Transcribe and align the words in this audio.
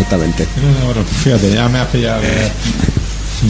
exactamente. 0.00 0.46
Bueno, 0.84 1.02
Fíjate, 1.22 1.52
ya 1.54 1.68
me 1.68 1.78
ha 1.78 1.86
pillado 1.88 2.22
eh, 2.22 2.50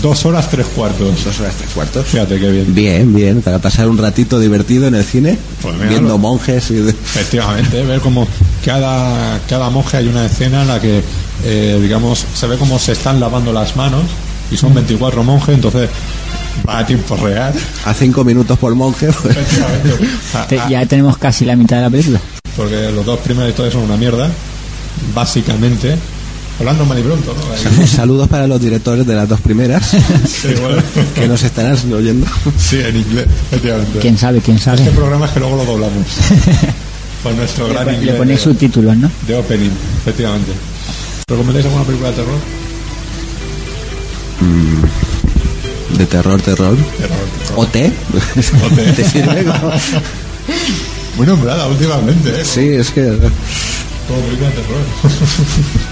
dos 0.03 0.25
horas 0.25 0.49
tres 0.51 0.67
cuartos. 0.67 1.25
Dos 1.25 1.41
horas 1.41 1.55
tres 1.57 1.71
cuartos. 1.71 2.07
Fíjate 2.07 2.39
qué 2.39 2.51
bien. 2.51 2.75
Bien, 2.75 3.15
bien, 3.15 3.43
para 3.43 3.59
pasar 3.59 3.89
un 3.89 3.99
ratito 3.99 4.39
divertido 4.39 4.87
en 4.87 4.95
el 4.95 5.05
cine, 5.05 5.39
Pues 5.63 5.75
mira, 5.77 5.89
viendo 5.89 6.11
lo- 6.11 6.19
monjes 6.19 6.71
y 6.71 6.75
de- 6.75 6.91
Efectivamente, 6.91 7.83
ver 7.83 8.01
como 8.01 8.27
cada, 8.65 9.39
cada 9.49 9.71
monje 9.71 9.97
hay 9.99 10.09
una 10.09 10.27
escena 10.27 10.63
en 10.63 10.69
la 10.69 10.81
que, 10.81 11.03
eh, 11.45 11.79
digamos, 11.83 12.25
se 12.35 12.47
ve 12.47 12.57
como 12.57 12.79
se 12.79 12.93
están 12.93 13.19
lavando 13.21 13.53
las 13.53 13.77
manos 13.77 14.03
y 14.51 14.57
son 14.57 14.75
24 14.75 15.23
monjes, 15.23 15.55
entonces 15.55 15.89
va 16.69 16.79
a 16.79 16.87
tiempo 16.87 17.17
real. 17.17 17.53
a 17.85 17.95
cinco 17.95 18.25
minutos 18.25 18.59
por 18.59 18.75
monje. 18.75 19.09
pues, 19.23 19.37
Efectivamente. 19.37 20.09
A- 20.35 20.47
Te- 20.49 20.61
a- 20.61 20.69
ya 20.69 20.87
tenemos 20.87 21.17
casi 21.19 21.45
la 21.45 21.57
mitad 21.57 21.77
de 21.77 21.83
la 21.83 21.91
película. 21.91 22.21
porque 22.57 22.91
los 22.93 23.07
dos 23.07 23.19
primeros 23.21 23.51
historias 23.51 23.73
son 23.75 23.85
una 23.85 23.97
mierda, 23.97 24.29
básicamente. 25.15 25.97
Hablando 26.61 26.85
mal 26.85 26.99
y 26.99 27.03
pronto, 27.03 27.35
¿no? 27.35 27.81
Ahí- 27.81 27.87
Saludos 27.87 28.29
para 28.29 28.47
los 28.47 28.61
directores 28.61 29.07
de 29.07 29.15
las 29.15 29.29
dos 29.29 29.41
primeras 29.41 29.89
Sí, 29.89 30.49
bueno. 30.61 30.83
que 31.15 31.27
nos 31.27 31.43
estarán 31.43 31.77
oyendo. 31.93 32.27
Sí, 32.59 32.81
en 32.81 32.97
inglés, 32.97 33.27
efectivamente. 33.51 33.99
¿Quién 33.99 34.17
sabe? 34.19 34.41
¿Quién 34.41 34.59
sabe? 34.59 34.79
Este 34.83 34.91
programa 34.93 35.27
es 35.27 35.33
que 35.33 35.41
luego 35.41 35.57
lo 35.57 35.65
doblamos. 35.65 36.07
Con 37.23 37.37
nuestro 37.37 37.69
gran 37.69 37.87
Le, 37.87 37.95
inglés. 37.95 38.15
ponéis 38.17 38.39
de- 38.41 38.45
subtítulos, 38.45 38.97
¿no? 38.97 39.11
De 39.27 39.35
opening, 39.37 39.71
efectivamente. 40.03 40.53
¿Recomendáis 41.29 41.67
alguna 41.67 41.85
película 41.85 42.11
de 42.11 42.17
terror? 42.17 42.39
De 45.99 46.07
terror, 46.07 46.41
terror. 46.41 46.77
Terror, 46.99 47.17
terror. 47.47 47.59
¿O 47.59 47.67
té? 47.67 47.93
té. 48.77 48.93
¿Te 48.93 49.05
sirve? 49.05 49.45
como- 49.45 49.73
Muy 51.17 51.27
nombrada 51.27 51.67
últimamente, 51.67 52.31
¿eh? 52.41 52.45
Sí, 52.45 52.69
es 52.69 52.91
que... 52.91 53.03
Como 54.09 54.21
película 54.23 54.49
de 54.49 54.55
terror. 54.55 55.90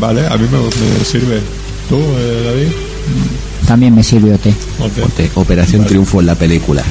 Vale, 0.00 0.26
a 0.26 0.36
mí 0.36 0.46
me, 0.50 0.58
me 0.98 1.04
sirve. 1.04 1.40
¿Tú, 1.88 1.96
eh, 1.98 2.42
David? 2.46 2.68
También 3.66 3.94
me 3.94 4.02
sirve 4.02 4.34
OT. 4.34 4.46
¿O 4.80 4.88
té? 4.88 5.02
o 5.02 5.06
té. 5.08 5.30
Operación 5.34 5.84
Triunfo 5.84 6.20
en 6.20 6.26
la 6.26 6.34
película. 6.34 6.82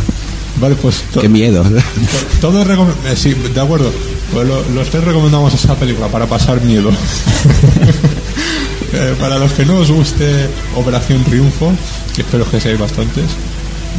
Vale, 0.61 0.75
pues 0.75 1.03
Qué 1.19 1.29
miedo. 1.29 1.63
to- 1.63 1.69
todos 2.41 2.67
recom- 2.67 2.87
eh, 3.07 3.15
sí, 3.15 3.33
de 3.33 3.61
acuerdo. 3.61 3.91
Pues 4.33 4.47
lo- 4.47 4.63
los 4.73 4.89
tres 4.89 5.03
recomendamos 5.03 5.53
esa 5.53 5.75
película 5.75 6.07
para 6.07 6.25
pasar 6.25 6.61
miedo. 6.61 6.91
Eh, 8.91 9.13
para 9.19 9.37
los 9.37 9.51
que 9.51 9.63
no 9.67 9.75
os 9.77 9.91
guste 9.91 10.47
Operación 10.75 11.23
Triunfo, 11.23 11.71
que 12.15 12.23
espero 12.23 12.43
que 12.49 12.59
seáis 12.59 12.79
bastantes, 12.79 13.25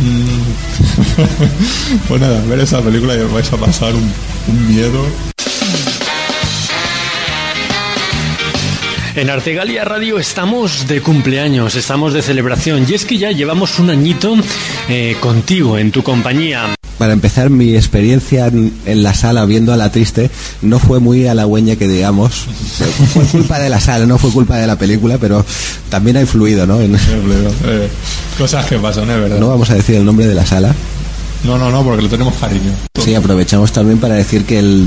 mm, 0.03 1.98
pues 2.09 2.21
nada, 2.21 2.42
ver 2.48 2.59
esa 2.59 2.81
película 2.81 3.15
y 3.15 3.21
os 3.21 3.32
vais 3.32 3.53
a 3.53 3.56
pasar 3.56 3.94
un, 3.94 4.03
un 4.48 4.69
miedo. 4.69 5.04
En 9.16 9.28
Artegalia 9.28 9.84
Radio 9.84 10.19
estamos 10.19 10.87
de 10.87 11.00
cumpleaños, 11.03 11.75
estamos 11.75 12.12
de 12.12 12.22
celebración 12.22 12.87
y 12.88 12.94
es 12.94 13.04
que 13.04 13.19
ya 13.19 13.32
llevamos 13.32 13.78
un 13.78 13.91
añito 13.91 14.34
eh, 14.88 15.16
contigo, 15.21 15.78
en 15.78 15.91
tu 15.91 16.03
compañía. 16.03 16.75
Para 16.97 17.12
empezar, 17.15 17.50
mi 17.50 17.75
experiencia 17.75 18.47
en, 18.47 18.72
en 18.87 19.03
la 19.03 19.15
sala 19.15 19.47
viendo 19.47 19.72
a 19.72 19.76
la 19.76 19.91
triste 19.91 20.31
no 20.62 20.78
fue 20.78 21.00
muy 21.00 21.26
halagüeña 21.26 21.76
que 21.76 21.88
digamos. 21.88 22.34
Fue 23.15 23.25
culpa 23.25 23.59
de 23.59 23.69
la 23.71 23.81
sala, 23.81 24.06
no 24.06 24.16
fue 24.19 24.31
culpa 24.31 24.56
de 24.59 24.66
la 24.66 24.76
película, 24.76 25.19
pero 25.19 25.44
también 25.88 26.16
ha 26.19 26.21
influido, 26.21 26.66
¿no? 26.66 26.81
En- 26.81 26.94
Eh, 26.94 27.88
cosas 28.38 28.66
que 28.66 28.78
pasan, 28.78 29.10
es 29.10 29.21
verdad. 29.21 29.38
no 29.38 29.48
vamos 29.48 29.71
a 29.71 29.75
decir 29.75 29.97
el 29.97 30.04
nombre 30.04 30.27
de 30.27 30.34
la 30.34 30.47
sala. 30.47 30.75
No, 31.44 31.59
no, 31.59 31.71
no, 31.71 31.82
porque 31.82 32.03
le 32.03 32.09
tenemos 32.09 32.34
cariño. 32.34 32.72
Sí, 33.03 33.15
aprovechamos 33.15 33.72
también 33.72 33.98
para 33.98 34.15
decir 34.15 34.44
que 34.44 34.59
el, 34.59 34.87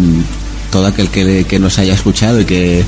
todo 0.72 0.86
aquel 0.86 1.10
que, 1.10 1.46
que 1.46 1.60
nos 1.60 1.78
haya 1.80 1.94
escuchado 1.96 2.40
y 2.42 2.46
que, 2.46 2.84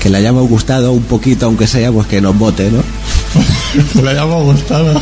que 0.00 0.08
le 0.08 0.18
hayamos 0.18 0.48
gustado 0.48 0.92
un 0.92 1.02
poquito, 1.04 1.46
aunque 1.46 1.66
sea, 1.66 1.92
pues 1.92 2.06
que 2.06 2.20
nos 2.20 2.36
vote, 2.36 2.70
¿no? 2.70 2.82
que 3.92 4.02
le 4.02 4.10
hayamos 4.10 4.44
gustado. 4.44 5.00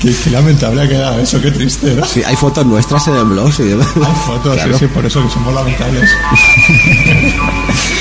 Qué, 0.00 0.14
qué 0.22 0.30
lamentable 0.30 0.82
ha 0.82 0.88
quedado 0.88 1.18
eso, 1.20 1.40
qué 1.40 1.50
triste, 1.50 1.94
¿no? 1.94 2.04
Sí, 2.06 2.22
hay 2.24 2.36
fotos 2.36 2.64
nuestras 2.66 3.06
en 3.08 3.16
el 3.16 3.24
blog, 3.24 3.52
sí. 3.52 3.62
Hay 3.64 4.14
fotos, 4.26 4.54
Claro. 4.54 4.72
sí, 4.78 4.80
sí, 4.80 4.86
por 4.92 5.04
eso 5.04 5.22
que 5.22 5.30
somos 5.30 5.52
lamentables. 5.54 6.08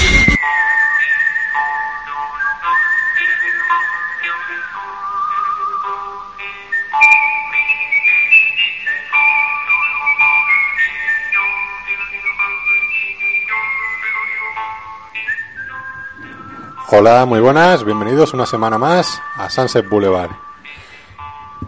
Hola, 16.96 17.26
muy 17.26 17.40
buenas, 17.40 17.84
bienvenidos 17.84 18.36
una 18.36 18.46
semana 18.46 18.78
más 18.78 19.20
a 19.36 19.50
Sunset 19.50 19.90
Boulevard. 19.90 20.30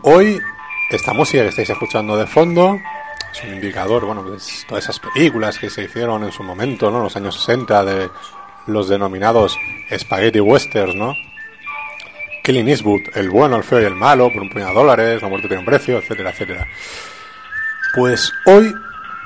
Hoy, 0.04 0.40
esta 0.92 1.14
música 1.14 1.42
que 1.42 1.50
estáis 1.50 1.72
escuchando 1.72 2.16
de 2.16 2.28
fondo 2.28 2.80
es 3.34 3.44
un 3.44 3.56
indicador, 3.56 4.06
bueno, 4.06 4.24
todas 4.68 4.84
esas 4.84 5.00
películas 5.00 5.58
que 5.58 5.72
se 5.72 5.86
hicieron 5.86 6.26
en 6.26 6.32
su 6.32 6.44
momento, 6.44 6.92
¿no? 6.92 7.00
Los 7.02 7.16
años 7.16 7.38
60, 7.38 7.86
de 7.86 8.10
los 8.68 8.88
denominados 8.88 9.58
spaghetti 9.98 10.42
westerns, 10.42 10.94
¿no? 10.94 11.16
Killing 12.44 12.68
Eastwood, 12.68 13.02
el 13.16 13.32
bueno, 13.32 13.56
el 13.56 13.64
feo 13.64 13.82
y 13.82 13.86
el 13.86 13.96
malo, 13.96 14.30
por 14.32 14.44
un 14.44 14.50
puñado 14.52 14.74
de 14.74 14.80
dólares, 14.80 15.22
la 15.24 15.28
muerte 15.28 15.48
tiene 15.48 15.62
un 15.62 15.66
precio, 15.66 15.98
etcétera, 15.98 16.30
etcétera. 16.30 16.68
Pues 17.96 18.32
hoy 18.46 18.72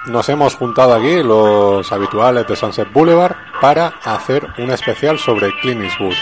nos 0.06 0.30
hemos 0.30 0.56
juntado 0.56 0.94
aquí 0.94 1.22
los 1.24 1.92
habituales 1.92 2.48
de 2.48 2.56
Sunset 2.56 2.92
Boulevard 2.92 3.36
para 3.62 3.94
hacer 4.04 4.48
un 4.58 4.72
especial 4.72 5.20
sobre 5.20 5.52
Clint 5.62 5.84
Eastwood. 5.84 6.16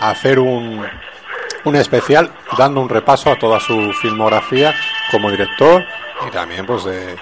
Hacer 0.00 0.38
un, 0.38 0.84
un 1.64 1.76
especial 1.76 2.30
dando 2.56 2.80
un 2.80 2.88
repaso 2.88 3.30
a 3.30 3.38
toda 3.38 3.60
su 3.60 3.92
filmografía 3.92 4.74
como 5.10 5.30
director 5.30 5.84
y 6.26 6.30
también 6.30 6.66
pues 6.66 6.84
de, 6.84 7.16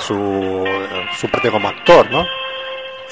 su, 0.00 0.64
su 1.18 1.28
parte 1.28 1.50
como 1.50 1.68
actor, 1.68 2.10
¿no? 2.10 2.26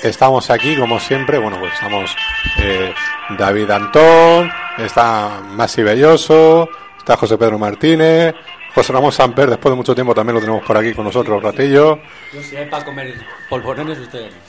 Estamos 0.03 0.51
aquí 0.51 0.77
como 0.77 0.99
siempre, 0.99 1.39
bueno 1.39 1.59
pues 1.59 1.75
estamos 1.75 2.17
eh, 2.59 2.95
David 3.39 3.71
Antón, 3.71 4.51
está 4.79 5.41
Masi 5.51 5.83
Belloso, 5.83 6.69
está 6.97 7.17
José 7.17 7.37
Pedro 7.37 7.59
Martínez, 7.59 8.35
José 8.75 8.93
Ramón 8.93 9.13
Samper, 9.13 9.51
después 9.51 9.73
de 9.73 9.77
mucho 9.77 9.95
tiempo 9.95 10.15
también 10.15 10.35
lo 10.35 10.41
tenemos 10.41 10.65
por 10.65 10.77
aquí 10.77 10.95
con 10.95 11.05
nosotros 11.05 11.37
un 11.37 11.43
ratillo. 11.43 11.99
Yo 12.33 12.43
si 12.43 12.57
hay 12.57 12.67
para 12.67 12.85
comer 12.85 13.15
polvorones 13.49 13.99
ustedes. 13.99 14.33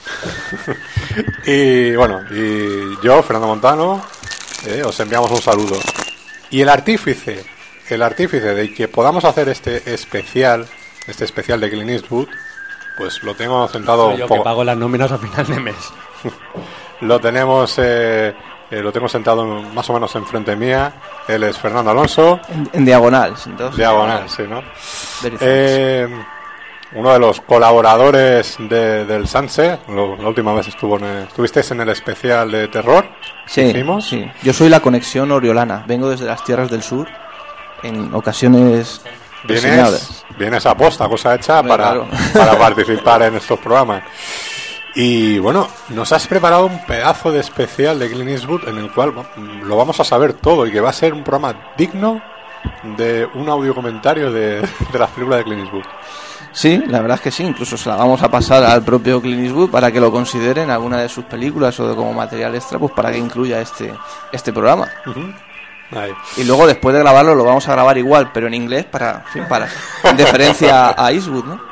Y 1.45 1.95
bueno, 1.95 2.21
y 2.31 3.03
yo, 3.03 3.21
Fernando 3.23 3.47
Montano, 3.47 4.01
eh, 4.67 4.83
os 4.83 4.99
enviamos 4.99 5.31
un 5.31 5.41
saludo. 5.41 5.75
Y 6.49 6.61
el 6.61 6.69
artífice, 6.69 7.43
el 7.89 8.01
artífice 8.01 8.53
de 8.53 8.73
que 8.73 8.87
podamos 8.87 9.25
hacer 9.25 9.49
este 9.49 9.93
especial, 9.93 10.67
este 11.07 11.25
especial 11.25 11.59
de 11.59 11.69
Clint 11.69 11.89
Eastwood, 11.89 12.27
pues 12.97 13.23
lo 13.23 13.33
tengo 13.35 13.67
sentado 13.67 14.11
Soy 14.11 14.19
yo 14.19 14.27
que 14.27 14.39
pago 14.41 14.63
las 14.63 14.77
nóminas 14.77 15.11
a 15.11 15.17
final 15.17 15.47
de 15.47 15.59
mes. 15.59 15.75
Lo 17.01 17.19
tenemos, 17.19 17.79
eh, 17.79 18.35
eh, 18.71 18.81
lo 18.81 18.91
tengo 18.91 19.07
sentado 19.07 19.45
más 19.45 19.87
o 19.89 19.93
menos 19.93 20.15
enfrente 20.15 20.55
mía. 20.55 20.93
Él 21.27 21.43
es 21.43 21.57
Fernando 21.57 21.91
Alonso, 21.91 22.39
En, 22.49 22.69
en 22.73 22.85
diagonal, 22.85 23.35
entonces. 23.45 23.77
diagonal, 23.77 24.27
sí, 24.29 24.43
¿no? 24.49 24.63
Eh, 25.41 26.07
uno 26.93 27.13
de 27.13 27.19
los 27.19 27.39
colaboradores 27.41 28.55
de- 28.59 29.05
del 29.05 29.27
Sanse, 29.27 29.79
lo- 29.87 30.17
la 30.17 30.27
última 30.27 30.53
vez 30.53 30.67
estuvo 30.67 30.97
en 30.97 31.03
el- 31.05 31.23
estuvisteis 31.23 31.71
en 31.71 31.81
el 31.81 31.89
especial 31.89 32.51
de 32.51 32.67
terror. 32.67 33.05
sí, 33.45 33.61
hicimos. 33.61 34.07
sí. 34.07 34.29
Yo 34.43 34.51
soy 34.53 34.69
la 34.69 34.79
conexión 34.79 35.31
oriolana. 35.31 35.83
Vengo 35.87 36.09
desde 36.09 36.25
las 36.25 36.43
tierras 36.43 36.69
del 36.69 36.83
sur. 36.83 37.07
en 37.83 38.13
ocasiones. 38.13 39.01
Vienes, 39.43 40.23
vienes 40.37 40.63
a 40.67 40.77
posta, 40.77 41.09
cosa 41.09 41.33
hecha 41.33 41.63
para, 41.63 41.83
claro. 41.85 42.07
para 42.31 42.55
participar 42.59 43.23
en 43.23 43.35
estos 43.37 43.57
programas. 43.57 44.03
Y 44.93 45.39
bueno, 45.39 45.67
nos 45.89 46.11
has 46.11 46.27
preparado 46.27 46.65
un 46.65 46.85
pedazo 46.85 47.31
de 47.31 47.39
especial 47.39 47.97
de 47.97 48.09
Clint 48.09 48.29
Eastwood 48.29 48.67
en 48.67 48.77
el 48.77 48.91
cual 48.91 49.13
lo 49.63 49.77
vamos 49.77 49.99
a 49.99 50.03
saber 50.03 50.33
todo 50.33 50.67
y 50.67 50.71
que 50.71 50.81
va 50.81 50.89
a 50.89 50.93
ser 50.93 51.13
un 51.13 51.23
programa 51.23 51.73
digno 51.77 52.21
de 52.97 53.27
un 53.33 53.47
audio 53.49 53.73
comentario 53.73 54.31
de, 54.31 54.61
de 54.61 54.99
las 54.99 55.09
películas 55.11 55.39
de 55.39 55.43
Clint 55.45 55.63
Eastwood. 55.63 55.85
Sí, 56.53 56.83
la 56.87 56.99
verdad 56.99 57.15
es 57.15 57.21
que 57.21 57.31
sí, 57.31 57.43
incluso 57.43 57.77
se 57.77 57.87
la 57.87 57.95
vamos 57.95 58.21
a 58.21 58.29
pasar 58.29 58.63
al 58.65 58.83
propio 58.83 59.21
Clint 59.21 59.45
Eastwood 59.45 59.69
para 59.69 59.91
que 59.91 60.01
lo 60.01 60.11
considere 60.11 60.63
en 60.63 60.69
alguna 60.69 60.97
de 60.97 61.07
sus 61.07 61.23
películas 61.23 61.79
o 61.79 61.87
de 61.87 61.95
como 61.95 62.11
material 62.13 62.53
extra, 62.55 62.77
pues 62.77 62.91
para 62.91 63.11
que 63.11 63.17
incluya 63.17 63.61
este, 63.61 63.93
este 64.33 64.51
programa. 64.51 64.89
Ahí. 65.91 66.11
Y 66.37 66.43
luego 66.43 66.67
después 66.67 66.93
de 66.93 66.99
grabarlo 66.99 67.35
lo 67.35 67.45
vamos 67.45 67.67
a 67.67 67.71
grabar 67.71 67.97
igual, 67.97 68.31
pero 68.33 68.47
en 68.47 68.53
inglés 68.53 68.85
para, 68.85 69.23
para 69.47 69.69
en 70.03 70.17
deferencia 70.17 70.93
a 70.97 71.11
Eastwood, 71.11 71.45
¿no? 71.45 71.71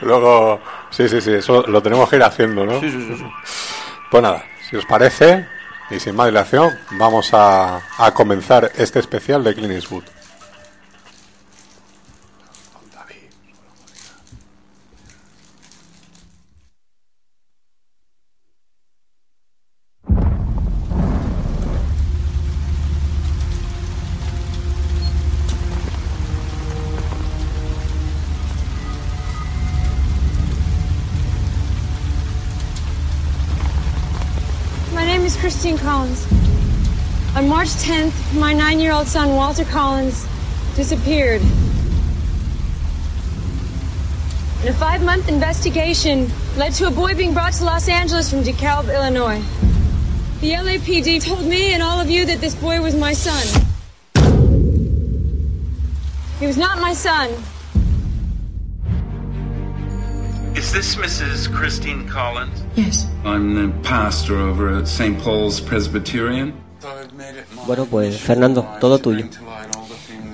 Luego, 0.00 0.60
sí, 0.90 1.08
sí, 1.08 1.20
sí, 1.20 1.32
eso 1.32 1.62
lo 1.66 1.82
tenemos 1.82 2.08
que 2.08 2.16
ir 2.16 2.22
haciendo, 2.22 2.64
¿no? 2.64 2.80
Sí, 2.80 2.90
sí, 2.90 3.06
sí, 3.08 3.16
sí. 3.16 3.24
Pues 4.10 4.22
nada, 4.22 4.44
si 4.68 4.76
os 4.76 4.84
parece, 4.86 5.46
y 5.90 5.98
sin 6.00 6.16
más 6.16 6.26
dilación, 6.26 6.78
vamos 6.92 7.32
a, 7.32 7.80
a 7.98 8.12
comenzar 8.14 8.72
este 8.76 8.98
especial 8.98 9.44
de 9.44 9.54
Clint 9.54 9.72
Eastwood. 9.72 10.04
Christine 35.58 35.78
Collins. 35.78 36.24
On 37.34 37.48
March 37.48 37.66
10th, 37.70 38.38
my 38.38 38.52
nine 38.52 38.78
year 38.78 38.92
old 38.92 39.08
son, 39.08 39.34
Walter 39.34 39.64
Collins, 39.64 40.24
disappeared. 40.76 41.40
And 44.60 44.68
a 44.68 44.72
five 44.72 45.02
month 45.02 45.28
investigation 45.28 46.30
led 46.56 46.74
to 46.74 46.86
a 46.86 46.92
boy 46.92 47.16
being 47.16 47.34
brought 47.34 47.54
to 47.54 47.64
Los 47.64 47.88
Angeles 47.88 48.30
from 48.30 48.44
DeKalb, 48.44 48.94
Illinois. 48.94 49.42
The 50.40 50.52
LAPD 50.52 51.24
told 51.24 51.44
me 51.44 51.72
and 51.72 51.82
all 51.82 51.98
of 51.98 52.08
you 52.08 52.24
that 52.26 52.40
this 52.40 52.54
boy 52.54 52.80
was 52.80 52.94
my 52.94 53.12
son. 53.12 53.64
He 56.38 56.46
was 56.46 56.56
not 56.56 56.80
my 56.80 56.94
son. 56.94 57.30
Is 60.68 60.74
this 60.74 60.96
Mrs. 60.98 61.50
Christine 61.50 62.06
Collins? 62.06 62.62
Yes. 62.76 63.06
I'm 63.24 63.54
the 63.54 63.72
pastor 63.88 64.36
over 64.36 64.68
at 64.76 64.86
St. 64.86 65.18
Paul's 65.18 65.62
Presbyterian. 65.62 66.52
Bueno, 67.66 67.86
pues 67.86 68.20
Fernando, 68.20 68.68
todo 68.78 68.98
tuyo. 68.98 69.24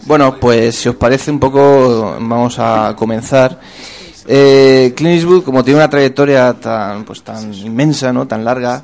Bueno, 0.06 0.40
pues 0.40 0.74
si 0.74 0.88
os 0.88 0.96
parece 0.96 1.30
un 1.30 1.38
poco, 1.38 2.16
vamos 2.18 2.58
a 2.58 2.96
comenzar. 2.98 3.60
Eh, 4.26 4.92
Clint 4.96 5.18
Eastwood, 5.18 5.44
como 5.44 5.62
tiene 5.62 5.78
una 5.78 5.88
trayectoria 5.88 6.52
tan, 6.54 7.04
pues, 7.04 7.22
tan 7.22 7.54
inmensa, 7.54 8.12
¿no? 8.12 8.26
tan 8.26 8.44
larga, 8.44 8.82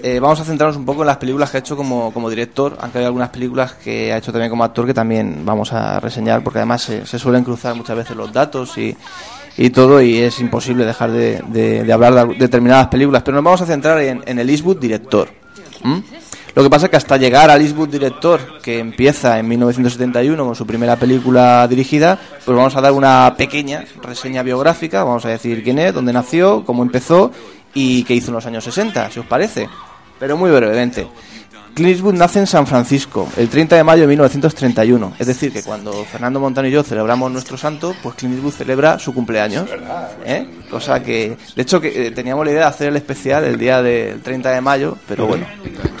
eh, 0.00 0.20
vamos 0.20 0.38
a 0.38 0.44
centrarnos 0.44 0.76
un 0.76 0.84
poco 0.84 1.02
en 1.02 1.08
las 1.08 1.16
películas 1.16 1.50
que 1.50 1.56
ha 1.56 1.60
hecho 1.60 1.76
como, 1.76 2.12
como 2.12 2.30
director, 2.30 2.78
aunque 2.80 2.98
hay 3.00 3.04
algunas 3.04 3.30
películas 3.30 3.72
que 3.72 4.12
ha 4.12 4.18
hecho 4.18 4.30
también 4.30 4.48
como 4.48 4.62
actor 4.62 4.86
que 4.86 4.94
también 4.94 5.44
vamos 5.44 5.72
a 5.72 5.98
reseñar, 5.98 6.44
porque 6.44 6.60
además 6.60 6.82
se, 6.82 7.04
se 7.04 7.18
suelen 7.18 7.42
cruzar 7.42 7.74
muchas 7.74 7.96
veces 7.96 8.16
los 8.16 8.32
datos 8.32 8.78
y, 8.78 8.96
y 9.58 9.70
todo, 9.70 10.00
y 10.00 10.16
es 10.18 10.38
imposible 10.40 10.86
dejar 10.86 11.10
de, 11.10 11.42
de- 11.48 11.92
hablar 11.92 12.28
de 12.28 12.34
determinadas 12.36 12.86
películas. 12.88 13.22
Pero 13.22 13.34
nos 13.36 13.44
vamos 13.44 13.60
a 13.60 13.66
centrar 13.66 14.00
en, 14.00 14.22
el 14.38 14.48
Eastwood 14.48 14.78
director. 14.78 15.28
Lo 16.54 16.62
que 16.64 16.70
pasa 16.70 16.86
es 16.86 16.90
que 16.90 16.96
hasta 16.96 17.16
llegar 17.16 17.50
al 17.50 17.60
Eastwood 17.60 17.88
director, 17.88 18.60
que 18.62 18.78
empieza 18.78 19.38
en 19.38 19.46
1971 19.48 20.44
con 20.44 20.54
su 20.56 20.66
primera 20.66 20.96
película 20.96 21.68
dirigida, 21.68 22.18
pues 22.44 22.56
vamos 22.56 22.74
a 22.74 22.80
dar 22.80 22.92
una 22.92 23.34
pequeña 23.36 23.84
reseña 24.02 24.42
biográfica, 24.42 25.04
vamos 25.04 25.24
a 25.24 25.28
decir 25.28 25.62
quién 25.62 25.78
es, 25.78 25.94
dónde 25.94 26.12
nació, 26.12 26.64
cómo 26.64 26.82
empezó 26.82 27.30
y 27.74 28.02
qué 28.04 28.14
hizo 28.14 28.28
en 28.28 28.34
los 28.34 28.46
años 28.46 28.64
60, 28.64 29.10
si 29.10 29.20
os 29.20 29.26
parece. 29.26 29.68
Pero 30.18 30.36
muy 30.36 30.50
brevemente. 30.50 31.06
Clint 31.78 31.92
Eastwood 31.92 32.14
nace 32.14 32.40
en 32.40 32.46
San 32.48 32.66
Francisco 32.66 33.28
el 33.36 33.48
30 33.48 33.76
de 33.76 33.84
mayo 33.84 34.00
de 34.02 34.08
1931. 34.08 35.12
Es 35.16 35.28
decir, 35.28 35.52
que 35.52 35.62
cuando 35.62 35.92
Fernando 36.04 36.40
Montano 36.40 36.66
y 36.66 36.72
yo 36.72 36.82
celebramos 36.82 37.30
nuestro 37.30 37.56
santo, 37.56 37.94
pues 38.02 38.16
Clint 38.16 38.34
Eastwood 38.34 38.52
celebra 38.52 38.98
su 38.98 39.14
cumpleaños. 39.14 39.68
¿eh? 40.26 40.44
Cosa 40.68 41.00
que, 41.00 41.36
de 41.54 41.62
hecho, 41.62 41.80
que 41.80 42.08
eh, 42.08 42.10
teníamos 42.10 42.44
la 42.44 42.50
idea 42.50 42.60
de 42.62 42.66
hacer 42.66 42.88
el 42.88 42.96
especial 42.96 43.44
el 43.44 43.56
día 43.56 43.80
del 43.80 44.20
30 44.22 44.50
de 44.50 44.60
mayo, 44.60 44.96
pero 45.06 45.28
bueno. 45.28 45.46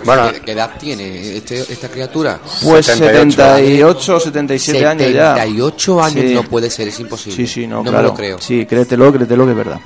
Bueno, 0.04 0.32
¿Qué, 0.44 0.50
edad 0.50 0.72
tiene 0.80 1.36
este- 1.36 1.60
esta 1.72 1.88
criatura? 1.88 2.40
Pues 2.64 2.84
78 2.86 3.36
78 3.36 4.16
o 4.16 4.20
77 4.20 4.84
años 4.86 5.12
ya. 5.12 5.34
78 5.36 6.02
años 6.02 6.24
Sí. 6.26 6.34
no 6.34 6.42
puede 6.42 6.70
ser, 6.70 6.88
es 6.88 6.98
imposible. 6.98 7.36
Sí, 7.36 7.46
sí, 7.46 7.66
no, 7.68 7.84
me 7.84 7.90
claro. 7.90 8.08
lo 8.08 8.14
creo. 8.14 8.38
Sí, 8.40 8.66
créetelo, 8.66 9.12
créetelo 9.12 9.44
que 9.44 9.52
es 9.52 9.56
verdad. 9.56 9.80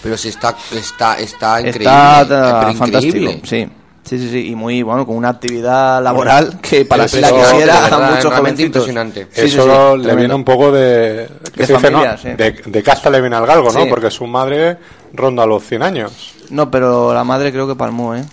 Pero 0.00 0.16
si 0.16 0.28
está, 0.28 0.54
está, 0.72 1.18
está 1.18 1.58
increíble. 1.60 1.80
Está 1.92 2.22
eh, 2.22 2.26
pero 2.28 2.74
fantástico, 2.74 3.16
increíble. 3.16 3.40
sí. 3.44 3.66
Sí, 4.04 4.18
sí, 4.18 4.28
sí, 4.30 4.48
y 4.50 4.54
muy 4.54 4.82
bueno, 4.82 5.06
con 5.06 5.16
una 5.16 5.30
actividad 5.30 6.02
laboral 6.02 6.58
que 6.60 6.84
para 6.84 7.08
si 7.08 7.20
la 7.20 7.30
quisiera 7.32 7.86
a 7.86 7.98
muchos 8.14 8.34
jovencitos. 8.34 8.66
impresionante. 8.82 9.28
Sí, 9.32 9.40
sí, 9.40 9.46
eso 9.56 9.62
sí, 9.62 9.68
le 9.68 9.74
tremendo. 10.02 10.16
viene 10.16 10.34
un 10.34 10.44
poco 10.44 10.70
de... 10.70 11.26
¿qué 11.54 11.60
De 11.62 11.66
se 11.66 11.72
dice, 11.72 11.90
no? 11.90 11.98
familia, 11.98 12.18
sí. 12.18 12.28
de, 12.36 12.50
de 12.66 12.82
casta 12.82 13.08
le 13.08 13.20
viene 13.22 13.36
al 13.36 13.46
galgo, 13.46 13.72
¿no? 13.72 13.82
Sí. 13.84 13.86
Porque 13.88 14.10
su 14.10 14.26
madre 14.26 14.76
ronda 15.14 15.46
los 15.46 15.62
100 15.64 15.82
años. 15.82 16.34
No, 16.50 16.70
pero 16.70 17.14
la 17.14 17.24
madre 17.24 17.50
creo 17.50 17.66
que 17.66 17.74
palmó, 17.76 18.14
¿eh? 18.14 18.24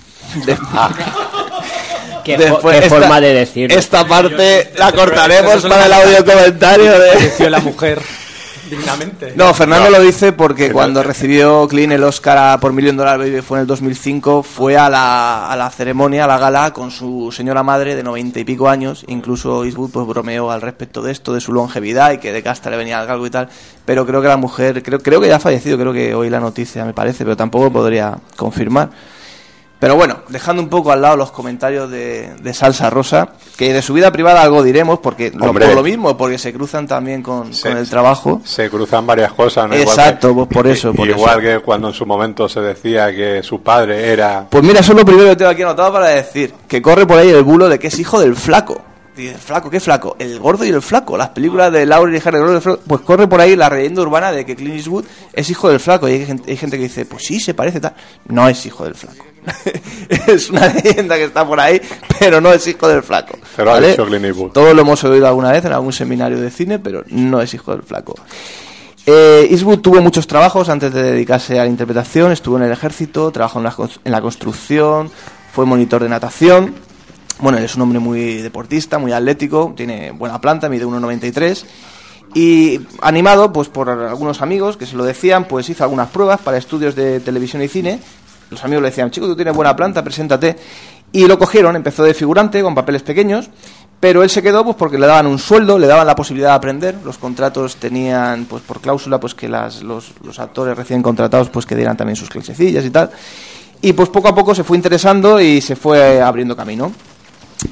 De- 0.45 0.57
Qué, 2.23 2.35
fo- 2.35 2.39
Después 2.39 2.79
qué 2.79 2.85
esta- 2.85 2.99
forma 2.99 3.19
de 3.21 3.33
decirlo. 3.33 3.77
Esta 3.79 4.05
parte 4.05 4.71
la 4.77 4.91
cortaremos 4.91 5.63
para 5.63 5.85
el 5.87 5.93
audio 5.93 6.23
comentario 6.25 6.91
de... 6.99 7.49
La 7.49 7.59
mujer 7.59 7.99
dignamente. 8.71 9.33
No, 9.35 9.53
Fernando 9.53 9.89
lo 9.89 10.01
dice 10.01 10.31
porque 10.33 10.71
cuando 10.71 11.03
recibió 11.03 11.67
Clint 11.67 11.93
el 11.93 12.03
Oscar 12.03 12.37
a- 12.37 12.59
por 12.59 12.73
Million 12.73 12.97
Dollar 12.97 13.19
Baby 13.19 13.41
fue 13.41 13.57
en 13.57 13.61
el 13.61 13.67
2005, 13.67 14.41
fue 14.43 14.77
a 14.77 14.89
la, 14.89 15.51
a 15.51 15.55
la 15.55 15.69
ceremonia, 15.69 16.23
a 16.23 16.27
la 16.27 16.37
gala, 16.39 16.71
con 16.73 16.89
su 16.91 17.31
señora 17.31 17.61
madre 17.63 17.95
de 17.95 18.03
noventa 18.03 18.39
y 18.39 18.43
pico 18.43 18.67
años. 18.69 19.03
Incluso 19.07 19.63
Eastwood 19.65 19.91
pues 19.91 20.07
bromeó 20.07 20.49
al 20.51 20.61
respecto 20.61 21.01
de 21.01 21.11
esto, 21.11 21.33
de 21.33 21.41
su 21.41 21.53
longevidad 21.53 22.11
y 22.13 22.17
que 22.17 22.31
de 22.31 22.41
casta 22.41 22.69
le 22.69 22.77
venía 22.77 22.99
al 22.99 23.07
galgo 23.07 23.27
y 23.27 23.29
tal. 23.29 23.49
Pero 23.85 24.05
creo 24.05 24.21
que 24.21 24.27
la 24.27 24.37
mujer, 24.37 24.81
creo, 24.81 24.99
creo 24.99 25.21
que 25.21 25.27
ya 25.27 25.35
ha 25.35 25.39
fallecido, 25.39 25.77
creo 25.77 25.93
que 25.93 26.15
hoy 26.15 26.29
la 26.29 26.39
noticia 26.39 26.85
me 26.85 26.93
parece, 26.93 27.23
pero 27.23 27.35
tampoco 27.37 27.71
podría 27.71 28.17
confirmar. 28.37 28.89
Pero 29.81 29.95
bueno, 29.95 30.19
dejando 30.29 30.61
un 30.61 30.69
poco 30.69 30.91
al 30.91 31.01
lado 31.01 31.17
los 31.17 31.31
comentarios 31.31 31.89
de, 31.89 32.35
de 32.39 32.53
Salsa 32.53 32.91
Rosa, 32.91 33.29
que 33.57 33.73
de 33.73 33.81
su 33.81 33.93
vida 33.95 34.11
privada 34.11 34.43
algo 34.43 34.61
diremos, 34.61 34.99
porque 34.99 35.31
lo- 35.31 35.51
por 35.51 35.73
lo 35.73 35.81
mismo, 35.81 36.15
porque 36.15 36.37
se 36.37 36.53
cruzan 36.53 36.85
también 36.87 37.23
con, 37.23 37.49
el 37.65 37.89
trabajo. 37.89 38.41
Se 38.45 38.69
cruzan 38.69 39.07
varias 39.07 39.33
cosas, 39.33 39.67
¿no? 39.67 39.73
Exacto, 39.75 40.29
Igual 40.29 40.47
pues 40.47 40.55
por 40.55 40.67
eso, 40.67 40.93
por 40.93 41.07
igual 41.09 41.39
eso. 41.43 41.57
que 41.59 41.65
cuando 41.65 41.87
en 41.87 41.95
su 41.95 42.05
momento 42.05 42.47
se 42.47 42.61
decía 42.61 43.11
que 43.11 43.41
su 43.41 43.63
padre 43.63 44.13
era... 44.13 44.45
Pues 44.47 44.63
mira, 44.63 44.81
eso 44.81 44.91
es 44.91 44.99
lo 44.99 45.03
primero 45.03 45.29
que 45.29 45.35
tengo 45.37 45.49
aquí 45.49 45.63
anotado 45.63 45.91
para 45.93 46.09
decir, 46.09 46.53
que 46.67 46.79
corre 46.79 47.07
por 47.07 47.17
ahí 47.17 47.29
el 47.29 47.41
bulo 47.41 47.67
de 47.67 47.79
que 47.79 47.87
es 47.87 47.97
hijo 47.97 48.19
del 48.21 48.35
flaco. 48.35 48.79
Dice, 49.17 49.33
flaco, 49.33 49.69
¿qué 49.71 49.79
flaco? 49.79 50.15
El 50.19 50.39
gordo 50.39 50.63
y 50.63 50.69
el 50.69 50.81
flaco. 50.83 51.17
Las 51.17 51.29
películas 51.29 51.71
de 51.71 51.87
Laura 51.87 52.15
y 52.15 52.21
Harry, 52.23 52.37
gordo. 52.39 52.79
Pues 52.87 53.01
corre 53.01 53.27
por 53.27 53.41
ahí 53.41 53.55
la 53.55 53.67
leyenda 53.69 54.03
urbana 54.03 54.31
de 54.31 54.45
que 54.45 54.55
Clint 54.55 54.75
Eastwood 54.77 55.05
es 55.33 55.49
hijo 55.49 55.69
del 55.69 55.79
flaco. 55.79 56.07
Y 56.07 56.13
hay 56.13 56.25
gente, 56.25 56.49
hay 56.51 56.55
gente 56.57 56.77
que 56.77 56.83
dice, 56.83 57.05
pues 57.05 57.23
sí, 57.25 57.39
se 57.39 57.53
parece 57.53 57.79
tal. 57.81 57.93
No 58.27 58.47
es 58.47 58.63
hijo 58.65 58.83
del 58.85 58.95
flaco. 58.95 59.25
es 60.27 60.49
una 60.49 60.67
leyenda 60.73 61.15
que 61.15 61.23
está 61.25 61.45
por 61.47 61.59
ahí, 61.59 61.81
pero 62.19 62.41
no 62.41 62.51
es 62.53 62.65
hijo 62.67 62.87
del 62.87 63.03
flaco. 63.03 63.37
Eastwood. 63.83 63.97
Todos 64.51 64.75
lo 64.75 64.81
hemos 64.81 65.03
oído 65.03 65.27
alguna 65.27 65.51
vez 65.51 65.65
en 65.65 65.73
algún 65.73 65.93
seminario 65.93 66.39
de 66.39 66.49
cine, 66.51 66.79
pero 66.79 67.03
no 67.09 67.41
es 67.41 67.53
hijo 67.53 67.71
del 67.71 67.83
flaco. 67.83 68.15
Eh, 69.05 69.47
Eastwood 69.49 69.79
tuvo 69.79 69.99
muchos 70.01 70.27
trabajos 70.27 70.69
antes 70.69 70.93
de 70.93 71.01
dedicarse 71.03 71.59
a 71.59 71.63
la 71.63 71.69
interpretación. 71.69 72.31
Estuvo 72.31 72.57
en 72.57 72.63
el 72.63 72.71
ejército, 72.71 73.31
trabajó 73.31 73.59
en 73.59 73.63
la, 73.65 73.71
cons- 73.73 73.99
en 74.05 74.11
la 74.11 74.21
construcción, 74.21 75.09
fue 75.53 75.65
monitor 75.65 76.03
de 76.03 76.09
natación. 76.09 76.75
Bueno, 77.39 77.57
él 77.57 77.63
es 77.63 77.75
un 77.75 77.81
hombre 77.81 77.97
muy 77.99 78.35
deportista, 78.35 78.99
muy 78.99 79.11
atlético, 79.13 79.73
tiene 79.75 80.11
buena 80.11 80.39
planta, 80.39 80.69
mide 80.69 80.85
1,93. 80.85 81.63
Y 82.33 82.79
animado 83.01 83.51
pues 83.51 83.67
por 83.67 83.89
algunos 83.89 84.41
amigos 84.41 84.77
que 84.77 84.85
se 84.85 84.95
lo 84.95 85.03
decían, 85.03 85.45
pues 85.45 85.67
hizo 85.69 85.83
algunas 85.83 86.09
pruebas 86.09 86.39
para 86.39 86.57
estudios 86.57 86.95
de 86.95 87.19
televisión 87.19 87.61
y 87.63 87.67
cine. 87.67 87.99
Los 88.51 88.63
amigos 88.63 88.83
le 88.83 88.89
decían, 88.89 89.09
chico, 89.09 89.25
tú 89.25 89.35
tienes 89.35 89.55
buena 89.55 89.75
planta, 89.75 90.03
preséntate. 90.03 90.57
Y 91.13 91.25
lo 91.25 91.39
cogieron, 91.39 91.75
empezó 91.75 92.03
de 92.03 92.13
figurante 92.13 92.61
con 92.61 92.75
papeles 92.75 93.01
pequeños, 93.01 93.49
pero 93.99 94.23
él 94.23 94.29
se 94.29 94.41
quedó 94.41 94.63
pues 94.63 94.75
porque 94.75 94.97
le 94.97 95.07
daban 95.07 95.27
un 95.27 95.39
sueldo, 95.39 95.79
le 95.79 95.87
daban 95.87 96.05
la 96.07 96.15
posibilidad 96.15 96.49
de 96.49 96.55
aprender. 96.55 96.95
Los 97.05 97.17
contratos 97.17 97.77
tenían 97.77 98.45
pues 98.45 98.61
por 98.61 98.81
cláusula 98.81 99.19
pues 99.19 99.33
que 99.33 99.49
las, 99.49 99.83
los, 99.83 100.13
actores 100.37 100.77
recién 100.77 101.01
contratados 101.01 101.49
pues 101.49 101.65
que 101.65 101.75
dieran 101.75 101.95
también 101.95 102.15
sus 102.15 102.29
clasecillas 102.29 102.85
y 102.85 102.89
tal. 102.89 103.09
Y 103.81 103.93
pues 103.93 104.09
poco 104.09 104.27
a 104.27 104.35
poco 104.35 104.53
se 104.53 104.63
fue 104.63 104.77
interesando 104.77 105.39
y 105.39 105.61
se 105.61 105.75
fue 105.75 106.21
abriendo 106.21 106.55
camino. 106.55 106.91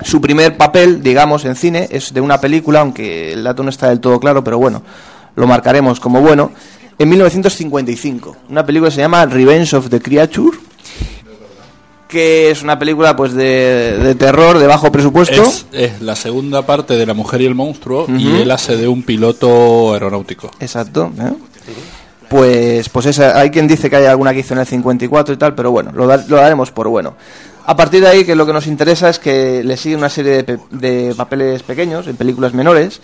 Su 0.03 0.21
primer 0.21 0.55
papel, 0.55 1.01
digamos, 1.01 1.45
en 1.45 1.55
cine 1.55 1.88
es 1.89 2.13
de 2.13 2.21
una 2.21 2.39
película, 2.39 2.81
aunque 2.81 3.33
el 3.33 3.43
dato 3.43 3.63
no 3.63 3.69
está 3.69 3.89
del 3.89 4.00
todo 4.00 4.19
claro, 4.19 4.43
pero 4.43 4.57
bueno, 4.59 4.83
lo 5.36 5.48
marcaremos 5.48 6.00
como 6.00 6.21
bueno, 6.21 6.51
en 6.98 7.09
1955. 7.09 8.38
Una 8.50 8.65
película 8.65 8.89
que 8.89 8.95
se 8.95 9.01
llama 9.01 9.25
Revenge 9.25 9.74
of 9.74 9.89
the 9.89 10.00
Creature, 10.00 10.57
que 12.10 12.50
es 12.51 12.62
una 12.63 12.78
película 12.80 13.16
pues 13.16 13.34
de, 13.34 13.98
de 14.01 14.16
terror 14.16 14.58
de 14.60 14.68
bajo 14.68 14.92
presupuesto. 14.92 15.44
Es, 15.44 15.66
es 15.72 16.01
la 16.01 16.16
segunda 16.18 16.66
parte 16.66 16.96
de 16.98 17.06
La 17.06 17.13
Mujer 17.13 17.42
y 17.42 17.46
el 17.46 17.56
Monstruo 17.56 18.08
y 18.10 18.42
él 18.42 18.51
hace 18.51 18.75
de 18.75 18.88
un 18.89 19.04
piloto 19.04 19.94
aeronáutico. 19.94 20.50
Exacto. 20.60 21.12
¿eh? 21.22 21.32
Pues, 22.30 22.89
pues 22.89 23.06
esa, 23.08 23.39
hay 23.39 23.50
quien 23.50 23.68
dice 23.68 23.89
que 23.89 23.96
hay 23.96 24.06
alguna 24.06 24.34
que 24.34 24.39
hizo 24.39 24.54
en 24.54 24.60
el 24.60 24.66
54 24.68 25.34
y 25.34 25.38
tal, 25.38 25.56
pero 25.56 25.72
bueno, 25.72 25.92
lo, 25.94 26.06
da- 26.06 26.24
lo 26.28 26.36
daremos 26.38 26.72
por 26.72 26.88
bueno. 26.88 27.16
A 27.66 27.75
partir 27.75 28.01
de 28.01 28.08
ahí, 28.08 28.24
que 28.25 28.36
lo 28.36 28.46
que 28.46 28.54
nos 28.54 28.68
interesa 28.68 29.10
es 29.10 29.20
que 29.20 29.63
le 29.63 29.78
sigue 29.78 29.96
una 29.96 30.10
serie 30.10 30.44
de, 30.44 30.60
de 30.72 31.13
papeles 31.16 31.63
pequeños, 31.63 32.08
en 32.08 32.16
películas 32.16 32.54
menores, 32.54 33.01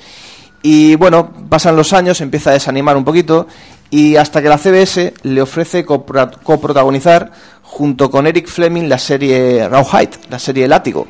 y 0.62 0.96
bueno, 0.96 1.32
pasan 1.50 1.76
los 1.76 1.94
años, 1.94 2.22
empieza 2.22 2.50
a 2.52 2.54
desanimar 2.54 2.98
un 2.98 3.06
poquito, 3.06 3.48
y 3.96 4.18
hasta 4.18 4.42
que 4.42 4.50
la 4.50 4.58
CBS 4.58 5.14
le 5.24 5.42
ofrece 5.42 5.86
coprotagonizar 5.86 7.32
junto 7.62 8.12
con 8.12 8.28
Eric 8.28 8.50
Fleming 8.50 8.90
la 8.90 8.98
serie 8.98 9.70
Rawhide, 9.70 10.10
la 10.30 10.38
serie 10.38 10.68
Látigo. 10.68 11.08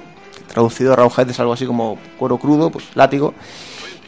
Traducido 0.47 0.95
Rawhide 0.95 1.31
es 1.31 1.39
algo 1.39 1.53
así 1.53 1.65
como 1.65 1.97
cuero 2.19 2.37
crudo, 2.37 2.69
pues 2.69 2.85
látigo. 2.93 3.33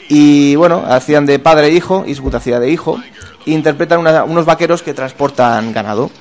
Y 0.09 0.55
bueno, 0.57 0.83
hacían 0.87 1.25
de 1.25 1.39
padre 1.39 1.69
e 1.69 1.71
hijo, 1.71 2.03
Eastwood 2.05 2.35
hacía 2.35 2.59
de 2.59 2.69
hijo, 2.69 3.01
e 3.47 3.51
interpretan 3.51 4.05
unos 4.29 4.45
vaqueros 4.45 4.83
que 4.83 4.93
transportan 4.93 5.73
ganado. 5.73 6.11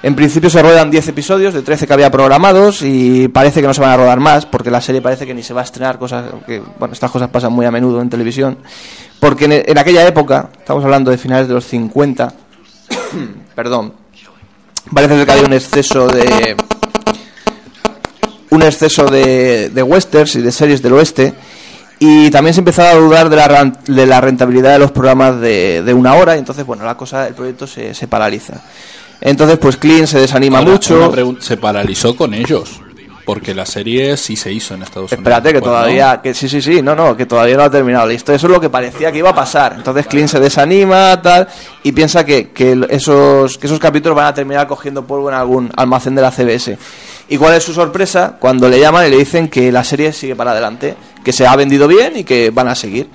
En 0.00 0.14
principio 0.14 0.48
se 0.48 0.62
ruedan 0.62 0.90
10 0.92 1.08
episodios 1.08 1.52
de 1.54 1.62
13 1.62 1.86
que 1.86 1.92
había 1.92 2.10
programados 2.10 2.82
y 2.82 3.26
parece 3.28 3.60
que 3.60 3.66
no 3.66 3.74
se 3.74 3.80
van 3.80 3.90
a 3.90 3.96
rodar 3.96 4.20
más 4.20 4.46
porque 4.46 4.70
la 4.70 4.80
serie 4.80 5.02
parece 5.02 5.26
que 5.26 5.34
ni 5.34 5.42
se 5.42 5.52
va 5.52 5.62
a 5.62 5.64
estrenar, 5.64 5.98
cosas 5.98 6.26
que, 6.46 6.62
bueno, 6.78 6.94
estas 6.94 7.10
cosas 7.10 7.28
pasan 7.30 7.52
muy 7.52 7.66
a 7.66 7.72
menudo 7.72 8.00
en 8.00 8.08
televisión. 8.08 8.58
Porque 9.18 9.64
en, 9.66 9.76
aquella 9.76 10.06
época, 10.06 10.50
estamos 10.56 10.84
hablando 10.84 11.10
de 11.10 11.18
finales 11.18 11.48
de 11.48 11.54
los 11.54 11.66
50, 11.66 12.32
perdón, 13.56 13.92
parece 14.94 15.26
que 15.26 15.32
había 15.32 15.44
un 15.44 15.52
exceso 15.52 16.06
de 16.06 16.56
un 18.50 18.62
exceso 18.62 19.06
de, 19.06 19.70
de 19.70 19.82
westerns 19.82 20.36
y 20.36 20.40
de 20.40 20.52
series 20.52 20.80
del 20.80 20.92
oeste 20.92 21.34
y 21.98 22.30
también 22.30 22.54
se 22.54 22.60
empezaba 22.60 22.90
a 22.90 22.94
dudar 22.94 23.28
de 23.28 23.36
la, 23.36 23.72
de 23.86 24.06
la 24.06 24.20
rentabilidad 24.20 24.72
de 24.72 24.78
los 24.78 24.92
programas 24.92 25.40
de, 25.40 25.82
de 25.82 25.92
una 25.92 26.14
hora 26.14 26.36
y 26.36 26.38
entonces 26.38 26.64
bueno 26.64 26.84
la 26.84 26.96
cosa 26.96 27.26
el 27.26 27.34
proyecto 27.34 27.66
se, 27.66 27.92
se 27.92 28.08
paraliza 28.08 28.62
entonces 29.20 29.58
pues 29.58 29.76
Clint 29.76 30.06
se 30.06 30.20
desanima 30.20 30.58
Ahora, 30.58 30.70
mucho 30.70 31.36
se 31.40 31.56
paralizó 31.56 32.16
con 32.16 32.34
ellos. 32.34 32.80
Porque 33.24 33.54
la 33.54 33.66
serie 33.66 34.16
sí 34.16 34.36
se 34.36 34.50
hizo 34.50 34.72
en 34.72 34.80
Estados 34.80 35.12
Unidos. 35.12 35.18
Espérate, 35.18 35.52
que 35.52 35.60
Pues, 35.60 35.70
¿no? 35.70 35.76
todavía, 35.76 36.20
que 36.22 36.32
sí, 36.32 36.48
sí, 36.48 36.62
sí, 36.62 36.80
no, 36.80 36.94
no, 36.94 37.14
que 37.14 37.26
todavía 37.26 37.58
no 37.58 37.64
ha 37.64 37.70
terminado 37.70 38.06
la 38.06 38.14
historia. 38.14 38.36
Eso 38.36 38.46
es 38.46 38.52
lo 38.54 38.58
que 38.58 38.70
parecía 38.70 39.12
que 39.12 39.18
iba 39.18 39.28
a 39.28 39.34
pasar. 39.34 39.74
Entonces 39.76 40.06
Clint 40.06 40.30
se 40.30 40.40
desanima, 40.40 41.20
tal, 41.20 41.46
y 41.82 41.92
piensa 41.92 42.24
que, 42.24 42.52
que 42.52 42.86
esos, 42.88 43.58
que 43.58 43.66
esos 43.66 43.78
capítulos 43.78 44.16
van 44.16 44.28
a 44.28 44.32
terminar 44.32 44.66
cogiendo 44.66 45.06
polvo 45.06 45.28
en 45.28 45.34
algún 45.34 45.70
almacén 45.76 46.14
de 46.14 46.22
la 46.22 46.30
CBS. 46.30 46.78
¿Y 47.28 47.36
cuál 47.36 47.52
es 47.52 47.64
su 47.64 47.74
sorpresa? 47.74 48.38
Cuando 48.40 48.66
le 48.66 48.80
llaman 48.80 49.06
y 49.06 49.10
le 49.10 49.18
dicen 49.18 49.48
que 49.48 49.70
la 49.70 49.84
serie 49.84 50.14
sigue 50.14 50.34
para 50.34 50.52
adelante, 50.52 50.94
que 51.22 51.34
se 51.34 51.46
ha 51.46 51.54
vendido 51.54 51.86
bien 51.86 52.16
y 52.16 52.24
que 52.24 52.48
van 52.48 52.68
a 52.68 52.74
seguir. 52.74 53.10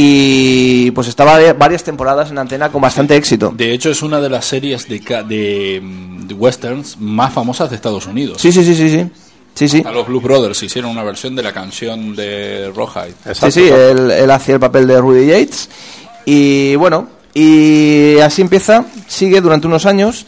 Y 0.00 0.92
pues 0.92 1.08
estaba 1.08 1.40
varias 1.54 1.82
temporadas 1.82 2.30
en 2.30 2.38
antena 2.38 2.70
con 2.70 2.80
bastante 2.80 3.16
éxito. 3.16 3.52
De 3.56 3.72
hecho, 3.72 3.90
es 3.90 4.00
una 4.00 4.20
de 4.20 4.30
las 4.30 4.44
series 4.44 4.88
de, 4.88 5.00
ca- 5.00 5.24
de, 5.24 5.82
de 6.24 6.34
westerns 6.34 6.96
más 7.00 7.32
famosas 7.32 7.68
de 7.68 7.74
Estados 7.74 8.06
Unidos. 8.06 8.40
Sí, 8.40 8.52
sí, 8.52 8.64
sí, 8.64 8.76
sí, 8.76 8.88
sí. 8.90 9.10
Sí, 9.54 9.68
sí. 9.68 9.82
A 9.84 9.90
los 9.90 10.06
Blue 10.06 10.20
Brothers 10.20 10.62
hicieron 10.62 10.92
una 10.92 11.02
versión 11.02 11.34
de 11.34 11.42
la 11.42 11.52
canción 11.52 12.14
de 12.14 12.70
Rawhide. 12.76 13.34
Sí, 13.34 13.50
sí, 13.50 13.68
él, 13.68 14.08
él 14.12 14.30
hacía 14.30 14.54
el 14.54 14.60
papel 14.60 14.86
de 14.86 15.00
Rudy 15.00 15.26
Yates. 15.26 15.68
Y 16.26 16.76
bueno, 16.76 17.08
y 17.34 18.18
así 18.18 18.40
empieza, 18.42 18.84
sigue 19.08 19.40
durante 19.40 19.66
unos 19.66 19.84
años, 19.84 20.26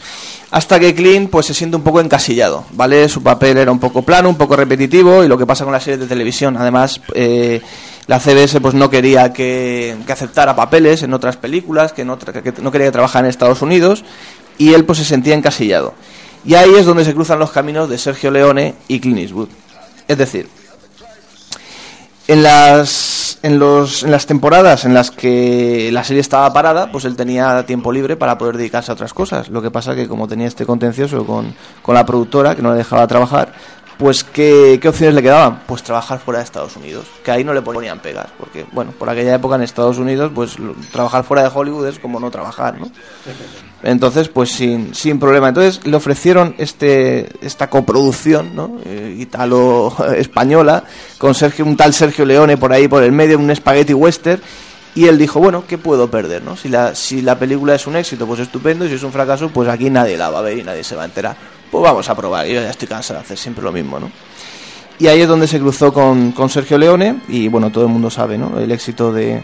hasta 0.49 0.81
que 0.81 0.93
Clint 0.93 1.29
pues 1.29 1.45
se 1.45 1.53
siente 1.53 1.77
un 1.77 1.83
poco 1.83 2.01
encasillado, 2.01 2.65
¿vale? 2.73 3.07
Su 3.07 3.23
papel 3.23 3.55
era 3.57 3.71
un 3.71 3.79
poco 3.79 4.01
plano, 4.01 4.27
un 4.27 4.35
poco 4.35 4.57
repetitivo, 4.57 5.23
y 5.23 5.29
lo 5.29 5.37
que 5.37 5.45
pasa 5.45 5.63
con 5.63 5.71
las 5.71 5.83
series 5.83 6.01
de 6.01 6.07
televisión. 6.07 6.57
Además, 6.57 6.99
eh, 7.15 7.61
la 8.07 8.19
CBS 8.19 8.59
pues 8.61 8.73
no 8.73 8.89
quería 8.89 9.31
que, 9.33 9.97
que 10.05 10.11
aceptara 10.11 10.55
papeles 10.55 11.03
en 11.03 11.13
otras 11.13 11.37
películas, 11.37 11.93
que 11.93 12.03
no, 12.05 12.17
que 12.17 12.53
no 12.61 12.71
quería 12.71 12.87
que 12.87 12.91
trabajara 12.91 13.25
en 13.25 13.29
Estados 13.29 13.61
Unidos, 13.61 14.03
y 14.57 14.73
él 14.73 14.85
pues 14.85 14.99
se 14.99 15.05
sentía 15.05 15.35
encasillado. 15.35 15.93
Y 16.45 16.55
ahí 16.55 16.73
es 16.75 16.85
donde 16.85 17.05
se 17.05 17.13
cruzan 17.13 17.39
los 17.39 17.51
caminos 17.51 17.89
de 17.89 17.97
Sergio 17.97 18.31
Leone 18.31 18.75
y 18.87 18.99
Clint 18.99 19.19
Eastwood. 19.19 19.49
Es 20.07 20.17
decir, 20.17 20.49
en 22.27 22.43
las, 22.43 23.39
en, 23.43 23.59
los, 23.59 24.03
en 24.03 24.11
las 24.11 24.25
temporadas 24.25 24.85
en 24.85 24.93
las 24.93 25.11
que 25.11 25.89
la 25.91 26.03
serie 26.03 26.21
estaba 26.21 26.51
parada, 26.53 26.91
pues 26.91 27.05
él 27.05 27.15
tenía 27.15 27.65
tiempo 27.65 27.91
libre 27.91 28.15
para 28.15 28.37
poder 28.37 28.57
dedicarse 28.57 28.91
a 28.91 28.93
otras 28.93 29.13
cosas. 29.13 29.49
Lo 29.49 29.61
que 29.61 29.69
pasa 29.69 29.95
que 29.95 30.07
como 30.07 30.27
tenía 30.27 30.47
este 30.47 30.65
contencioso 30.65 31.25
con, 31.25 31.53
con 31.81 31.93
la 31.93 32.05
productora, 32.05 32.55
que 32.55 32.61
no 32.61 32.71
le 32.71 32.77
dejaba 32.77 33.05
trabajar, 33.05 33.53
pues 34.01 34.23
¿qué, 34.23 34.79
¿qué 34.81 34.89
opciones 34.89 35.13
le 35.13 35.21
quedaban? 35.21 35.61
Pues 35.67 35.83
trabajar 35.83 36.17
fuera 36.17 36.39
de 36.39 36.45
Estados 36.45 36.75
Unidos, 36.75 37.05
que 37.23 37.29
ahí 37.29 37.43
no 37.43 37.53
le 37.53 37.61
ponían 37.61 37.99
pegas, 37.99 38.29
porque 38.35 38.65
bueno, 38.71 38.93
por 38.97 39.07
aquella 39.07 39.35
época 39.35 39.57
en 39.57 39.61
Estados 39.61 39.99
Unidos, 39.99 40.31
pues 40.33 40.55
trabajar 40.91 41.23
fuera 41.23 41.43
de 41.43 41.51
Hollywood 41.53 41.85
es 41.85 41.99
como 41.99 42.19
no 42.19 42.31
trabajar, 42.31 42.79
¿no? 42.79 42.89
Entonces, 43.83 44.27
pues 44.27 44.49
sin, 44.49 44.95
sin 44.95 45.19
problema. 45.19 45.49
Entonces 45.49 45.85
le 45.85 45.95
ofrecieron 45.95 46.55
este 46.57 47.29
esta 47.45 47.69
coproducción, 47.69 48.55
¿no? 48.55 48.79
Eh, 48.85 49.17
Italo-española, 49.19 50.83
con 51.19 51.35
Sergio, 51.35 51.63
un 51.63 51.77
tal 51.77 51.93
Sergio 51.93 52.25
Leone 52.25 52.57
por 52.57 52.73
ahí 52.73 52.87
por 52.87 53.03
el 53.03 53.11
medio, 53.11 53.37
un 53.37 53.55
spaghetti 53.55 53.93
western. 53.93 54.41
Y 54.95 55.05
él 55.05 55.19
dijo, 55.19 55.39
bueno, 55.39 55.63
¿qué 55.67 55.77
puedo 55.77 56.09
perder, 56.09 56.41
no? 56.41 56.57
Si 56.57 56.69
la, 56.69 56.95
si 56.95 57.21
la 57.21 57.37
película 57.37 57.75
es 57.75 57.85
un 57.85 57.97
éxito, 57.97 58.25
pues 58.25 58.39
estupendo. 58.39 58.83
Y 58.83 58.89
si 58.89 58.95
es 58.95 59.03
un 59.03 59.11
fracaso, 59.11 59.49
pues 59.49 59.69
aquí 59.69 59.91
nadie 59.91 60.17
la 60.17 60.31
va 60.31 60.39
a 60.39 60.41
ver 60.41 60.57
y 60.57 60.63
nadie 60.63 60.83
se 60.83 60.95
va 60.95 61.03
a 61.03 61.05
enterar. 61.05 61.60
Pues 61.71 61.83
vamos 61.83 62.09
a 62.09 62.15
probar. 62.15 62.45
Yo 62.45 62.61
ya 62.61 62.69
estoy 62.69 62.87
cansado 62.87 63.19
de 63.19 63.25
hacer 63.25 63.37
siempre 63.37 63.63
lo 63.63 63.71
mismo, 63.71 63.99
¿no? 63.99 64.11
Y 64.99 65.07
ahí 65.07 65.21
es 65.21 65.27
donde 65.27 65.47
se 65.47 65.59
cruzó 65.59 65.93
con, 65.93 66.31
con 66.33 66.49
Sergio 66.49 66.77
Leone. 66.77 67.21
Y 67.29 67.47
bueno, 67.47 67.71
todo 67.71 67.85
el 67.85 67.89
mundo 67.89 68.09
sabe, 68.09 68.37
¿no? 68.37 68.59
El 68.59 68.71
éxito 68.71 69.11
de 69.13 69.41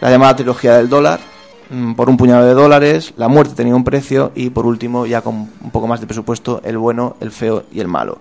la 0.00 0.10
llamada 0.10 0.36
trilogía 0.36 0.76
del 0.76 0.88
dólar 0.88 1.20
mm, 1.70 1.94
por 1.94 2.10
un 2.10 2.16
puñado 2.16 2.46
de 2.46 2.54
dólares, 2.54 3.14
La 3.16 3.28
muerte 3.28 3.54
tenía 3.54 3.74
un 3.74 3.84
precio 3.84 4.32
y 4.34 4.50
por 4.50 4.66
último, 4.66 5.06
ya 5.06 5.22
con 5.22 5.34
un 5.34 5.70
poco 5.72 5.86
más 5.86 6.00
de 6.00 6.06
presupuesto, 6.06 6.60
El 6.64 6.78
bueno, 6.78 7.16
El 7.20 7.30
feo 7.30 7.64
y 7.72 7.80
El 7.80 7.88
malo. 7.88 8.18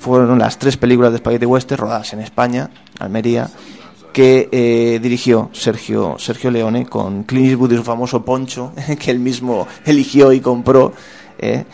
Fueron 0.00 0.38
las 0.38 0.58
tres 0.58 0.76
películas 0.76 1.12
de 1.12 1.18
Spaghetti 1.18 1.46
Western 1.46 1.80
rodadas 1.80 2.12
en 2.12 2.20
España, 2.20 2.70
Almería, 2.98 3.48
que 4.12 4.48
eh, 4.50 4.98
dirigió 5.02 5.50
Sergio, 5.52 6.16
Sergio 6.18 6.50
Leone 6.50 6.86
con 6.86 7.24
Clint 7.24 7.48
Eastwood 7.48 7.72
y 7.72 7.76
su 7.76 7.84
famoso 7.84 8.24
poncho 8.24 8.72
que 8.98 9.10
él 9.10 9.18
mismo 9.18 9.66
eligió 9.84 10.32
y 10.32 10.40
compró. 10.40 10.92
eh, 11.38 11.64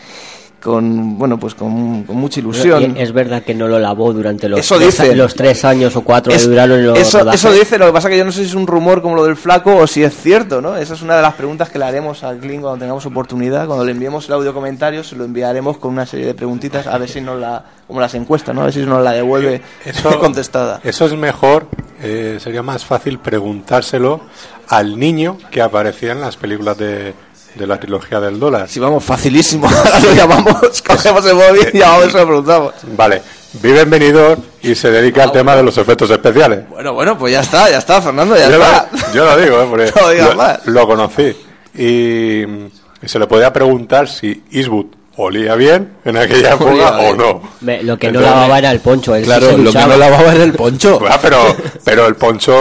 con 0.61 1.17
bueno 1.17 1.39
pues 1.39 1.55
con, 1.55 2.03
con 2.03 2.15
mucha 2.17 2.39
ilusión 2.39 2.95
Es 2.95 3.11
verdad 3.11 3.43
que 3.43 3.53
no 3.55 3.67
lo 3.67 3.79
lavó 3.79 4.13
durante 4.13 4.47
los, 4.47 4.59
Eso 4.59 4.75
tres, 4.77 4.97
dice. 4.97 5.15
los 5.15 5.33
tres 5.33 5.65
años 5.65 5.95
o 5.95 6.01
cuatro 6.03 6.31
Es- 6.31 6.43
que 6.43 6.49
duraron 6.49 6.85
los 6.85 6.97
eso, 6.99 7.19
rodajes. 7.19 7.43
eso 7.43 7.51
dice, 7.53 7.77
lo 7.77 7.87
que 7.87 7.93
pasa 7.93 8.09
que 8.09 8.17
yo 8.17 8.23
no 8.25 8.31
sé 8.31 8.43
si 8.43 8.49
es 8.49 8.53
un 8.55 8.67
rumor 8.67 9.01
como 9.01 9.15
lo 9.15 9.25
del 9.25 9.35
flaco 9.35 9.75
o 9.75 9.87
si 9.87 10.03
es 10.03 10.15
cierto, 10.15 10.61
¿no? 10.61 10.77
Esa 10.77 10.93
es 10.93 11.01
una 11.01 11.15
de 11.15 11.21
las 11.23 11.33
preguntas 11.33 11.69
que 11.69 11.79
le 11.79 11.85
haremos 11.85 12.23
al 12.23 12.37
Clint 12.37 12.61
cuando 12.61 12.79
tengamos 12.79 13.05
oportunidad. 13.05 13.65
Cuando 13.65 13.83
le 13.85 13.91
enviemos 13.91 14.27
el 14.27 14.33
audio 14.35 14.53
comentario, 14.53 15.03
se 15.03 15.15
lo 15.15 15.25
enviaremos 15.25 15.77
con 15.77 15.91
una 15.91 16.05
serie 16.05 16.25
de 16.27 16.33
preguntitas 16.35 16.85
a 16.87 16.97
ver 16.97 17.09
si 17.09 17.21
nos 17.21 17.39
la, 17.39 17.63
como 17.87 17.99
las 17.99 18.13
encuestas, 18.13 18.53
¿no? 18.53 18.61
A 18.61 18.65
ver 18.65 18.73
si 18.73 18.81
nos 18.81 19.03
la 19.03 19.11
devuelve 19.13 19.61
Eso, 19.83 20.19
contestada. 20.19 20.79
Eso 20.83 21.05
es 21.07 21.13
mejor, 21.13 21.67
eh, 22.03 22.37
sería 22.39 22.61
más 22.61 22.85
fácil 22.85 23.17
preguntárselo 23.19 24.21
al 24.67 24.97
niño 24.99 25.37
que 25.49 25.61
aparecía 25.61 26.11
en 26.13 26.21
las 26.21 26.37
películas 26.37 26.77
de, 26.77 27.13
de 27.55 27.67
la 27.67 27.79
trilogía 27.79 28.19
del 28.19 28.39
dólar. 28.39 28.67
Si 28.69 28.79
vamos, 28.79 29.03
facilísimo. 29.03 29.67
Ahora 29.67 29.99
lo 30.03 30.13
llamamos, 30.13 30.81
cogemos 30.87 31.25
el 31.25 31.35
móvil 31.35 31.69
y 31.73 31.77
llamamos 31.79 32.07
y 32.07 32.11
se 32.11 32.17
lo 32.17 32.25
preguntamos. 32.27 32.73
Vale, 32.95 33.21
vive 33.61 33.81
en 33.81 33.89
Benidorm 33.89 34.41
y 34.61 34.75
se 34.75 34.89
dedica 34.91 35.23
al 35.23 35.31
tema 35.31 35.55
de 35.55 35.63
los 35.63 35.77
efectos 35.77 36.09
especiales. 36.09 36.67
Bueno, 36.69 36.93
bueno, 36.93 37.17
pues 37.17 37.33
ya 37.33 37.41
está, 37.41 37.69
ya 37.69 37.77
está, 37.79 38.01
Fernando, 38.01 38.35
ya 38.37 38.49
yo, 38.49 38.55
está. 38.61 38.89
Lo, 38.91 39.13
yo 39.13 39.25
lo 39.25 39.37
digo, 39.37 39.61
¿eh? 39.61 39.67
Porque 39.69 40.21
No 40.65 40.71
lo, 40.73 40.87
conocí. 40.87 41.35
Y, 41.77 42.41
y 42.43 43.07
se 43.07 43.19
le 43.19 43.27
podía 43.27 43.51
preguntar 43.51 44.07
si 44.07 44.43
Eastwood 44.51 44.85
olía 45.17 45.55
bien 45.55 45.93
en 46.05 46.17
aquella 46.17 46.55
Olía 46.55 46.87
época 46.87 46.99
o 47.01 47.15
no. 47.15 47.41
Me- 47.61 47.83
lo 47.83 47.97
que 47.97 48.11
no 48.11 48.21
lavaba 48.21 48.57
era 48.59 48.71
el 48.71 48.79
poncho. 48.79 49.13
él 49.15 49.23
sí 49.23 49.27
Claro, 49.27 49.51
se 49.51 49.57
lo 49.57 49.71
que 49.71 49.79
no 49.79 49.97
lavaba 49.97 50.33
era 50.33 50.43
el 50.43 50.53
poncho. 50.53 50.99
Ah, 51.09 51.19
pero, 51.21 51.55
pero 51.83 52.07
el 52.07 52.15
poncho 52.15 52.53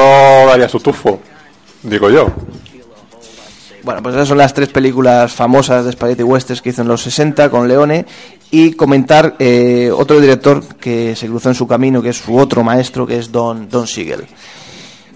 daría 0.49 0.69
su 0.69 0.81
tufo, 0.81 1.21
digo 1.83 2.11
yo. 2.11 2.29
Bueno, 3.83 4.03
pues 4.03 4.15
esas 4.15 4.29
son 4.29 4.39
las 4.39 4.53
tres 4.53 4.69
películas 4.69 5.33
famosas 5.33 5.85
de 5.85 5.93
Spaghetti 5.93 6.23
Westerns 6.23 6.61
que 6.61 6.71
hizo 6.71 6.83
en 6.83 6.89
los 6.89 7.03
60 7.03 7.51
con 7.51 7.67
Leone. 7.67 8.05
Y 8.51 8.73
comentar 8.73 9.37
eh, 9.39 9.91
otro 9.97 10.21
director 10.21 10.63
que 10.77 11.15
se 11.15 11.29
cruzó 11.29 11.51
en 11.51 11.55
su 11.55 11.69
camino, 11.69 12.03
que 12.03 12.09
es 12.09 12.19
su 12.19 12.37
otro 12.37 12.65
maestro, 12.65 13.07
que 13.07 13.19
es 13.19 13.31
Don, 13.31 13.69
Don 13.69 13.87
Siegel. 13.87 14.27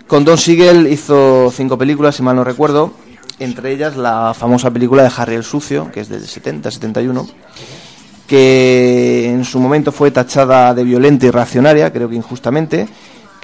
Con 0.06 0.24
Don 0.24 0.38
Siegel 0.38 0.86
hizo 0.86 1.50
cinco 1.50 1.76
películas, 1.76 2.14
si 2.14 2.22
mal 2.22 2.36
no 2.36 2.44
recuerdo, 2.44 2.92
entre 3.38 3.72
ellas 3.72 3.96
la 3.96 4.34
famosa 4.34 4.70
película 4.70 5.02
de 5.02 5.10
Harry 5.16 5.34
el 5.34 5.44
Sucio, 5.44 5.90
que 5.90 6.00
es 6.00 6.08
del 6.08 6.26
70, 6.26 6.70
71, 6.70 7.26
que 8.26 9.30
en 9.30 9.44
su 9.44 9.58
momento 9.58 9.90
fue 9.92 10.10
tachada 10.10 10.72
de 10.74 10.84
violenta 10.84 11.26
y 11.26 11.30
reaccionaria, 11.30 11.92
creo 11.92 12.08
que 12.08 12.16
injustamente, 12.16 12.86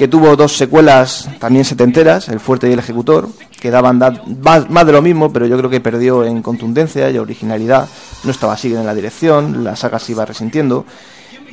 que 0.00 0.08
tuvo 0.08 0.34
dos 0.34 0.56
secuelas 0.56 1.28
también 1.38 1.62
setenteras, 1.66 2.30
El 2.30 2.40
Fuerte 2.40 2.70
y 2.70 2.72
El 2.72 2.78
Ejecutor, 2.78 3.28
que 3.60 3.70
daban 3.70 3.98
da- 3.98 4.22
más, 4.70 4.86
de 4.86 4.92
lo 4.92 5.02
mismo, 5.02 5.30
pero 5.30 5.44
yo 5.46 5.58
creo 5.58 5.68
que 5.68 5.82
perdió 5.82 6.24
en 6.24 6.40
contundencia 6.40 7.10
y 7.10 7.18
originalidad, 7.18 7.86
no 8.24 8.30
estaba 8.30 8.54
así 8.54 8.74
en 8.74 8.86
la 8.86 8.94
dirección, 8.94 9.62
la 9.62 9.76
saga 9.76 9.98
se 9.98 10.12
iba 10.12 10.24
resintiendo. 10.24 10.86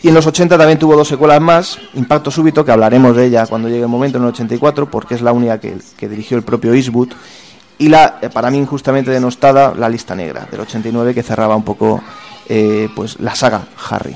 Y 0.01 0.07
en 0.07 0.13
los 0.13 0.25
80 0.25 0.57
también 0.57 0.79
tuvo 0.79 0.95
dos 0.95 1.09
secuelas 1.09 1.41
más, 1.41 1.77
Impacto 1.95 2.31
Súbito, 2.31 2.63
que 2.63 2.71
hablaremos 2.71 3.17
de 3.17 3.25
ella 3.25 3.45
cuando 3.47 3.67
llegue 3.67 3.81
el 3.81 3.89
momento 3.89 4.17
en 4.17 4.23
el 4.23 4.29
84, 4.29 4.89
porque 4.89 5.15
es 5.15 5.21
la 5.21 5.33
única 5.33 5.59
que, 5.59 5.75
que 5.97 6.07
dirigió 6.07 6.37
el 6.37 6.43
propio 6.43 6.73
Eastwood, 6.73 7.09
y 7.79 7.89
la, 7.89 8.17
eh, 8.21 8.29
para 8.29 8.49
mí 8.49 8.59
injustamente 8.59 9.11
denostada, 9.11 9.73
La 9.77 9.89
Lista 9.89 10.15
Negra, 10.15 10.47
del 10.49 10.61
89, 10.61 11.13
que 11.13 11.21
cerraba 11.21 11.53
un 11.57 11.63
poco 11.63 12.01
eh, 12.47 12.87
pues 12.95 13.19
la 13.19 13.35
saga 13.35 13.67
Harry. 13.89 14.15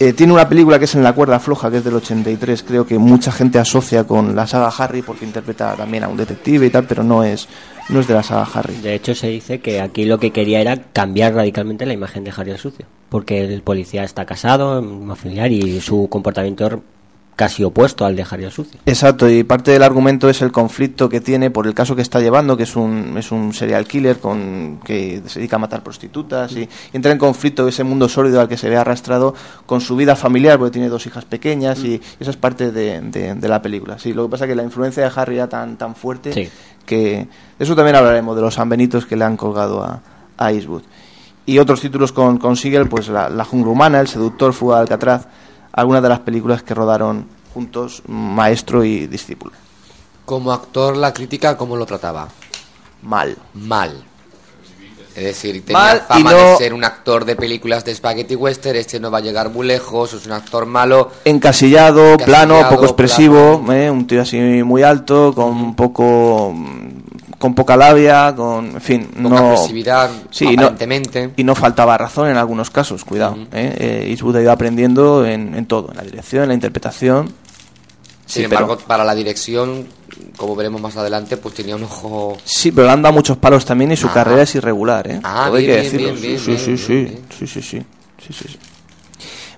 Eh, 0.00 0.12
tiene 0.12 0.32
una 0.32 0.48
película 0.48 0.78
que 0.78 0.84
es 0.84 0.94
En 0.94 1.02
la 1.02 1.12
cuerda 1.12 1.40
floja, 1.40 1.72
que 1.72 1.78
es 1.78 1.84
del 1.84 1.96
83, 1.96 2.62
creo 2.62 2.86
que 2.86 2.98
mucha 2.98 3.32
gente 3.32 3.58
asocia 3.58 4.04
con 4.04 4.36
la 4.36 4.46
saga 4.46 4.68
Harry 4.68 5.02
porque 5.02 5.24
interpreta 5.24 5.74
también 5.74 6.04
a 6.04 6.08
un 6.08 6.16
detective 6.16 6.66
y 6.66 6.70
tal, 6.70 6.86
pero 6.86 7.02
no 7.02 7.24
es, 7.24 7.48
no 7.88 7.98
es 7.98 8.06
de 8.06 8.14
la 8.14 8.22
saga 8.22 8.46
Harry. 8.54 8.76
De 8.76 8.94
hecho, 8.94 9.12
se 9.16 9.26
dice 9.26 9.58
que 9.58 9.80
aquí 9.80 10.04
lo 10.04 10.20
que 10.20 10.30
quería 10.30 10.60
era 10.60 10.76
cambiar 10.76 11.34
radicalmente 11.34 11.84
la 11.84 11.94
imagen 11.94 12.22
de 12.22 12.32
Harry 12.36 12.52
el 12.52 12.58
Sucio. 12.58 12.86
Porque 13.08 13.42
el 13.42 13.62
policía 13.62 14.04
está 14.04 14.24
casado, 14.24 14.80
familiar, 15.16 15.50
y 15.50 15.80
su 15.80 16.08
comportamiento 16.08 16.82
casi 17.38 17.62
opuesto 17.62 18.04
al 18.04 18.16
de 18.16 18.26
Harry 18.28 18.42
el 18.42 18.50
Sucio. 18.50 18.80
Exacto, 18.84 19.30
y 19.30 19.44
parte 19.44 19.70
del 19.70 19.84
argumento 19.84 20.28
es 20.28 20.42
el 20.42 20.50
conflicto 20.50 21.08
que 21.08 21.20
tiene 21.20 21.52
por 21.52 21.68
el 21.68 21.72
caso 21.72 21.94
que 21.94 22.02
está 22.02 22.18
llevando, 22.18 22.56
que 22.56 22.64
es 22.64 22.74
un, 22.74 23.14
es 23.16 23.30
un 23.30 23.54
serial 23.54 23.86
killer 23.86 24.18
con, 24.18 24.80
que 24.84 25.22
se 25.26 25.38
dedica 25.38 25.54
a 25.54 25.60
matar 25.60 25.84
prostitutas 25.84 26.50
y, 26.50 26.62
y 26.62 26.68
entra 26.94 27.12
en 27.12 27.18
conflicto 27.18 27.68
ese 27.68 27.84
mundo 27.84 28.08
sólido 28.08 28.40
al 28.40 28.48
que 28.48 28.56
se 28.56 28.68
ve 28.68 28.76
arrastrado 28.76 29.36
con 29.66 29.80
su 29.80 29.94
vida 29.94 30.16
familiar, 30.16 30.58
porque 30.58 30.72
tiene 30.72 30.88
dos 30.88 31.06
hijas 31.06 31.24
pequeñas 31.26 31.78
y 31.84 32.00
esa 32.18 32.30
es 32.32 32.36
parte 32.36 32.72
de, 32.72 33.00
de- 33.02 33.34
de 33.36 33.48
la 33.48 33.62
película. 33.62 34.00
Sí, 34.00 34.12
lo 34.12 34.24
que 34.26 34.32
pasa 34.32 34.44
es 34.44 34.48
que 34.48 34.56
la 34.56 34.64
influencia 34.64 35.04
de 35.04 35.12
Harry 35.14 35.36
era 35.36 35.48
tan, 35.48 35.76
tan 35.78 35.94
fuerte 35.94 36.32
Sí. 36.32 36.48
que 36.84 37.28
de 37.56 37.64
eso 37.64 37.76
también 37.76 37.94
hablaremos, 37.94 38.34
de 38.34 38.42
los 38.42 38.54
sanbenitos 38.54 39.06
que 39.06 39.14
le 39.14 39.24
han 39.24 39.36
colgado 39.36 39.84
a, 39.84 40.00
a 40.36 40.50
Eastwood. 40.52 40.82
Y 41.46 41.58
otros 41.60 41.80
títulos 41.80 42.10
con, 42.10 42.38
con 42.38 42.56
Siegel, 42.56 42.88
pues 42.88 43.08
la, 43.08 43.28
La 43.30 43.44
jungla 43.44 43.70
humana, 43.70 44.00
El 44.00 44.08
seductor, 44.08 44.52
Fuga 44.52 44.74
de 44.76 44.82
Alcatraz, 44.82 45.28
algunas 45.78 46.02
de 46.02 46.08
las 46.08 46.20
películas 46.20 46.62
que 46.62 46.74
rodaron 46.74 47.26
juntos, 47.54 48.02
maestro 48.08 48.84
y 48.84 49.06
discípulo. 49.06 49.52
Como 50.24 50.52
actor, 50.52 50.96
la 50.96 51.12
crítica, 51.12 51.56
¿cómo 51.56 51.76
lo 51.76 51.86
trataba? 51.86 52.28
Mal. 53.02 53.36
Mal. 53.54 54.04
Es 55.14 55.24
decir, 55.24 55.64
tenía 55.64 55.80
Mal 55.82 55.96
y 56.10 56.12
fama 56.12 56.32
no- 56.32 56.36
de 56.50 56.56
ser 56.58 56.74
un 56.74 56.84
actor 56.84 57.24
de 57.24 57.34
películas 57.36 57.84
de 57.84 57.94
spaghetti 57.94 58.34
western, 58.36 58.76
este 58.76 59.00
no 59.00 59.10
va 59.10 59.18
a 59.18 59.20
llegar 59.20 59.50
muy 59.50 59.66
lejos, 59.66 60.12
es 60.14 60.26
un 60.26 60.32
actor 60.32 60.66
malo. 60.66 61.10
Encasillado, 61.24 62.12
Encasillado, 62.14 62.46
plano, 62.46 62.68
poco 62.68 62.84
expresivo, 62.84 63.64
¿eh? 63.72 63.90
un 63.90 64.06
tío 64.06 64.22
así 64.22 64.36
muy 64.64 64.82
alto, 64.82 65.32
con 65.34 65.74
poco 65.74 66.54
con 67.38 67.54
poca 67.54 67.76
labia, 67.76 68.34
con 68.34 68.66
en 68.66 68.80
fin, 68.80 69.06
Poca 69.06 69.20
no 69.20 69.50
expresividad, 69.52 70.10
sí, 70.30 70.56
no- 70.56 70.74
y 71.36 71.44
no 71.44 71.54
faltaba 71.54 71.96
razón 71.96 72.28
en 72.30 72.36
algunos 72.36 72.68
casos, 72.70 73.04
cuidado. 73.04 73.36
¿eh? 73.52 73.76
Eh, 73.78 74.06
Eastwood 74.10 74.36
ha 74.36 74.42
ido 74.42 74.50
aprendiendo 74.52 75.24
en, 75.24 75.54
en 75.54 75.66
todo, 75.66 75.90
en 75.92 75.96
la 75.98 76.02
dirección, 76.02 76.42
en 76.42 76.48
la 76.48 76.54
interpretación. 76.54 77.26
Sin 78.26 78.40
Sí, 78.40 78.44
embargo, 78.44 78.76
pero- 78.76 78.86
para 78.88 79.04
la 79.04 79.14
dirección, 79.14 79.86
como 80.36 80.54
veremos 80.56 80.80
más 80.82 80.96
adelante, 80.96 81.36
pues 81.38 81.54
tenía 81.54 81.76
un 81.76 81.84
ojo... 81.84 82.36
Sí, 82.44 82.72
pero 82.72 82.86
le 82.88 82.92
han 82.92 83.02
dado 83.02 83.14
muchos 83.14 83.36
palos 83.38 83.64
también 83.64 83.92
y 83.92 83.96
su 83.96 84.08
Ah. 84.08 84.12
carrera 84.14 84.42
es 84.42 84.54
irregular, 84.56 85.08
¿eh? 85.10 85.20
Ah, 85.22 85.46
hay 85.46 85.64
que 85.64 85.72
bien, 85.72 85.82
decirlo. 85.84 86.12
bien, 86.14 86.38
sí, 86.38 86.58
sí, 86.58 86.76
sí, 86.76 86.76
sí, 86.76 87.18
sí, 87.38 87.46
sí, 87.46 87.62
sí, 87.62 87.82
sí, 88.32 88.48
sí. 88.48 88.58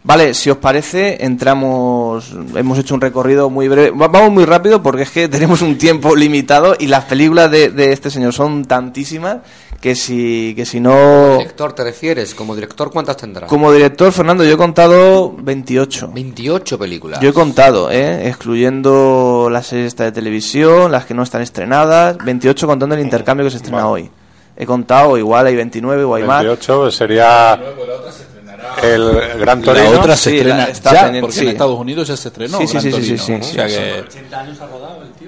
Vale, 0.02 0.32
si 0.34 0.48
os 0.50 0.56
parece, 0.56 1.22
entramos. 1.24 2.34
Hemos 2.54 2.78
hecho 2.78 2.94
un 2.94 3.00
recorrido 3.02 3.50
muy 3.50 3.68
breve. 3.68 3.90
Va- 3.90 4.08
Vamos 4.08 4.30
muy 4.32 4.44
rápido 4.46 4.82
porque 4.82 5.02
es 5.02 5.10
que 5.10 5.28
tenemos 5.28 5.60
un 5.62 5.76
tiempo 5.76 6.16
limitado 6.16 6.74
y 6.78 6.86
las 6.86 7.04
películas 7.04 7.50
de, 7.50 7.68
de 7.70 7.92
este 7.92 8.10
señor 8.10 8.32
son 8.32 8.64
tantísimas 8.64 9.38
que 9.80 9.94
si, 9.94 10.54
que 10.56 10.64
si 10.64 10.80
no. 10.80 11.36
¿Director 11.38 11.74
te 11.74 11.84
refieres? 11.84 12.34
¿Como 12.34 12.54
director 12.54 12.90
cuántas 12.90 13.18
tendrá? 13.18 13.46
Como 13.46 13.70
director, 13.72 14.10
Fernando, 14.12 14.42
yo 14.44 14.54
he 14.54 14.56
contado 14.56 15.34
28. 15.38 16.10
28 16.14 16.78
películas. 16.78 17.20
Yo 17.20 17.28
he 17.30 17.32
contado, 17.34 17.90
¿eh? 17.90 18.26
excluyendo 18.28 19.48
las 19.52 19.66
series 19.66 19.88
esta 19.88 20.04
de 20.04 20.12
televisión, 20.12 20.90
las 20.92 21.04
que 21.04 21.12
no 21.14 21.22
están 21.22 21.42
estrenadas, 21.42 22.16
28 22.24 22.66
contando 22.66 22.94
el 22.94 23.02
intercambio 23.02 23.44
que 23.44 23.50
se 23.50 23.56
estrena 23.58 23.86
hoy. 23.86 24.10
He 24.56 24.66
contado, 24.66 25.16
igual 25.16 25.46
hay 25.46 25.56
29 25.56 26.04
o 26.04 26.14
hay 26.14 26.24
más. 26.24 26.42
28 26.44 26.90
sería 26.90 27.58
el 28.82 29.38
Gran 29.38 29.62
Torino. 29.62 29.92
La 29.92 29.98
otra 30.00 30.16
se 30.16 30.30
Sí, 30.30 30.36
estrena 30.36 30.64
está 30.64 30.92
ya, 31.12 31.20
porque 31.20 31.36
sí. 31.36 31.42
en 31.42 31.48
Estados 31.48 31.78
Unidos 31.78 32.08
ya 32.08 32.16
se 32.16 32.28
estrenó. 32.28 32.58
Sí, 32.58 32.66
sí, 32.66 32.72
Gran 32.78 32.82
sí, 32.82 32.92
sí, 32.92 33.02
sí, 33.02 33.18
sí, 33.18 33.32
O 33.34 33.42
sea 33.42 33.66
que 33.66 34.04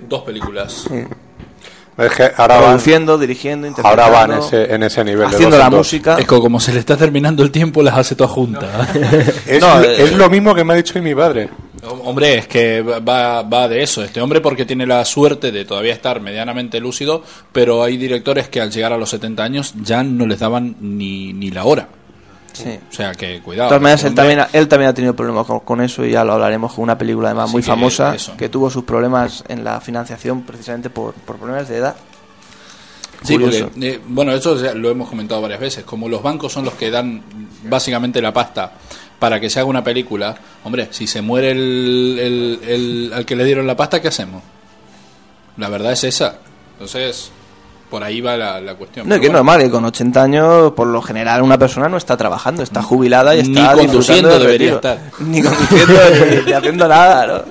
dos 0.09 0.23
películas. 0.23 0.87
Es 1.99 2.11
que 2.13 2.23
ahora 2.37 2.55
van, 2.57 2.65
Produciendo, 2.71 3.19
dirigiendo, 3.19 3.67
interpretando. 3.67 4.03
ahora 4.17 4.27
van 4.27 4.39
ese, 4.43 4.75
en 4.75 4.83
ese 4.83 5.05
nivel. 5.05 5.27
haciendo 5.27 5.59
la 5.59 5.69
música. 5.69 6.15
Es 6.19 6.27
que 6.27 6.39
como 6.39 6.59
se 6.59 6.73
le 6.73 6.79
está 6.81 6.97
terminando 6.97 7.43
el 7.43 7.51
tiempo, 7.51 7.83
las 7.83 7.99
hace 7.99 8.15
todas 8.15 8.33
juntas. 8.33 8.65
Es, 9.47 9.61
No, 9.61 9.83
eh, 9.83 10.03
es 10.05 10.13
lo 10.15 10.31
mismo 10.31 10.55
que 10.55 10.65
me 10.65 10.73
ha 10.73 10.77
dicho 10.77 10.95
hoy 10.97 11.03
mi 11.03 11.15
padre. 11.15 11.51
Hombre, 12.05 12.39
es 12.39 12.47
que 12.49 12.81
va, 12.81 13.43
va 13.43 13.69
de 13.69 13.83
eso. 13.83 14.03
Este 14.03 14.21
hombre 14.23 14.41
porque 14.41 14.65
tiene 14.65 14.87
la 14.87 15.05
suerte 15.05 15.53
de 15.53 15.65
todavía 15.67 15.93
estar 15.93 16.21
medianamente 16.21 16.81
lúcido, 16.81 17.23
pero 17.53 17.83
hay 17.83 17.99
directores 17.99 18.49
que 18.49 18.61
al 18.61 18.71
llegar 18.71 18.93
a 18.95 18.97
los 18.97 19.11
70 19.11 19.43
años 19.43 19.75
ya 19.83 20.03
no 20.03 20.27
les 20.27 20.39
daban 20.39 20.77
ni, 20.81 21.33
ni 21.35 21.51
la 21.51 21.65
hora. 21.65 21.89
Sí. 22.53 22.79
O 22.91 22.93
sea 22.93 23.13
que 23.13 23.27
De 23.29 23.41
cuidado. 23.41 23.69
todas 23.69 23.83
maneras, 23.83 24.05
él 24.05 24.15
también, 24.15 24.41
ha- 24.41 24.49
él 24.53 24.69
también 24.69 24.91
ha 24.91 24.95
tenido 24.95 25.15
problemas 25.17 25.47
con, 25.47 25.61
con 25.61 25.81
eso 25.81 26.05
y 26.05 26.11
ya 26.13 26.23
lo 26.25 26.35
hablaremos 26.35 26.73
con 26.75 26.85
una 26.85 26.99
película 26.99 27.29
además 27.29 27.45
Así 27.45 27.53
muy 27.55 27.63
que 27.63 27.67
famosa 27.69 28.15
eso. 28.15 28.37
que 28.37 28.49
tuvo 28.49 28.69
sus 28.71 28.85
problemas 28.85 29.43
en 29.49 29.65
la 29.65 29.81
financiación 29.81 30.43
precisamente 30.43 30.91
por, 30.91 31.15
por 31.15 31.37
problemas 31.37 31.69
de 31.69 31.77
edad. 31.79 31.97
Sí, 33.23 33.39
porque, 33.39 33.69
eh, 33.81 34.01
bueno, 34.07 34.33
eso 34.33 34.57
lo 34.75 34.91
hemos 34.91 35.09
comentado 35.09 35.41
varias 35.41 35.61
veces. 35.61 35.85
Como 35.85 36.09
los 36.09 36.23
bancos 36.23 36.53
son 36.53 36.65
los 36.65 36.75
que 36.75 36.91
dan 36.91 37.23
básicamente 37.65 38.21
la 38.21 38.33
pasta 38.33 38.73
para 39.21 39.39
que 39.39 39.49
se 39.49 39.61
haga 39.61 39.69
una 39.69 39.85
película, 39.85 40.35
hombre, 40.65 40.89
si 40.91 41.07
se 41.07 41.23
muere 41.23 41.53
el, 41.53 42.19
el- 42.21 42.69
el- 42.69 43.13
al 43.15 43.25
que 43.25 43.37
le 43.37 43.45
dieron 43.45 43.67
la 43.67 43.77
pasta, 43.77 44.03
¿qué 44.03 44.09
hacemos? 44.09 44.43
La 45.57 45.69
verdad 45.69 45.93
es 45.93 46.03
esa. 46.03 46.39
Entonces, 46.73 47.31
por 47.93 48.03
ahí 48.03 48.23
va 48.23 48.39
la, 48.39 48.59
la 48.59 48.75
cuestión. 48.75 49.07
No, 49.07 49.17
que 49.17 49.27
es 49.27 49.31
bueno, 49.33 49.45
normal 49.45 49.61
que 49.61 49.71
con 49.71 49.85
80 49.85 50.23
años, 50.23 50.73
por 50.73 50.87
lo 50.87 51.03
general, 51.03 51.43
una 51.43 51.59
persona 51.59 51.91
no 51.91 51.99
está 51.99 52.17
trabajando, 52.17 52.63
está 52.63 52.83
jubilada 52.83 53.37
y 53.37 53.43
Ni 53.43 53.59
está 53.61 53.75
conduciendo 53.75 54.31
disfrutando 54.31 54.31
del 54.31 54.41
debería 54.41 54.75
retiro. 54.77 54.95
estar. 54.95 54.99
Ni 55.29 55.43
conduciendo 55.43 56.01
ni, 56.41 56.47
ni 56.47 56.53
haciendo 56.53 56.89
nada, 56.89 57.27
¿no? 57.27 57.43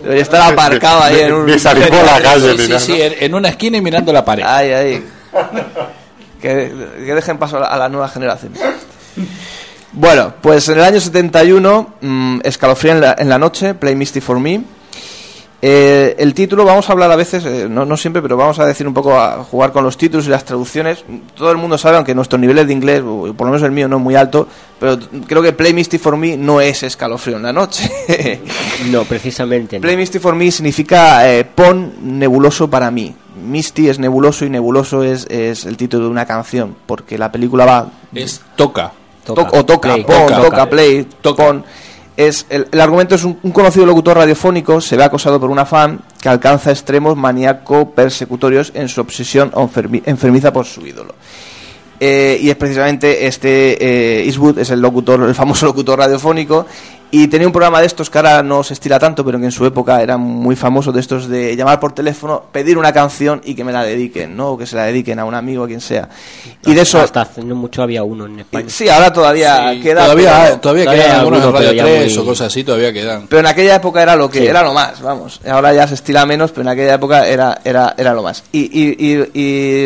Debería 0.00 0.22
estar 0.22 0.52
aparcado 0.52 1.02
ahí 1.02 1.18
en 1.22 1.32
un... 1.32 1.46
Ni 1.46 1.58
salir 1.58 1.88
por 1.88 2.04
la 2.04 2.20
calle, 2.22 2.52
Sí, 2.56 2.68
ni 2.72 2.78
sí, 2.78 2.92
sí, 2.94 2.98
en, 3.00 3.34
una 3.34 3.48
esquina 3.48 3.76
y 3.78 3.80
mirando 3.80 4.12
la 4.12 4.24
pared. 4.24 4.44
Ahí, 4.46 4.70
ahí. 4.72 5.04
Que, 6.40 6.72
que 7.04 7.14
dejen 7.16 7.36
paso 7.36 7.56
a 7.56 7.60
la, 7.60 7.66
a 7.66 7.76
la 7.76 7.88
nueva 7.88 8.08
generación. 8.08 8.52
Bueno, 9.90 10.32
pues 10.40 10.68
en 10.68 10.78
el 10.78 10.84
año 10.84 11.00
71, 11.00 11.94
mm, 12.00 12.38
Escalofrío 12.44 12.92
en 12.92 13.00
la, 13.00 13.16
en 13.18 13.28
la 13.28 13.38
noche, 13.40 13.74
Play 13.74 13.96
Misty 13.96 14.20
for 14.20 14.38
Me. 14.38 14.60
Eh, 15.60 16.14
el 16.20 16.34
título, 16.34 16.64
vamos 16.64 16.88
a 16.88 16.92
hablar 16.92 17.10
a 17.10 17.16
veces, 17.16 17.44
eh, 17.44 17.66
no, 17.68 17.84
no 17.84 17.96
siempre, 17.96 18.22
pero 18.22 18.36
vamos 18.36 18.60
a 18.60 18.64
decir 18.66 18.86
un 18.86 18.94
poco, 18.94 19.18
a 19.18 19.42
jugar 19.42 19.72
con 19.72 19.82
los 19.82 19.96
títulos 19.96 20.26
y 20.26 20.30
las 20.30 20.44
traducciones. 20.44 21.04
Todo 21.34 21.50
el 21.50 21.56
mundo 21.56 21.76
sabe, 21.76 21.96
aunque 21.96 22.14
nuestros 22.14 22.40
niveles 22.40 22.68
de 22.68 22.72
inglés, 22.74 23.02
o 23.04 23.32
por 23.34 23.46
lo 23.46 23.52
menos 23.52 23.62
el 23.64 23.72
mío 23.72 23.88
no 23.88 23.96
es 23.96 24.02
muy 24.02 24.14
alto, 24.14 24.46
pero 24.78 24.96
creo 25.26 25.42
que 25.42 25.52
Play 25.52 25.74
Misty 25.74 25.98
for 25.98 26.16
Me 26.16 26.36
no 26.36 26.60
es 26.60 26.84
Escalofrío 26.84 27.36
en 27.38 27.42
la 27.42 27.52
noche. 27.52 27.90
No, 28.92 29.02
precisamente 29.04 29.76
no. 29.78 29.82
Play 29.82 29.96
Misty 29.96 30.20
for 30.20 30.36
Me 30.36 30.48
significa 30.52 31.28
eh, 31.28 31.44
pon 31.44 31.92
nebuloso 32.18 32.70
para 32.70 32.92
mí. 32.92 33.12
Misty 33.44 33.88
es 33.88 33.98
nebuloso 33.98 34.44
y 34.44 34.50
nebuloso 34.50 35.02
es, 35.02 35.26
es 35.28 35.64
el 35.64 35.76
título 35.76 36.04
de 36.04 36.10
una 36.10 36.24
canción, 36.24 36.76
porque 36.86 37.18
la 37.18 37.32
película 37.32 37.64
va 37.64 37.90
Es 38.14 38.40
toca. 38.54 38.92
to- 39.24 39.34
Toca, 39.34 39.58
o 39.58 39.64
toca, 39.64 39.92
play. 39.94 40.04
pon, 40.04 40.26
Toca. 40.28 40.40
toca, 40.42 40.70
play, 40.70 41.06
Toca. 41.20 41.44
pon. 41.44 41.64
Es, 42.18 42.46
el, 42.48 42.66
el 42.72 42.80
argumento 42.80 43.14
es 43.14 43.22
un, 43.22 43.34
conocido 43.52 43.86
locutor 43.86 44.16
radiofónico 44.16 44.80
se 44.80 44.96
ve 44.96 45.04
acosado 45.04 45.38
por 45.38 45.50
una 45.50 45.64
fan 45.64 46.00
que 46.20 46.28
alcanza 46.28 46.72
extremos 46.72 47.16
maníaco 47.16 47.92
persecutorios 47.92 48.72
en 48.74 48.88
su 48.88 49.00
obsesión 49.00 49.52
enfermi- 49.52 50.02
enfermiza 50.04 50.52
por 50.52 50.66
su 50.66 50.84
ídolo. 50.84 51.14
Eh, 52.00 52.38
y 52.42 52.50
es 52.50 52.56
precisamente 52.56 53.26
este 53.28 54.18
eh, 54.20 54.24
Eastwood, 54.24 54.58
es 54.58 54.70
el 54.70 54.80
locutor, 54.80 55.22
el 55.22 55.34
famoso 55.34 55.66
locutor 55.66 56.00
radiofónico, 56.00 56.66
y 57.10 57.28
tenía 57.28 57.46
un 57.46 57.52
programa 57.52 57.80
de 57.80 57.86
estos 57.86 58.10
que 58.10 58.18
ahora 58.18 58.42
no 58.42 58.62
se 58.62 58.74
estila 58.74 58.98
tanto, 58.98 59.24
pero 59.24 59.38
que 59.38 59.46
en 59.46 59.52
su 59.52 59.64
época 59.64 60.02
era 60.02 60.16
muy 60.16 60.56
famoso, 60.56 60.92
de 60.92 61.00
estos 61.00 61.28
de 61.28 61.56
llamar 61.56 61.80
por 61.80 61.92
teléfono, 61.92 62.44
pedir 62.52 62.76
una 62.78 62.92
canción 62.92 63.40
y 63.44 63.54
que 63.54 63.64
me 63.64 63.72
la 63.72 63.82
dediquen, 63.84 64.36
¿no? 64.36 64.50
O 64.50 64.58
que 64.58 64.66
se 64.66 64.76
la 64.76 64.84
dediquen 64.84 65.18
a 65.18 65.24
un 65.24 65.34
amigo, 65.34 65.64
a 65.64 65.66
quien 65.66 65.80
sea. 65.80 66.08
Y 66.66 66.74
de 66.74 66.82
eso... 66.82 67.00
Hasta 67.00 67.22
hace 67.22 67.42
no 67.42 67.54
mucho 67.54 67.82
había 67.82 68.02
uno 68.04 68.26
en 68.26 68.40
España. 68.40 68.66
Sí, 68.68 68.88
ahora 68.88 69.12
todavía 69.12 69.72
Sí, 69.72 69.80
queda... 69.80 70.04
todavía, 70.04 70.42
pero- 70.44 70.58
todavía, 70.60 70.84
todavía 70.84 71.04
quedan 71.06 71.20
algunos 71.20 71.38
en 71.44 71.52
Radio 71.52 71.68
pero 71.68 71.72
ya 71.74 71.84
3 71.84 72.12
muy- 72.14 72.18
o 72.18 72.24
cosas 72.26 72.46
así, 72.48 72.64
todavía 72.64 72.92
quedan. 72.92 73.26
Pero 73.28 73.40
en 73.40 73.46
aquella 73.46 73.74
época 73.76 74.02
era 74.02 74.14
lo 74.16 74.28
que 74.30 74.38
Sí. 74.40 74.46
era 74.46 74.62
lo 74.62 74.74
más, 74.74 75.00
vamos. 75.00 75.40
Ahora 75.50 75.72
ya 75.72 75.86
se 75.88 75.94
estila 75.94 76.26
menos, 76.26 76.50
pero 76.50 76.62
en 76.62 76.68
aquella 76.68 76.94
época 76.94 77.26
era, 77.26 77.60
era, 77.64 77.94
era 77.96 78.12
lo 78.14 78.22
más. 78.22 78.44
Y, 78.52 78.60
y, 78.60 78.96
y, 78.98 79.30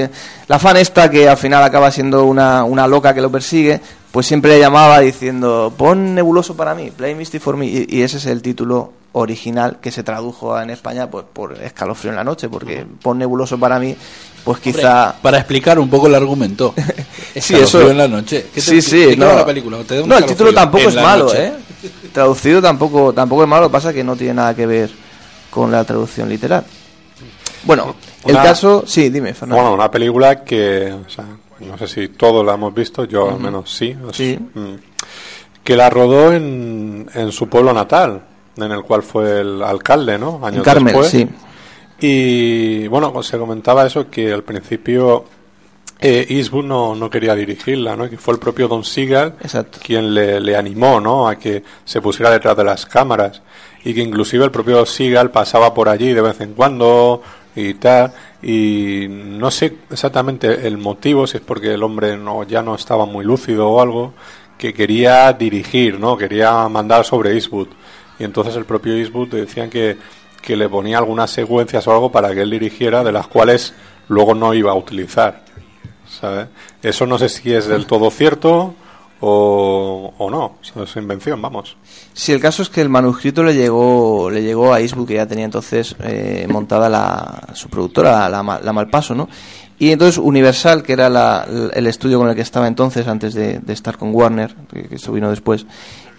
y 0.02 0.08
la 0.48 0.58
fan 0.58 0.76
esta, 0.76 1.08
que 1.10 1.28
al 1.28 1.36
final 1.36 1.62
acaba 1.62 1.90
siendo 1.90 2.24
una, 2.24 2.64
una 2.64 2.86
loca 2.86 3.14
que 3.14 3.20
lo 3.20 3.30
persigue, 3.30 3.80
pues 4.12 4.26
siempre 4.26 4.52
le 4.52 4.60
llamaba 4.60 5.00
diciendo, 5.00 5.72
pon 5.76 6.14
nebuloso 6.14 6.54
para 6.56 6.74
mí, 6.74 6.90
play 6.90 7.14
Misty 7.14 7.38
for 7.40 7.56
me, 7.56 7.66
y, 7.66 7.86
y 7.88 8.02
ese 8.02 8.18
es 8.18 8.26
el 8.26 8.40
título 8.42 8.92
original 9.14 9.78
que 9.80 9.90
se 9.90 10.02
tradujo 10.02 10.58
en 10.60 10.70
España 10.70 11.10
pues 11.10 11.24
por 11.32 11.54
escalofrío 11.60 12.10
en 12.12 12.16
la 12.16 12.24
noche, 12.24 12.48
porque 12.48 12.86
pon 13.02 13.18
nebuloso 13.18 13.58
para 13.58 13.78
mí, 13.78 13.96
pues 14.44 14.58
quizá... 14.60 15.04
Hombre, 15.06 15.18
para 15.22 15.38
explicar 15.38 15.78
un 15.78 15.88
poco 15.90 16.06
el 16.06 16.14
argumento. 16.14 16.74
Sí, 17.32 17.38
Escalofrío 17.54 17.80
eso. 17.80 17.90
en 17.90 17.96
la 17.98 18.08
noche. 18.08 18.46
¿Qué 18.54 18.60
te- 18.60 18.60
sí, 18.60 18.82
sí. 18.82 19.16
No, 19.16 19.34
la 19.34 19.46
película, 19.46 19.78
te 19.84 19.96
da 19.96 20.02
un 20.02 20.08
no 20.10 20.18
el 20.18 20.26
título 20.26 20.52
tampoco 20.52 20.88
es 20.90 20.94
malo, 20.96 21.24
noche. 21.24 21.46
¿eh? 21.46 21.52
Traducido 22.12 22.60
tampoco, 22.60 23.14
tampoco 23.14 23.42
es 23.44 23.48
malo, 23.48 23.70
pasa 23.70 23.90
que 23.90 24.04
no 24.04 24.14
tiene 24.16 24.34
nada 24.34 24.54
que 24.54 24.66
ver 24.66 24.90
con 25.50 25.72
la 25.72 25.82
traducción 25.84 26.28
literal. 26.28 26.62
Bueno, 27.64 27.94
el 28.26 28.34
caso... 28.36 28.84
Sí, 28.86 29.08
dime, 29.08 29.32
Fernando. 29.32 29.62
Bueno, 29.62 29.74
una 29.74 29.90
película 29.90 30.44
que, 30.44 30.92
o 30.92 31.08
sea, 31.08 31.24
no 31.66 31.78
sé 31.78 31.86
si 31.88 32.08
todos 32.08 32.44
la 32.44 32.54
hemos 32.54 32.74
visto, 32.74 33.04
yo 33.04 33.30
al 33.30 33.40
menos 33.40 33.70
sí. 33.72 33.96
Sí. 34.12 34.38
mm, 34.54 34.74
que 35.64 35.76
la 35.76 35.88
rodó 35.90 36.32
en, 36.32 37.08
en 37.14 37.32
su 37.32 37.48
pueblo 37.48 37.72
natal, 37.72 38.22
en 38.56 38.70
el 38.72 38.82
cual 38.82 39.02
fue 39.02 39.40
el 39.40 39.62
alcalde, 39.62 40.18
¿no? 40.18 40.40
Años 40.42 40.58
En 40.58 40.62
Carmel, 40.64 40.86
después. 40.94 41.10
sí. 41.10 41.28
Y 42.00 42.88
bueno, 42.88 43.12
pues 43.12 43.28
se 43.28 43.38
comentaba 43.38 43.86
eso, 43.86 44.10
que 44.10 44.32
al 44.32 44.42
principio 44.42 45.24
eh, 46.00 46.26
Eastwood 46.30 46.64
no, 46.64 46.96
no 46.96 47.08
quería 47.08 47.34
dirigirla, 47.36 47.94
¿no? 47.94 48.10
Que 48.10 48.18
fue 48.18 48.34
el 48.34 48.40
propio 48.40 48.66
Don 48.66 48.82
Siegel 48.82 49.34
quien 49.80 50.12
le, 50.12 50.40
le 50.40 50.56
animó, 50.56 51.00
¿no? 51.00 51.28
A 51.28 51.36
que 51.36 51.62
se 51.84 52.00
pusiera 52.00 52.28
detrás 52.30 52.56
de 52.56 52.64
las 52.64 52.86
cámaras. 52.86 53.40
Y 53.84 53.94
que 53.94 54.00
inclusive 54.00 54.44
el 54.44 54.50
propio 54.50 54.84
Seagal 54.84 55.30
pasaba 55.30 55.72
por 55.74 55.88
allí 55.88 56.12
de 56.12 56.20
vez 56.22 56.40
en 56.40 56.54
cuando 56.54 57.22
y 57.54 57.74
tal. 57.74 58.12
Y 58.42 59.06
no 59.08 59.50
sé 59.50 59.76
exactamente 59.90 60.66
el 60.66 60.76
motivo, 60.78 61.26
si 61.26 61.36
es 61.36 61.42
porque 61.42 61.74
el 61.74 61.82
hombre 61.82 62.16
no, 62.16 62.42
ya 62.42 62.62
no 62.62 62.74
estaba 62.74 63.06
muy 63.06 63.24
lúcido 63.24 63.68
o 63.68 63.80
algo, 63.80 64.14
que 64.58 64.74
quería 64.74 65.32
dirigir, 65.32 65.98
¿no? 65.98 66.16
Quería 66.16 66.68
mandar 66.68 67.04
sobre 67.04 67.34
Eastwood. 67.34 67.68
Y 68.18 68.24
entonces 68.24 68.56
el 68.56 68.64
propio 68.64 68.94
Eastwood 68.94 69.28
decían 69.28 69.70
que, 69.70 69.96
que 70.40 70.56
le 70.56 70.68
ponía 70.68 70.98
algunas 70.98 71.30
secuencias 71.30 71.86
o 71.86 71.92
algo 71.92 72.10
para 72.10 72.34
que 72.34 72.42
él 72.42 72.50
dirigiera, 72.50 73.04
de 73.04 73.12
las 73.12 73.28
cuales 73.28 73.74
luego 74.08 74.34
no 74.34 74.54
iba 74.54 74.72
a 74.72 74.74
utilizar. 74.74 75.44
¿sabes? 76.08 76.48
Eso 76.82 77.06
no 77.06 77.18
sé 77.18 77.28
si 77.28 77.52
es 77.52 77.66
del 77.66 77.86
todo 77.86 78.10
cierto 78.10 78.74
o, 79.22 80.12
o 80.18 80.30
no. 80.30 80.56
Es 80.82 80.96
invención, 80.96 81.40
vamos. 81.40 81.76
Sí, 82.12 82.32
el 82.32 82.40
caso 82.40 82.62
es 82.62 82.68
que 82.68 82.80
el 82.82 82.88
manuscrito 82.88 83.42
le 83.42 83.54
llegó, 83.54 84.28
le 84.30 84.42
llegó 84.42 84.72
a 84.74 84.80
Eastwood, 84.80 85.06
que 85.08 85.14
ya 85.14 85.26
tenía 85.26 85.44
entonces 85.46 85.96
eh, 86.02 86.46
montada 86.50 86.88
la, 86.88 87.48
su 87.54 87.68
productora, 87.68 88.28
la, 88.28 88.42
la 88.62 88.72
Malpaso, 88.72 89.14
¿no? 89.14 89.28
Y 89.78 89.90
entonces 89.90 90.18
Universal, 90.18 90.82
que 90.82 90.92
era 90.92 91.08
la- 91.08 91.46
el 91.74 91.86
estudio 91.86 92.18
con 92.18 92.28
el 92.28 92.34
que 92.36 92.42
estaba 92.42 92.68
entonces, 92.68 93.08
antes 93.08 93.34
de, 93.34 93.58
de 93.58 93.72
estar 93.72 93.96
con 93.96 94.14
Warner, 94.14 94.54
que, 94.72 94.84
que 94.88 94.94
eso 94.96 95.12
vino 95.12 95.30
después, 95.30 95.66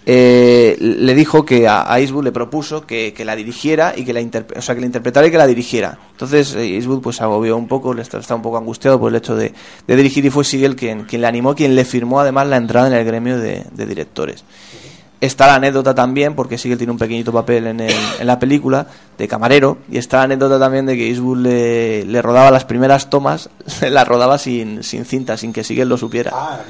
eh, 0.06 0.76
le 0.78 1.14
dijo 1.14 1.44
que 1.44 1.66
a, 1.66 1.92
a 1.92 2.00
Eastwood 2.00 2.24
le 2.24 2.32
propuso 2.32 2.86
que, 2.86 3.12
que 3.12 3.24
la 3.24 3.34
dirigiera 3.36 3.94
y 3.96 4.04
que 4.04 4.12
la, 4.12 4.20
o 4.56 4.62
sea, 4.62 4.74
que 4.74 4.80
la 4.80 4.86
interpretara 4.86 5.26
y 5.26 5.30
que 5.30 5.38
la 5.38 5.46
dirigiera. 5.46 5.98
Entonces 6.12 6.54
eh, 6.54 6.76
Eastwood 6.76 7.00
pues 7.00 7.20
agobió 7.20 7.56
un 7.56 7.68
poco, 7.68 7.94
estaba 7.94 8.36
un 8.36 8.42
poco 8.42 8.58
angustiado 8.58 9.00
por 9.00 9.10
el 9.10 9.16
hecho 9.16 9.34
de, 9.34 9.52
de 9.86 9.96
dirigir 9.96 10.24
y 10.24 10.30
fue 10.30 10.44
Siegel 10.44 10.76
quien, 10.76 11.04
quien 11.04 11.22
le 11.22 11.26
animó, 11.26 11.54
quien 11.54 11.74
le 11.74 11.84
firmó 11.84 12.20
además 12.20 12.46
la 12.48 12.56
entrada 12.56 12.88
en 12.88 12.94
el 12.94 13.04
gremio 13.04 13.38
de 13.38 13.64
directores. 13.86 14.44
Está 15.20 15.46
la 15.46 15.54
anécdota 15.54 15.94
también, 15.94 16.34
porque 16.34 16.58
Siegel 16.58 16.76
tiene 16.76 16.92
un 16.92 16.98
pequeñito 16.98 17.32
papel 17.32 17.66
en, 17.68 17.80
el- 17.80 17.94
en 18.20 18.26
la 18.26 18.38
película, 18.38 18.86
de 19.16 19.26
camarero, 19.26 19.78
y 19.90 19.96
está 19.96 20.18
la 20.18 20.22
anécdota 20.24 20.58
también 20.58 20.84
de 20.84 20.96
que 20.96 21.08
Eastwood 21.08 21.38
le, 21.38 22.04
le 22.04 22.20
rodaba 22.20 22.50
las 22.50 22.64
primeras 22.66 23.08
tomas, 23.08 23.48
las 23.88 24.06
rodaba 24.06 24.36
sin, 24.38 24.82
sin 24.82 25.06
cinta, 25.06 25.38
sin 25.38 25.52
que 25.52 25.64
Siegel 25.64 25.88
lo 25.88 25.96
supiera. 25.96 26.30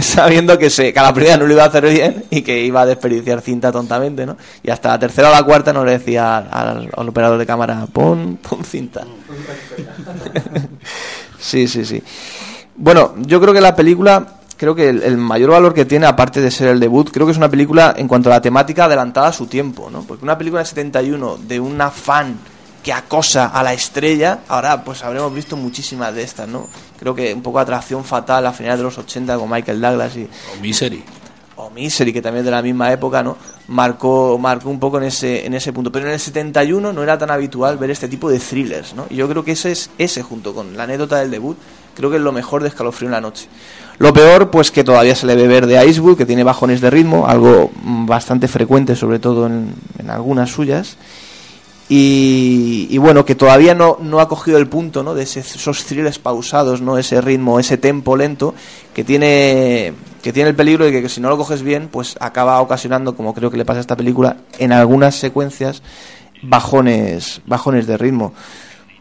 Sabiendo 0.00 0.56
que, 0.58 0.70
se, 0.70 0.92
que 0.92 0.98
a 0.98 1.02
la 1.02 1.12
primera 1.12 1.36
no 1.36 1.46
lo 1.46 1.52
iba 1.52 1.64
a 1.64 1.66
hacer 1.66 1.86
bien 1.88 2.24
y 2.30 2.42
que 2.42 2.64
iba 2.64 2.80
a 2.80 2.86
desperdiciar 2.86 3.40
cinta 3.42 3.70
tontamente, 3.70 4.24
¿no? 4.26 4.36
Y 4.62 4.70
hasta 4.70 4.88
la 4.88 4.98
tercera 4.98 5.28
o 5.28 5.32
la 5.32 5.42
cuarta 5.42 5.72
no 5.72 5.84
le 5.84 5.92
decía 5.98 6.38
al, 6.38 6.88
al 6.96 7.08
operador 7.08 7.38
de 7.38 7.46
cámara, 7.46 7.86
pon, 7.92 8.38
pon 8.38 8.64
cinta. 8.64 9.02
sí, 11.38 11.68
sí, 11.68 11.84
sí. 11.84 12.02
Bueno, 12.76 13.14
yo 13.18 13.40
creo 13.40 13.54
que 13.54 13.60
la 13.60 13.76
película, 13.76 14.26
creo 14.56 14.74
que 14.74 14.88
el, 14.88 15.02
el 15.02 15.16
mayor 15.16 15.50
valor 15.50 15.74
que 15.74 15.84
tiene, 15.84 16.06
aparte 16.06 16.40
de 16.40 16.50
ser 16.50 16.68
el 16.68 16.80
debut, 16.80 17.10
creo 17.10 17.26
que 17.26 17.32
es 17.32 17.38
una 17.38 17.48
película 17.50 17.94
en 17.96 18.08
cuanto 18.08 18.30
a 18.30 18.34
la 18.34 18.40
temática 18.40 18.84
adelantada 18.86 19.28
a 19.28 19.32
su 19.32 19.46
tiempo, 19.46 19.90
¿no? 19.90 20.02
Porque 20.02 20.24
una 20.24 20.38
película 20.38 20.60
de 20.62 20.66
71 20.66 21.38
de 21.46 21.60
una 21.60 21.90
fan 21.90 22.36
que 22.82 22.92
acosa 22.92 23.46
a 23.46 23.62
la 23.62 23.72
estrella, 23.72 24.40
ahora 24.48 24.84
pues 24.84 25.02
habremos 25.02 25.34
visto 25.34 25.56
muchísimas 25.56 26.14
de 26.14 26.22
estas, 26.22 26.46
¿no? 26.46 26.68
Creo 26.98 27.14
que 27.14 27.32
un 27.32 27.42
poco 27.42 27.58
atracción 27.58 28.04
fatal 28.04 28.46
a 28.46 28.52
finales 28.52 28.78
de 28.78 28.84
los 28.84 28.98
80 28.98 29.38
con 29.38 29.50
Michael 29.50 29.80
Douglas 29.80 30.16
y 30.16 30.28
O 30.54 30.60
Misery. 30.60 31.02
o 31.56 31.70
Misery, 31.70 32.12
que 32.12 32.20
también 32.20 32.40
es 32.40 32.44
de 32.44 32.50
la 32.50 32.60
misma 32.60 32.92
época, 32.92 33.22
¿no? 33.22 33.38
Marcó, 33.68 34.36
marcó 34.38 34.68
un 34.68 34.78
poco 34.78 34.98
en 34.98 35.04
ese, 35.04 35.46
en 35.46 35.54
ese 35.54 35.72
punto. 35.72 35.90
Pero 35.90 36.06
en 36.06 36.12
el 36.12 36.20
71 36.20 36.92
no 36.92 37.02
era 37.02 37.16
tan 37.16 37.30
habitual 37.30 37.78
ver 37.78 37.90
este 37.90 38.06
tipo 38.06 38.28
de 38.28 38.38
thrillers, 38.38 38.94
¿no? 38.94 39.06
Y 39.08 39.16
yo 39.16 39.26
creo 39.30 39.42
que 39.42 39.52
ese 39.52 39.72
es 39.72 39.88
ese, 39.96 40.22
junto 40.22 40.54
con 40.54 40.76
la 40.76 40.82
anécdota 40.82 41.16
del 41.20 41.30
debut, 41.30 41.56
creo 41.96 42.10
que 42.10 42.16
es 42.16 42.22
lo 42.22 42.32
mejor 42.32 42.62
de 42.62 42.68
Escalofrío 42.68 43.08
en 43.08 43.12
la 43.12 43.22
noche. 43.22 43.48
Lo 43.98 44.12
peor, 44.12 44.50
pues 44.50 44.70
que 44.70 44.82
todavía 44.84 45.14
se 45.14 45.26
le 45.26 45.36
ve 45.36 45.46
ver 45.46 45.66
de 45.66 45.84
Icewood, 45.86 46.16
que 46.16 46.26
tiene 46.26 46.42
bajones 46.44 46.80
de 46.80 46.90
ritmo, 46.90 47.26
algo 47.28 47.70
mm, 47.82 48.06
bastante 48.06 48.48
frecuente, 48.48 48.96
sobre 48.96 49.18
todo 49.20 49.46
en, 49.46 49.72
en 49.98 50.10
algunas 50.10 50.50
suyas. 50.50 50.96
Y, 51.88 52.86
y 52.90 52.96
bueno, 52.98 53.24
que 53.26 53.34
todavía 53.34 53.74
no, 53.74 53.98
no 54.00 54.20
ha 54.20 54.28
cogido 54.28 54.56
el 54.56 54.66
punto 54.68 55.02
¿no? 55.02 55.14
de 55.14 55.24
ese- 55.24 55.40
esos 55.40 55.84
thrillers 55.84 56.18
pausados, 56.18 56.80
¿no? 56.80 56.96
ese 56.96 57.20
ritmo, 57.20 57.60
ese 57.60 57.76
tempo 57.76 58.16
lento 58.16 58.54
que 58.94 59.04
tiene, 59.04 59.92
que 60.22 60.32
tiene 60.32 60.48
el 60.50 60.56
peligro 60.56 60.86
de 60.86 60.92
que, 60.92 61.02
que 61.02 61.08
si 61.10 61.20
no 61.20 61.28
lo 61.28 61.36
coges 61.36 61.62
bien, 61.62 61.88
pues 61.92 62.16
acaba 62.20 62.58
ocasionando, 62.62 63.14
como 63.14 63.34
creo 63.34 63.50
que 63.50 63.58
le 63.58 63.66
pasa 63.66 63.78
a 63.78 63.80
esta 63.82 63.96
película, 63.96 64.38
en 64.58 64.72
algunas 64.72 65.14
secuencias 65.16 65.82
bajones, 66.42 67.42
bajones 67.46 67.86
de 67.86 67.98
ritmo. 67.98 68.32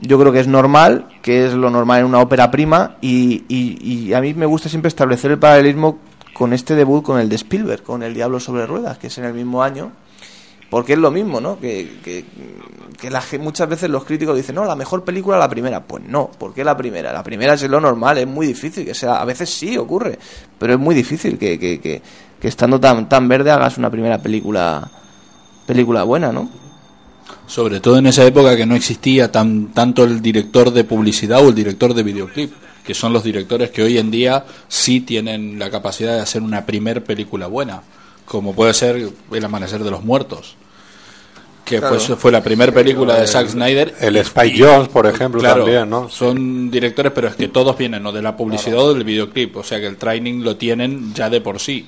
Yo 0.01 0.19
creo 0.19 0.31
que 0.33 0.39
es 0.41 0.47
normal, 0.47 1.07
que 1.21 1.45
es 1.45 1.53
lo 1.53 1.69
normal 1.69 2.01
en 2.01 2.05
una 2.07 2.19
ópera 2.19 2.51
prima, 2.51 2.97
y, 3.01 3.43
y- 3.47 4.07
y 4.07 4.13
a 4.13 4.21
mí 4.21 4.33
me 4.33 4.45
gusta 4.45 4.67
siempre 4.69 4.89
establecer 4.89 5.31
el 5.31 5.39
paralelismo 5.39 5.99
con 6.33 6.51
este 6.51 6.75
debut, 6.75 7.03
con 7.03 7.19
el 7.19 7.29
de 7.29 7.35
Spielberg, 7.35 7.83
con 7.83 8.03
El 8.03 8.13
Diablo 8.13 8.39
sobre 8.39 8.65
Ruedas, 8.65 8.97
que 8.97 9.07
es 9.07 9.17
en 9.19 9.25
el 9.25 9.33
mismo 9.33 9.61
año, 9.63 9.91
porque 10.69 10.93
es 10.93 10.99
lo 10.99 11.11
mismo, 11.11 11.39
¿no? 11.39 11.59
Que, 11.59 11.99
que, 12.03 12.25
que 12.99 13.09
la 13.11 13.21
muchas 13.39 13.69
veces 13.69 13.89
los 13.91 14.03
críticos 14.03 14.35
dicen, 14.35 14.55
no, 14.55 14.65
la 14.65 14.75
mejor 14.75 15.03
película 15.03 15.37
la 15.37 15.47
primera. 15.47 15.81
Pues 15.83 16.03
no, 16.07 16.31
¿por 16.31 16.53
qué 16.53 16.63
la 16.63 16.75
primera? 16.75 17.13
La 17.13 17.21
primera 17.23 17.53
es 17.53 17.61
lo 17.69 17.79
normal, 17.79 18.17
es 18.17 18.27
muy 18.27 18.47
difícil 18.47 18.83
que 18.83 18.95
sea, 18.95 19.21
a 19.21 19.25
veces 19.25 19.49
sí 19.51 19.77
ocurre, 19.77 20.17
pero 20.57 20.73
es 20.73 20.79
muy 20.79 20.95
difícil 20.95 21.37
que, 21.37 21.59
que, 21.59 21.79
que 21.79 22.01
estando 22.47 22.79
tan, 22.79 23.07
tan 23.07 23.27
verde 23.27 23.51
hagas 23.51 23.77
una 23.77 23.89
primera 23.91 24.17
película 24.17 24.89
película 25.67 26.03
buena, 26.03 26.31
¿no? 26.31 26.49
Sobre 27.47 27.79
todo 27.79 27.97
en 27.97 28.07
esa 28.07 28.25
época 28.25 28.55
que 28.55 28.65
no 28.65 28.75
existía 28.75 29.31
tan, 29.31 29.67
tanto 29.73 30.03
el 30.03 30.21
director 30.21 30.71
de 30.71 30.83
publicidad 30.83 31.43
o 31.45 31.49
el 31.49 31.55
director 31.55 31.93
de 31.93 32.03
videoclip, 32.03 32.51
que 32.85 32.93
son 32.93 33.13
los 33.13 33.23
directores 33.23 33.69
que 33.69 33.83
hoy 33.83 33.97
en 33.97 34.11
día 34.11 34.45
sí 34.67 35.01
tienen 35.01 35.59
la 35.59 35.69
capacidad 35.69 36.15
de 36.15 36.21
hacer 36.21 36.41
una 36.41 36.65
primer 36.65 37.03
película 37.03 37.47
buena, 37.47 37.81
como 38.25 38.53
puede 38.53 38.73
ser 38.73 39.09
El 39.31 39.45
Amanecer 39.45 39.83
de 39.83 39.91
los 39.91 40.03
Muertos, 40.03 40.55
que 41.63 41.79
Claro. 41.79 41.99
fue, 41.99 42.15
fue 42.15 42.31
la 42.31 42.41
primera 42.43 42.71
película 42.73 43.19
de 43.19 43.27
Zack 43.27 43.49
Snyder. 43.49 43.95
el 43.99 44.17
Spike 44.17 44.63
Jonze, 44.63 44.89
por 44.89 45.05
ejemplo, 45.05 45.39
claro, 45.39 45.63
también, 45.63 45.89
¿no? 45.89 46.09
Son 46.09 46.69
directores, 46.71 47.11
pero 47.13 47.27
es 47.27 47.35
que 47.35 47.47
todos 47.49 47.77
vienen 47.77 48.05
o 48.05 48.11
de 48.11 48.21
la 48.21 48.35
publicidad 48.35 48.79
o 48.79 48.93
del 48.93 49.03
videoclip, 49.03 49.57
o 49.57 49.63
sea 49.63 49.79
que 49.79 49.87
el 49.87 49.97
training 49.97 50.41
lo 50.43 50.55
tienen 50.57 51.13
ya 51.13 51.29
de 51.29 51.39
por 51.41 51.59
sí. 51.59 51.87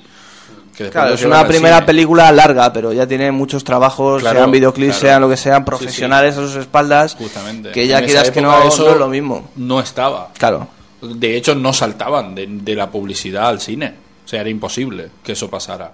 Que 0.76 0.84
después 0.84 1.02
Claro, 1.02 1.14
es 1.14 1.24
una 1.24 1.46
primera 1.48 1.76
cine. 1.76 1.86
película 1.86 2.30
larga, 2.32 2.72
pero 2.72 2.92
ya 2.92 3.06
tiene 3.06 3.30
muchos 3.32 3.64
trabajos, 3.64 4.20
Claro, 4.20 4.40
sean 4.40 4.50
videoclips, 4.50 4.98
claro. 4.98 5.00
sean 5.08 5.20
lo 5.22 5.28
que 5.30 5.36
sean, 5.36 5.64
profesionales 5.64 6.34
sí. 6.34 6.40
a 6.40 6.44
sus 6.44 6.56
espaldas, 6.56 7.14
Justamente. 7.14 7.72
que 7.72 7.86
ya 7.86 8.04
quieras 8.04 8.30
que 8.30 8.40
no, 8.42 8.62
eso 8.68 8.84
no 8.84 8.90
es 8.92 8.98
lo 8.98 9.08
mismo. 9.08 9.48
No 9.56 9.80
estaba. 9.80 10.30
Claro. 10.36 10.68
De 11.00 11.36
hecho, 11.36 11.54
no 11.54 11.72
saltaban 11.72 12.34
de, 12.34 12.46
de 12.46 12.74
la 12.74 12.90
publicidad 12.90 13.48
al 13.48 13.60
cine. 13.60 13.94
O 14.24 14.28
sea, 14.28 14.40
era 14.40 14.50
imposible 14.50 15.08
que 15.22 15.32
eso 15.32 15.48
pasara. 15.48 15.92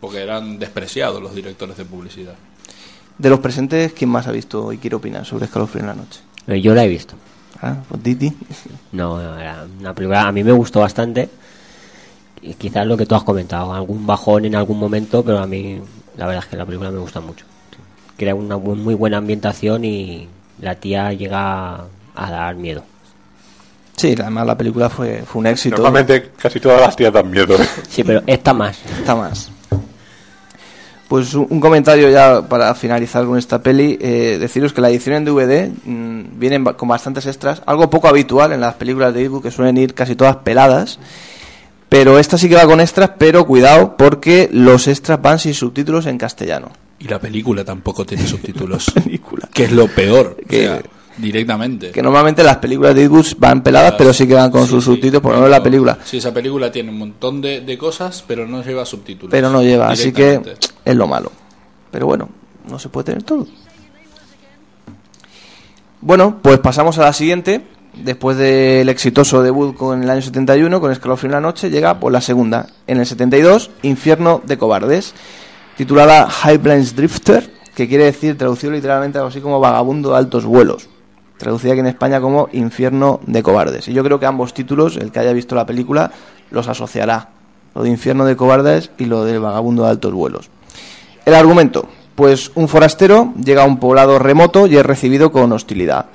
Porque 0.00 0.22
eran 0.22 0.58
despreciados 0.58 1.22
los 1.22 1.34
directores 1.34 1.76
de 1.76 1.84
publicidad. 1.84 2.34
De 3.16 3.30
los 3.30 3.38
presentes, 3.40 3.92
¿quién 3.92 4.10
más 4.10 4.26
ha 4.26 4.32
visto 4.32 4.72
y 4.72 4.78
quiere 4.78 4.96
opinar 4.96 5.24
sobre 5.24 5.46
Escalofrío 5.46 5.82
en 5.82 5.86
la 5.86 5.94
noche? 5.94 6.20
Eh, 6.48 6.60
Yo 6.60 6.74
la 6.74 6.84
he 6.84 6.88
visto. 6.88 7.14
Ah, 7.62 7.76
pues 7.88 8.02
Titi. 8.02 8.32
No, 8.92 9.22
no, 9.22 9.38
era 9.38 9.64
una 9.80 9.94
película, 9.94 10.26
a 10.26 10.32
mí 10.32 10.42
me 10.44 10.52
gustó 10.52 10.80
bastante. 10.80 11.30
Y 12.46 12.54
quizás 12.54 12.86
lo 12.86 12.94
que 12.96 13.06
tú 13.06 13.14
has 13.14 13.22
comentado, 13.22 13.72
algún 13.72 14.06
bajón 14.06 14.44
en 14.44 14.54
algún 14.54 14.78
momento, 14.78 15.24
pero 15.24 15.38
a 15.38 15.46
mí 15.46 15.80
la 16.18 16.26
verdad 16.26 16.44
es 16.44 16.50
que 16.50 16.56
la 16.56 16.66
película 16.66 16.90
me 16.90 16.98
gusta 16.98 17.18
mucho. 17.20 17.46
Crea 18.18 18.34
una 18.34 18.58
muy 18.58 18.94
buena 18.94 19.16
ambientación 19.16 19.82
y 19.84 20.28
la 20.60 20.74
tía 20.74 21.12
llega 21.14 21.84
a 22.14 22.30
dar 22.30 22.54
miedo. 22.54 22.84
Sí, 23.96 24.14
además 24.18 24.46
la 24.46 24.58
película 24.58 24.90
fue, 24.90 25.22
fue 25.26 25.40
un 25.40 25.46
éxito. 25.46 25.76
Normalmente 25.76 26.32
casi 26.36 26.60
todas 26.60 26.82
las 26.82 26.94
tías 26.94 27.12
dan 27.12 27.30
miedo. 27.30 27.56
Sí, 27.88 28.04
pero 28.04 28.22
esta 28.26 28.52
más. 28.52 28.78
Esta 28.98 29.14
más. 29.14 29.50
Pues 31.08 31.34
un 31.34 31.60
comentario 31.60 32.10
ya 32.10 32.42
para 32.42 32.74
finalizar 32.74 33.24
con 33.24 33.38
esta 33.38 33.62
peli. 33.62 33.96
eh, 34.00 34.36
deciros 34.38 34.72
que 34.72 34.80
la 34.80 34.90
edición 34.90 35.16
en 35.16 35.24
DVD 35.24 35.70
mm, 35.84 36.38
viene 36.38 36.62
con 36.76 36.88
bastantes 36.88 37.26
extras, 37.26 37.62
algo 37.66 37.88
poco 37.88 38.08
habitual 38.08 38.52
en 38.52 38.60
las 38.60 38.74
películas 38.74 39.14
de 39.14 39.22
Eastwood 39.22 39.42
que 39.42 39.50
suelen 39.50 39.78
ir 39.78 39.94
casi 39.94 40.14
todas 40.14 40.36
peladas. 40.36 40.98
Pero 41.96 42.18
esta 42.18 42.36
sí 42.36 42.48
que 42.48 42.56
va 42.56 42.66
con 42.66 42.80
extras, 42.80 43.12
pero 43.16 43.46
cuidado 43.46 43.96
porque 43.96 44.48
los 44.52 44.88
extras 44.88 45.22
van 45.22 45.38
sin 45.38 45.54
subtítulos 45.54 46.06
en 46.06 46.18
castellano. 46.18 46.72
Y 46.98 47.04
la 47.06 47.20
película 47.20 47.64
tampoco 47.64 48.04
tiene 48.04 48.26
subtítulos. 48.26 48.92
Que 49.52 49.64
es 49.64 49.70
lo 49.70 49.86
peor. 49.86 50.36
o 50.42 50.48
Que- 50.48 50.62
sea, 50.64 50.82
directamente. 51.18 51.92
Que 51.92 52.02
normalmente 52.02 52.42
las 52.42 52.56
películas 52.56 52.96
de 52.96 53.02
Eastwood 53.02 53.26
van 53.38 53.62
peladas, 53.62 53.94
pero 53.96 54.12
sí 54.12 54.26
que 54.26 54.34
van 54.34 54.50
con 54.50 54.66
sus 54.66 54.82
subtítulos, 54.84 55.22
por 55.22 55.30
lo 55.34 55.36
menos 55.38 55.50
la 55.52 55.62
película. 55.62 55.96
Sí, 56.04 56.16
esa 56.16 56.34
película 56.34 56.72
tiene 56.72 56.90
un 56.90 56.98
montón 56.98 57.40
de, 57.40 57.60
de 57.60 57.78
cosas, 57.78 58.24
pero 58.26 58.44
no 58.48 58.64
lleva 58.64 58.84
subtítulos. 58.84 59.30
Pero 59.30 59.48
no 59.50 59.62
lleva, 59.62 59.88
así 59.90 60.10
que 60.12 60.40
es 60.84 60.96
lo 60.96 61.06
malo. 61.06 61.30
Pero 61.92 62.06
bueno, 62.06 62.28
no 62.68 62.76
se 62.80 62.88
puede 62.88 63.04
tener 63.04 63.22
todo. 63.22 63.46
Bueno, 66.00 66.38
pues 66.42 66.58
pasamos 66.58 66.98
a 66.98 67.02
la 67.02 67.12
siguiente. 67.12 67.64
Después 68.02 68.36
del 68.36 68.88
exitoso 68.88 69.42
debut 69.42 69.76
con 69.76 70.02
el 70.02 70.10
año 70.10 70.20
71, 70.20 70.80
con 70.80 70.90
Escalofrío 70.90 71.28
en 71.28 71.34
la 71.34 71.40
noche, 71.40 71.70
llega 71.70 72.00
por 72.00 72.10
la 72.12 72.20
segunda. 72.20 72.66
En 72.86 72.98
el 72.98 73.06
72, 73.06 73.70
Infierno 73.82 74.42
de 74.44 74.58
Cobardes, 74.58 75.14
titulada 75.76 76.28
Highlands 76.44 76.96
Drifter, 76.96 77.50
que 77.74 77.88
quiere 77.88 78.04
decir, 78.04 78.36
traducido 78.36 78.72
literalmente 78.72 79.18
algo 79.18 79.28
así 79.28 79.40
como 79.40 79.60
Vagabundo 79.60 80.10
de 80.10 80.18
altos 80.18 80.44
vuelos. 80.44 80.88
Traducida 81.38 81.72
aquí 81.72 81.80
en 81.80 81.86
España 81.86 82.20
como 82.20 82.48
Infierno 82.52 83.20
de 83.26 83.42
Cobardes. 83.42 83.88
Y 83.88 83.92
yo 83.92 84.02
creo 84.02 84.18
que 84.18 84.26
ambos 84.26 84.54
títulos, 84.54 84.96
el 84.96 85.12
que 85.12 85.20
haya 85.20 85.32
visto 85.32 85.54
la 85.54 85.66
película, 85.66 86.10
los 86.50 86.68
asociará. 86.68 87.30
Lo 87.74 87.82
de 87.82 87.90
Infierno 87.90 88.24
de 88.24 88.36
Cobardes 88.36 88.90
y 88.98 89.04
lo 89.06 89.24
de 89.24 89.38
Vagabundo 89.38 89.84
de 89.84 89.90
altos 89.90 90.12
vuelos. 90.12 90.50
El 91.24 91.34
argumento. 91.34 91.88
Pues 92.14 92.52
un 92.54 92.68
forastero 92.68 93.32
llega 93.42 93.62
a 93.62 93.66
un 93.66 93.78
poblado 93.78 94.20
remoto 94.20 94.68
y 94.68 94.76
es 94.76 94.86
recibido 94.86 95.32
con 95.32 95.50
hostilidad. 95.50 96.06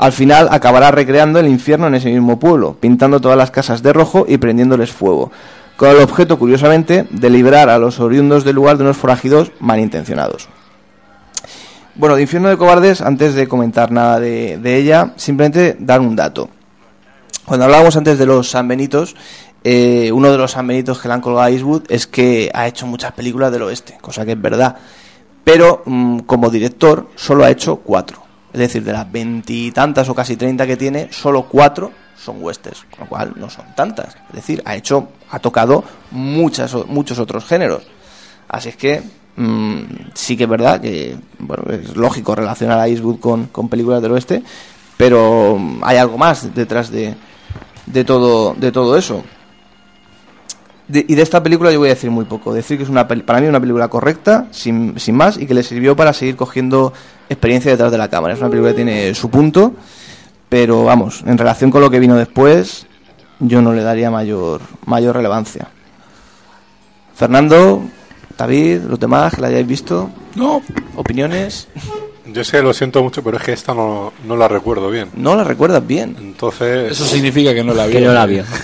Al 0.00 0.12
final 0.12 0.48
acabará 0.50 0.90
recreando 0.90 1.40
el 1.40 1.46
infierno 1.46 1.86
en 1.86 1.94
ese 1.94 2.10
mismo 2.10 2.38
pueblo, 2.38 2.74
pintando 2.80 3.20
todas 3.20 3.36
las 3.36 3.50
casas 3.50 3.82
de 3.82 3.92
rojo 3.92 4.24
y 4.26 4.38
prendiéndoles 4.38 4.90
fuego, 4.90 5.30
con 5.76 5.90
el 5.90 5.98
objeto, 5.98 6.38
curiosamente, 6.38 7.06
de 7.10 7.28
librar 7.28 7.68
a 7.68 7.76
los 7.76 8.00
oriundos 8.00 8.42
del 8.42 8.56
lugar 8.56 8.78
de 8.78 8.84
unos 8.84 8.96
forajidos 8.96 9.52
malintencionados. 9.60 10.48
Bueno, 11.96 12.16
de 12.16 12.22
Infierno 12.22 12.48
de 12.48 12.56
Cobardes, 12.56 13.02
antes 13.02 13.34
de 13.34 13.46
comentar 13.46 13.92
nada 13.92 14.18
de, 14.18 14.76
ella, 14.78 15.12
simplemente 15.16 15.76
dar 15.78 16.00
un 16.00 16.16
dato. 16.16 16.48
Cuando 17.44 17.66
hablábamos 17.66 17.94
antes 17.94 18.18
de 18.18 18.24
los 18.24 18.48
San 18.48 18.68
Benitos, 18.68 19.14
eh, 19.62 20.10
uno 20.14 20.32
de 20.32 20.38
los 20.38 20.52
San 20.52 20.66
Benitos 20.66 20.98
que 20.98 21.08
le 21.08 21.14
han 21.14 21.20
colgado 21.20 21.44
a 21.44 21.50
Eastwood 21.50 21.82
es 21.90 22.06
que 22.06 22.50
ha 22.54 22.66
hecho 22.66 22.86
muchas 22.86 23.12
películas 23.12 23.52
del 23.52 23.64
oeste, 23.64 23.98
cosa 24.00 24.24
que 24.24 24.32
es 24.32 24.40
verdad. 24.40 24.76
Pero 25.44 25.82
mm, 25.84 26.20
como 26.20 26.48
director 26.48 27.08
solo 27.16 27.44
ha 27.44 27.50
hecho 27.50 27.76
cuatro. 27.76 28.29
Es 28.52 28.58
decir, 28.58 28.82
de 28.82 28.92
las 28.92 29.10
veintitantas 29.10 30.08
o 30.08 30.14
casi 30.14 30.36
treinta 30.36 30.66
que 30.66 30.76
tiene, 30.76 31.08
solo 31.12 31.44
cuatro 31.44 31.92
son 32.16 32.42
westerns, 32.42 32.84
con 32.90 33.00
lo 33.00 33.06
cual 33.06 33.32
no 33.36 33.48
son 33.48 33.64
tantas. 33.74 34.16
Es 34.30 34.36
decir, 34.36 34.62
ha 34.64 34.76
hecho, 34.76 35.08
ha 35.30 35.38
tocado 35.38 35.82
muchas, 36.10 36.74
muchos 36.86 37.18
otros 37.18 37.44
géneros. 37.44 37.82
Así 38.48 38.70
es 38.70 38.76
que 38.76 39.02
mm, 39.36 39.82
sí 40.14 40.36
que 40.36 40.44
es 40.44 40.50
verdad 40.50 40.80
que 40.80 41.16
bueno, 41.38 41.64
es 41.70 41.96
lógico 41.96 42.34
relacionar 42.34 42.78
a 42.78 42.88
Eastwood 42.88 43.20
con, 43.20 43.46
con 43.46 43.68
películas 43.68 44.02
del 44.02 44.12
oeste, 44.12 44.42
pero 44.96 45.56
mm, 45.58 45.80
hay 45.82 45.96
algo 45.96 46.18
más 46.18 46.54
detrás 46.54 46.90
de, 46.90 47.14
de 47.86 48.04
todo, 48.04 48.54
de 48.54 48.72
todo 48.72 48.96
eso. 48.96 49.22
Y 50.92 51.14
de 51.14 51.22
esta 51.22 51.40
película 51.40 51.70
yo 51.70 51.78
voy 51.78 51.88
a 51.88 51.94
decir 51.94 52.10
muy 52.10 52.24
poco. 52.24 52.52
Decir 52.52 52.76
que 52.76 52.82
es 52.82 52.90
una 52.90 53.06
para 53.06 53.40
mí 53.40 53.46
una 53.46 53.60
película 53.60 53.86
correcta, 53.86 54.48
sin, 54.50 54.98
sin 54.98 55.14
más, 55.14 55.38
y 55.38 55.46
que 55.46 55.54
le 55.54 55.62
sirvió 55.62 55.94
para 55.94 56.12
seguir 56.12 56.34
cogiendo 56.34 56.92
experiencia 57.30 57.70
detrás 57.70 57.90
de 57.90 57.96
la 57.96 58.08
cámara. 58.08 58.34
Es 58.34 58.40
una 58.40 58.50
película 58.50 58.72
que 58.72 58.76
tiene 58.76 59.14
su 59.14 59.30
punto, 59.30 59.72
pero 60.48 60.84
vamos, 60.84 61.22
en 61.26 61.38
relación 61.38 61.70
con 61.70 61.80
lo 61.80 61.90
que 61.90 61.98
vino 61.98 62.16
después, 62.16 62.86
yo 63.38 63.62
no 63.62 63.72
le 63.72 63.82
daría 63.82 64.10
mayor, 64.10 64.60
mayor 64.84 65.16
relevancia. 65.16 65.68
Fernando, 67.14 67.82
David, 68.36 68.80
los 68.88 69.00
demás 69.00 69.34
que 69.34 69.40
la 69.40 69.48
hayáis 69.48 69.66
visto. 69.66 70.10
No. 70.34 70.60
¿Opiniones? 70.96 71.68
Yo 72.26 72.44
sé, 72.44 72.62
lo 72.62 72.74
siento 72.74 73.02
mucho, 73.02 73.22
pero 73.22 73.36
es 73.36 73.42
que 73.42 73.52
esta 73.52 73.74
no, 73.74 74.12
no 74.24 74.36
la 74.36 74.48
recuerdo 74.48 74.90
bien. 74.90 75.10
No 75.14 75.36
la 75.36 75.44
recuerdas 75.44 75.86
bien. 75.86 76.16
Entonces. 76.18 76.92
Eso 76.92 77.04
significa 77.04 77.54
que 77.54 77.64
no 77.64 77.74
la 77.74 77.86
vio. 77.86 77.98
Que 77.98 78.04
no 78.04 78.12
la 78.12 78.26
vio. 78.26 78.44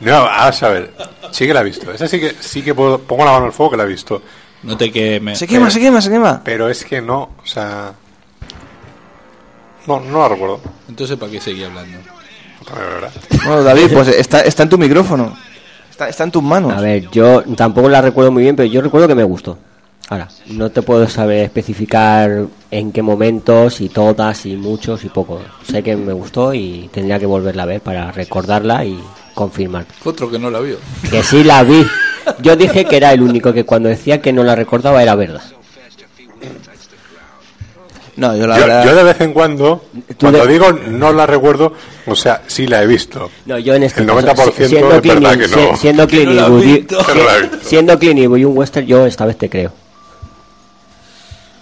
No, 0.00 0.26
a 0.26 0.52
saber, 0.52 0.92
sí 1.30 1.46
que 1.46 1.54
la 1.54 1.62
he 1.62 1.64
visto. 1.64 1.90
Esa 1.90 2.06
sí 2.06 2.20
que, 2.20 2.34
sí 2.38 2.60
que 2.60 2.74
puedo, 2.74 2.98
pongo 2.98 3.24
la 3.24 3.32
mano 3.32 3.46
al 3.46 3.52
fuego 3.52 3.70
que 3.70 3.76
la 3.78 3.84
he 3.84 3.88
visto. 3.88 4.20
No 4.64 4.76
te 4.76 4.90
quemes. 4.90 5.38
Se 5.38 5.46
quema, 5.46 5.70
se 5.70 5.80
quema, 5.80 6.00
se 6.00 6.10
quema. 6.10 6.40
Pero 6.44 6.68
es 6.68 6.84
que 6.84 7.00
no, 7.00 7.30
o 7.42 7.46
sea. 7.46 7.92
No, 9.86 10.00
no 10.00 10.20
la 10.20 10.28
recuerdo. 10.28 10.60
Entonces, 10.88 11.16
¿para 11.18 11.30
qué 11.30 11.40
seguir 11.40 11.66
hablando? 11.66 11.98
Bueno, 13.44 13.62
David, 13.62 13.90
pues 13.92 14.08
está, 14.08 14.40
está 14.40 14.62
en 14.62 14.68
tu 14.70 14.78
micrófono. 14.78 15.36
Está, 15.90 16.08
está 16.08 16.24
en 16.24 16.30
tus 16.30 16.42
manos. 16.42 16.72
A 16.72 16.80
ver, 16.80 17.10
yo 17.10 17.42
tampoco 17.56 17.88
la 17.88 18.00
recuerdo 18.00 18.32
muy 18.32 18.42
bien, 18.42 18.56
pero 18.56 18.68
yo 18.68 18.80
recuerdo 18.80 19.06
que 19.06 19.14
me 19.14 19.24
gustó. 19.24 19.58
Ahora, 20.08 20.28
no 20.48 20.70
te 20.70 20.82
puedo 20.82 21.08
saber 21.08 21.44
especificar 21.44 22.46
en 22.70 22.92
qué 22.92 23.02
momentos, 23.02 23.80
y 23.80 23.88
todas, 23.88 24.44
y 24.44 24.56
muchos, 24.56 25.04
y 25.04 25.08
pocos. 25.08 25.42
Sé 25.62 25.82
que 25.82 25.96
me 25.96 26.12
gustó 26.12 26.52
y 26.52 26.90
tendría 26.92 27.18
que 27.18 27.26
volverla 27.26 27.62
a 27.62 27.66
ver 27.66 27.80
para 27.80 28.12
recordarla 28.12 28.84
y 28.84 28.98
confirmar. 29.34 29.84
Otro 30.04 30.30
que 30.30 30.38
no 30.38 30.50
la 30.50 30.60
vio. 30.60 30.78
Que 31.10 31.22
sí 31.22 31.44
la 31.44 31.62
vi. 31.62 31.86
Yo 32.40 32.56
dije 32.56 32.84
que 32.86 32.96
era 32.96 33.12
el 33.12 33.20
único 33.22 33.52
que 33.52 33.64
cuando 33.64 33.88
decía 33.88 34.22
que 34.22 34.32
no 34.32 34.42
la 34.44 34.54
recordaba 34.54 35.02
era 35.02 35.14
verdad. 35.14 35.42
No, 38.16 38.36
yo 38.36 38.46
la 38.46 38.54
Yo, 38.60 38.66
verdad. 38.66 38.84
yo 38.84 38.94
de 38.94 39.02
vez 39.02 39.20
en 39.22 39.32
cuando, 39.32 39.86
cuando 40.20 40.46
de- 40.46 40.52
digo 40.52 40.72
no 40.72 41.12
la 41.12 41.26
recuerdo, 41.26 41.72
o 42.06 42.14
sea, 42.14 42.42
sí 42.46 42.68
la 42.68 42.80
he 42.80 42.86
visto. 42.86 43.28
No, 43.44 43.58
yo 43.58 43.74
en 43.74 43.82
este 43.82 44.02
El 44.02 44.06
caso, 44.06 44.20
90% 44.20 44.52
si- 44.56 44.68
siendo 44.68 44.94
es 44.94 45.00
Clint 45.02 45.20
verdad 45.20 45.38
que 45.38 45.48
no. 45.48 45.56
si- 45.74 45.80
siendo 45.80 46.06
Clint 46.06 46.30
no 46.30 46.60
siendo 47.60 47.98
y 48.38 48.44
un 48.44 48.56
western, 48.56 48.86
yo 48.86 49.04
esta 49.04 49.26
vez 49.26 49.36
te 49.36 49.50
creo. 49.50 49.72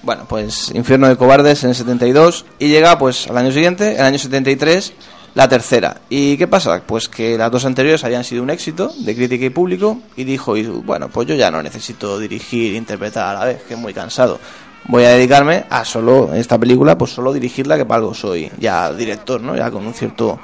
Bueno, 0.02 0.26
pues 0.28 0.70
Infierno 0.74 1.08
de 1.08 1.16
Cobardes 1.16 1.62
en 1.64 1.70
el 1.70 1.76
72 1.76 2.44
y 2.58 2.68
llega 2.68 2.98
pues 2.98 3.28
al 3.28 3.38
año 3.38 3.50
siguiente, 3.50 3.94
el 3.94 4.02
año 4.02 4.18
73, 4.18 4.92
la 5.34 5.48
tercera. 5.48 6.02
¿Y 6.08 6.36
qué 6.36 6.46
pasa? 6.46 6.82
Pues 6.86 7.08
que 7.08 7.38
las 7.38 7.50
dos 7.50 7.64
anteriores 7.64 8.04
habían 8.04 8.24
sido 8.24 8.42
un 8.42 8.50
éxito 8.50 8.92
de 8.98 9.14
crítica 9.14 9.44
y 9.46 9.50
público 9.50 9.98
y 10.16 10.24
dijo, 10.24 10.56
Eastwood, 10.56 10.84
bueno, 10.84 11.08
pues 11.08 11.28
yo 11.28 11.34
ya 11.34 11.50
no 11.50 11.62
necesito 11.62 12.18
dirigir 12.18 12.74
e 12.74 12.76
interpretar 12.76 13.36
a 13.36 13.38
la 13.40 13.44
vez, 13.46 13.62
que 13.62 13.74
es 13.74 13.80
muy 13.80 13.94
cansado. 13.94 14.38
Voy 14.88 15.04
a 15.04 15.10
dedicarme 15.10 15.64
a 15.70 15.84
solo, 15.84 16.34
esta 16.34 16.58
película, 16.58 16.98
pues 16.98 17.12
solo 17.12 17.32
dirigirla, 17.32 17.76
que 17.76 17.84
para 17.84 18.00
algo 18.00 18.14
soy 18.14 18.50
ya 18.58 18.92
director, 18.92 19.40
¿no? 19.40 19.56
Ya 19.56 19.70
con 19.70 19.86
un 19.86 19.94
cierto 19.94 20.38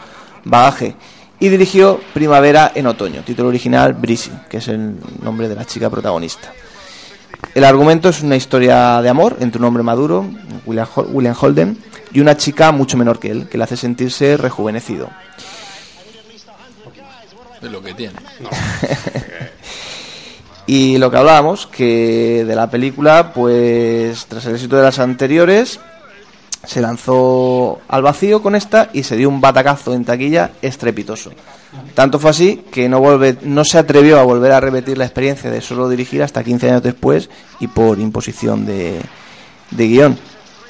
bagaje. 0.44 0.94
Y 1.40 1.48
dirigió 1.48 2.01
Primavera 2.14 2.72
en 2.74 2.87
Otoño, 2.87 3.22
título 3.22 3.48
original 3.48 3.94
Breezy, 3.94 4.31
que 4.48 4.59
es 4.59 4.68
el 4.68 4.96
nombre 5.22 5.48
de 5.48 5.55
la 5.55 5.64
chica 5.64 5.90
protagonista. 5.90 6.53
El 7.55 7.64
argumento 7.64 8.09
es 8.09 8.22
una 8.22 8.37
historia 8.37 9.01
de 9.03 9.09
amor 9.09 9.37
entre 9.40 9.59
un 9.59 9.64
hombre 9.66 9.83
maduro, 9.83 10.24
William 10.66 10.87
Hol- 10.94 11.09
William 11.11 11.37
Holden, 11.40 11.79
y 12.12 12.20
una 12.20 12.37
chica 12.37 12.72
mucho 12.72 12.96
menor 12.96 13.18
que 13.18 13.31
él, 13.31 13.48
que 13.48 13.59
le 13.59 13.64
hace 13.64 13.77
sentirse 13.77 14.37
rejuvenecido. 14.37 15.09
Es 17.62 17.70
lo 17.70 17.83
que 17.83 17.94
tiene. 17.94 18.14
Y 20.70 20.98
lo 20.98 21.11
que 21.11 21.16
hablábamos, 21.16 21.66
que 21.66 22.44
de 22.46 22.55
la 22.55 22.68
película, 22.68 23.33
pues 23.33 24.27
tras 24.27 24.44
el 24.44 24.55
éxito 24.55 24.77
de 24.77 24.83
las 24.83 24.98
anteriores, 24.98 25.81
se 26.64 26.81
lanzó 26.81 27.81
al 27.88 28.03
vacío 28.03 28.42
con 28.42 28.55
esta 28.55 28.90
y 28.92 29.03
se 29.03 29.16
dio 29.16 29.29
un 29.29 29.40
batacazo 29.40 29.94
en 29.94 30.05
taquilla 30.05 30.53
estrepitoso. 30.61 31.31
Tanto 31.94 32.18
fue 32.18 32.31
así 32.31 32.64
que 32.71 32.88
no, 32.88 33.01
volve, 33.01 33.37
no 33.42 33.64
se 33.64 33.79
atrevió 33.79 34.18
a 34.18 34.23
volver 34.23 34.53
a 34.53 34.61
repetir 34.61 34.99
la 34.99 35.05
experiencia 35.05 35.51
de 35.51 35.61
solo 35.61 35.88
dirigir 35.88 36.23
hasta 36.23 36.42
15 36.42 36.71
años 36.71 36.83
después 36.83 37.29
y 37.61 37.68
por 37.68 37.99
imposición 37.99 38.66
de, 38.66 39.01
de 39.71 39.88
guion. 39.88 40.18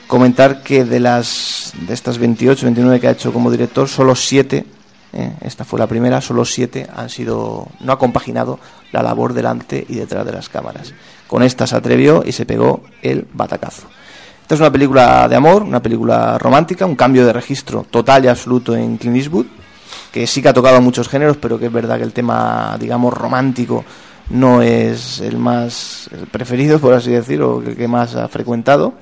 Comentar 0.06 0.62
que 0.62 0.84
de 0.84 1.00
las 1.00 1.72
de 1.86 1.94
estas 1.94 2.18
28, 2.18 2.66
29 2.66 3.00
que 3.00 3.08
ha 3.08 3.12
hecho 3.12 3.32
como 3.32 3.50
director, 3.50 3.88
solo 3.88 4.14
7, 4.14 4.64
eh, 5.12 5.32
esta 5.42 5.64
fue 5.64 5.78
la 5.78 5.86
primera, 5.86 6.20
solo 6.20 6.44
7 6.44 6.88
han 6.94 7.10
sido, 7.10 7.68
no 7.80 7.92
ha 7.92 7.98
compaginado 7.98 8.58
la 8.92 9.02
labor 9.02 9.34
delante 9.34 9.84
y 9.88 9.96
detrás 9.96 10.24
de 10.24 10.32
las 10.32 10.48
cámaras. 10.48 10.94
Con 11.26 11.42
esta 11.42 11.66
se 11.66 11.76
atrevió 11.76 12.22
y 12.24 12.32
se 12.32 12.46
pegó 12.46 12.82
el 13.02 13.26
batacazo. 13.32 13.86
Esta 14.48 14.54
es 14.54 14.60
una 14.60 14.72
película 14.72 15.28
de 15.28 15.36
amor, 15.36 15.62
una 15.62 15.82
película 15.82 16.38
romántica, 16.38 16.86
un 16.86 16.96
cambio 16.96 17.26
de 17.26 17.34
registro 17.34 17.84
total 17.90 18.24
y 18.24 18.28
absoluto 18.28 18.74
en 18.74 18.96
Clint 18.96 19.16
Eastwood, 19.18 19.44
que 20.10 20.26
sí 20.26 20.40
que 20.40 20.48
ha 20.48 20.54
tocado 20.54 20.80
muchos 20.80 21.06
géneros, 21.06 21.36
pero 21.36 21.58
que 21.58 21.66
es 21.66 21.72
verdad 21.72 21.98
que 21.98 22.04
el 22.04 22.14
tema, 22.14 22.74
digamos, 22.80 23.12
romántico 23.12 23.84
no 24.30 24.62
es 24.62 25.20
el 25.20 25.36
más 25.36 26.08
preferido, 26.30 26.78
por 26.78 26.94
así 26.94 27.10
decirlo, 27.10 27.56
o 27.56 27.62
el 27.62 27.76
que 27.76 27.86
más 27.88 28.14
ha 28.14 28.26
frecuentado. 28.28 28.94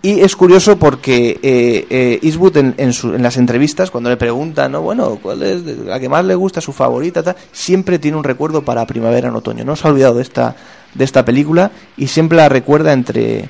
Y 0.00 0.20
es 0.20 0.34
curioso 0.34 0.78
porque 0.78 1.38
eh, 1.42 1.86
eh, 1.90 2.18
Eastwood 2.22 2.56
en, 2.56 2.74
en, 2.78 2.94
su- 2.94 3.14
en 3.14 3.22
las 3.22 3.36
entrevistas, 3.36 3.90
cuando 3.90 4.08
le 4.08 4.16
preguntan, 4.16 4.72
¿no? 4.72 4.80
bueno, 4.80 5.18
¿cuál 5.22 5.42
es 5.42 5.62
la 5.62 6.00
que 6.00 6.08
más 6.08 6.24
le 6.24 6.34
gusta, 6.34 6.62
su 6.62 6.72
favorita? 6.72 7.22
tal, 7.22 7.36
siempre 7.52 7.98
tiene 7.98 8.16
un 8.16 8.24
recuerdo 8.24 8.62
para 8.64 8.86
primavera 8.86 9.28
en 9.28 9.36
otoño. 9.36 9.62
No 9.62 9.76
se 9.76 9.86
ha 9.86 9.90
olvidado 9.90 10.14
de 10.14 10.22
esta, 10.22 10.56
de 10.94 11.04
esta 11.04 11.22
película 11.22 11.70
y 11.98 12.06
siempre 12.06 12.36
la 12.38 12.48
recuerda 12.50 12.92
entre, 12.94 13.48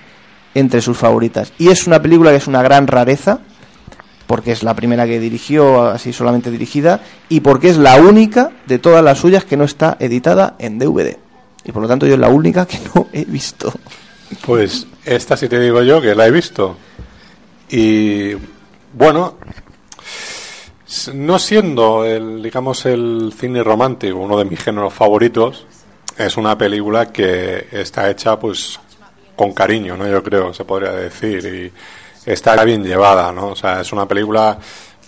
entre 0.54 0.80
sus 0.80 0.96
favoritas. 0.96 1.52
Y 1.58 1.68
es 1.68 1.86
una 1.86 2.00
película 2.00 2.30
que 2.30 2.36
es 2.36 2.46
una 2.46 2.62
gran 2.62 2.86
rareza 2.86 3.40
porque 4.26 4.52
es 4.52 4.62
la 4.62 4.74
primera 4.74 5.06
que 5.06 5.20
dirigió, 5.20 5.82
así 5.86 6.12
solamente 6.12 6.50
dirigida, 6.50 7.00
y 7.28 7.40
porque 7.40 7.68
es 7.68 7.76
la 7.76 7.96
única 7.96 8.52
de 8.66 8.78
todas 8.78 9.04
las 9.04 9.18
suyas 9.18 9.44
que 9.44 9.56
no 9.56 9.64
está 9.64 9.96
editada 10.00 10.56
en 10.58 10.78
DVD. 10.78 11.18
Y 11.64 11.72
por 11.72 11.82
lo 11.82 11.88
tanto 11.88 12.06
yo 12.06 12.14
es 12.14 12.20
la 12.20 12.28
única 12.28 12.66
que 12.66 12.78
no 12.94 13.08
he 13.12 13.24
visto. 13.24 13.72
Pues 14.44 14.86
esta 15.04 15.36
sí 15.36 15.48
te 15.48 15.60
digo 15.60 15.82
yo 15.82 16.00
que 16.00 16.14
la 16.14 16.26
he 16.26 16.30
visto. 16.30 16.76
Y 17.70 18.32
bueno, 18.92 19.36
no 21.12 21.38
siendo 21.38 22.04
el, 22.04 22.42
digamos, 22.42 22.86
el 22.86 23.32
cine 23.38 23.62
romántico 23.62 24.18
uno 24.18 24.38
de 24.38 24.44
mis 24.44 24.60
géneros 24.60 24.92
favoritos, 24.92 25.66
es 26.16 26.36
una 26.36 26.56
película 26.56 27.12
que 27.12 27.66
está 27.72 28.08
hecha 28.10 28.38
pues 28.38 28.78
con 29.36 29.52
cariño, 29.52 29.96
¿no? 29.96 30.06
Yo 30.08 30.22
creo, 30.22 30.52
se 30.54 30.64
podría 30.64 30.92
decir. 30.92 31.72
Y 32.26 32.30
está 32.30 32.62
bien 32.64 32.84
llevada, 32.84 33.32
¿no? 33.32 33.48
O 33.48 33.56
sea, 33.56 33.80
es 33.80 33.92
una 33.92 34.06
película, 34.06 34.58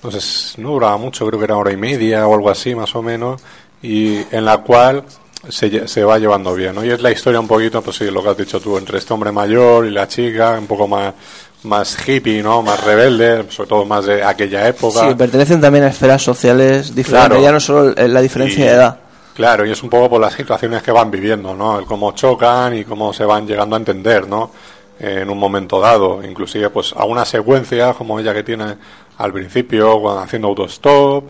no 0.03 0.11
sé, 0.11 0.19
s- 0.19 0.61
no 0.61 0.71
duraba 0.71 0.97
mucho, 0.97 1.27
creo 1.27 1.39
que 1.39 1.45
era 1.45 1.57
hora 1.57 1.73
y 1.73 1.77
media 1.77 2.27
o 2.27 2.35
algo 2.35 2.51
así, 2.51 2.75
más 2.75 2.95
o 2.95 3.03
menos, 3.03 3.41
y 3.83 4.19
en 4.31 4.45
la 4.45 4.59
cual 4.59 5.05
se, 5.49 5.87
se 5.89 6.05
va 6.05 6.19
llevando 6.19 6.55
bien, 6.55 6.75
¿no? 6.75 6.85
Y 6.85 6.91
es 6.91 7.01
la 7.01 7.11
historia 7.11 7.39
un 7.41 7.49
poquito, 7.49 7.81
pues 7.83 7.97
sí, 7.97 8.11
lo 8.11 8.23
que 8.23 8.29
has 8.31 8.37
dicho 8.37 8.61
tú, 8.61 8.77
entre 8.79 8.99
este 8.99 9.13
hombre 9.15 9.31
mayor 9.33 9.87
y 9.87 9.91
la 9.91 10.09
chica, 10.09 10.57
un 10.59 10.67
poco 10.67 10.89
más, 10.89 11.15
más 11.63 11.97
hippie, 12.09 12.43
¿no? 12.43 12.63
Más 12.63 12.83
rebelde, 12.85 13.45
sobre 13.51 13.69
todo 13.69 13.85
más 13.85 14.05
de 14.07 14.23
aquella 14.25 14.67
época. 14.69 15.09
Sí, 15.09 15.15
pertenecen 15.15 15.61
también 15.61 15.85
a 15.85 15.89
esferas 15.89 16.23
sociales 16.23 16.95
diferentes, 16.95 17.29
Claro. 17.29 17.43
ya 17.43 17.53
no 17.53 17.61
solo 17.61 17.95
la 17.97 18.21
diferencia 18.21 18.65
Y- 18.65 18.69
de 18.69 18.75
edad. 18.75 18.99
Claro, 19.37 19.67
y 19.67 19.71
es 19.71 19.83
un 19.83 19.91
poco 19.91 20.09
por 20.09 20.21
las 20.21 20.33
situaciones 20.33 20.83
que 20.83 20.91
van 20.91 21.11
viviendo, 21.11 21.55
¿no? 21.55 21.79
El 21.79 21.85
cómo 21.85 22.13
chocan 22.13 22.75
y 22.75 22.85
cómo 22.85 23.13
se 23.13 23.27
van 23.27 23.47
llegando 23.47 23.77
a 23.77 23.79
entender, 23.79 24.27
¿no? 24.27 24.51
En 24.99 25.29
un 25.29 25.39
momento 25.39 25.79
dado, 25.79 26.23
inclusive 26.25 26.71
pues 26.71 26.95
a 26.97 27.05
una 27.05 27.27
secuencia 27.27 27.93
como 27.93 28.19
ella 28.19 28.33
que 28.33 28.43
tiene 28.43 28.77
al 29.19 29.33
principio, 29.35 30.01
cuando 30.01 30.23
haciendo 30.23 30.49
autostop 30.49 31.25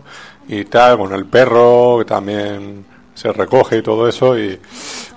y 0.47 0.63
tal, 0.65 0.97
con 0.97 1.11
el 1.13 1.25
perro 1.25 1.97
que 1.99 2.05
también 2.05 2.85
se 3.13 3.33
recoge 3.33 3.79
y 3.79 3.81
todo 3.81 4.07
eso 4.07 4.37
y 4.37 4.57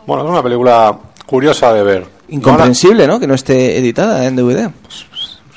bueno, 0.04 0.24
es 0.24 0.30
una 0.30 0.42
película 0.42 0.98
curiosa 1.26 1.72
de 1.72 1.84
ver. 1.84 2.06
Incomprensible, 2.28 3.06
¿no? 3.06 3.20
Que 3.20 3.28
no 3.28 3.34
esté 3.34 3.78
editada 3.78 4.26
en 4.26 4.34
DVD. 4.34 4.68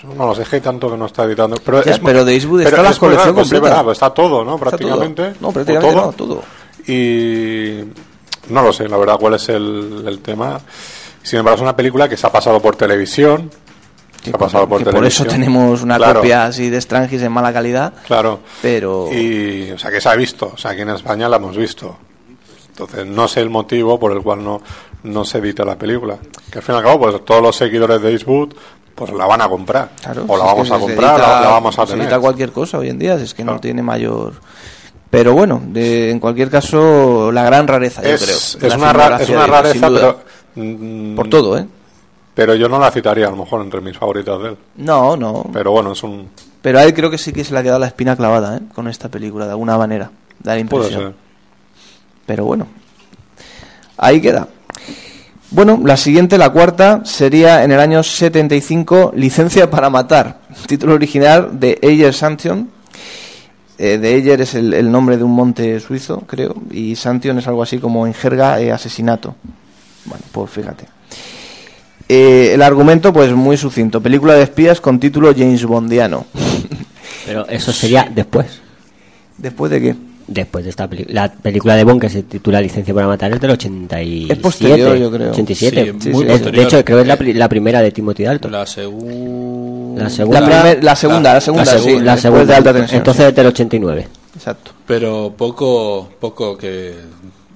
No, 0.03 0.13
no 0.15 0.27
lo 0.27 0.35
sé, 0.35 0.43
que 0.43 0.57
hay 0.57 0.61
tanto 0.61 0.91
que 0.91 0.97
no 0.97 1.07
está 1.07 1.23
editando. 1.23 1.55
Pero, 1.65 1.83
Ya, 1.83 1.93
es, 1.93 1.99
pero 1.99 2.23
de 2.23 2.35
Eastwood 2.35 2.63
pero 2.63 2.77
está 2.77 2.89
la 2.91 2.95
colección 2.95 3.33
pues 3.33 3.49
completa. 3.49 3.83
pues 3.83 3.95
está 3.95 4.09
todo, 4.11 4.43
¿no? 4.43 4.51
Todo. 4.51 4.59
Prácticamente. 4.59 5.33
No, 5.39 5.51
prácticamente 5.51 5.95
no, 5.95 6.11
todo. 6.11 6.43
Y 6.87 7.79
no 8.49 8.61
lo 8.61 8.73
sé, 8.73 8.87
la 8.89 8.97
verdad, 8.97 9.17
cuál 9.19 9.35
es 9.35 9.49
el, 9.49 10.03
el 10.07 10.19
tema. 10.19 10.59
Sin 11.21 11.39
embargo, 11.39 11.55
es 11.57 11.61
una 11.61 11.75
película 11.75 12.09
que 12.09 12.17
se 12.17 12.27
ha 12.27 12.31
pasado 12.31 12.61
por 12.61 12.75
televisión. 12.75 13.49
se 14.23 14.31
ha 14.31 14.37
pasado 14.37 14.67
por 14.67 14.79
que 14.79 14.85
por 14.85 14.93
televisión. 14.95 15.27
eso 15.27 15.33
tenemos 15.35 15.81
una 15.81 15.97
Claro, 15.97 16.19
copia 16.19 16.45
así 16.45 16.69
de 16.69 16.79
Strangis 16.81 17.21
en 17.21 17.31
mala 17.31 17.53
calidad. 17.53 17.93
Claro. 18.05 18.41
Pero. 18.61 19.09
Y, 19.13 19.71
o 19.71 19.77
sea, 19.77 19.89
que 19.91 20.01
se 20.01 20.09
ha 20.09 20.15
visto. 20.15 20.51
O 20.53 20.57
sea, 20.57 20.71
aquí 20.71 20.81
en 20.81 20.89
España 20.89 21.29
la 21.29 21.37
hemos 21.37 21.55
visto. 21.55 21.95
Entonces, 22.69 23.05
no 23.05 23.27
sé 23.27 23.39
el 23.41 23.49
motivo 23.49 23.99
por 23.99 24.11
el 24.11 24.21
cual 24.21 24.43
no, 24.43 24.61
no 25.03 25.23
se 25.23 25.37
edita 25.37 25.63
la 25.63 25.77
película. 25.77 26.17
Que 26.51 26.57
al 26.57 26.63
fin 26.63 26.73
y 26.75 26.77
al 26.79 26.83
cabo, 26.83 26.99
pues 26.99 27.23
todos 27.23 27.41
los 27.41 27.55
seguidores 27.55 28.01
de 28.01 28.11
Eastwood 28.11 28.53
pues 28.95 29.11
la 29.11 29.25
van 29.25 29.41
a 29.41 29.49
comprar. 29.49 29.91
Claro, 30.03 30.25
o 30.27 30.37
la 30.37 30.43
si 30.43 30.49
vamos 30.49 30.67
que 30.67 30.73
a 30.73 30.77
se 30.77 30.81
comprar, 30.85 31.15
edita- 31.19 31.27
la, 31.33 31.41
la 31.41 31.47
vamos 31.49 31.79
a 31.79 31.85
se 31.85 31.91
tener. 31.93 32.05
edita 32.07 32.19
cualquier 32.19 32.51
cosa 32.51 32.77
hoy 32.79 32.89
en 32.89 32.99
día, 32.99 33.17
si 33.17 33.23
es 33.23 33.33
que 33.33 33.43
no 33.43 33.59
tiene 33.59 33.81
mayor. 33.81 34.33
Pero 35.13 35.33
bueno, 35.33 35.61
de- 35.67 36.09
en 36.09 36.19
cualquier 36.19 36.49
caso, 36.49 37.31
la 37.31 37.43
gran 37.43 37.67
rareza, 37.67 38.01
yo 38.01 38.17
creo. 38.17 38.35
es, 38.35 38.57
una, 38.75 38.91
ra- 38.91 39.17
es 39.21 39.27
filmografía 39.27 39.35
una 39.47 39.61
de 39.61 39.67
él, 39.69 39.73
sin 39.73 39.81
rareza, 39.83 39.89
pero. 40.55 40.65
mm, 40.67 41.15
Por 41.15 41.29
todo, 41.29 41.55
¿eh? 41.59 41.67
Pero 42.33 42.55
yo 42.55 42.67
no 42.67 42.79
la 42.79 42.89
citaría, 42.89 43.27
a 43.27 43.29
lo 43.29 43.37
mejor, 43.37 43.61
entre 43.61 43.79
mis 43.79 43.95
favoritas 43.95 44.41
de 44.41 44.49
él. 44.49 44.57
No, 44.77 45.15
no. 45.15 45.45
Pero 45.53 45.69
bueno, 45.71 45.91
es 45.91 46.01
un. 46.01 46.29
Pero 46.63 46.79
a 46.79 46.83
él 46.83 46.95
creo 46.95 47.11
que 47.11 47.19
sí 47.19 47.31
que 47.31 47.43
se 47.43 47.53
le 47.53 47.59
ha 47.59 47.61
quedado 47.63 47.77
la 47.77 47.85
espina 47.85 48.15
clavada, 48.15 48.57
¿eh? 48.57 48.61
Con 48.73 48.87
esta 48.87 49.07
película, 49.07 49.45
de 49.45 49.51
alguna 49.51 49.77
manera. 49.77 50.09
Da 50.39 50.55
la 50.55 50.65
Puede 50.65 50.85
impresión. 50.87 51.01
ser. 51.11 51.13
Pero 52.25 52.45
bueno, 52.45 52.65
ahí 53.97 54.19
queda. 54.19 54.47
Bueno, 55.51 55.79
la 55.85 55.95
siguiente, 55.95 56.39
la 56.39 56.49
cuarta, 56.49 57.01
sería 57.05 57.63
en 57.63 57.71
el 57.71 57.79
año 57.79 58.01
75, 58.01 59.11
Licencia 59.15 59.69
para 59.69 59.91
Matar. 59.91 60.39
Título 60.67 60.95
original 60.95 61.59
de 61.59 61.77
Eyer 61.83 62.15
Santion. 62.15 62.71
Eh, 63.77 63.97
de 63.97 64.15
Eyer 64.15 64.41
es 64.41 64.53
el, 64.53 64.73
el 64.73 64.91
nombre 64.91 65.17
de 65.17 65.23
un 65.23 65.31
monte 65.31 65.79
suizo, 65.79 66.23
creo, 66.27 66.55
y 66.71 66.95
Santion 66.95 67.39
es 67.39 67.47
algo 67.47 67.63
así 67.63 67.79
como 67.79 68.05
en 68.05 68.13
jerga 68.13 68.59
eh, 68.59 68.71
asesinato. 68.71 69.35
Bueno, 70.05 70.23
pues 70.31 70.51
fíjate. 70.51 70.85
Eh, 72.09 72.51
el 72.53 72.61
argumento, 72.61 73.13
pues 73.13 73.31
muy 73.31 73.57
sucinto. 73.57 74.01
Película 74.01 74.35
de 74.35 74.43
espías 74.43 74.81
con 74.81 74.99
título 74.99 75.33
James 75.35 75.65
Bondiano. 75.65 76.25
Pero 77.25 77.47
eso 77.47 77.71
sería 77.71 78.09
después. 78.13 78.59
¿Después 79.37 79.71
de 79.71 79.81
qué? 79.81 79.95
Después 80.25 80.63
de 80.63 80.69
esta 80.69 80.87
película. 80.87 81.13
La 81.27 81.31
película 81.33 81.75
de 81.75 81.83
Bond 81.83 81.99
que 82.01 82.09
se 82.09 82.23
titula 82.23 82.61
Licencia 82.61 82.93
para 82.93 83.07
Matar 83.07 83.33
es 83.33 83.41
del 83.41 83.51
87. 83.51 84.33
Es 84.33 84.39
posterior, 84.39 84.95
yo 84.97 85.11
creo. 85.11 85.31
87. 85.31 85.95
Sí, 85.99 86.09
muy 86.09 86.23
Es- 86.25 86.31
posterior. 86.31 86.55
de 86.55 86.63
hecho, 86.63 86.85
creo 86.85 86.97
que 86.97 87.01
es 87.01 87.07
la, 87.07 87.17
pri- 87.17 87.33
la 87.33 87.49
primera 87.49 87.81
de 87.81 87.91
Timothy 87.91 88.23
Dalton. 88.23 88.51
La 88.51 88.65
segunda. 88.65 90.03
La 90.03 90.09
segunda. 90.09 90.39
La 90.39 90.45
primer- 90.45 90.83
la 90.83 90.95
segunda, 90.95 91.33
la 91.33 91.41
segunda, 91.41 91.65
La, 91.65 92.17
segunda. 92.17 92.45
de 92.45 92.55
alta 92.55 92.73
tensión, 92.73 92.97
Entonces 92.99 93.25
es 93.27 93.35
del 93.35 93.47
89. 93.47 94.07
Exacto. 94.35 94.71
Pero 94.87 95.33
poco, 95.37 96.09
poco 96.19 96.57
que, 96.57 96.93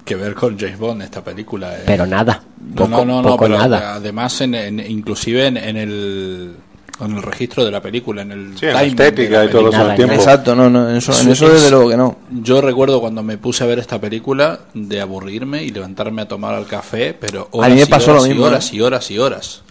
que 0.04 0.14
ver 0.14 0.34
con 0.34 0.58
James 0.58 0.78
Bond 0.78 1.02
esta 1.02 1.22
película. 1.24 1.74
¿eh? 1.74 1.82
Pero 1.86 2.06
nada. 2.06 2.42
No, 2.70 2.74
Poco, 2.76 2.88
no, 2.90 3.04
no, 3.04 3.22
no, 3.22 3.28
poco 3.30 3.44
pero 3.46 3.58
nada. 3.58 3.94
además, 3.94 4.40
en, 4.42 4.54
en- 4.54 4.80
inclusive 4.90 5.46
en, 5.46 5.56
en 5.56 5.76
el, 5.76 6.52
en 7.00 7.16
el 7.16 7.22
registro 7.22 7.64
de 7.64 7.70
la 7.70 7.80
película, 7.80 8.22
en 8.22 8.32
el 8.32 8.58
Sí, 8.58 8.66
en 8.66 8.74
la 8.74 8.82
estética 8.82 9.44
y 9.44 9.50
todo 9.50 9.70
eso, 9.70 9.94
tiempo. 9.94 10.14
Exacto, 10.14 10.54
no, 10.54 10.68
no, 10.68 10.90
en 10.90 10.96
eso, 10.96 11.12
en 11.20 11.30
eso 11.30 11.46
es- 11.46 11.52
desde 11.54 11.70
luego 11.70 11.88
que 11.90 11.96
no. 11.96 12.16
Yo 12.30 12.60
recuerdo 12.60 13.00
cuando 13.00 13.22
me 13.22 13.38
puse 13.38 13.62
a 13.64 13.66
ver 13.66 13.78
esta 13.78 14.00
película 14.00 14.60
de 14.74 15.00
aburrirme 15.00 15.62
y 15.62 15.70
levantarme 15.70 16.22
a 16.22 16.28
tomar 16.28 16.58
el 16.58 16.66
café, 16.66 17.14
pero 17.18 17.48
horas 17.52 17.70
A 17.70 17.74
mí 17.74 17.80
me 17.80 17.82
y 17.82 17.86
pasó 17.86 18.10
horas 18.10 18.22
lo 18.24 18.28
mismo, 18.28 18.44
y 18.44 18.46
horas 18.48 18.72
¿eh? 18.72 18.76
y 18.76 18.80
horas 18.80 19.10
y 19.10 19.18
horas. 19.18 19.62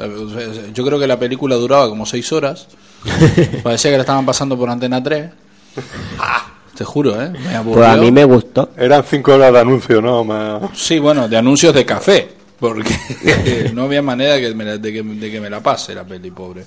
Yo 0.74 0.86
creo 0.86 1.00
que 1.00 1.08
la 1.08 1.20
película 1.20 1.56
duraba 1.56 1.90
como 1.90 2.06
seis 2.06 2.32
horas. 2.32 2.68
Parecía 3.64 3.92
que 3.92 3.98
la 3.98 4.02
estaban 4.04 4.26
pasando 4.26 4.58
por 4.58 4.70
Antena 4.70 5.02
3. 5.04 5.30
Te 6.78 6.84
juro, 6.86 7.20
¿eh? 7.22 7.30
Me 7.30 7.56
aburrió. 7.56 7.82
Pues 7.84 7.88
a 7.90 7.98
mí 7.98 8.12
me 8.12 8.24
gustó. 8.24 8.70
Eran 8.78 9.04
cinco 9.04 9.34
horas 9.34 9.52
de 9.52 9.60
anuncio, 9.60 10.02
¿no? 10.02 10.24
Ma- 10.24 10.62
Sí, 10.76 11.00
bueno, 11.00 11.28
de 11.28 11.36
anuncios 11.38 11.74
de 11.74 11.86
café. 11.86 12.30
Porque 12.60 12.96
no 13.74 13.84
había 13.84 14.02
manera 14.02 14.40
que 14.40 14.54
me 14.56 14.64
la- 14.66 14.78
de, 14.78 14.94
que, 14.94 15.02
de 15.04 15.32
que 15.32 15.40
me 15.40 15.50
la 15.50 15.62
pase 15.62 15.94
la 15.96 16.04
peli, 16.04 16.32
pobre. 16.32 16.66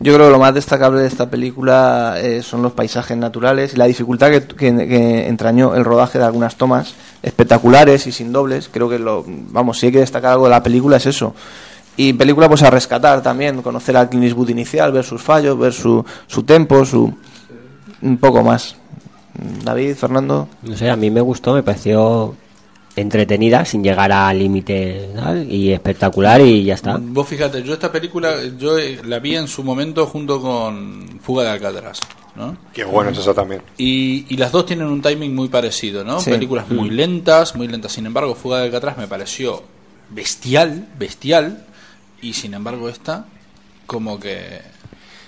Yo 0.00 0.12
creo 0.14 0.26
que 0.26 0.32
lo 0.32 0.38
más 0.40 0.52
destacable 0.54 1.00
de 1.00 1.06
esta 1.06 1.30
película 1.30 2.14
eh, 2.18 2.42
son 2.42 2.60
los 2.62 2.72
paisajes 2.72 3.16
naturales 3.16 3.74
y 3.74 3.76
la 3.76 3.84
dificultad 3.86 4.30
que, 4.30 4.42
que- 4.46 4.88
que 4.88 5.28
entrañó 5.28 5.74
el 5.76 5.84
rodaje 5.84 6.18
de 6.18 6.24
algunas 6.24 6.56
tomas 6.56 6.94
espectaculares 7.22 8.06
y 8.08 8.12
sin 8.12 8.32
dobles. 8.32 8.68
Creo 8.72 8.88
que 8.88 8.98
lo, 8.98 9.24
vamos, 9.26 9.78
si 9.78 9.86
hay 9.86 9.92
que 9.92 10.00
destacar 10.00 10.32
algo 10.32 10.44
de 10.44 10.50
la 10.50 10.62
película 10.62 10.96
es 10.96 11.06
eso. 11.06 11.34
Y 11.96 12.14
película 12.14 12.48
pues 12.48 12.62
a 12.62 12.70
rescatar 12.70 13.22
también, 13.22 13.62
conocer 13.62 13.96
al 13.96 14.08
Clint 14.08 14.24
Eastwood 14.24 14.48
inicial, 14.48 14.90
ver 14.92 15.04
sus 15.04 15.22
fallos, 15.22 15.56
ver 15.58 15.72
su, 15.72 16.04
su 16.26 16.42
tempo, 16.42 16.84
su 16.84 17.12
un 18.00 18.16
poco 18.16 18.42
más. 18.42 18.74
David, 19.64 19.94
Fernando. 19.94 20.48
No 20.62 20.76
sé, 20.76 20.90
a 20.90 20.96
mí 20.96 21.10
me 21.10 21.20
gustó, 21.20 21.54
me 21.54 21.62
pareció 21.62 22.34
entretenida, 22.96 23.64
sin 23.64 23.82
llegar 23.82 24.12
al 24.12 24.38
límite 24.38 25.08
y 25.48 25.70
espectacular 25.72 26.40
y 26.40 26.64
ya 26.64 26.74
está. 26.74 26.98
Vos 27.00 27.26
fíjate, 27.28 27.62
yo 27.62 27.72
esta 27.72 27.90
película 27.90 28.34
yo 28.58 28.78
eh, 28.78 29.00
la 29.04 29.18
vi 29.18 29.34
en 29.36 29.48
su 29.48 29.62
momento 29.64 30.06
junto 30.06 30.40
con 30.42 31.20
Fuga 31.22 31.44
de 31.44 31.50
Alcatraz, 31.50 32.00
¿no? 32.36 32.56
Qué 32.74 32.84
bueno 32.84 33.10
es 33.10 33.18
eso 33.18 33.34
también. 33.34 33.62
Y, 33.78 34.26
y 34.28 34.36
las 34.36 34.52
dos 34.52 34.66
tienen 34.66 34.88
un 34.88 35.00
timing 35.00 35.34
muy 35.34 35.48
parecido, 35.48 36.04
¿no? 36.04 36.20
Sí. 36.20 36.30
Películas 36.30 36.68
muy 36.70 36.90
Mm. 36.90 36.94
lentas, 36.94 37.56
muy 37.56 37.66
lentas. 37.68 37.92
Sin 37.92 38.04
embargo, 38.06 38.34
Fuga 38.34 38.58
de 38.58 38.64
Alcatraz 38.64 38.98
me 38.98 39.06
pareció 39.06 39.62
bestial, 40.10 40.88
bestial. 40.98 41.66
Y 42.20 42.34
sin 42.34 42.54
embargo, 42.54 42.88
esta, 42.88 43.24
como 43.86 44.20
que 44.20 44.60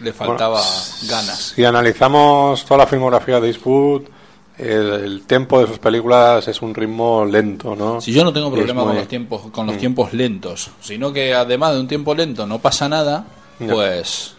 le 0.01 0.13
faltaba 0.13 0.61
ganas. 1.09 1.55
Si 1.57 1.65
analizamos 1.65 2.65
toda 2.65 2.79
la 2.79 2.87
filmografía 2.87 3.41
de 3.41 3.49
Eastwood, 3.49 4.03
el, 4.59 4.93
el 4.93 5.23
tempo 5.27 5.61
de 5.61 5.67
sus 5.67 5.79
películas 5.79 6.47
es 6.49 6.63
un 6.63 6.75
ritmo 6.75 7.25
lento, 7.25 7.75
¿no? 7.75 8.01
Si 8.01 8.13
yo 8.13 8.23
no 8.25 8.33
tengo 8.33 8.51
problema 8.53 8.85
con 8.85 8.95
los 8.97 9.09
tiempos, 9.09 9.43
con 9.51 9.67
los 9.67 9.77
Mm. 9.77 9.79
tiempos 9.81 10.13
lentos, 10.13 10.71
sino 10.81 11.13
que 11.13 11.35
además 11.35 11.75
de 11.75 11.81
un 11.81 11.89
tiempo 11.89 12.15
lento 12.15 12.47
no 12.47 12.59
pasa 12.61 12.89
nada, 12.89 13.25
No. 13.59 13.75
pues 13.75 14.37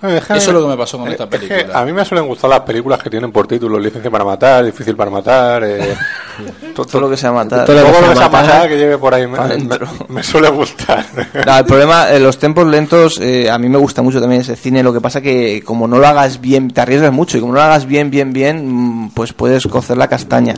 Es 0.00 0.24
que- 0.26 0.34
eso 0.38 0.50
es 0.50 0.54
lo 0.54 0.62
que 0.62 0.68
me 0.68 0.76
pasó 0.76 0.96
con 0.98 1.08
eh, 1.08 1.12
esta 1.12 1.24
es 1.24 1.30
que 1.30 1.38
película. 1.48 1.78
a 1.80 1.84
mí 1.84 1.92
me 1.92 2.04
suelen 2.04 2.26
gustar 2.28 2.50
las 2.50 2.60
películas 2.60 3.02
que 3.02 3.10
tienen 3.10 3.32
por 3.32 3.46
título 3.48 3.78
Licencia 3.80 4.10
para 4.10 4.24
matar, 4.24 4.64
Difícil 4.64 4.94
para 4.94 5.10
matar, 5.10 5.64
eh, 5.64 5.94
Todo, 6.74 7.00
lo 7.00 7.10
que 7.10 7.16
sea 7.16 7.32
matar. 7.32 7.64
Todo 7.66 7.80
lo 7.80 7.86
que 7.86 8.14
sea 8.16 8.28
matar 8.28 8.68
que 8.68 8.76
lleve 8.76 8.96
por 8.98 9.12
ahí 9.12 9.26
me, 9.26 9.36
me- 9.38 9.78
me 10.08 10.22
suele 10.22 10.48
gustar. 10.50 11.04
No, 11.46 11.58
el 11.58 11.64
problema, 11.64 12.10
eh, 12.10 12.20
los 12.20 12.38
tempos 12.38 12.66
lentos, 12.66 13.18
eh, 13.20 13.50
a 13.50 13.58
mí 13.58 13.68
me 13.68 13.78
gusta 13.78 14.02
mucho 14.02 14.20
también 14.20 14.42
ese 14.42 14.54
cine. 14.54 14.82
Lo 14.84 14.92
que 14.92 15.00
pasa 15.00 15.20
que 15.20 15.62
como 15.64 15.88
no 15.88 15.98
lo 15.98 16.06
hagas 16.06 16.40
bien, 16.40 16.70
te 16.70 16.80
arriesgas 16.80 17.12
mucho 17.12 17.36
y 17.36 17.40
como 17.40 17.52
no 17.54 17.58
lo 17.58 17.64
hagas 17.64 17.86
bien, 17.86 18.10
bien, 18.10 18.32
bien, 18.32 18.66
mm, 18.68 19.10
pues 19.14 19.32
puedes 19.32 19.66
cocer 19.66 19.96
la 19.96 20.06
castaña. 20.08 20.54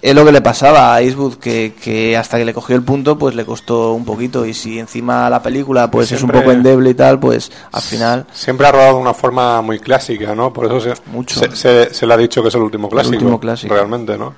Es 0.00 0.14
lo 0.14 0.24
que 0.24 0.30
le 0.30 0.40
pasaba 0.40 0.94
a 0.94 1.02
Eastwood, 1.02 1.34
que, 1.38 1.74
que 1.74 2.16
hasta 2.16 2.38
que 2.38 2.44
le 2.44 2.54
cogió 2.54 2.76
el 2.76 2.82
punto, 2.84 3.18
pues 3.18 3.34
le 3.34 3.44
costó 3.44 3.94
un 3.94 4.04
poquito. 4.04 4.46
Y 4.46 4.54
si 4.54 4.78
encima 4.78 5.28
la 5.28 5.42
película 5.42 5.90
pues 5.90 6.12
es 6.12 6.22
un 6.22 6.30
poco 6.30 6.52
endeble 6.52 6.90
y 6.90 6.94
tal, 6.94 7.18
pues 7.18 7.50
al 7.72 7.82
final... 7.82 8.24
Siempre 8.32 8.68
ha 8.68 8.72
rodado 8.72 8.94
de 8.94 9.00
una 9.00 9.12
forma 9.14 9.60
muy 9.60 9.80
clásica, 9.80 10.36
¿no? 10.36 10.52
Por 10.52 10.66
eso 10.66 10.80
se, 10.80 10.94
Mucho. 11.10 11.40
se, 11.40 11.56
se- 11.56 11.92
se 11.92 12.06
le 12.06 12.14
ha 12.14 12.16
dicho 12.16 12.42
que 12.42 12.48
es 12.48 12.54
el 12.54 12.62
último 12.62 12.88
clásico. 12.88 13.16
último 13.16 13.40
clásico. 13.40 13.74
Realmente, 13.74 14.16
¿no? 14.16 14.34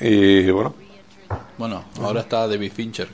Y 0.00 0.50
bueno, 0.50 0.74
Bueno, 1.56 1.84
ahora 2.02 2.20
está 2.20 2.46
David 2.46 2.72
Fincher. 2.74 3.08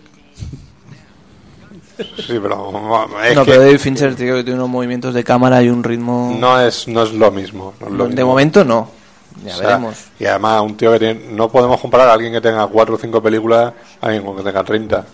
sí, 1.98 2.38
pero 2.42 2.70
es 3.24 3.36
no, 3.36 3.44
que 3.44 3.50
pero 3.52 3.62
David 3.62 3.78
Fincher 3.78 4.14
tío, 4.16 4.34
que 4.36 4.42
tiene 4.44 4.58
unos 4.58 4.70
movimientos 4.70 5.14
de 5.14 5.22
cámara 5.24 5.62
y 5.62 5.68
un 5.68 5.84
ritmo... 5.84 6.36
no 6.38 6.60
es, 6.60 6.88
no 6.88 7.02
es 7.04 7.12
lo 7.12 7.30
mismo. 7.30 7.74
no 7.80 7.86
es 7.86 7.92
lo 7.92 8.04
de 8.04 8.10
mismo. 8.14 8.26
momento 8.26 8.64
no. 8.64 8.97
Ya 9.44 9.54
O 9.54 9.56
sea, 9.58 9.66
veremos. 9.68 9.96
Y 10.18 10.26
además, 10.26 10.62
un 10.62 10.76
tío 10.76 10.92
que 10.92 10.98
tiene, 10.98 11.14
no 11.30 11.48
podemos 11.50 11.80
comparar 11.80 12.08
a 12.08 12.12
alguien 12.14 12.32
que 12.32 12.40
tenga 12.40 12.66
4 12.66 12.94
o 12.94 12.98
cinco 12.98 13.22
películas 13.22 13.72
a 14.00 14.06
alguien 14.06 14.24
con 14.24 14.36
que 14.36 14.42
tenga 14.42 14.64
30. 14.64 15.04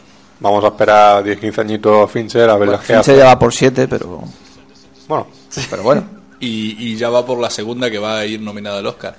Vamos 0.41 0.64
a 0.64 0.68
esperar 0.68 1.22
10, 1.22 1.39
15 1.41 1.61
añitos 1.61 2.11
Fincher 2.11 2.43
a 2.51 2.55
ver 2.55 2.59
Bueno, 2.59 2.72
las 2.72 2.81
que 2.81 2.87
Fincher 2.95 3.01
hace. 3.14 3.16
ya 3.18 3.27
va 3.27 3.39
por 3.39 3.53
7, 3.53 3.87
pero... 3.89 4.22
Bueno, 5.09 5.27
Pero 5.70 5.83
bueno. 5.83 6.05
Y, 6.41 6.77
y 6.93 6.97
ya 6.97 7.09
va 7.11 7.25
por 7.25 7.39
la 7.39 7.49
segunda 7.51 7.91
que 7.91 7.99
va 7.99 8.18
a 8.18 8.27
ir 8.27 8.41
nominada 8.41 8.79
al 8.79 8.87
Oscar. 8.87 9.14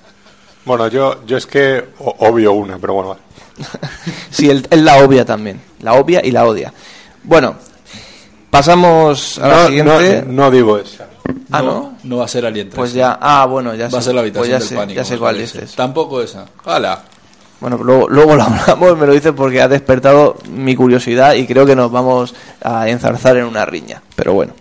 bueno 0.66 0.88
yo, 0.90 1.26
yo 1.26 1.38
es 1.38 1.46
que 1.48 1.84
o- 2.00 2.16
obvio 2.20 2.52
una, 2.54 2.78
pero 2.78 2.94
bueno, 2.94 3.10
vale. 3.10 3.22
Sí, 4.30 4.50
él, 4.50 4.68
él 4.70 4.84
la 4.84 4.98
obvia 5.04 5.24
también. 5.26 5.62
La 5.80 5.94
obvia 5.94 6.22
y 6.24 6.32
la 6.32 6.46
odia. 6.46 6.74
Bueno, 7.24 7.56
pasamos 8.50 9.38
a 9.40 9.48
la 9.48 9.56
No, 9.62 9.68
siguiente. 9.68 10.24
no, 10.28 10.32
no 10.44 10.52
digo 10.52 10.78
esa. 10.78 11.08
Ah, 11.52 11.62
¿no? 11.62 11.98
No 12.04 12.18
va 12.18 12.26
a 12.26 12.28
ser 12.28 12.46
Alien 12.46 12.68
3. 12.70 12.76
Pues 12.78 12.94
ya. 12.94 13.18
Ah, 13.22 13.46
bueno, 13.46 13.74
ya 13.76 13.86
Va 13.86 13.92
sé. 13.92 13.98
a 13.98 14.02
ser 14.02 14.16
la 14.16 14.22
habitación 14.22 14.42
pues 14.42 14.50
ya 14.52 14.60
del 14.60 14.68
sé, 14.68 14.76
pánico. 14.76 14.96
ya 14.98 15.06
sé 15.06 15.18
cuál 15.18 15.38
dices. 15.38 15.76
Tampoco 15.76 16.22
esa. 16.22 16.46
¡Hala! 16.66 17.04
Bueno, 17.60 17.78
luego, 17.82 18.08
luego 18.10 18.36
lo 18.36 18.44
hablamos, 18.46 18.98
me 18.98 19.08
lo 19.08 19.14
dices 19.14 19.34
porque 19.36 19.62
ha 19.62 19.68
despertado 19.68 20.38
mi 20.50 20.76
curiosidad 20.76 21.34
y 21.36 21.48
creo 21.48 21.66
que 21.66 21.76
nos 21.76 21.92
vamos 21.92 22.36
a 22.62 22.88
enzarzar 22.90 23.38
en 23.38 23.46
una 23.46 23.66
riña. 23.66 24.02
Pero 24.16 24.34
bueno. 24.34 24.54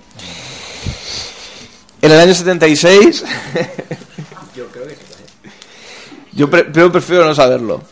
En 2.00 2.12
el 2.12 2.20
año 2.20 2.34
76. 2.34 3.24
Yo 6.32 6.50
pre- 6.50 6.64
pero 6.64 6.90
prefiero 6.90 7.24
no 7.24 7.34
saberlo. 7.34 7.82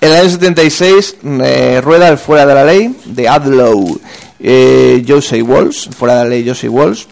En 0.00 0.10
el 0.10 0.16
año 0.20 0.28
76 0.30 1.16
eh, 1.42 1.80
rueda 1.82 2.08
el 2.08 2.18
Fuera 2.18 2.44
de 2.44 2.54
la 2.54 2.64
Ley 2.64 2.94
de 3.06 3.26
Adlow, 3.28 3.98
eh, 4.38 5.02
Josie 5.06 5.42
Walsh, 5.42 5.88
Fuera 5.90 6.16
de 6.18 6.24
la 6.24 6.28
Ley 6.30 6.46
Josie 6.46 6.68
Walsh, 6.68 7.04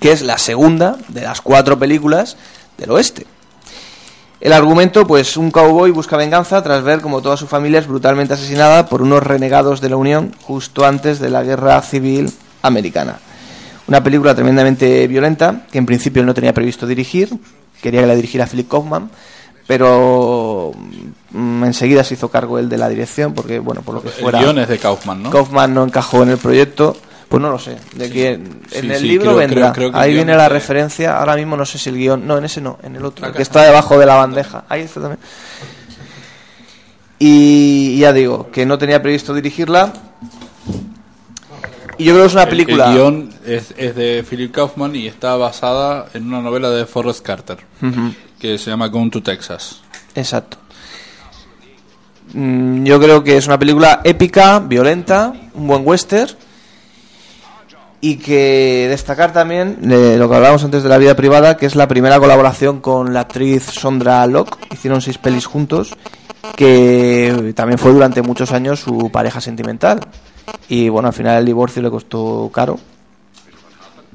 que 0.00 0.12
es 0.12 0.22
la 0.22 0.38
segunda 0.38 0.96
de 1.08 1.22
las 1.22 1.40
cuatro 1.40 1.78
películas 1.78 2.36
del 2.78 2.90
oeste. 2.90 3.26
El 4.40 4.54
argumento, 4.54 5.06
pues 5.06 5.36
un 5.36 5.50
cowboy 5.50 5.90
busca 5.90 6.16
venganza 6.16 6.62
tras 6.62 6.82
ver 6.82 7.02
como 7.02 7.20
toda 7.20 7.36
su 7.36 7.46
familia 7.46 7.78
es 7.78 7.86
brutalmente 7.86 8.32
asesinada 8.32 8.86
por 8.86 9.02
unos 9.02 9.22
renegados 9.22 9.82
de 9.82 9.90
la 9.90 9.96
Unión 9.96 10.34
justo 10.40 10.86
antes 10.86 11.18
de 11.18 11.28
la 11.28 11.42
Guerra 11.42 11.80
Civil 11.82 12.32
Americana. 12.62 13.18
Una 13.86 14.02
película 14.02 14.34
tremendamente 14.34 15.06
violenta 15.08 15.66
que 15.70 15.76
en 15.76 15.84
principio 15.84 16.20
él 16.20 16.26
no 16.26 16.32
tenía 16.32 16.54
previsto 16.54 16.86
dirigir, 16.86 17.28
quería 17.82 18.00
que 18.00 18.06
la 18.06 18.14
dirigiera 18.14 18.46
Philip 18.46 18.68
Kaufman, 18.68 19.10
pero 19.66 20.72
mm, 21.32 21.64
enseguida 21.64 22.02
se 22.02 22.14
hizo 22.14 22.30
cargo 22.30 22.58
él 22.58 22.70
de 22.70 22.78
la 22.78 22.88
dirección 22.88 23.34
porque, 23.34 23.58
bueno, 23.58 23.82
por 23.82 23.96
lo 23.96 24.02
que 24.02 24.08
El 24.08 24.14
fuera... 24.14 24.40
guion 24.40 24.58
es 24.58 24.68
de 24.68 24.78
Kaufman, 24.78 25.22
¿no? 25.22 25.30
Kaufman 25.30 25.74
no 25.74 25.84
encajó 25.84 26.22
en 26.22 26.30
el 26.30 26.38
proyecto, 26.38 26.96
pues 27.30 27.40
no 27.40 27.48
lo 27.50 27.58
sé. 27.58 27.76
De 27.94 28.10
que 28.10 28.32
en 28.32 28.60
Sí, 28.70 28.78
el 28.78 28.96
sí, 28.96 29.06
libro 29.06 29.26
creo- 29.30 29.36
vendrá. 29.36 29.60
creo- 29.72 29.72
creo 29.72 29.90
que 29.92 29.96
el 29.96 30.02
Ahí 30.02 30.12
viene 30.14 30.34
la 30.36 30.42
de- 30.42 30.48
referencia. 30.50 31.16
Ahora 31.16 31.36
mismo 31.36 31.56
no 31.56 31.64
sé 31.64 31.78
si 31.78 31.88
el 31.88 31.96
guion. 31.96 32.26
No, 32.26 32.36
en 32.36 32.44
ese 32.44 32.60
no, 32.60 32.78
en 32.82 32.96
el 32.96 33.04
otro. 33.06 33.24
Acá 33.24 33.36
que 33.36 33.42
está. 33.42 33.62
debajo 33.62 33.98
de 33.98 34.04
la 34.04 34.16
bandeja. 34.16 34.64
Ahí 34.68 34.82
está 34.82 35.00
también. 35.00 35.20
Y 37.18 37.98
ya 37.98 38.12
digo, 38.12 38.50
que 38.50 38.64
no 38.66 38.78
tenía 38.78 39.00
previsto 39.02 39.34
dirigirla. 39.34 39.92
Y 41.98 42.04
yo 42.04 42.12
creo 42.14 42.22
que 42.24 42.28
es 42.28 42.32
una 42.32 42.42
El- 42.44 42.48
película. 42.48 42.86
El, 42.90 42.94
guion 42.94 43.30
es, 43.46 43.74
es 43.76 43.94
de 43.94 44.24
Philip 44.28 44.52
Kaufman 44.52 44.96
y 44.96 45.06
está 45.06 45.36
basada 45.36 46.06
en 46.14 46.26
una 46.26 46.40
novela 46.40 46.70
de 46.70 46.86
Forrest 46.86 47.24
Carter 47.24 47.58
que 48.38 48.56
se 48.58 48.70
llama 48.70 48.88
Gone 48.88 49.10
to 49.10 49.22
Texas. 49.22 49.82
Exacto. 50.14 50.56
Mm, 52.32 52.84
Yo 52.84 52.98
creo 52.98 53.22
que 53.22 53.36
es 53.36 53.46
una 53.46 53.58
película 53.58 54.00
épica, 54.02 54.60
violenta, 54.60 55.32
un 55.54 55.66
buen 55.66 55.86
western. 55.86 56.30
Y 58.02 58.16
que 58.16 58.86
destacar 58.88 59.32
también 59.32 59.76
de 59.82 60.16
lo 60.16 60.28
que 60.28 60.36
hablábamos 60.36 60.64
antes 60.64 60.82
de 60.82 60.88
la 60.88 60.96
vida 60.96 61.14
privada, 61.14 61.58
que 61.58 61.66
es 61.66 61.76
la 61.76 61.86
primera 61.86 62.18
colaboración 62.18 62.80
con 62.80 63.12
la 63.12 63.20
actriz 63.20 63.64
Sondra 63.64 64.26
Locke. 64.26 64.56
Hicieron 64.72 65.02
seis 65.02 65.18
pelis 65.18 65.44
juntos, 65.44 65.94
que 66.56 67.52
también 67.54 67.78
fue 67.78 67.92
durante 67.92 68.22
muchos 68.22 68.52
años 68.52 68.80
su 68.80 69.10
pareja 69.10 69.40
sentimental. 69.40 70.00
Y 70.68 70.88
bueno, 70.88 71.08
al 71.08 71.14
final 71.14 71.38
el 71.38 71.44
divorcio 71.44 71.82
le 71.82 71.90
costó 71.90 72.50
caro. 72.52 72.78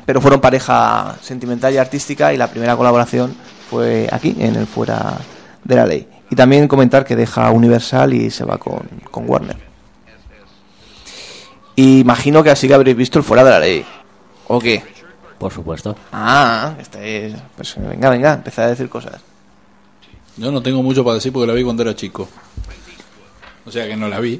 Pero 0.05 0.21
fueron 0.21 0.41
pareja 0.41 1.15
sentimental 1.21 1.73
y 1.73 1.77
artística 1.77 2.33
y 2.33 2.37
la 2.37 2.47
primera 2.47 2.75
colaboración 2.75 3.35
fue 3.69 4.07
aquí, 4.11 4.35
en 4.39 4.55
el 4.55 4.67
Fuera 4.67 5.17
de 5.63 5.75
la 5.75 5.85
Ley. 5.85 6.07
Y 6.29 6.35
también 6.35 6.67
comentar 6.67 7.05
que 7.05 7.15
deja 7.15 7.51
Universal 7.51 8.13
y 8.13 8.29
se 8.31 8.45
va 8.45 8.57
con, 8.57 8.81
con 9.11 9.29
Warner. 9.29 9.64
Y 11.75 11.99
imagino 11.99 12.41
que 12.43 12.49
así 12.51 12.67
que 12.67 12.73
habréis 12.73 12.95
visto 12.97 13.19
el 13.19 13.25
Fuera 13.25 13.43
de 13.43 13.49
la 13.51 13.59
Ley. 13.59 13.85
¿O 14.47 14.59
qué? 14.59 14.83
Por 15.37 15.51
supuesto. 15.51 15.95
Ah, 16.11 16.75
este 16.79 17.27
es- 17.27 17.35
pues 17.55 17.75
venga, 17.77 18.09
venga, 18.09 18.33
empezar 18.33 18.65
a 18.65 18.69
decir 18.69 18.87
cosas. 18.89 19.21
Yo 20.37 20.51
no 20.51 20.61
tengo 20.61 20.81
mucho 20.83 21.03
para 21.03 21.15
decir 21.15 21.31
porque 21.33 21.47
la 21.47 21.53
vi 21.53 21.63
cuando 21.63 21.83
era 21.83 21.95
chico. 21.95 22.27
O 23.65 23.71
sea 23.71 23.87
que 23.87 23.95
no 23.95 24.07
la 24.07 24.19
vi. 24.19 24.39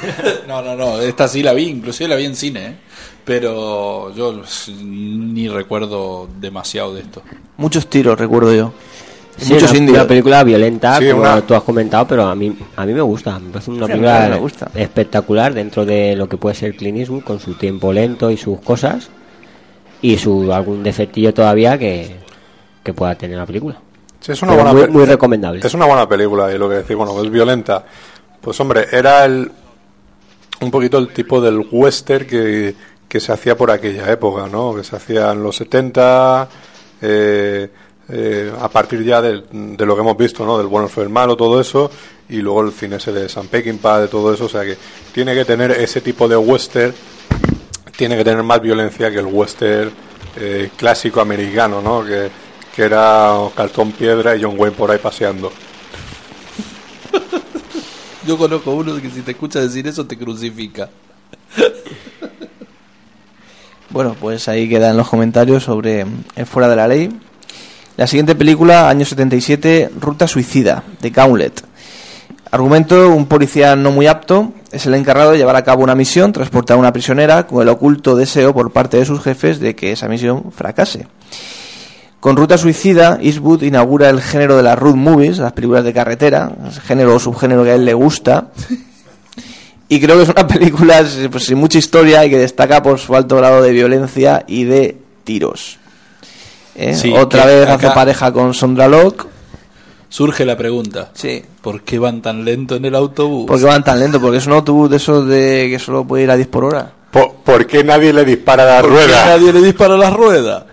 no, 0.48 0.60
no, 0.62 0.76
no. 0.76 1.00
Esta 1.00 1.26
sí 1.28 1.42
la 1.42 1.52
vi, 1.54 1.64
inclusive 1.64 2.08
la 2.08 2.16
vi 2.16 2.26
en 2.26 2.36
cine. 2.36 2.66
¿eh? 2.66 2.76
Pero 3.24 4.14
yo 4.14 4.42
ni 4.82 5.48
recuerdo 5.48 6.28
demasiado 6.38 6.94
de 6.94 7.00
esto. 7.00 7.22
Muchos 7.56 7.88
tiros, 7.88 8.18
recuerdo 8.18 8.52
yo. 8.54 8.72
Sí, 9.38 9.52
muchos 9.52 9.70
una, 9.70 9.78
indios. 9.78 9.98
una 9.98 10.06
película 10.08 10.44
violenta, 10.44 10.98
Sí, 10.98 11.10
como 11.10 11.22
una- 11.22 11.40
tú 11.42 11.54
has 11.54 11.62
comentado, 11.62 12.06
pero 12.06 12.26
a 12.26 12.34
mí 12.34 12.56
a 12.76 12.86
mí 12.86 12.92
me 12.94 13.02
gusta. 13.02 13.38
Me 13.38 13.50
parece 13.50 13.70
una 13.70 13.86
Sí, 13.86 13.92
película 13.92 14.28
me 14.30 14.38
gusta. 14.38 14.70
espectacular 14.74 15.52
dentro 15.54 15.84
de 15.84 16.16
lo 16.16 16.28
que 16.28 16.36
puede 16.38 16.54
ser 16.54 16.74
Clint 16.76 16.98
Eastwood, 16.98 17.22
con 17.22 17.38
su 17.40 17.54
tiempo 17.54 17.92
lento 17.92 18.30
y 18.30 18.36
sus 18.36 18.60
cosas. 18.60 19.10
Y 20.02 20.16
su 20.18 20.52
algún 20.52 20.82
defectillo 20.82 21.32
todavía 21.34 21.78
que, 21.78 22.16
que 22.82 22.92
pueda 22.94 23.14
tener 23.14 23.36
la 23.38 23.46
película. 23.46 23.78
Sí, 24.20 24.32
es 24.32 24.42
una 24.42 24.52
Pero 24.56 24.64
buena 24.72 24.88
muy, 24.90 25.04
recomendable. 25.04 25.60
Es 25.66 25.74
una 25.74 25.86
buena 25.86 26.08
película 26.08 26.52
y 26.52 26.58
lo 26.58 26.68
que 26.68 26.76
decir, 26.76 26.96
bueno, 26.96 27.22
es 27.22 27.30
violenta. 27.30 27.84
Pues 28.40 28.58
hombre, 28.60 28.86
era 28.90 29.24
el 29.24 29.50
un 30.62 30.70
poquito 30.70 30.96
el 30.98 31.08
tipo 31.08 31.40
del 31.40 31.66
western 31.70 32.26
que, 32.26 32.74
que 33.08 33.20
se 33.20 33.30
hacía 33.32 33.56
por 33.56 33.70
aquella 33.70 34.10
época, 34.10 34.46
¿no? 34.50 34.74
Que 34.74 34.82
se 34.84 34.96
hacía 34.96 35.32
en 35.32 35.42
los 35.42 35.56
70, 35.56 36.48
eh, 37.02 37.68
eh, 38.08 38.52
a 38.60 38.68
partir 38.68 39.02
ya 39.02 39.20
de, 39.20 39.42
lo 39.52 39.94
que 39.94 40.00
hemos 40.00 40.16
visto, 40.16 40.46
¿no? 40.46 40.58
Del 40.58 40.68
bueno 40.68 40.88
fue 40.88 41.02
el 41.02 41.08
malo, 41.08 41.36
todo 41.36 41.60
eso, 41.60 41.90
y 42.28 42.36
luego 42.36 42.62
el 42.62 42.72
cine 42.72 42.96
ese 42.96 43.12
de 43.12 43.28
San 43.28 43.48
Peckinpah, 43.48 44.00
de 44.00 44.08
todo 44.08 44.32
eso, 44.32 44.44
o 44.44 44.48
sea 44.48 44.62
que 44.62 44.76
tiene 45.12 45.34
que 45.34 45.44
tener 45.44 45.72
ese 45.72 46.00
tipo 46.00 46.28
de 46.28 46.36
western, 46.36 46.94
tiene 47.96 48.16
que 48.16 48.24
tener 48.24 48.42
más 48.42 48.60
violencia 48.60 49.10
que 49.10 49.18
el 49.18 49.26
western 49.26 49.90
eh, 50.36 50.70
clásico 50.76 51.20
americano, 51.20 51.82
¿no? 51.82 52.04
Que, 52.04 52.30
que 52.74 52.82
era 52.82 53.34
cartón 53.54 53.92
piedra 53.92 54.36
y 54.36 54.42
John 54.42 54.54
Wayne 54.56 54.76
por 54.76 54.90
ahí 54.90 54.98
paseando. 54.98 55.50
Yo 58.26 58.36
conozco 58.36 58.72
uno 58.72 59.00
que 59.00 59.10
si 59.10 59.22
te 59.22 59.32
escucha 59.32 59.60
decir 59.60 59.86
eso 59.86 60.06
te 60.06 60.16
crucifica. 60.16 60.90
Bueno, 63.90 64.14
pues 64.20 64.46
ahí 64.48 64.68
quedan 64.68 64.96
los 64.96 65.08
comentarios 65.08 65.62
sobre 65.62 66.04
el 66.34 66.46
Fuera 66.46 66.68
de 66.68 66.76
la 66.76 66.86
Ley. 66.86 67.08
La 67.96 68.06
siguiente 68.06 68.34
película, 68.34 68.90
año 68.90 69.06
77, 69.06 69.90
Ruta 69.98 70.28
Suicida, 70.28 70.82
de 71.00 71.10
Gauntlet. 71.10 71.64
Argumento, 72.50 73.10
un 73.10 73.26
policía 73.26 73.74
no 73.74 73.90
muy 73.90 74.06
apto 74.06 74.52
es 74.70 74.84
el 74.84 74.94
encargado 74.94 75.32
de 75.32 75.38
llevar 75.38 75.56
a 75.56 75.64
cabo 75.64 75.82
una 75.82 75.94
misión, 75.94 76.32
transportar 76.32 76.76
a 76.76 76.80
una 76.80 76.92
prisionera 76.92 77.46
con 77.46 77.62
el 77.62 77.68
oculto 77.68 78.14
deseo 78.14 78.52
por 78.52 78.70
parte 78.70 78.98
de 78.98 79.06
sus 79.06 79.22
jefes 79.22 79.60
de 79.60 79.74
que 79.74 79.92
esa 79.92 80.08
misión 80.08 80.52
fracase. 80.52 81.06
Con 82.20 82.36
Ruta 82.36 82.58
Suicida, 82.58 83.18
Eastwood 83.22 83.62
inaugura 83.62 84.10
el 84.10 84.20
género 84.20 84.58
de 84.58 84.62
las 84.62 84.78
road 84.78 84.96
movies, 84.96 85.38
las 85.38 85.52
películas 85.52 85.84
de 85.84 85.94
carretera, 85.94 86.52
el 86.66 86.80
género 86.80 87.14
o 87.14 87.18
subgénero 87.18 87.64
que 87.64 87.70
a 87.70 87.74
él 87.74 87.84
le 87.84 87.94
gusta. 87.94 88.48
Y 89.88 90.00
creo 90.00 90.16
que 90.16 90.24
es 90.24 90.28
una 90.28 90.48
película 90.48 91.06
pues, 91.30 91.44
sin 91.44 91.58
mucha 91.58 91.78
historia 91.78 92.24
y 92.24 92.30
que 92.30 92.38
destaca 92.38 92.82
por 92.82 92.98
su 92.98 93.14
alto 93.14 93.36
grado 93.36 93.62
de 93.62 93.70
violencia 93.70 94.44
y 94.48 94.64
de 94.64 94.98
tiros. 95.22 95.78
¿Eh? 96.76 96.94
Sí, 96.94 97.12
Otra 97.16 97.46
vez 97.46 97.68
hace 97.68 97.88
pareja 97.90 98.32
con 98.32 98.52
Sondra 98.54 98.86
Locke. 98.88 99.26
surge 100.08 100.44
la 100.44 100.56
pregunta. 100.56 101.10
Sí. 101.14 101.42
¿Por 101.62 101.82
qué 101.82 101.98
van 101.98 102.20
tan 102.22 102.44
lento 102.44 102.76
en 102.76 102.84
el 102.84 102.94
autobús? 102.94 103.46
¿Por 103.46 103.58
qué 103.58 103.64
van 103.64 103.82
tan 103.82 103.98
lento? 103.98 104.20
Porque 104.20 104.38
es 104.38 104.46
un 104.46 104.52
autobús 104.52 104.90
de 104.90 104.96
esos 104.98 105.26
de 105.26 105.68
que 105.70 105.78
solo 105.78 106.04
puede 106.04 106.24
ir 106.24 106.30
a 106.30 106.36
10 106.36 106.48
por 106.48 106.64
hora. 106.64 106.92
¿Por, 107.10 107.32
por 107.36 107.66
qué 107.66 107.82
nadie 107.82 108.12
le 108.12 108.24
dispara 108.24 108.62
a 108.64 108.66
la 108.76 108.80
¿Por 108.82 108.90
qué 108.90 108.96
rueda? 109.06 109.26
nadie 109.26 109.52
le 109.52 109.62
dispara 109.62 109.96
las 109.96 110.12
ruedas? 110.12 110.64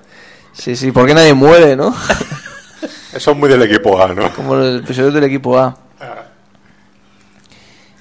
Sí, 0.51 0.75
sí, 0.75 0.91
¿por 0.91 1.07
qué 1.07 1.13
nadie 1.13 1.33
muere, 1.33 1.75
no? 1.75 1.95
Eso 3.13 3.31
es 3.31 3.37
muy 3.37 3.47
del 3.49 3.61
equipo 3.63 4.01
A, 4.01 4.07
¿no? 4.13 4.31
Como 4.33 4.55
el 4.55 4.79
episodio 4.79 5.11
del 5.11 5.23
equipo 5.23 5.57
A. 5.57 5.77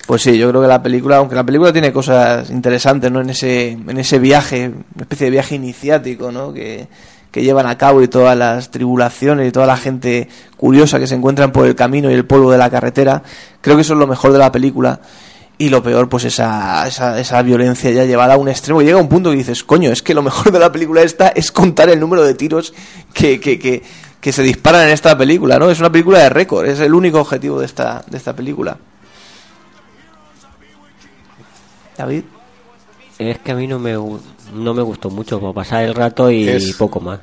Pues 0.07 0.23
sí, 0.23 0.37
yo 0.37 0.49
creo 0.51 0.61
que 0.61 0.69
la 0.69 0.83
película, 0.83 1.17
aunque 1.19 1.35
la 1.37 1.45
película 1.45 1.73
tiene 1.73 1.93
cosas 1.93 2.51
interesantes, 2.51 3.11
¿no? 3.11 3.21
En 3.21 3.31
ese, 3.31 3.69
en 3.71 3.97
ese 3.99 4.19
viaje, 4.19 4.69
una 4.69 5.03
especie 5.03 5.27
de 5.27 5.31
viaje 5.31 5.55
iniciático, 5.55 6.33
¿no? 6.33 6.53
Que, 6.53 6.89
que 7.33 7.43
llevan 7.43 7.67
a 7.67 7.79
cabo 7.79 8.03
y 8.03 8.09
todas 8.09 8.37
las 8.37 8.71
tribulaciones 8.71 9.49
y 9.49 9.53
toda 9.53 9.67
la 9.67 9.79
gente 9.79 10.29
curiosa 10.57 11.01
que 11.01 11.07
se 11.07 11.15
encuentran 11.15 11.51
por 11.51 11.67
el 11.67 11.75
camino 11.75 12.11
y 12.11 12.15
el 12.15 12.27
polvo 12.27 12.53
de 12.53 12.59
la 12.59 12.71
carretera. 12.71 13.23
Creo 13.63 13.75
que 13.75 13.83
eso 13.83 13.95
es 13.95 13.99
lo 13.99 14.07
mejor 14.07 14.33
de 14.33 14.39
la 14.39 14.53
película. 14.53 15.01
Y 15.57 15.71
lo 15.71 15.83
peor, 15.83 16.09
pues 16.09 16.25
esa, 16.25 16.87
esa, 16.87 17.19
esa 17.19 17.41
violencia 17.43 17.91
ya 17.91 18.05
llevada 18.05 18.35
a 18.35 18.37
un 18.37 18.49
extremo. 18.49 18.83
Llega 18.83 18.99
un 18.99 19.09
punto 19.09 19.31
que 19.31 19.37
dices, 19.37 19.65
coño, 19.65 19.91
es 19.91 20.03
que 20.03 20.13
lo 20.13 20.23
mejor 20.23 20.53
de 20.53 20.59
la 20.59 20.71
película 20.71 21.03
esta 21.03 21.29
es 21.29 21.51
contar 21.51 21.89
el 21.89 21.99
número 21.99 22.23
de 22.23 22.35
tiros 22.35 22.75
que, 23.15 23.41
que, 23.41 23.59
que, 23.59 23.83
que 24.21 24.33
se 24.33 24.43
disparan 24.43 24.87
en 24.87 24.91
esta 24.91 25.17
película, 25.17 25.59
¿no? 25.59 25.71
Es 25.71 25.81
una 25.81 25.91
película 25.91 26.19
de 26.19 26.29
récord, 26.29 26.67
es 26.67 26.81
el 26.81 26.93
único 26.93 27.21
objetivo 27.21 27.61
de 27.61 27.67
esta, 27.67 28.05
de 28.07 28.19
esta 28.19 28.35
película. 28.35 28.77
David. 31.97 32.25
Es 33.29 33.39
que 33.39 33.53
a 33.53 33.55
mí 33.55 33.67
no 33.67 33.79
me, 33.79 33.93
no 33.93 34.75
me 34.75 34.83
gustó 34.83 35.11
mucho, 35.11 35.41
para 35.41 35.53
pasar 35.53 35.85
el 35.85 35.95
rato 35.95 36.31
y 36.31 36.49
Es- 36.49 36.75
poco 36.75 37.01
más. 37.01 37.21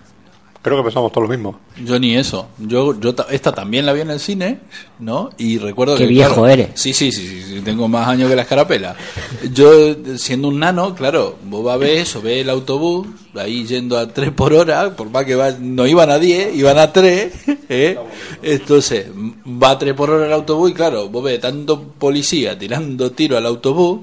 Creo 0.61 0.75
que 0.75 0.83
pensamos 0.83 1.09
todos 1.13 1.29
lo 1.29 1.33
mismo. 1.33 1.57
Yo 1.85 1.97
ni 1.97 2.17
eso. 2.17 2.49
Yo, 2.57 2.99
yo 2.99 3.15
ta- 3.15 3.27
esta 3.31 3.53
también 3.53 3.85
la 3.85 3.93
vi 3.93 4.01
en 4.01 4.09
el 4.11 4.19
cine, 4.19 4.59
¿no? 4.99 5.29
Y 5.37 5.57
recuerdo 5.57 5.95
Qué 5.95 6.03
que. 6.03 6.09
viejo 6.09 6.33
claro, 6.33 6.47
eres. 6.49 6.69
Sí, 6.73 6.91
sí, 6.91 7.13
sí, 7.13 7.25
sí, 7.25 7.41
sí, 7.43 7.61
tengo 7.61 7.87
más 7.87 8.09
años 8.09 8.29
que 8.29 8.35
la 8.35 8.41
escarapela. 8.41 8.93
Yo, 9.53 9.95
siendo 10.17 10.49
un 10.49 10.59
nano, 10.59 10.93
claro, 10.95 11.37
vos 11.45 11.63
vas 11.63 11.75
a 11.75 11.77
ver 11.77 11.91
eso, 11.99 12.21
ves 12.21 12.41
el 12.41 12.49
autobús, 12.49 13.07
ahí 13.35 13.65
yendo 13.65 13.97
a 13.97 14.09
3 14.09 14.31
por 14.31 14.51
hora, 14.51 14.93
por 14.97 15.09
más 15.09 15.23
que 15.23 15.35
va, 15.35 15.51
no 15.51 15.87
iban 15.87 16.09
a 16.09 16.19
10, 16.19 16.53
iban 16.53 16.77
a 16.77 16.91
3, 16.91 17.31
¿eh? 17.69 17.97
Entonces, 18.43 19.07
va 19.45 19.71
a 19.71 19.79
3 19.79 19.93
por 19.93 20.09
hora 20.09 20.25
el 20.25 20.33
autobús 20.33 20.71
y 20.71 20.73
claro, 20.73 21.07
vos 21.07 21.23
ves 21.23 21.39
tanto 21.39 21.81
policía 21.81 22.59
tirando 22.59 23.11
tiro 23.11 23.37
al 23.37 23.45
autobús, 23.45 24.01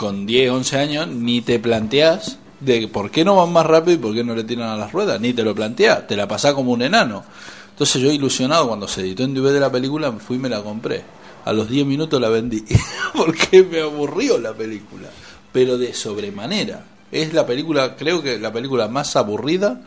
con 0.00 0.24
10, 0.24 0.50
11 0.50 0.78
años, 0.78 1.08
ni 1.08 1.42
te 1.42 1.58
planteas 1.58 2.38
de 2.58 2.88
por 2.88 3.10
qué 3.10 3.22
no 3.22 3.36
van 3.36 3.52
más 3.52 3.66
rápido 3.66 3.92
y 3.92 3.98
por 3.98 4.14
qué 4.14 4.24
no 4.24 4.34
le 4.34 4.44
tiran 4.44 4.70
a 4.70 4.76
las 4.76 4.92
ruedas, 4.92 5.20
ni 5.20 5.34
te 5.34 5.42
lo 5.42 5.54
planteas, 5.54 6.06
te 6.06 6.16
la 6.16 6.26
pasás 6.26 6.54
como 6.54 6.72
un 6.72 6.80
enano. 6.80 7.22
Entonces 7.68 8.00
yo 8.00 8.10
ilusionado 8.10 8.66
cuando 8.66 8.88
se 8.88 9.02
editó 9.02 9.24
en 9.24 9.34
DVD 9.34 9.60
la 9.60 9.70
película, 9.70 10.10
fui 10.12 10.36
y 10.36 10.38
me 10.38 10.48
la 10.48 10.62
compré. 10.62 11.02
A 11.44 11.52
los 11.52 11.68
10 11.68 11.84
minutos 11.86 12.18
la 12.18 12.30
vendí, 12.30 12.64
porque 13.14 13.62
me 13.62 13.82
aburrió 13.82 14.38
la 14.38 14.52
película, 14.54 15.08
pero 15.52 15.76
de 15.76 15.92
sobremanera. 15.92 16.82
Es 17.12 17.34
la 17.34 17.44
película, 17.44 17.94
creo 17.96 18.22
que 18.22 18.38
la 18.38 18.50
película 18.52 18.88
más 18.88 19.16
aburrida. 19.16 19.80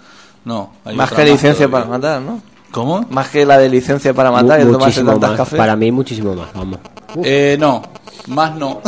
No, 0.46 0.74
hay 0.86 0.96
Más 0.96 1.12
que 1.12 1.24
licencia 1.24 1.66
todavía. 1.68 1.72
para 1.72 1.86
matar, 1.86 2.22
¿no? 2.22 2.42
¿Cómo? 2.72 3.06
Más 3.10 3.30
que 3.30 3.46
la 3.46 3.58
de 3.58 3.70
licencia 3.70 4.14
para 4.14 4.30
matar, 4.32 4.60
Mu- 4.60 4.66
el 4.66 4.72
tomarse 4.74 5.02
muchísimo 5.04 5.20
tantas 5.20 5.52
más. 5.52 5.58
Para 5.58 5.76
mí, 5.76 5.92
muchísimo 5.92 6.34
más, 6.36 6.54
vamos. 6.54 6.80
Eh, 7.24 7.56
no, 7.60 7.82
más 8.28 8.56
no. 8.56 8.82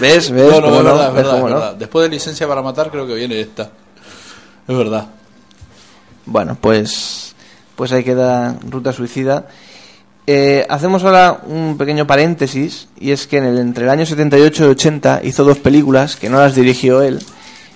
¿Ves? 0.00 0.30
¿Ves? 0.30 0.30
No, 0.30 0.60
no, 0.60 0.62
¿Cómo 0.62 0.78
es 0.78 0.84
no? 0.84 0.84
verdad, 0.84 1.08
es 1.08 1.14
¿Ves 1.14 1.22
verdad, 1.24 1.30
cómo 1.32 1.48
es 1.48 1.54
no? 1.54 1.60
verdad. 1.60 1.74
Después 1.76 2.02
de 2.04 2.10
licencia 2.10 2.48
para 2.48 2.62
matar 2.62 2.90
creo 2.90 3.06
que 3.06 3.14
viene 3.14 3.40
esta. 3.40 3.70
Es 4.66 4.76
verdad. 4.76 5.06
Bueno, 6.24 6.56
pues, 6.60 7.34
pues 7.76 7.92
ahí 7.92 8.04
queda 8.04 8.56
Ruta 8.68 8.92
Suicida. 8.92 9.46
Eh, 10.26 10.64
hacemos 10.68 11.02
ahora 11.02 11.40
un 11.46 11.76
pequeño 11.76 12.06
paréntesis, 12.06 12.88
y 12.98 13.10
es 13.10 13.26
que 13.26 13.38
en 13.38 13.44
el, 13.44 13.58
entre 13.58 13.84
el 13.84 13.90
año 13.90 14.06
78 14.06 14.64
y 14.64 14.68
80 14.68 15.20
hizo 15.24 15.42
dos 15.42 15.58
películas 15.58 16.14
que 16.14 16.28
no 16.30 16.38
las 16.38 16.54
dirigió 16.54 17.02
él, 17.02 17.20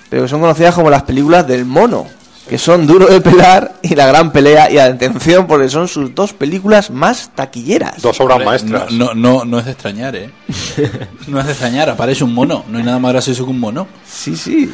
pero 0.08 0.22
que 0.22 0.28
son 0.28 0.40
conocidas 0.40 0.74
como 0.74 0.88
las 0.88 1.02
películas 1.02 1.46
del 1.48 1.64
mono, 1.64 2.06
que 2.48 2.58
son 2.58 2.86
Duro 2.86 3.06
de 3.06 3.20
Pelar 3.20 3.74
y 3.82 3.94
La 3.96 4.06
Gran 4.06 4.30
Pelea, 4.30 4.70
y 4.70 4.78
atención, 4.78 5.46
porque 5.48 5.68
son 5.68 5.88
sus 5.88 6.14
dos 6.14 6.32
películas 6.32 6.90
más 6.90 7.30
taquilleras. 7.34 8.00
Dos 8.02 8.20
obras 8.20 8.44
maestras. 8.44 8.92
No, 8.92 9.14
no, 9.14 9.14
no, 9.14 9.44
no 9.44 9.58
es 9.58 9.64
de 9.64 9.72
extrañar, 9.72 10.14
¿eh? 10.14 10.30
No 11.26 11.40
es 11.40 11.46
de 11.46 11.52
extrañar, 11.52 11.90
aparece 11.90 12.22
un 12.22 12.32
mono. 12.34 12.64
No 12.68 12.78
hay 12.78 12.84
nada 12.84 12.98
más 13.00 13.12
gracioso 13.12 13.44
que 13.44 13.50
un 13.50 13.58
mono. 13.60 13.88
Sí, 14.08 14.36
sí. 14.36 14.72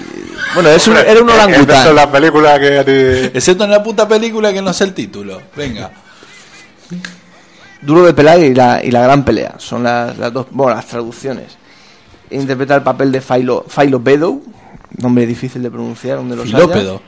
Bueno, 0.55 0.69
es 0.69 0.87
un- 0.87 0.97
era 0.99 1.23
un 1.23 1.31
Excepto 1.31 1.33
en 1.45 1.51
orangután. 1.51 1.95
la 1.97 2.13
película 2.13 2.61
que. 2.61 3.25
Excepto 3.35 3.65
en 3.65 3.71
la 3.71 3.83
puta 3.83 4.07
película 4.07 4.53
que 4.53 4.61
no 4.61 4.73
sé 4.75 4.85
el 4.85 4.93
título. 4.93 5.41
Venga. 5.57 5.91
Duro 7.81 8.05
de 8.05 8.15
pelar 8.15 8.39
y 8.39 8.55
la, 8.55 8.85
y 8.85 8.91
la 8.91 9.01
gran 9.03 9.25
pelea. 9.25 9.55
Son 9.59 9.83
las, 9.83 10.17
las 10.19 10.33
dos, 10.33 10.47
bueno, 10.51 10.75
las 10.75 10.87
traducciones. 10.87 11.57
Interpreta 12.31 12.77
el 12.77 12.83
papel 12.83 13.11
de 13.11 13.21
Philo, 13.21 13.65
Philo 13.69 13.99
Bedow, 13.99 14.43
nombre 14.99 15.27
difícil 15.27 15.63
de 15.63 15.71
pronunciar, 15.71 16.19
donde 16.19 16.37
los 16.37 16.53
haya. 16.55 17.01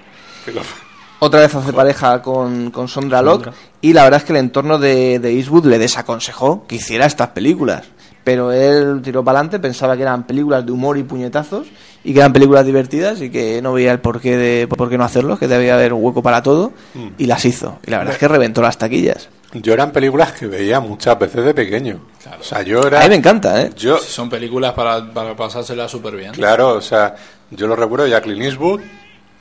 Otra 1.21 1.41
vez 1.41 1.55
hace 1.55 1.73
pareja 1.73 2.21
con, 2.21 2.71
con 2.71 2.87
Sondra 2.89 3.23
Locke 3.23 3.51
y 3.81 3.93
la 3.93 4.05
verdad 4.05 4.19
es 4.21 4.25
que 4.25 4.33
el 4.33 4.39
entorno 4.41 4.79
de, 4.79 5.19
de 5.19 5.33
Eastwood 5.33 5.67
le 5.67 5.79
desaconsejó 5.79 6.67
que 6.67 6.77
hiciera 6.77 7.07
estas 7.07 7.29
películas. 7.29 7.85
Pero 8.25 8.53
él 8.53 9.01
tiró 9.03 9.23
para 9.23 9.39
adelante, 9.41 9.59
pensaba 9.59 9.97
que 9.97 10.03
eran 10.03 10.25
películas 10.27 10.65
de 10.65 10.73
humor 10.73 10.97
y 10.97 11.03
puñetazos 11.03 11.67
y 12.03 12.13
que 12.15 12.21
eran 12.21 12.33
películas 12.33 12.65
divertidas 12.65 13.21
y 13.21 13.31
que 13.31 13.61
no 13.63 13.75
veía 13.75 13.93
el 13.93 14.01
porqué 14.01 14.37
de 14.37 14.67
por 14.67 14.89
qué 14.89 14.97
no 14.97 15.05
hacerlo, 15.05 15.39
que 15.39 15.47
debía 15.47 15.75
haber 15.75 15.93
un 15.93 16.03
hueco 16.03 16.23
para 16.23 16.43
todo 16.43 16.73
Mm. 16.95 17.09
y 17.19 17.27
las 17.27 17.45
hizo. 17.45 17.79
Y 17.87 17.91
la 17.91 17.99
verdad 17.99 18.15
es 18.15 18.19
que 18.19 18.29
reventó 18.29 18.63
las 18.63 18.79
taquillas. 18.79 19.29
Yo 19.53 19.73
eran 19.75 19.93
películas 19.93 20.33
que 20.33 20.47
veía 20.47 20.81
muchas 20.81 21.19
veces 21.19 21.45
de 21.45 21.55
pequeño. 21.55 22.01
O 22.41 22.43
sea, 22.43 22.63
yo 22.63 22.87
era... 22.87 23.01
A 23.01 23.03
mí 23.05 23.11
me 23.11 23.17
encanta, 23.17 23.61
¿eh? 23.63 23.71
Yo, 23.77 23.99
Son 23.99 24.29
películas 24.31 24.73
para, 24.73 25.13
para 25.13 25.37
pasárselas 25.37 25.91
súper 25.91 26.17
bien. 26.17 26.33
claro, 26.33 26.71
o 26.75 26.81
sea, 26.81 27.15
yo 27.51 27.67
lo 27.67 27.77
recuerdo 27.77 28.07
ya 28.07 28.21
Clint 28.23 28.43
Eastwood. 28.43 28.81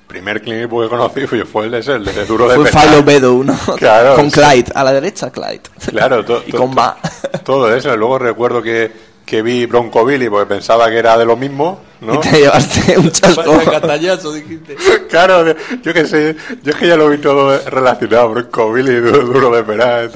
Primer 0.08 0.42
Eastwood 0.48 0.84
que 0.84 0.90
conocí 0.90 1.28
fue, 1.28 1.46
fue 1.46 1.66
el 1.66 1.72
de 1.72 1.80
ese, 1.80 1.94
el 1.94 2.06
de 2.06 2.26
Duro 2.26 2.48
de 2.48 2.56
Fue. 2.56 2.70
Philo 2.72 3.04
Bedow, 3.04 3.44
¿no? 3.44 3.58
Claro, 3.78 4.16
con 4.16 4.30
sí. 4.30 4.40
Clyde, 4.40 4.72
a 4.76 4.84
la 4.84 4.94
derecha 4.94 5.32
Clyde. 5.32 5.62
Claro, 5.90 6.24
to- 6.24 6.44
y 6.48 6.52
con 6.52 6.74
Ma. 6.74 6.98
todo 7.44 7.74
eso. 7.74 7.96
Luego 7.98 8.20
recuerdo 8.20 8.62
que, 8.62 8.92
que 9.26 9.42
vi 9.42 9.66
Bronco 9.66 10.06
Billy 10.06 10.30
porque 10.30 10.46
pensaba 10.48 10.90
que 10.90 10.98
era 10.98 11.18
de 11.18 11.26
lo 11.26 11.36
mismo, 11.36 11.82
¿no? 12.02 12.16
Y 12.16 12.18
te 12.20 12.32
llevaste 12.42 12.98
un 12.98 13.10
chasco. 13.12 13.60
Castañazo, 13.66 14.34
dijiste. 14.34 14.76
Claro, 15.10 15.56
yo 15.82 15.94
que 15.94 16.06
sé, 16.06 16.36
yo 16.62 16.72
es 16.72 16.78
que 16.78 16.88
ya 16.88 16.96
lo 16.98 17.10
vi 17.10 17.18
todo 17.18 17.58
relacionado, 17.70 18.30
Bronco 18.30 18.72
Billy, 18.74 18.96
duro, 19.00 19.20
duro 19.26 19.50
de. 19.52 20.10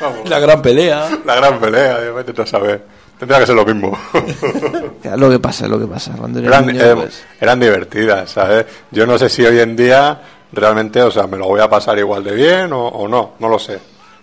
Vamos, 0.00 0.28
La 0.28 0.40
gran 0.40 0.60
pelea. 0.60 1.08
la 1.24 1.34
gran 1.36 1.60
pelea, 1.60 1.98
tú 2.34 2.42
a 2.42 2.46
saber. 2.46 2.82
Tendrá 3.18 3.38
que 3.38 3.46
ser 3.46 3.54
lo 3.54 3.64
mismo. 3.64 3.96
Es 5.04 5.18
lo 5.18 5.30
que 5.30 5.38
pasa, 5.38 5.64
es 5.66 5.70
lo 5.70 5.78
que 5.78 5.86
pasa. 5.86 6.12
Cuando 6.18 6.40
eran, 6.40 6.66
niño, 6.66 6.80
eh, 6.82 6.94
pues- 6.96 7.24
eran 7.40 7.60
divertidas, 7.60 8.30
¿sabes? 8.30 8.66
Yo 8.90 9.06
no 9.06 9.18
sé 9.18 9.28
si 9.28 9.44
hoy 9.44 9.60
en 9.60 9.76
día 9.76 10.20
realmente, 10.52 11.02
o 11.02 11.10
sea, 11.10 11.26
me 11.26 11.36
lo 11.36 11.46
voy 11.46 11.60
a 11.60 11.68
pasar 11.68 11.98
igual 11.98 12.24
de 12.24 12.32
bien 12.34 12.72
o, 12.72 12.86
o 12.88 13.06
no, 13.08 13.32
no 13.38 13.48
lo 13.48 13.58
sé. 13.58 13.78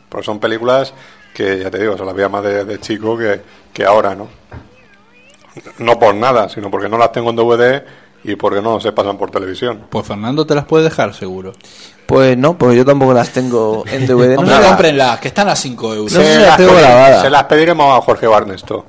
Porque 0.10 0.26
son 0.26 0.40
películas 0.40 0.94
que, 1.34 1.60
ya 1.60 1.70
te 1.72 1.80
digo, 1.80 1.98
se 1.98 2.04
las 2.04 2.14
veía 2.16 2.30
más 2.30 2.44
de, 2.44 2.66
de 2.66 2.80
chico 2.80 3.18
que, 3.18 3.42
que 3.72 3.86
ahora, 3.86 4.16
¿no? 4.16 4.28
No 5.80 6.00
por 6.00 6.16
nada, 6.16 6.50
sino 6.50 6.70
porque 6.72 6.90
no 6.90 6.98
las 6.98 7.12
tengo 7.12 7.30
en 7.30 7.36
DVD 7.36 7.84
y 8.24 8.36
porque 8.36 8.62
no 8.62 8.80
se 8.80 8.92
pasan 8.92 9.18
por 9.18 9.32
televisión. 9.32 9.86
Pues 9.90 10.06
Fernando 10.08 10.46
te 10.46 10.56
las 10.56 10.66
puede 10.66 10.86
dejar, 10.86 11.14
seguro. 11.14 11.54
Pues 12.06 12.38
no, 12.38 12.58
porque 12.58 12.76
yo 12.76 12.86
tampoco 12.86 13.14
las 13.14 13.30
tengo 13.30 13.84
en 13.90 14.06
DVD. 14.06 14.36
No 14.36 14.42
Hombre, 14.42 14.56
sé, 14.58 14.62
cómprenlas, 14.68 15.20
que 15.20 15.28
están 15.30 15.48
a 15.48 15.56
5 15.56 15.94
euros. 15.96 16.12
No 16.14 16.20
sé 16.20 16.26
si 16.28 16.34
Se 16.34 16.40
las 16.40 16.48
las 16.50 16.58
tengo 16.58 16.74
grabadas. 16.76 17.22
se 17.22 17.30
las 17.30 17.44
pediremos 17.46 17.98
a 17.98 18.02
Jorge 18.02 18.28
Barnesto. 18.28 18.86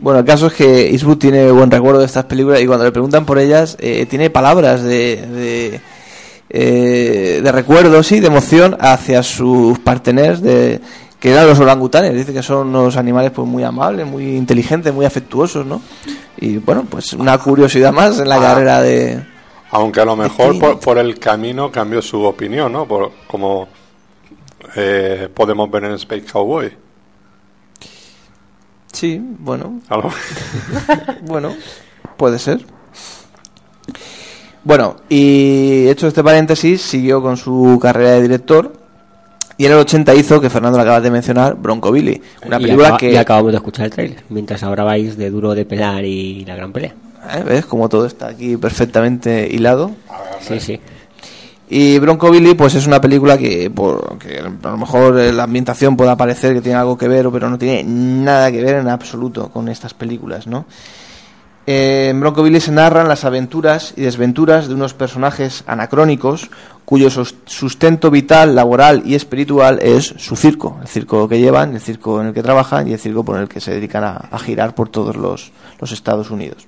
Bueno, 0.00 0.20
el 0.20 0.24
caso 0.24 0.46
es 0.48 0.54
que 0.54 0.88
Eastwood 0.90 1.18
tiene 1.18 1.50
buen 1.52 1.70
recuerdo 1.70 2.00
de 2.00 2.06
estas 2.06 2.24
películas 2.24 2.60
y 2.60 2.66
cuando 2.66 2.84
le 2.84 2.90
preguntan 2.92 3.24
por 3.24 3.38
ellas, 3.38 3.76
eh, 3.78 4.06
tiene 4.06 4.30
palabras 4.30 4.82
de, 4.82 5.16
de, 5.26 5.80
eh, 6.50 7.40
de 7.42 7.52
recuerdo, 7.52 8.02
sí, 8.02 8.18
de 8.18 8.26
emoción 8.26 8.76
hacia 8.80 9.22
sus 9.22 9.78
parteners, 9.78 10.40
de, 10.42 10.80
que 11.20 11.30
eran 11.32 11.46
los 11.46 11.60
orangutanes. 11.60 12.14
Dice 12.14 12.32
que 12.32 12.42
son 12.42 12.68
unos 12.68 12.96
animales 12.96 13.30
pues 13.32 13.46
muy 13.46 13.62
amables, 13.62 14.06
muy 14.06 14.36
inteligentes, 14.36 14.92
muy 14.92 15.04
afectuosos, 15.06 15.64
¿no? 15.66 15.80
Y 16.38 16.56
bueno, 16.56 16.84
pues 16.90 17.12
una 17.12 17.38
curiosidad 17.38 17.92
más 17.92 18.18
en 18.18 18.28
la 18.28 18.36
Ah. 18.36 18.40
carrera 18.40 18.80
de... 18.82 19.31
Aunque 19.72 20.00
a 20.00 20.04
lo 20.04 20.16
mejor 20.16 20.58
por, 20.58 20.80
por 20.80 20.98
el 20.98 21.18
camino 21.18 21.70
cambió 21.72 22.00
su 22.02 22.22
opinión, 22.22 22.72
¿no? 22.72 22.86
Por, 22.86 23.10
como 23.26 23.68
eh, 24.76 25.28
podemos 25.34 25.70
ver 25.70 25.84
en 25.84 25.92
Space 25.92 26.24
Cowboy. 26.30 26.72
Sí, 28.92 29.18
bueno, 29.38 29.80
Bueno, 31.22 31.54
puede 32.16 32.38
ser. 32.38 32.64
Bueno, 34.64 34.96
y 35.08 35.88
hecho 35.88 36.06
este 36.06 36.22
paréntesis, 36.22 36.82
siguió 36.82 37.20
con 37.22 37.36
su 37.36 37.78
carrera 37.82 38.10
de 38.12 38.22
director 38.22 38.72
y 39.56 39.64
en 39.66 39.72
el 39.72 39.78
80 39.78 40.14
hizo, 40.14 40.40
que 40.40 40.50
Fernando 40.50 40.78
lo 40.78 40.82
acaba 40.82 41.00
de 41.00 41.10
mencionar, 41.10 41.56
Bronco 41.56 41.90
Billy. 41.90 42.20
Una 42.46 42.58
Y 42.58 42.62
película 42.62 42.86
acaba- 42.88 42.98
que... 42.98 43.12
y 43.12 43.16
acabamos 43.16 43.52
de 43.52 43.56
escuchar 43.56 43.86
el 43.86 43.90
trailer, 43.90 44.24
mientras 44.28 44.62
ahora 44.62 44.84
vais 44.84 45.16
de 45.16 45.30
duro 45.30 45.54
de 45.54 45.64
pelar 45.64 46.04
y 46.04 46.44
la 46.44 46.54
gran 46.54 46.72
pelea. 46.72 46.94
¿Eh? 47.30 47.42
¿Ves? 47.44 47.66
Como 47.66 47.88
todo 47.88 48.06
está 48.06 48.28
aquí 48.28 48.56
perfectamente 48.56 49.48
hilado. 49.50 49.90
Sí, 50.40 50.60
sí. 50.60 50.80
Y 51.68 51.98
Bronco 52.00 52.30
Billy, 52.30 52.52
pues 52.54 52.74
es 52.74 52.86
una 52.86 53.00
película 53.00 53.38
que, 53.38 53.70
por, 53.70 54.18
que 54.18 54.40
a 54.40 54.68
lo 54.70 54.76
mejor 54.76 55.18
eh, 55.18 55.32
la 55.32 55.44
ambientación 55.44 55.96
pueda 55.96 56.16
parecer 56.16 56.52
que 56.52 56.60
tiene 56.60 56.76
algo 56.78 56.98
que 56.98 57.08
ver, 57.08 57.30
pero 57.32 57.48
no 57.48 57.56
tiene 57.56 57.82
nada 57.84 58.52
que 58.52 58.62
ver 58.62 58.74
en 58.76 58.88
absoluto 58.88 59.48
con 59.48 59.68
estas 59.70 59.94
películas, 59.94 60.46
¿no? 60.46 60.66
Eh, 61.66 62.08
en 62.10 62.18
Bronco 62.20 62.42
Billy 62.42 62.60
se 62.60 62.72
narran 62.72 63.06
las 63.08 63.24
aventuras 63.24 63.94
y 63.96 64.02
desventuras 64.02 64.66
de 64.68 64.74
unos 64.74 64.94
personajes 64.94 65.62
anacrónicos 65.68 66.50
cuyo 66.84 67.08
sus- 67.08 67.36
sustento 67.46 68.10
vital, 68.10 68.56
laboral 68.56 69.02
y 69.06 69.14
espiritual 69.14 69.78
es 69.80 70.12
su 70.18 70.34
circo, 70.34 70.78
el 70.82 70.88
circo 70.88 71.28
que 71.28 71.38
llevan, 71.38 71.74
el 71.74 71.80
circo 71.80 72.20
en 72.20 72.26
el 72.26 72.34
que 72.34 72.42
trabajan 72.42 72.88
y 72.88 72.92
el 72.94 72.98
circo 72.98 73.24
por 73.24 73.38
el 73.38 73.48
que 73.48 73.60
se 73.60 73.70
dedican 73.72 74.02
a, 74.02 74.16
a 74.30 74.38
girar 74.40 74.74
por 74.74 74.88
todos 74.88 75.14
los, 75.16 75.52
los 75.80 75.92
Estados 75.92 76.30
Unidos. 76.32 76.66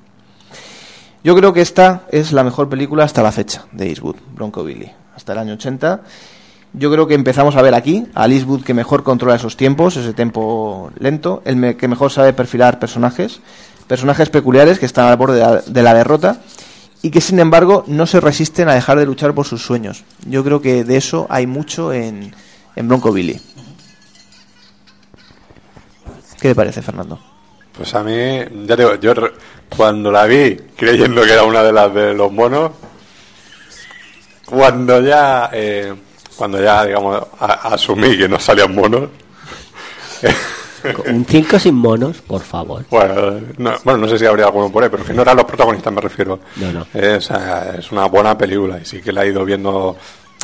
Yo 1.25 1.35
creo 1.35 1.55
que 1.55 1.63
esta 1.63 2.03
es 2.11 2.33
la 2.33 2.45
mejor 2.45 2.69
película 2.69 3.03
hasta 3.03 3.23
la 3.23 3.33
fecha 3.33 3.65
de 3.73 3.89
Eastwood, 3.89 4.17
Bronco 4.35 4.63
Billy, 4.63 4.93
hasta 5.17 5.33
el 5.33 5.39
año 5.39 5.55
80. 5.55 6.03
Yo 6.75 6.93
creo 6.93 7.07
que 7.07 7.15
empezamos 7.15 7.57
a 7.57 7.63
ver 7.63 7.75
aquí 7.75 8.07
al 8.13 8.31
Eastwood 8.31 8.63
que 8.63 8.75
mejor 8.75 9.03
controla 9.03 9.37
esos 9.37 9.57
tiempos, 9.57 9.97
ese 9.97 10.13
tempo 10.13 10.91
lento, 10.99 11.41
el 11.47 11.79
que 11.79 11.89
mejor 11.89 12.13
sabe 12.13 12.35
perfilar 12.35 12.79
personajes, 12.79 13.41
personajes 13.87 14.29
peculiares 14.29 14.79
que 14.79 14.85
están 14.85 15.07
al 15.07 15.17
borde 15.17 15.37
de 15.37 15.41
la, 15.41 15.61
de 15.63 15.83
la 15.83 15.95
derrota 15.95 16.43
y 17.01 17.11
que 17.11 17.23
sin 17.23 17.39
embargo 17.39 17.85
no 17.87 18.05
se 18.05 18.21
resisten 18.21 18.69
a 18.69 18.75
dejar 18.75 18.99
de 18.99 19.07
luchar 19.07 19.33
por 19.35 19.47
sus 19.47 19.65
sueños. 19.65 20.05
Yo 20.29 20.45
creo 20.45 20.61
que 20.61 20.85
de 20.85 20.99
eso 20.99 21.27
hay 21.31 21.47
mucho 21.47 21.95
en, 21.95 22.35
en 22.77 22.89
Bronco 22.89 23.13
Billy. 23.13 23.41
¿Qué 26.39 26.49
te 26.49 26.55
parece, 26.55 26.83
Fernando? 26.83 27.19
Pues 27.77 27.95
a 27.95 28.03
mí, 28.05 28.13
ya 28.67 28.77
digo, 28.77 28.95
yo 28.97 29.13
cuando 29.77 30.11
la 30.13 30.25
vi 30.27 30.57
creyendo 30.77 31.23
que 31.23 31.33
era 31.33 31.43
una 31.43 31.63
de 31.63 31.73
las 31.73 31.93
de 31.93 32.15
los 32.15 32.31
monos, 32.31 32.71
cuando 34.47 35.01
ya, 35.01 35.51
eh, 35.53 35.93
cuando 36.37 36.63
ya, 36.63 36.85
digamos, 36.85 37.21
a- 37.41 37.75
asumí 37.75 38.17
que 38.17 38.29
no 38.29 38.39
salían 38.39 38.75
monos, 38.75 39.09
Un 41.07 41.25
circo 41.25 41.59
sin 41.59 41.75
monos, 41.77 42.21
por 42.21 42.43
favor. 42.43 42.85
bueno 42.91 43.41
no, 43.57 43.73
bueno, 43.85 44.01
no 44.01 44.09
sé 44.09 44.19
si 44.19 44.27
habría 44.27 44.45
alguno 44.47 44.71
por 44.71 44.83
ahí, 44.85 44.91
pero 44.91 45.03
que 45.05 45.15
no 45.15 45.23
eran 45.23 45.37
los 45.37 45.47
protagonistas, 45.47 45.91
me 45.93 46.01
refiero. 46.03 46.41
No, 46.57 46.73
no. 46.73 46.87
Eh, 46.93 47.15
o 47.17 47.21
sea, 47.23 47.75
es 47.79 47.91
una 47.91 48.05
buena 48.07 48.37
película 48.37 48.79
y 48.81 48.85
sí 48.85 49.01
que 49.01 49.11
la 49.11 49.25
he 49.25 49.29
ido 49.29 49.45
viendo 49.47 49.97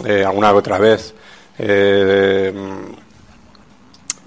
eh, 0.06 0.24
alguna 0.24 0.50
que 0.50 0.56
otra 0.56 0.78
vez. 0.78 1.14
Eh, 1.58 2.52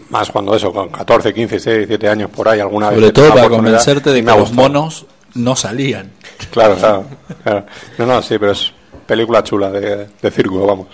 más 0.09 0.29
cuando 0.31 0.55
eso, 0.55 0.71
con 0.71 0.89
14, 0.89 1.33
15, 1.33 1.55
16, 1.55 1.77
17 1.87 2.09
años 2.09 2.29
por 2.29 2.47
ahí, 2.47 2.59
alguna 2.59 2.89
vez. 2.89 2.99
Sobre 2.99 3.11
todo 3.11 3.29
para 3.29 3.49
convencerte 3.49 4.11
de 4.11 4.23
que 4.23 4.31
los 4.31 4.53
monos 4.53 5.05
no 5.35 5.55
salían. 5.55 6.11
Claro, 6.51 6.75
claro, 6.75 7.05
claro. 7.43 7.65
No, 7.97 8.05
no, 8.05 8.21
sí, 8.21 8.37
pero 8.37 8.51
es 8.51 8.71
película 9.05 9.43
chula 9.43 9.71
de, 9.71 10.07
de 10.21 10.31
circo, 10.31 10.65
vamos. 10.65 10.87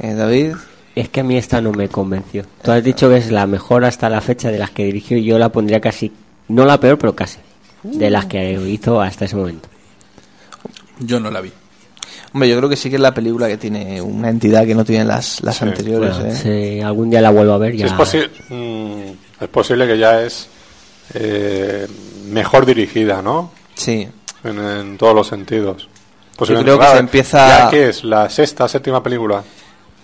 Eh, 0.00 0.14
David. 0.14 0.54
Es 0.94 1.08
que 1.08 1.20
a 1.20 1.22
mí 1.22 1.36
esta 1.36 1.60
no 1.60 1.72
me 1.72 1.88
convenció. 1.88 2.44
Tú 2.62 2.72
has 2.72 2.82
dicho 2.82 3.08
que 3.08 3.16
es 3.16 3.30
la 3.30 3.46
mejor 3.46 3.84
hasta 3.84 4.10
la 4.10 4.20
fecha 4.20 4.50
de 4.50 4.58
las 4.58 4.70
que 4.70 4.84
dirigió 4.84 5.16
y 5.16 5.24
yo 5.24 5.38
la 5.38 5.50
pondría 5.50 5.80
casi, 5.80 6.12
no 6.48 6.64
la 6.64 6.80
peor, 6.80 6.98
pero 6.98 7.14
casi, 7.14 7.38
de 7.84 8.10
las 8.10 8.26
que 8.26 8.52
hizo 8.52 9.00
hasta 9.00 9.24
ese 9.24 9.36
momento. 9.36 9.68
Yo 10.98 11.20
no 11.20 11.30
la 11.30 11.40
vi. 11.40 11.52
Hombre, 12.32 12.48
yo 12.48 12.56
creo 12.56 12.68
que 12.68 12.76
sí 12.76 12.88
que 12.90 12.96
es 12.96 13.02
la 13.02 13.12
película 13.14 13.48
que 13.48 13.56
tiene 13.56 14.00
una 14.00 14.28
entidad 14.30 14.64
que 14.66 14.74
no 14.74 14.84
tienen 14.84 15.08
las, 15.08 15.42
las 15.42 15.56
Sí. 15.56 15.64
anteriores. 15.64 16.16
Bueno, 16.16 16.32
¿eh? 16.32 16.36
si 16.76 16.80
algún 16.80 17.10
día 17.10 17.20
la 17.20 17.30
vuelvo 17.30 17.52
a 17.54 17.58
ver, 17.58 17.76
ya... 17.76 17.86
es, 17.86 17.92
posi- 17.92 18.28
mm, 18.48 19.42
es 19.44 19.48
posible 19.48 19.86
que 19.86 19.98
ya 19.98 20.22
es 20.22 20.48
eh, 21.14 21.86
mejor 22.28 22.66
dirigida, 22.66 23.20
¿no? 23.22 23.50
Sí. 23.74 24.08
En, 24.44 24.58
en 24.58 24.96
todos 24.98 25.14
los 25.14 25.26
sentidos. 25.26 25.88
Yo 26.38 26.62
creo 26.62 26.78
que 26.78 26.86
se 26.86 26.98
empieza- 26.98 27.48
¿Ya 27.64 27.70
qué 27.70 27.88
es? 27.90 28.04
¿La 28.04 28.30
sexta, 28.30 28.66
séptima 28.68 29.02
película? 29.02 29.42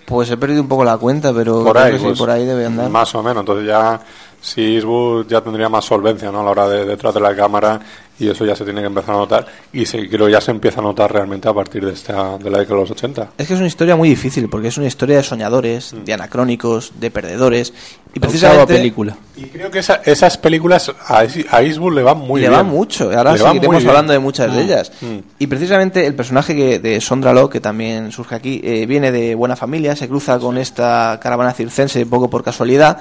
Pues 0.05 0.29
he 0.29 0.37
perdido 0.37 0.61
un 0.61 0.67
poco 0.67 0.85
la 0.85 0.97
cuenta, 0.97 1.33
pero 1.33 1.63
por 1.63 1.73
creo 1.73 1.85
ahí, 1.85 1.91
que 1.93 1.97
sí, 1.97 2.03
pues, 2.05 2.17
por 2.19 2.29
ahí 2.29 2.45
debe 2.45 2.65
andar. 2.65 2.89
Más 2.89 3.13
o 3.15 3.23
menos. 3.23 3.41
Entonces 3.41 3.67
ya, 3.67 3.99
si 4.41 4.75
Eastwood 4.75 5.27
ya 5.27 5.41
tendría 5.41 5.69
más 5.69 5.85
solvencia, 5.85 6.31
¿no? 6.31 6.41
A 6.41 6.43
la 6.43 6.51
hora 6.51 6.69
de 6.69 6.85
detrás 6.85 7.13
de 7.13 7.19
la 7.19 7.35
cámara 7.35 7.79
y 8.19 8.29
eso 8.29 8.45
ya 8.45 8.55
se 8.55 8.63
tiene 8.63 8.81
que 8.81 8.87
empezar 8.87 9.13
a 9.13 9.17
notar 9.19 9.45
y 9.71 9.85
se, 9.85 10.09
creo 10.09 10.27
ya 10.27 10.41
se 10.41 10.49
empieza 10.49 10.79
a 10.79 10.83
notar 10.83 11.11
realmente 11.13 11.47
a 11.47 11.53
partir 11.53 11.85
de 11.85 11.93
esta 11.93 12.37
de 12.39 12.49
la 12.49 12.57
década 12.59 12.75
de 12.77 12.81
los 12.81 12.91
80. 12.91 13.29
Es 13.37 13.47
que 13.47 13.53
es 13.53 13.59
una 13.59 13.67
historia 13.67 13.95
muy 13.95 14.09
difícil, 14.09 14.49
porque 14.49 14.69
es 14.69 14.77
una 14.77 14.87
historia 14.87 15.17
de 15.17 15.23
soñadores, 15.23 15.93
Mm. 15.93 16.03
de 16.03 16.13
anacrónicos, 16.13 16.93
de 16.99 17.11
perdedores. 17.11 17.73
Y 18.15 18.19
precisamente 18.19 18.73
película. 18.73 19.15
Y 19.35 19.43
creo 19.43 19.69
que 19.69 19.79
esa- 19.79 20.01
esas 20.03 20.37
películas 20.39 20.91
a, 21.07 21.19
a 21.19 21.61
Eastwood 21.61 21.93
le 21.93 22.01
van 22.01 22.17
muy 22.17 22.41
le 22.41 22.49
bien. 22.49 22.65
mucho. 22.65 23.05
Ahora 23.15 23.33
Le 23.33 23.43
van 23.43 23.51
seguiremos 23.51 23.67
muy 23.75 23.77
bien. 23.83 23.89
hablando 23.89 24.13
de 24.13 24.19
muchas 24.19 24.51
de 24.55 24.61
Mm, 24.61 24.65
ellas. 24.65 24.91
mm. 25.01 25.17
Y 25.37 25.45
precisamente 25.47 26.05
el 26.07 26.15
personaje 26.15 26.55
que, 26.55 26.79
de 26.79 26.99
Sondra 27.01 27.33
Locke, 27.33 27.53
que 27.53 27.59
también 27.59 28.11
surge 28.11 28.33
aquí, 28.33 28.61
eh, 28.63 28.87
viene 28.87 29.11
de 29.11 29.35
buena 29.35 29.55
familia, 29.55 29.95
se 29.95 30.07
cruza 30.07 30.39
con 30.39 30.57
esta 30.57 31.19
caravana 31.21 31.53
circense 31.53 32.01
un 32.03 32.09
poco 32.09 32.29
por 32.31 32.43
casualidad. 32.43 32.97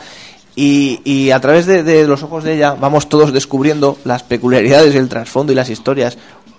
Y, 0.57 1.01
y 1.05 1.31
a 1.31 1.41
través 1.41 1.67
de, 1.67 1.83
de 1.83 2.07
los 2.09 2.23
ojos 2.23 2.43
de 2.43 2.55
ella 2.55 2.75
vamos 2.75 3.09
todos 3.09 3.33
descubriendo 3.33 3.99
las 4.05 4.23
peculiaridades, 4.23 4.95
el 4.95 5.09
trasfondo 5.09 5.53
y 5.53 5.55
las 5.55 5.71
historias 5.71 6.19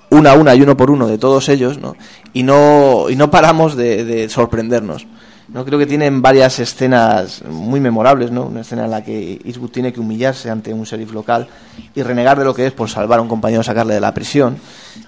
una 0.09 0.31
a 0.31 0.33
una 0.35 0.55
y 0.55 0.61
uno 0.61 0.77
por 0.77 0.89
uno 0.91 1.07
de 1.07 1.17
todos 1.17 1.49
ellos, 1.49 1.79
¿no? 1.79 1.95
Y 2.33 2.43
no, 2.43 3.09
y 3.09 3.15
no 3.15 3.29
paramos 3.29 3.75
de, 3.75 4.05
de 4.05 4.29
sorprendernos. 4.29 5.05
No 5.49 5.63
creo 5.63 5.79
que 5.79 5.85
tienen 5.85 6.21
varias 6.21 6.59
escenas 6.59 7.41
muy 7.49 7.79
memorables, 7.79 8.31
¿no? 8.31 8.43
Una 8.47 8.61
escena 8.61 8.83
en 8.83 8.91
la 8.91 9.01
que 9.03 9.39
Eastwood 9.45 9.69
tiene 9.69 9.93
que 9.93 10.01
humillarse 10.01 10.49
ante 10.49 10.73
un 10.73 10.83
sheriff 10.83 11.13
local 11.13 11.47
y 11.95 12.03
renegar 12.03 12.37
de 12.37 12.43
lo 12.43 12.53
que 12.53 12.65
es 12.65 12.73
por 12.73 12.89
salvar 12.89 13.19
a 13.19 13.21
un 13.21 13.29
compañero, 13.29 13.63
sacarle 13.63 13.93
de 13.93 14.01
la 14.01 14.13
prisión. 14.13 14.57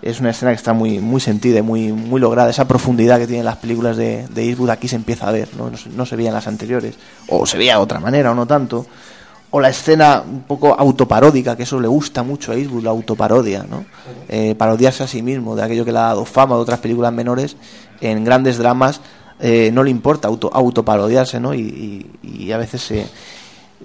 Es 0.02 0.22
una 0.22 0.30
escena 0.30 0.52
que 0.52 0.56
está 0.56 0.72
muy 0.72 1.00
muy 1.00 1.20
sentida 1.20 1.60
y 1.60 1.62
muy 1.62 1.92
muy 1.92 2.22
lograda. 2.22 2.50
Esa 2.50 2.66
profundidad 2.70 3.20
que 3.20 3.28
tienen 3.28 3.44
las 3.44 3.58
películas 3.58 3.98
de, 3.98 4.28
de 4.30 4.44
Eastwood 4.48 4.70
aquí 4.70 4.88
se 4.88 4.96
empieza 4.96 5.28
a 5.28 5.32
ver, 5.34 5.50
¿no? 5.58 5.72
No, 5.96 6.06
se- 6.06 6.16
veía 6.16 6.30
en 6.30 6.36
las 6.36 6.48
anteriores. 6.48 6.96
O 7.28 7.46
se 7.46 7.58
veía 7.58 7.74
de 7.76 7.82
otra 7.82 8.00
manera, 8.00 8.32
o 8.32 8.36
no 8.36 8.46
tanto. 8.48 8.86
O 9.52 9.60
la 9.60 9.68
escena 9.70 10.24
un 10.26 10.42
poco 10.44 10.74
autoparódica, 10.80 11.58
que 11.58 11.64
eso 11.64 11.82
le 11.82 11.88
gusta 11.90 12.24
mucho 12.24 12.54
a 12.54 12.56
Eastwood, 12.56 12.84
la 12.84 12.92
autoparodia, 12.92 13.66
¿no? 13.70 13.84
Eh, 14.30 14.56
parodiarse 14.56 15.04
a 15.04 15.08
sí 15.08 15.22
mismo 15.22 15.56
de 15.58 15.64
aquello 15.64 15.84
que 15.84 15.92
le 15.92 15.98
ha 15.98 16.04
dado 16.04 16.24
fama 16.24 16.56
de 16.56 16.62
otras 16.62 16.80
películas 16.80 17.12
menores 17.12 17.58
en 18.00 18.24
grandes 18.24 18.58
dramas 18.58 19.02
eh, 19.40 19.72
no 19.72 19.84
le 19.84 19.90
importa 19.90 20.28
auto, 20.28 20.50
autoparodiarse, 20.54 21.40
¿no? 21.40 21.54
Y, 21.54 22.06
a 22.52 22.58
veces 22.58 22.82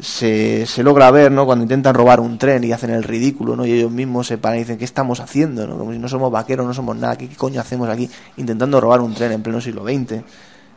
se, 0.00 0.66
se, 0.66 0.82
logra 0.82 1.10
ver, 1.10 1.30
¿no? 1.30 1.46
Cuando 1.46 1.64
intentan 1.64 1.94
robar 1.94 2.18
un 2.18 2.38
tren 2.38 2.64
y 2.64 2.72
hacen 2.72 2.90
el 2.90 3.02
ridículo, 3.02 3.54
¿no? 3.54 3.64
Y 3.66 3.72
ellos 3.72 3.90
mismos 3.90 4.26
se 4.26 4.38
paran 4.38 4.58
y 4.58 4.62
dicen, 4.62 4.78
¿qué 4.78 4.84
estamos 4.84 5.20
haciendo? 5.20 5.66
¿no? 5.66 5.78
Como 5.78 5.92
si 5.92 5.98
no 5.98 6.08
somos 6.08 6.32
vaqueros, 6.32 6.66
no 6.66 6.74
somos 6.74 6.96
nada, 6.96 7.16
¿qué, 7.16 7.28
qué 7.28 7.36
coño 7.36 7.60
hacemos 7.60 7.88
aquí 7.88 8.08
intentando 8.36 8.80
robar 8.80 9.00
un 9.00 9.14
tren 9.14 9.32
en 9.32 9.42
pleno 9.42 9.60
siglo 9.60 9.84
XX, 9.84 10.22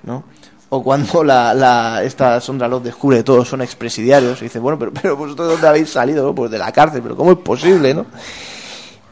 ¿no? 0.04 0.24
O 0.70 0.84
cuando 0.84 1.24
la, 1.24 1.54
la, 1.54 2.04
esta 2.04 2.42
Sondra 2.42 2.68
Locke 2.68 2.86
descubre 2.86 3.24
todos 3.24 3.48
son 3.48 3.62
expresidiarios 3.62 4.42
y 4.42 4.46
dice, 4.46 4.60
bueno, 4.60 4.78
pero, 4.78 4.94
pero 4.94 5.16
vosotros 5.16 5.48
de 5.48 5.54
dónde 5.54 5.68
habéis 5.68 5.90
salido, 5.90 6.26
no? 6.26 6.36
Pues 6.36 6.52
de 6.52 6.58
la 6.58 6.72
cárcel, 6.72 7.02
pero 7.02 7.16
¿cómo 7.16 7.32
es 7.32 7.38
posible, 7.40 7.94
no? 7.94 8.06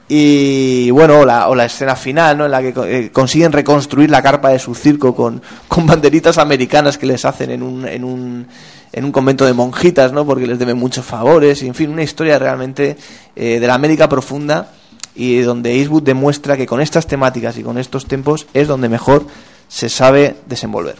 Y 0.07 0.91
bueno, 0.91 1.21
o 1.21 1.55
la, 1.55 1.65
escena 1.65 1.95
final, 1.95 2.37
¿no? 2.37 2.45
En 2.45 2.51
la 2.51 2.61
que 2.61 2.73
eh, 2.85 3.11
consiguen 3.11 3.51
reconstruir 3.51 4.11
la 4.11 4.21
carpa 4.21 4.49
de 4.49 4.59
su 4.59 4.75
circo 4.75 5.15
con, 5.15 5.41
con 5.67 5.87
banderitas 5.87 6.37
americanas 6.37 6.97
que 6.97 7.07
les 7.07 7.25
hacen 7.25 7.49
en 7.49 7.63
un, 7.63 7.87
en 7.87 8.03
un, 8.03 8.47
en 8.91 9.05
un 9.05 9.11
convento 9.11 9.45
de 9.45 9.53
monjitas, 9.53 10.13
¿no? 10.13 10.25
Porque 10.25 10.45
les 10.45 10.59
deben 10.59 10.77
muchos 10.77 11.05
favores, 11.05 11.63
y 11.63 11.67
en 11.67 11.73
fin, 11.73 11.89
una 11.89 12.03
historia 12.03 12.37
realmente 12.37 12.97
eh, 13.35 13.59
de 13.59 13.67
la 13.67 13.73
América 13.73 14.07
profunda 14.07 14.71
y 15.15 15.39
donde 15.39 15.75
Eastwood 15.77 16.03
demuestra 16.03 16.57
que 16.57 16.67
con 16.67 16.81
estas 16.81 17.07
temáticas 17.07 17.57
y 17.57 17.63
con 17.63 17.77
estos 17.77 18.05
tiempos 18.05 18.47
es 18.53 18.67
donde 18.67 18.89
mejor 18.89 19.25
se 19.67 19.89
sabe 19.89 20.35
desenvolver. 20.45 20.95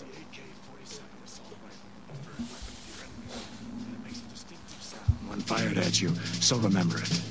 Fired 5.45 5.77
at 5.77 6.01
you, 6.01 6.09
so 6.39 6.57
remember 6.57 6.97
it. 6.97 7.21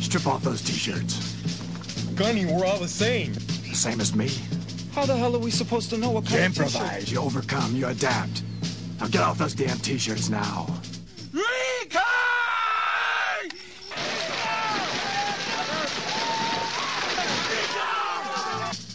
Strip 0.00 0.28
off 0.28 0.44
those 0.44 0.62
t-shirts. 0.62 1.23
Gunny, 2.16 2.46
we're 2.46 2.64
all 2.64 2.78
the 2.78 2.86
same. 2.86 3.32
The 3.34 3.74
same 3.74 4.00
as 4.00 4.14
me. 4.14 4.30
How 4.92 5.04
the 5.04 5.16
hell 5.16 5.34
are 5.34 5.40
we 5.40 5.50
supposed 5.50 5.90
to 5.90 5.98
know 5.98 6.10
what 6.10 6.24
You 6.24 6.30
kind 6.30 6.46
of 6.46 6.56
improvise, 6.56 7.10
you 7.10 7.18
overcome, 7.18 7.74
you 7.74 7.88
adapt. 7.88 8.44
Now 9.00 9.08
get 9.08 9.22
off 9.22 9.36
those 9.38 9.54
damn 9.54 9.78
t-shirts 9.78 10.28
now. 10.28 10.66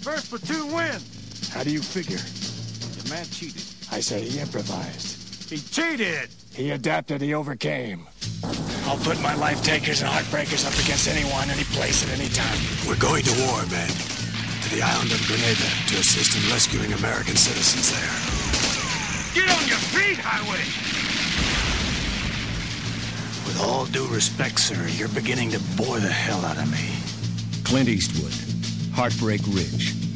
First 0.01 0.29
platoon 0.29 0.71
win. 0.71 1.01
How 1.51 1.63
do 1.63 1.71
you 1.71 1.81
figure? 1.81 2.17
The 2.17 3.09
man 3.09 3.25
cheated. 3.25 3.63
I 3.91 3.99
say 3.99 4.21
he 4.21 4.39
improvised. 4.39 5.49
He 5.49 5.57
cheated. 5.57 6.29
He 6.53 6.71
adapted, 6.71 7.21
he 7.21 7.33
overcame. 7.33 8.07
I'll 8.89 8.97
put 8.97 9.21
my 9.21 9.35
life 9.35 9.61
takers 9.61 10.01
and 10.01 10.09
heartbreakers 10.09 10.65
up 10.65 10.73
against 10.83 11.07
anyone, 11.07 11.47
any 11.51 11.63
place, 11.65 12.01
at 12.01 12.09
any 12.09 12.27
time. 12.27 12.57
We're 12.87 12.97
going 12.97 13.23
to 13.23 13.45
war, 13.45 13.61
men. 13.69 13.87
To 13.87 14.69
the 14.73 14.81
island 14.81 15.11
of 15.11 15.21
Grenada 15.27 15.69
to 15.89 15.99
assist 16.01 16.35
in 16.35 16.41
rescuing 16.51 16.91
American 16.93 17.35
citizens 17.35 17.93
there. 17.93 18.09
Get 19.37 19.55
on 19.55 19.67
your 19.69 19.77
feet, 19.77 20.17
Highway. 20.17 20.65
With 23.45 23.61
all 23.61 23.85
due 23.85 24.07
respect, 24.07 24.59
sir, 24.59 24.87
you're 24.97 25.07
beginning 25.09 25.51
to 25.51 25.59
bore 25.77 25.99
the 25.99 26.09
hell 26.09 26.43
out 26.43 26.57
of 26.57 26.71
me. 26.71 26.89
Clint 27.63 27.89
Eastwood, 27.89 28.33
Heartbreak 28.95 29.41
Ridge. 29.49 30.08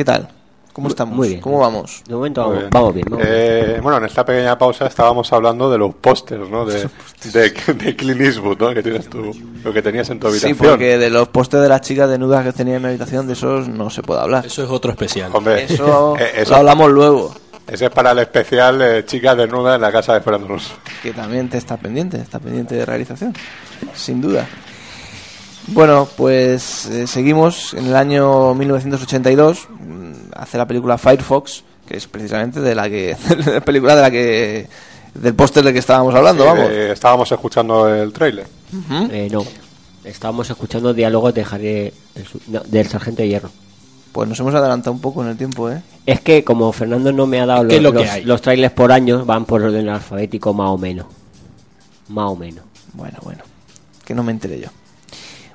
¿Qué 0.00 0.04
tal? 0.06 0.26
¿Cómo 0.72 0.88
estamos? 0.88 1.14
muy 1.14 1.28
bien. 1.28 1.40
¿Cómo 1.42 1.58
vamos? 1.58 2.02
De 2.06 2.14
momento 2.14 2.40
vamos, 2.40 2.56
bien. 2.56 2.70
vamos 2.70 2.94
bien. 2.94 3.06
vamos 3.10 3.26
bien. 3.26 3.36
Eh, 3.36 3.80
bueno, 3.82 3.98
en 3.98 4.04
esta 4.06 4.24
pequeña 4.24 4.56
pausa 4.56 4.86
estábamos 4.86 5.30
hablando 5.30 5.70
de 5.70 5.76
los 5.76 5.94
pósters, 5.96 6.48
¿no? 6.48 6.64
De, 6.64 6.88
de, 7.34 7.50
de 7.74 7.96
Clint 7.96 8.18
Eastwood, 8.22 8.58
¿no? 8.58 8.72
Que 8.72 8.82
tienes 8.82 9.10
tú, 9.10 9.30
lo 9.62 9.72
que 9.74 9.82
tenías 9.82 10.08
en 10.08 10.18
tu 10.18 10.28
Sí, 10.28 10.46
habitación. 10.46 10.56
porque 10.70 10.96
de 10.96 11.10
los 11.10 11.28
postes 11.28 11.60
de 11.60 11.68
las 11.68 11.82
chicas 11.82 12.08
desnudas 12.08 12.42
que 12.46 12.54
tenía 12.54 12.76
en 12.76 12.82
mi 12.82 12.88
habitación, 12.88 13.26
de 13.26 13.34
esos 13.34 13.68
no 13.68 13.90
se 13.90 14.02
puede 14.02 14.22
hablar. 14.22 14.46
Eso 14.46 14.64
es 14.64 14.70
otro 14.70 14.90
especial. 14.90 15.30
Hombre, 15.34 15.64
Eso 15.64 16.16
eh, 16.18 16.30
eso- 16.36 16.52
lo 16.52 16.56
hablamos 16.56 16.90
luego. 16.90 17.34
Ese 17.66 17.84
es 17.84 17.90
para 17.90 18.12
el 18.12 18.20
especial 18.20 18.80
eh, 18.80 19.04
Chicas 19.04 19.36
Desnudas 19.36 19.74
en 19.76 19.82
la 19.82 19.92
casa 19.92 20.14
de 20.14 20.22
Fernando 20.22 20.56
que 21.02 21.12
también 21.12 21.50
te 21.50 21.58
está 21.58 21.76
pendiente, 21.76 22.16
está 22.16 22.38
pendiente 22.38 22.74
de 22.74 22.86
realización, 22.86 23.34
sin 23.94 24.22
duda. 24.22 24.46
Bueno, 25.70 26.08
pues 26.16 26.86
eh, 26.86 27.06
seguimos 27.06 27.74
en 27.74 27.86
el 27.86 27.96
año 27.96 28.54
1982, 28.54 29.68
mm, 29.70 30.12
hace 30.34 30.58
la 30.58 30.66
película 30.66 30.98
Firefox, 30.98 31.62
que 31.86 31.96
es 31.96 32.06
precisamente 32.06 32.60
de 32.60 32.74
la 32.74 32.88
que 32.88 33.16
de 33.44 33.52
la 33.54 33.60
película 33.60 33.94
de 33.96 34.02
la 34.02 34.10
que 34.10 34.68
del 35.14 35.34
póster 35.34 35.62
del 35.64 35.72
que 35.72 35.78
estábamos 35.78 36.14
hablando, 36.14 36.42
Sí, 36.44 36.48
vamos. 36.48 36.66
eh, 36.70 36.90
estábamos 36.92 37.30
escuchando 37.30 37.88
el 37.92 38.12
tráiler. 38.12 38.46
Eh, 39.10 39.28
no, 39.30 39.44
estábamos 40.04 40.48
escuchando 40.50 40.92
diálogos 40.94 41.34
de 41.34 41.46
Harry, 41.50 41.68
el 42.14 42.26
no, 42.48 42.60
del 42.60 42.86
Sargento 42.88 43.22
de 43.22 43.28
Hierro. 43.28 43.50
Pues 44.12 44.28
nos 44.28 44.40
hemos 44.40 44.54
adelantado 44.54 44.92
un 44.92 45.00
poco 45.00 45.22
en 45.22 45.28
el 45.30 45.36
tiempo, 45.36 45.70
¿eh? 45.70 45.80
Es 46.04 46.20
que 46.20 46.42
como 46.42 46.72
Fernando 46.72 47.12
no 47.12 47.28
me 47.28 47.40
ha 47.40 47.46
dado 47.46 47.68
¿Qué 47.68 47.76
es 47.76 47.82
los, 47.82 47.92
lo 47.94 48.00
que 48.00 48.06
los, 48.06 48.14
hay? 48.14 48.24
los 48.24 48.42
trailers 48.42 48.74
por 48.74 48.90
años, 48.90 49.24
van 49.24 49.44
por 49.44 49.62
orden 49.62 49.88
alfabético 49.88 50.52
más 50.52 50.70
o 50.70 50.78
menos. 50.78 51.06
Más 52.08 52.28
o 52.28 52.34
menos. 52.34 52.64
Bueno, 52.92 53.18
bueno, 53.22 53.44
que 54.04 54.12
no 54.14 54.24
me 54.24 54.32
enteré 54.32 54.58
yo. 54.60 54.68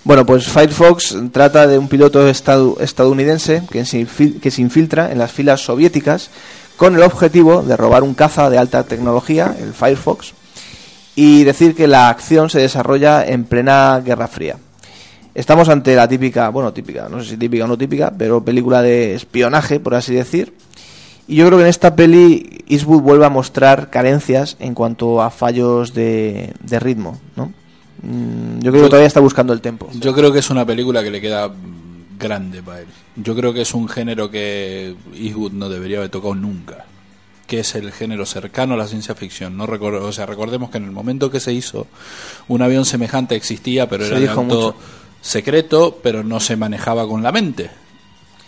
Bueno, 0.06 0.24
pues 0.24 0.48
Firefox 0.48 1.18
trata 1.32 1.66
de 1.66 1.80
un 1.80 1.88
piloto 1.88 2.28
estadounidense 2.30 3.64
que 3.72 3.86
se, 3.86 4.00
infil- 4.00 4.40
que 4.40 4.52
se 4.52 4.62
infiltra 4.62 5.12
en 5.12 5.18
las 5.18 5.32
filas 5.32 5.62
soviéticas 5.62 6.30
con 6.78 6.96
el 6.96 7.02
objetivo 7.02 7.64
de 7.64 7.76
robar 7.76 8.04
un 8.04 8.14
caza 8.14 8.52
de 8.52 8.60
alta 8.60 8.84
tecnología, 8.84 9.56
el 9.60 9.74
Firefox, 9.74 10.34
y 11.16 11.44
decir 11.44 11.74
que 11.74 11.88
la 11.88 12.10
acción 12.10 12.52
se 12.52 12.60
desarrolla 12.60 13.26
en 13.26 13.46
plena 13.46 14.00
Guerra 14.06 14.28
Fría. 14.28 14.58
Estamos 15.34 15.70
ante 15.70 15.96
la 15.96 16.08
típica, 16.08 16.50
bueno, 16.50 16.72
típica, 16.72 17.10
no 17.10 17.24
sé 17.24 17.32
si 17.32 17.38
típica 17.38 17.66
o 17.66 17.68
no 17.68 17.78
típica, 17.78 18.14
pero 18.16 18.46
película 18.46 18.84
de 18.84 19.16
espionaje, 19.16 19.80
por 19.80 19.96
así 19.96 20.14
decir. 20.14 20.54
Y 21.28 21.38
yo 21.38 21.48
creo 21.48 21.58
que 21.58 21.64
en 21.64 21.70
esta 21.70 21.96
peli 21.96 22.64
Eastwood 22.70 23.02
vuelve 23.02 23.26
a 23.26 23.30
mostrar 23.30 23.90
carencias 23.90 24.56
en 24.60 24.76
cuanto 24.76 25.24
a 25.24 25.32
fallos 25.32 25.96
de, 25.96 26.54
de 26.62 26.80
ritmo, 26.80 27.20
¿no? 27.36 27.52
Mm, 28.02 28.60
Yo 28.60 28.72
creo 28.72 28.84
que 28.84 28.90
todavía 28.90 29.08
está 29.08 29.20
buscando 29.20 29.54
el 29.54 29.62
tempo. 29.62 29.90
Yo 30.00 30.14
creo 30.14 30.32
que 30.32 30.40
es 30.40 30.50
una 30.50 30.66
película 30.66 31.04
que 31.04 31.12
le 31.12 31.22
queda 31.22 31.52
grande 32.20 32.62
para 32.64 32.82
él. 32.82 32.88
Yo 33.16 33.36
creo 33.36 33.54
que 33.54 33.62
es 33.62 33.74
un 33.74 33.88
género 33.88 34.30
que 34.30 34.96
Eastwood 35.16 35.52
no 35.54 35.70
debería 35.70 35.98
haber 35.98 36.10
tocado 36.10 36.36
nunca. 36.36 36.86
Que 37.48 37.60
es 37.60 37.76
el 37.76 37.92
género 37.92 38.26
cercano 38.26 38.74
a 38.74 38.78
la 38.78 38.88
ciencia 38.88 39.14
ficción. 39.16 39.56
No 39.56 39.68
recor- 39.68 40.02
o 40.02 40.12
sea, 40.12 40.26
recordemos 40.26 40.70
que 40.72 40.78
en 40.78 40.86
el 40.86 40.92
momento 40.92 41.30
que 41.30 41.40
se 41.40 41.54
hizo, 41.54 41.88
un 42.48 42.62
avión 42.62 42.86
semejante 42.86 43.36
existía, 43.36 43.88
pero 43.88 44.06
Se 44.06 44.16
era 44.18 44.34
tanto 44.34 44.42
mucho. 44.56 44.76
secreto, 45.22 46.00
pero 46.02 46.24
no 46.24 46.40
se 46.40 46.56
manejaba 46.56 47.08
con 47.08 47.22
la 47.22 47.32
mente. 47.32 47.70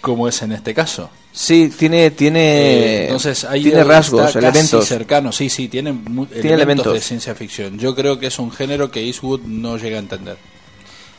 Como 0.01 0.27
es 0.27 0.41
en 0.41 0.51
este 0.51 0.73
caso. 0.73 1.09
Sí, 1.39 1.69
tiene, 1.77 2.09
tiene, 2.09 2.39
Eh, 2.41 3.03
entonces 3.03 3.43
ahí 3.45 3.61
tiene 3.61 3.81
está 3.81 3.91
rasgos, 3.93 4.21
casi 4.23 4.39
elementos. 4.39 4.85
cercano, 4.87 5.31
sí, 5.31 5.51
sí, 5.51 5.67
tiene, 5.67 5.91
mu- 5.93 6.25
Tiene 6.25 6.39
elementos, 6.53 6.87
elementos. 6.87 6.93
de 6.95 6.99
ciencia 7.01 7.35
ficción. 7.35 7.77
Yo 7.77 7.93
creo 7.93 8.17
que 8.17 8.25
es 8.25 8.39
un 8.39 8.51
género 8.51 8.89
que 8.89 9.01
Eastwood 9.05 9.41
no 9.41 9.77
llega 9.77 9.97
a 9.97 9.99
entender. 9.99 10.37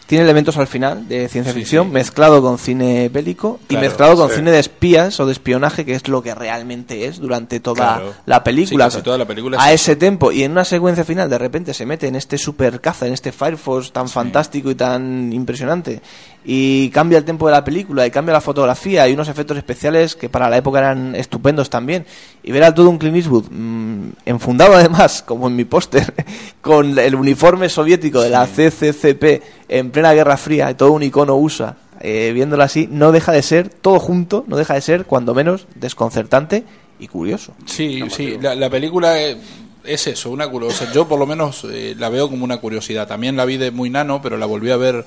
Tiene 0.09 0.25
elementos 0.25 0.57
al 0.57 0.67
final 0.67 1.07
de 1.07 1.29
ciencia 1.29 1.53
Sí, 1.53 1.59
ficción 1.61 1.89
sí. 1.89 1.93
mezclado 1.93 2.41
con 2.41 2.59
cine 2.59 3.11
bélico 3.11 3.61
y 3.69 3.77
mezclado 3.77 4.17
con 4.17 4.31
sí. 4.31 4.37
cine 4.37 4.51
de 4.51 4.59
espías 4.59 5.21
o 5.21 5.27
de 5.27 5.33
espionaje, 5.33 5.85
que 5.85 5.93
es 5.95 6.09
lo 6.09 6.23
que 6.23 6.35
realmente 6.35 7.05
es 7.05 7.19
durante 7.21 7.61
toda 7.61 7.97
Claro. 7.99 8.15
la 8.25 8.43
película. 8.43 8.87
Sí, 8.87 8.91
casi 8.97 9.05
toda 9.05 9.19
la 9.19 9.27
película 9.27 9.59
es 9.59 9.63
a 9.63 9.67
eso. 9.73 9.93
ese 9.93 9.97
tempo 9.97 10.33
y 10.33 10.45
en 10.45 10.53
una 10.53 10.65
secuencia 10.65 11.05
final 11.05 11.29
de 11.29 11.37
repente 11.37 11.75
se 11.75 11.85
mete 11.85 12.09
en 12.09 12.17
este 12.17 12.39
super 12.39 12.81
caza, 12.81 13.07
en 13.07 13.13
este 13.13 13.33
Firefox 13.33 13.93
tan 13.93 14.09
fantástico 14.09 14.71
y 14.71 14.75
tan 14.75 15.31
impresionante 15.31 16.01
y 16.45 16.89
cambia 16.91 17.19
el 17.19 17.25
tempo 17.25 17.47
de 17.47 17.53
la 17.53 17.65
película 17.65 18.07
y 18.07 18.11
cambia 18.11 18.33
la 18.33 18.41
fotografía 18.41 19.09
y 19.09 19.13
unos 19.13 19.29
efectos 19.29 19.57
especiales 19.57 20.17
que 20.17 20.29
para 20.29 20.49
la 20.49 20.57
época 20.57 20.79
eran 20.79 21.15
estupendos 21.15 21.69
también 21.69 22.07
y 22.43 22.53
ver 22.53 22.65
a 22.65 22.75
todo 22.75 22.89
un 22.91 22.99
Clint 22.99 23.17
Eastwood 23.17 23.47
mm, 23.51 24.11
enfundado 24.25 24.75
además 24.75 25.23
como 25.27 25.49
en 25.49 25.57
mi 25.57 25.65
póster 25.65 26.15
con 26.61 26.99
el 26.99 27.15
uniforme 27.15 27.69
soviético 27.69 28.21
de 28.21 28.31
la 28.31 28.47
CCCP 28.47 29.43
en 29.69 29.91
plena 29.91 30.13
Guerra 30.13 30.37
Fría 30.37 30.71
y 30.71 30.75
todo 30.75 30.93
un 30.93 31.03
icono 31.03 31.37
USA 31.37 31.77
eh, 32.01 32.31
viéndolo 32.33 32.63
así 32.63 32.89
no 32.91 33.13
deja 33.13 33.33
de 33.33 33.43
ser 33.43 33.69
todo 33.69 33.99
junto 33.99 34.45
no 34.47 34.57
deja 34.57 34.75
de 34.75 34.81
ser 34.81 35.05
cuando 35.05 35.35
menos 35.35 35.67
desconcertante 35.75 36.65
y 37.01 37.09
curioso 37.09 37.53
Sí, 37.67 38.03
sí, 38.11 38.39
la, 38.41 38.55
la 38.55 38.71
película 38.71 39.21
es, 39.21 39.37
es 39.85 40.07
eso, 40.07 40.31
una 40.31 40.49
curiosidad. 40.49 40.93
Yo 40.93 41.09
por 41.09 41.19
lo 41.19 41.27
menos 41.27 41.65
eh, 41.71 41.95
la 41.97 42.09
veo 42.09 42.29
como 42.29 42.45
una 42.45 42.59
curiosidad. 42.59 43.09
También 43.09 43.37
la 43.37 43.45
vi 43.45 43.57
de 43.57 43.71
muy 43.71 43.91
nano, 43.91 44.21
pero 44.23 44.37
la 44.37 44.47
volví 44.47 44.71
a 44.71 44.77
ver 44.77 45.07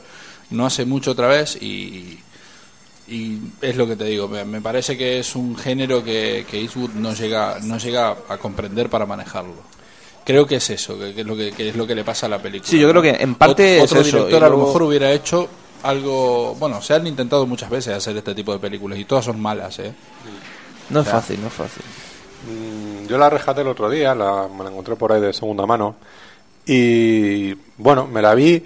no 0.51 0.65
hace 0.65 0.85
mucho 0.85 1.11
otra 1.11 1.27
vez 1.27 1.57
y, 1.61 2.19
y 3.07 3.39
es 3.61 3.75
lo 3.75 3.87
que 3.87 3.95
te 3.95 4.05
digo. 4.05 4.27
Me, 4.27 4.45
me 4.45 4.61
parece 4.61 4.97
que 4.97 5.19
es 5.19 5.35
un 5.35 5.55
género 5.57 6.03
que, 6.03 6.45
que 6.49 6.61
Eastwood 6.61 6.91
no 6.91 7.13
llega, 7.13 7.57
no 7.63 7.77
llega 7.77 8.15
a 8.29 8.37
comprender 8.37 8.89
para 8.89 9.05
manejarlo. 9.05 9.69
Creo 10.23 10.45
que 10.45 10.57
es 10.57 10.69
eso, 10.69 10.97
que, 10.99 11.13
que 11.13 11.21
es 11.21 11.27
lo 11.27 11.35
que, 11.35 11.51
que 11.51 11.69
es 11.69 11.75
lo 11.75 11.87
que 11.87 11.95
le 11.95 12.03
pasa 12.03 12.27
a 12.27 12.29
la 12.29 12.39
película. 12.41 12.69
Sí, 12.69 12.79
yo 12.79 12.89
creo 12.89 13.01
que 13.01 13.09
en 13.09 13.35
parte 13.35 13.79
Ot- 13.79 13.83
es 13.85 13.91
otro 13.91 14.01
eso, 14.01 14.17
director 14.17 14.43
a 14.43 14.49
lo 14.49 14.57
mejor 14.67 14.83
hubiera 14.83 15.11
hecho 15.11 15.49
algo. 15.83 16.55
Bueno, 16.59 16.79
se 16.81 16.93
han 16.93 17.07
intentado 17.07 17.45
muchas 17.47 17.69
veces 17.71 17.95
hacer 17.95 18.15
este 18.17 18.35
tipo 18.35 18.53
de 18.53 18.59
películas 18.59 18.99
y 18.99 19.05
todas 19.05 19.25
son 19.25 19.41
malas, 19.41 19.79
¿eh? 19.79 19.91
no 20.89 20.99
es 21.01 21.07
fácil 21.07 21.39
no 21.41 21.47
es 21.47 21.53
fácil 21.53 21.83
Mm, 22.43 23.07
Yo 23.07 23.17
la 23.19 23.29
rescaté 23.29 23.61
el 23.61 23.67
otro 23.67 23.87
día, 23.89 24.15
la, 24.15 24.47
me 24.47 24.63
la 24.63 24.71
encontré 24.71 24.95
por 24.95 25.11
ahí 25.11 25.21
de 25.21 25.31
segunda 25.31 25.65
mano. 25.67 25.95
Y 26.65 27.53
bueno, 27.77 28.07
me 28.07 28.21
la 28.21 28.33
vi. 28.35 28.63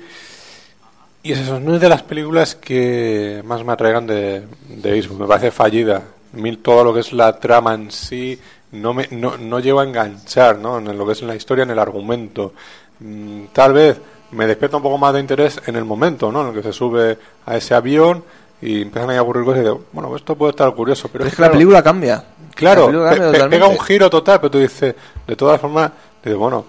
Y 1.26 1.32
es 1.32 1.40
eso, 1.40 1.60
no 1.60 1.74
es 1.76 1.82
de 1.82 1.90
las 1.90 2.04
películas 2.04 2.54
que 2.56 3.42
más 3.46 3.64
me 3.66 3.74
atraigan 3.74 4.06
de, 4.06 4.44
de 4.70 4.96
Eastwood. 4.96 5.22
Me 5.22 5.26
parece 5.28 5.50
fallida. 5.50 6.04
Mí 6.34 6.56
todo 6.58 6.84
lo 6.84 6.94
que 6.94 7.00
es 7.00 7.14
la 7.14 7.40
trama 7.40 7.74
en 7.74 7.90
sí 7.92 8.40
no 8.74 8.94
me 8.94 9.08
no, 9.12 9.36
no 9.38 9.60
llevo 9.60 9.80
a 9.80 9.84
enganchar 9.86 10.58
¿no? 10.60 10.78
en 10.78 10.96
lo 10.98 11.06
que 11.06 11.14
es 11.14 11.22
en 11.24 11.28
la 11.30 11.36
historia, 11.36 11.64
en 11.64 11.72
el 11.72 11.80
argumento. 11.80 12.54
Mm, 13.00 13.46
tal 13.54 13.74
vez 13.74 13.98
me 14.32 14.46
despierta 14.46 14.78
un 14.78 14.84
poco 14.84 14.98
más 15.00 15.14
de 15.14 15.20
interés 15.22 15.60
en 15.66 15.76
el 15.78 15.86
momento 15.86 16.32
¿no? 16.32 16.42
en 16.42 16.48
el 16.50 16.54
que 16.54 16.62
se 16.64 16.74
sube 16.74 17.18
a 17.46 17.56
ese 17.58 17.74
avión 17.74 18.24
y 18.62 18.82
empiezan 18.84 19.10
a 19.12 19.22
ocurrir 19.22 19.46
cosas 19.46 19.62
y 19.62 19.64
digo, 19.64 19.84
bueno, 19.94 20.16
esto 20.16 20.36
puede 20.36 20.52
estar 20.52 20.72
curioso. 20.76 21.08
Pero 21.08 21.24
Pero 21.24 21.30
es 21.30 21.36
que 21.36 21.42
la 21.42 21.52
película 21.52 21.82
cambia 21.82 22.24
Claro, 22.54 22.82
La 22.82 22.88
película 22.88 23.10
pe- 23.10 23.16
cambia 23.18 23.32
pe- 23.32 23.38
totalmente. 23.38 23.66
pega 23.66 23.80
un 23.80 23.86
giro 23.86 24.10
total, 24.10 24.40
pero 24.42 24.52
tú 24.52 24.60
dices, 24.60 24.96
de 25.26 25.36
todas 25.36 25.60
formas, 25.60 25.92
dices, 26.24 26.38
bueno, 26.38 26.66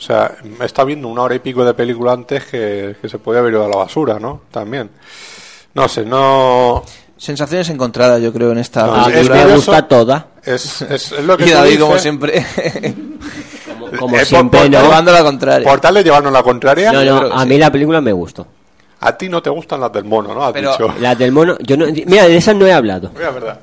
o 0.00 0.02
sea, 0.02 0.34
estado 0.64 0.86
viendo 0.86 1.08
una 1.08 1.20
hora 1.22 1.34
y 1.34 1.40
pico 1.40 1.62
de 1.62 1.74
película 1.74 2.12
antes 2.12 2.44
que, 2.46 2.96
que 3.02 3.08
se 3.08 3.18
podía 3.18 3.40
haber 3.40 3.52
ido 3.52 3.66
a 3.66 3.68
la 3.68 3.76
basura, 3.76 4.18
¿no? 4.18 4.40
También. 4.50 4.88
No 5.74 5.86
sé, 5.88 6.06
no... 6.06 6.82
sensaciones 7.18 7.68
encontradas 7.68 8.20
yo 8.22 8.32
creo 8.32 8.50
en 8.52 8.58
esta 8.58 8.86
No, 8.86 8.94
A 8.94 9.08
mí 9.08 9.14
es 9.14 9.28
me 9.28 9.44
gusta 9.54 9.86
toda. 9.86 10.28
Es, 10.42 10.80
es, 10.82 11.12
es 11.12 11.22
lo 11.24 11.36
que 11.36 11.44
y 11.48 11.50
David 11.50 11.78
como 11.80 11.98
siempre 11.98 12.44
Como, 13.68 13.90
como 13.98 14.16
Eh, 14.16 14.20
por- 14.20 14.26
siempre, 14.26 14.60
por- 14.62 14.70
¿no? 14.70 14.82
llevando 14.82 15.12
la 15.12 15.22
contraria 15.22 15.68
Por 15.68 15.80
tal 15.80 15.94
de 15.94 16.02
llevarnos 16.04 16.32
la 16.32 16.42
contraria, 16.42 16.92
No, 16.92 17.02
yo 17.04 17.20
no, 17.28 17.34
a 17.36 17.42
sí. 17.42 17.48
mí 17.48 17.58
la 17.58 17.70
película 17.70 18.00
me 18.00 18.12
gustó. 18.12 18.46
a 19.00 19.16
ti 19.18 19.28
no 19.28 19.42
te 19.42 19.50
gustan 19.50 19.80
las 19.80 19.92
del 19.92 20.04
mono, 20.04 20.34
¿no? 20.34 20.44
Has 20.44 20.52
Pero- 20.54 20.72
dicho. 20.72 20.94
Las 20.98 21.16
del 21.18 21.30
mono, 21.32 21.56
yo 21.60 21.76
no, 21.76 21.86
mira, 21.86 22.26
de 22.26 22.36
esas 22.38 22.56
no 22.56 22.66
he 22.66 22.72
hablado. 22.72 23.10
Mira, 23.14 23.30
verdad. 23.30 23.60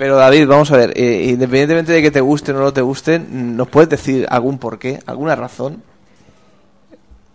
Pero 0.00 0.16
David 0.16 0.46
vamos 0.46 0.70
a 0.72 0.78
ver 0.78 0.94
eh, 0.96 1.26
independientemente 1.28 1.92
de 1.92 2.00
que 2.00 2.10
te 2.10 2.22
guste 2.22 2.52
o 2.52 2.54
no 2.58 2.72
te 2.72 2.80
guste 2.80 3.18
nos 3.18 3.68
puedes 3.68 3.90
decir 3.90 4.26
algún 4.30 4.56
porqué 4.56 4.98
alguna 5.04 5.36
razón 5.36 5.82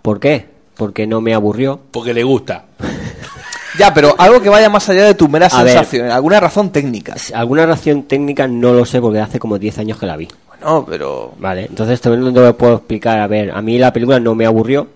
¿Por 0.01 0.19
qué? 0.19 0.47
Porque 0.75 1.05
no 1.07 1.21
me 1.21 1.33
aburrió. 1.33 1.79
Porque 1.91 2.13
le 2.13 2.23
gusta. 2.23 2.65
ya 3.79 3.93
pero 3.93 4.15
algo 4.17 4.41
que 4.41 4.49
vaya 4.49 4.67
más 4.69 4.89
allá 4.89 5.03
de 5.05 5.13
tu 5.13 5.27
mera 5.27 5.47
A 5.47 5.63
ver. 5.63 5.73
sensación 5.73 6.09
alguna 6.11 6.39
razón 6.39 6.71
técnica 6.71 7.15
Alguna 7.35 7.65
razón 7.67 8.03
técnica 8.03 8.47
no 8.47 8.73
lo 8.73 8.83
sé 8.85 8.99
porque 8.99 9.19
hace 9.19 9.37
como 9.39 9.59
10 9.59 9.79
años 9.79 9.99
que 9.99 10.05
la 10.07 10.17
vi. 10.17 10.27
bueno 10.49 10.85
pero 10.89 11.33
Vale, 11.37 11.65
entonces 11.65 12.01
también 12.01 12.23
no 12.23 12.33
te 12.33 12.39
lo 12.39 12.57
puedo 12.57 12.75
explicar. 12.77 13.19
A 13.19 13.27
ver, 13.27 13.51
a 13.51 13.61
mí 13.61 13.77
la 13.77 13.93
película 13.93 14.19
no 14.19 14.33
me 14.33 14.45
aburrió. 14.47 14.87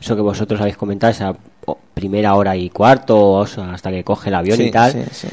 Eso 0.00 0.14
que 0.16 0.22
vosotros 0.22 0.60
habéis 0.60 0.76
comentado, 0.76 1.10
esa 1.10 1.34
oh, 1.64 1.78
primera 1.94 2.34
hora 2.34 2.54
y 2.56 2.68
cuarto, 2.68 3.30
o 3.32 3.46
sea, 3.46 3.72
hasta 3.72 3.90
que 3.90 4.04
coge 4.04 4.28
el 4.28 4.34
avión 4.34 4.58
Sí, 4.58 4.64
y 4.64 4.70
tal. 4.70 4.92
sí, 4.92 5.02
sí. 5.12 5.28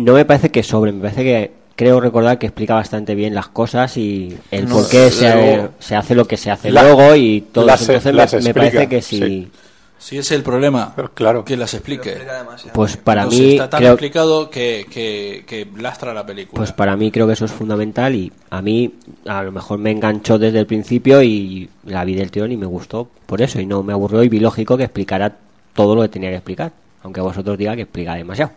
No 0.00 0.14
me 0.14 0.24
parece 0.24 0.50
que 0.50 0.62
sobre, 0.62 0.92
me 0.92 1.02
parece 1.02 1.22
que 1.24 1.52
creo 1.76 2.00
recordar 2.00 2.38
que 2.38 2.46
explica 2.46 2.74
bastante 2.74 3.14
bien 3.14 3.34
las 3.34 3.48
cosas 3.48 3.96
y 3.96 4.36
el 4.50 4.68
No, 4.68 4.76
por 4.76 4.88
qué 4.88 5.10
se, 5.10 5.94
hace 5.96 6.14
lo 6.14 6.26
que 6.26 6.36
se 6.36 6.50
hace 6.50 6.70
La- 6.70 6.82
luego 6.82 7.14
y 7.14 7.40
todo 7.52 7.64
las 7.66 7.82
eso. 7.82 7.92
Entonces 7.92 8.14
las 8.14 8.44
me, 8.44 8.52
parece 8.54 8.88
que 8.88 9.00
sí. 9.02 9.18
sí. 9.18 9.48
Si 9.98 10.16
ese 10.16 10.34
es 10.34 10.38
el 10.38 10.42
problema, 10.42 10.94
claro. 11.12 11.44
que 11.44 11.58
las 11.58 11.74
explique. 11.74 12.16
Pues 12.72 12.96
para 12.96 13.26
mí 13.26 13.52
está 13.52 13.68
tan 13.68 13.80
creo- 13.80 13.92
explicado 13.92 14.48
que, 14.48 14.86
que, 14.90 15.44
que 15.46 15.66
lastra 15.76 16.14
la 16.14 16.24
película. 16.24 16.56
Pues 16.58 16.72
para 16.72 16.96
mí 16.96 17.10
creo 17.10 17.26
que 17.26 17.34
eso 17.34 17.44
es 17.44 17.52
fundamental 17.52 18.14
y 18.14 18.32
a 18.48 18.62
mí 18.62 18.94
a 19.26 19.42
lo 19.42 19.52
mejor 19.52 19.78
me 19.78 19.90
enganchó 19.90 20.38
desde 20.38 20.58
el 20.58 20.66
principio 20.66 21.22
y 21.22 21.68
la 21.84 22.02
vi 22.06 22.14
del 22.14 22.30
tirón 22.30 22.50
y 22.50 22.56
me 22.56 22.64
gustó 22.66 23.08
por 23.26 23.42
eso 23.42 23.60
y 23.60 23.66
no 23.66 23.82
me 23.82 23.92
aburrió 23.92 24.22
y 24.22 24.30
vi 24.30 24.40
lógico 24.40 24.78
que 24.78 24.84
explicara 24.84 25.36
todo 25.74 25.94
lo 25.94 26.00
que 26.02 26.08
tenía 26.08 26.30
que 26.30 26.36
explicar, 26.36 26.72
aunque 27.02 27.20
vosotros 27.20 27.58
digáis 27.58 27.76
que 27.76 27.82
explica 27.82 28.14
demasiado. 28.14 28.52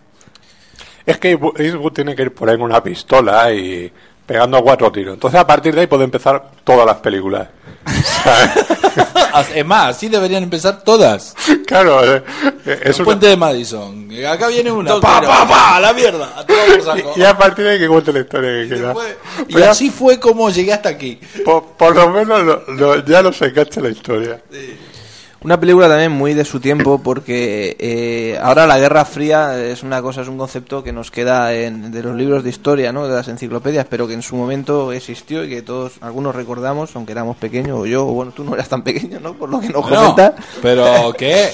Es 1.06 1.18
que 1.18 1.32
Eastwood 1.58 1.92
tiene 1.94 2.16
que 2.16 2.22
ir 2.24 2.34
por 2.34 2.50
ahí 2.50 2.56
con 2.58 2.66
una 2.70 2.82
pistola 2.84 3.52
y 3.54 3.92
pegando 4.26 4.62
cuatro 4.64 4.92
tiros. 4.92 5.16
Entonces 5.16 5.40
a 5.40 5.46
partir 5.46 5.76
de 5.76 5.82
ahí 5.82 5.88
puede 5.88 6.06
empezar 6.06 6.42
todas 6.64 6.86
las 6.86 6.98
películas. 6.98 7.48
es 9.56 9.66
más, 9.66 9.96
así 9.96 10.08
deberían 10.08 10.44
empezar 10.44 10.82
todas. 10.84 11.36
Claro, 11.66 12.04
eh, 12.06 12.24
es 12.66 12.82
el 12.82 12.96
una- 12.96 13.04
puente 13.06 13.28
de 13.28 13.38
Madison. 13.38 14.10
Acá 14.28 14.48
viene 14.48 14.72
una. 14.72 15.00
¡Pa, 15.00 15.22
pa, 15.22 15.48
pa! 15.48 15.76
¡A 15.76 15.80
la 15.82 15.94
mierda! 15.94 16.30
A. 16.38 16.46
Y, 17.18 17.20
y 17.22 17.24
a 17.24 17.38
partir 17.38 17.66
de 17.66 17.72
ahí 17.72 17.80
que 17.80 17.88
cuente 17.88 18.14
la 18.14 18.20
historia 18.20 18.50
que 18.64 18.68
quiera. 18.76 18.94
Y 19.48 19.62
así 19.62 19.90
fue 19.90 20.20
como 20.20 20.50
llegué 20.50 20.74
hasta 20.74 20.90
aquí. 20.90 21.20
Por, 21.44 21.64
por 21.78 21.96
lo 21.96 22.10
menos 22.10 22.44
lo- 22.44 22.64
lo- 22.76 23.06
ya 23.06 23.22
no 23.22 23.34
se 23.34 23.46
engancha 23.48 23.82
la 23.82 23.90
historia. 23.90 24.42
Una 25.44 25.60
película 25.60 25.90
también 25.90 26.12
muy 26.12 26.34
de 26.34 26.46
su 26.46 26.60
tiempo 26.60 27.00
porque 27.04 27.76
eh, 27.80 28.40
ahora 28.42 28.66
la 28.66 28.80
Guerra 28.80 29.04
Fría 29.04 29.58
es 29.62 29.84
una 29.84 30.02
cosa, 30.02 30.22
es 30.22 30.28
un 30.30 30.38
concepto 30.38 30.84
que 30.84 30.94
nos 30.94 31.12
queda 31.12 31.54
en, 31.54 31.92
de 31.92 32.02
los 32.02 32.16
libros 32.16 32.44
de 32.44 32.50
historia, 32.50 32.94
¿no? 32.94 33.08
de 33.08 33.16
las 33.16 33.28
enciclopedias, 33.28 33.86
pero 33.90 34.08
que 34.08 34.14
en 34.14 34.22
su 34.22 34.36
momento 34.38 34.92
existió 34.94 35.44
y 35.44 35.50
que 35.50 35.62
todos, 35.62 35.94
algunos 36.02 36.34
recordamos, 36.34 36.96
aunque 36.96 37.12
éramos 37.12 37.36
pequeños, 37.38 37.78
o 37.80 37.86
yo, 37.86 38.04
o 38.08 38.14
bueno, 38.14 38.32
tú 38.32 38.44
no 38.44 38.54
eras 38.54 38.70
tan 38.70 38.84
pequeño, 38.84 39.20
¿no? 39.20 39.34
Por 39.34 39.50
lo 39.50 39.60
que 39.60 39.68
nos 39.70 39.90
No, 39.90 39.96
comentas. 40.16 40.34
pero 40.62 41.14
¿qué? 41.18 41.50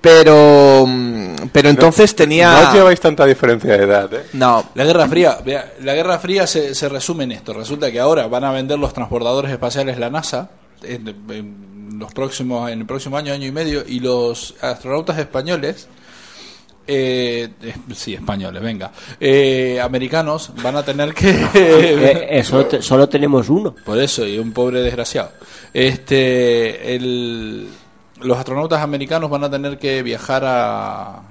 Pero, 0.00 0.86
pero 1.50 1.68
entonces 1.70 2.14
tenía... 2.14 2.60
No 2.64 2.74
lleváis 2.74 3.00
tanta 3.00 3.24
diferencia 3.24 3.76
de 3.78 3.84
edad, 3.84 4.12
¿eh? 4.12 4.26
No. 4.34 4.62
La 4.74 4.84
Guerra 4.84 5.08
Fría, 5.08 5.38
vea, 5.42 5.72
la 5.82 5.94
Guerra 5.94 6.18
Fría 6.18 6.46
se, 6.46 6.74
se 6.74 6.88
resume 6.90 7.24
en 7.24 7.32
esto. 7.32 7.54
Resulta 7.54 7.90
que 7.90 8.00
ahora 8.00 8.26
van 8.26 8.44
a 8.44 8.50
vender 8.52 8.78
los 8.78 8.92
transportadores 8.92 9.50
espaciales 9.50 9.98
la 9.98 10.10
NASA 10.10 10.50
en, 10.82 11.08
en 11.30 11.73
los 11.98 12.12
próximos, 12.12 12.70
en 12.70 12.80
el 12.80 12.86
próximo 12.86 13.16
año, 13.16 13.32
año 13.32 13.46
y 13.46 13.52
medio, 13.52 13.84
y 13.86 14.00
los 14.00 14.54
astronautas 14.60 15.18
españoles, 15.18 15.88
eh, 16.86 17.48
eh, 17.62 17.74
sí, 17.94 18.12
españoles, 18.14 18.62
venga, 18.62 18.92
eh, 19.18 19.80
americanos 19.82 20.52
van 20.62 20.76
a 20.76 20.82
tener 20.82 21.14
que 21.14 21.30
Eh, 21.54 22.26
eso 22.30 22.66
te- 22.66 22.82
solo 22.82 23.08
tenemos 23.08 23.48
uno. 23.48 23.74
Por 23.84 23.98
eso, 23.98 24.26
y 24.26 24.38
un 24.38 24.52
pobre 24.52 24.80
desgraciado. 24.82 25.30
Este, 25.72 26.94
el, 26.94 27.68
los 28.20 28.36
astronautas 28.38 28.82
americanos 28.82 29.30
van 29.30 29.44
a 29.44 29.50
tener 29.50 29.78
que 29.78 30.02
viajar 30.02 30.42
a, 30.44 31.22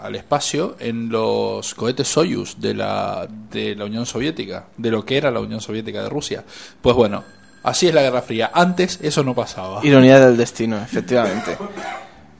al 0.00 0.14
espacio 0.14 0.76
en 0.78 1.08
los 1.08 1.74
cohetes 1.74 2.06
Soyuz 2.08 2.60
de 2.60 2.74
la, 2.74 3.26
de 3.50 3.74
la 3.74 3.86
Unión 3.86 4.06
Soviética, 4.06 4.66
de 4.76 4.90
lo 4.90 5.04
que 5.04 5.16
era 5.16 5.30
la 5.30 5.40
Unión 5.40 5.60
Soviética 5.60 6.02
de 6.02 6.08
Rusia. 6.08 6.44
Pues 6.80 6.94
bueno, 6.94 7.24
así 7.64 7.88
es 7.88 7.94
la 7.94 8.02
Guerra 8.02 8.22
Fría. 8.22 8.52
Antes 8.54 9.00
eso 9.02 9.24
no 9.24 9.34
pasaba. 9.34 9.84
Ironía 9.84 10.20
del 10.20 10.36
destino, 10.36 10.76
efectivamente. 10.76 11.56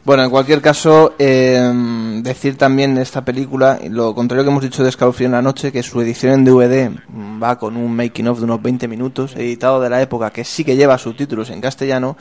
Bueno, 0.05 0.23
en 0.23 0.31
cualquier 0.31 0.61
caso, 0.61 1.15
eh, 1.19 1.73
decir 2.23 2.59
también 2.59 2.99
esta 2.99 3.25
película, 3.25 3.81
lo 3.89 4.15
contrario 4.15 4.45
que 4.45 4.51
hemos 4.51 4.63
dicho 4.63 4.83
de 4.83 4.91
Escalofrío 4.91 5.27
en 5.27 5.33
la 5.33 5.41
noche, 5.41 5.73
que 5.73 5.83
su 5.83 5.99
edición 6.03 6.35
en 6.35 6.45
DVD 6.45 6.91
va 7.43 7.59
con 7.59 7.75
un 7.75 7.97
making 7.97 8.29
of 8.29 8.39
de 8.39 8.45
unos 8.45 8.61
20 8.61 8.87
minutos, 8.87 9.35
editado 9.35 9.81
de 9.81 9.89
la 9.89 10.03
época, 10.03 10.31
que 10.31 10.45
sí 10.45 10.63
que 10.63 10.77
lleva 10.77 10.99
subtítulos 10.99 11.49
en 11.49 11.63
castellano, 11.63 12.19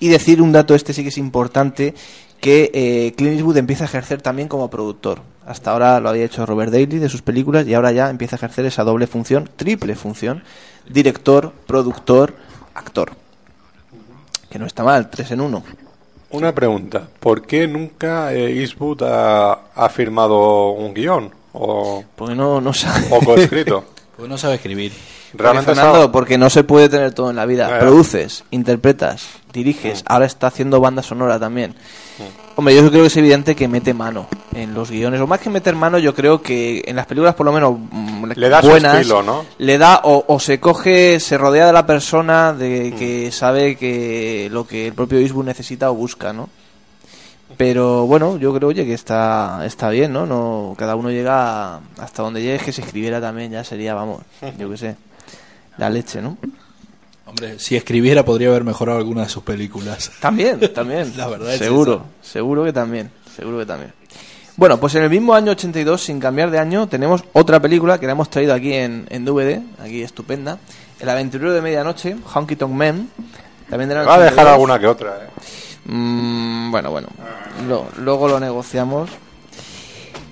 y 0.00 0.08
decir 0.08 0.42
un 0.42 0.50
dato 0.50 0.74
este 0.74 0.92
sí 0.92 1.04
que 1.04 1.10
es 1.10 1.18
importante, 1.18 1.94
que 2.40 2.70
eh, 2.72 3.12
Clint 3.16 3.34
Eastwood 3.34 3.56
empieza 3.58 3.84
a 3.84 3.86
ejercer 3.86 4.22
también 4.22 4.48
como 4.48 4.70
productor. 4.70 5.20
Hasta 5.46 5.72
ahora 5.72 6.00
lo 6.00 6.08
había 6.08 6.24
hecho 6.24 6.46
Robert 6.46 6.72
Daly 6.72 6.86
de 6.98 7.08
sus 7.08 7.22
películas 7.22 7.66
y 7.66 7.74
ahora 7.74 7.92
ya 7.92 8.08
empieza 8.10 8.36
a 8.36 8.38
ejercer 8.38 8.64
esa 8.66 8.84
doble 8.84 9.06
función, 9.06 9.48
triple 9.56 9.94
función, 9.94 10.42
director, 10.88 11.52
productor, 11.66 12.34
actor. 12.74 13.12
Que 14.48 14.58
no 14.58 14.66
está 14.66 14.82
mal, 14.82 15.10
tres 15.10 15.30
en 15.30 15.40
uno. 15.40 15.62
Una 16.30 16.54
pregunta. 16.54 17.08
¿Por 17.18 17.42
qué 17.46 17.66
nunca 17.66 18.32
eh, 18.32 18.60
Eastwood 18.60 19.02
ha, 19.02 19.52
ha 19.74 19.88
firmado 19.88 20.70
un 20.70 20.94
guion? 20.94 21.30
O, 21.52 22.04
Porque 22.16 22.34
no, 22.34 22.60
no 22.60 22.72
sabe. 22.72 23.06
o 23.10 23.20
coescrito. 23.20 23.84
Porque 24.16 24.28
no 24.28 24.38
sabe 24.38 24.54
escribir. 24.54 24.92
Realmente 25.34 25.66
Porque, 25.66 25.80
Fernando, 25.80 26.12
porque 26.12 26.38
no 26.38 26.50
se 26.50 26.64
puede 26.64 26.88
tener 26.88 27.12
todo 27.12 27.30
en 27.30 27.36
la 27.36 27.46
vida. 27.46 27.78
Produces, 27.78 28.44
interpretas, 28.50 29.28
diriges, 29.52 30.02
ahora 30.06 30.26
está 30.26 30.48
haciendo 30.48 30.80
banda 30.80 31.02
sonora 31.02 31.38
también. 31.38 31.70
Mm. 32.18 32.40
Hombre, 32.56 32.74
yo 32.74 32.88
creo 32.90 33.02
que 33.02 33.06
es 33.06 33.16
evidente 33.16 33.54
que 33.54 33.68
mete 33.68 33.94
mano 33.94 34.26
en 34.54 34.74
los 34.74 34.90
guiones. 34.90 35.20
O 35.20 35.26
más 35.26 35.40
que 35.40 35.50
meter 35.50 35.74
mano, 35.76 35.98
yo 35.98 36.14
creo 36.14 36.42
que 36.42 36.82
en 36.84 36.96
las 36.96 37.06
películas, 37.06 37.34
por 37.34 37.46
lo 37.46 37.52
menos 37.52 37.74
mm, 37.78 38.32
Le 38.34 38.48
da 38.48 38.60
su 38.60 38.68
buenas, 38.68 38.96
estilo, 38.96 39.22
¿no? 39.22 39.44
le 39.58 39.78
da 39.78 40.00
o, 40.04 40.24
o 40.26 40.40
se 40.40 40.60
coge, 40.60 41.20
se 41.20 41.38
rodea 41.38 41.66
de 41.66 41.72
la 41.72 41.86
persona 41.86 42.52
de 42.52 42.92
que 42.98 43.30
sabe 43.32 43.76
que 43.76 44.48
lo 44.50 44.66
que 44.66 44.88
el 44.88 44.94
propio 44.94 45.18
Eastwood 45.18 45.46
necesita 45.46 45.90
o 45.90 45.94
busca, 45.94 46.32
¿no? 46.32 46.48
Pero 47.56 48.06
bueno, 48.06 48.36
yo 48.36 48.54
creo, 48.54 48.68
oye, 48.68 48.84
que 48.84 48.94
está, 48.94 49.64
está 49.66 49.90
bien, 49.90 50.12
¿no? 50.12 50.24
no 50.24 50.74
Cada 50.78 50.94
uno 50.94 51.10
llega 51.10 51.80
hasta 51.98 52.22
donde 52.22 52.42
llegue, 52.42 52.64
que 52.64 52.72
se 52.72 52.82
escribiera 52.82 53.20
también, 53.20 53.50
ya 53.50 53.64
sería, 53.64 53.94
vamos, 53.94 54.22
yo 54.58 54.70
qué 54.70 54.76
sé, 54.76 54.96
la 55.80 55.90
leche, 55.90 56.22
¿no? 56.22 56.38
Hombre, 57.26 57.58
si 57.58 57.76
escribiera 57.76 58.24
podría 58.24 58.48
haber 58.48 58.64
mejorado 58.64 58.98
alguna 58.98 59.22
de 59.22 59.28
sus 59.28 59.42
películas. 59.42 60.10
También, 60.20 60.60
también. 60.74 61.12
La 61.16 61.26
verdad 61.28 61.52
es 61.52 61.58
Seguro, 61.58 62.04
seguro 62.22 62.64
que 62.64 62.72
también, 62.72 63.10
seguro 63.36 63.58
que 63.58 63.66
también. 63.66 63.92
Bueno, 64.56 64.78
pues 64.78 64.94
en 64.96 65.04
el 65.04 65.10
mismo 65.10 65.32
año 65.34 65.52
82, 65.52 66.02
sin 66.02 66.20
cambiar 66.20 66.50
de 66.50 66.58
año, 66.58 66.86
tenemos 66.86 67.24
otra 67.32 67.60
película 67.60 67.98
que 67.98 68.06
la 68.06 68.12
hemos 68.12 68.28
traído 68.28 68.52
aquí 68.52 68.74
en, 68.74 69.06
en 69.08 69.24
DVD, 69.24 69.60
aquí 69.82 70.02
estupenda. 70.02 70.58
El 70.98 71.08
aventurero 71.08 71.52
de 71.52 71.62
medianoche, 71.62 72.16
Honky 72.34 72.56
Tonk 72.56 72.72
Man. 72.72 73.08
También 73.70 73.88
de 73.88 73.94
la 73.94 74.02
Va 74.02 74.16
a 74.16 74.18
dejar 74.18 74.46
82. 74.46 74.52
alguna 74.52 74.78
que 74.78 74.86
otra, 74.86 75.16
¿eh? 75.24 75.28
Mm, 75.90 76.70
bueno, 76.72 76.90
bueno. 76.90 77.08
Lo- 77.68 77.86
luego 77.98 78.28
lo 78.28 78.38
negociamos. 78.38 79.08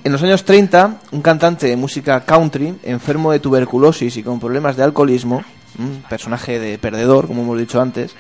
En 0.09 0.13
los 0.13 0.23
años 0.23 0.47
30, 0.47 1.01
un 1.13 1.21
cantante 1.21 1.67
de 1.67 1.77
música 1.77 2.25
country, 2.25 2.79
enfermo 2.83 3.31
de 3.31 3.41
tuberculosis 3.41 4.17
y 4.17 4.23
con 4.23 4.41
problemas 4.41 4.75
de 4.75 4.83
alcoholismo, 4.83 5.45
un 5.79 6.03
personaje 6.09 6.59
de 6.59 6.79
perdedor, 6.79 7.27
como 7.27 7.43
hemos 7.43 7.59
dicho 7.59 7.79
antes, 7.79 8.13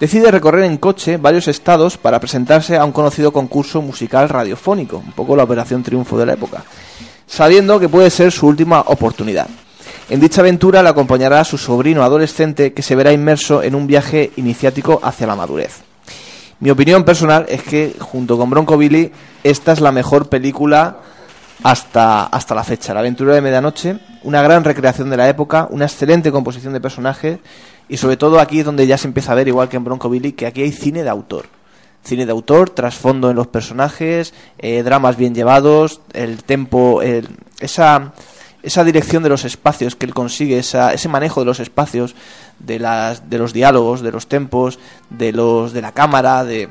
decide 0.00 0.32
recorrer 0.32 0.64
en 0.64 0.78
coche 0.78 1.16
varios 1.16 1.46
estados 1.46 1.96
para 1.96 2.18
presentarse 2.18 2.76
a 2.76 2.84
un 2.84 2.90
conocido 2.90 3.32
concurso 3.32 3.80
musical 3.80 4.28
radiofónico, 4.28 4.96
un 4.96 5.12
poco 5.12 5.36
la 5.36 5.44
operación 5.44 5.84
triunfo 5.84 6.18
de 6.18 6.26
la 6.26 6.32
época, 6.32 6.64
sabiendo 7.28 7.78
que 7.78 7.88
puede 7.88 8.10
ser 8.10 8.32
su 8.32 8.48
última 8.48 8.80
oportunidad. 8.80 9.46
En 10.10 10.18
dicha 10.18 10.40
aventura 10.40 10.82
le 10.82 10.88
acompañará 10.88 11.38
a 11.38 11.44
su 11.44 11.56
sobrino 11.56 12.02
adolescente 12.02 12.72
que 12.72 12.82
se 12.82 12.96
verá 12.96 13.12
inmerso 13.12 13.62
en 13.62 13.76
un 13.76 13.86
viaje 13.86 14.32
iniciático 14.34 14.98
hacia 15.04 15.28
la 15.28 15.36
madurez. 15.36 15.82
Mi 16.58 16.70
opinión 16.70 17.04
personal 17.04 17.46
es 17.48 17.62
que, 17.62 17.94
junto 18.00 18.36
con 18.36 18.50
Bronco 18.50 18.76
Billy, 18.76 19.12
esta 19.44 19.70
es 19.70 19.80
la 19.80 19.92
mejor 19.92 20.28
película 20.28 20.96
hasta, 21.62 22.24
hasta 22.24 22.54
la 22.54 22.64
fecha. 22.64 22.94
La 22.94 23.00
aventura 23.00 23.34
de 23.34 23.40
medianoche, 23.40 23.98
una 24.22 24.42
gran 24.42 24.64
recreación 24.64 25.10
de 25.10 25.16
la 25.16 25.28
época, 25.28 25.66
una 25.70 25.84
excelente 25.86 26.30
composición 26.32 26.72
de 26.72 26.80
personajes 26.80 27.38
y 27.88 27.96
sobre 27.96 28.16
todo 28.16 28.38
aquí 28.40 28.60
es 28.60 28.64
donde 28.66 28.86
ya 28.86 28.98
se 28.98 29.08
empieza 29.08 29.32
a 29.32 29.34
ver, 29.34 29.48
igual 29.48 29.68
que 29.68 29.76
en 29.76 29.84
Bronco 29.84 30.08
Billy, 30.10 30.32
que 30.32 30.46
aquí 30.46 30.62
hay 30.62 30.72
cine 30.72 31.02
de 31.02 31.10
autor. 31.10 31.46
Cine 32.04 32.26
de 32.26 32.32
autor, 32.32 32.70
trasfondo 32.70 33.30
en 33.30 33.36
los 33.36 33.48
personajes, 33.48 34.32
eh, 34.58 34.82
dramas 34.82 35.16
bien 35.16 35.34
llevados, 35.34 36.00
el 36.12 36.44
tempo, 36.44 37.02
el- 37.02 37.28
esa, 37.60 38.12
esa 38.62 38.84
dirección 38.84 39.22
de 39.22 39.28
los 39.30 39.44
espacios 39.44 39.96
que 39.96 40.06
él 40.06 40.14
consigue, 40.14 40.58
esa, 40.58 40.92
ese 40.94 41.08
manejo 41.08 41.40
de 41.40 41.46
los 41.46 41.60
espacios, 41.60 42.14
de, 42.60 42.78
las, 42.78 43.28
de 43.28 43.38
los 43.38 43.52
diálogos, 43.52 44.00
de 44.02 44.12
los 44.12 44.28
tempos, 44.28 44.78
de, 45.10 45.32
los, 45.32 45.72
de 45.72 45.82
la 45.82 45.92
cámara, 45.92 46.44
de, 46.44 46.68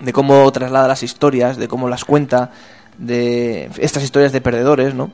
de 0.00 0.12
cómo 0.12 0.50
traslada 0.50 0.88
las 0.88 1.02
historias, 1.02 1.56
de 1.56 1.68
cómo 1.68 1.88
las 1.88 2.04
cuenta, 2.04 2.50
de 2.98 3.70
estas 3.78 4.02
historias 4.02 4.32
de 4.32 4.40
perdedores, 4.40 4.94
¿no? 4.94 5.10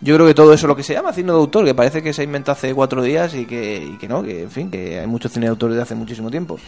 Yo 0.00 0.14
creo 0.14 0.26
que 0.26 0.34
todo 0.34 0.52
eso, 0.52 0.66
lo 0.66 0.76
que 0.76 0.82
se 0.82 0.92
llama 0.92 1.12
cine 1.12 1.32
de 1.32 1.38
autor, 1.38 1.64
que 1.64 1.74
parece 1.74 2.02
que 2.02 2.12
se 2.12 2.20
ha 2.22 2.24
inventado 2.24 2.52
hace 2.56 2.74
cuatro 2.74 3.02
días 3.02 3.34
y 3.34 3.46
que, 3.46 3.76
y 3.94 3.96
que 3.96 4.08
no, 4.08 4.22
que 4.22 4.42
en 4.42 4.50
fin, 4.50 4.70
que 4.70 4.98
hay 5.00 5.06
mucho 5.06 5.28
cine 5.28 5.46
de 5.46 5.50
autor 5.50 5.70
desde 5.70 5.82
hace 5.82 5.94
muchísimo 5.94 6.30
tiempo. 6.30 6.58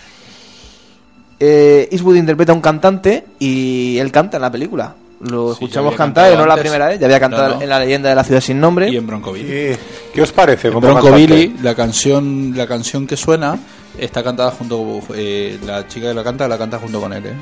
Eh, 1.41 1.89
Eastwood 1.93 2.17
interpreta 2.17 2.53
a 2.53 2.55
un 2.55 2.61
cantante 2.61 3.25
y 3.39 3.99
él 3.99 4.11
canta 4.11 4.39
en 4.39 4.43
la 4.43 4.51
película. 4.51 4.95
Lo 5.21 5.53
escuchamos 5.53 5.95
cantar, 5.97 6.37
no 6.39 6.47
la 6.47 6.57
primera 6.57 6.87
vez, 6.87 7.01
ya 7.01 7.07
había 7.07 7.19
cantado 7.19 7.49
No, 7.49 7.55
no. 7.57 7.63
en 7.63 7.69
la 7.69 7.81
leyenda 7.81 8.09
de 8.09 8.15
la 8.15 8.23
ciudad 8.25 8.41
sin 8.41 8.61
nombre. 8.61 8.89
Y 8.89 8.97
en 8.97 9.07
Bronco 9.07 9.33
Billy. 9.33 9.77
¿Qué 10.15 10.23
os 10.23 10.31
parece? 10.33 10.69
En 10.69 10.75
como 10.75 10.87
Bronco 10.87 11.09
cantante? 11.09 11.27
Billy, 11.35 11.57
la 11.63 11.75
canción, 11.75 12.53
la 12.57 12.67
canción 12.69 13.07
que 13.07 13.17
suena 13.17 13.59
está 13.99 14.23
cantada 14.23 14.53
junto 14.53 15.01
eh, 15.15 15.59
la 15.67 15.87
chica 15.89 16.09
que 16.09 16.15
la 16.15 16.23
canta 16.23 16.47
la 16.47 16.57
canta 16.57 16.79
junto 16.79 17.01
con 17.01 17.13
él, 17.13 17.27
¿eh? 17.27 17.33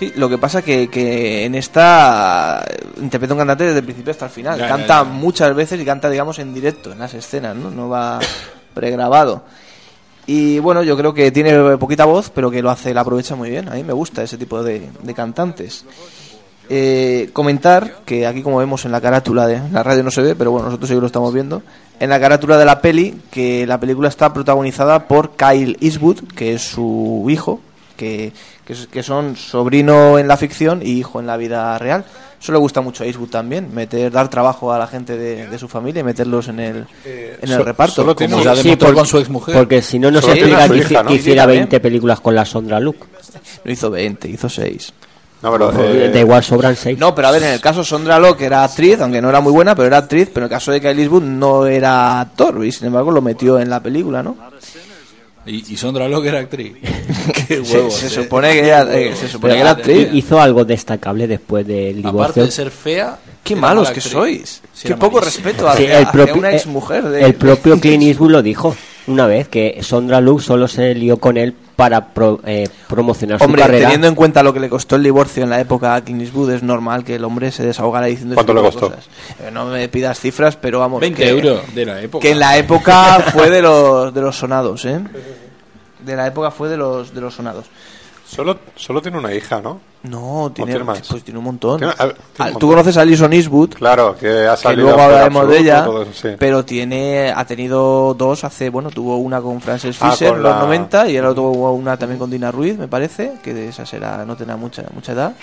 Sí, 0.00 0.14
lo 0.16 0.30
que 0.30 0.38
pasa 0.38 0.62
que, 0.62 0.88
que 0.88 1.44
en 1.44 1.54
esta 1.54 2.64
eh, 2.66 2.86
interpreta 3.02 3.34
un 3.34 3.38
cantante 3.40 3.64
desde 3.64 3.80
el 3.80 3.84
principio 3.84 4.12
hasta 4.12 4.24
el 4.24 4.30
final. 4.30 4.58
Ya, 4.58 4.66
canta 4.66 5.00
ya. 5.00 5.04
muchas 5.04 5.54
veces 5.54 5.78
y 5.78 5.84
canta, 5.84 6.08
digamos, 6.08 6.38
en 6.38 6.54
directo, 6.54 6.90
en 6.90 7.00
las 7.00 7.12
escenas, 7.12 7.54
¿no? 7.54 7.70
No 7.70 7.90
va 7.90 8.18
pregrabado. 8.72 9.42
Y 10.24 10.58
bueno, 10.58 10.82
yo 10.82 10.96
creo 10.96 11.12
que 11.12 11.30
tiene 11.30 11.76
poquita 11.76 12.06
voz, 12.06 12.30
pero 12.30 12.50
que 12.50 12.62
lo 12.62 12.70
hace, 12.70 12.94
la 12.94 13.02
aprovecha 13.02 13.36
muy 13.36 13.50
bien. 13.50 13.68
A 13.68 13.72
mí 13.72 13.84
me 13.84 13.92
gusta 13.92 14.22
ese 14.22 14.38
tipo 14.38 14.62
de, 14.62 14.88
de 15.02 15.12
cantantes. 15.12 15.84
Eh, 16.70 17.28
comentar 17.34 17.96
que 18.06 18.26
aquí, 18.26 18.40
como 18.40 18.56
vemos 18.56 18.86
en 18.86 18.92
la 18.92 19.02
carátula 19.02 19.46
de 19.46 19.60
la 19.70 19.82
radio, 19.82 20.02
no 20.02 20.10
se 20.10 20.22
ve, 20.22 20.34
pero 20.34 20.50
bueno, 20.50 20.68
nosotros 20.68 20.88
sí 20.88 20.94
lo 20.98 21.04
estamos 21.04 21.34
viendo. 21.34 21.62
En 21.98 22.08
la 22.08 22.18
carátula 22.18 22.56
de 22.56 22.64
la 22.64 22.80
peli, 22.80 23.20
que 23.30 23.66
la 23.66 23.78
película 23.78 24.08
está 24.08 24.32
protagonizada 24.32 25.08
por 25.08 25.32
Kyle 25.32 25.76
Eastwood, 25.78 26.20
que 26.34 26.54
es 26.54 26.62
su 26.62 27.26
hijo, 27.28 27.60
que, 28.00 28.32
que, 28.64 28.74
que 28.90 29.02
son 29.02 29.36
sobrino 29.36 30.18
en 30.18 30.26
la 30.26 30.36
ficción 30.38 30.80
y 30.82 30.92
hijo 30.92 31.20
en 31.20 31.26
la 31.26 31.36
vida 31.36 31.76
real. 31.78 32.04
Eso 32.42 32.52
le 32.52 32.58
gusta 32.58 32.80
mucho 32.80 33.04
a 33.04 33.06
Eastwood 33.06 33.28
también, 33.28 33.74
meter, 33.74 34.10
dar 34.10 34.30
trabajo 34.30 34.72
a 34.72 34.78
la 34.78 34.86
gente 34.86 35.18
de, 35.18 35.46
de 35.46 35.58
su 35.58 35.68
familia 35.68 36.00
y 36.00 36.04
meterlos 36.04 36.48
en 36.48 36.58
el, 36.60 36.86
en 37.04 37.38
el 37.42 37.48
so- 37.58 37.62
reparto. 37.64 37.96
solo 37.96 38.16
tiene 38.16 38.32
Como 38.32 38.42
un- 38.42 38.48
ya 38.48 38.56
Sí, 38.56 38.62
demostró 38.62 38.86
por- 38.88 38.94
con 38.94 39.06
su 39.06 39.18
exmujer. 39.18 39.54
Porque 39.56 39.82
si 39.82 39.98
no, 39.98 40.10
no 40.10 40.22
se 40.22 40.30
explica 40.32 40.66
que, 40.66 40.76
hija, 40.78 41.02
¿no? 41.02 41.08
que 41.10 41.14
hiciera 41.16 41.42
Sí, 41.42 41.46
también. 41.46 41.60
20 41.64 41.80
películas 41.80 42.20
con 42.20 42.34
la 42.34 42.46
Sondra 42.46 42.80
Luke. 42.80 43.00
No 43.64 43.70
hizo 43.70 43.90
20, 43.90 44.28
hizo 44.30 44.48
6. 44.48 44.92
No, 45.42 45.52
pero, 45.52 45.72
eh, 45.84 46.10
da 46.10 46.20
igual, 46.20 46.42
sobran 46.44 46.76
6. 46.76 46.98
No, 46.98 47.14
pero 47.14 47.28
a 47.28 47.30
ver, 47.30 47.42
en 47.42 47.52
el 47.54 47.60
caso 47.62 47.82
Sondra 47.84 48.18
Locke 48.18 48.42
era 48.44 48.62
actriz, 48.64 49.00
aunque 49.00 49.22
no 49.22 49.28
era 49.30 49.40
muy 49.40 49.52
buena, 49.52 49.74
pero 49.74 49.86
era 49.86 49.96
actriz, 49.98 50.28
pero 50.32 50.44
en 50.46 50.52
el 50.52 50.56
caso 50.56 50.70
de 50.70 50.80
Kyle 50.82 50.98
Eastwood 50.98 51.22
no 51.22 51.66
era 51.66 52.20
actor, 52.20 52.62
y 52.64 52.70
sin 52.72 52.88
embargo 52.88 53.10
lo 53.10 53.22
metió 53.22 53.58
en 53.58 53.70
la 53.70 53.80
película, 53.82 54.22
¿no? 54.22 54.36
Y, 55.46 55.72
y 55.72 55.76
Sondra 55.76 56.08
Locke 56.08 56.28
era 56.28 56.38
actriz. 56.40 56.74
Qué 57.48 57.64
Se- 57.64 57.76
huevos. 57.76 57.94
se 57.94 58.06
eh. 58.06 58.10
supone 58.10 58.52
que 58.52 58.60
ella- 58.64 58.82
eh, 58.94 59.14
se 59.16 59.28
supone 59.28 59.54
que 59.54 59.60
era 59.60 59.70
actriz. 59.70 60.08
Hizo 60.12 60.40
algo 60.40 60.64
destacable 60.64 61.26
después 61.26 61.66
del 61.66 61.96
divorcio. 61.96 62.20
Aparte 62.20 62.40
de 62.42 62.50
ser 62.50 62.70
fea, 62.70 63.18
Qué 63.42 63.54
era 63.54 63.62
malos 63.62 63.88
que 63.90 64.00
actriz. 64.00 64.12
sois. 64.12 64.62
Sí, 64.72 64.82
Qué 64.82 64.88
era 64.88 64.98
poco 64.98 65.20
malísima. 65.20 65.44
respeto 65.46 65.68
hacia, 65.68 65.86
Sí, 65.86 65.90
el 65.92 65.96
hacia 65.98 66.12
propio- 66.12 66.34
una 66.36 66.50
eh, 66.52 66.56
exmujer. 66.56 67.04
De, 67.04 67.24
El 67.24 67.34
propio 67.34 67.80
Clint 67.80 68.02
Eastwood 68.02 68.30
lo 68.30 68.42
dijo 68.42 68.76
una 69.06 69.26
vez, 69.26 69.48
que 69.48 69.78
Sondra 69.82 70.20
Luke 70.20 70.44
solo 70.44 70.68
se 70.68 70.94
lió 70.94 71.16
con 71.16 71.36
él 71.38 71.54
para 71.80 72.12
pro- 72.12 72.40
eh, 72.44 72.68
promocionar 72.88 73.42
Hombre, 73.42 73.62
su 73.62 73.66
carrera. 73.66 73.86
teniendo 73.88 74.06
en 74.06 74.14
cuenta 74.14 74.42
lo 74.42 74.52
que 74.52 74.60
le 74.60 74.68
costó 74.68 74.96
el 74.96 75.02
divorcio 75.02 75.42
en 75.44 75.48
la 75.48 75.58
época 75.60 75.94
a 75.94 76.02
Clint 76.04 76.20
Eastwood, 76.20 76.50
es 76.50 76.62
normal 76.62 77.04
que 77.04 77.14
el 77.14 77.24
hombre 77.24 77.50
se 77.52 77.64
desahogara 77.64 78.04
diciendo 78.04 78.34
¿Cuánto 78.34 78.52
le 78.52 78.60
tipo 78.60 78.66
de 78.70 78.72
costó? 78.80 78.90
cosas. 78.94 79.08
Eh, 79.40 79.50
No 79.50 79.64
me 79.64 79.88
pidas 79.88 80.20
cifras, 80.20 80.56
pero 80.56 80.78
vamos. 80.80 81.00
20 81.00 81.22
que- 81.22 81.28
euros 81.30 81.74
de 81.74 81.86
la 81.86 82.02
época. 82.02 82.20
Que 82.22 82.32
en 82.32 82.38
la 82.38 82.58
época 82.58 83.20
fue 83.32 83.48
de 83.48 83.62
los, 83.62 84.12
de 84.12 84.20
los 84.20 84.36
sonados, 84.36 84.84
¿eh? 84.84 85.00
De 86.04 86.16
la 86.16 86.26
época 86.26 86.50
fue 86.50 86.68
de 86.68 86.76
los, 86.76 87.14
de 87.14 87.20
los 87.22 87.34
sonados. 87.34 87.64
Solo, 88.30 88.58
solo 88.76 89.02
tiene 89.02 89.18
una 89.18 89.34
hija, 89.34 89.60
¿no? 89.60 89.80
No, 90.04 90.52
tiene, 90.54 90.70
tiene 90.70 90.84
más? 90.84 91.02
pues 91.08 91.24
tiene 91.24 91.38
un 91.38 91.44
montón. 91.46 91.78
Tiene- 91.78 91.94
a 91.98 92.06
ver, 92.06 92.14
tiene 92.14 92.24
Ah, 92.38 92.44
un 92.44 92.46
Tú 92.46 92.52
montón. 92.52 92.70
conoces 92.70 92.96
a 92.96 93.00
Alison 93.00 93.32
Eastwood, 93.32 93.70
Claro, 93.74 94.16
que 94.16 94.46
ha 94.46 94.54
que 94.54 94.62
salido. 94.62 94.82
luego 94.84 95.00
actor 95.00 95.12
hablaremos 95.14 95.48
de 95.48 95.58
ella, 95.58 95.84
todo 95.84 96.02
eso, 96.02 96.12
sí. 96.14 96.28
pero 96.38 96.64
tiene 96.64 97.32
ha 97.34 97.44
tenido 97.44 98.14
dos 98.14 98.44
hace, 98.44 98.70
bueno, 98.70 98.90
tuvo 98.90 99.16
una 99.16 99.40
con 99.42 99.60
Frances 99.60 99.96
Ah, 100.00 100.12
Fisher 100.12 100.28
con 100.28 100.36
en 100.38 100.42
los 100.44 100.54
la- 100.54 100.60
90 100.60 101.08
y 101.08 101.16
ahora 101.16 101.34
tuvo 101.34 101.72
una 101.72 101.96
también 101.96 102.18
con 102.20 102.30
Dina 102.30 102.52
Ruiz, 102.52 102.78
me 102.78 102.86
parece, 102.86 103.32
que 103.42 103.52
de 103.52 103.68
esa 103.68 103.84
será 103.84 104.24
no 104.24 104.36
tenía 104.36 104.56
mucha 104.56 104.84
mucha 104.94 105.10
edad. 105.12 105.34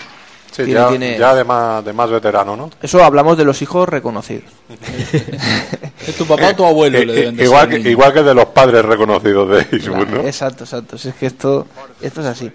Sí, 0.50 0.64
Tiene- 0.64 0.72
ya, 0.72 0.88
tiene- 0.88 1.18
ya 1.18 1.34
de, 1.34 1.44
más, 1.44 1.84
de 1.84 1.92
más 1.92 2.10
veterano, 2.10 2.56
¿no? 2.56 2.70
Eso 2.80 3.04
hablamos 3.04 3.36
de 3.36 3.44
los 3.44 3.60
hijos 3.60 3.86
reconocidos. 3.86 4.50
Es 6.06 6.16
tu 6.16 6.24
papá 6.26 6.50
o 6.50 6.54
tu 6.56 6.64
abuelo 6.64 6.98
Eh, 6.98 7.06
le 7.06 7.12
eh, 7.12 7.16
deben 7.16 7.36
de 7.36 7.44
igual, 7.44 7.68
ser 7.70 7.82
que, 7.82 7.90
igual 7.90 8.12
que 8.12 8.22
de 8.22 8.34
los 8.34 8.46
padres 8.46 8.84
reconocidos 8.84 9.48
de 9.50 9.66
Eastwood, 9.76 10.08
¿no? 10.08 10.20
Exacto, 10.20 10.64
exacto. 10.64 10.96
Si 10.98 11.08
es 11.08 11.14
que 11.14 11.26
esto, 11.26 11.66
esto 12.00 12.20
es 12.20 12.26
así. 12.26 12.50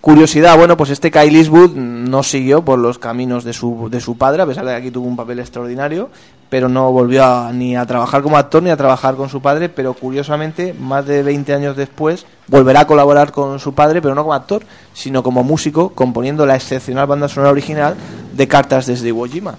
Curiosidad, 0.00 0.58
bueno, 0.58 0.76
pues 0.76 0.90
este 0.90 1.10
Kyle 1.10 1.34
Eastwood 1.34 1.70
no 1.74 2.22
siguió 2.22 2.62
por 2.62 2.78
los 2.78 2.98
caminos 2.98 3.42
de 3.42 3.54
su, 3.54 3.88
de 3.90 4.00
su 4.02 4.18
padre, 4.18 4.42
a 4.42 4.46
pesar 4.46 4.66
de 4.66 4.72
que 4.72 4.76
aquí 4.76 4.90
tuvo 4.90 5.06
un 5.08 5.16
papel 5.16 5.38
extraordinario, 5.38 6.10
pero 6.50 6.68
no 6.68 6.92
volvió 6.92 7.24
a- 7.24 7.50
ni 7.54 7.74
a 7.74 7.86
trabajar 7.86 8.20
como 8.22 8.36
actor 8.36 8.62
ni 8.62 8.68
a 8.68 8.76
trabajar 8.76 9.14
con 9.16 9.30
su 9.30 9.40
padre, 9.40 9.70
pero 9.70 9.94
curiosamente, 9.94 10.74
más 10.78 11.06
de 11.06 11.22
20 11.22 11.54
años 11.54 11.74
después, 11.74 12.26
volverá 12.48 12.80
a 12.80 12.86
colaborar 12.86 13.32
con 13.32 13.58
su 13.58 13.72
padre, 13.72 14.02
pero 14.02 14.14
no 14.14 14.20
como 14.24 14.34
actor, 14.34 14.62
sino 14.92 15.22
como 15.22 15.42
músico, 15.42 15.88
componiendo 15.94 16.44
la 16.44 16.56
excepcional 16.56 17.06
banda 17.06 17.26
sonora 17.28 17.50
original 17.52 17.94
de 18.34 18.46
Cartas 18.46 18.84
desde 18.84 19.08
Iwo 19.08 19.24
Jima, 19.26 19.54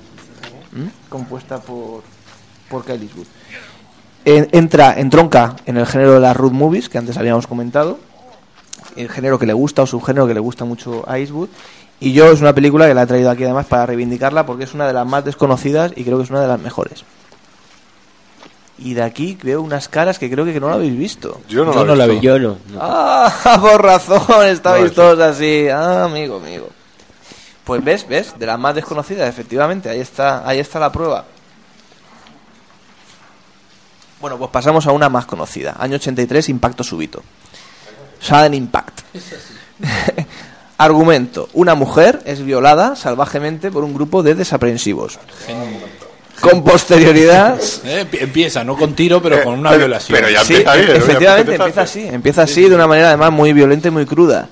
compuesta 1.10 1.58
por, 1.58 2.04
por 2.70 2.84
Kyle 2.86 3.02
Eastwood. 3.02 3.28
En- 4.26 4.48
entra, 4.52 4.94
entronca 5.00 5.56
en 5.66 5.78
el 5.78 5.86
género 5.86 6.14
de 6.14 6.20
las 6.20 6.36
road 6.36 6.52
movies, 6.52 6.90
que 6.90 6.98
antes 6.98 7.18
habíamos 7.18 7.46
comentado, 7.48 8.00
el 8.96 9.10
género 9.10 9.38
que 9.38 9.46
le 9.46 9.54
gusta 9.54 9.84
o 9.84 9.86
subgénero 9.88 10.26
que 10.28 10.34
le 10.34 10.40
gusta 10.40 10.66
mucho 10.66 11.04
a 11.08 11.20
Eastwood. 11.20 11.50
Y 12.00 12.12
yo 12.14 12.32
es 12.32 12.42
una 12.42 12.54
película 12.54 12.88
que 12.88 12.94
la 12.94 13.04
he 13.04 13.08
traído 13.08 13.30
aquí 13.30 13.44
además 13.44 13.68
para 13.68 13.86
reivindicarla 13.86 14.46
porque 14.46 14.64
es 14.66 14.74
una 14.74 14.86
de 14.88 14.94
las 14.94 15.06
más 15.08 15.24
desconocidas 15.24 15.92
y 15.96 16.04
creo 16.04 16.18
que 16.18 16.24
es 16.24 16.30
una 16.30 16.42
de 16.42 16.48
las 16.48 16.60
mejores. 16.60 17.04
Y 18.78 18.94
de 18.94 19.04
aquí 19.04 19.38
veo 19.42 19.62
unas 19.62 19.88
caras 19.88 20.20
que 20.20 20.30
creo 20.30 20.44
que 20.44 20.60
no 20.60 20.68
la 20.70 20.76
habéis 20.76 20.98
visto. 20.98 21.40
Yo 21.48 21.64
no, 21.64 21.74
Yo 21.74 21.86
lo 21.86 21.86
no 21.86 21.94
he 21.94 21.96
la 21.96 22.06
visto. 22.08 22.20
vi. 22.22 22.28
Yo 22.28 22.40
no. 22.40 22.58
no. 22.74 22.80
Ah, 22.82 23.58
por 23.62 23.82
razón, 23.82 24.46
estabais 24.48 24.92
todos 24.94 25.18
así. 25.20 25.70
Ah, 25.70 26.04
amigo, 26.04 26.38
amigo. 26.38 26.68
Pues 27.64 27.84
ves, 27.84 28.06
ves, 28.08 28.38
de 28.38 28.46
las 28.46 28.60
más 28.60 28.76
desconocidas, 28.76 29.30
efectivamente, 29.30 29.90
ahí 29.90 30.02
está, 30.02 30.48
ahí 30.48 30.60
está 30.60 30.80
la 30.80 30.92
prueba. 30.92 31.24
Bueno, 34.22 34.38
pues 34.38 34.50
pasamos 34.52 34.88
a 34.88 34.92
una 34.92 35.10
más 35.10 35.26
conocida. 35.26 35.76
Año 35.78 35.96
83, 35.96 36.50
Impacto 36.50 36.84
Súbito. 36.84 37.22
Sudden 38.20 38.54
Impact. 38.54 39.02
Argumento. 40.78 41.50
Una 41.54 41.76
mujer 41.76 42.22
es 42.26 42.44
violada 42.44 42.96
salvajemente 42.96 43.72
por 43.72 43.84
un 43.84 43.94
grupo 43.94 44.24
de 44.24 44.36
desaprensivos. 44.36 45.20
Con 46.42 46.64
posterioridad... 46.64 47.60
Eh, 47.86 48.06
empie- 48.10 48.22
Empieza, 48.24 48.64
no 48.64 48.76
con 48.76 48.94
tiro, 48.94 49.22
pero 49.22 49.42
con 49.44 49.54
una 49.60 49.74
violación. 49.76 50.18
pero 50.18 50.30
ya 50.30 50.44
Sí, 50.44 50.56
bien, 50.56 50.68
efectivamente, 50.96 51.56
empieza 51.56 51.82
así. 51.82 52.08
Empieza 52.08 52.42
así 52.44 52.68
de 52.68 52.76
una 52.76 52.88
manera 52.88 53.10
además 53.10 53.32
muy 53.32 53.54
violenta 53.54 53.88
y 53.88 53.92
muy 53.92 54.06
cruda. 54.06 54.50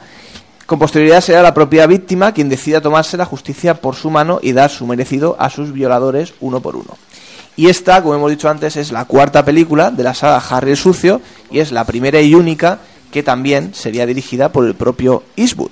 Con 0.66 0.80
posterioridad 0.80 1.20
será 1.20 1.42
la 1.42 1.54
propia 1.54 1.86
víctima 1.88 2.32
quien 2.34 2.48
decida 2.48 2.80
tomarse 2.80 3.18
la 3.18 3.26
justicia 3.26 3.74
por 3.82 3.96
su 3.96 4.10
mano 4.10 4.40
y 4.42 4.54
dar 4.54 4.70
su 4.70 4.88
merecido 4.88 5.36
a 5.40 5.50
sus 5.50 5.74
violadores 5.74 6.34
uno 6.40 6.62
por 6.62 6.78
uno. 6.78 6.98
Y 7.56 7.68
esta, 7.68 8.02
como 8.02 8.16
hemos 8.16 8.32
dicho 8.32 8.50
antes, 8.50 8.76
es 8.78 8.92
la 8.92 9.06
cuarta 9.06 9.46
película 9.46 9.92
de 9.92 10.04
la 10.04 10.14
saga 10.14 10.38
Harry 10.50 10.72
el 10.72 10.78
Sucio 10.78 11.22
y 11.52 11.60
es 11.60 11.72
la 11.72 11.86
primera 11.86 12.20
y 12.20 12.34
única 12.34 12.80
que 13.12 13.22
también 13.22 13.74
sería 13.76 14.06
dirigida 14.06 14.52
por 14.52 14.66
el 14.66 14.74
propio 14.76 15.24
Eastwood. 15.36 15.72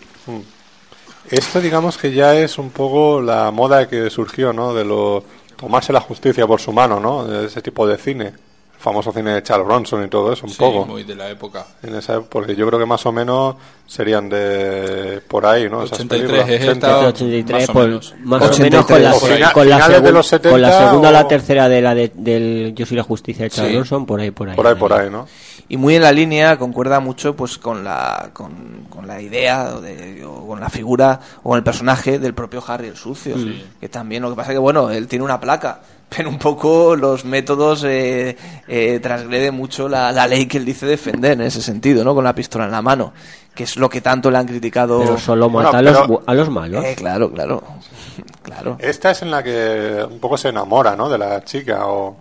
Esto, 1.29 1.61
digamos 1.61 1.97
que 1.97 2.11
ya 2.11 2.35
es 2.35 2.57
un 2.57 2.69
poco 2.69 3.21
la 3.21 3.51
moda 3.51 3.87
que 3.87 4.09
surgió, 4.09 4.53
¿no? 4.53 4.73
De 4.73 4.83
lo 4.83 5.23
tomarse 5.55 5.93
la 5.93 6.01
justicia 6.01 6.45
por 6.45 6.59
su 6.59 6.71
mano, 6.71 6.99
¿no? 6.99 7.25
De 7.25 7.45
ese 7.45 7.61
tipo 7.61 7.87
de 7.87 7.97
cine. 7.97 8.33
El 8.81 8.83
famoso 8.83 9.11
cine 9.11 9.33
de 9.35 9.43
Charles 9.43 9.67
Bronson 9.67 10.03
y 10.03 10.07
todo 10.07 10.33
eso, 10.33 10.47
un 10.47 10.51
Sí, 10.51 10.57
poco. 10.57 10.87
muy 10.87 11.03
de 11.03 11.13
la 11.13 11.29
época. 11.29 11.67
En 11.83 11.93
esa, 11.93 12.19
porque 12.21 12.55
yo 12.55 12.65
creo 12.65 12.79
que 12.79 12.85
más 12.87 13.05
o 13.05 13.11
menos 13.11 13.55
serían 13.85 14.27
de 14.27 15.21
por 15.27 15.45
ahí, 15.45 15.69
¿no? 15.69 15.83
Esas 15.83 15.99
83 15.99 16.31
películas. 16.31 16.49
es 16.49 16.67
80. 16.67 16.87
esta, 16.87 17.07
83, 17.09 17.59
más 17.61 17.69
o 17.69 17.73
por- 17.73 17.85
menos. 17.87 18.15
más 18.23 18.41
o 18.41 18.45
83. 18.45 18.71
menos 18.71 18.85
con 19.21 19.29
la, 19.39 19.53
con 19.53 19.69
la, 19.69 19.75
finales 19.75 20.01
de 20.01 20.09
segun- 20.09 20.13
los 20.13 20.27
70 20.27 20.49
con 20.49 20.61
la 20.63 20.87
segunda 20.87 21.09
o 21.09 21.11
la 21.11 21.27
tercera 21.27 21.69
de 21.69 21.81
la 21.81 21.93
de- 21.93 22.11
del 22.15 22.73
Yo 22.75 22.85
soy 22.87 22.97
la 22.97 23.03
justicia 23.03 23.43
de 23.43 23.49
Charles 23.51 23.69
Sí. 23.71 23.75
Bronson, 23.77 24.05
por 24.07 24.19
ahí, 24.19 24.31
por 24.31 24.49
ahí. 24.49 24.55
Por 24.55 24.65
ahí, 24.67 24.75
por 24.75 24.93
ahí, 24.93 25.09
¿no? 25.11 25.27
y 25.69 25.77
muy 25.77 25.95
en 25.95 26.01
la 26.01 26.11
línea 26.11 26.57
concuerda 26.57 26.99
mucho 26.99 27.33
pues 27.35 27.57
con 27.59 27.83
la 27.83 28.31
con, 28.33 28.87
con 28.89 29.07
la 29.07 29.21
idea 29.21 29.75
o, 29.75 29.79
de- 29.81 30.25
o 30.25 30.45
con 30.47 30.59
la 30.59 30.69
figura 30.69 31.19
o 31.43 31.49
con 31.49 31.57
el 31.57 31.63
personaje 31.63 32.17
del 32.19 32.33
propio 32.33 32.61
Harry 32.67 32.87
el 32.87 32.97
sucio 32.97 33.35
que 33.79 33.87
también 33.87 34.21
lo 34.23 34.29
que 34.31 34.35
pasa 34.35 34.51
que 34.51 34.57
bueno 34.57 34.89
él 34.89 35.07
tiene 35.07 35.23
una 35.23 35.39
placa 35.39 35.79
pero 36.15 36.29
un 36.29 36.37
poco 36.37 36.95
los 36.95 37.23
métodos 37.23 37.85
eh, 37.85 38.35
eh, 38.67 38.99
transgrede 39.01 39.51
mucho 39.51 39.87
la, 39.87 40.11
la 40.11 40.27
ley 40.27 40.45
que 40.45 40.57
él 40.57 40.65
dice 40.65 40.85
defender 40.85 41.33
en 41.33 41.41
ese 41.41 41.61
sentido 41.61 42.03
no 42.03 42.13
con 42.13 42.23
la 42.23 42.35
pistola 42.35 42.65
en 42.65 42.71
la 42.71 42.81
mano 42.81 43.13
que 43.55 43.63
es 43.63 43.77
lo 43.77 43.89
que 43.89 44.01
tanto 44.01 44.31
le 44.31 44.37
han 44.37 44.47
criticado 44.47 44.99
Pero 44.99 45.17
solo 45.17 45.49
Bueno, 45.49 45.71
mata 45.71 45.79
a, 45.79 45.81
los, 45.81 46.19
a 46.25 46.33
los 46.33 46.49
malos. 46.49 46.85
Eh, 46.85 46.95
claro 46.95 47.31
claro 47.31 47.63
claro 48.43 48.77
Esta 48.79 49.11
es 49.11 49.21
en 49.21 49.31
la 49.31 49.43
que 49.43 50.05
un 50.09 50.19
poco 50.19 50.37
se 50.37 50.49
enamora, 50.49 50.95
¿no? 50.95 51.09
De 51.09 51.17
la 51.17 51.43
chica 51.43 51.87
o... 51.87 52.15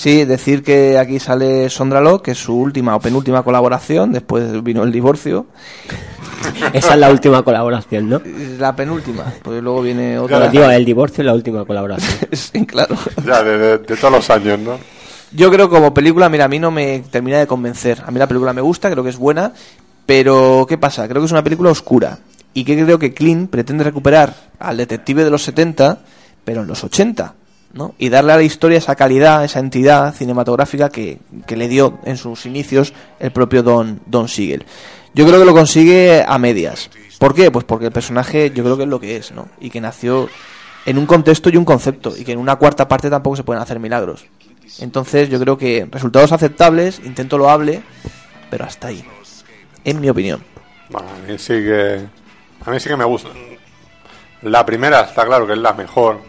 Sí, 0.00 0.24
decir 0.24 0.62
que 0.62 0.96
aquí 0.96 1.18
sale 1.20 1.68
Sondra 1.68 2.00
Locke, 2.00 2.24
que 2.24 2.30
es 2.30 2.38
su 2.38 2.56
última 2.56 2.96
o 2.96 3.00
penúltima 3.00 3.42
colaboración, 3.42 4.12
después 4.12 4.62
vino 4.64 4.82
el 4.82 4.90
divorcio. 4.92 5.44
Esa 6.72 6.94
es 6.94 6.98
la 6.98 7.10
última 7.10 7.42
colaboración, 7.42 8.08
¿no? 8.08 8.22
La 8.58 8.74
penúltima, 8.74 9.30
pues 9.42 9.62
luego 9.62 9.82
viene 9.82 10.12
Pero, 10.12 10.24
otra. 10.24 10.48
digo, 10.48 10.64
el 10.70 10.86
divorcio 10.86 11.20
es 11.20 11.26
la 11.26 11.34
última 11.34 11.66
colaboración. 11.66 12.18
sí, 12.32 12.64
claro. 12.64 12.96
Ya, 13.26 13.42
de, 13.42 13.58
de- 13.58 13.76
de 13.78 13.96
todos 13.96 14.10
los 14.10 14.30
años, 14.30 14.58
¿no? 14.60 14.78
Yo 15.32 15.50
creo 15.50 15.68
que 15.68 15.74
como 15.76 15.92
película, 15.92 16.30
mira, 16.30 16.46
a 16.46 16.48
mí 16.48 16.58
no 16.58 16.70
me 16.70 17.00
termina 17.10 17.38
de 17.38 17.46
convencer. 17.46 18.02
A 18.06 18.10
mí 18.10 18.18
la 18.18 18.26
película 18.26 18.54
me 18.54 18.62
gusta, 18.62 18.90
creo 18.90 19.04
que 19.04 19.10
es 19.10 19.18
buena, 19.18 19.52
pero 20.06 20.64
¿qué 20.66 20.78
pasa? 20.78 21.06
Creo 21.08 21.20
que 21.20 21.26
es 21.26 21.32
una 21.32 21.44
película 21.44 21.68
oscura. 21.70 22.20
Y 22.54 22.64
que 22.64 22.82
creo 22.82 22.98
que 22.98 23.12
Clint 23.12 23.50
pretende 23.50 23.84
recuperar 23.84 24.34
al 24.58 24.78
detective 24.78 25.24
de 25.24 25.30
los 25.30 25.42
70, 25.42 25.98
pero 26.42 26.62
en 26.62 26.68
los 26.68 26.82
80, 26.82 27.34
¿no? 27.72 27.94
Y 27.98 28.08
darle 28.08 28.32
a 28.32 28.36
la 28.36 28.42
historia 28.42 28.78
esa 28.78 28.96
calidad, 28.96 29.44
esa 29.44 29.60
entidad 29.60 30.14
cinematográfica 30.14 30.88
que, 30.88 31.18
que 31.46 31.56
le 31.56 31.68
dio 31.68 31.98
en 32.04 32.16
sus 32.16 32.46
inicios 32.46 32.92
el 33.18 33.30
propio 33.30 33.62
Don, 33.62 34.00
Don 34.06 34.28
Siegel. 34.28 34.64
Yo 35.14 35.26
creo 35.26 35.38
que 35.38 35.44
lo 35.44 35.54
consigue 35.54 36.24
a 36.26 36.38
medias. 36.38 36.90
¿Por 37.18 37.34
qué? 37.34 37.50
Pues 37.50 37.64
porque 37.64 37.86
el 37.86 37.92
personaje 37.92 38.50
yo 38.54 38.62
creo 38.64 38.76
que 38.76 38.84
es 38.84 38.88
lo 38.88 39.00
que 39.00 39.16
es, 39.16 39.32
¿no? 39.32 39.48
Y 39.60 39.70
que 39.70 39.80
nació 39.80 40.28
en 40.86 40.98
un 40.98 41.06
contexto 41.06 41.50
y 41.50 41.56
un 41.56 41.64
concepto, 41.64 42.16
y 42.16 42.24
que 42.24 42.32
en 42.32 42.38
una 42.38 42.56
cuarta 42.56 42.88
parte 42.88 43.10
tampoco 43.10 43.36
se 43.36 43.44
pueden 43.44 43.62
hacer 43.62 43.78
milagros. 43.78 44.24
Entonces 44.78 45.28
yo 45.28 45.38
creo 45.40 45.58
que 45.58 45.86
resultados 45.90 46.32
aceptables, 46.32 47.00
intento 47.04 47.36
loable, 47.36 47.82
pero 48.50 48.64
hasta 48.64 48.88
ahí. 48.88 49.04
En 49.84 50.00
mi 50.00 50.08
opinión. 50.08 50.42
A 50.94 51.02
mí 51.28 51.38
sí 51.38 51.54
que. 51.54 52.06
A 52.64 52.70
mí 52.70 52.80
sí 52.80 52.88
que 52.88 52.96
me 52.96 53.04
gusta. 53.04 53.28
La 54.42 54.64
primera 54.64 55.02
está 55.02 55.26
claro 55.26 55.46
que 55.46 55.52
es 55.52 55.58
la 55.58 55.72
mejor 55.72 56.20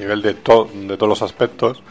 nivel 0.00 0.22
de, 0.22 0.34
to- 0.34 0.68
de 0.74 0.96
todos 0.96 1.08
los 1.08 1.22
aspectos. 1.22 1.82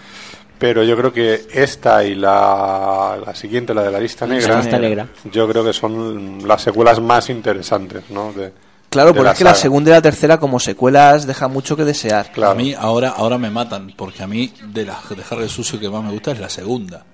Pero 0.57 0.83
yo 0.83 0.97
creo 0.97 1.13
que 1.13 1.47
esta 1.53 2.03
y 2.03 2.15
la, 2.15 3.17
la 3.25 3.33
siguiente, 3.33 3.73
la 3.73 3.83
de 3.83 3.91
la 3.91 3.99
lista 4.01 4.27
La 4.27 4.33
negra, 4.35 4.57
lista 4.59 4.77
negra. 4.77 5.07
yo 5.31 5.47
creo 5.47 5.63
que 5.63 5.71
son 5.71 6.45
las 6.45 6.61
secuelas 6.61 6.99
más 6.99 7.29
interesantes, 7.29 8.03
¿no? 8.09 8.33
De, 8.33 8.51
Claro, 8.89 9.13
de 9.13 9.17
porque 9.17 9.31
es 9.33 9.37
que 9.37 9.43
la 9.45 9.53
segunda 9.55 9.91
y 9.91 9.93
la 9.93 10.01
tercera 10.01 10.37
como 10.39 10.59
secuelas 10.59 11.25
deja 11.27 11.47
mucho 11.47 11.77
que 11.77 11.85
desear. 11.85 12.31
A 12.43 12.53
mí 12.55 12.73
ahora, 12.77 13.09
ahora 13.11 13.37
me 13.37 13.49
matan, 13.51 13.93
porque 13.95 14.23
a 14.23 14.27
mí 14.27 14.51
de 14.65 14.83
las 14.85 15.07
de 15.09 15.23
Harry 15.29 15.43
el 15.43 15.49
Sucio 15.49 15.79
que 15.79 15.87
más 15.89 16.03
me 16.03 16.11
gusta 16.11 16.31
es 16.31 16.39
la 16.39 16.49
segunda. 16.49 17.05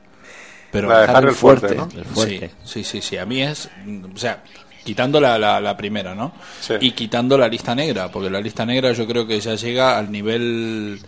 Pero 0.71 0.87
La 0.89 1.01
de 1.01 1.11
Harry 1.13 1.27
el 1.27 1.35
Fuerte, 1.35 1.75
¿no? 1.75 1.87
El 1.95 2.05
Fuerte. 2.05 2.51
Sí, 2.63 2.83
sí, 2.83 2.83
sí, 2.83 3.01
sí. 3.01 3.17
A 3.17 3.25
mí 3.25 3.41
es, 3.43 3.69
o 4.13 4.17
sea, 4.17 4.41
quitando 4.86 5.19
la, 5.19 5.38
la, 5.38 5.59
la 5.59 5.75
primera, 5.75 6.13
¿no? 6.15 6.31
Sí. 6.61 6.75
Y 6.79 6.91
quitando 6.91 7.38
la 7.38 7.47
lista 7.49 7.73
negra, 7.75 8.09
porque 8.09 8.29
la 8.29 8.39
lista 8.39 8.65
negra 8.65 8.93
yo 8.93 9.05
creo 9.07 9.25
que 9.27 9.39
ya 9.41 9.55
llega 9.55 9.97
al 9.97 10.11
nivel 10.11 10.99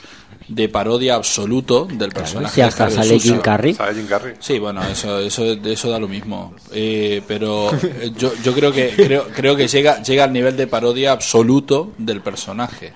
de 0.48 0.70
parodia 0.70 1.16
absoluto 1.16 1.86
del 1.92 2.12
personaje. 2.12 2.56
si 2.56 2.62
hasta 2.62 2.90
sale. 2.90 3.20
Jim 3.20 3.40
Carrey. 3.40 3.74
Sale 3.74 3.94
Jim 3.94 4.08
Carrey. 4.08 4.34
Sí, 4.40 4.60
bueno, 4.60 4.82
eso, 4.84 5.20
eso, 5.20 5.46
eso 5.46 5.90
da 5.90 6.00
lo 6.00 6.08
mismo. 6.08 6.56
Eh, 6.72 7.22
pero 7.28 7.70
eh, 7.74 8.12
yo, 8.18 8.34
yo 8.44 8.54
creo 8.54 8.72
que 8.72 8.94
creo, 8.96 9.28
creo 9.36 9.56
que 9.56 9.68
llega, 9.68 10.02
llega 10.02 10.24
al 10.24 10.34
nivel 10.34 10.58
de 10.58 10.68
parodia 10.68 11.12
absoluto 11.12 11.94
del 11.98 12.22
personaje. 12.22 12.94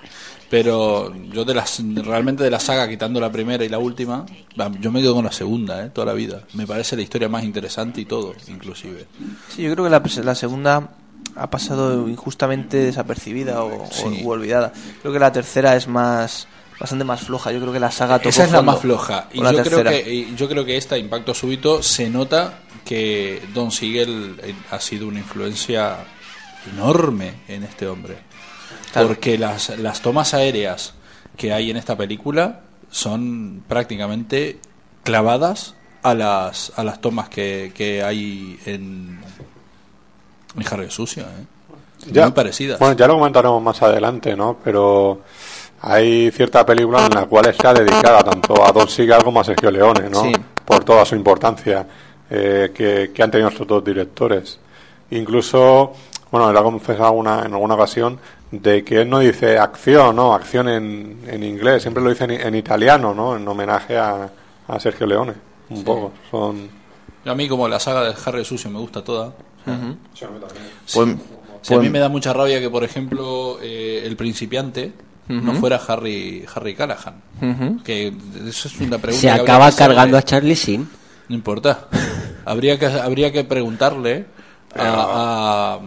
Pero 0.52 1.16
yo 1.32 1.46
de 1.46 1.54
las 1.54 1.82
realmente 2.04 2.44
de 2.44 2.52
la 2.52 2.60
saga, 2.60 2.88
quitando 2.90 3.22
la 3.22 3.32
primera 3.32 3.64
y 3.64 3.70
la 3.70 3.80
última, 3.80 4.26
yo 4.82 4.92
me 4.92 5.00
quedo 5.02 5.16
con 5.16 5.24
la 5.24 5.32
segunda, 5.32 5.86
¿eh? 5.86 5.90
toda 5.92 6.06
la 6.08 6.14
vida. 6.14 6.44
Me 6.56 6.68
parece 6.68 6.98
la 6.98 7.04
historia 7.04 7.30
más 7.30 7.46
interesante 7.46 8.02
y 8.02 8.06
todo, 8.06 8.36
inclusive. 8.50 9.06
Sí, 9.48 9.64
yo 9.64 9.72
creo 9.72 9.86
que 9.86 9.90
la, 9.90 10.04
la 10.26 10.36
segunda 10.36 10.90
ha 11.38 11.50
pasado 11.50 12.10
injustamente 12.10 12.76
desapercibida 12.78 13.64
o, 13.64 13.84
o- 13.84 13.90
Sí. 13.90 14.22
u 14.26 14.30
olvidada. 14.30 14.74
Creo 15.02 15.14
que 15.14 15.20
la 15.20 15.32
tercera 15.32 15.74
es 15.78 15.88
más 15.88 16.50
bastante 16.78 17.06
más 17.06 17.22
floja. 17.22 17.54
Yo 17.54 17.62
creo 17.62 17.72
que 17.72 17.80
la 17.80 17.90
saga 17.92 18.18
tocó 18.20 18.28
Esa 18.30 18.44
es 18.44 18.52
la 18.52 18.62
más 18.62 18.80
floja. 18.80 19.30
Y 19.32 19.38
yo 19.42 19.64
creo, 19.64 19.84
que, 19.86 20.14
y 20.14 20.36
yo 20.36 20.50
creo 20.50 20.66
que 20.66 20.76
esta, 20.76 20.98
Impacto 20.98 21.34
Súbito, 21.34 21.82
se 21.82 22.10
nota 22.10 22.60
que 22.84 23.42
Don 23.54 23.72
Siegel 23.72 24.36
eh, 24.44 24.54
ha 24.70 24.82
sido 24.82 25.08
una 25.08 25.20
influencia 25.20 25.96
enorme 26.74 27.36
en 27.48 27.64
este 27.64 27.88
hombre. 27.88 28.18
Claro. 28.92 29.08
Porque 29.08 29.38
las, 29.38 29.78
las 29.80 30.02
tomas 30.02 30.34
aéreas 30.34 30.94
que 31.38 31.54
hay 31.54 31.72
en 31.72 31.78
esta 31.78 31.96
película 31.96 32.62
son 32.90 33.64
prácticamente 33.68 34.60
clavadas 35.04 35.76
a 36.04 36.14
las, 36.14 36.74
a 36.76 36.84
las 36.84 37.00
tomas 37.00 37.30
que, 37.30 37.72
que 37.74 38.04
hay 38.04 38.60
en, 38.66 39.20
en 40.58 40.68
Harry 40.70 40.92
Sucio. 40.92 41.24
¿eh? 41.24 42.20
Muy 42.22 42.32
parecidas. 42.32 42.80
Bueno, 42.80 42.96
ya 42.96 43.08
lo 43.08 43.14
comentaremos 43.14 43.62
más 43.62 43.82
adelante, 43.82 44.36
¿no? 44.36 44.58
Pero 44.64 45.22
hay 45.82 46.32
cierta 46.32 46.66
película 46.66 47.06
en 47.06 47.14
la 47.14 47.26
cual 47.26 47.48
está 47.48 47.74
dedicada 47.74 48.24
tanto 48.24 48.66
a 48.66 48.72
Don 48.72 48.90
Siegel 48.90 49.24
como 49.24 49.40
a 49.40 49.44
Sergio 49.44 49.72
Leone, 49.72 50.10
¿no? 50.10 50.24
Sí. 50.24 50.34
Por 50.66 50.84
toda 50.84 51.06
su 51.06 51.16
importancia 51.16 51.88
eh, 52.30 52.72
que, 52.74 53.12
que 53.14 53.24
han 53.24 53.32
tenido 53.32 53.50
estos 53.50 53.68
dos 53.68 53.84
directores. 53.84 54.60
Incluso, 55.12 55.94
bueno, 56.32 56.50
él 56.50 56.58
ha 56.58 56.64
confesado 56.64 57.12
una, 57.12 57.46
en 57.46 57.54
alguna 57.54 57.76
ocasión 57.76 58.20
de 58.52 58.84
que 58.84 59.02
él 59.02 59.10
no 59.10 59.20
dice 59.20 59.58
acción, 59.58 60.16
¿no? 60.16 60.34
Acción 60.34 60.68
en, 60.70 61.20
en 61.28 61.44
inglés, 61.44 61.82
siempre 61.82 62.04
lo 62.04 62.10
dice 62.10 62.26
en, 62.26 62.32
en 62.32 62.56
italiano, 62.56 63.14
¿no? 63.14 63.36
En 63.38 63.48
homenaje 63.48 63.98
a, 63.98 64.30
a 64.68 64.80
Sergio 64.80 65.08
Leone, 65.08 65.34
un 65.70 65.78
Sí. 65.78 65.84
poco. 65.84 66.12
Son... 66.30 66.70
A 67.26 67.36
mí 67.36 67.48
como 67.48 67.68
la 67.68 67.80
saga 67.80 68.04
de 68.04 68.16
Harry 68.26 68.44
Sucio 68.44 68.70
me 68.70 68.80
gusta 68.80 69.04
toda. 69.04 69.34
Sí. 70.14 70.26
Pues- 70.94 71.16
Sí, 71.64 71.76
a 71.76 71.78
mí 71.78 71.90
me 71.92 72.00
da 72.00 72.10
mucha 72.10 72.34
rabia 72.34 72.60
que, 72.60 72.72
por 72.72 72.84
ejemplo, 72.84 73.60
eh, 73.62 74.02
el 74.04 74.16
principiante 74.16 74.94
no 75.28 75.54
fuera 75.54 75.80
Harry 75.88 76.44
Harry 76.56 76.74
Callahan. 76.74 77.22
Que 77.86 78.12
eso 78.48 78.68
es 78.68 78.80
una 78.80 78.98
pregunta. 78.98 79.22
Se 79.22 79.28
que 79.28 79.42
acaba 79.42 79.72
cargando 79.72 80.18
a 80.18 80.24
Charlie 80.24 80.56
Sin. 80.56 80.90
No 81.30 81.36
importa. 81.36 81.88
habría 82.46 82.80
que 82.80 82.88
habría 82.88 83.32
que 83.32 83.44
preguntarle 83.44 84.26
a, 84.76 85.76
a, 85.76 85.80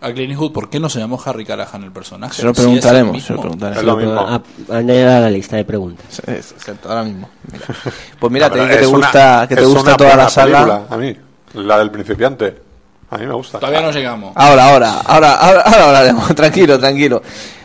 a 0.00 0.12
Clint 0.12 0.30
Eastwood 0.30 0.52
por 0.52 0.70
qué 0.70 0.78
no 0.80 0.88
se 0.88 0.98
llamó 0.98 1.20
Harry 1.24 1.44
Callahan 1.44 1.82
el 1.84 1.92
personaje. 1.92 2.34
Se 2.34 2.42
lo 2.44 2.52
preguntaremos, 2.52 3.22
se 3.22 3.32
lo 3.32 3.40
preguntaremos. 3.40 3.84
Lo 3.84 3.96
mismo. 3.96 4.20
A- 4.20 4.42
Añadir 4.76 5.06
a 5.06 5.20
la 5.20 5.30
lista 5.30 5.56
de 5.56 5.64
preguntas. 5.64 6.20
Es- 6.26 6.52
exacto, 6.52 6.88
ahora 6.88 7.04
mismo. 7.04 7.28
Mira. 7.52 7.64
Pues 8.18 8.32
mira, 8.32 8.50
te 8.50 8.58
que 8.68 8.76
te 8.76 8.86
una- 8.86 8.98
gusta, 8.98 9.46
que 9.48 9.56
te 9.56 9.64
gusta 9.64 9.96
toda 9.96 10.16
la 10.16 10.28
saga. 10.28 10.52
película, 10.64 10.82
a 10.90 10.96
mí, 10.96 11.16
la 11.54 11.78
del 11.78 11.90
principiante. 11.90 12.62
A 13.10 13.16
mí 13.18 13.26
me 13.26 13.32
gusta. 13.34 13.58
Todavía 13.58 13.80
no 13.80 13.90
llegamos. 13.90 14.32
Ahora, 14.34 14.70
ahora, 14.72 15.00
ahora, 15.06 15.34
ahora, 15.36 15.60
ahora 15.62 15.84
hablaremos. 15.86 16.34
Tranquilo, 16.34 16.78
tranquilo. 16.78 17.22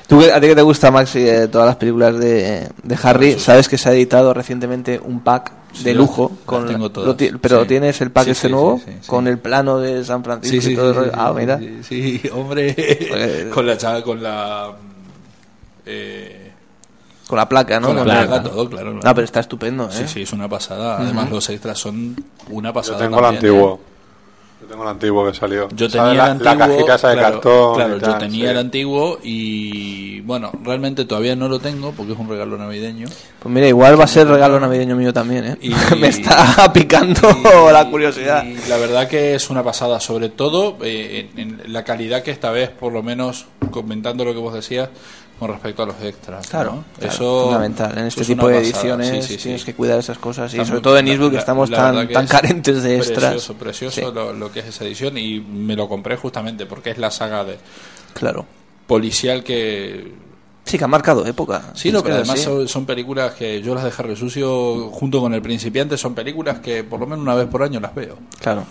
Tú, 0.08 0.22
a 0.22 0.40
ti 0.40 0.48
que 0.48 0.56
te 0.56 0.62
gusta, 0.62 0.92
Max, 0.92 1.16
y, 1.16 1.28
eh, 1.28 1.48
todas 1.48 1.66
las 1.68 1.76
películas 1.78 2.18
de, 2.18 2.70
de 2.84 2.98
Harry, 3.04 3.40
sabes 3.40 3.68
que 3.68 3.78
se 3.78 3.90
ha 3.90 3.94
editado 3.94 4.34
recientemente 4.34 5.00
un 5.04 5.22
pack 5.22 5.52
de 5.82 5.94
lujo. 5.94 6.30
las 6.36 6.40
Con, 6.46 6.68
tengo 6.68 6.92
todas. 6.92 7.08
lo 7.08 7.16
ti- 7.16 7.32
pero 7.42 7.62
Sí. 7.62 7.68
tienes 7.68 8.00
el 8.02 8.12
pack 8.12 8.26
Sí, 8.26 8.32
este 8.32 8.48
sí, 8.48 8.52
nuevo, 8.54 8.78
sí, 8.78 8.92
sí, 8.92 8.98
sí. 9.02 9.08
con 9.08 9.28
el 9.28 9.40
plano 9.40 9.80
de 9.80 10.04
San 10.04 10.24
Francisco 10.24 10.70
y 10.70 10.76
todo 10.76 10.90
el 10.90 10.96
rollo. 10.96 11.12
sí, 11.12 11.18
Ah, 11.20 11.34
mira. 11.36 11.60
sí, 11.60 11.80
sí, 11.84 12.30
hombre. 12.34 13.50
Con 13.54 13.66
la 13.66 13.78
cha- 13.78 14.02
con 14.04 14.22
la 14.22 14.72
eh, 15.86 16.52
Con 17.28 17.38
la 17.38 17.48
placa, 17.50 17.80
¿no? 17.80 17.88
Con 17.88 17.96
la 17.98 18.04
Con 18.04 18.12
placa, 18.12 18.36
la- 18.36 18.44
todo, 18.44 18.70
claro. 18.70 18.94
No, 18.94 19.02
pero 19.16 19.22
está 19.24 19.40
estupendo, 19.40 19.86
¿eh? 19.86 19.92
Sí, 19.92 20.04
sí, 20.08 20.22
es 20.24 20.34
una 20.34 20.48
pasada. 20.50 20.98
Además, 21.00 21.30
los 21.32 21.50
extras 21.50 21.80
son 21.80 22.16
una 22.50 22.70
Yo 22.70 22.74
pasada. 22.74 23.00
tengo 23.00 23.20
el 23.20 23.26
antiguo. 23.26 23.80
¿eh? 23.82 23.93
Yo 24.64 24.70
tengo 24.70 24.84
el 24.84 24.90
antiguo 24.90 25.26
que 25.28 25.34
salió. 25.34 25.68
Yo 25.76 25.90
tenía 25.90 26.14
la, 26.14 26.14
el 26.14 26.32
antiguo. 26.32 26.54
la 26.56 26.68
cajita 26.68 26.96
esa 26.96 27.10
de 27.10 27.14
claro, 27.16 27.34
cartón. 27.34 27.76
Claro, 27.76 27.98
y 27.98 28.00
yo 28.00 28.06
tal, 28.06 28.18
tenía 28.18 28.46
sí. 28.46 28.52
el 28.52 28.58
antiguo 28.58 29.20
y 29.22 30.22
bueno, 30.22 30.52
realmente 30.64 31.04
todavía 31.04 31.36
no 31.36 31.50
lo 31.50 31.60
tengo 31.60 31.92
porque 31.92 32.14
es 32.14 32.18
un 32.20 32.30
regalo 32.30 32.58
navideño. 32.58 33.08
Pues 33.40 33.54
mira, 33.54 33.68
igual 33.68 34.00
va 34.00 34.06
a 34.06 34.08
ser 34.08 34.26
regalo 34.26 34.62
navideño 34.62 34.96
mío 34.96 35.12
también, 35.12 35.44
¿eh? 35.46 35.58
Y- 35.60 35.74
Me 36.00 36.08
está 36.08 36.72
picando 36.74 37.30
la 37.74 37.90
curiosidad. 37.90 38.46
Y 38.46 38.56
la 38.70 38.78
verdad 38.78 39.10
que 39.10 39.36
es 39.36 39.50
una 39.50 39.64
pasada, 39.64 40.00
sobre 40.00 40.30
todo 40.30 40.78
eh, 40.82 41.30
en, 41.36 41.60
en 41.62 41.74
la 41.74 41.84
calidad 41.84 42.24
que 42.24 42.32
esta 42.32 42.50
vez, 42.50 42.70
por 42.70 42.94
lo 42.94 43.04
menos 43.04 43.48
comentando 43.70 44.24
lo 44.24 44.34
que 44.34 44.40
vos 44.40 44.54
decías, 44.54 44.88
con 45.40 45.50
respecto 45.50 45.84
a 45.84 45.86
los 45.88 46.02
extras. 46.02 46.48
Claro, 46.48 46.76
¿no? 46.76 46.84
claro, 46.98 47.14
eso 47.14 47.44
fundamental. 47.46 47.98
En 47.98 48.06
este 48.06 48.22
es 48.22 48.28
tipo 48.28 48.48
de 48.48 48.56
pasada. 48.56 48.70
ediciones 48.72 49.10
Sí, 49.10 49.22
sí, 49.22 49.38
sí. 49.38 49.44
tienes 49.44 49.66
que 49.66 49.74
cuidar 49.74 50.00
esas 50.00 50.18
cosas. 50.18 50.54
Y 50.54 50.64
sobre 50.66 50.80
todo 50.82 50.98
en 50.98 51.08
Eastbook 51.08 51.32
que 51.32 51.38
estamos 51.38 51.70
la 51.70 51.78
tan, 51.78 52.08
que 52.08 52.14
tan 52.14 52.26
es 52.26 52.32
carentes 52.32 52.84
de 52.84 52.98
extras. 52.98 53.32
Precioso, 53.34 53.54
precioso 53.56 54.12
lo, 54.12 54.34
lo 54.34 54.52
que 54.52 54.60
es 54.62 54.68
esa 54.68 54.86
edición 54.86 55.18
y 55.18 55.40
me 55.42 55.76
lo 55.76 55.90
compré 55.90 56.16
justamente 56.16 56.66
porque 56.66 56.92
es 56.92 56.98
la 56.98 57.12
saga 57.12 57.44
de 57.44 57.58
Claro. 58.14 58.46
policial 58.88 59.44
que 59.44 60.14
Sí, 60.66 60.78
que 60.78 60.84
ha 60.86 60.88
marcado 60.88 61.26
época. 61.26 61.72
Sí, 61.74 61.92
no, 61.92 62.02
pero 62.02 62.16
Es 62.16 62.22
además 62.22 62.40
son, 62.42 62.68
son 62.70 62.86
películas 62.86 63.34
que 63.34 63.62
yo 63.62 63.76
las 63.76 63.84
de 63.84 63.92
Harry 63.98 64.16
Sucio 64.16 64.90
junto 64.92 65.20
con 65.20 65.34
El 65.34 65.42
Principiante 65.42 65.98
son 65.98 66.16
películas 66.16 66.60
que 66.60 66.86
por 66.86 67.02
lo 67.02 67.06
menos 67.06 67.22
una 67.24 67.36
vez 67.36 67.48
por 67.48 67.64
año 67.64 67.82
las 67.82 67.94
veo. 67.94 68.18
Claro. 68.40 68.64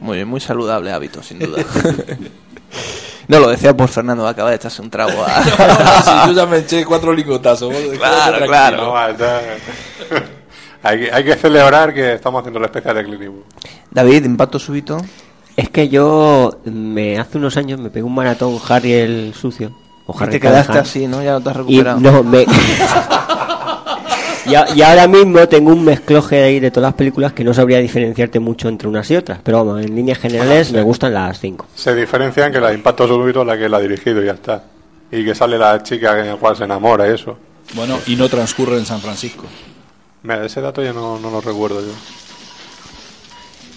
Muy 0.00 0.18
bien, 0.18 0.28
muy 0.28 0.38
saludable 0.38 0.92
hábito, 0.92 1.20
sin 1.20 1.40
duda. 1.40 1.64
no, 3.30 3.40
lo 3.40 3.48
decía 3.50 3.76
por 3.76 3.88
Fernando, 3.88 4.26
acaba 4.26 4.50
de 4.50 4.56
echarse 4.56 4.82
un 4.82 4.90
trago 4.90 5.22
a... 5.24 5.42
Sí, 6.04 6.10
yo 6.26 6.32
ya 6.32 6.46
me 6.46 6.58
eché 6.58 6.84
cuatro 6.84 7.12
licotazos. 7.12 7.72
vos 7.72 7.98
Claro, 7.98 8.46
claro. 8.46 8.76
No, 8.86 8.96
hay, 10.82 10.98
que, 11.00 11.12
hay 11.12 11.24
que 11.24 11.36
celebrar 11.36 11.94
que 11.94 12.14
estamos 12.14 12.40
haciendo 12.40 12.58
el 12.58 12.64
especial 12.64 12.94
de 12.96 13.00
Eastwood. 13.02 13.42
David, 13.90 14.24
impacto 14.24 14.58
súbito. 14.58 14.98
Es 15.56 15.68
que 15.70 15.88
yo 15.88 16.58
me 16.64 17.18
hace 17.18 17.38
unos 17.38 17.56
años 17.56 17.78
me 17.80 17.90
pegué 17.90 18.02
un 18.04 18.14
maratón 18.14 18.58
Harry 18.68 18.92
el 18.94 19.34
sucio. 19.34 19.72
O 20.06 20.14
Y 20.24 20.28
te 20.28 20.40
quedaste 20.40 20.68
Callahan. 20.68 20.78
así, 20.86 21.06
¿no? 21.06 21.22
Ya 21.22 21.32
no 21.32 21.40
te 21.40 21.50
has 21.50 21.56
Y 21.56 21.58
recuperado. 21.58 22.00
no, 22.00 22.22
me... 22.24 22.46
y, 24.46 24.54
a- 24.54 24.66
y 24.74 24.82
ahora 24.82 25.06
mismo 25.06 25.46
tengo 25.48 25.70
un 25.72 25.84
mezcloje 25.84 26.42
ahí 26.42 26.60
de 26.60 26.70
todas 26.70 26.88
las 26.88 26.94
películas 26.94 27.32
que 27.32 27.44
no 27.44 27.52
sabría 27.54 27.78
diferenciarte 27.78 28.40
mucho 28.40 28.68
entre 28.68 28.88
unas 28.88 29.10
y 29.10 29.16
otras. 29.16 29.40
Pero 29.42 29.64
vamos, 29.64 29.84
en 29.84 29.94
líneas 29.94 30.18
generales 30.18 30.72
me 30.72 30.82
gustan 30.82 31.14
las 31.14 31.38
cinco. 31.40 31.66
Se 31.74 31.94
diferencian 31.94 32.52
que 32.52 32.60
la 32.60 32.68
de 32.68 32.74
Impacto 32.74 33.06
Súbito 33.06 33.42
es 33.42 33.46
la 33.46 33.58
que 33.58 33.68
la 33.68 33.76
ha 33.78 33.80
dirigido 33.80 34.22
y 34.22 34.26
ya 34.26 34.32
está. 34.32 34.64
Y 35.12 35.24
que 35.24 35.34
sale 35.34 35.58
la 35.58 35.82
chica 35.82 36.18
en 36.20 36.28
la 36.28 36.36
cual 36.36 36.56
se 36.56 36.64
enamora 36.64 37.08
y 37.08 37.14
eso. 37.14 37.36
Bueno, 37.74 37.98
y 38.06 38.16
no 38.16 38.28
transcurre 38.28 38.76
en 38.78 38.86
San 38.86 39.00
Francisco. 39.00 39.44
Mira, 40.22 40.44
ese 40.44 40.60
dato 40.60 40.82
ya 40.82 40.92
no, 40.92 41.18
no 41.18 41.30
lo 41.30 41.40
recuerdo 41.40 41.80
yo. 41.80 41.92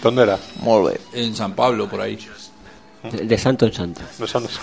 ¿Dónde 0.02 0.22
era? 0.24 0.38
En 1.12 1.34
San 1.34 1.54
Pablo, 1.54 1.88
por 1.88 2.00
ahí. 2.00 2.18
De, 3.10 3.18
de 3.24 3.38
santo 3.38 3.66
en 3.66 3.72
santo. 3.72 4.00
No 4.18 4.26
sé, 4.26 4.40
no 4.40 4.48
sé. 4.48 4.60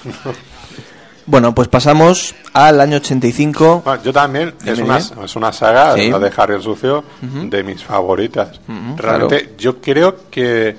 Bueno, 1.25 1.53
pues 1.53 1.67
pasamos 1.67 2.33
al 2.53 2.81
año 2.81 2.97
85. 2.97 3.83
Bueno, 3.85 4.03
yo 4.03 4.11
también, 4.11 4.53
es 4.65 4.79
una, 4.79 4.97
es 4.97 5.35
una 5.35 5.51
saga, 5.53 5.95
Sí. 5.95 6.09
la 6.09 6.19
de 6.19 6.31
Harry 6.35 6.55
el 6.55 6.61
Sucio, 6.63 7.03
de 7.21 7.63
mis 7.63 7.83
favoritas. 7.83 8.59
Realmente, 8.97 9.53
yo 9.57 9.79
creo 9.79 10.29
que 10.29 10.75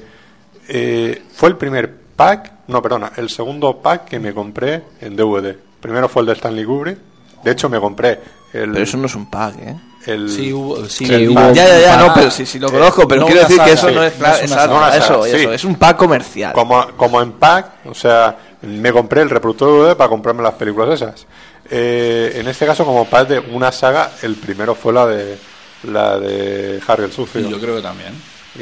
eh, 0.68 1.22
fue 1.34 1.48
el 1.50 1.56
primer 1.56 1.92
pack, 2.16 2.52
no, 2.68 2.82
perdona, 2.82 3.12
el 3.16 3.28
segundo 3.30 3.78
pack 3.78 4.04
que 4.06 4.18
me 4.18 4.32
compré 4.34 4.82
en 5.00 5.16
DVD. 5.16 5.56
Primero 5.80 6.08
fue 6.08 6.22
el 6.22 6.26
de 6.26 6.32
Stanley 6.34 6.64
Kubrick. 6.64 6.98
De 7.42 7.50
hecho, 7.50 7.68
me 7.68 7.80
compré 7.80 8.20
el. 8.52 8.70
Pero 8.72 8.84
eso 8.84 8.96
no 8.96 9.06
es 9.06 9.14
un 9.14 9.28
pack, 9.28 9.54
¿eh? 9.58 9.76
el 10.06 10.28
Sí, 10.30 10.52
hubo- 10.52 10.84
sí, 10.88 11.04
el 11.12 11.28
hubo 11.28 11.34
pack. 11.36 11.48
un 11.48 11.54
Ya, 11.54 11.66
ya, 11.68 11.80
ya, 11.80 11.96
no, 11.96 12.12
pero 12.14 12.30
sí, 12.30 12.44
sí 12.46 12.58
lo 12.58 12.68
Eh, 12.68 12.72
conozco, 12.72 13.06
pero 13.08 13.20
no 13.22 13.26
quiero 13.26 13.42
decir 13.42 13.60
que 13.62 13.72
eso 13.72 13.90
no 13.90 14.02
es 14.04 14.12
claro, 14.14 14.36
no 14.38 14.44
es 14.44 14.50
una 14.50 14.54
exacto, 14.54 14.60
saga. 14.60 14.66
No 14.72 14.78
una 14.86 14.96
eso, 14.96 15.26
eso, 15.26 15.52
es 15.52 15.64
un 15.64 15.74
pack 15.76 15.96
comercial. 15.96 16.52
como, 16.52 16.86
como 16.96 17.20
en 17.22 17.32
pack, 17.32 17.66
o 17.86 17.94
sea, 17.94 18.36
me 18.62 18.92
compré 18.92 19.22
el 19.22 19.30
reproductor 19.30 19.68
DVD 19.86 19.96
para 19.96 20.08
comprarme 20.08 20.42
las 20.42 20.54
películas 20.54 20.90
esas. 20.90 21.26
Eh, 21.70 22.32
en 22.36 22.48
este 22.48 22.66
caso, 22.66 22.84
como 22.84 23.04
pack 23.08 23.28
de 23.28 23.38
una 23.38 23.72
saga, 23.72 24.12
el 24.22 24.36
primero 24.36 24.74
fue 24.74 24.92
la 24.92 25.06
de 25.06 25.38
la 25.84 26.18
de 26.18 26.80
Harry 26.86 27.04
el 27.04 27.12
Sucio. 27.12 27.40
Sí, 27.42 27.48
yo 27.48 27.58
creo 27.60 27.76
que 27.76 27.82
también. 27.82 28.12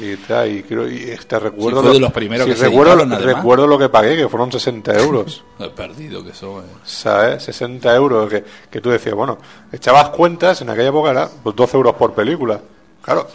Y, 0.01 0.15
ta, 0.19 0.47
y 0.47 0.63
creo, 0.63 0.89
y 0.89 1.11
este 1.11 1.39
recuerdo. 1.39 1.81
Sí, 1.81 1.87
fue 1.87 1.95
de 1.95 2.01
los 2.01 2.13
primeros 2.13 2.47
sí, 2.47 2.53
que 2.53 2.57
se 2.59 2.67
recuerdo, 2.67 2.93
editaron, 2.93 3.13
además. 3.13 3.35
recuerdo 3.37 3.67
lo 3.67 3.79
que 3.79 3.89
pagué, 3.89 4.17
que 4.17 4.29
fueron 4.29 4.53
60 4.53 4.95
euros. 5.01 5.43
He 5.59 5.69
perdido 5.71 6.23
que 6.23 6.31
eso. 6.31 6.61
eh. 6.61 6.65
¿Sabes? 6.85 7.43
60 7.43 7.95
euros. 7.97 8.31
Que, 8.31 8.45
que 8.71 8.81
tú 8.81 8.89
decías, 8.91 9.15
bueno, 9.17 9.39
echabas 9.73 10.11
cuentas, 10.11 10.61
en 10.63 10.71
aquella 10.71 10.91
época 10.91 11.11
era 11.11 11.29
pues, 11.43 11.57
12 11.57 11.77
euros 11.77 11.95
por 11.97 12.13
película. 12.15 12.61
Claro, 13.03 13.27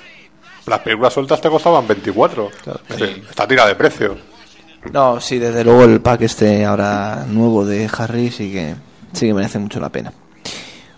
las 0.66 0.80
películas 0.80 1.14
sueltas 1.14 1.42
te 1.42 1.50
costaban 1.50 1.86
24. 1.88 2.50
Es 2.66 2.98
decir, 2.98 3.26
Está 3.30 3.46
tirada 3.48 3.68
de 3.68 3.76
precio. 3.76 4.16
No, 4.91 5.20
sí, 5.20 5.40
desde 5.40 5.64
luego 5.64 5.84
el 5.84 6.02
pack 6.02 6.22
este 6.22 6.66
ahora 6.66 7.26
nuevo 7.28 7.66
de 7.66 7.90
Harry 7.98 8.32
sí 8.32 8.52
que, 8.52 8.76
sí 9.14 9.28
que 9.28 9.34
merece 9.34 9.60
mucho 9.60 9.80
la 9.80 9.90
pena. 9.90 10.14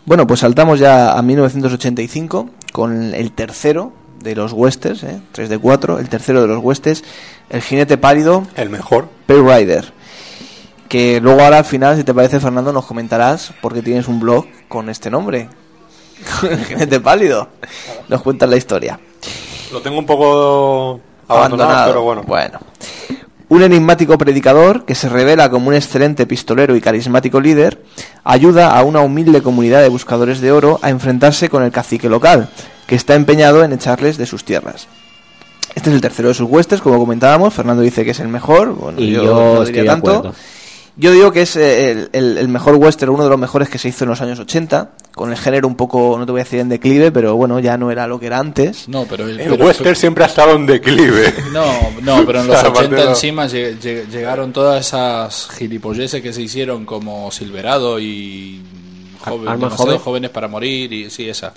Bueno, 0.06 0.26
pues 0.26 0.40
saltamos 0.40 0.80
ya 0.80 1.18
a 1.18 1.22
1985 1.22 2.50
con 2.72 3.14
el 3.14 3.32
tercero 3.34 3.92
de 4.22 4.36
los 4.36 4.54
westerns, 4.54 5.04
¿eh? 5.04 5.20
3 5.32 5.50
de 5.50 5.58
4, 5.58 6.00
el 6.00 6.10
tercero 6.10 6.42
de 6.42 6.48
los 6.48 6.64
westerns, 6.64 7.04
El 7.50 7.62
jinete 7.62 7.98
pálido, 7.98 8.48
El 8.56 8.70
mejor. 8.70 9.10
Pale 9.26 9.42
Rider. 9.42 9.94
Que 10.88 11.20
luego 11.20 11.42
ahora 11.42 11.58
al 11.60 11.66
final, 11.66 11.98
si 11.98 12.04
te 12.04 12.14
parece 12.14 12.40
Fernando, 12.40 12.72
nos 12.72 12.86
comentarás 12.86 13.54
porque 13.62 13.82
tienes 13.82 14.08
un 14.08 14.20
blog 14.20 14.46
con 14.68 14.90
este 14.90 15.10
nombre. 15.10 15.50
el 16.50 16.66
jinete 16.66 17.00
pálido. 17.00 17.50
Nos 18.08 18.22
cuentas 18.22 18.50
la 18.50 18.58
historia. 18.58 19.00
Lo 19.72 19.82
tengo 19.82 20.00
un 20.00 20.06
poco 20.06 21.02
abandonado, 21.28 21.88
pero 21.88 22.02
bueno. 22.04 22.24
Bueno. 22.26 22.60
Un 23.50 23.64
enigmático 23.64 24.18
predicador 24.18 24.84
que 24.84 24.94
se 24.94 25.08
revela 25.08 25.50
como 25.50 25.70
un 25.70 25.74
excelente 25.74 26.26
pistolero 26.26 26.76
y 26.76 26.82
carismático 26.82 27.40
líder 27.40 27.82
ayuda 28.26 28.78
a 28.78 28.84
una 28.84 29.00
humilde 29.00 29.42
comunidad 29.42 29.82
de 29.82 29.88
buscadores 29.88 30.42
de 30.42 30.52
oro 30.52 30.80
a 30.82 30.90
enfrentarse 30.90 31.48
con 31.48 31.64
el 31.64 31.72
cacique 31.72 32.10
local, 32.10 32.50
que 32.88 32.96
está 32.96 33.16
empeñado 33.16 33.64
en 33.64 33.72
echarles 33.72 34.18
de 34.18 34.26
sus 34.26 34.44
tierras. 34.44 34.88
Este 35.76 35.90
es 35.90 35.96
el 35.96 36.02
tercero 36.02 36.28
de 36.28 36.34
sus 36.34 36.50
huestes, 36.50 36.82
como 36.82 36.98
comentábamos. 36.98 37.54
Fernando 37.54 37.84
dice 37.84 38.04
que 38.04 38.12
es 38.12 38.20
el 38.20 38.28
mejor. 38.28 38.74
Bueno, 38.74 39.00
Y 39.00 39.12
yo, 39.12 39.24
yo 39.24 39.34
no 39.36 39.54
estoy 39.64 39.74
diría 39.76 39.92
tanto. 39.92 40.34
Yo 40.98 41.12
digo 41.12 41.32
que 41.32 41.44
es 41.44 41.56
eh, 41.56 41.92
el, 41.92 42.10
el- 42.12 42.38
el 42.40 42.48
mejor 42.50 42.76
western, 42.76 43.12
uno 43.12 43.24
de 43.24 43.30
los 43.30 43.40
mejores 43.40 43.70
que 43.70 43.78
se 43.78 43.88
hizo 43.88 44.04
en 44.04 44.10
los 44.10 44.20
años 44.20 44.40
80, 44.40 44.90
con 45.18 45.32
el 45.32 45.38
género 45.38 45.68
un 45.68 45.76
poco, 45.76 46.16
no 46.18 46.26
te 46.26 46.32
voy 46.32 46.40
a 46.40 46.44
decir 46.46 46.60
en 46.62 46.70
declive, 46.70 47.12
pero 47.12 47.36
bueno, 47.36 47.60
ya 47.60 47.78
no 47.78 47.92
era 47.92 48.08
lo 48.08 48.18
que 48.22 48.28
era 48.28 48.40
antes. 48.40 48.88
No, 48.88 49.04
pero 49.04 49.28
el, 49.28 49.38
El 49.42 49.50
pero- 49.52 49.66
western 49.66 49.96
siempre 49.98 50.24
ha 50.24 50.28
estado 50.28 50.56
en 50.56 50.66
declive. 50.66 51.34
No, 51.52 51.66
no, 52.02 52.26
pero 52.26 52.40
en 52.42 52.48
los 52.48 52.56
Aparte 52.64 52.80
80 52.86 53.04
no. 53.04 53.10
encima 53.10 53.46
lle- 53.48 53.78
lle- 53.80 54.08
llegaron 54.08 54.54
todas 54.54 54.88
esas 54.88 55.50
gilipolleces 55.58 56.22
que 56.22 56.32
se 56.32 56.42
hicieron 56.42 56.86
como 56.86 57.30
Silverado 57.32 58.00
y 58.00 58.62
joven, 59.20 59.48
Arma 59.50 59.56
demasiado 59.66 59.86
joven. 59.92 60.00
jóvenes 60.00 60.30
para 60.30 60.48
morir 60.48 60.94
y 60.94 61.10
sí, 61.10 61.28
esa. 61.28 61.52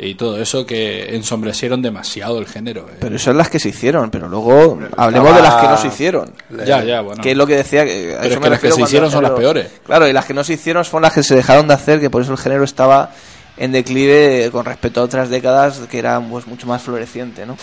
Y 0.00 0.14
todo 0.14 0.40
eso 0.40 0.64
que 0.64 1.16
ensombrecieron 1.16 1.82
demasiado 1.82 2.38
el 2.38 2.46
género. 2.46 2.86
eh. 2.88 2.98
Pero 3.00 3.16
esas 3.16 3.24
son 3.24 3.36
las 3.36 3.50
que 3.50 3.58
se 3.58 3.70
hicieron, 3.70 4.10
pero 4.10 4.28
luego 4.28 4.78
hablemos 4.96 5.34
de 5.34 5.42
las 5.42 5.56
que 5.56 5.66
no 5.66 5.76
se 5.76 5.88
hicieron. 5.88 6.32
Ya, 6.64 6.84
ya, 6.84 7.00
bueno. 7.00 7.20
Que 7.20 7.32
es 7.32 7.36
lo 7.36 7.48
que 7.48 7.56
decía 7.56 7.84
que 7.84 8.14
a 8.14 8.20
Pero 8.20 8.24
eso 8.26 8.34
es 8.34 8.36
me 8.36 8.44
que 8.44 8.50
las 8.50 8.60
que 8.60 8.70
se 8.70 8.82
hicieron 8.82 9.10
son 9.10 9.24
las 9.24 9.32
peores. 9.32 9.66
Claro, 9.84 10.06
y 10.06 10.12
las 10.12 10.24
que 10.24 10.34
no 10.34 10.44
se 10.44 10.52
hicieron 10.52 10.84
son 10.84 11.02
las 11.02 11.12
que 11.12 11.24
se 11.24 11.34
dejaron 11.34 11.66
de 11.66 11.74
hacer, 11.74 11.98
que 11.98 12.10
por 12.10 12.22
eso 12.22 12.30
el 12.30 12.38
género 12.38 12.62
estaba 12.62 13.10
en 13.56 13.72
declive 13.72 14.50
con 14.52 14.64
respecto 14.64 15.00
a 15.00 15.04
otras 15.04 15.30
décadas 15.30 15.80
que 15.90 15.98
eran 15.98 16.28
pues 16.30 16.46
mucho 16.46 16.68
más 16.68 16.82
floreciente, 16.82 17.44
¿no? 17.44 17.56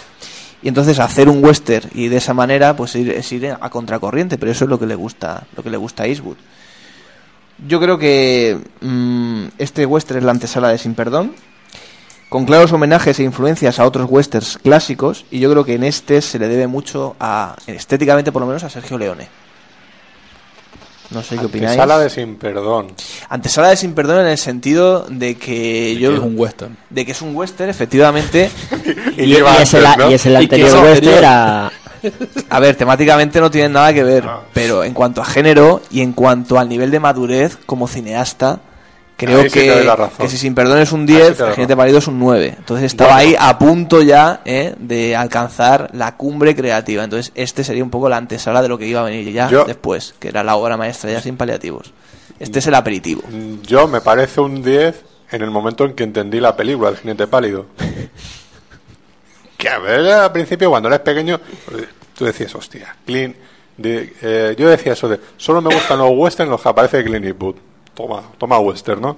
Y 0.62 0.68
entonces 0.68 1.00
hacer 1.00 1.30
un 1.30 1.42
western 1.44 1.90
y 1.94 2.10
de 2.10 2.18
esa 2.18 2.34
manera 2.34 2.76
pues 2.76 2.96
ir, 2.96 3.12
es 3.12 3.32
ir 3.32 3.56
a 3.58 3.70
contracorriente, 3.70 4.38
pero 4.38 4.52
eso 4.52 4.66
es 4.66 4.70
lo 4.70 4.78
que 4.78 4.88
le 4.88 4.96
gusta, 4.96 5.44
lo 5.56 5.64
que 5.64 5.70
le 5.70 5.78
gusta 5.78 6.04
a 6.04 6.08
Eastwood. 6.08 6.38
Yo 7.66 7.80
creo 7.80 7.98
que 7.98 8.58
mm, 8.82 9.46
este 9.58 9.86
western 9.86 10.20
es 10.20 10.26
la 10.26 10.32
antesala 10.32 10.70
de 10.70 10.78
Sin 10.78 10.96
Perdón, 10.96 11.34
con 12.36 12.44
claros 12.44 12.74
homenajes 12.74 13.18
e 13.18 13.24
influencias 13.24 13.80
a 13.80 13.86
otros 13.86 14.08
westerns 14.10 14.58
clásicos, 14.58 15.24
y 15.32 15.40
yo 15.40 15.50
creo 15.50 15.64
que 15.64 15.76
en 15.76 15.86
este 15.86 16.22
se 16.22 16.38
le 16.38 16.50
debe 16.50 16.68
mucho 16.68 17.16
a, 17.18 17.56
estéticamente 17.66 18.34
por 18.34 18.42
lo 18.42 18.46
menos, 18.46 18.62
a 18.66 18.70
Sergio 18.70 18.98
Leone. 18.98 19.30
No 21.12 21.24
sé 21.24 21.38
qué 21.38 21.46
opináis. 21.46 21.78
Sala 21.78 21.98
de 21.98 22.10
sin 22.10 22.36
perdón. 22.36 22.88
Antesala 23.30 23.70
de 23.70 23.78
Sin 23.78 23.94
Perdón 23.94 24.20
en 24.20 24.28
el 24.28 24.38
sentido 24.38 25.06
de 25.08 25.36
que 25.36 25.96
yo... 25.96 26.10
que 26.10 26.18
es 26.18 26.22
un 26.24 26.38
western. 26.38 26.78
De 26.90 27.06
que 27.06 27.12
es 27.14 27.22
un 27.22 27.34
western, 27.34 27.70
efectivamente. 27.70 28.52
Y, 29.18 29.24
y 29.24 29.36
es 29.36 29.74
el, 29.74 29.86
y 30.10 30.14
es 30.14 30.26
el 30.26 30.34
Y 30.34 30.50
que 30.50 30.56
anterior 30.56 30.68
es 30.68 30.74
western 30.74 31.08
anterior. 31.08 31.26
a... 31.26 31.72
A 32.50 32.60
ver, 32.60 32.76
temáticamente 32.76 33.40
no 33.40 33.50
tienen 33.50 33.72
nada 33.72 33.94
que 33.94 34.04
ver, 34.04 34.26
pero 34.52 34.84
en 34.84 34.94
cuanto 34.94 35.22
a 35.22 35.26
género 35.26 35.82
y 35.90 36.02
en 36.02 36.12
cuanto 36.12 36.60
al 36.60 36.68
nivel 36.68 36.92
de 36.92 37.00
madurez 37.00 37.58
como 37.66 37.88
cineasta, 37.88 38.60
creo 39.18 39.42
Ahí 39.42 39.50
sí 39.50 39.60
que, 39.60 39.84
razón. 39.84 40.10
que 40.20 40.28
si 40.30 40.38
Sin 40.38 40.56
Perdón 40.56 40.80
es 40.80 40.92
un 40.92 41.02
Ahí 41.02 41.08
sí 41.08 41.14
10, 41.16 41.28
te 41.28 41.34
doy 41.36 41.44
El 41.44 41.50
la 41.50 41.56
Jinete 41.56 41.76
Pálido 41.78 41.98
es 42.00 42.08
un 42.08 42.20
9. 42.20 42.56
Entonces 42.58 42.86
estaba 42.88 43.14
Bueno. 43.16 43.30
ahí 43.30 43.36
a 43.40 43.58
punto 43.58 44.02
ya 44.02 44.42
eh, 44.46 44.76
de 44.78 45.16
alcanzar 45.16 45.90
la 45.94 46.16
cumbre 46.18 46.56
creativa. 46.56 47.04
Entonces 47.04 47.32
este 47.36 47.64
sería 47.64 47.84
un 47.84 47.90
poco 47.90 48.10
la 48.10 48.18
antesala 48.18 48.62
de 48.62 48.68
lo 48.70 48.78
que 48.78 48.88
iba 48.88 49.02
a 49.02 49.04
venir 49.06 49.32
ya 49.32 49.50
Yo- 49.50 49.66
después, 49.66 50.16
que 50.20 50.28
era 50.30 50.44
la 50.44 50.56
obra 50.56 50.78
maestra 50.78 51.12
ya 51.12 51.22
sin 51.22 51.38
paliativos. 51.38 51.94
Este 52.40 52.60
es 52.60 52.68
el 52.68 52.76
aperitivo. 52.76 53.22
Mm, 53.30 53.62
Yo 53.62 53.88
me 53.88 54.02
parece 54.02 54.42
un 54.42 54.62
10 54.62 55.04
en 55.32 55.42
el 55.42 55.50
momento 55.52 55.86
en 55.86 55.94
que 55.94 56.04
entendí 56.04 56.40
la 56.40 56.56
película, 56.56 56.90
El 56.90 56.98
jinete 56.98 57.28
pálido. 57.28 57.66
que 59.58 59.70
a 59.70 59.80
ver, 59.80 60.06
al 60.12 60.32
principio 60.32 60.70
cuando 60.70 60.90
eres 60.90 61.00
pequeño, 61.00 61.36
eh, 61.72 61.86
tú 62.18 62.26
decías, 62.26 62.54
hostia, 62.56 62.96
Clint... 63.06 63.36
de- 63.78 64.14
eh, 64.22 64.56
yo 64.58 64.70
decía 64.70 64.94
eso 64.94 65.08
de, 65.10 65.20
solo 65.38 65.62
me 65.62 65.74
gustan 65.74 65.98
los 66.00 66.12
western 66.14 66.50
los 66.50 66.62
que 66.62 66.70
aparece 66.70 67.04
Clint 67.04 67.26
Eastwood. 67.26 67.56
Toma, 67.96 68.22
toma 68.38 68.60
western, 68.60 69.02
¿no? 69.02 69.18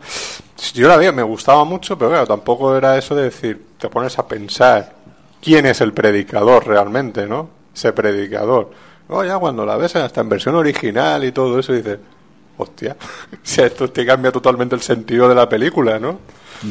Yo 0.74 0.88
la 0.88 0.98
vi, 0.98 1.12
me 1.12 1.24
gustaba 1.24 1.64
mucho, 1.66 1.98
pero 1.98 2.12
claro, 2.12 2.28
tampoco 2.28 2.76
era 2.78 2.98
eso 2.98 3.16
de 3.16 3.24
decir, 3.24 3.66
te 3.80 3.90
pones 3.90 4.18
a 4.20 4.28
pensar 4.28 4.94
quién 5.42 5.66
es 5.66 5.82
el 5.82 5.94
predicador 5.94 6.66
realmente, 6.68 7.26
¿no? 7.28 7.50
Ese 7.76 7.92
predicador. 7.92 8.70
No, 9.10 9.24
ya 9.26 9.38
cuando 9.40 9.66
la 9.66 9.78
ves 9.78 9.96
hasta 9.96 10.22
en 10.22 10.30
versión 10.30 10.56
original 10.56 11.24
y 11.26 11.32
todo 11.32 11.58
eso, 11.60 11.74
dices, 11.74 11.98
hostia, 12.58 12.96
si 13.44 13.62
esto 13.62 13.90
te 13.90 14.06
cambia 14.06 14.32
totalmente 14.32 14.76
el 14.76 14.82
sentido 14.82 15.28
de 15.28 15.36
la 15.36 15.50
película, 15.50 15.98
¿no? 16.00 16.20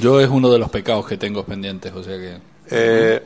Yo 0.00 0.20
es 0.20 0.28
uno 0.28 0.50
de 0.50 0.58
los 0.58 0.68
pecados 0.70 1.06
que 1.06 1.16
tengo 1.16 1.44
pendientes, 1.44 1.92
o 1.92 2.02
sea 2.04 2.16
que... 2.16 2.38
Eh, 2.70 3.22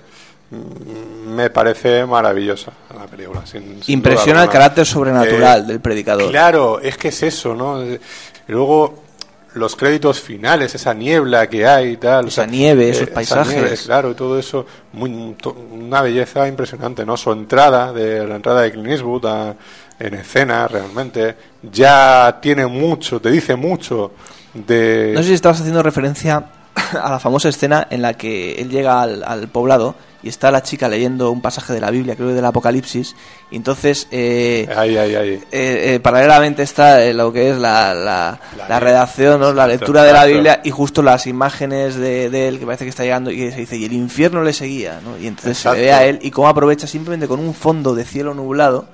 me 1.26 1.48
parece 1.50 2.04
maravillosa 2.04 2.72
la 2.98 3.06
película. 3.06 3.46
sin- 3.46 3.82
sin 3.82 3.94
Impresiona 3.94 4.42
el 4.42 4.48
carácter 4.50 4.84
sobrenatural 4.84 5.60
Eh, 5.62 5.66
del 5.66 5.80
predicador. 5.80 6.28
Claro, 6.30 6.80
es 6.80 6.96
que 6.96 7.08
es 7.08 7.22
eso, 7.22 7.54
¿no? 7.54 7.80
Eh, 8.50 8.52
Y 8.52 8.52
luego 8.52 9.02
los 9.54 9.74
créditos 9.74 10.20
finales, 10.20 10.74
esa 10.74 10.94
niebla 10.94 11.48
que 11.48 11.66
hay 11.66 11.92
y 11.92 11.96
tal. 11.96 12.28
Esa 12.28 12.46
nieve, 12.46 12.90
esos 12.90 13.02
esa 13.04 13.14
paisajes. 13.14 13.52
nieve, 13.54 13.76
claro, 13.84 14.14
todo 14.14 14.38
eso, 14.38 14.64
muy, 14.92 15.34
to- 15.40 15.56
una 15.72 16.02
belleza 16.02 16.46
impresionante, 16.46 17.04
¿no? 17.04 17.16
Su 17.16 17.32
entrada, 17.32 17.92
de 17.92 18.26
la 18.26 18.36
entrada 18.36 18.62
de 18.62 18.70
Clint 18.72 18.88
Eastwood 18.88 19.26
a- 19.26 19.56
en 19.98 20.14
escena, 20.14 20.66
realmente, 20.68 21.36
ya 21.70 22.38
tiene 22.40 22.66
mucho, 22.66 23.20
te 23.20 23.30
dice 23.30 23.54
mucho 23.56 24.12
de... 24.54 25.12
No 25.14 25.20
sé 25.22 25.28
si 25.28 25.34
estabas 25.34 25.58
haciendo 25.60 25.82
referencia 25.82 26.42
a 27.02 27.10
la 27.10 27.18
famosa 27.18 27.48
escena 27.48 27.86
en 27.90 28.02
la 28.02 28.14
que 28.14 28.54
él 28.60 28.68
llega 28.70 29.02
al, 29.02 29.22
al 29.24 29.48
poblado 29.48 29.94
y 30.22 30.28
está 30.28 30.50
la 30.50 30.62
chica 30.62 30.86
leyendo 30.86 31.30
un 31.30 31.40
pasaje 31.40 31.72
de 31.72 31.80
la 31.80 31.90
Biblia, 31.90 32.14
creo 32.14 32.28
que 32.28 32.34
del 32.34 32.44
Apocalipsis, 32.44 33.16
y 33.50 33.56
entonces 33.56 34.06
eh, 34.10 34.66
eh, 35.50 35.94
eh, 35.94 36.00
paralelamente 36.00 36.62
está 36.62 37.02
eh, 37.02 37.14
lo 37.14 37.32
que 37.32 37.48
es 37.50 37.56
la, 37.56 37.94
la, 37.94 38.38
La 38.58 38.68
la 38.68 38.78
le- 38.80 38.84
redacción, 38.84 39.40
¿no? 39.40 39.54
la 39.54 39.66
lectura 39.66 40.02
de 40.04 40.12
la. 40.12 40.26
Biblia 40.26 40.60
y 40.62 40.70
justo 40.70 41.02
las 41.02 41.26
imágenes 41.26 41.94
de, 41.96 42.28
de 42.28 42.48
él 42.48 42.58
que 42.58 42.66
parece 42.66 42.84
que 42.84 42.90
está 42.90 43.02
llegando 43.02 43.30
y 43.30 43.50
se 43.50 43.60
dice, 43.60 43.78
y 43.78 43.86
el 43.86 43.94
infierno 43.94 44.42
le 44.42 44.52
seguía, 44.52 45.00
¿no? 45.02 45.16
y 45.16 45.26
entonces 45.26 45.56
se 45.56 45.72
le 45.72 45.80
ve 45.80 45.92
a 45.92 46.04
él 46.04 46.18
y 46.20 46.30
cómo 46.30 46.48
aprovecha 46.48 46.86
simplemente 46.86 47.26
con 47.26 47.40
un 47.40 47.54
fondo 47.54 47.94
de 47.94 48.04
cielo 48.04 48.34
nublado 48.34 48.84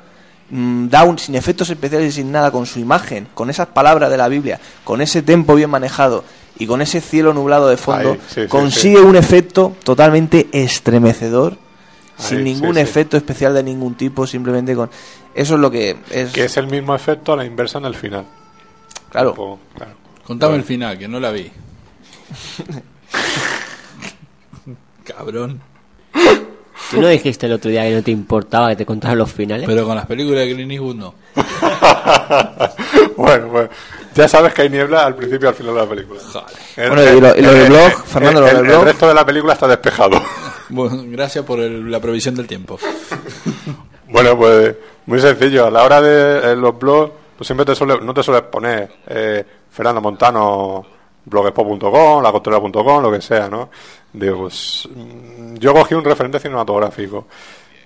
mm, 0.51 0.87
da 0.89 1.03
un, 1.03 1.19
sin 1.19 1.35
efectos 1.35 1.69
especiales 1.71 2.11
y 2.11 2.13
sin 2.13 2.31
nada, 2.31 2.53
con 2.53 2.67
su 2.67 2.79
imagen, 2.79 3.27
con 3.35 3.51
esas 3.51 3.67
palabras 3.67 4.11
de 4.11 4.17
la 4.17 4.29
Biblia, 4.29 4.61
con 4.85 5.01
ese 5.01 5.23
tempo 5.23 5.57
bien 5.57 5.71
manejado 5.71 6.23
y 6.59 6.67
con 6.67 6.81
ese 6.83 7.01
cielo 7.01 7.33
nublado 7.35 7.69
de 7.69 7.77
fondo, 7.77 8.13
Ahí, 8.13 8.21
sí, 8.29 8.43
sí, 8.43 8.49
consigue 8.49 8.99
sí. 8.99 9.03
un 9.05 9.17
efecto 9.17 9.75
totalmente 9.85 10.49
estremecedor, 10.53 11.57
sin 12.19 12.39
Ahí, 12.39 12.45
ningún 12.45 12.75
sí, 12.75 12.81
sí. 12.81 12.81
efecto 12.81 13.17
especial 13.17 13.55
de 13.55 13.63
ningún 13.63 13.95
tipo, 13.95 14.27
simplemente 14.27 14.75
con... 14.75 14.91
Eso 15.35 15.55
es 15.55 15.61
lo 15.61 15.71
que 15.71 15.97
es... 16.11 16.33
Que 16.33 16.45
es 16.45 16.57
el 16.57 16.67
mismo 16.69 16.95
efecto 16.95 17.35
a 17.35 17.37
la 17.37 17.45
inversa 17.45 17.79
en 17.79 17.85
el 17.85 17.95
final. 17.95 18.25
Claro. 19.11 19.35
Poco, 19.35 19.59
claro. 19.77 19.93
Contame 20.25 20.51
Bueno. 20.53 20.63
el 20.63 20.67
final, 20.67 20.99
que 20.99 21.09
no 21.09 21.21
la 21.21 21.31
vi. 21.31 21.51
Cabrón. 25.05 25.61
Tú 26.91 27.01
no 27.01 27.09
dijiste 27.09 27.47
el 27.47 27.53
otro 27.53 27.71
día 27.71 27.83
que 27.85 27.95
no 27.95 28.03
te 28.03 28.11
importaba 28.11 28.69
que 28.71 28.77
te 28.77 28.87
contaran 28.87 29.19
los 29.19 29.33
finales. 29.33 29.67
Pero 29.67 29.85
con 29.87 29.97
las 29.97 30.07
películas 30.07 30.41
de 30.47 30.55
Clint 30.55 30.73
Eastwood 30.73 30.97
no. 30.97 31.15
bueno, 33.17 33.49
pues 33.51 33.71
ya 34.17 34.27
sabes 34.29 34.53
que 34.55 34.63
hay 34.63 34.71
niebla 34.71 35.05
al 35.07 35.15
principio 35.15 35.47
y 35.47 35.51
al 35.51 35.55
final 35.55 35.75
de 35.75 35.81
la 35.81 35.87
película. 35.89 36.21
El- 36.77 36.89
Bueno, 36.91 37.03
y 37.13 37.21
lo- 37.21 37.37
y 37.37 37.43
lo 37.43 37.53
del 37.53 37.63
el- 37.63 37.69
blog, 37.69 37.87
el- 37.87 37.93
Fernando, 37.93 38.41
lo 38.41 38.47
el- 38.49 38.57
del 38.57 38.65
el 38.65 38.71
blog. 38.73 38.85
resto 38.85 39.09
de 39.09 39.15
la 39.15 39.25
película 39.27 39.53
está 39.53 39.69
despejado. 39.69 40.21
Bueno, 40.69 40.97
gracias 41.07 41.45
por 41.45 41.61
el- 41.61 41.89
la 41.91 42.01
provisión 42.01 42.35
del 42.35 42.47
tiempo. 42.49 42.79
Bueno, 44.09 44.37
pues 44.39 44.75
muy 45.07 45.21
sencillo. 45.21 45.67
A 45.67 45.71
la 45.71 45.83
hora 45.85 46.01
de 46.01 46.53
eh, 46.53 46.57
los 46.57 46.79
blogs, 46.79 47.13
pues 47.37 47.47
siempre 47.47 47.65
te 47.67 47.75
suele, 47.75 47.99
no 48.01 48.15
te 48.15 48.23
sueles 48.23 48.43
poner 48.45 48.89
eh, 49.09 49.45
Fernando 49.71 50.01
Montano, 50.01 50.87
blogspot.com, 51.25 52.23
lacotorera.com, 52.23 53.03
lo 53.03 53.11
que 53.13 53.21
sea, 53.21 53.49
¿no? 53.49 53.69
Digo, 54.13 54.43
pues 54.43 54.89
mm, 54.95 55.55
yo 55.57 55.75
cogí 55.75 55.95
un 55.95 56.05
referente 56.05 56.39
cinematográfico. 56.39 57.27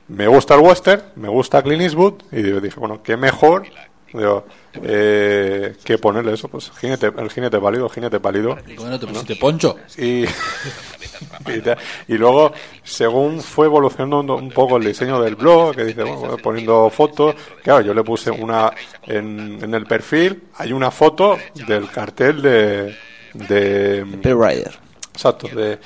Me 0.08 0.26
gusta 0.26 0.54
el 0.54 0.60
western, 0.60 1.02
me 1.16 1.28
gusta 1.28 1.62
Clint 1.62 1.82
Eastwood, 1.82 2.14
y 2.32 2.42
dije, 2.42 2.78
bueno, 2.78 3.00
qué 3.02 3.16
mejor 3.16 3.64
digo, 4.12 4.46
eh, 4.82 5.76
que 5.84 5.98
ponerle 5.98 6.34
eso, 6.34 6.48
pues 6.48 6.70
jinete, 6.80 7.12
el 7.16 7.30
jinete 7.30 7.58
pálido, 7.60 7.86
el 7.86 7.92
jinete 7.92 8.20
pálido. 8.20 8.56
¿Cómo 8.76 8.88
no 8.88 8.98
te 8.98 9.06
pusiste 9.06 9.36
poncho? 9.36 9.76
Y, 9.96 10.24
y, 12.08 12.14
luego, 12.14 12.52
según 12.82 13.40
fue 13.40 13.66
evolucionando 13.66 14.36
un, 14.36 14.50
poco 14.50 14.76
el 14.76 14.84
diseño 14.84 15.20
del 15.20 15.36
blog, 15.36 15.76
que 15.76 15.84
dice, 15.84 16.02
bueno, 16.02 16.20
voy 16.20 16.42
poniendo 16.42 16.90
fotos, 16.90 17.34
claro, 17.62 17.82
yo 17.82 17.94
le 17.94 18.02
puse 18.02 18.30
una, 18.30 18.70
en, 19.06 19.58
en 19.62 19.74
el 19.74 19.86
perfil, 19.86 20.44
hay 20.56 20.72
una 20.72 20.90
foto 20.90 21.38
del 21.66 21.90
cartel 21.90 22.42
de... 22.42 22.96
de 23.34 24.04
Bill 24.04 24.38
Rider. 24.40 24.78
Exacto, 25.12 25.48
de 25.48 25.78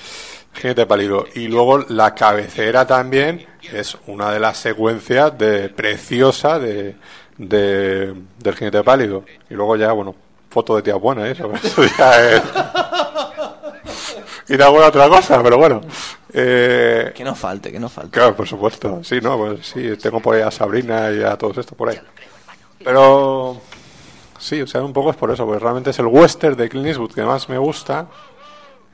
Jinete 0.54 0.86
Pálido. 0.86 1.26
Y 1.34 1.48
luego 1.48 1.78
la 1.78 2.14
cabecera 2.14 2.86
también 2.86 3.44
es 3.72 3.96
una 4.06 4.30
de 4.30 4.40
las 4.40 4.58
secuencias 4.58 5.36
de 5.36 5.68
preciosa 5.68 6.58
de, 6.58 6.94
de 7.38 8.14
del 8.38 8.56
Jinete 8.56 8.82
Pálido. 8.82 9.24
Y 9.50 9.54
luego 9.54 9.76
ya, 9.76 9.92
bueno, 9.92 10.14
foto 10.50 10.76
de 10.76 10.82
tía 10.82 10.94
buena, 10.94 11.26
¿eh? 11.26 11.32
eso, 11.32 11.52
eso 11.62 11.82
ya 11.98 12.30
es... 12.30 12.42
Y 14.48 14.60
alguna 14.60 14.88
otra 14.88 15.08
cosa, 15.08 15.42
pero 15.42 15.56
bueno. 15.56 15.80
Eh, 16.32 17.12
Que 17.14 17.24
no 17.24 17.34
falte, 17.34 17.72
que 17.72 17.80
no 17.80 17.88
falte. 17.88 18.10
Claro, 18.10 18.36
por 18.36 18.46
supuesto. 18.46 19.02
Sí, 19.02 19.18
no, 19.22 19.38
pues 19.38 19.66
sí, 19.66 19.96
tengo 19.96 20.20
por 20.20 20.34
ahí 20.34 20.42
a 20.42 20.50
Sabrina 20.50 21.10
y 21.10 21.22
a 21.22 21.36
todos 21.36 21.56
estos 21.58 21.76
por 21.76 21.88
ahí. 21.88 21.98
Pero 22.82 23.60
sí, 24.38 24.60
o 24.60 24.66
sea, 24.66 24.82
un 24.82 24.92
poco 24.92 25.10
es 25.10 25.16
por 25.16 25.30
eso, 25.30 25.46
porque 25.46 25.60
realmente 25.60 25.90
es 25.90 25.98
el 25.98 26.06
western 26.06 26.56
de 26.56 26.68
Clint 26.68 26.88
Eastwood 26.88 27.12
que 27.14 27.22
más 27.22 27.48
me 27.48 27.56
gusta, 27.56 28.06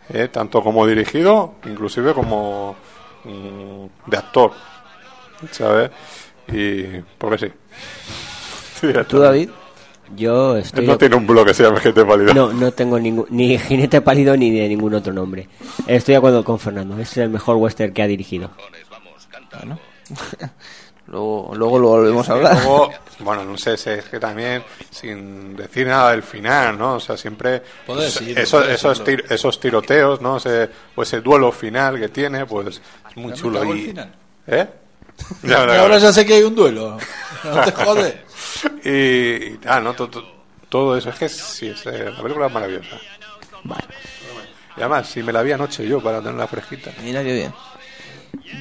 eh, 0.09 0.29
tanto 0.29 0.63
como 0.63 0.87
dirigido, 0.87 1.55
inclusive 1.65 2.15
como 2.15 2.77
mm, 3.25 3.87
de 4.07 4.17
actor, 4.17 4.53
¿sabes? 5.51 5.91
Y 6.53 7.01
porque 7.19 7.39
sí. 7.39 7.53
¿Tú, 9.09 9.19
David? 9.19 9.51
Yo 10.17 10.57
estoy... 10.57 10.81
Él 10.85 10.91
no 10.91 10.99
tiene 10.99 11.15
un 11.17 11.27
blog 11.27 11.47
que 11.47 11.55
se 11.55 11.63
llame 11.63 11.79
Gente 11.81 12.05
Pálida. 12.05 12.35
No, 12.35 12.53
no 12.53 12.73
tengo 12.73 12.99
ningún, 12.99 13.27
ni 13.31 13.57
jinete 13.59 14.01
pálido 14.01 14.37
ni 14.37 14.51
de 14.51 14.69
ningún 14.69 14.95
otro 14.95 15.13
nombre. 15.13 15.49
Estoy 15.87 16.13
de 16.15 16.19
acuerdo 16.19 16.43
con 16.45 16.59
Fernando. 16.59 16.99
Es 16.99 17.17
el 17.17 17.29
mejor 17.31 17.57
western 17.57 17.93
que 17.93 18.03
ha 18.03 18.07
dirigido. 18.07 18.51
Luego, 21.07 21.51
luego 21.57 21.79
lo 21.81 21.89
volvemos 21.89 22.29
a 22.29 22.35
hablar. 22.35 22.55
Luego, 22.59 22.91
bueno, 23.19 23.45
no 23.45 23.59
sé, 23.59 23.75
es 23.75 23.85
que 23.85 24.21
también, 24.21 24.63
sin 24.91 25.57
decir 25.57 25.89
nada 25.89 26.13
del 26.13 26.23
final, 26.23 26.79
¿no? 26.79 26.95
O 26.95 27.01
sea, 27.01 27.17
siempre 27.17 27.63
pues, 27.85 28.21
esos, 28.37 28.65
decirlo. 28.69 29.05
tir- 29.05 29.25
esos 29.29 29.59
tiroteos, 29.59 30.21
¿no? 30.21 30.37
Ese, 30.37 30.69
pues 30.95 31.09
ese 31.09 31.21
duelo 31.21 31.51
final 31.51 31.99
que 31.99 32.11
tiene, 32.11 32.47
pues 32.47 32.69
es 33.09 33.17
muy 33.17 33.33
chulo. 33.33 33.65
Y. 33.75 33.93
¿Eh? 34.47 34.69
Y 35.43 35.53
ahora 35.53 35.99
ya 35.99 36.13
sé 36.13 36.25
que 36.25 36.35
hay 36.35 36.43
un 36.45 36.55
duelo. 36.55 36.97
No 37.45 37.61
te 37.63 37.73
jodes. 37.73 38.15
Y, 38.85 39.57
tal, 39.59 39.85
¿no? 39.85 39.95
To- 39.95 40.09
to- 40.09 40.25
Todo, 40.69 40.97
eso, 40.97 41.11
es 41.11 41.17
que 41.17 41.29
sí, 41.29 41.69
es, 41.69 41.85
eh, 41.87 42.11
la 42.17 42.23
película 42.23 42.47
es 42.47 42.53
maravillosa. 42.53 42.97
Y 44.77 44.81
además, 44.81 45.09
si 45.09 45.23
me 45.23 45.33
la 45.33 45.43
vi 45.43 45.53
anoche 45.53 45.87
yo 45.87 46.01
para 46.01 46.21
tenerla 46.21 46.47
fresquita. 46.47 46.93
Mira 47.03 47.23
qué 47.23 47.33
bien. 47.35 47.53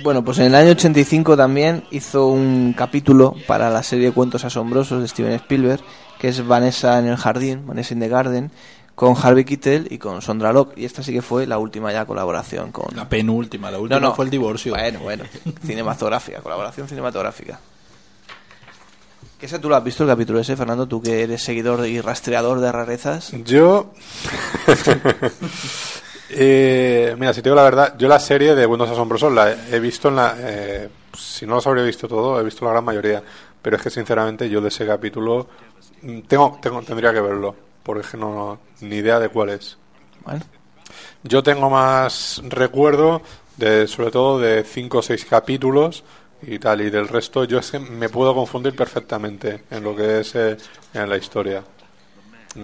Bueno, 0.04 0.24
pues 0.24 0.40
en 0.40 0.46
el 0.46 0.56
año 0.56 0.72
85 0.72 1.38
también 1.38 1.84
hizo 1.92 2.28
un 2.28 2.74
capítulo 2.76 3.36
para 3.48 3.70
la 3.70 3.84
serie 3.84 4.08
de 4.08 4.12
cuentos 4.12 4.44
asombrosos 4.44 5.02
de 5.02 5.08
Steven 5.08 5.34
Spielberg, 5.34 5.82
que 6.20 6.30
es 6.30 6.46
Vanessa 6.46 6.98
en 7.00 7.08
el 7.08 7.16
jardín, 7.18 7.66
Vanessa 7.68 7.94
in 7.94 8.00
the 8.00 8.08
Garden, 8.08 8.52
con 8.96 9.16
Harvey 9.16 9.46
Keitel 9.46 9.88
y 9.92 9.98
con 10.00 10.22
Sondra 10.22 10.52
Locke. 10.52 10.78
Y 10.78 10.86
esta 10.86 11.04
sí 11.04 11.14
que 11.14 11.22
fue 11.22 11.46
la 11.48 11.58
última 11.60 11.92
ya 11.94 12.06
colaboración 12.06 12.72
con... 12.72 12.96
La 12.96 13.08
penúltima, 13.08 13.70
la 13.72 13.80
última 13.80 14.00
No, 14.00 14.08
no. 14.10 14.16
fue 14.16 14.26
el 14.26 14.32
divorcio. 14.32 14.74
Bueno, 14.74 15.00
bueno, 15.00 15.24
cinematográfica, 15.66 16.42
colaboración 16.42 16.88
cinematográfica. 16.88 17.60
¿Qué 19.40 19.48
sé 19.48 19.60
tú 19.60 19.70
lo 19.70 19.76
has 19.78 19.84
visto 19.84 20.04
el 20.04 20.10
capítulo 20.10 20.40
ese, 20.40 20.58
Fernando? 20.58 20.86
Tú 20.86 21.02
que 21.02 21.24
eres 21.24 21.42
seguidor 21.42 21.88
y 21.88 22.02
rastreador 22.02 22.60
de 22.60 22.72
rarezas. 22.72 23.32
Yo. 23.46 23.92
Eh, 26.32 27.16
mira, 27.18 27.34
si 27.34 27.42
te 27.42 27.50
digo 27.50 27.56
la 27.56 27.64
verdad, 27.64 27.96
yo 27.98 28.08
la 28.08 28.20
serie 28.20 28.54
de 28.54 28.68
Buenos 28.68 28.88
Asombrosos 28.88 29.34
la 29.34 29.52
he 29.52 29.80
visto 29.80 30.10
en 30.10 30.16
la. 30.16 30.36
eh, 30.38 30.88
si 31.18 31.48
no 31.48 31.56
los 31.56 31.66
habría 31.66 31.84
visto 31.84 32.08
todo, 32.08 32.40
he 32.40 32.44
visto 32.44 32.66
la 32.66 32.72
gran 32.72 32.86
mayoría. 32.86 33.24
Pero 33.60 33.78
es 33.78 33.82
que 33.82 33.90
sinceramente 33.90 34.48
yo 34.48 34.62
de 34.62 34.68
ese 34.68 34.86
capítulo. 34.86 35.48
mm, 36.04 36.20
Tengo, 36.28 36.60
tengo, 36.62 36.84
tendría 36.84 37.12
que 37.12 37.20
verlo. 37.20 37.56
Porque 37.82 38.02
es 38.02 38.12
que 38.12 38.18
no. 38.18 38.60
Ni 38.82 38.98
idea 38.98 39.20
de 39.20 39.30
cuál 39.30 39.50
es. 39.50 39.80
Bueno. 40.24 40.42
Yo 41.24 41.42
tengo 41.42 41.68
más 41.68 42.44
recuerdo, 42.48 43.24
de, 43.58 43.88
sobre 43.88 44.12
todo 44.12 44.38
de 44.40 44.64
cinco 44.64 45.00
o 45.00 45.02
seis 45.02 45.26
capítulos 45.26 46.04
y 46.42 46.60
tal. 46.60 46.82
Y 46.82 46.90
del 46.90 47.08
resto, 47.08 47.44
yo 47.44 47.60
es 47.60 47.72
que 47.72 47.80
me 47.80 48.10
puedo 48.10 48.34
confundir 48.34 48.76
perfectamente 48.76 49.64
en 49.70 49.84
lo 49.84 49.96
que 49.96 50.22
es 50.22 50.36
eh, 50.36 50.58
en 50.94 51.10
la 51.10 51.18
historia. 51.18 51.64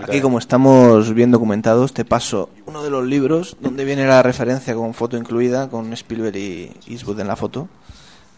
Aquí, 0.02 0.20
como 0.20 0.40
estamos 0.40 1.14
bien 1.14 1.30
documentados, 1.30 1.94
te 1.94 2.06
paso 2.06 2.50
uno 2.66 2.84
de 2.84 2.90
los 2.90 3.06
libros 3.06 3.56
donde 3.60 3.86
viene 3.86 4.08
la 4.08 4.24
referencia 4.24 4.74
con 4.74 4.96
foto 4.96 5.16
incluida, 5.16 5.70
con 5.70 5.94
Spielberg 5.94 6.36
y 6.36 6.72
Eastwood 6.88 7.20
en 7.20 7.28
la 7.28 7.36
foto, 7.36 7.68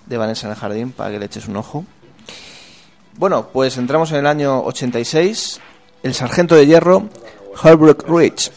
de 0.06 0.18
Vanessa 0.18 0.48
en 0.48 0.52
el 0.52 0.60
jardín, 0.60 0.92
para 0.92 1.12
que 1.12 1.20
le 1.20 1.26
eches 1.26 1.48
un 1.48 1.56
ojo. 1.56 1.86
Bueno, 3.18 3.48
pues 3.52 3.78
entramos 3.78 4.12
en 4.12 4.18
el 4.18 4.28
año 4.28 4.62
86. 4.64 5.60
El 6.04 6.14
sargento 6.14 6.54
de 6.54 6.68
hierro, 6.68 7.10
Holbrook 7.64 8.08
Ridge. 8.08 8.52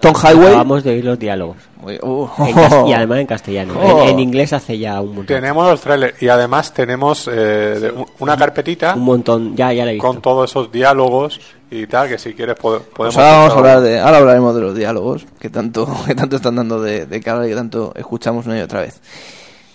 Tom 0.00 0.14
Highway. 0.14 0.48
Acabamos 0.48 0.84
de 0.84 0.90
oír 0.90 1.04
los 1.04 1.18
diálogos. 1.18 1.56
Muy- 1.80 1.98
uh. 2.02 2.28
En 2.38 2.86
y 2.88 2.92
además 2.92 3.18
en 3.20 3.26
castellano. 3.26 3.74
Oh. 3.80 4.02
En, 4.04 4.08
en 4.10 4.18
inglés 4.20 4.52
hace 4.52 4.78
ya 4.78 5.00
un 5.00 5.08
montón. 5.08 5.26
Tenemos 5.26 5.68
los 5.70 5.80
trailers 5.80 6.20
y 6.22 6.28
además 6.28 6.72
tenemos 6.74 7.28
eh, 7.32 7.92
una 8.18 8.36
carpetita 8.36 8.94
Un 8.94 9.02
montón, 9.02 9.56
ya, 9.56 9.72
ya 9.72 9.84
la 9.84 9.90
he 9.92 9.94
visto. 9.94 10.06
con 10.08 10.20
todos 10.20 10.50
esos 10.50 10.72
diálogos 10.72 11.40
y 11.70 11.86
tal, 11.86 12.08
que 12.08 12.18
si 12.18 12.32
quieres 12.34 12.56
pode- 12.56 12.80
podemos... 12.80 13.14
Pues 13.14 13.16
ahora 13.18 13.38
vamos 13.38 13.52
a 13.52 13.56
hablar 13.58 13.80
de, 13.80 14.00
ahora 14.00 14.16
hablaremos 14.18 14.54
de 14.54 14.60
los 14.62 14.74
diálogos 14.74 15.26
que 15.38 15.50
tanto, 15.50 15.86
que 16.06 16.14
tanto 16.14 16.36
están 16.36 16.56
dando 16.56 16.80
de, 16.82 17.06
de 17.06 17.30
hablar 17.30 17.46
y 17.46 17.50
que 17.50 17.56
tanto 17.56 17.92
escuchamos 17.94 18.46
una 18.46 18.58
y 18.58 18.62
otra 18.62 18.80
vez. 18.80 19.00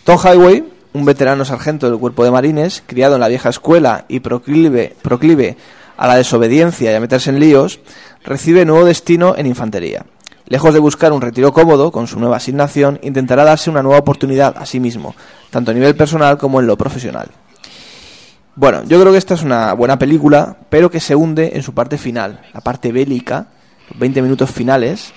Tom 0.04 0.18
Highway, 0.22 0.64
un 0.94 1.06
veterano 1.06 1.46
sargento 1.46 1.90
del 1.90 2.00
cuerpo 2.00 2.24
de 2.26 2.32
marines, 2.32 2.84
criado 2.86 3.16
en 3.16 3.22
la 3.22 3.28
vieja 3.30 3.50
escuela 3.50 4.06
y 4.10 4.20
proclive, 4.20 4.94
proclive 5.02 5.56
a 5.96 6.08
la 6.08 6.16
desobediencia 6.16 6.92
y 6.92 6.96
a 6.96 7.00
meterse 7.00 7.30
en 7.30 7.40
líos, 7.40 7.80
recibe 8.26 8.66
nuevo 8.66 8.84
destino 8.86 9.36
en 9.38 9.46
infantería. 9.46 10.04
Lejos 10.48 10.74
de 10.74 10.80
buscar 10.80 11.14
un 11.14 11.22
retiro 11.22 11.54
cómodo 11.54 11.92
con 11.92 12.08
su 12.08 12.20
nueva 12.20 12.38
asignación, 12.38 13.00
intentará 13.02 13.44
darse 13.44 13.70
una 13.70 13.82
nueva 13.82 14.00
oportunidad 14.00 14.56
a 14.58 14.66
sí 14.66 14.80
mismo, 14.80 15.16
tanto 15.50 15.72
a 15.72 15.74
nivel 15.74 15.96
personal 15.96 16.38
como 16.38 16.60
en 16.60 16.68
lo 16.68 16.78
profesional. 16.78 17.30
Bueno, 18.56 18.84
yo 18.84 19.00
creo 19.00 19.12
que 19.12 19.18
esta 19.18 19.34
es 19.34 19.42
una 19.42 19.74
buena 19.74 19.98
película, 19.98 20.58
pero 20.70 20.92
que 20.92 21.00
se 21.00 21.16
hunde 21.16 21.54
en 21.56 21.64
su 21.64 21.74
parte 21.74 21.98
final, 21.98 22.42
la 22.54 22.62
parte 22.62 22.92
bélica, 22.92 23.48
los 23.90 24.00
20 24.00 24.22
minutos 24.22 24.52
finales, 24.52 25.12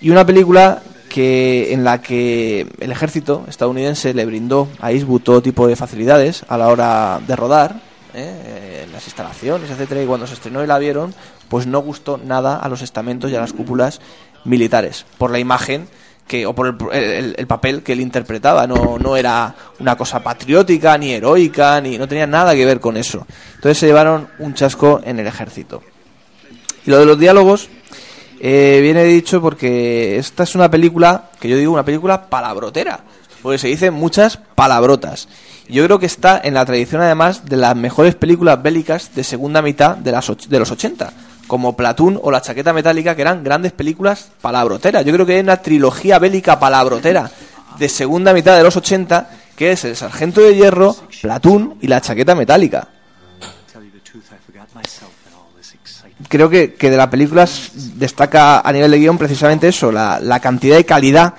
y 0.00 0.10
una 0.10 0.26
película 0.26 0.82
que 1.08 1.72
en 1.72 1.84
la 1.84 2.02
que 2.02 2.66
el 2.80 2.90
ejército 2.90 3.44
estadounidense 3.48 4.12
le 4.12 4.26
brindó 4.26 4.68
a 4.80 4.92
Eastwood 4.92 5.22
todo 5.22 5.42
tipo 5.42 5.66
de 5.66 5.76
facilidades 5.76 6.44
a 6.48 6.58
la 6.58 6.68
hora 6.68 7.20
de 7.26 7.36
rodar, 7.36 7.80
¿eh? 8.14 8.86
las 8.92 9.06
instalaciones, 9.06 9.70
etcétera, 9.70 10.02
y 10.02 10.06
cuando 10.06 10.26
se 10.26 10.34
estrenó 10.34 10.62
y 10.62 10.66
la 10.66 10.78
vieron, 10.78 11.14
pues 11.48 11.66
no 11.66 11.80
gustó 11.80 12.18
nada 12.18 12.56
a 12.56 12.68
los 12.68 12.82
estamentos 12.82 13.30
y 13.30 13.36
a 13.36 13.40
las 13.40 13.52
cúpulas 13.52 14.00
militares 14.44 15.04
por 15.18 15.30
la 15.30 15.38
imagen 15.38 15.88
que 16.26 16.46
o 16.46 16.54
por 16.54 16.66
el, 16.92 16.96
el- 17.02 17.34
el 17.36 17.46
papel 17.46 17.82
que 17.82 17.92
él 17.92 18.00
interpretaba. 18.00 18.66
No, 18.66 18.98
no 18.98 19.16
era 19.16 19.54
una 19.80 19.96
cosa 19.96 20.22
patriótica 20.22 20.96
ni 20.96 21.12
heroica 21.12 21.80
ni 21.80 21.98
no 21.98 22.06
tenía 22.08 22.26
nada 22.26 22.54
que 22.54 22.64
ver 22.64 22.80
con 22.80 22.96
eso. 22.96 23.26
Entonces 23.56 23.78
se 23.78 23.86
llevaron 23.86 24.28
un 24.38 24.54
chasco 24.54 25.00
en 25.04 25.18
el 25.18 25.26
ejército. 25.26 25.82
Y 26.86 26.90
lo 26.90 26.98
de 26.98 27.06
los 27.06 27.18
diálogos 27.18 27.68
eh, 28.40 28.80
viene 28.82 29.04
dicho 29.04 29.40
porque 29.40 30.16
esta 30.18 30.42
es 30.44 30.54
una 30.54 30.70
película 30.70 31.30
que 31.40 31.48
yo 31.48 31.56
digo 31.56 31.72
una 31.72 31.84
película 31.84 32.28
palabrotera 32.28 33.00
porque 33.42 33.58
se 33.58 33.68
dicen 33.68 33.92
muchas 33.94 34.36
palabrotas. 34.54 35.28
Yo 35.68 35.84
creo 35.84 35.98
que 35.98 36.06
está 36.06 36.40
en 36.42 36.54
la 36.54 36.64
tradición 36.64 37.02
además 37.02 37.44
de 37.46 37.56
las 37.56 37.74
mejores 37.76 38.14
películas 38.14 38.62
bélicas 38.62 39.14
de 39.14 39.24
segunda 39.24 39.62
mitad 39.62 39.96
de, 39.96 40.12
las 40.12 40.30
de 40.48 40.58
los 40.58 40.70
80 40.70 41.12
como 41.46 41.76
Platoon 41.76 42.18
o 42.22 42.30
La 42.30 42.40
chaqueta 42.40 42.72
metálica 42.72 43.14
que 43.14 43.22
eran 43.22 43.42
grandes 43.44 43.72
películas 43.72 44.30
palabroteras 44.40 45.04
yo 45.04 45.12
creo 45.12 45.26
que 45.26 45.34
hay 45.34 45.40
una 45.40 45.56
trilogía 45.58 46.18
bélica 46.18 46.58
palabrotera 46.58 47.30
de 47.78 47.88
segunda 47.88 48.32
mitad 48.32 48.56
de 48.56 48.62
los 48.62 48.76
80, 48.76 49.30
que 49.56 49.72
es 49.72 49.84
el 49.84 49.96
Sargento 49.96 50.40
de 50.40 50.54
Hierro, 50.54 50.94
Platoon 51.22 51.78
y 51.80 51.86
la 51.88 52.00
chaqueta 52.00 52.34
metálica. 52.34 52.88
Creo 56.28 56.48
que, 56.50 56.74
que 56.74 56.90
de 56.90 56.96
la 56.96 57.10
película 57.10 57.48
destaca 57.96 58.60
a 58.60 58.72
nivel 58.72 58.90
de 58.90 58.98
guion 58.98 59.18
precisamente 59.18 59.68
eso, 59.68 59.90
la, 59.90 60.20
la 60.20 60.40
cantidad 60.40 60.78
y 60.78 60.84
calidad 60.84 61.34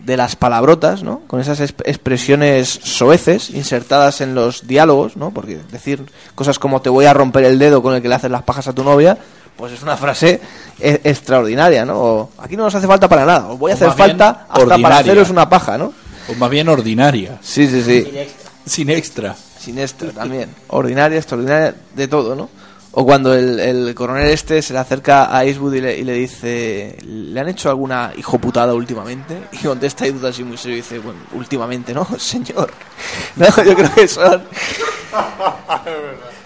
de 0.00 0.16
las 0.18 0.36
palabrotas, 0.36 1.02
¿no? 1.02 1.20
Con 1.26 1.40
esas 1.40 1.60
exp- 1.60 1.82
expresiones 1.86 2.68
soeces 2.82 3.48
insertadas 3.50 4.20
en 4.20 4.34
los 4.34 4.66
diálogos, 4.66 5.16
¿no? 5.16 5.30
Porque 5.30 5.60
decir 5.70 6.02
cosas 6.34 6.58
como 6.58 6.82
te 6.82 6.90
voy 6.90 7.06
a 7.06 7.14
romper 7.14 7.44
el 7.44 7.58
dedo 7.58 7.82
con 7.82 7.94
el 7.94 8.02
que 8.02 8.08
le 8.08 8.14
haces 8.16 8.30
las 8.30 8.42
pajas 8.42 8.68
a 8.68 8.72
tu 8.74 8.84
novia, 8.84 9.16
pues 9.56 9.72
es 9.72 9.82
una 9.82 9.96
frase 9.96 10.40
e- 10.80 11.00
extraordinaria, 11.04 11.84
¿no? 11.84 11.98
O, 11.98 12.30
aquí 12.38 12.56
no 12.56 12.64
nos 12.64 12.74
hace 12.74 12.86
falta 12.86 13.08
para 13.08 13.24
nada, 13.24 13.48
os 13.48 13.58
voy 13.58 13.70
a 13.72 13.74
O 13.74 13.76
hacer 13.76 13.92
falta 13.92 14.28
hasta 14.28 14.46
para 14.48 14.62
ordinaria. 14.74 14.98
haceros 14.98 15.30
una 15.30 15.48
paja, 15.48 15.78
¿no? 15.78 15.92
O 16.28 16.34
más 16.34 16.50
bien 16.50 16.68
ordinaria. 16.68 17.38
Sí, 17.42 17.68
sí, 17.68 17.82
sí. 17.82 18.26
Sin 18.66 18.90
extra. 18.90 19.34
Sin 19.58 19.78
extra 19.78 20.10
también. 20.10 20.50
Ordinaria, 20.68 21.18
extraordinaria, 21.18 21.74
de 21.94 22.08
todo, 22.08 22.34
¿no? 22.34 22.48
O 22.96 23.04
cuando 23.04 23.34
el, 23.34 23.58
el 23.58 23.94
coronel 23.94 24.28
este 24.28 24.62
se 24.62 24.72
le 24.72 24.78
acerca 24.78 25.36
a 25.36 25.44
Eastwood 25.44 25.74
y 25.74 25.80
le, 25.80 25.98
y 25.98 26.04
le 26.04 26.12
dice, 26.12 26.96
¿le 27.04 27.40
han 27.40 27.48
hecho 27.48 27.68
alguna 27.68 28.12
hijoputada 28.16 28.72
últimamente? 28.72 29.36
Y 29.52 29.58
contesta 29.58 30.06
Eastwood 30.06 30.26
así 30.26 30.44
muy 30.44 30.56
serio 30.56 30.76
y 30.76 30.80
dice, 30.80 31.00
bueno, 31.00 31.18
últimamente, 31.32 31.92
¿no? 31.92 32.06
Señor. 32.18 32.70
No, 33.36 33.46
yo 33.64 33.74
creo 33.74 33.94
que 33.94 34.06
son... 34.06 34.42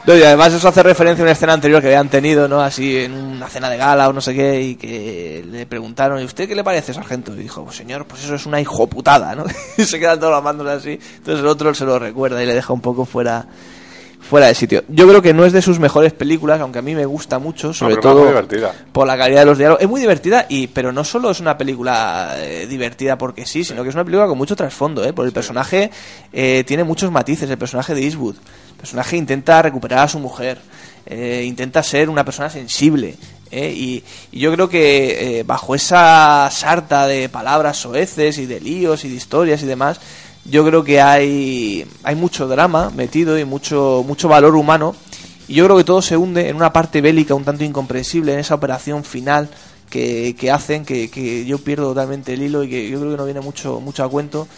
No, 0.07 0.17
y 0.17 0.23
además 0.23 0.55
eso 0.55 0.69
hace 0.69 0.83
referencia 0.83 1.23
a 1.23 1.27
una 1.27 1.33
escena 1.33 1.53
anterior 1.53 1.83
que 1.83 1.89
habían 1.89 2.09
tenido, 2.09 2.49
¿no? 2.49 2.63
Así 2.63 2.97
en 2.97 3.13
una 3.13 3.47
cena 3.49 3.69
de 3.69 3.77
gala 3.77 4.09
o 4.09 4.13
no 4.15 4.23
sé 4.23 4.35
qué, 4.35 4.63
y 4.63 4.77
que 4.77 5.45
le 5.47 5.67
preguntaron, 5.67 6.19
¿y 6.21 6.25
usted 6.25 6.49
qué 6.49 6.55
le 6.55 6.65
parece, 6.65 6.95
sargento? 6.95 7.35
Y 7.35 7.41
dijo, 7.41 7.63
pues 7.63 7.77
señor, 7.77 8.07
pues 8.07 8.25
eso 8.25 8.35
es 8.35 8.47
una 8.47 8.59
hijoputada, 8.59 9.35
¿no? 9.35 9.45
y 9.77 9.85
se 9.85 10.01
quedan 10.01 10.19
todos 10.19 10.35
llamándole 10.35 10.71
así. 10.71 10.99
Entonces 11.19 11.41
el 11.41 11.47
otro 11.47 11.75
se 11.75 11.85
lo 11.85 11.99
recuerda 11.99 12.43
y 12.43 12.47
le 12.47 12.55
deja 12.55 12.73
un 12.73 12.81
poco 12.81 13.05
fuera 13.05 13.47
fuera 14.21 14.47
de 14.47 14.55
sitio. 14.55 14.85
Yo 14.89 15.09
creo 15.09 15.23
que 15.23 15.33
no 15.33 15.45
es 15.45 15.53
de 15.53 15.63
sus 15.63 15.79
mejores 15.79 16.13
películas, 16.13 16.61
aunque 16.61 16.79
a 16.79 16.83
mí 16.83 16.95
me 16.95 17.07
gusta 17.07 17.39
mucho, 17.39 17.73
sobre 17.73 17.97
todo 17.97 18.31
por 18.93 19.07
la 19.07 19.17
calidad 19.17 19.41
de 19.41 19.47
los 19.47 19.59
diálogos. 19.59 19.83
Es 19.83 19.89
muy 19.89 20.01
divertida, 20.01 20.47
y 20.49 20.67
pero 20.67 20.93
no 20.93 21.05
solo 21.05 21.31
es 21.31 21.41
una 21.41 21.57
película 21.57 22.35
eh, 22.37 22.67
divertida 22.69 23.17
porque 23.17 23.47
sí, 23.47 23.65
sino 23.65 23.83
que 23.83 23.89
es 23.89 23.95
una 23.95 24.05
película 24.05 24.27
con 24.27 24.39
mucho 24.39 24.57
trasfondo, 24.57 25.05
¿eh? 25.05 25.13
Porque 25.13 25.29
el 25.29 25.33
personaje 25.33 25.91
eh, 26.33 26.65
tiene 26.67 26.85
muchos 26.85 27.11
matices, 27.11 27.49
el 27.49 27.59
personaje 27.59 27.95
de 27.95 28.03
Eastwood. 28.03 28.37
El 28.71 28.77
personaje 28.77 29.17
intenta 29.17 29.63
recuperar 29.63 30.01
a 30.01 30.09
su 30.09 30.19
mujer, 30.19 30.59
eh, 31.07 31.45
intenta 31.47 31.83
ser 31.83 32.11
una 32.11 32.25
persona 32.25 32.51
sensible. 32.51 33.17
¿eh? 33.51 33.73
Y, 33.75 34.05
y 34.31 34.41
yo 34.41 34.53
creo 34.53 34.69
que 34.69 35.39
eh, 35.39 35.43
bajo 35.43 35.75
esa 35.75 36.49
sarta 36.51 37.07
de 37.07 37.29
palabras 37.29 37.79
soeces 37.79 38.39
y 38.39 38.47
de 38.47 38.61
líos 38.61 39.05
y 39.05 39.09
de 39.09 39.15
historias 39.15 39.63
y 39.63 39.67
demás, 39.67 40.01
yo 40.51 40.65
creo 40.65 40.83
que 40.83 41.01
hay, 41.01 41.87
hay 42.03 42.15
mucho 42.15 42.49
drama 42.49 42.91
metido 42.91 43.39
y 43.39 43.45
mucho, 43.45 44.05
mucho 44.07 44.29
valor 44.29 44.57
humano. 44.57 44.95
Y 45.47 45.55
yo 45.55 45.65
creo 45.65 45.77
que 45.77 45.85
todo 45.85 46.03
se 46.03 46.17
hunde 46.17 46.49
en 46.49 46.57
una 46.57 46.73
parte 46.73 47.01
bélica 47.01 47.35
un 47.35 47.45
tanto 47.45 47.65
incomprensible, 47.65 48.33
en 48.33 48.39
esa 48.39 48.55
operación 48.55 49.05
final 49.05 49.49
que, 49.89 50.37
que 50.39 50.51
hacen, 50.51 50.85
que, 50.85 51.11
que 51.11 51.45
yo 51.45 51.59
pierdo 51.59 51.89
totalmente 51.89 52.35
el 52.35 52.43
hilo 52.43 52.65
y 52.65 52.71
que 52.71 52.89
yo 52.89 52.99
creo 52.99 53.13
que 53.13 53.17
no 53.17 53.25
viene 53.25 53.41
mucho, 53.41 53.81
mucho 53.81 54.05
a 54.05 54.09
cuento. 54.09 54.49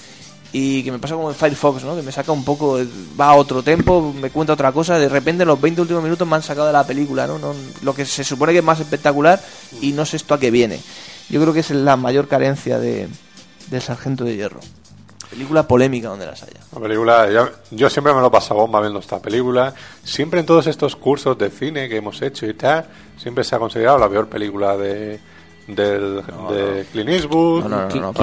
Y 0.52 0.82
que 0.82 0.90
me 0.90 0.98
pasa 0.98 1.14
como 1.14 1.30
en 1.30 1.36
Firefox, 1.36 1.84
¿no? 1.84 1.94
Que 1.94 2.02
me 2.02 2.10
saca 2.10 2.32
un 2.32 2.44
poco, 2.44 2.80
va 3.18 3.28
a 3.28 3.34
otro 3.34 3.62
tempo, 3.62 4.12
me 4.20 4.30
cuenta 4.30 4.52
otra 4.52 4.72
cosa, 4.72 4.98
de 4.98 5.08
repente 5.08 5.42
en 5.42 5.48
los 5.48 5.60
20 5.60 5.80
últimos 5.80 6.02
minutos 6.02 6.26
me 6.26 6.34
han 6.34 6.42
sacado 6.42 6.66
de 6.66 6.72
la 6.72 6.84
película, 6.84 7.28
¿no? 7.28 7.38
Lo 7.82 7.94
que 7.94 8.04
se 8.04 8.24
supone 8.24 8.52
que 8.52 8.58
es 8.58 8.64
más 8.64 8.80
espectacular 8.80 9.40
y 9.80 9.92
no 9.92 10.04
sé 10.04 10.16
esto 10.16 10.34
a 10.34 10.40
qué 10.40 10.50
viene. 10.50 10.80
Yo 11.28 11.40
creo 11.40 11.54
que 11.54 11.60
es 11.60 11.70
la 11.70 11.96
mayor 11.96 12.26
carencia 12.26 12.80
de, 12.80 13.08
del 13.70 13.80
Sargento 13.80 14.24
de 14.24 14.34
Hierro. 14.34 14.60
Película 15.30 15.66
polémica 15.66 16.08
donde 16.08 16.26
las 16.26 16.42
haya. 16.42 16.60
La 16.74 16.80
película, 16.80 17.30
yo, 17.30 17.48
yo 17.70 17.88
siempre 17.88 18.12
me 18.12 18.20
lo 18.20 18.30
paso 18.30 18.52
bomba 18.54 18.80
viendo 18.80 18.98
esta 18.98 19.20
película. 19.20 19.72
Siempre 20.02 20.40
en 20.40 20.46
todos 20.46 20.66
estos 20.66 20.96
cursos 20.96 21.38
de 21.38 21.50
cine 21.50 21.88
que 21.88 21.96
hemos 21.98 22.20
hecho 22.20 22.46
y 22.46 22.54
tal, 22.54 22.84
siempre 23.16 23.44
se 23.44 23.54
ha 23.54 23.58
considerado 23.60 23.98
la 23.98 24.08
peor 24.08 24.26
película 24.28 24.76
de, 24.76 25.20
del, 25.68 26.16
de 26.50 26.84
Clint 26.90 27.10
Eastwood. 27.10 27.64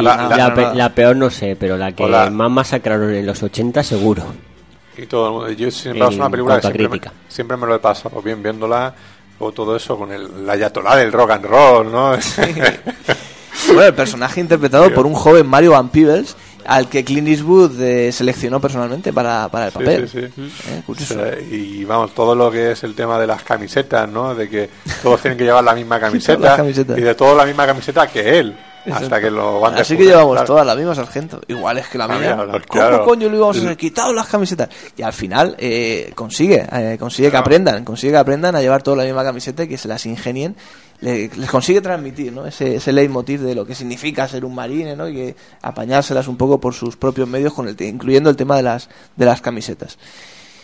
La- 0.02 0.28
la, 0.28 0.36
la- 0.38 0.54
pe- 0.54 0.76
la 0.76 0.94
peor 0.94 1.16
no 1.16 1.30
sé, 1.30 1.56
pero 1.58 1.78
la 1.78 1.94
que 1.94 2.06
la- 2.08 2.30
más 2.30 2.52
masacraron 2.52 3.14
en 3.14 3.26
los 3.26 3.42
80 3.42 3.84
seguro. 3.84 4.24
y 4.98 5.06
todo 5.06 5.28
el 5.28 5.34
mundo. 5.34 5.52
Yo 5.52 5.72
siempre 5.72 6.08
es 6.10 6.16
una 6.16 6.30
película 6.30 6.56
que 6.58 6.62
siempre 6.64 6.84
me, 6.84 6.90
crítica. 6.90 7.14
siempre 7.30 7.56
me 7.56 7.68
lo 7.68 7.76
he 7.76 7.80
pasado 7.80 8.22
bien 8.22 8.44
viéndola. 8.44 8.94
O 9.40 9.52
todo 9.52 9.76
eso 9.76 9.96
con 9.98 10.12
el, 10.12 10.46
la 10.48 10.54
ayatolá 10.54 10.96
del 10.96 11.12
rock 11.14 11.30
and 11.32 11.46
roll, 11.46 11.92
¿no? 11.92 12.14
Bueno, 13.68 13.84
el 13.84 13.94
personaje 13.94 14.40
interpretado 14.40 14.94
por 14.94 15.06
un 15.06 15.14
joven 15.14 15.46
Mario 15.48 15.72
Van 15.72 15.90
Peebles, 15.90 16.36
al 16.68 16.88
que 16.90 17.04
Clint 17.04 17.28
Eastwood 17.28 17.82
eh, 17.82 18.12
seleccionó 18.12 18.60
personalmente 18.62 19.12
para, 19.14 19.48
para 19.50 19.66
el 19.68 19.72
Sí, 19.72 19.78
papel. 19.80 20.10
sí, 20.10 20.20
sí. 20.36 20.52
Eh, 20.70 20.82
curioso. 20.86 21.14
O 21.16 21.18
sea, 21.18 21.40
y 21.40 21.84
vamos, 21.86 22.14
todo 22.14 22.36
lo 22.36 22.52
que 22.52 22.72
es 22.74 22.84
el 22.84 22.94
tema 22.94 23.20
de 23.20 23.26
las 23.28 23.42
camisetas, 23.44 24.10
¿no? 24.10 24.36
De 24.36 24.50
que 24.50 24.70
todos 25.02 25.22
tienen 25.22 25.38
que 25.38 25.46
llevar 25.46 25.64
la 25.64 25.74
misma 25.74 26.00
camiseta 26.00 26.58
y 26.66 27.02
de 27.02 27.16
todos 27.16 27.36
la 27.38 27.46
misma 27.46 27.66
camiseta 27.66 28.08
que 28.08 28.40
él, 28.40 28.56
hasta 28.92 29.20
que 29.20 29.30
lo 29.30 29.60
van 29.60 29.76
Así 29.76 29.98
que 29.98 30.06
llevamos 30.06 30.32
claro. 30.34 30.48
todas 30.48 30.66
la 30.66 30.76
misma 30.76 30.96
sargento. 30.96 31.42
Igual 31.48 31.78
es 31.78 31.88
que 31.88 31.98
la 31.98 32.08
mía. 32.08 32.38
¿Cómo 32.38 32.60
claro. 32.60 33.04
coño 33.04 33.28
lo 33.30 33.36
íbamos 33.36 33.58
a 33.58 33.60
hacer? 33.60 33.76
Quitado 33.78 34.14
las 34.14 34.28
camisetas. 34.28 34.70
Y 34.96 35.02
al 35.02 35.12
final 35.14 35.56
eh, 35.60 36.12
consigue, 36.16 36.66
eh, 36.72 36.96
consigue 37.00 37.30
que 37.32 37.38
aprendan, 37.38 37.84
consigue 37.84 38.14
que 38.14 38.18
aprendan 38.20 38.56
a 38.56 38.62
llevar 38.62 38.82
toda 38.84 38.98
la 38.98 39.04
misma 39.04 39.24
camiseta 39.26 39.64
y 39.64 39.68
que 39.68 39.78
se 39.78 39.88
las 39.90 40.06
ingenien. 40.06 40.56
Le- 41.02 41.30
les 41.36 41.50
consigue 41.50 41.80
transmitir 41.82 42.32
¿no? 42.34 42.46
ese, 42.48 42.76
ese 42.78 42.92
leitmotiv 42.92 43.42
de 43.42 43.54
lo 43.54 43.66
que 43.66 43.76
significa 43.76 44.28
ser 44.28 44.44
un 44.46 44.56
marine 44.56 44.96
¿no? 44.96 45.08
y 45.08 45.14
que 45.14 45.36
apañárselas 45.62 46.28
un 46.28 46.38
poco 46.38 46.60
por 46.60 46.74
sus 46.74 46.96
propios 46.98 47.28
medios, 47.28 47.54
con 47.54 47.68
el 47.68 47.80
incluyendo 47.82 48.30
el 48.32 48.36
tema 48.36 48.56
de 48.58 48.64
las, 48.64 48.90
de 49.16 49.26
las 49.26 49.40
camisetas. 49.42 49.98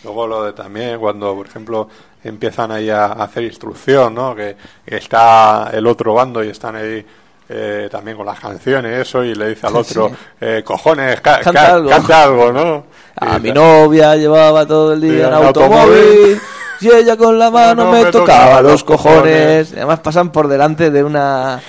Luego 0.02 0.26
lo 0.26 0.44
de 0.44 0.52
también 0.52 0.98
cuando, 0.98 1.34
por 1.34 1.46
ejemplo, 1.46 1.88
empiezan 2.22 2.72
ahí 2.72 2.90
a 2.90 3.06
hacer 3.06 3.44
instrucción, 3.44 4.14
¿no? 4.14 4.34
Que, 4.34 4.56
que 4.84 4.96
está 4.96 5.70
el 5.72 5.86
otro 5.86 6.12
bando 6.14 6.42
y 6.44 6.48
están 6.48 6.76
ahí 6.76 7.06
eh, 7.48 7.88
también 7.90 8.16
con 8.16 8.26
las 8.26 8.38
canciones, 8.40 9.00
eso, 9.06 9.22
y 9.24 9.34
le 9.34 9.50
dice 9.50 9.66
al 9.66 9.76
otro, 9.76 10.08
Sí. 10.10 10.14
eh, 10.42 10.62
cojones, 10.64 11.20
ca- 11.20 11.40
Canta 11.40 11.52
ca- 11.68 11.72
algo. 11.74 11.88
canta 11.88 12.22
algo, 12.24 12.52
¿no? 12.52 12.84
A 13.16 13.38
Y 13.38 13.40
mi 13.42 13.48
tal. 13.48 13.54
novia 13.54 14.16
llevaba 14.16 14.66
todo 14.66 14.92
el 14.94 15.00
día 15.00 15.12
en 15.12 15.20
en 15.28 15.32
automóvil 15.34 15.78
automóvil. 15.78 16.40
Y 16.80 16.88
ella 16.90 17.16
con 17.16 17.38
la 17.38 17.50
mano 17.50 17.84
No, 17.84 17.92
me, 17.92 18.04
me 18.04 18.10
tocaba 18.10 18.44
tocaba 18.46 18.62
los 18.62 18.84
cojones. 18.84 19.14
cojones. 19.22 19.70
Y 19.72 19.76
además 19.76 20.00
pasan 20.00 20.30
por 20.32 20.48
delante 20.48 20.90
de 20.90 21.02
una 21.04 21.60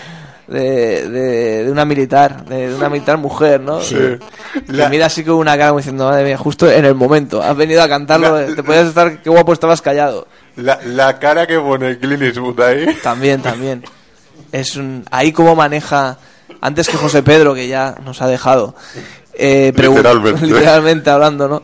de, 0.47 1.09
de, 1.09 1.63
de 1.65 1.71
una 1.71 1.85
militar, 1.85 2.45
de, 2.45 2.69
de 2.69 2.75
una 2.75 2.87
militar 2.89 3.17
mujer, 3.17 3.59
¿no? 3.61 3.81
Sí. 3.81 3.95
Que 3.95 4.19
La- 4.67 4.89
mira 4.89 5.07
así 5.07 5.23
con 5.23 5.35
una 5.35 5.57
cara 5.57 5.69
como 5.69 5.79
diciendo, 5.79 6.05
madre 6.05 6.23
mía, 6.23 6.37
justo 6.37 6.69
en 6.69 6.85
el 6.85 6.93
momento, 6.95 7.41
has 7.41 7.55
venido 7.57 7.81
a 7.81 7.89
cantarlo, 7.89 8.39
La- 8.41 8.55
te 8.55 8.61
podías 8.63 8.87
estar, 8.87 9.21
qué 9.23 9.29
guapo 9.29 9.53
estabas 9.53 9.81
callado. 9.81 10.27
La, 10.55 10.79
la 10.85 11.17
cara 11.19 11.47
que 11.47 11.59
pone 11.59 11.97
Clint 11.97 12.21
Eastwood 12.21 12.59
ahí. 12.61 12.95
También, 13.01 13.41
también. 13.41 13.83
Es 14.51 14.75
un, 14.75 15.03
ahí 15.11 15.31
como 15.31 15.55
maneja, 15.55 16.17
antes 16.61 16.87
que 16.89 16.95
José 16.97 17.23
Pedro, 17.23 17.53
que 17.55 17.67
ya 17.67 17.95
nos 18.05 18.21
ha 18.21 18.27
dejado, 18.27 18.75
eh, 19.33 19.73
Literalmente. 19.75 20.45
literalmente 20.45 21.09
hablando, 21.09 21.47
¿no? 21.47 21.63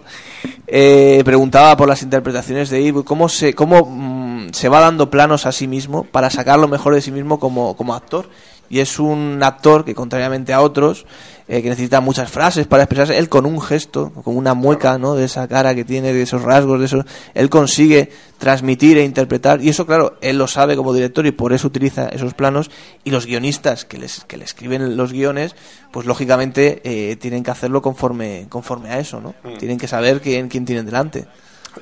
Eh, 0.73 1.21
preguntaba 1.25 1.75
por 1.75 1.89
las 1.89 2.01
interpretaciones 2.01 2.69
de 2.69 2.79
Eastwood, 2.79 3.03
cómo 3.03 3.27
se, 3.27 3.53
cómo 3.53 3.85
mm, 3.85 4.53
se 4.53 4.69
va 4.69 4.79
dando 4.79 5.09
planos 5.09 5.45
a 5.45 5.51
sí 5.51 5.67
mismo 5.67 6.05
para 6.05 6.29
sacar 6.29 6.59
lo 6.59 6.69
mejor 6.69 6.95
de 6.95 7.01
sí 7.01 7.11
mismo 7.11 7.41
como, 7.41 7.75
como 7.75 7.93
actor. 7.93 8.29
Y 8.69 8.79
es 8.79 8.97
un 8.97 9.41
actor 9.43 9.83
que, 9.83 9.93
contrariamente 9.93 10.53
a 10.53 10.61
otros, 10.61 11.05
eh, 11.51 11.61
que 11.61 11.67
necesita 11.67 11.99
muchas 11.99 12.31
frases 12.31 12.65
para 12.65 12.83
expresarse, 12.83 13.17
él 13.17 13.27
con 13.27 13.45
un 13.45 13.59
gesto, 13.59 14.13
con 14.23 14.37
una 14.37 14.53
mueca, 14.53 14.97
¿no? 14.97 15.15
De 15.15 15.25
esa 15.25 15.49
cara 15.49 15.75
que 15.75 15.83
tiene, 15.83 16.13
de 16.13 16.21
esos 16.21 16.43
rasgos, 16.43 16.79
de 16.79 16.85
eso, 16.85 17.03
él 17.33 17.49
consigue 17.49 18.09
transmitir 18.37 18.97
e 18.97 19.03
interpretar. 19.03 19.61
Y 19.61 19.67
eso, 19.67 19.85
claro, 19.85 20.17
él 20.21 20.37
lo 20.37 20.47
sabe 20.47 20.77
como 20.77 20.93
director 20.93 21.25
y 21.25 21.33
por 21.33 21.51
eso 21.51 21.67
utiliza 21.67 22.07
esos 22.07 22.33
planos. 22.35 22.71
Y 23.03 23.09
los 23.09 23.25
guionistas 23.25 23.83
que 23.83 23.97
les, 23.97 24.23
que 24.23 24.37
le 24.37 24.45
escriben 24.45 24.95
los 24.95 25.11
guiones, 25.11 25.57
pues 25.91 26.05
lógicamente 26.05 26.79
eh, 26.85 27.17
tienen 27.17 27.43
que 27.43 27.51
hacerlo 27.51 27.81
conforme, 27.81 28.45
conforme 28.47 28.91
a 28.91 28.99
eso, 28.99 29.19
¿no? 29.19 29.35
Mm. 29.43 29.57
Tienen 29.57 29.77
que 29.77 29.89
saber 29.89 30.21
quién, 30.21 30.47
quién 30.47 30.63
tienen 30.63 30.85
delante. 30.85 31.25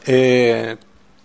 Eh, 0.08 0.78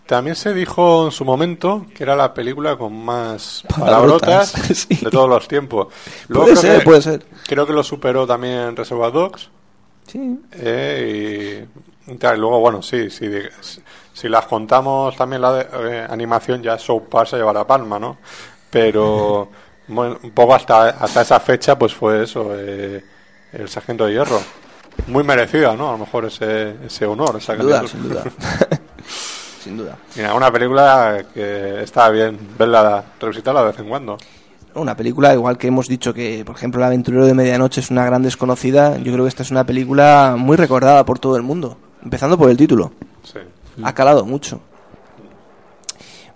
también 0.06 0.36
se 0.36 0.52
dijo 0.52 1.06
en 1.06 1.10
su 1.12 1.24
momento 1.24 1.86
que 1.94 2.02
era 2.02 2.14
la 2.16 2.34
película 2.34 2.76
con 2.76 2.92
más 3.04 3.64
Palabrotas, 3.68 4.52
palabrotas 4.52 4.78
sí. 4.88 4.96
de 5.04 5.10
todos 5.10 5.28
los 5.28 5.48
tiempos. 5.48 5.88
Puede 6.28 6.44
creo 6.52 6.56
ser, 6.56 6.78
que- 6.78 6.84
puede 6.84 7.02
ser. 7.02 7.26
Creo 7.46 7.66
que 7.66 7.72
lo 7.72 7.82
superó 7.82 8.26
también 8.26 8.76
Reservoir 8.76 9.12
Dogs. 9.12 9.48
Sí. 10.06 10.38
Eh, 10.52 11.66
y, 12.06 12.12
y 12.12 12.16
tal, 12.16 12.36
y 12.36 12.40
luego, 12.40 12.60
bueno, 12.60 12.82
sí, 12.82 13.08
sí, 13.10 13.30
si 14.12 14.28
las 14.28 14.44
contamos 14.46 15.16
también 15.16 15.40
la 15.42 15.52
de, 15.54 15.66
eh, 15.90 16.06
animación, 16.08 16.62
ya 16.62 16.78
South 16.78 17.04
Park 17.10 17.28
se 17.30 17.36
lleva 17.38 17.52
la 17.54 17.66
palma, 17.66 17.98
¿no? 17.98 18.18
Pero 18.70 19.48
bueno, 19.88 20.18
un 20.22 20.30
poco 20.32 20.54
hasta, 20.54 20.90
hasta 20.90 21.22
esa 21.22 21.40
fecha, 21.40 21.78
pues 21.78 21.94
fue 21.94 22.22
eso, 22.24 22.50
eh, 22.54 23.02
el 23.54 23.68
Sargento 23.68 24.04
de 24.04 24.12
Hierro. 24.12 24.40
Muy 25.06 25.24
merecida, 25.24 25.74
¿no? 25.74 25.88
A 25.88 25.92
lo 25.92 25.98
mejor 25.98 26.26
ese, 26.26 26.76
ese 26.86 27.06
honor, 27.06 27.36
esa 27.38 27.54
Sin 27.56 27.62
duda, 27.62 27.78
candidatura. 27.82 28.22
sin 28.22 28.38
duda. 28.38 28.80
sin 29.64 29.76
duda. 29.78 29.96
Mira, 30.14 30.34
una 30.34 30.52
película 30.52 31.24
que 31.32 31.82
está 31.82 32.10
bien 32.10 32.38
verla, 32.58 33.02
revisitarla 33.18 33.62
de 33.62 33.66
vez 33.68 33.78
en 33.78 33.88
cuando. 33.88 34.18
Una 34.74 34.96
película, 34.96 35.32
igual 35.32 35.56
que 35.56 35.68
hemos 35.68 35.88
dicho 35.88 36.12
que, 36.12 36.44
por 36.44 36.56
ejemplo, 36.56 36.80
El 36.80 36.86
aventurero 36.86 37.24
de 37.24 37.32
medianoche 37.32 37.80
es 37.80 37.90
una 37.90 38.04
gran 38.04 38.22
desconocida, 38.22 38.98
yo 38.98 39.12
creo 39.12 39.24
que 39.24 39.28
esta 39.28 39.42
es 39.42 39.50
una 39.50 39.64
película 39.64 40.34
muy 40.36 40.56
recordada 40.56 41.04
por 41.04 41.18
todo 41.18 41.36
el 41.36 41.42
mundo, 41.42 41.78
empezando 42.02 42.36
por 42.36 42.50
el 42.50 42.56
título. 42.56 42.92
Sí. 43.22 43.38
Ha 43.82 43.92
calado 43.94 44.24
mucho. 44.24 44.60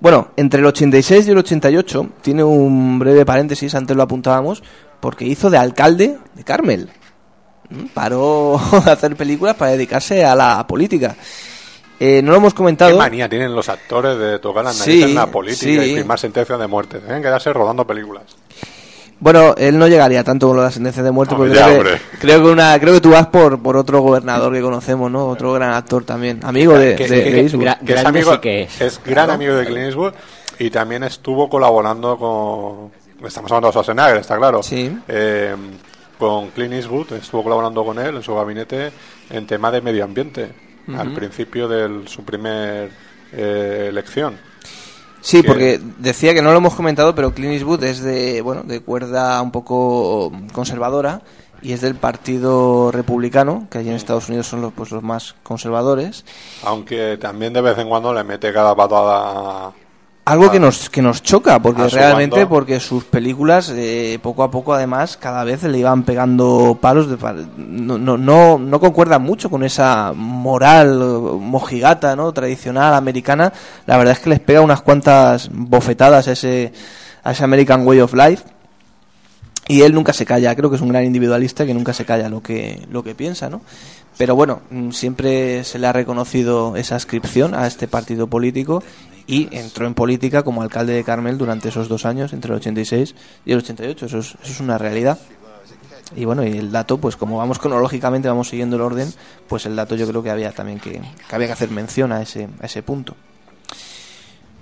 Bueno, 0.00 0.28
entre 0.36 0.60
el 0.60 0.66
86 0.66 1.26
y 1.26 1.30
el 1.32 1.38
88 1.38 2.10
tiene 2.22 2.44
un 2.44 3.00
breve 3.00 3.26
paréntesis, 3.26 3.74
antes 3.74 3.96
lo 3.96 4.04
apuntábamos, 4.04 4.62
porque 5.00 5.26
hizo 5.26 5.50
de 5.50 5.58
alcalde 5.58 6.18
de 6.34 6.44
Carmel. 6.44 6.90
¿Mm? 7.68 7.86
Paró 7.86 8.60
de 8.84 8.90
hacer 8.90 9.16
películas 9.16 9.56
para 9.56 9.72
dedicarse 9.72 10.24
a 10.24 10.36
la 10.36 10.64
política. 10.66 11.16
Eh, 12.00 12.22
no 12.22 12.30
lo 12.30 12.36
hemos 12.38 12.54
comentado. 12.54 12.92
Qué 12.92 12.96
manía 12.98 13.28
tienen 13.28 13.54
los 13.54 13.68
actores 13.68 14.16
de 14.18 14.38
tocar 14.38 14.64
las 14.64 14.76
Sí, 14.76 15.02
en 15.02 15.14
la 15.14 15.26
política 15.26 15.82
sí. 15.82 15.90
y 15.92 15.94
firmar 15.96 16.18
sentencias 16.18 16.58
de 16.58 16.66
muerte. 16.66 17.00
Deben 17.00 17.22
quedarse 17.22 17.52
rodando 17.52 17.86
películas. 17.86 18.24
Bueno, 19.20 19.56
él 19.58 19.76
no 19.76 19.88
llegaría 19.88 20.22
tanto 20.22 20.46
con 20.46 20.56
lo 20.56 20.62
de 20.62 20.68
la 20.68 20.72
sentencia 20.72 21.02
de 21.02 21.10
muerte, 21.10 21.34
porque 21.34 21.52
ya, 21.54 21.66
creo, 21.66 21.82
que, 21.82 21.98
creo 22.20 22.40
que 22.44 22.48
una, 22.50 22.78
creo 22.78 22.94
que 22.94 23.00
tú 23.00 23.10
vas 23.10 23.26
por, 23.26 23.60
por 23.60 23.76
otro 23.76 24.00
gobernador 24.00 24.52
que 24.52 24.60
conocemos, 24.60 25.10
¿no? 25.10 25.26
Otro 25.26 25.52
gran 25.54 25.72
actor 25.72 26.04
también, 26.04 26.38
amigo 26.44 26.78
de, 26.78 26.94
Que- 26.94 27.08
de- 27.08 27.24
que- 27.24 27.30
de 27.32 27.40
Eastwood. 27.40 27.66
que 27.84 27.94
es 27.94 28.04
amigo, 28.04 28.40
es 28.78 29.00
gran 29.04 29.30
amigo 29.30 29.56
de 29.56 29.64
Clint 29.66 29.86
Eastwood 29.86 30.12
y 30.60 30.70
también 30.70 31.02
estuvo 31.02 31.48
colaborando 31.48 32.16
con. 32.16 33.26
Estamos 33.26 33.50
hablando 33.50 33.66
de 33.68 33.72
Schwarzenegger, 33.72 34.16
está 34.18 34.36
claro. 34.36 34.62
Sí. 34.62 34.96
Eh, 35.08 35.52
con 36.16 36.50
Clint 36.50 36.74
Eastwood, 36.74 37.14
estuvo 37.14 37.42
colaborando 37.42 37.84
con 37.84 37.98
él 37.98 38.14
en 38.18 38.22
su 38.22 38.36
gabinete 38.36 38.92
en 39.30 39.46
tema 39.48 39.72
de 39.72 39.80
medio 39.80 40.04
ambiente, 40.04 40.48
al 40.96 41.12
principio 41.14 41.68
de 41.68 42.06
su 42.08 42.22
primer 42.24 42.90
eh, 43.32 43.86
elección. 43.88 44.36
Sí, 45.20 45.42
Que- 45.42 45.48
porque 45.48 45.80
decía 45.98 46.32
que 46.32 46.42
no 46.42 46.52
lo 46.52 46.58
hemos 46.58 46.74
comentado, 46.74 47.14
pero 47.14 47.34
Clint 47.34 47.54
Eastwood 47.54 47.82
es 47.84 48.00
de, 48.02 48.40
bueno, 48.40 48.62
de 48.62 48.80
cuerda 48.80 49.40
un 49.42 49.50
poco 49.50 50.32
conservadora 50.52 51.22
y 51.60 51.72
es 51.72 51.80
del 51.80 51.96
Partido 51.96 52.90
Republicano, 52.92 53.66
que 53.68 53.78
allí 53.78 53.88
en 53.88 53.96
Estados 53.96 54.28
Unidos 54.28 54.46
son 54.46 54.62
los, 54.62 54.72
pues, 54.72 54.92
los 54.92 55.02
más 55.02 55.34
conservadores. 55.42 56.24
Aunque 56.62 57.16
también 57.20 57.52
de 57.52 57.60
vez 57.60 57.76
en 57.78 57.88
cuando 57.88 58.14
le 58.14 58.22
mete 58.22 58.52
cada 58.52 58.76
patada. 58.76 59.72
Algo 60.28 60.50
que 60.50 60.60
nos, 60.60 60.90
que 60.90 61.00
nos 61.00 61.22
choca, 61.22 61.58
porque 61.58 61.88
realmente, 61.88 62.36
bando. 62.36 62.50
porque 62.50 62.80
sus 62.80 63.04
películas, 63.04 63.72
eh, 63.74 64.18
poco 64.22 64.42
a 64.42 64.50
poco, 64.50 64.74
además, 64.74 65.16
cada 65.16 65.42
vez 65.42 65.62
le 65.62 65.78
iban 65.78 66.02
pegando 66.02 66.76
palos. 66.78 67.08
De, 67.08 67.16
no, 67.56 67.96
no, 67.96 68.18
no, 68.18 68.58
no 68.58 68.78
concuerdan 68.78 69.22
mucho 69.22 69.48
con 69.48 69.64
esa 69.64 70.12
moral 70.14 70.98
mojigata, 71.40 72.14
¿no? 72.14 72.30
Tradicional, 72.32 72.92
americana. 72.92 73.54
La 73.86 73.96
verdad 73.96 74.12
es 74.12 74.20
que 74.20 74.28
les 74.28 74.40
pega 74.40 74.60
unas 74.60 74.82
cuantas 74.82 75.48
bofetadas 75.50 76.28
a 76.28 76.32
ese, 76.32 76.74
a 77.24 77.32
ese 77.32 77.44
American 77.44 77.86
Way 77.86 78.00
of 78.00 78.12
Life. 78.12 78.44
Y 79.66 79.80
él 79.80 79.94
nunca 79.94 80.12
se 80.12 80.26
calla, 80.26 80.54
creo 80.54 80.68
que 80.68 80.76
es 80.76 80.82
un 80.82 80.88
gran 80.88 81.04
individualista 81.04 81.64
que 81.64 81.72
nunca 81.72 81.94
se 81.94 82.04
calla 82.04 82.28
lo 82.28 82.42
que, 82.42 82.86
lo 82.90 83.02
que 83.02 83.14
piensa, 83.14 83.48
¿no? 83.48 83.62
Pero 84.18 84.34
bueno, 84.34 84.60
mm, 84.70 84.90
siempre 84.90 85.62
se 85.64 85.78
le 85.78 85.86
ha 85.86 85.92
reconocido 85.92 86.74
esa 86.76 86.96
ascripción 86.96 87.54
a 87.54 87.66
este 87.66 87.86
partido 87.86 88.26
político 88.26 88.82
y 89.28 89.46
entró 89.52 89.86
en 89.86 89.94
política 89.94 90.42
como 90.42 90.62
alcalde 90.62 90.94
de 90.94 91.04
Carmel 91.04 91.36
durante 91.38 91.68
esos 91.68 91.86
dos 91.86 92.06
años, 92.06 92.32
entre 92.32 92.50
el 92.50 92.56
86 92.56 93.14
y 93.44 93.52
el 93.52 93.58
88. 93.58 94.06
Eso 94.06 94.18
es, 94.18 94.26
eso 94.42 94.52
es 94.52 94.60
una 94.60 94.78
realidad. 94.78 95.18
Y 96.16 96.24
bueno, 96.24 96.44
y 96.44 96.56
el 96.56 96.72
dato, 96.72 96.96
pues 96.96 97.16
como 97.16 97.36
vamos 97.36 97.58
cronológicamente, 97.58 98.26
vamos 98.26 98.48
siguiendo 98.48 98.76
el 98.76 98.82
orden, 98.82 99.12
pues 99.46 99.66
el 99.66 99.76
dato 99.76 99.94
yo 99.94 100.08
creo 100.08 100.22
que 100.22 100.30
había 100.30 100.50
también 100.52 100.80
que, 100.80 100.92
que 101.28 101.34
había 101.34 101.46
que 101.46 101.52
hacer 101.52 101.70
mención 101.70 102.10
a 102.10 102.22
ese, 102.22 102.48
a 102.60 102.66
ese 102.66 102.82
punto. 102.82 103.14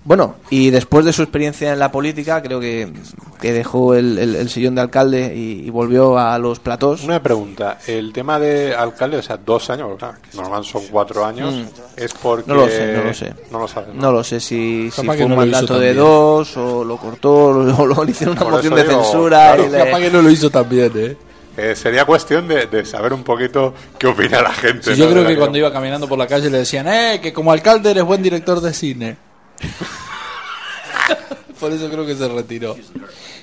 Bueno, 0.06 0.36
y 0.50 0.70
después 0.70 1.04
de 1.04 1.12
su 1.12 1.22
experiencia 1.22 1.72
en 1.72 1.80
la 1.80 1.90
política, 1.90 2.40
creo 2.40 2.60
que, 2.60 2.92
que 3.40 3.52
dejó 3.52 3.92
el, 3.96 4.16
el- 4.18 4.36
el 4.36 4.48
sillón 4.48 4.76
de 4.76 4.80
alcalde 4.82 5.34
y, 5.34 5.66
y 5.66 5.70
volvió 5.70 6.16
a 6.16 6.38
los 6.38 6.60
platós. 6.60 7.02
Una 7.02 7.20
pregunta, 7.20 7.78
el 7.88 8.12
tema 8.12 8.38
de 8.38 8.72
alcalde, 8.72 9.16
o 9.16 9.22
sea, 9.22 9.36
dos 9.36 9.68
años, 9.68 9.88
normalmente 10.32 10.70
son 10.72 10.82
cuatro 10.92 11.24
años, 11.24 11.52
Mm. 11.54 11.64
es 11.96 12.14
porque... 12.14 12.44
No 12.46 12.54
lo 12.54 12.68
sé, 12.68 12.92
no 12.92 13.02
lo 13.02 13.12
sé. 13.14 13.34
No 13.50 13.58
lo 13.58 13.66
sabes, 13.66 13.94
¿no? 13.96 14.00
No 14.02 14.12
lo 14.12 14.22
sé 14.22 14.38
si, 14.38 14.88
fue 14.92 15.22
un 15.24 15.30
no 15.30 15.36
mandato 15.36 15.74
de 15.80 15.88
también. 15.88 15.96
dos, 15.96 16.56
o 16.56 16.84
lo 16.84 16.96
cortó, 16.98 17.34
o, 17.46 17.84
lo- 17.86 18.04
le 18.04 18.10
hicieron 18.12 18.36
una 18.36 18.44
Por 18.44 18.52
moción 18.52 18.74
de 18.76 18.84
digo, 18.84 19.02
censura. 19.02 19.36
claro, 19.54 19.66
y 19.66 19.70
le- 19.70 19.78
Capaz 19.84 19.98
que 19.98 20.10
no 20.10 20.22
lo 20.22 20.30
hizo 20.30 20.48
tan 20.50 20.68
bien, 20.68 20.92
¿eh? 20.94 21.16
Eh, 21.56 21.74
sería 21.74 22.04
cuestión 22.04 22.46
de, 22.46 22.66
de 22.66 22.84
saber 22.84 23.12
un 23.12 23.24
poquito 23.24 23.74
qué 23.98 24.06
opina 24.06 24.40
la 24.42 24.52
gente. 24.52 24.94
Sí, 24.94 25.00
yo 25.00 25.06
¿no? 25.06 25.12
creo 25.12 25.26
que 25.26 25.36
cuando 25.36 25.58
iba 25.58 25.72
caminando 25.72 26.06
por 26.06 26.18
la 26.18 26.26
calle 26.28 26.48
le 26.50 26.58
decían, 26.58 26.86
eh, 26.86 27.18
que 27.20 27.32
como 27.32 27.50
alcalde 27.50 27.90
eres 27.90 28.04
buen 28.04 28.22
director 28.22 28.60
de 28.60 28.72
cine. 28.72 29.16
por 31.60 31.72
eso 31.72 31.88
creo 31.90 32.06
que 32.06 32.14
se 32.14 32.28
retiró. 32.28 32.76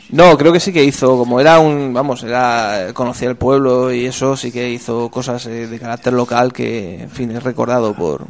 No, 0.09 0.37
creo 0.37 0.53
que 0.53 0.59
sí 0.59 0.71
que 0.71 0.83
hizo, 0.83 1.17
como 1.17 1.39
era 1.39 1.59
un, 1.59 1.93
vamos, 1.93 2.23
era 2.23 2.89
conocía 2.93 3.29
el 3.29 3.35
pueblo 3.35 3.91
y 3.91 4.05
eso 4.05 4.37
sí 4.37 4.51
que 4.51 4.69
hizo 4.69 5.09
cosas 5.09 5.45
eh, 5.47 5.67
de 5.67 5.79
carácter 5.79 6.13
local 6.13 6.53
que, 6.53 7.01
en 7.03 7.09
fin, 7.09 7.31
es 7.31 7.41
recordado 7.43 7.93
por. 7.95 8.25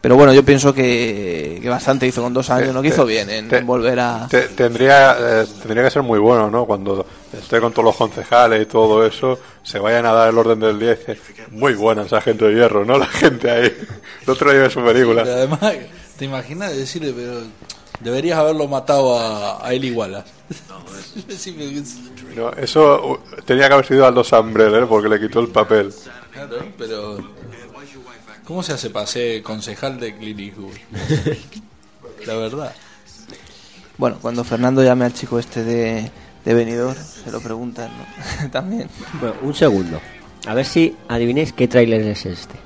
Pero 0.00 0.16
bueno, 0.16 0.34
yo 0.34 0.44
pienso 0.44 0.74
que, 0.74 1.60
que 1.62 1.68
bastante 1.70 2.06
hizo 2.06 2.22
con 2.22 2.34
dos 2.34 2.50
años, 2.50 2.74
¿no? 2.74 2.82
Que 2.82 2.88
Te- 2.88 2.94
hizo 2.94 3.06
bien 3.06 3.30
en 3.30 3.48
te- 3.48 3.62
volver 3.62 3.98
a. 4.00 4.26
Te- 4.28 4.48
tendría, 4.48 5.16
eh, 5.18 5.46
tendría 5.62 5.84
que 5.84 5.90
ser 5.90 6.02
muy 6.02 6.18
bueno, 6.18 6.50
¿no? 6.50 6.66
Cuando 6.66 7.06
esté 7.32 7.58
con 7.58 7.72
todos 7.72 7.86
los 7.86 7.96
concejales 7.96 8.62
y 8.62 8.66
todo 8.66 9.06
eso, 9.06 9.38
se 9.62 9.78
vayan 9.78 10.04
a 10.04 10.12
dar 10.12 10.28
el 10.28 10.36
orden 10.36 10.60
del 10.60 10.78
día 10.78 10.92
y 10.92 10.96
dice, 10.96 11.18
muy 11.52 11.72
buena 11.74 12.02
esa 12.02 12.20
gente 12.20 12.44
de 12.46 12.54
hierro, 12.54 12.84
¿no? 12.84 12.98
La 12.98 13.06
gente 13.06 13.50
ahí. 13.50 13.72
El 14.26 14.30
otro 14.30 14.50
día 14.50 14.60
de 14.62 14.70
su 14.70 14.82
película. 14.84 15.22
Pero 15.22 15.36
además, 15.36 15.74
¿te 16.18 16.24
imaginas 16.24 16.76
decirle, 16.76 17.12
pero 17.12 17.42
deberías 18.00 18.38
haberlo 18.38 18.68
matado 18.68 19.18
a, 19.18 19.66
a 19.66 19.72
él 19.72 19.84
igual? 19.84 20.24
Decime, 21.26 21.82
No, 22.36 22.50
eso 22.52 23.12
uh, 23.12 23.42
tenía 23.44 23.68
que 23.68 23.74
haber 23.74 23.86
sido 23.86 24.06
Aldo 24.06 24.24
Sambrel, 24.24 24.74
¿eh? 24.74 24.86
Porque 24.88 25.08
le 25.08 25.20
quitó 25.20 25.40
el 25.40 25.48
papel. 25.48 25.94
Claro, 26.32 26.56
pero 26.76 27.18
¿cómo 28.44 28.62
se 28.62 28.72
hace 28.72 28.90
para 28.90 29.06
ser 29.06 29.42
concejal 29.42 30.00
de 30.00 30.08
Eastwood? 30.08 30.74
La 32.26 32.34
verdad. 32.34 32.74
Bueno, 33.96 34.18
cuando 34.20 34.42
Fernando 34.42 34.82
llame 34.82 35.04
al 35.04 35.14
chico 35.14 35.38
este 35.38 35.62
de, 35.62 36.10
de 36.44 36.54
Benidorm, 36.54 36.98
se 36.98 37.30
lo 37.30 37.40
preguntan, 37.40 37.90
¿no? 37.96 38.50
También. 38.50 38.88
Bueno, 39.20 39.36
un 39.42 39.54
segundo. 39.54 40.00
A 40.46 40.54
ver 40.54 40.66
si 40.66 40.96
adivinéis 41.08 41.52
qué 41.52 41.68
tráiler 41.68 42.02
es 42.02 42.26
este. 42.26 42.56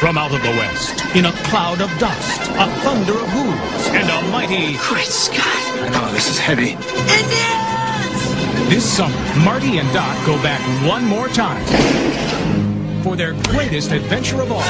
From 0.00 0.18
out 0.18 0.34
of 0.34 0.42
the 0.42 0.50
west, 0.50 1.02
in 1.16 1.24
a 1.24 1.32
cloud 1.48 1.80
of 1.80 1.88
dust, 1.98 2.40
a 2.50 2.66
thunder 2.82 3.12
of 3.12 3.28
hooves, 3.30 3.88
and 3.88 4.10
a 4.10 4.30
mighty. 4.30 4.76
Great 4.78 5.06
Scott! 5.06 5.40
I 5.80 5.88
know, 5.88 6.12
this 6.12 6.28
is 6.28 6.38
heavy. 6.38 6.74
This 8.68 8.84
summer, 8.84 9.16
Marty 9.44 9.78
and 9.78 9.90
Doc 9.94 10.26
go 10.26 10.34
back 10.42 10.60
one 10.86 11.04
more 11.04 11.28
time 11.28 11.64
for 13.02 13.16
their 13.16 13.32
greatest 13.44 13.92
adventure 13.92 14.42
of 14.42 14.50
all. 14.52 14.60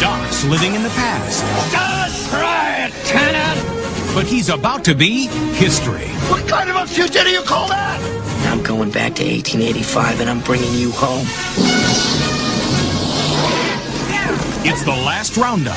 Doc's 0.00 0.44
living 0.44 0.74
in 0.74 0.82
the 0.82 0.90
past. 0.90 1.42
Just 1.72 2.30
try 2.30 2.86
it, 2.86 2.92
Tanner! 3.06 4.14
But 4.14 4.26
he's 4.26 4.48
about 4.48 4.84
to 4.84 4.94
be 4.94 5.26
history. 5.54 6.08
What 6.30 6.46
kind 6.46 6.68
of 6.68 6.76
a 6.76 6.86
future 6.86 7.24
do 7.24 7.30
you 7.30 7.42
call 7.42 7.68
that? 7.68 8.00
I'm 8.52 8.62
going 8.62 8.90
back 8.90 9.14
to 9.14 9.24
1885 9.24 10.20
and 10.20 10.30
I'm 10.30 10.40
bringing 10.40 10.74
you 10.74 10.92
home. 10.92 11.26
It's 14.64 14.82
the 14.84 14.90
last 14.90 15.36
roundup. 15.36 15.76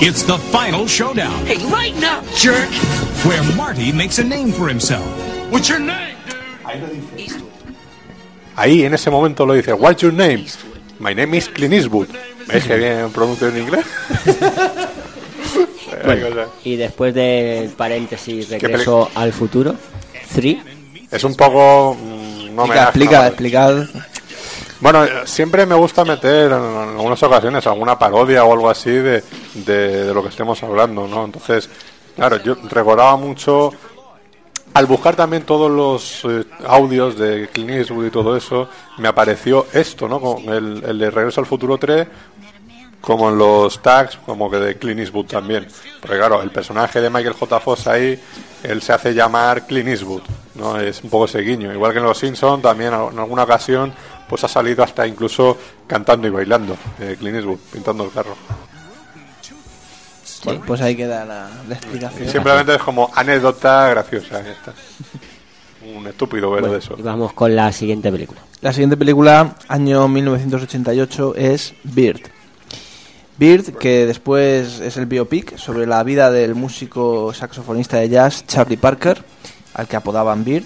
It's 0.00 0.22
the 0.22 0.38
final 0.50 0.86
showdown. 0.86 1.44
Hey, 1.44 1.58
lighten 1.70 2.04
up, 2.04 2.24
jerk! 2.36 2.68
Where 3.26 3.42
Marty 3.56 3.92
makes 3.92 4.18
a 4.18 4.24
name 4.24 4.52
for 4.52 4.68
himself. 4.68 5.04
What's 5.50 5.68
your 5.68 5.80
name? 5.80 6.16
Ahí, 8.56 8.84
en 8.84 8.94
ese 8.94 9.10
momento, 9.10 9.44
lo 9.46 9.54
dice, 9.54 9.72
What's 9.74 10.02
your 10.02 10.12
name? 10.12 10.46
My 10.98 11.12
name 11.14 11.34
is 11.34 11.48
Clint 11.48 11.74
Eastwood. 11.74 12.08
¿Veis 12.46 12.64
que 12.64 12.76
bien 12.76 13.10
pronuncio 13.12 13.48
en 13.48 13.58
inglés? 13.58 13.84
Bueno, 16.04 16.28
y 16.64 16.76
después 16.76 17.12
del 17.12 17.70
paréntesis 17.70 18.48
regreso 18.50 19.10
al 19.16 19.32
futuro, 19.32 19.74
Three. 20.32 20.62
Es 21.10 21.24
un 21.24 21.34
poco... 21.34 21.96
mm, 22.00 22.54
no 22.54 22.66
me 22.66 22.76
Explica, 22.76 23.26
explica. 23.26 23.88
Bueno, 24.80 25.04
eh, 25.04 25.10
siempre 25.24 25.66
me 25.66 25.74
gusta 25.74 26.04
meter 26.04 26.52
en, 26.52 26.52
algunas 26.52 27.20
ocasiones 27.22 27.66
alguna 27.66 27.98
parodia 27.98 28.44
o 28.44 28.52
algo 28.52 28.70
así 28.70 28.90
de, 28.90 29.24
de, 29.54 30.14
lo 30.14 30.22
que 30.22 30.28
estemos 30.28 30.62
hablando, 30.62 31.08
¿no? 31.08 31.24
Entonces, 31.24 31.68
claro, 32.14 32.36
yo 32.36 32.56
recordaba 32.70 33.16
mucho 33.16 33.72
al 34.74 34.86
buscar 34.86 35.16
también 35.16 35.42
todos 35.42 35.70
los 35.70 36.24
eh, 36.24 36.44
audios 36.66 37.18
de 37.18 37.48
Clint 37.48 37.70
Eastwood 37.70 38.06
y 38.06 38.10
todo 38.10 38.36
eso, 38.36 38.68
me 38.98 39.08
apareció 39.08 39.66
esto, 39.72 40.08
¿no? 40.08 40.20
Con 40.20 40.48
el, 40.48 40.84
el 40.84 40.98
de 40.98 41.10
Regreso 41.10 41.40
al 41.40 41.46
Futuro 41.46 41.76
3, 41.78 42.06
como 43.00 43.30
en 43.30 43.38
los 43.38 43.80
tags, 43.82 44.16
como 44.24 44.48
que 44.48 44.58
de 44.58 44.76
Clint 44.76 45.10
también. 45.26 45.66
Porque 46.00 46.16
claro, 46.16 46.40
el 46.40 46.50
personaje 46.50 47.00
de 47.00 47.10
Michael 47.10 47.34
J. 47.34 47.58
Fox 47.58 47.88
ahí, 47.88 48.20
él 48.62 48.80
se 48.82 48.92
hace 48.92 49.12
llamar 49.12 49.66
Clint 49.66 49.88
Eastwood, 49.88 50.22
¿no? 50.54 50.78
Es 50.78 51.02
un 51.02 51.10
poco 51.10 51.24
ese 51.24 51.40
guiño. 51.40 51.72
Igual 51.72 51.92
que 51.92 51.98
en 51.98 52.04
Los 52.04 52.18
Simpsons, 52.18 52.62
también 52.62 52.92
en 52.92 53.18
alguna 53.18 53.42
ocasión 53.42 53.92
pues 54.28 54.44
ha 54.44 54.48
salido 54.48 54.82
hasta 54.84 55.06
incluso 55.06 55.56
cantando 55.86 56.26
y 56.26 56.30
bailando, 56.30 56.76
eh, 57.00 57.16
Clint 57.18 57.36
Eastwood, 57.36 57.58
pintando 57.72 58.04
el 58.04 58.10
carro. 58.10 58.36
Sí, 60.24 60.50
pues 60.66 60.80
ahí 60.80 60.94
queda 60.94 61.24
la, 61.24 61.50
la 61.68 61.74
explicación. 61.74 62.28
Y 62.28 62.30
simplemente 62.30 62.74
es 62.74 62.82
como 62.82 63.10
anécdota 63.14 63.88
graciosa. 63.88 64.42
ya 64.42 64.52
está. 64.52 64.72
Un 65.96 66.06
estúpido 66.06 66.50
ver 66.50 66.60
Bueno, 66.60 66.74
de 66.74 66.78
eso. 66.80 66.94
y 66.98 67.02
vamos 67.02 67.32
con 67.32 67.54
la 67.56 67.72
siguiente 67.72 68.10
película. 68.12 68.40
La 68.60 68.72
siguiente 68.72 68.96
película, 68.96 69.56
año 69.68 70.06
1988, 70.06 71.34
es 71.36 71.74
Bird. 71.82 72.20
Bird, 73.36 73.76
que 73.78 74.04
después 74.06 74.80
es 74.80 74.96
el 74.96 75.06
biopic 75.06 75.56
sobre 75.56 75.86
la 75.86 76.02
vida 76.02 76.30
del 76.30 76.54
músico 76.54 77.32
saxofonista 77.32 77.96
de 77.98 78.08
jazz 78.08 78.44
Charlie 78.46 78.76
Parker, 78.76 79.24
al 79.74 79.86
que 79.88 79.96
apodaban 79.96 80.44
Bird. 80.44 80.64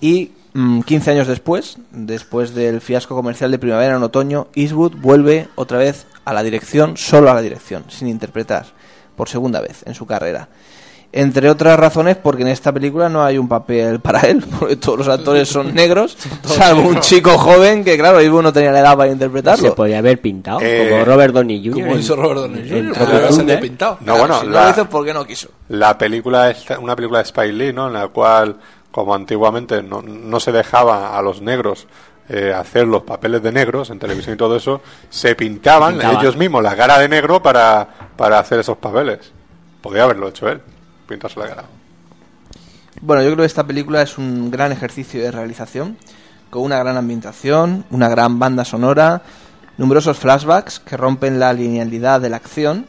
Y 0.00 0.32
15 0.54 1.10
años 1.10 1.26
después, 1.26 1.78
después 1.92 2.54
del 2.54 2.80
fiasco 2.80 3.14
comercial 3.14 3.50
de 3.50 3.58
primavera 3.58 3.96
en 3.96 4.02
otoño, 4.02 4.48
Eastwood 4.54 4.96
vuelve 4.96 5.48
otra 5.54 5.78
vez 5.78 6.06
a 6.24 6.32
la 6.34 6.42
dirección, 6.42 6.96
solo 6.96 7.30
a 7.30 7.34
la 7.34 7.40
dirección, 7.42 7.84
sin 7.88 8.08
interpretar, 8.08 8.66
por 9.16 9.28
segunda 9.28 9.60
vez 9.60 9.82
en 9.86 9.94
su 9.94 10.04
carrera. 10.06 10.48
Entre 11.14 11.50
otras 11.50 11.78
razones, 11.78 12.16
porque 12.16 12.40
en 12.40 12.48
esta 12.48 12.72
película 12.72 13.10
no 13.10 13.22
hay 13.22 13.36
un 13.36 13.46
papel 13.46 14.00
para 14.00 14.20
él, 14.20 14.42
porque 14.58 14.76
todos 14.76 14.98
los 14.98 15.08
actores 15.08 15.46
son 15.48 15.74
negros, 15.74 16.16
salvo 16.44 16.88
un 16.88 17.00
chico 17.00 17.36
joven 17.36 17.84
que, 17.84 17.98
claro, 17.98 18.18
Eastwood 18.20 18.42
no 18.42 18.52
tenía 18.52 18.72
la 18.72 18.80
edad 18.80 18.96
para 18.96 19.10
interpretarlo. 19.12 19.68
Se 19.70 19.74
podía 19.74 19.98
haber 19.98 20.20
pintado, 20.22 20.60
Eh, 20.62 20.88
como 20.90 21.04
Robert 21.04 21.34
Downey 21.34 21.62
Jr. 21.66 21.82
Como 21.84 21.96
hizo 21.98 22.16
Robert 22.16 22.40
Downey 22.42 22.68
Jr. 22.68 22.92
Claro, 22.94 23.32
se 23.32 23.56
pintado. 23.58 23.98
No, 24.00 24.16
bueno, 24.18 24.40
si 24.40 24.46
no 24.46 24.52
la- 24.52 24.64
lo 24.64 24.70
hizo, 24.70 24.88
¿por 24.88 25.04
qué 25.04 25.12
no 25.14 25.24
quiso? 25.26 25.48
La 25.68 25.96
película 25.98 26.50
es 26.50 26.64
una 26.80 26.96
película 26.96 27.18
de 27.20 27.24
Spike 27.24 27.52
Lee, 27.52 27.72
¿no? 27.74 27.88
En 27.88 27.92
la 27.92 28.08
cual, 28.08 28.56
como 28.92 29.14
antiguamente 29.14 29.82
no, 29.82 30.02
no 30.02 30.38
se 30.38 30.52
dejaba 30.52 31.18
a 31.18 31.22
los 31.22 31.40
negros 31.42 31.88
eh, 32.28 32.54
hacer 32.56 32.86
los 32.86 33.02
papeles 33.02 33.42
de 33.42 33.50
negros 33.50 33.90
en 33.90 33.98
televisión 33.98 34.34
y 34.34 34.38
todo 34.38 34.54
eso, 34.54 34.80
se 35.10 35.34
pintaban 35.34 35.94
Pintaban. 35.94 36.20
ellos 36.20 36.36
mismos 36.36 36.62
la 36.62 36.76
cara 36.76 36.98
de 36.98 37.08
negro 37.08 37.42
para, 37.42 37.88
para 38.16 38.38
hacer 38.38 38.60
esos 38.60 38.78
papeles. 38.78 39.32
Podría 39.80 40.04
haberlo 40.04 40.28
hecho 40.28 40.48
él, 40.48 40.60
pintarse 41.08 41.40
la 41.40 41.48
cara. 41.48 41.64
Bueno, 43.00 43.22
yo 43.22 43.30
creo 43.30 43.38
que 43.38 43.46
esta 43.46 43.66
película 43.66 44.02
es 44.02 44.18
un 44.18 44.52
gran 44.52 44.70
ejercicio 44.70 45.20
de 45.20 45.32
realización, 45.32 45.96
con 46.48 46.62
una 46.62 46.78
gran 46.78 46.96
ambientación, 46.96 47.84
una 47.90 48.08
gran 48.08 48.38
banda 48.38 48.64
sonora, 48.64 49.22
numerosos 49.76 50.18
flashbacks 50.18 50.78
que 50.78 50.96
rompen 50.96 51.40
la 51.40 51.52
linealidad 51.52 52.20
de 52.20 52.30
la 52.30 52.36
acción 52.36 52.86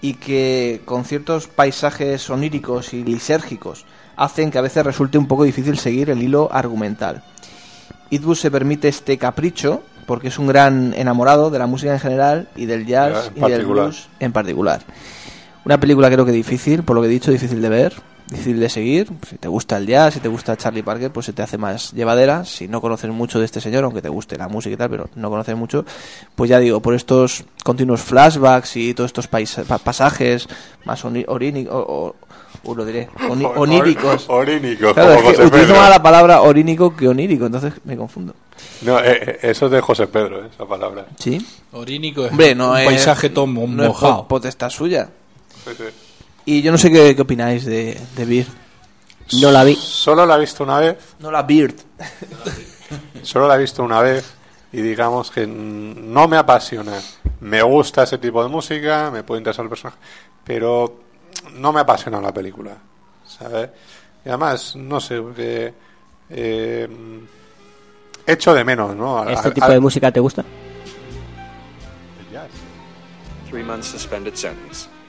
y 0.00 0.14
que 0.14 0.82
con 0.84 1.04
ciertos 1.04 1.46
paisajes 1.46 2.28
oníricos 2.28 2.92
y 2.92 3.04
lisérgicos 3.04 3.86
hacen 4.16 4.50
que 4.50 4.58
a 4.58 4.62
veces 4.62 4.84
resulte 4.84 5.18
un 5.18 5.26
poco 5.26 5.44
difícil 5.44 5.78
seguir 5.78 6.10
el 6.10 6.22
hilo 6.22 6.48
argumental. 6.52 7.22
Eastwood 8.10 8.36
se 8.36 8.50
permite 8.50 8.88
este 8.88 9.18
capricho 9.18 9.82
porque 10.06 10.28
es 10.28 10.38
un 10.38 10.46
gran 10.46 10.92
enamorado 10.96 11.50
de 11.50 11.58
la 11.58 11.66
música 11.66 11.92
en 11.92 12.00
general 12.00 12.48
y 12.56 12.66
del 12.66 12.86
jazz 12.86 13.30
En 13.34 13.38
y 13.38 13.40
del 13.40 13.60
particular. 13.60 13.84
blues 13.86 14.08
en 14.20 14.32
particular. 14.32 14.82
Una 15.64 15.80
película 15.80 16.10
creo 16.10 16.26
que 16.26 16.32
difícil, 16.32 16.82
por 16.82 16.94
lo 16.94 17.02
que 17.02 17.08
he 17.08 17.10
dicho, 17.10 17.30
difícil 17.30 17.62
de 17.62 17.70
ver, 17.70 17.94
difícil 18.28 18.60
de 18.60 18.68
seguir. 18.68 19.10
Si 19.28 19.38
te 19.38 19.48
gusta 19.48 19.78
el 19.78 19.86
jazz, 19.86 20.12
si 20.12 20.20
te 20.20 20.28
gusta 20.28 20.56
Charlie 20.58 20.82
Parker, 20.82 21.10
pues 21.10 21.24
se 21.24 21.32
te 21.32 21.40
hace 21.40 21.56
más 21.56 21.92
llevadera. 21.92 22.44
Si 22.44 22.68
no 22.68 22.82
conoces 22.82 23.10
mucho 23.10 23.38
de 23.38 23.46
este 23.46 23.62
señor, 23.62 23.84
aunque 23.84 24.02
te 24.02 24.10
guste 24.10 24.36
la 24.36 24.48
música 24.48 24.74
y 24.74 24.76
tal, 24.76 24.90
pero 24.90 25.08
no 25.14 25.30
conoces 25.30 25.56
mucho, 25.56 25.86
pues 26.34 26.50
ya 26.50 26.58
digo, 26.58 26.80
por 26.80 26.94
estos 26.94 27.44
continuos 27.64 28.02
flashbacks 28.02 28.76
y 28.76 28.92
todos 28.92 29.08
estos 29.08 29.26
pasajes 29.26 30.48
más 30.84 31.02
o- 32.64 32.70
o 32.70 32.74
lo 32.74 32.84
diré, 32.84 33.08
oni- 33.30 33.44
oníricos. 33.56 34.24
Orínicos, 34.28 34.92
Claro, 34.94 35.16
como 35.16 35.18
es 35.18 35.22
que 35.24 35.30
José 35.36 35.46
utilizo 35.46 35.66
Pedro. 35.68 35.80
más 35.80 35.90
la 35.90 36.02
palabra 36.02 36.40
orínico 36.42 36.94
que 36.96 37.08
onírico, 37.08 37.46
entonces 37.46 37.72
me 37.84 37.96
confundo. 37.96 38.34
No, 38.82 38.98
eh, 39.00 39.04
eh, 39.20 39.38
eso 39.42 39.66
es 39.66 39.72
de 39.72 39.80
José 39.80 40.06
Pedro, 40.06 40.44
eh, 40.44 40.48
esa 40.52 40.66
palabra. 40.66 41.06
¿Sí? 41.18 41.44
Orínico 41.72 42.24
es 42.24 42.30
Hombre, 42.30 42.54
no 42.54 42.72
un 42.72 42.78
es, 42.78 42.86
paisaje 42.86 43.30
todo 43.30 43.46
no 43.46 43.82
es 43.82 43.88
mojado. 43.88 44.16
po- 44.22 44.28
potestad 44.28 44.70
suya. 44.70 45.08
Sí, 45.64 45.70
sí. 45.76 45.84
Y 46.46 46.62
yo 46.62 46.70
no 46.72 46.78
sé 46.78 46.90
qué, 46.90 47.16
qué 47.16 47.22
opináis 47.22 47.64
de, 47.64 47.98
de 48.16 48.24
Beard. 48.24 48.46
No 49.40 49.50
la 49.50 49.64
vi. 49.64 49.74
Solo 49.76 50.26
la 50.26 50.36
he 50.36 50.40
visto 50.40 50.62
una 50.64 50.78
vez. 50.78 50.96
No 51.18 51.30
la 51.30 51.42
Beard. 51.42 51.74
Solo 53.22 53.48
la 53.48 53.56
he 53.56 53.58
visto 53.58 53.82
una 53.82 54.00
vez 54.02 54.24
y 54.72 54.80
digamos 54.82 55.30
que 55.30 55.46
no 55.46 56.28
me 56.28 56.36
apasiona. 56.36 56.92
Me 57.40 57.62
gusta 57.62 58.02
ese 58.02 58.18
tipo 58.18 58.42
de 58.42 58.48
música, 58.48 59.10
me 59.10 59.22
puede 59.22 59.40
interesar 59.40 59.64
el 59.64 59.68
personaje, 59.70 59.96
pero 60.44 61.00
no 61.52 61.72
me 61.72 61.80
apasiona 61.80 62.20
la 62.20 62.32
película, 62.32 62.76
¿sabes? 63.26 63.70
Y 64.24 64.28
además, 64.28 64.74
no 64.76 65.00
sé, 65.00 65.20
porque 65.20 65.72
eh, 66.30 66.88
echo 68.26 68.54
de 68.54 68.64
menos, 68.64 68.96
¿no? 68.96 69.18
A- 69.18 69.32
¿Este 69.32 69.50
tipo 69.50 69.66
a- 69.66 69.70
de 69.70 69.80
música 69.80 70.10
te 70.10 70.20
gusta? 70.20 70.44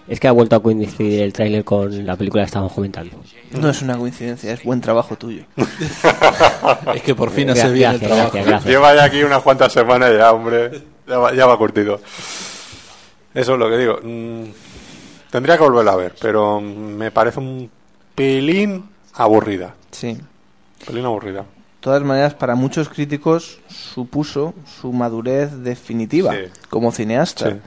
Es 0.07 0.19
que 0.19 0.27
ha 0.27 0.31
vuelto 0.31 0.55
a 0.55 0.61
coincidir 0.61 1.21
el 1.23 1.33
tráiler 1.33 1.63
con 1.63 2.05
la 2.05 2.15
película 2.15 2.43
que 2.43 2.47
estábamos 2.47 2.73
comentando. 2.73 3.17
No 3.59 3.69
es 3.69 3.81
una 3.81 3.97
coincidencia, 3.97 4.53
es 4.53 4.63
buen 4.63 4.79
trabajo 4.81 5.15
tuyo. 5.17 5.43
Es 6.93 7.01
que 7.01 7.15
por 7.15 7.31
fin 7.31 7.49
hace 7.49 7.69
bien 7.71 7.91
el 7.93 7.99
gracias, 7.99 8.01
trabajo. 8.01 8.31
gracias, 8.33 8.45
gracias. 8.47 8.71
Lleva 8.71 8.95
ya 8.95 9.03
aquí 9.05 9.23
unas 9.23 9.41
cuantas 9.41 9.71
semanas 9.73 10.11
ya, 10.15 10.31
hombre. 10.31 10.81
Ya 11.07 11.17
va, 11.17 11.33
ya 11.33 11.45
va 11.47 11.57
curtido. 11.57 11.99
Eso 13.33 13.53
es 13.53 13.59
lo 13.59 13.69
que 13.69 13.77
digo. 13.77 13.99
Mm, 14.03 14.43
tendría 15.35 15.57
que 15.57 15.63
volverla 15.63 15.91
a 15.93 15.95
ver, 15.97 16.15
pero 16.21 16.61
me 16.61 17.11
parece 17.11 17.39
un 17.39 17.69
pelín 18.15 18.85
aburrida. 19.13 19.75
Sí. 19.91 20.17
Pelín 20.87 21.05
aburrida. 21.05 21.41
De 21.41 21.45
todas 21.91 22.01
maneras, 22.03 22.33
para 22.33 22.55
muchos 22.55 22.89
críticos 22.89 23.59
supuso 23.67 24.53
su 24.81 24.91
madurez 24.91 25.51
definitiva 25.63 26.31
Sí. 26.33 26.39
como 26.69 26.91
cineasta. 26.91 27.51
Sí. 27.51 27.57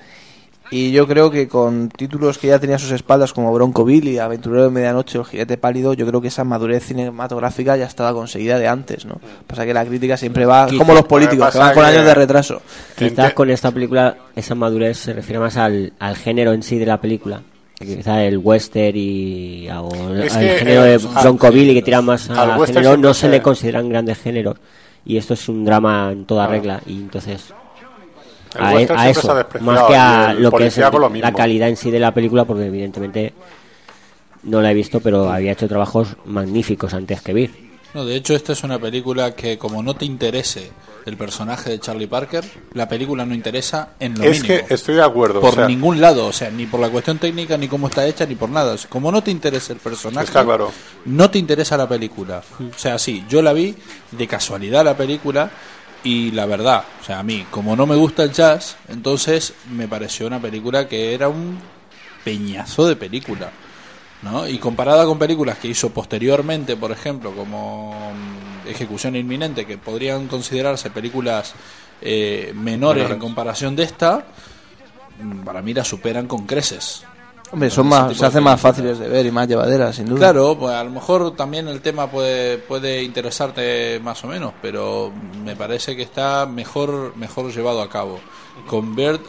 Y 0.71 0.91
yo 0.93 1.07
creo 1.09 1.31
que 1.31 1.49
con 1.49 1.89
títulos 1.89 2.37
que 2.37 2.49
ya 2.49 2.59
tenía 2.59 2.77
a 2.77 2.79
sus 2.79 2.91
espaldas 2.91 3.33
como 3.33 3.51
Bronco 3.55 3.87
Billy, 3.87 4.19
Aventurero 4.19 4.65
de 4.65 4.71
Medianoche 4.71 5.17
o 5.17 5.23
El 5.23 5.27
Jinete 5.29 5.57
Pálido, 5.57 5.95
yo 5.95 6.07
creo 6.07 6.21
que 6.21 6.29
esa 6.29 6.45
madurez 6.45 6.85
cinematográfica 6.85 7.75
ya 7.79 7.87
estaba 7.87 8.13
conseguida 8.13 8.59
de 8.59 8.69
antes, 8.69 9.07
¿no? 9.07 9.19
Pasa 9.47 9.65
que 9.65 9.73
la 9.73 9.87
crítica 9.87 10.19
siempre 10.19 10.45
va 10.45 10.67
Quizá- 10.67 10.77
como 10.79 10.93
los 10.93 11.05
políticos, 11.07 11.51
que 11.53 11.59
van 11.59 11.73
con 11.73 11.85
que- 11.85 11.89
años 11.91 12.05
de 12.05 12.15
retraso. 12.15 12.61
Quizás 12.99 13.33
con 13.33 13.49
esta 13.49 13.71
película 13.71 14.15
esa 14.37 14.55
madurez 14.55 14.99
se 14.99 15.15
refiere 15.15 15.39
más 15.39 15.57
al, 15.57 15.95
al 15.99 16.17
género 16.17 16.53
en 16.53 16.63
sí 16.63 16.77
de 16.79 16.85
la 16.85 17.01
película. 17.01 17.41
Quizás 17.79 18.19
el 18.23 18.39
western 18.39 18.97
y 18.97 19.69
o 19.71 19.89
que, 19.89 20.31
género 20.31 20.85
eh, 20.85 20.99
de 20.99 20.99
Bronco 20.99 21.51
Billy 21.51 21.75
que 21.75 21.83
tira 21.83 22.03
más 22.03 22.29
al 22.29 22.51
a 22.51 22.67
género 22.67 22.97
no 22.97 23.15
se 23.15 23.29
le 23.29 23.41
consideran 23.41 23.89
grandes 23.89 24.19
géneros. 24.19 24.57
Y 25.05 25.17
esto 25.17 25.35
es 25.35 25.49
un 25.49 25.65
drama 25.65 26.11
en 26.13 26.25
toda 26.25 26.47
Claro. 26.47 26.53
regla 26.61 26.83
y 26.87 26.95
entonces 26.95 27.53
El 28.57 28.63
a, 28.65 28.69
ha 28.69 29.09
eso 29.11 29.35
más 29.61 29.83
que 29.85 29.95
a 29.97 30.31
el 30.33 30.43
lo 30.43 30.51
que 30.51 30.67
es 30.67 30.77
el- 30.79 30.85
lo 30.93 31.09
la 31.09 31.33
calidad 31.33 31.69
en 31.69 31.77
sí 31.77 31.91
de 31.91 32.01
la 32.01 32.13
película 32.13 32.45
porque 32.45 32.67
evidentemente 32.67 33.33
no 34.43 34.61
la 34.61 34.71
he 34.71 34.75
visto 34.75 35.01
pero 35.01 35.31
había 35.31 35.53
hecho 35.53 35.69
trabajos 35.69 36.17
magníficos 36.25 36.95
antes 36.95 37.21
que 37.23 37.33
vi 37.33 37.51
No, 37.95 38.05
de 38.05 38.17
hecho, 38.17 38.35
esta 38.35 38.53
es 38.53 38.65
una 38.65 38.79
película 38.79 39.35
que, 39.35 39.57
como 39.57 39.83
no 39.83 39.95
te 39.95 40.05
interese 40.05 40.71
el 41.07 41.17
personaje 41.17 41.71
de 41.71 41.81
Charlie 41.81 42.07
Parker, 42.07 42.45
la 42.75 42.89
película 42.89 43.25
no 43.25 43.35
interesa 43.35 43.91
en 44.01 44.19
lo 44.19 44.25
Es 44.25 44.43
mínimo. 44.43 44.67
que 44.67 44.75
estoy 44.75 44.97
de 44.97 45.03
acuerdo. 45.05 45.41
por 45.41 45.51
o 45.51 45.57
sea, 45.57 45.67
ningún 45.67 46.01
lado, 46.01 46.27
o 46.27 46.33
sea, 46.33 46.51
ni 46.51 46.67
por 46.67 46.81
la 46.81 46.91
cuestión 46.91 47.19
técnica, 47.19 47.57
ni 47.57 47.69
cómo 47.69 47.89
está 47.89 48.07
hecha, 48.07 48.27
ni 48.27 48.35
por 48.35 48.51
nada. 48.51 48.75
O 48.75 48.79
sea, 48.79 48.91
como 48.91 49.11
no 49.11 49.23
te 49.23 49.31
interesa 49.31 49.73
el 49.73 49.79
personaje, 49.79 50.27
Está 50.27 50.45
claro. 50.45 50.71
no 51.07 51.31
te 51.31 51.39
interesa 51.39 51.77
la 51.77 51.89
película. 51.89 52.43
O 52.61 52.79
sea, 52.79 52.99
sí, 52.99 53.25
yo 53.29 53.43
la 53.43 53.53
vi 53.53 53.75
de 54.11 54.27
casualidad 54.27 54.85
la 54.85 54.97
película 54.97 55.51
y 56.05 56.31
la 56.33 56.47
verdad, 56.47 56.85
o 57.01 57.05
sea, 57.05 57.19
a 57.19 57.23
mí, 57.23 57.47
como 57.51 57.75
no 57.75 57.87
me 57.87 57.97
gusta 57.97 58.23
el 58.23 58.33
jazz, 58.33 58.77
entonces 58.89 59.55
me 59.73 59.89
pareció 59.89 60.27
una 60.27 60.41
película 60.41 60.87
que 60.89 61.15
era 61.15 61.29
un 61.29 61.59
peñazo 62.25 62.87
de 62.87 62.97
película. 62.97 63.51
¿no? 64.23 64.49
Y 64.49 64.59
comparada 64.59 65.05
con 65.05 65.17
películas 65.19 65.59
que 65.59 65.69
hizo 65.69 65.91
posteriormente, 65.91 66.77
por 66.77 66.91
ejemplo, 66.91 67.33
como 67.33 67.93
mm, 68.13 68.58
Ejecución 68.69 69.17
Inminente, 69.17 69.67
que 69.67 69.79
podrían 69.79 70.29
considerarse 70.29 70.91
películas 70.91 71.55
eh, 72.01 72.53
menores 72.55 73.11
en 73.11 73.19
comparación 73.19 73.75
de 73.75 73.85
esta, 73.85 74.25
mm, 75.21 75.41
para 75.45 75.63
mí 75.63 75.75
la 75.75 75.85
superan 75.85 76.27
con 76.27 76.47
creces. 76.47 77.05
Hombre, 77.51 77.71
son 77.71 77.87
más, 77.89 78.15
se 78.15 78.27
hacen 78.27 78.43
más 78.43 78.61
fáciles 78.61 78.99
de 78.99 79.09
ver 79.09 79.25
y 79.25 79.31
más 79.31 79.49
llevaderas, 79.49 79.97
sin 79.97 80.07
duda. 80.07 80.19
Claro, 80.19 80.59
pues 80.59 80.75
a 80.75 80.85
lo 80.85 80.91
mejor 80.91 81.35
también 81.35 81.67
el 81.69 81.81
tema 81.81 82.11
puede, 82.11 82.59
puede 82.59 83.03
interesarte 83.03 83.99
más 84.01 84.23
o 84.25 84.29
menos, 84.29 84.53
pero 84.61 85.11
me 85.45 85.57
parece 85.57 85.97
que 85.97 86.03
está 86.03 86.45
mejor, 86.45 87.15
mejor 87.17 87.51
llevado 87.51 87.81
a 87.81 87.89
cabo. 87.89 88.21
Con 88.67 88.95
Bird, 88.95 89.21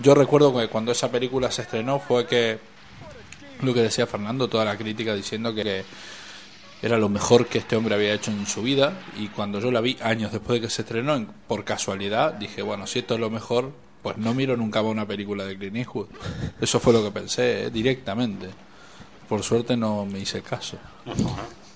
yo 0.00 0.14
recuerdo 0.14 0.56
que 0.56 0.68
cuando 0.68 0.92
esa 0.92 1.10
película 1.10 1.50
se 1.50 1.62
estrenó 1.62 1.98
fue 1.98 2.24
que, 2.24 2.58
lo 3.62 3.74
que 3.74 3.82
decía 3.82 4.06
Fernando, 4.06 4.48
toda 4.48 4.64
la 4.64 4.76
crítica 4.76 5.12
diciendo 5.14 5.52
que 5.52 5.84
era 6.84 6.98
lo 6.98 7.08
mejor 7.08 7.46
que 7.46 7.58
este 7.58 7.76
hombre 7.76 7.94
había 7.94 8.12
hecho 8.12 8.30
en 8.30 8.46
su 8.46 8.62
vida 8.62 8.92
y 9.18 9.28
cuando 9.28 9.58
yo 9.60 9.70
la 9.70 9.80
vi 9.80 9.96
años 10.02 10.32
después 10.32 10.60
de 10.60 10.66
que 10.66 10.70
se 10.70 10.82
estrenó, 10.82 11.14
en- 11.16 11.26
por 11.48 11.64
casualidad, 11.64 12.34
dije, 12.34 12.60
bueno, 12.62 12.86
si 12.86 12.98
esto 13.00 13.14
es 13.14 13.20
lo 13.20 13.30
mejor, 13.30 13.72
pues 14.02 14.18
no 14.18 14.34
miro 14.34 14.56
nunca 14.56 14.82
más 14.82 14.90
una 14.92 15.06
película 15.06 15.44
de 15.44 15.56
Clint 15.56 15.76
Eastwood. 15.76 16.06
Eso 16.60 16.78
fue 16.78 16.92
lo 16.92 17.02
que 17.02 17.10
pensé, 17.10 17.64
eh, 17.66 17.70
directamente. 17.70 18.48
Por 19.28 19.42
suerte 19.42 19.76
no 19.76 20.04
me 20.04 20.18
hice 20.20 20.42
caso. 20.42 20.76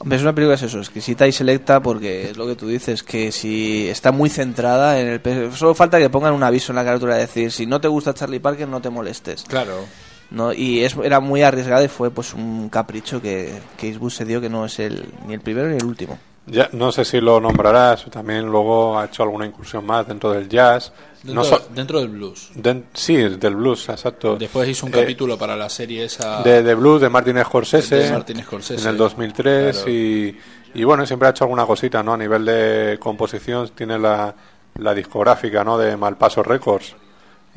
Hombre, 0.01 0.17
es 0.17 0.23
una 0.23 0.35
película 0.35 0.55
es 0.55 0.63
eso, 0.63 0.79
exquisita 0.79 1.27
y 1.27 1.33
selecta 1.33 1.81
porque 1.83 2.31
es 2.31 2.37
lo 2.37 2.47
que 2.47 2.55
tú 2.55 2.69
dices, 2.69 3.03
que 3.03 3.33
si 3.33 3.89
está 3.89 4.13
muy 4.13 4.29
centrada 4.31 5.01
en 5.01 5.09
el... 5.09 5.53
Solo 5.57 5.75
falta 5.75 5.99
que 5.99 6.09
pongan 6.11 6.35
un 6.35 6.43
aviso 6.45 6.71
en 6.71 6.77
la 6.77 6.85
carátula 6.85 7.15
de 7.15 7.23
decir, 7.23 7.51
si 7.51 7.67
no 7.67 7.81
te 7.81 7.89
gusta 7.89 8.15
Charlie 8.15 8.39
Parker, 8.39 8.69
no 8.69 8.81
te 8.81 8.91
molestes. 8.91 9.43
Claro. 9.49 9.87
¿No? 10.31 10.53
Y 10.53 10.85
es, 10.85 10.97
era 10.97 11.21
muy 11.21 11.43
arriesgada 11.43 11.83
y 11.85 11.89
fue 11.89 12.11
pues 12.11 12.35
un 12.35 12.69
capricho 12.69 13.21
que, 13.23 13.59
que 13.77 13.89
Eastwood 13.89 14.11
se 14.11 14.25
dio 14.25 14.41
que 14.41 14.49
no 14.49 14.65
es 14.67 14.79
el, 14.79 15.05
ni 15.27 15.35
el 15.35 15.41
primero 15.41 15.69
ni 15.69 15.77
el 15.77 15.85
último. 15.85 16.19
Ya, 16.47 16.71
no 16.73 16.91
sé 16.93 17.05
si 17.05 17.21
lo 17.21 17.41
nombrarás, 17.41 18.07
también 18.11 18.47
luego 18.47 18.99
ha 18.99 19.05
hecho 19.05 19.23
alguna 19.23 19.45
incursión 19.45 19.85
más 19.85 20.09
dentro 20.09 20.33
del 20.33 20.49
jazz. 20.49 20.93
Dentro, 21.23 21.35
no 21.35 21.45
so- 21.45 21.69
dentro 21.75 21.99
del 22.01 22.09
blues. 22.09 22.51
sí, 22.95 23.17
del 23.17 23.55
blues, 23.57 23.87
exacto. 23.91 24.37
Después 24.37 24.67
hizo 24.69 24.87
un 24.87 24.95
Eh, 24.95 25.01
capítulo 25.01 25.37
para 25.37 25.57
la 25.57 25.69
serie 25.69 26.05
esa... 26.05 26.43
de, 26.43 26.63
de 26.63 26.75
blues 26.75 27.03
de 27.03 27.11
Martin 27.11 27.39
Scorsese, 27.45 27.97
De 27.97 28.13
Martin 28.13 28.43
Scorsese, 28.43 28.81
en 28.83 28.89
el 28.89 28.97
2003 28.97 29.77
claro. 29.77 29.91
y, 29.91 30.39
y 30.75 30.85
bueno 30.85 31.05
siempre 31.05 31.29
ha 31.29 31.33
hecho 31.33 31.45
alguna 31.45 31.67
cosita 31.67 32.03
no 32.03 32.15
a 32.15 32.17
nivel 32.17 32.45
de 32.47 32.97
composición 33.01 33.69
tiene 33.75 33.99
la, 33.99 34.35
la 34.77 34.95
discográfica 34.95 35.65
no 35.65 35.77
de 35.77 35.97
Malpaso 35.99 36.43
Records 36.43 36.95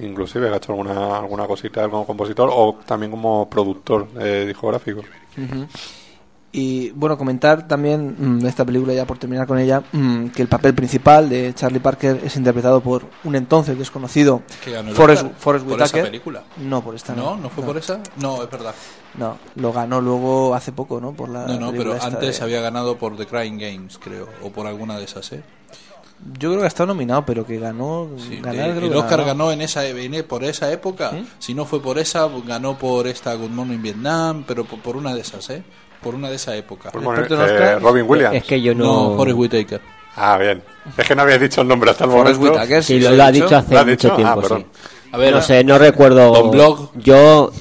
inclusive 0.02 0.49
ha 0.49 0.57
hecho 0.57 0.72
alguna 0.73 1.18
alguna 1.18 1.45
cosita 1.48 1.88
como 1.90 2.06
compositor 2.06 2.49
o 2.52 2.80
también 2.86 3.11
como 3.11 3.49
productor 3.49 4.07
eh, 4.19 4.45
discográfico. 4.48 5.02
Y 6.53 6.90
bueno, 6.91 7.18
comentar 7.18 7.65
también 7.65 8.14
mm, 8.19 8.40
de 8.40 8.49
esta 8.49 8.65
película, 8.65 8.94
ya 8.94 9.06
por 9.06 9.18
terminar 9.18 9.48
con 9.48 9.57
ella, 9.57 9.82
mm, 9.94 10.28
que 10.28 10.41
el 10.41 10.49
papel 10.49 10.73
principal 10.76 11.30
de 11.30 11.53
Charlie 11.53 11.80
Parker 11.80 12.19
es 12.26 12.36
interpretado 12.36 12.82
por 12.82 13.03
un 13.23 13.36
entonces 13.38 13.78
desconocido 13.78 14.41
el 14.65 14.94
Forrest, 14.94 15.28
Forrest 15.38 15.65
por 15.65 15.76
esa 15.76 15.86
Whitaker. 15.86 16.03
película. 16.03 16.44
No, 16.57 16.84
por 16.84 16.94
esta 16.94 17.15
¿No? 17.15 17.38
no. 17.38 17.44
¿No 17.44 17.49
fue 17.49 17.64
por 17.64 17.78
esa? 17.78 18.02
No, 18.18 18.44
es 18.44 18.52
verdad. 18.52 18.76
No, 19.18 19.38
lo 19.56 19.72
ganó 19.72 20.02
luego 20.02 20.53
hace 20.53 20.73
poco, 20.73 20.99
¿no? 20.99 21.14
Por 21.14 21.30
la 21.30 21.45
No, 21.48 21.57
no, 21.57 21.72
pero 21.72 21.94
antes 22.02 22.40
de- 22.40 22.44
había 22.44 22.60
ganado 22.60 22.98
por 22.98 23.15
The 23.15 23.28
Crying 23.28 23.57
Games, 23.57 23.98
creo, 23.98 24.28
o 24.44 24.49
por 24.49 24.68
alguna 24.68 24.98
de 24.98 25.06
esas, 25.06 25.32
¿eh? 25.32 25.44
Yo 26.39 26.49
creo 26.49 26.60
que 26.60 26.65
ha 26.65 26.68
estado 26.68 26.88
nominado, 26.88 27.26
pero 27.26 27.45
que 27.45 27.57
ganó. 27.60 28.07
ganar, 28.41 28.69
Eh, 28.69 28.73
creo 28.76 28.85
el 28.85 28.91
que 28.91 28.98
Oscar 28.98 29.19
ganó. 29.19 29.26
ganó 29.45 29.52
en 29.52 29.61
esa 29.61 29.85
en- 29.88 30.14
e, 30.14 30.23
por 30.23 30.43
esa 30.43 30.72
época. 30.72 31.11
Si 31.39 31.53
no 31.53 31.65
fue 31.65 31.81
por 31.81 31.98
esa, 31.98 32.27
ganó 32.45 32.77
por 32.77 33.07
esta 33.07 33.34
Good 33.34 33.49
Morning 33.49 33.81
Vietnam, 33.81 34.43
pero 34.48 34.64
por, 34.65 34.80
por 34.80 34.95
una 34.98 35.14
de 35.15 35.22
esas, 35.22 35.49
¿eh? 35.49 35.64
Por 36.02 36.14
una 36.15 36.30
de 36.30 36.35
esa 36.35 36.56
época. 36.56 36.91
Pues 36.91 37.03
bueno, 37.03 37.22
eh, 37.23 37.80
Robin 37.80 38.06
Williams 38.07 38.35
Es 38.35 38.43
que 38.43 38.61
yo 38.61 38.73
no- 38.76 39.10
No, 39.11 39.15
Forrest 39.18 39.38
Whitaker. 39.38 39.81
ah 40.15 40.38
bien 40.38 40.61
es 40.98 41.07
que 41.07 41.15
no 41.15 41.22
habías 41.22 41.39
dicho 41.39 41.61
el 41.61 41.68
nombre 41.68 41.91
hasta 41.91 42.03
el 42.06 42.11
Forrest 42.11 42.38
momento 42.39 42.60
Whitaker, 42.60 42.84
Sí, 42.84 42.99
lo, 42.99 43.11
lo 43.11 43.23
ha 43.23 43.31
dicho 43.31 43.56
hace 43.56 43.73
¿Lo 43.73 43.80
has 43.80 43.85
mucho 43.85 43.91
dicho? 44.07 44.15
tiempo, 44.15 44.41
Ah, 44.43 44.57
sí. 44.57 44.65
A 45.14 45.18
ver, 45.18 45.34
no 45.34 45.41
sé, 45.41 45.64
no 45.64 45.77
recuerdo. 45.77 46.31
Don 46.34 46.52
Blog. 46.52 46.91
Yo, 46.95 47.52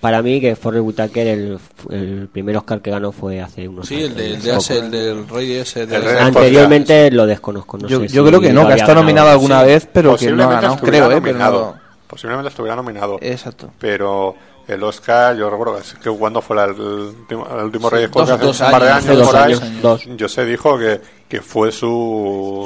para 0.00 0.22
mí, 0.22 0.40
que 0.40 0.56
Forrest 0.56 0.84
Whitaker, 0.84 1.26
el, 1.26 1.58
el 1.90 2.28
primer 2.32 2.56
Oscar 2.56 2.80
que 2.80 2.90
ganó 2.90 3.12
fue 3.12 3.40
hace 3.40 3.68
unos 3.68 3.86
Sí, 3.86 3.96
años. 3.96 4.08
el, 4.10 4.14
de, 4.16 4.26
el, 4.50 4.56
hace 4.56 4.74
de 4.74 4.80
poco. 4.80 4.86
el 4.86 4.90
del 4.90 5.28
rey 5.28 5.52
ese. 5.52 5.86
De 5.86 5.96
El 5.96 6.02
rey 6.04 6.16
Anteriormente 6.18 7.10
lo 7.10 7.26
desconozco. 7.26 7.78
No 7.78 7.86
yo 7.88 8.00
sé 8.00 8.08
yo 8.08 8.22
si 8.24 8.28
creo 8.28 8.40
que 8.40 8.52
no, 8.52 8.66
que 8.66 8.72
ha 8.72 8.76
estado 8.76 8.94
nominado 8.96 9.28
alguna 9.30 9.60
sí. 9.60 9.66
vez, 9.66 9.88
pero 9.92 10.16
que 10.16 10.30
no 10.32 10.42
ha 10.44 10.46
Posiblemente 10.48 10.54
ganado, 10.54 10.74
estuviera 10.74 11.06
creo, 11.06 11.16
¿eh? 11.16 11.20
Pero 11.22 11.32
nominado. 11.38 11.60
no- 11.74 11.80
posiblemente 12.06 12.48
estuviera 12.48 12.74
nominado 12.76 13.18
Exacto. 13.20 13.70
pero 13.78 14.34
el 14.66 14.82
Oscar 14.82 15.36
yo 15.36 15.48
recuerdo 15.48 15.78
que 16.02 16.10
cuando 16.10 16.40
fue 16.42 16.56
la- 16.56 16.64
el, 16.64 16.72
último, 16.80 17.46
el 17.56 17.64
último 17.66 17.88
Rey 17.90 18.02
de 18.02 18.08
dos- 18.08 18.16
Escocia 18.28 18.34
hace 18.34 18.44
dos 18.46 18.60
un 18.60 18.70
par 18.72 18.82
de 18.82 18.90
años, 18.90 19.04
años, 19.06 19.18
dos 19.18 19.26
por 19.28 19.36
ahí, 19.36 19.52
años, 19.52 19.82
dos. 19.82 20.04
yo 20.16 20.28
sé 20.28 20.44
dijo 20.44 20.76
que, 20.78 21.00
que 21.28 21.40
fue 21.40 21.70
su, 21.70 21.86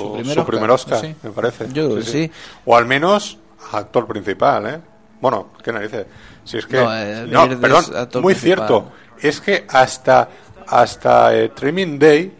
Su 0.02 0.12
primer 0.14 0.24
su 0.34 0.40
Oscar, 0.40 0.46
primer 0.46 0.70
Oscar 0.70 1.00
sí. 1.00 1.14
me 1.22 1.30
parece 1.30 1.66
Yo 1.74 1.86
creo 1.90 1.96
que 1.96 2.02
sí. 2.04 2.30
o 2.64 2.74
al 2.76 2.86
menos 2.86 3.36
actor 3.72 4.06
principal 4.06 4.66
¿eh? 4.66 4.78
bueno 5.20 5.48
qué 5.62 5.72
narices 5.72 6.06
si 6.44 6.58
es 6.58 6.66
que 6.66 6.76
No, 6.76 6.94
eh, 6.94 7.26
no, 7.28 7.60
perdón 7.60 7.84
muy 8.22 8.34
cierto. 8.34 8.90
es 9.20 9.40
que 9.40 9.64
hasta 9.68 10.28
hasta 10.66 11.34
eh, 11.36 11.50
Training 11.50 11.98
Day 11.98 12.32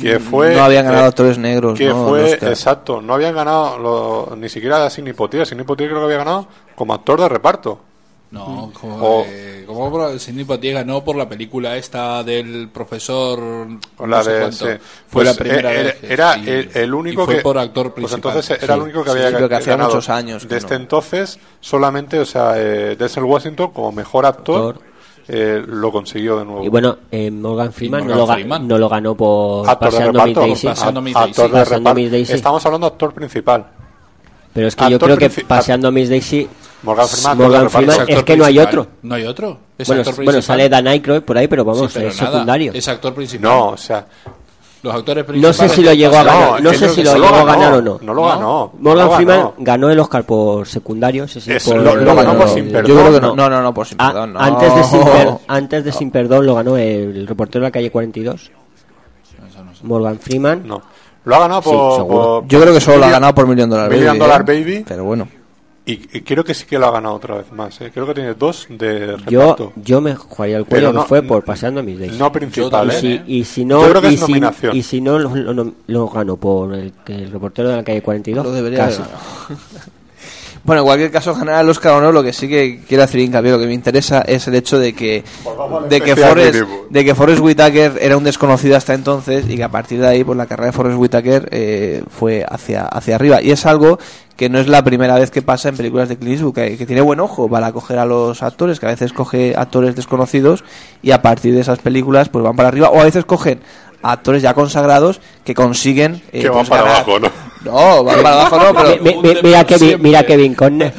que 0.00 0.18
fue 0.20 0.54
no 0.54 0.62
habían 0.64 0.84
ganado 0.86 1.04
eh, 1.04 1.08
actores 1.08 1.36
negros, 1.38 1.76
que 1.78 1.88
¿no? 1.88 2.08
fue 2.08 2.32
exacto 2.32 3.00
no 3.02 3.14
habían 3.14 3.34
ganado 3.34 3.78
lo- 3.78 4.36
ni 4.36 4.48
siquiera 4.48 4.88
Sidney 4.88 5.12
Poitier 5.12 5.46
Sidney 5.46 5.64
Poitier 5.66 5.88
creo 5.90 6.00
que 6.00 6.04
había 6.06 6.18
ganado 6.18 6.46
como 6.74 6.94
actor 6.94 7.20
de 7.20 7.28
reparto 7.28 7.80
No, 8.32 8.72
como, 8.72 8.96
O- 8.96 9.24
eh, 9.28 9.62
como 9.66 10.18
Sidney 10.18 10.44
Poitier 10.44 10.74
ganó 10.74 11.04
por 11.04 11.16
la 11.16 11.28
película 11.28 11.76
esta 11.76 12.24
del 12.24 12.70
profesor. 12.72 13.38
Con 13.94 14.08
no 14.10 14.16
la 14.16 14.22
sé 14.24 14.30
de, 14.32 14.40
cuánto. 14.40 14.56
sí. 14.56 14.72
Fue 15.06 15.22
Pues, 15.22 15.26
la 15.26 15.34
primera 15.34 15.74
eh, 15.74 15.82
vez. 15.82 15.98
Era 16.02 16.38
y- 16.38 16.48
el, 16.48 16.70
el 16.74 16.94
único 16.94 17.22
y 17.22 17.26
fue 17.26 17.36
que. 17.36 17.42
por 17.42 17.58
actor 17.58 17.92
pues 17.92 18.06
principal. 18.06 18.32
entonces 18.38 18.62
era 18.62 18.74
el 18.74 18.80
Sí. 18.80 18.84
único 18.84 19.04
que 19.04 19.10
Sí, 19.10 19.16
había 19.18 19.32
pero 19.36 19.48
que 19.50 19.54
hacía 19.56 19.72
ganado. 19.74 19.90
muchos 19.90 20.08
años 20.08 20.48
Desde 20.48 20.68
no. 20.70 20.74
entonces, 20.76 21.38
solamente, 21.60 22.18
o 22.18 22.24
sea, 22.24 22.54
eh, 22.56 22.96
Denzel 22.96 23.24
Washington 23.24 23.70
como 23.70 23.92
mejor 23.92 24.24
actor, 24.24 24.76
Actor. 24.76 24.84
eh, 25.28 25.62
lo 25.66 25.92
consiguió 25.92 26.38
de 26.38 26.44
nuevo. 26.46 26.64
Y 26.64 26.68
bueno, 26.70 26.96
eh, 27.10 27.30
Morgan 27.30 27.70
Freeman, 27.70 28.00
Morgan 28.00 28.16
no, 28.18 28.26
lo 28.26 28.32
Freeman. 28.32 28.66
no 28.68 28.78
lo 28.78 28.88
ganó 28.88 29.14
por 29.14 29.68
actor 29.68 29.90
de 29.90 29.96
Paseando 29.98 30.24
Miss. 30.24 30.34
Daisy. 30.34 30.68
Miss 31.94 32.10
Daisy. 32.10 32.32
Estamos 32.32 32.64
hablando 32.64 32.86
de 32.88 32.92
actor 32.94 33.12
principal. 33.12 33.66
Pero 34.54 34.68
es 34.68 34.76
que 34.76 34.90
yo 34.90 34.98
creo 34.98 35.16
que 35.16 35.30
Paseando 35.30 35.88
a 35.88 35.90
Miss 35.90 36.08
Daisy, 36.10 36.46
Morgan 36.82 37.08
Freeman, 37.08 37.38
Morgan 37.38 38.06
es 38.08 38.22
que 38.22 38.36
no 38.36 38.44
hay 38.44 38.58
otro. 38.58 38.86
No 39.02 39.14
hay 39.14 39.24
otro. 39.24 39.58
Es 39.78 39.86
bueno, 39.88 40.02
actor 40.02 40.24
bueno, 40.24 40.42
sale 40.42 40.68
Dan 40.68 40.86
Aykroyd 40.88 41.22
por 41.22 41.38
ahí, 41.38 41.48
pero 41.48 41.64
vamos, 41.64 41.90
Sí, 41.92 41.98
pero 41.98 42.08
es 42.10 42.20
nada, 42.20 42.32
secundario. 42.32 42.72
Es 42.74 42.86
actor 42.88 43.14
principal. 43.14 43.42
No, 43.50 43.68
o 43.68 43.76
sea. 43.76 44.04
Los 44.82 44.92
actores 44.96 45.22
No 45.22 45.26
principales. 45.28 45.56
sé 45.56 45.68
si 45.76 45.82
lo 45.84 45.92
llegó 45.94 46.16
a 46.16 46.24
No, 46.24 46.30
ganar, 46.30 46.62
no 46.62 46.72
sé 46.74 46.86
no- 46.88 46.92
si 46.92 47.02
lo 47.04 47.12
no 47.16 47.22
llegó 47.24 47.34
a 47.36 47.44
ganar 47.44 47.72
o 47.74 47.80
no. 47.82 47.98
No 48.02 48.14
lo 48.14 48.24
ganó. 48.26 48.72
Morgan 48.80 49.06
no 49.08 49.14
Freeman 49.14 49.36
ganó. 49.38 49.54
ganó 49.58 49.90
el 49.90 50.00
Oscar 50.00 50.24
por 50.24 50.66
secundario, 50.66 51.28
sí, 51.28 51.38
por- 51.64 51.76
lo- 51.76 51.94
lo 51.94 52.14
ganó 52.16 52.36
por 52.36 52.48
Sin 52.48 52.66
Yo 52.66 52.72
Perdón, 52.72 52.96
creo 52.98 53.12
que 53.14 53.20
no. 53.20 53.28
no, 53.28 53.48
no, 53.48 53.50
no, 53.50 53.62
no 53.62 53.74
por 53.74 53.86
sin 53.86 53.96
Ah, 54.00 54.08
perdón. 54.12 54.32
no. 54.32 54.40
antes, 54.40 54.74
de 54.74 54.82
sin 54.84 55.04
Per- 55.04 55.28
antes 55.46 55.84
de 55.84 55.92
Sin 55.92 56.10
Perdón 56.10 56.46
lo 56.46 56.54
ganó 56.56 56.76
el 56.76 57.26
reportero 57.28 57.62
de 57.62 57.68
la 57.68 57.70
calle 57.70 57.90
42. 57.92 58.50
Morgan 59.84 60.18
Freeman. 60.18 60.66
No. 60.66 60.82
Lo 61.24 61.36
ha 61.36 61.40
ganado 61.40 61.62
Sí, 61.62 61.68
por. 61.70 61.96
seguro. 61.96 62.18
por- 62.40 62.46
Yo 62.48 62.60
creo 62.60 62.74
que 62.74 62.80
solo 62.80 62.98
lo 62.98 63.04
ha 63.06 63.10
ganado 63.10 63.34
por 63.34 63.46
Million 63.46 63.70
Dollar 63.70 63.88
Million 63.90 64.06
Baby. 64.08 64.18
Dollar 64.18 64.40
¿eh? 64.40 64.44
Baby. 64.46 64.84
Pero 64.88 65.04
bueno. 65.04 65.28
Y, 65.84 65.94
y 66.16 66.20
creo 66.20 66.44
que 66.44 66.54
sí 66.54 66.64
que 66.64 66.78
lo 66.78 66.86
ha 66.86 66.90
ganado 66.92 67.16
otra 67.16 67.34
vez 67.36 67.50
más. 67.50 67.80
¿eh? 67.80 67.90
Creo 67.92 68.06
que 68.06 68.14
tiene 68.14 68.34
dos 68.34 68.66
de 68.68 69.16
Yo, 69.28 69.40
reparto. 69.40 69.72
yo 69.76 70.00
me 70.00 70.14
jugaría 70.14 70.58
el 70.58 70.64
cuello 70.64 70.80
Pero 70.88 70.90
que 70.92 70.96
no- 70.98 71.04
fue 71.06 71.22
por 71.22 71.44
Paseando 71.44 71.80
a 71.80 71.82
Miss 71.82 71.98
Daisy. 71.98 72.16
No 72.18 72.30
principal, 72.30 72.86
y, 72.86 72.90
¿eh? 72.90 73.00
si, 73.00 73.22
y 73.38 73.44
si 73.44 73.64
no, 73.64 73.82
Yo 73.82 73.88
creo 73.90 74.02
que 74.02 74.10
y 74.10 74.14
es 74.14 74.20
si, 74.20 74.26
nominación. 74.32 74.76
y 74.76 74.82
si 74.84 75.00
no 75.00 75.18
lo, 75.18 75.34
lo- 75.34 75.72
lo 75.88 76.08
ganó 76.08 76.36
por 76.36 76.72
el, 76.74 76.92
que 77.04 77.14
el 77.16 77.32
reportero 77.32 77.68
de 77.70 77.76
la 77.76 77.82
calle 77.82 78.00
42, 78.00 78.44
Lo 78.46 78.52
debería 78.52 78.78
casi. 78.86 79.02
Bueno, 80.64 80.82
en 80.82 80.86
cualquier 80.86 81.10
caso, 81.10 81.34
ganar 81.34 81.64
el 81.64 81.70
Oscar 81.70 81.94
o 81.94 82.00
no, 82.00 82.12
lo 82.12 82.22
que 82.22 82.32
sí 82.32 82.48
que 82.48 82.80
quiero 82.86 83.02
hacer 83.02 83.20
hincapié, 83.20 83.50
lo 83.50 83.58
que 83.58 83.66
me 83.66 83.74
interesa 83.74 84.22
es 84.22 84.46
el 84.46 84.54
hecho 84.54 84.78
de 84.78 84.92
que 84.92 85.24
de 85.88 86.00
que 86.00 86.14
Forrest, 86.14 86.62
de 86.88 87.04
que 87.04 87.14
Forrest 87.16 87.40
Whitaker 87.40 87.98
era 88.00 88.16
un 88.16 88.22
desconocido 88.22 88.76
hasta 88.76 88.94
entonces 88.94 89.44
y 89.48 89.56
que 89.56 89.64
a 89.64 89.70
partir 89.70 90.00
de 90.00 90.06
ahí, 90.06 90.22
pues 90.22 90.38
la 90.38 90.46
carrera 90.46 90.66
de 90.66 90.72
Forrest 90.72 90.98
Whitaker 90.98 91.48
eh, 91.50 92.04
fue 92.08 92.46
hacia, 92.48 92.84
hacia 92.84 93.16
arriba. 93.16 93.42
Y 93.42 93.50
es 93.50 93.66
algo 93.66 93.98
que 94.36 94.48
no 94.48 94.60
es 94.60 94.68
la 94.68 94.84
primera 94.84 95.16
vez 95.16 95.32
que 95.32 95.42
pasa 95.42 95.68
en 95.68 95.76
películas 95.76 96.08
de 96.08 96.16
Clint 96.16 96.34
Eastwood, 96.34 96.54
que, 96.54 96.78
que 96.78 96.86
tiene 96.86 97.02
buen 97.02 97.18
ojo 97.18 97.48
para 97.48 97.72
coger 97.72 97.98
a 97.98 98.06
los 98.06 98.42
actores, 98.44 98.78
que 98.78 98.86
a 98.86 98.90
veces 98.90 99.12
coge 99.12 99.54
actores 99.56 99.96
desconocidos 99.96 100.62
y 101.02 101.10
a 101.10 101.22
partir 101.22 101.54
de 101.54 101.60
esas 101.60 101.80
películas 101.80 102.28
pues 102.28 102.44
van 102.44 102.54
para 102.54 102.68
arriba, 102.68 102.88
o 102.88 103.00
a 103.00 103.04
veces 103.04 103.24
cogen 103.24 103.60
actores 104.02 104.42
ya 104.42 104.54
consagrados 104.54 105.20
que 105.44 105.54
consiguen 105.54 106.22
eh, 106.32 106.40
Que 106.42 106.48
van 106.48 106.58
pues, 106.58 106.68
para 106.70 106.82
ganar- 106.82 106.96
abajo, 106.96 107.18
¿no? 107.20 107.30
No, 107.64 108.02
van 108.04 108.22
para 108.22 108.34
abajo 108.46 108.56
no, 108.58 108.74
pero 108.74 109.02
Mi- 109.02 109.14
mi- 109.34 109.42
mira, 109.42 109.64
Kevin, 109.64 110.02
mira 110.02 110.24
Kevin 110.24 110.54
Conner. 110.54 110.92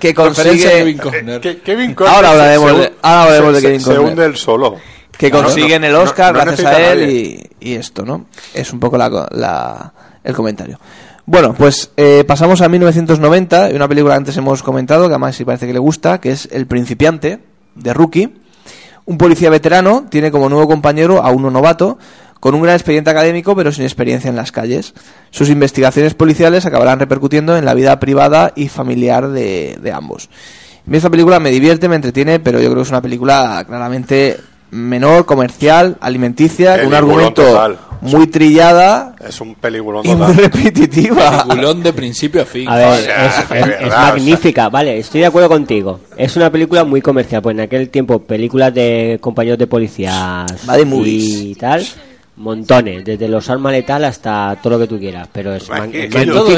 que 0.00 0.12
consigue 0.14 0.58
Kevin 0.70 0.98
Costner. 0.98 1.40
Que- 1.40 1.58
Kevin 1.60 1.94
Costner 1.94 2.16
Ahora 2.16 2.28
se- 2.28 2.34
hablaremos 2.34 2.70
se- 2.70 2.76
de- 2.78 2.92
ahora 3.02 3.22
hablaremos 3.22 3.52
de 3.54 3.60
se- 3.60 3.66
Kevin 3.66 3.80
se, 3.80 3.86
Costner. 3.86 4.08
hunde 4.10 4.24
el 4.26 4.36
solo. 4.36 4.76
que 5.16 5.30
No, 5.30 5.38
no, 5.38 5.44
consiguen 5.44 5.84
el 5.84 5.94
Oscar 5.94 6.34
no 6.34 6.40
gracias 6.40 6.66
a 6.66 6.92
él 6.92 7.08
y, 7.10 7.50
y 7.60 7.74
esto, 7.74 8.04
¿no? 8.04 8.26
Es 8.54 8.72
un 8.72 8.80
poco 8.80 8.96
la, 8.98 9.08
la- 9.30 9.92
el 10.24 10.34
comentario. 10.34 10.78
Bueno, 11.24 11.54
pues 11.54 11.90
eh, 11.96 12.24
pasamos 12.26 12.60
a 12.60 12.68
1990, 12.68 13.70
y 13.70 13.76
una 13.76 13.86
película 13.86 14.14
que 14.14 14.18
antes 14.18 14.36
hemos 14.36 14.62
comentado, 14.64 15.04
que 15.06 15.12
además 15.14 15.36
sí 15.36 15.44
parece 15.44 15.66
que 15.68 15.72
le 15.72 15.78
gusta, 15.78 16.20
que 16.20 16.32
es 16.32 16.48
El 16.50 16.66
Principiante, 16.66 17.38
de 17.76 17.94
Rookie. 17.94 18.34
Un 19.04 19.18
policía 19.18 19.48
veterano 19.50 20.06
tiene 20.10 20.30
como 20.32 20.48
nuevo 20.48 20.66
compañero 20.66 21.22
a 21.22 21.30
uno 21.30 21.50
novato, 21.50 21.98
con 22.42 22.56
un 22.56 22.62
gran 22.62 22.74
expediente 22.74 23.08
académico 23.08 23.54
pero 23.54 23.70
sin 23.70 23.84
experiencia 23.84 24.28
en 24.28 24.34
las 24.34 24.50
calles. 24.50 24.94
Sus 25.30 25.48
investigaciones 25.48 26.14
policiales 26.14 26.66
acabarán 26.66 26.98
repercutiendo 26.98 27.56
en 27.56 27.64
la 27.64 27.72
vida 27.74 28.00
privada 28.00 28.52
y 28.56 28.66
familiar 28.68 29.28
de, 29.28 29.78
de 29.80 29.92
ambos. 29.92 30.28
Esta 30.90 31.08
película 31.08 31.38
me 31.38 31.52
divierte, 31.52 31.88
me 31.88 31.94
entretiene, 31.94 32.40
pero 32.40 32.58
yo 32.58 32.64
creo 32.66 32.78
que 32.78 32.82
es 32.82 32.90
una 32.90 33.00
película 33.00 33.64
claramente 33.64 34.38
menor, 34.72 35.24
comercial, 35.26 35.96
alimenticia, 36.00 36.78
con 36.78 36.86
un 36.88 36.94
argumento 36.94 37.44
total. 37.44 37.78
muy 38.00 38.26
trillada 38.26 39.14
Es 39.24 39.38
un 39.40 39.54
peliculón 39.54 40.04
y 40.04 40.08
muy 40.08 40.18
total. 40.18 40.36
repetitiva. 40.36 41.44
Peliculón 41.44 41.82
de 41.84 41.92
principio 41.92 42.42
a 42.42 42.44
fin. 42.46 42.68
A 42.68 42.76
ver, 42.76 42.88
O 42.88 42.96
sea, 43.04 43.26
es, 43.26 43.38
es- 43.38 43.48
verdad, 43.50 43.70
es 43.80 43.86
o 43.86 43.90
sea. 43.90 43.98
magnífica, 44.00 44.68
vale, 44.68 44.98
estoy 44.98 45.20
de 45.20 45.26
acuerdo 45.26 45.48
contigo. 45.48 46.00
Es 46.16 46.34
una 46.36 46.50
película 46.50 46.82
muy 46.84 47.00
comercial, 47.00 47.40
pues 47.42 47.54
en 47.54 47.60
aquel 47.60 47.88
tiempo 47.90 48.18
películas 48.20 48.74
de 48.74 49.18
compañeros 49.20 49.58
de 49.58 49.66
policías 49.68 50.50
y 51.06 51.54
tal, 51.54 51.86
montones, 52.36 53.04
desde 53.04 53.28
los 53.28 53.48
armas 53.50 53.72
letal 53.72 54.04
hasta 54.04 54.56
todo 54.62 54.74
lo 54.74 54.78
que 54.80 54.86
tú 54.86 54.98
quieras, 54.98 55.28
pero 55.32 55.54
es, 55.54 55.64
Que- 55.90 56.04
es 56.04 56.10
todo 56.26 56.48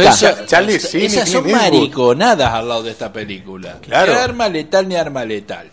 Charlie 0.47 0.81
y 0.95 1.05
esas 1.07 1.29
son 1.29 1.51
mariconadas 1.51 2.53
al 2.53 2.69
lado 2.69 2.83
de 2.85 2.91
esta 2.93 3.13
película. 3.13 3.79
Claro. 3.81 4.13
Ni 4.13 4.19
arma 4.19 4.49
letal 4.49 4.89
ni 4.89 4.97
arma 4.97 5.25
letal. 5.25 5.69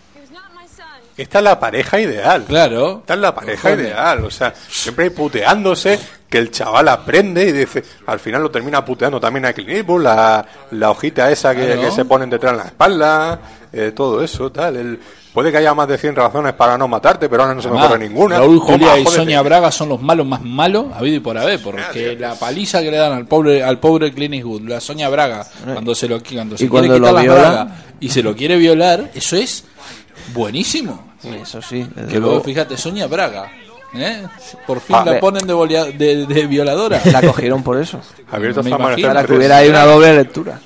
Que 1.15 1.23
esta 1.23 1.40
es 1.40 1.44
la 1.44 1.60
pareja 1.60 1.99
ideal. 1.99 2.45
Claro. 2.48 2.99
Esta 3.02 3.14
es 3.15 3.19
la 3.19 3.36
pareja 3.36 3.72
ideal. 3.72 4.23
O 4.23 4.32
sea, 4.32 4.53
siempre 4.69 5.06
hay 5.06 5.10
puteándose, 5.11 5.99
que 6.30 6.38
el 6.38 6.49
chaval 6.52 6.88
aprende 6.88 7.44
y 7.45 7.52
dice, 7.52 7.84
al 8.07 8.18
final 8.19 8.41
lo 8.44 8.49
termina 8.49 8.84
puteando 8.86 9.19
también 9.19 9.45
a 9.45 9.52
Clint 9.52 9.72
Eastwood, 9.72 10.03
la, 10.03 10.45
la 10.72 10.90
hojita 10.90 11.30
esa 11.30 11.53
que, 11.53 11.65
Claro. 11.65 11.82
que 11.82 11.91
se 11.91 12.06
ponen 12.06 12.30
detrás 12.30 12.53
de 12.53 12.57
la 12.60 12.64
espalda, 12.64 13.40
eh, 13.73 13.91
todo 13.94 14.23
eso, 14.23 14.49
tal. 14.53 14.78
El, 14.78 14.99
puede 15.34 15.52
que 15.52 15.58
haya 15.58 15.74
más 15.74 15.88
de 15.88 15.98
100 15.98 16.16
razones 16.16 16.53
para 16.53 16.78
no 16.78 16.88
matarte, 16.88 17.28
pero 17.30 17.44
ahora 17.44 17.56
no 17.56 17.62
se 17.62 17.70
me 17.70 17.84
ocurre 17.84 17.99
ninguna. 17.99 18.38
Raúl 18.40 18.60
Julia 18.60 18.98
y. 18.99 19.06
Sonia 19.06 19.41
Braga 19.41 19.72
son 19.72 19.90
los 19.90 20.02
malos 20.02 20.26
más 20.28 20.41
malos 20.41 20.88
habido 20.95 21.16
y 21.18 21.20
por 21.20 21.38
haber, 21.38 21.62
porque 21.62 22.16
la 22.20 22.36
paliza 22.36 22.82
que 22.82 22.91
le 22.91 22.98
dan 22.98 23.14
al 23.14 23.26
pobre 23.26 23.64
al 23.64 23.80
pobre 23.80 24.14
Clint 24.14 24.34
Eastwood, 24.36 24.62
la 24.68 24.80
Sonia 24.82 25.10
Braga, 25.10 25.45
cuando 25.74 25.94
se 25.95 26.08
lo 26.08 26.20
cuando 26.22 26.58
se 26.58 26.66
Y 26.66 26.70
quiere 26.70 26.88
cuando 26.88 27.08
quitar 27.10 27.24
viola. 27.24 27.40
bragas 27.41 27.68
y 27.99 28.10
se 28.10 28.24
lo 28.24 28.36
quiere 28.36 28.58
violar, 28.58 29.10
eso 29.14 29.36
es 29.36 29.64
buenísimo. 30.34 31.12
Eso 31.24 31.62
sí. 31.62 31.86
Que 31.95 32.14
luego, 32.20 32.28
luego. 32.28 32.41
fíjate, 32.44 32.76
Sonia 32.78 33.06
Braga, 33.08 33.52
¿eh? 33.94 34.24
Por 34.66 34.80
fin 34.80 34.95
Ah, 34.99 35.03
la 35.06 35.20
ponen 35.20 35.45
de, 35.45 35.53
volea- 35.53 35.86
de, 35.86 36.26
de 36.26 36.48
violadora. 36.48 36.99
La 37.12 37.22
cogieron 37.22 37.62
por 37.64 37.78
eso. 37.80 37.99
Abierto 38.32 38.64
Para 38.64 39.24
que 39.26 39.34
hubiera 39.34 39.58
ahí 39.58 39.70
una 39.70 39.86
doble 39.86 40.14
lectura. 40.16 40.60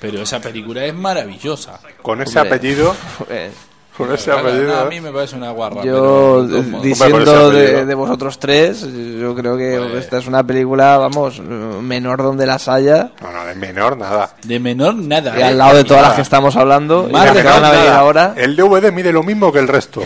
Pero 0.00 0.22
esa 0.22 0.40
película 0.40 0.84
es 0.84 0.94
maravillosa. 0.94 1.80
Con 2.02 2.20
ese 2.22 2.38
Hombre. 2.38 2.56
apellido, 2.56 2.94
Eh, 3.30 3.50
con 3.98 4.12
ese 4.14 4.30
Claro, 4.30 4.48
apellido. 4.48 4.68
no, 4.74 4.78
a 4.80 4.84
mí 4.86 5.00
me 5.00 5.10
parece 5.12 5.36
una 5.36 5.50
guarra. 5.50 5.82
Yo, 5.82 6.46
pero 6.48 6.60
eh, 6.60 6.64
diciendo 6.82 7.50
de, 7.50 7.94
vosotros 7.94 8.38
tres, 8.38 8.86
yo 9.20 9.34
creo 9.34 9.56
que 9.58 9.98
esta 9.98 10.18
es 10.18 10.26
una 10.26 10.42
película, 10.44 10.96
vamos, 10.96 11.40
menor 11.40 12.22
donde 12.22 12.46
las 12.46 12.68
haya. 12.68 13.10
No, 13.20 13.32
no, 13.32 13.44
de 13.44 13.54
menor 13.56 13.96
nada. 13.98 14.30
De 14.44 14.58
menor 14.60 14.94
nada. 14.94 15.34
Y 15.36 15.40
¿eh? 15.40 15.44
al 15.44 15.58
lado 15.58 15.76
de 15.76 15.84
todas 15.84 15.98
nada. 16.02 16.08
las 16.08 16.16
que 16.16 16.22
estamos 16.22 16.56
hablando, 16.56 17.08
Más 17.12 17.32
que 17.32 17.42
van 17.42 17.64
a 17.64 17.70
venir 17.70 17.88
ahora, 17.90 18.34
El 18.36 18.56
DVD 18.56 18.92
mide 18.92 19.12
lo 19.12 19.22
mismo 19.22 19.52
que 19.52 19.58
el 19.58 19.68
resto. 19.68 20.02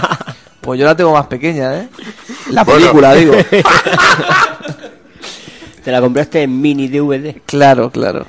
pues 0.60 0.78
yo 0.80 0.84
la 0.86 0.94
tengo 0.96 1.12
más 1.12 1.26
pequeña, 1.28 1.76
¿eh? 1.78 1.88
La 2.50 2.64
Bueno. 2.64 2.80
película, 2.80 3.14
digo. 3.14 3.34
Te 5.84 5.90
la 5.92 6.00
compraste 6.00 6.42
en 6.42 6.60
mini 6.60 6.88
DVD. 6.88 7.40
Claro, 7.46 7.90
claro. 7.90 8.26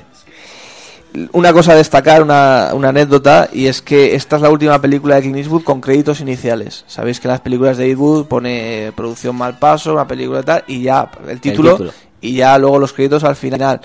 Una 1.32 1.52
cosa 1.52 1.72
a 1.72 1.76
destacar, 1.76 2.22
una, 2.22 2.70
una 2.72 2.88
anécdota, 2.88 3.48
y 3.52 3.66
es 3.66 3.82
que 3.82 4.14
esta 4.14 4.36
es 4.36 4.42
la 4.42 4.48
última 4.50 4.80
película 4.80 5.16
de 5.16 5.22
Clint 5.22 5.36
Eastwood 5.36 5.62
con 5.62 5.80
créditos 5.80 6.20
iniciales. 6.20 6.84
Sabéis 6.86 7.20
que 7.20 7.28
en 7.28 7.32
las 7.32 7.40
películas 7.42 7.76
de 7.76 7.88
Eastwood 7.88 8.26
pone 8.26 8.86
eh, 8.86 8.92
producción 8.92 9.36
mal 9.36 9.58
paso, 9.58 9.92
una 9.92 10.06
película 10.06 10.40
y 10.40 10.44
tal, 10.44 10.64
y 10.66 10.82
ya 10.82 11.10
el 11.28 11.40
título, 11.40 11.72
título. 11.72 11.92
y 12.22 12.34
ya 12.36 12.56
luego 12.58 12.78
los 12.78 12.92
créditos 12.94 13.24
al 13.24 13.36
final. 13.36 13.80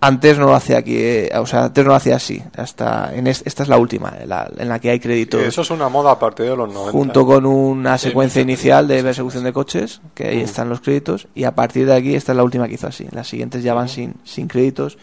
Antes 0.00 0.38
no 0.38 0.44
lo 0.46 0.54
hacía 0.54 0.78
aquí, 0.78 0.94
eh, 0.96 1.30
o 1.36 1.44
sea, 1.46 1.64
antes 1.64 1.82
no 1.84 1.88
lo 1.90 1.96
hacía 1.96 2.14
así. 2.16 2.40
Hasta 2.56 3.12
en 3.16 3.26
es- 3.26 3.42
esta 3.46 3.62
es 3.64 3.68
la 3.68 3.78
última, 3.78 4.12
en 4.20 4.28
la, 4.28 4.48
en 4.56 4.68
la 4.68 4.78
que 4.78 4.90
hay 4.90 5.00
créditos 5.00 5.42
Eso 5.42 5.62
es 5.62 5.70
una 5.72 5.88
moda 5.88 6.12
a 6.12 6.18
partir 6.20 6.46
de 6.50 6.56
los 6.56 6.68
90. 6.72 6.92
junto 6.92 7.26
con 7.26 7.44
una 7.46 7.98
secuencia 7.98 8.40
inicial 8.40 8.86
de 8.86 9.02
persecución 9.02 9.42
de 9.42 9.52
coches, 9.52 10.00
que 10.14 10.28
ahí 10.28 10.40
están 10.40 10.68
los 10.68 10.80
créditos, 10.82 11.26
y 11.34 11.42
a 11.44 11.52
partir 11.54 11.86
de 11.86 11.94
aquí 11.96 12.14
esta 12.14 12.30
es 12.32 12.36
la 12.36 12.44
última 12.44 12.68
que 12.68 12.74
hizo 12.74 12.86
así. 12.86 13.08
Las 13.10 13.26
siguientes 13.26 13.64
ya 13.64 13.74
van 13.74 13.88
sin, 13.88 14.14
sin 14.22 14.46
créditos 14.46 14.98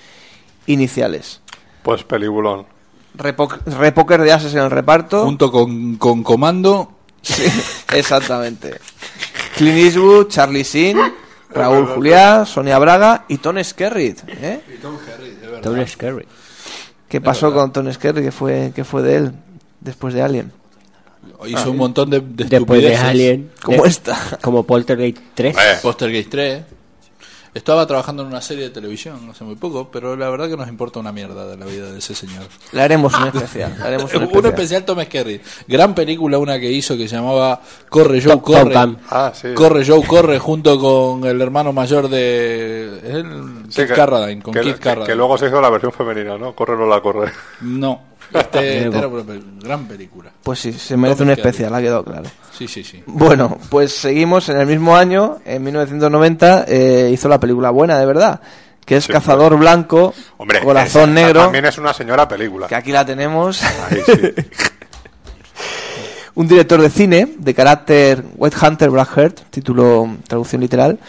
iniciales. 0.68 1.42
Pues 1.86 2.04
peliculón. 2.04 2.66
Repo- 3.16 3.60
Repoker 3.78 4.22
de 4.24 4.34
ases 4.34 4.52
en 4.56 4.62
el 4.62 4.72
reparto. 4.72 5.24
Junto 5.24 5.52
con, 5.52 5.98
con 5.98 6.24
Comando. 6.24 6.92
Sí, 7.22 7.44
exactamente. 7.94 8.80
Clint 9.56 9.78
Eastwood, 9.78 10.28
Charlie 10.28 10.64
Sheen, 10.64 10.98
Raúl 11.52 11.86
Juliá, 11.86 12.44
Sonia 12.44 12.80
Braga 12.80 13.26
y 13.28 13.38
Tom 13.38 13.64
Skerritt. 13.64 14.24
¿eh? 14.28 14.62
Tom 15.62 15.86
Scary. 15.88 16.26
¿Qué 17.08 17.22
pasó 17.22 17.54
con 17.54 17.72
Tom 17.72 17.92
Skerritt? 17.94 18.24
¿Qué 18.26 18.32
fue, 18.32 18.72
qué 18.76 18.84
fue 18.84 19.04
de 19.04 19.16
él 19.18 19.32
después 19.80 20.16
de 20.16 20.24
Alien? 20.24 20.52
Hizo 21.46 21.70
un 21.70 21.78
montón 21.78 22.10
de, 22.10 22.20
de 22.22 22.46
Después 22.46 22.82
de. 22.82 22.96
Alien. 22.98 23.52
Como 23.62 23.84
de- 23.84 23.90
esta. 23.90 24.18
Como 24.42 24.64
Poltergeist 24.64 25.18
3. 25.36 25.56
Eh, 25.56 25.60
Postergeist 25.84 26.30
3. 26.32 26.64
Estaba 27.56 27.88
trabajando 27.88 28.22
en 28.22 28.28
una 28.28 28.42
serie 28.42 28.66
de 28.66 28.70
televisión 28.70 29.30
hace 29.32 29.46
muy 29.46 29.56
poco, 29.56 29.90
pero 29.90 30.18
la 30.18 30.30
verdad 30.30 30.50
que 30.50 30.58
nos 30.58 30.68
importa 30.68 31.00
una 31.00 31.14
mierda 31.14 31.48
de 31.48 31.56
la 31.56 31.66
vida 31.66 31.90
de 31.90 32.00
ese 32.00 32.14
señor. 32.14 32.44
Le 32.74 32.82
haremos 32.82 33.14
un 33.18 33.28
especial. 33.28 33.74
le 33.80 33.84
haremos 33.86 34.14
un 34.14 34.24
Un 34.24 34.46
especial. 34.46 34.84
especial 34.84 34.86
Tom. 34.86 34.98
Gran 35.66 35.96
película, 35.96 36.38
una 36.38 36.60
que 36.60 36.70
hizo 36.70 36.98
que 36.98 37.08
se 37.08 37.16
llamaba 37.16 37.62
Corre 37.88 38.22
Joe, 38.22 38.34
Top- 38.34 38.42
corre. 38.44 38.76
Ah, 39.10 39.32
sí. 39.34 39.54
Corre 39.56 39.86
Joe, 39.86 40.06
corre 40.06 40.38
junto 40.38 40.78
con 40.78 41.24
el 41.26 41.40
hermano 41.40 41.72
mayor 41.72 42.10
de 42.10 42.98
¿es 43.02 43.14
el 43.16 43.26
Sí, 43.70 43.82
Kid 43.84 43.88
que- 43.88 43.94
Carradine, 43.94 44.44
con 44.44 44.54
que, 44.54 44.60
Kid 44.60 44.74
que- 44.74 44.80
Carradine. 44.80 45.08
que 45.08 45.16
luego 45.16 45.38
se 45.38 45.48
hizo 45.48 45.62
la 45.62 45.70
versión 45.70 45.94
femenina, 45.94 46.38
¿no? 46.38 46.54
Corre 46.54 46.78
no 46.78 46.86
la 46.86 47.00
corre. 47.00 47.32
No, 47.62 48.02
este, 48.34 48.86
este 48.86 48.98
era 48.98 49.08
una 49.08 49.24
gran 49.62 49.88
película. 49.88 50.32
Pues 50.44 50.60
sí, 50.60 50.74
se 50.74 50.98
merece 50.98 51.24
un 51.24 51.32
especial, 51.32 51.74
ha 51.74 51.82
quedado 51.82 52.04
claro. 52.04 52.30
Sí, 52.52 52.68
sí, 52.68 52.84
sí. 52.84 53.04
Bueno, 53.06 53.58
pues 53.70 53.94
seguimos 53.94 54.50
en 54.50 54.58
el 54.58 54.68
mismo 54.68 54.96
año, 54.96 55.38
en 55.46 55.64
1990, 55.64 56.66
eh, 56.68 57.10
hizo 57.14 57.28
la 57.30 57.40
película 57.40 57.70
buena, 57.70 57.98
de 58.00 58.06
verdad, 58.06 58.42
que 58.86 58.98
es 58.98 59.06
Sí, 59.06 59.12
Cazador 59.12 59.58
Blanco, 59.58 60.14
Hombre, 60.38 60.62
Corazón 60.62 61.12
esa 61.12 61.26
Negro, 61.26 61.42
También 61.44 61.66
es 61.66 61.78
una 61.78 61.94
señora 61.94 62.28
película. 62.28 62.68
que 62.68 62.76
aquí 62.76 62.92
la 62.92 63.06
tenemos. 63.06 63.62
Ahí 63.64 64.02
sí. 64.06 64.14
un 66.36 66.48
director 66.48 66.82
de 66.82 66.90
cine 66.90 67.28
de 67.38 67.54
carácter 67.54 68.24
White 68.36 68.58
Hunter 68.62 68.90
Blackheart, 68.90 69.40
título 69.50 70.18
traducción 70.28 70.62
literal. 70.62 71.00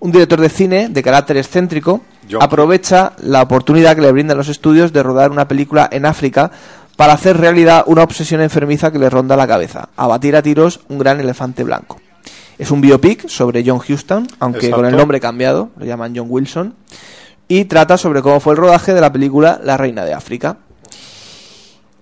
Un 0.00 0.10
director 0.10 0.40
de 0.40 0.48
cine 0.48 0.88
de 0.88 1.02
carácter 1.02 1.36
excéntrico 1.36 2.00
John. 2.30 2.42
aprovecha 2.42 3.12
la 3.18 3.42
oportunidad 3.42 3.94
que 3.94 4.02
le 4.02 4.12
brindan 4.12 4.36
los 4.36 4.48
estudios 4.48 4.92
de 4.92 5.02
rodar 5.02 5.30
una 5.30 5.48
película 5.48 5.88
en 5.90 6.06
África 6.06 6.50
para 6.96 7.14
hacer 7.14 7.36
realidad 7.38 7.84
una 7.86 8.02
obsesión 8.02 8.40
enfermiza 8.40 8.92
que 8.92 8.98
le 8.98 9.10
ronda 9.10 9.36
la 9.36 9.46
cabeza, 9.46 9.88
abatir 9.96 10.36
a 10.36 10.42
tiros 10.42 10.80
un 10.88 10.98
gran 10.98 11.20
elefante 11.20 11.64
blanco. 11.64 12.00
Es 12.58 12.70
un 12.70 12.80
biopic 12.80 13.28
sobre 13.28 13.64
John 13.66 13.80
Huston, 13.86 14.28
aunque 14.38 14.70
con 14.70 14.84
el 14.86 14.96
nombre 14.96 15.18
cambiado, 15.18 15.70
lo 15.76 15.84
llaman 15.84 16.12
John 16.14 16.26
Wilson, 16.28 16.74
y 17.48 17.64
trata 17.64 17.98
sobre 17.98 18.22
cómo 18.22 18.40
fue 18.40 18.52
el 18.52 18.58
rodaje 18.58 18.94
de 18.94 19.00
la 19.00 19.12
película 19.12 19.60
La 19.62 19.76
Reina 19.76 20.04
de 20.04 20.14
África. 20.14 20.58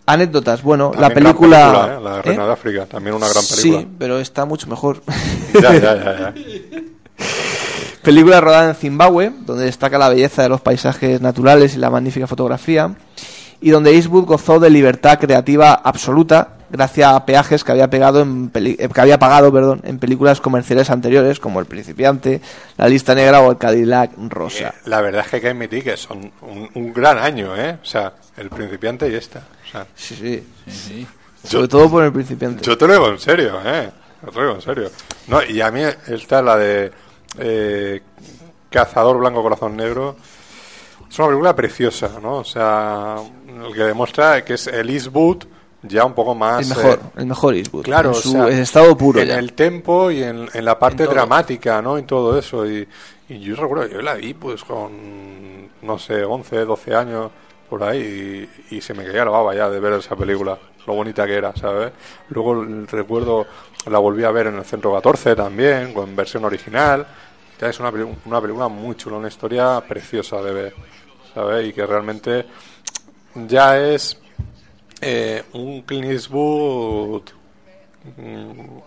Anécdotas, 0.07 0.63
bueno, 0.63 0.91
la 0.93 1.09
También 1.09 1.25
película... 1.25 1.73
película, 1.73 1.97
¿eh? 1.97 2.01
La 2.03 2.19
¿eh? 2.19 2.23
Reina 2.23 2.47
de 2.47 2.53
África, 2.53 2.87
también 2.87 3.15
una 3.15 3.29
gran 3.29 3.45
película. 3.45 3.81
Sí, 3.81 3.89
pero 3.99 4.19
está 4.19 4.45
mucho 4.45 4.67
mejor. 4.67 5.03
Ya, 5.55 5.73
ya, 5.73 5.95
ya, 5.97 6.19
ya. 6.19 6.35
Película 8.03 8.41
rodada 8.41 8.69
en 8.71 8.75
Zimbabue, 8.75 9.31
donde 9.45 9.65
destaca 9.65 9.99
la 9.99 10.09
belleza 10.09 10.43
de 10.43 10.49
los 10.49 10.61
paisajes 10.61 11.21
naturales 11.21 11.75
y 11.75 11.79
la 11.79 11.91
magnífica 11.91 12.27
fotografía, 12.27 12.95
y 13.61 13.71
donde 13.71 13.95
Eastwood 13.95 14.25
gozó 14.25 14.59
de 14.59 14.71
libertad 14.71 15.19
creativa 15.19 15.75
absoluta 15.75 16.57
gracias 16.71 17.13
a 17.13 17.27
peajes 17.27 17.63
que 17.65 17.73
había 17.73 17.91
pegado 17.91 18.21
en 18.23 18.49
peli- 18.49 18.77
eh, 18.79 18.89
que 18.89 19.01
había 19.01 19.19
pagado, 19.19 19.53
perdón, 19.53 19.81
en 19.85 19.99
películas 19.99 20.41
comerciales 20.41 20.89
anteriores 20.89 21.41
como 21.41 21.59
El 21.61 21.67
Principiante, 21.67 22.41
La 22.79 22.89
Lista 22.89 23.15
Negra 23.15 23.41
o 23.43 23.51
El 23.51 23.59
Cadillac 23.59 24.13
Rosa. 24.29 24.73
La 24.87 25.01
verdad 25.03 25.23
es 25.25 25.29
que 25.31 25.37
hay 25.37 25.43
que 25.43 25.49
admitir 25.51 25.83
que 25.85 25.97
son 25.97 26.31
un, 26.43 26.71
un 26.73 26.93
gran 26.95 27.19
año, 27.19 27.55
¿eh? 27.57 27.77
O 27.83 27.85
sea, 27.85 28.13
el 28.37 28.49
principiante 28.51 29.11
y 29.11 29.15
esta. 29.17 29.41
O 29.41 29.71
sea, 29.73 29.87
Sí, 29.97 30.15
sí. 30.15 30.45
Sí, 30.67 30.73
sí. 30.73 31.07
Sobre 31.49 31.69
todo 31.69 31.91
por 31.91 32.05
El 32.05 32.13
Principiante. 32.13 32.63
yo 32.65 32.79
te 32.79 32.87
lo 32.87 32.93
digo 32.95 33.09
en 33.09 33.19
serio, 33.19 33.59
¿eh? 33.65 33.91
Te 34.21 34.27
lo 34.27 34.41
digo 34.43 34.55
en 34.55 34.63
serio. 34.63 34.91
No, 35.27 35.43
y 35.43 35.61
a 35.61 35.71
mí 35.73 35.83
esta, 36.07 36.41
la 36.41 36.57
de 36.57 36.93
eh, 37.39 38.01
Cazador 38.71 39.19
Blanco 39.19 39.43
Corazón 39.43 39.77
Negro, 39.77 40.17
es 41.11 41.19
una 41.19 41.29
película 41.29 41.57
preciosa, 41.57 42.19
¿no? 42.23 42.37
O 42.37 42.45
sea, 42.45 43.17
el 43.47 43.75
que 43.75 43.83
demuestra 43.83 44.45
que 44.45 44.55
es 44.55 44.67
el 44.69 44.91
Eastwood 44.91 45.45
ya 45.83 46.05
un 46.05 46.13
poco 46.13 46.35
más... 46.35 46.63
el 46.63 46.77
mejor, 46.77 46.99
eh, 46.99 47.21
el 47.21 47.27
mejor 47.27 47.55
Eastwood. 47.55 47.83
Claro, 47.83 48.11
en 48.11 48.17
o 48.17 48.21
sea, 48.21 48.49
estado 48.49 48.97
puro 48.97 49.21
en 49.21 49.29
ya. 49.29 49.39
el 49.39 49.55
tempo 49.55 50.11
y 50.11 50.23
en, 50.23 50.49
en 50.53 50.65
la 50.65 50.79
parte 50.79 51.05
En 51.05 51.11
dramática, 51.11 51.81
¿no? 51.81 51.99
Y 51.99 52.03
todo 52.03 52.39
eso. 52.39 52.67
Y, 52.67 52.87
y 53.29 53.41
yo 53.41 53.57
recuerdo, 53.57 53.87
yo 53.87 54.03
la 54.03 54.15
vi 54.15 54.35
pues 54.35 54.63
con, 54.63 55.69
no 55.83 55.99
sé, 55.99 56.23
11, 56.25 56.65
12 56.65 56.95
años 56.95 57.31
por 57.69 57.83
ahí 57.85 58.49
y, 58.71 58.77
y 58.77 58.81
se 58.81 58.95
me 58.95 59.05
caía 59.05 59.25
la 59.25 59.31
baba 59.31 59.55
ya 59.55 59.71
de 59.71 59.81
ver 59.81 59.95
esa 59.95 60.17
película, 60.17 60.59
lo 60.91 60.97
bonita 60.97 61.25
que 61.25 61.35
era, 61.35 61.55
¿sabes? 61.55 61.93
Luego 62.31 62.65
recuerdo, 62.91 63.47
la 63.87 63.99
volví 63.99 64.25
a 64.25 64.33
ver 64.33 64.49
en 64.49 64.57
el 64.57 64.65
Centro 64.65 64.93
14 64.93 65.37
también, 65.37 65.95
con 65.95 66.17
versión 66.17 66.45
original. 66.45 67.07
Ya 67.61 67.69
es 67.69 67.79
una, 67.79 67.93
una 68.25 68.41
película 68.41 68.67
muy 68.67 68.97
chula, 68.97 69.17
una 69.17 69.29
historia 69.29 69.81
preciosa 69.87 70.43
de 70.43 70.53
ver, 70.53 70.75
¿sabes? 71.33 71.69
Y 71.69 71.73
que 71.73 71.87
realmente 71.87 72.45
ya 73.35 73.79
es 73.79 74.21
eh, 75.01 75.45
un 75.53 75.83
Clint 75.83 76.07
Eastwood 76.07 77.23
mm, 78.17 78.79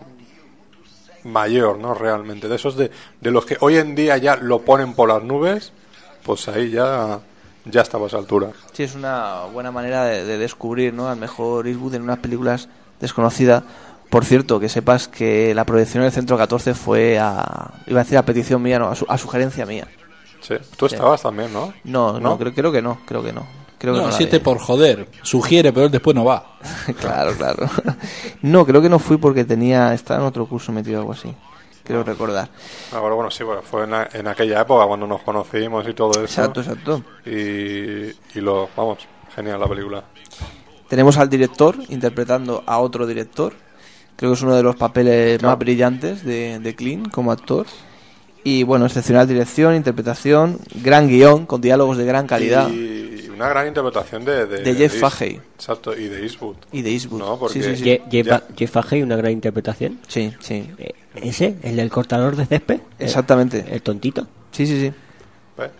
mayor, 1.28 1.78
¿no? 1.78 1.94
Realmente, 1.94 2.48
de 2.48 2.56
esos 2.56 2.76
de, 2.76 2.90
de 3.18 3.30
los 3.30 3.46
que 3.46 3.56
hoy 3.60 3.78
en 3.78 3.94
día 3.94 4.18
ya 4.18 4.36
lo 4.36 4.60
ponen 4.60 4.92
por 4.92 5.08
las 5.08 5.22
nubes, 5.22 5.72
pues 6.22 6.48
ahí 6.48 6.70
ya, 6.70 7.20
ya 7.64 7.80
estaba 7.82 8.04
a 8.04 8.08
esa 8.08 8.18
altura. 8.18 8.50
Sí, 8.72 8.82
es 8.82 8.94
una 8.94 9.44
buena 9.52 9.70
manera 9.70 10.04
de, 10.04 10.24
de 10.24 10.38
descubrir 10.38 10.92
¿no? 10.94 11.08
al 11.08 11.16
mejor 11.18 11.66
Eastwood 11.66 11.94
en 11.94 12.02
unas 12.02 12.18
películas 12.18 12.68
desconocidas. 13.00 13.62
Por 14.10 14.24
cierto, 14.24 14.60
que 14.60 14.68
sepas 14.68 15.08
que 15.08 15.54
la 15.54 15.64
proyección 15.64 16.02
del 16.04 16.12
Centro 16.12 16.36
14 16.38 16.74
fue 16.74 17.18
a... 17.18 17.72
Iba 17.86 18.00
a 18.00 18.04
decir 18.04 18.18
a 18.18 18.22
petición 18.24 18.62
mía, 18.62 18.78
no, 18.78 18.88
a, 18.88 18.94
su- 18.94 19.06
a 19.08 19.18
sugerencia 19.18 19.66
mía. 19.66 19.88
Sí, 20.40 20.54
tú 20.76 20.88
Sí. 20.88 20.94
estabas 20.94 21.22
también, 21.22 21.52
¿no? 21.52 21.72
No, 21.84 22.12
no, 22.12 22.20
¿No? 22.20 22.38
Creo, 22.38 22.54
creo 22.54 22.70
que 22.72 22.82
no, 22.82 22.98
creo 23.06 23.22
que 23.22 23.32
no. 23.32 23.46
Creo 23.78 23.94
que 23.94 24.00
no, 24.02 24.12
siete 24.12 24.40
por 24.40 24.58
joder. 24.58 25.08
Sugiere, 25.22 25.72
pero 25.72 25.86
él 25.86 25.92
después 25.92 26.14
no 26.14 26.24
va. 26.24 26.58
claro, 27.00 27.32
claro. 27.36 27.68
No, 28.42 28.64
creo 28.66 28.80
que 28.82 28.88
no 28.88 28.98
fui 28.98 29.16
porque 29.16 29.44
tenía 29.44 29.92
estaba 29.94 30.20
en 30.20 30.26
otro 30.26 30.46
curso 30.46 30.70
metido 30.70 30.98
o 30.98 31.00
algo 31.00 31.12
así. 31.12 31.34
Creo 31.84 32.02
recordar. 32.02 32.48
Ah, 32.92 33.00
bueno, 33.00 33.16
bueno, 33.16 33.30
sí, 33.30 33.44
bueno, 33.44 33.60
fue 33.62 33.84
en, 33.84 34.26
aquella 34.26 34.62
época 34.62 34.86
cuando 34.86 35.06
nos 35.06 35.22
conocimos 35.22 35.86
y 35.86 35.92
todo 35.92 36.12
eso. 36.12 36.22
Exacto, 36.22 36.60
exacto. 36.60 37.02
Y, 37.26 37.30
y 37.30 38.40
lo, 38.40 38.70
vamos, 38.74 38.98
genial 39.34 39.60
la 39.60 39.68
película. 39.68 40.02
Tenemos 40.88 41.18
al 41.18 41.28
director 41.28 41.76
interpretando 41.88 42.62
a 42.66 42.78
otro 42.78 43.06
director. 43.06 43.52
Creo 44.16 44.30
que 44.30 44.34
es 44.36 44.42
uno 44.42 44.54
de 44.54 44.62
los 44.62 44.76
papeles 44.76 45.38
Claro. 45.38 45.50
más 45.52 45.58
brillantes 45.58 46.24
de, 46.24 46.58
de 46.58 46.74
Clint 46.74 47.10
como 47.10 47.32
actor. 47.32 47.66
Y 48.44 48.62
bueno, 48.62 48.86
excepcional 48.86 49.26
dirección, 49.26 49.74
interpretación, 49.74 50.58
gran 50.82 51.08
guion, 51.08 51.46
con 51.46 51.60
diálogos 51.60 51.96
de 51.96 52.04
gran 52.04 52.26
calidad. 52.26 52.70
Y 52.70 52.93
una 53.34 53.48
gran 53.48 53.66
interpretación 53.68 54.24
de... 54.24 54.46
De, 54.46 54.58
De 54.62 54.74
Jeff 54.74 54.98
Fahey. 55.00 55.40
Exacto, 55.56 55.96
y 55.96 56.08
de 56.08 56.22
Eastwood. 56.22 56.56
Y 56.72 56.82
de 56.82 56.90
Eastwood. 56.92 57.18
No, 57.20 57.38
porque 57.38 57.62
Sí, 57.62 57.76
sí, 57.76 57.76
sí. 57.76 57.84
Je- 57.84 58.02
Jeff, 58.10 58.26
ya- 58.26 58.42
Jeff 58.56 58.70
Fahey, 58.70 59.02
una 59.02 59.16
gran 59.16 59.32
interpretación. 59.32 59.98
Sí, 60.08 60.32
sí. 60.40 60.70
Eh, 60.78 60.92
¿Ese? 61.16 61.56
¿El 61.62 61.76
del 61.76 61.90
cortador 61.90 62.36
de 62.36 62.46
césped? 62.46 62.76
Eh, 62.76 62.80
Exactamente. 63.00 63.64
¿El 63.70 63.82
tontito? 63.82 64.26
Sí, 64.50 64.66
sí, 64.66 64.80
sí. 64.80 64.92
¿ves? 65.58 65.70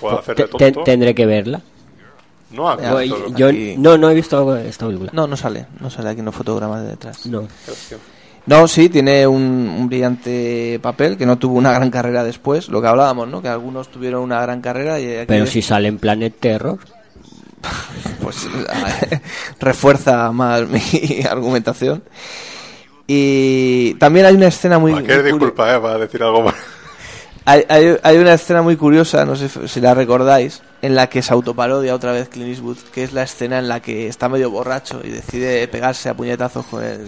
Puede 0.00 0.14
Pues 0.14 0.20
hacer 0.20 0.36
de 0.36 0.44
tonto. 0.48 0.84
tendré 0.84 1.14
que 1.14 1.26
verla. 1.26 1.60
No, 2.50 2.70
ha 2.70 2.80
Ya, 2.80 2.94
visto 2.94 3.28
Yo- 3.28 3.36
yo 3.36 3.46
aquí- 3.48 3.74
no, 3.76 3.98
no 3.98 4.10
he 4.10 4.14
visto 4.14 4.56
esta 4.56 4.86
película. 4.86 5.10
No, 5.12 5.26
no 5.26 5.36
sale. 5.36 5.66
No 5.80 5.90
sale 5.90 6.10
aquí 6.10 6.20
en 6.20 6.26
los 6.26 6.34
fotogramas 6.34 6.82
de 6.82 6.88
detrás. 6.90 7.26
No. 7.26 7.46
No, 8.46 8.66
sí, 8.66 8.88
tiene 8.88 9.26
un, 9.26 9.42
un 9.42 9.88
brillante 9.90 10.78
papel 10.80 11.18
que 11.18 11.26
no 11.26 11.36
tuvo 11.36 11.58
una 11.58 11.70
gran 11.72 11.90
carrera 11.90 12.24
después. 12.24 12.70
Lo 12.70 12.80
que 12.80 12.86
hablábamos, 12.86 13.28
¿no? 13.28 13.42
Que 13.42 13.48
algunos 13.48 13.88
tuvieron 13.90 14.22
una 14.22 14.40
gran 14.40 14.62
carrera 14.62 14.98
y 14.98 15.14
aquí 15.16 15.26
Pero 15.26 15.44
si 15.46 15.60
sale 15.60 15.88
en 15.88 15.98
Planet 15.98 16.34
Terror. 16.40 16.78
pues 18.22 18.48
refuerza 19.60 20.30
más 20.32 20.68
mi 20.68 20.80
argumentación. 21.30 22.02
Y 23.06 23.94
también 23.94 24.26
hay 24.26 24.34
una 24.34 24.48
escena 24.48 24.78
muy, 24.78 24.92
Cualquier 24.92 25.22
muy 25.22 25.32
disculpa, 25.32 25.74
eh, 25.74 25.80
para 25.80 25.98
decir 25.98 26.22
algo 26.22 26.42
más. 26.42 26.54
hay, 27.46 27.64
hay, 27.68 27.96
hay 28.02 28.18
una 28.18 28.34
escena 28.34 28.60
muy 28.60 28.76
curiosa, 28.76 29.24
no 29.24 29.34
sé 29.34 29.48
si 29.66 29.80
la 29.80 29.94
recordáis, 29.94 30.62
en 30.82 30.94
la 30.94 31.08
que 31.08 31.22
se 31.22 31.32
autoparodia 31.32 31.94
otra 31.94 32.12
vez 32.12 32.28
Clint 32.28 32.50
Eastwood, 32.50 32.76
que 32.92 33.04
es 33.04 33.14
la 33.14 33.22
escena 33.22 33.58
en 33.58 33.68
la 33.68 33.80
que 33.80 34.08
está 34.08 34.28
medio 34.28 34.50
borracho 34.50 35.00
y 35.02 35.08
decide 35.08 35.66
pegarse 35.68 36.10
a 36.10 36.14
puñetazos 36.14 36.66
con 36.66 36.84
el 36.84 37.06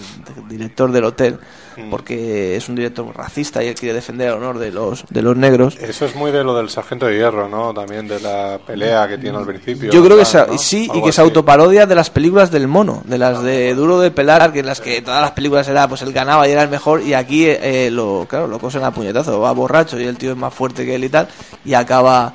director 0.48 0.90
del 0.90 1.04
hotel, 1.04 1.38
Mm. 1.86 1.90
porque 1.90 2.56
es 2.56 2.68
un 2.68 2.74
director 2.76 3.06
racista 3.16 3.62
y 3.62 3.68
él 3.68 3.74
quiere 3.74 3.94
defender 3.94 4.28
el 4.28 4.34
honor 4.34 4.58
de 4.58 4.70
los, 4.70 5.04
de 5.08 5.22
los 5.22 5.36
negros. 5.36 5.76
Eso 5.80 6.04
es 6.06 6.14
muy 6.14 6.30
de 6.30 6.44
lo 6.44 6.54
del 6.56 6.68
sargento 6.70 7.06
de 7.06 7.16
hierro, 7.16 7.48
¿no? 7.48 7.72
También 7.74 8.06
de 8.08 8.20
la 8.20 8.58
pelea 8.66 9.08
que 9.08 9.18
tiene 9.18 9.38
al 9.38 9.46
principio. 9.46 9.90
Yo 9.90 10.04
creo 10.04 10.16
que 10.16 10.24
tal, 10.24 10.46
se- 10.46 10.52
¿no? 10.52 10.58
sí, 10.58 10.90
y 10.94 11.02
que 11.02 11.12
se 11.12 11.20
así. 11.20 11.28
autoparodia 11.28 11.86
de 11.86 11.94
las 11.94 12.10
películas 12.10 12.50
del 12.50 12.68
mono, 12.68 13.02
de 13.04 13.18
las 13.18 13.42
de 13.42 13.74
Duro 13.74 14.00
de 14.00 14.10
Pelar, 14.10 14.52
que 14.52 14.60
en 14.60 14.66
las 14.66 14.80
que 14.80 15.02
todas 15.02 15.20
las 15.22 15.32
películas 15.32 15.66
era, 15.68 15.88
pues 15.88 16.02
él 16.02 16.12
ganaba 16.12 16.46
y 16.48 16.52
era 16.52 16.62
el 16.62 16.68
mejor, 16.70 17.02
y 17.02 17.14
aquí 17.14 17.44
eh, 17.46 17.88
lo, 17.92 18.26
claro, 18.28 18.46
lo 18.46 18.58
cosen 18.58 18.84
a 18.84 18.90
puñetazo, 18.90 19.40
va 19.40 19.52
borracho 19.52 19.98
y 20.00 20.04
el 20.04 20.16
tío 20.16 20.32
es 20.32 20.36
más 20.36 20.52
fuerte 20.54 20.84
que 20.84 20.94
él 20.94 21.04
y 21.04 21.08
tal, 21.08 21.28
y 21.64 21.74
acaba, 21.74 22.32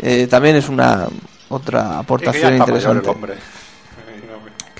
eh, 0.00 0.26
también 0.28 0.56
es 0.56 0.68
una 0.68 1.06
otra 1.48 1.98
aportación 1.98 2.56
interesante. 2.56 3.10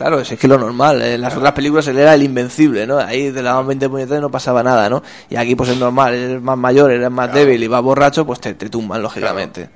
Claro, 0.01 0.19
es 0.19 0.31
que 0.31 0.49
lo 0.49 0.57
normal. 0.57 1.03
En 1.03 1.21
las 1.21 1.37
otras 1.37 1.53
películas 1.53 1.87
él 1.89 1.99
era 1.99 2.15
el 2.15 2.23
invencible, 2.23 2.87
¿no? 2.87 2.97
Ahí 2.97 3.31
te 3.31 3.43
daban 3.43 3.67
20 3.67 3.87
puñetazos 3.91 4.17
y 4.17 4.21
no 4.23 4.31
pasaba 4.31 4.63
nada, 4.63 4.89
¿no? 4.89 5.03
Y 5.29 5.37
aquí 5.37 5.55
pues 5.55 5.69
es 5.69 5.77
normal, 5.77 6.15
eres 6.15 6.41
más 6.41 6.57
mayor, 6.57 6.91
eres 6.91 7.11
más 7.11 7.31
débil 7.35 7.63
y 7.63 7.67
vas 7.67 7.83
borracho, 7.83 8.25
pues 8.25 8.41
te, 8.41 8.55
te 8.55 8.71
tumban, 8.71 9.03
lógicamente. 9.03 9.69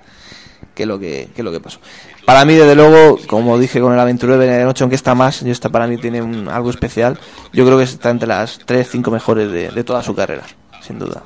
Que 0.75 0.85
es 0.85 0.89
lo 0.89 0.99
que, 0.99 1.29
que 1.35 1.43
es 1.43 1.45
lo 1.45 1.53
que 1.53 1.61
pasó. 1.61 1.79
Para 2.25 2.47
mí, 2.47 2.55
desde 2.55 2.75
luego, 2.75 3.19
como 3.27 3.59
dije 3.59 3.81
con 3.83 3.93
el 3.93 4.01
aventurero 4.01 4.39
de 4.39 4.65
noche, 4.65 4.83
aunque 4.83 4.97
está 4.97 5.15
más, 5.15 5.43
y 5.43 5.51
esta 5.51 5.69
para 5.69 5.87
mí 5.87 5.99
tiene 5.99 6.23
un- 6.23 6.49
algo 6.49 6.71
especial, 6.71 7.19
yo 7.53 7.67
creo 7.67 7.77
que 7.77 7.85
está 7.85 8.09
entre 8.09 8.27
las 8.27 8.61
3, 8.65 8.89
5 8.91 9.11
mejores 9.11 9.53
de, 9.53 9.69
de 9.73 9.85
toda 9.85 10.03
su 10.03 10.15
carrera, 10.15 10.45
sin 10.81 10.99
duda. 10.99 11.23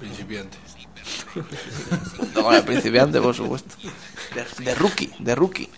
Principiante. 0.00 0.58
Con 2.34 2.54
el 2.54 2.62
principiante, 2.64 3.20
por 3.20 3.34
supuesto. 3.36 3.76
De, 4.34 4.64
de 4.64 4.74
rookie, 4.74 5.12
de 5.20 5.34
rookie. 5.36 5.68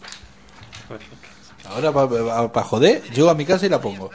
Ahora, 1.75 2.53
para 2.53 2.67
joder, 2.67 3.03
llego 3.13 3.31
a 3.31 3.35
mi 3.35 3.45
casa 3.45 3.67
y 3.67 3.69
la 3.69 3.81
pongo. 3.81 4.11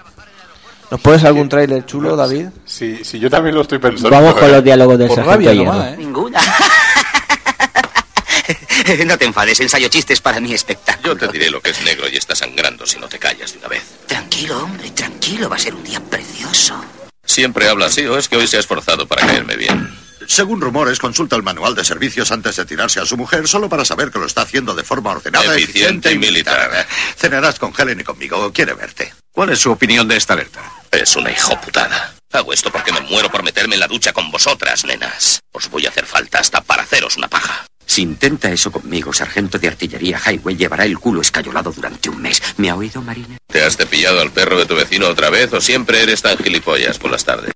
¿Nos 0.90 1.02
pones 1.02 1.24
algún 1.24 1.50
tráiler 1.50 1.86
chulo, 1.86 2.16
David? 2.16 2.48
Sí, 2.66 3.02
sí, 3.04 3.20
yo 3.20 3.30
también 3.30 3.54
lo 3.54 3.62
estoy 3.62 3.78
pensando. 3.78 4.10
Vamos 4.10 4.34
con 4.36 4.52
los 4.52 4.64
diálogos 4.64 4.98
del 4.98 5.08
Por 5.08 5.18
sargento 5.18 5.48
rabia 5.48 5.64
nomás, 5.64 5.94
¿eh? 5.94 5.98
Ninguna. 5.98 6.42
no 9.06 9.18
te 9.18 9.26
enfades, 9.26 9.60
ensayo 9.60 9.88
chistes 9.90 10.22
para 10.22 10.40
mi 10.40 10.54
espectáculo. 10.54 11.14
Yo 11.14 11.20
te 11.20 11.28
diré 11.28 11.52
lo 11.52 11.62
que 11.62 11.72
es 11.72 11.82
negro 11.84 12.08
y 12.10 12.16
está 12.16 12.36
sangrando 12.36 12.88
si 12.88 12.98
no 12.98 13.08
te 13.08 13.20
callas 13.20 13.54
de 13.54 13.60
una 13.60 13.68
vez. 13.68 13.84
Tranquilo, 14.08 14.64
hombre, 14.64 14.90
tranquilo, 14.92 15.50
va 15.50 15.58
a 15.58 15.60
ser 15.60 15.76
un 15.76 15.84
día 15.84 16.00
precioso. 16.00 16.82
¿Siempre 17.24 17.70
habla 17.70 17.88
así 17.88 18.06
o 18.08 18.18
es 18.18 18.28
que 18.28 18.38
hoy 18.38 18.48
se 18.48 18.58
ha 18.58 18.60
esforzado 18.60 19.06
para 19.06 19.28
caerme 19.28 19.56
bien? 19.56 20.09
Según 20.30 20.62
rumores, 20.62 21.00
consulta 21.00 21.36
el 21.36 21.42
manual 21.42 21.74
de 21.74 21.84
servicios 21.84 22.32
antes 22.32 22.56
de 22.56 22.64
tirarse 22.64 23.00
a 23.00 23.06
su 23.06 23.18
mujer 23.18 23.48
solo 23.48 23.68
para 23.68 23.84
saber 23.84 24.12
que 24.12 24.20
lo 24.20 24.28
está 24.28 24.44
haciendo 24.44 24.76
de 24.76 24.84
forma 24.84 25.10
ordenada, 25.10 25.56
Eficiente 25.56 26.14
y 26.14 26.20
militar. 26.20 26.88
Cenarás 27.18 27.58
con 27.58 27.74
Helen 27.76 28.02
y 28.02 28.04
conmigo. 28.04 28.54
Quiere 28.54 28.76
verte. 28.76 29.12
¿Cuál 29.34 29.50
es 29.50 29.60
su 29.60 29.72
opinión 29.72 30.08
de 30.08 30.18
esta 30.18 30.34
alerta? 30.34 30.62
Es 30.92 31.16
una 31.16 31.32
hijoputada. 31.32 32.14
Hago 32.32 32.54
esto 32.54 32.72
porque 32.72 32.94
me 32.94 33.02
muero 33.02 33.32
por 33.32 33.42
meterme 33.42 33.74
en 33.74 33.80
la 33.80 33.88
ducha 33.88 34.14
con 34.14 34.30
vosotras, 34.30 34.86
nenas. 34.86 35.40
Os 35.52 35.68
voy 35.72 35.88
a 35.88 35.90
hacer 35.90 36.06
falta 36.06 36.38
hasta 36.38 36.62
para 36.62 36.84
haceros 36.84 37.18
una 37.18 37.28
paja. 37.28 37.66
Si 37.88 38.04
intenta 38.04 38.52
eso 38.52 38.72
conmigo, 38.72 39.12
sargento 39.12 39.58
de 39.58 39.68
artillería 39.68 40.22
Highway 40.24 40.56
llevará 40.56 40.86
el 40.86 41.00
culo 41.00 41.22
escayolado 41.22 41.72
durante 41.72 42.08
un 42.08 42.22
mes. 42.22 42.40
¿Me 42.58 42.70
ha 42.70 42.76
oído, 42.76 43.02
Marina? 43.02 43.36
¿Te 43.48 43.64
has 43.64 43.78
cepillado 43.78 44.22
al 44.22 44.32
perro 44.32 44.60
de 44.60 44.68
tu 44.68 44.76
vecino 44.76 45.08
otra 45.08 45.32
vez 45.32 45.52
o 45.54 45.60
siempre 45.60 46.04
eres 46.04 46.22
tan 46.22 46.38
gilipollas 46.38 47.00
por 47.00 47.10
las 47.10 47.26
tardes? 47.26 47.52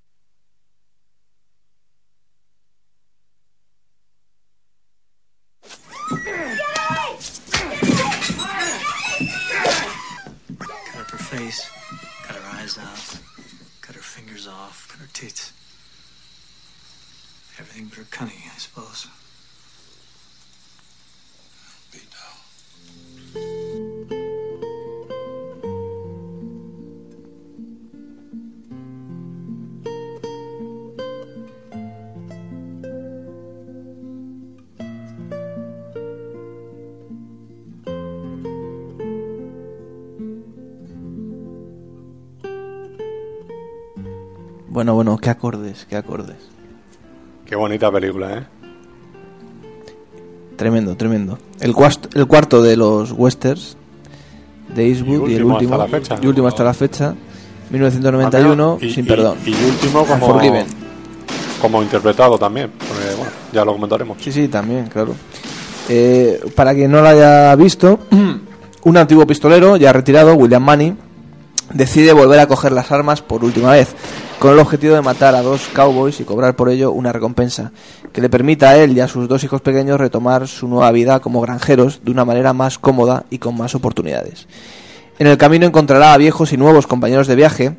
Everything 17.76 17.90
but 17.90 17.98
her 17.98 18.08
cunning, 18.12 18.36
I 18.54 18.58
suppose. 18.60 19.08
Bueno, 44.70 44.96
bueno, 44.96 45.18
qué 45.18 45.30
acordes, 45.30 45.86
qué 45.86 45.96
acordes. 45.96 46.53
Qué 47.54 47.58
bonita 47.58 47.92
película, 47.92 48.34
¿eh? 48.36 48.44
Tremendo, 50.56 50.96
tremendo. 50.98 51.38
El, 51.60 51.76
cuast- 51.76 52.10
el 52.16 52.26
cuarto 52.26 52.64
de 52.64 52.76
los 52.76 53.12
westerns 53.12 53.78
de 54.74 54.88
Eastwood 54.88 55.30
y, 55.30 55.36
el 55.36 55.44
último 55.44 55.76
hasta 55.76 55.78
la 55.78 55.88
fecha. 55.88 56.16
y 56.20 56.26
último 56.26 56.48
hasta 56.48 56.64
la 56.64 56.74
fecha 56.74 57.14
1991 57.70 58.80
Y- 58.82 58.90
sin 58.90 59.06
y- 59.06 59.08
perdón 59.08 59.38
Y, 59.46 59.54
último 59.54 60.04
como, 61.62 61.84
interpretado 61.84 62.40
también. 62.40 62.72
porque, 62.72 63.16
bueno, 63.18 63.32
ya 63.54 63.64
lo 63.64 63.74
comentaremos. 63.74 64.18
Sí, 64.20 64.32
sí, 64.32 64.48
también, 64.48 64.88
claro. 64.88 65.14
Eh, 65.90 66.42
para 66.56 66.74
quien 66.74 66.90
no 66.92 67.02
lo 67.04 67.08
haya 67.08 67.56
visto, 67.56 68.00
un 68.84 68.98
antiguo 68.98 69.28
pistolero, 69.28 69.78
ya 69.78 69.94
retirado, 69.94 70.34
William 70.34 70.64
Manny, 70.64 70.96
decide 71.74 72.14
volver 72.14 72.40
a 72.40 72.48
coger 72.48 72.72
las 72.72 72.92
armas 72.92 73.22
por 73.22 73.44
última 73.44 73.72
vez, 73.72 73.96
con 74.40 74.52
el 74.54 74.60
objetivo 74.60 74.96
de 74.96 75.02
matar 75.02 75.36
a 75.36 75.42
dos 75.42 75.70
cowboys 75.74 76.20
y 76.20 76.24
cobrar 76.24 76.56
por 76.56 76.70
ello 76.70 76.92
una 76.92 77.12
recompensa, 77.12 77.72
que 78.12 78.22
le 78.22 78.30
permita 78.30 78.70
a 78.70 78.78
él 78.78 78.96
y 78.96 79.00
a 79.00 79.08
sus 79.08 79.28
dos 79.28 79.44
hijos 79.44 79.62
pequeños 79.62 80.00
retomar 80.00 80.48
su 80.48 80.68
nueva 80.68 80.92
vida 80.92 81.20
como 81.20 81.42
granjeros 81.42 82.02
de 82.04 82.12
una 82.12 82.26
manera 82.26 82.54
más 82.54 82.78
cómoda 82.78 83.26
y 83.30 83.38
con 83.38 83.58
más 83.58 83.76
oportunidades. 83.76 84.48
En 85.20 85.28
el 85.28 85.38
camino 85.38 85.66
encontrará 85.66 86.14
a 86.14 86.18
viejos 86.18 86.54
y 86.54 86.58
nuevos 86.58 86.88
compañeros 86.88 87.28
de 87.28 87.36
viaje, 87.36 87.76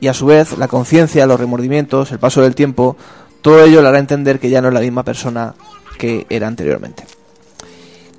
y 0.00 0.08
a 0.08 0.14
su 0.14 0.26
vez 0.26 0.58
la 0.58 0.68
conciencia, 0.68 1.26
los 1.26 1.40
remordimientos, 1.40 2.12
el 2.12 2.18
paso 2.18 2.42
del 2.42 2.54
tiempo, 2.54 2.96
todo 3.40 3.62
ello 3.64 3.80
le 3.80 3.88
hará 3.88 3.98
entender 3.98 4.38
que 4.38 4.50
ya 4.50 4.60
no 4.60 4.68
es 4.68 4.74
la 4.74 4.80
misma 4.80 5.04
persona 5.04 5.54
que 5.98 6.26
era 6.28 6.46
anteriormente. 6.46 7.04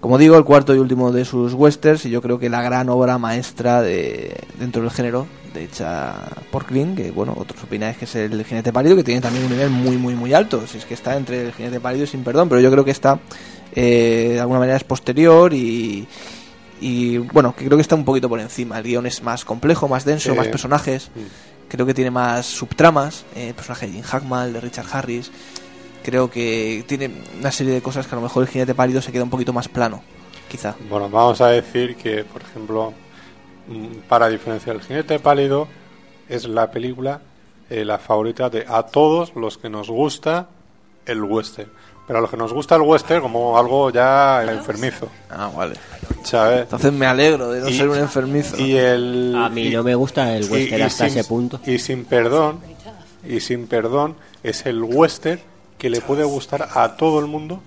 Como 0.05 0.19
digo, 0.19 0.37
el 0.37 0.43
cuarto 0.43 0.75
y 0.75 0.77
último 0.77 1.11
de 1.11 1.25
sus 1.25 1.55
westerns, 1.55 2.05
y 2.05 2.11
yo 2.11 2.21
creo 2.21 2.37
que 2.37 2.47
la 2.47 2.61
gran 2.61 2.89
obra 2.89 3.17
maestra 3.17 3.81
de, 3.81 4.37
dentro 4.59 4.83
del 4.83 4.91
género, 4.91 5.25
de 5.51 5.63
hecha 5.63 6.13
por 6.51 6.65
Clint, 6.65 6.95
que 6.95 7.09
bueno, 7.09 7.33
otros 7.35 7.63
opináis 7.63 7.97
que 7.97 8.05
es 8.05 8.13
el 8.13 8.45
jinete 8.45 8.71
pálido, 8.71 8.95
que 8.95 9.03
tiene 9.03 9.19
también 9.19 9.45
un 9.45 9.51
nivel 9.51 9.71
muy, 9.71 9.97
muy, 9.97 10.13
muy 10.13 10.31
alto. 10.31 10.61
Si 10.67 10.77
es 10.77 10.85
que 10.85 10.93
está 10.93 11.17
entre 11.17 11.47
el 11.47 11.53
jinete 11.53 11.79
pálido 11.79 12.03
y 12.03 12.07
sin 12.07 12.23
perdón, 12.23 12.49
pero 12.49 12.61
yo 12.61 12.69
creo 12.69 12.85
que 12.85 12.91
está, 12.91 13.19
eh, 13.73 14.33
de 14.33 14.39
alguna 14.39 14.59
manera, 14.59 14.77
es 14.77 14.83
posterior 14.83 15.51
y, 15.55 16.07
Y 16.81 17.17
bueno, 17.17 17.55
que 17.55 17.65
creo 17.65 17.75
que 17.77 17.81
está 17.81 17.95
un 17.95 18.05
poquito 18.05 18.29
por 18.29 18.39
encima. 18.39 18.77
El 18.77 18.83
guion 18.83 19.07
es 19.07 19.23
más 19.23 19.43
complejo, 19.43 19.87
más 19.87 20.05
denso, 20.05 20.33
Sí. 20.33 20.37
más 20.37 20.49
personajes. 20.49 21.09
Creo 21.67 21.87
que 21.87 21.95
tiene 21.95 22.11
más 22.11 22.45
subtramas. 22.45 23.25
eh, 23.35 23.47
el 23.47 23.55
personaje 23.55 23.87
de 23.87 23.93
Jim 23.93 24.03
Hackman, 24.03 24.53
de 24.53 24.61
Richard 24.61 24.85
Harris. 24.91 25.31
Creo 26.05 26.29
que 26.29 26.83
tiene 26.87 27.09
una 27.39 27.51
serie 27.51 27.73
de 27.73 27.81
cosas 27.81 28.05
que 28.05 28.13
a 28.13 28.17
lo 28.17 28.21
mejor 28.21 28.43
el 28.43 28.49
jinete 28.49 28.75
pálido 28.75 29.01
se 29.01 29.11
queda 29.11 29.23
un 29.23 29.31
poquito 29.31 29.53
más 29.53 29.67
plano, 29.67 30.03
quizá. 30.47 30.75
Bueno, 30.87 31.09
vamos 31.09 31.41
a 31.41 31.47
decir 31.47 31.95
que, 31.95 32.23
por 32.23 32.43
ejemplo, 32.43 32.93
mm, 33.67 34.07
para 34.07 34.29
diferenciar 34.29 34.75
el 34.75 34.83
jinete 34.83 35.17
pálido, 35.19 35.67
es 36.29 36.47
la 36.47 36.69
película 36.69 37.21
eh, 37.71 37.83
la 37.83 37.97
favorita 37.97 38.51
de 38.51 38.63
a 38.69 38.83
todos 38.83 39.35
los 39.35 39.57
que 39.57 39.67
nos 39.69 39.89
gusta 39.89 40.47
el 41.07 41.23
western. 41.23 41.71
Pero 42.05 42.19
a 42.19 42.21
los 42.21 42.29
que 42.29 42.37
nos 42.37 42.53
gusta 42.53 42.75
el 42.75 42.83
western 42.83 43.23
como 43.23 43.57
algo 43.57 43.89
ya 43.89 44.43
enfermizo. 44.43 45.09
Ah, 45.31 45.49
vale. 45.57 45.73
¿Sabes? 46.23 46.61
Entonces 46.61 46.93
me 46.93 47.07
alegro 47.07 47.49
de 47.49 47.61
no 47.61 47.69
Y- 47.69 47.75
ser 47.75 47.89
un 47.89 47.97
enfermizo. 47.97 48.55
Y 48.61 48.75
el, 48.77 49.33
A 49.35 49.49
mí 49.49 49.69
no 49.71 49.81
me 49.81 49.95
gusta 49.95 50.35
el 50.37 50.43
y- 50.43 50.47
western 50.51 50.79
y 50.79 50.83
hasta 50.83 51.09
sin- 51.09 51.17
ese 51.19 51.27
punto. 51.27 51.59
Y 51.65 51.79
sin 51.79 52.05
perdón, 52.05 52.59
y 53.27 53.39
sin 53.39 53.65
perdón, 53.65 54.15
es 54.43 54.67
el 54.67 54.83
western 54.83 55.39
que 55.85 55.89
le 55.91 56.01
puede 56.01 56.23
gustar 56.23 56.67
a 56.73 56.97
todo 56.97 57.19
el 57.19 57.27
mundo 57.27 57.61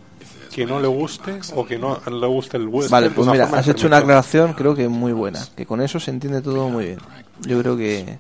que 0.53 0.67
no 0.67 0.81
le 0.81 0.89
guste 0.89 1.39
o 1.55 1.65
que 1.65 1.79
no 1.79 2.01
le 2.11 2.27
guste 2.27 2.57
el 2.57 2.67
western. 2.67 2.91
Vale, 2.91 3.11
pues 3.11 3.29
mira, 3.29 3.45
has 3.53 3.69
hecho 3.69 3.87
una 3.87 3.99
aclaración 3.99 4.55
creo 4.55 4.75
que 4.75 4.89
muy 4.89 5.13
buena. 5.13 5.39
Que 5.57 5.65
con 5.65 5.81
eso 5.81 6.01
se 6.01 6.11
entiende 6.11 6.43
todo 6.43 6.69
muy 6.69 6.85
bien. 6.87 6.99
Yo 7.43 7.61
creo 7.61 7.77
que, 7.77 8.19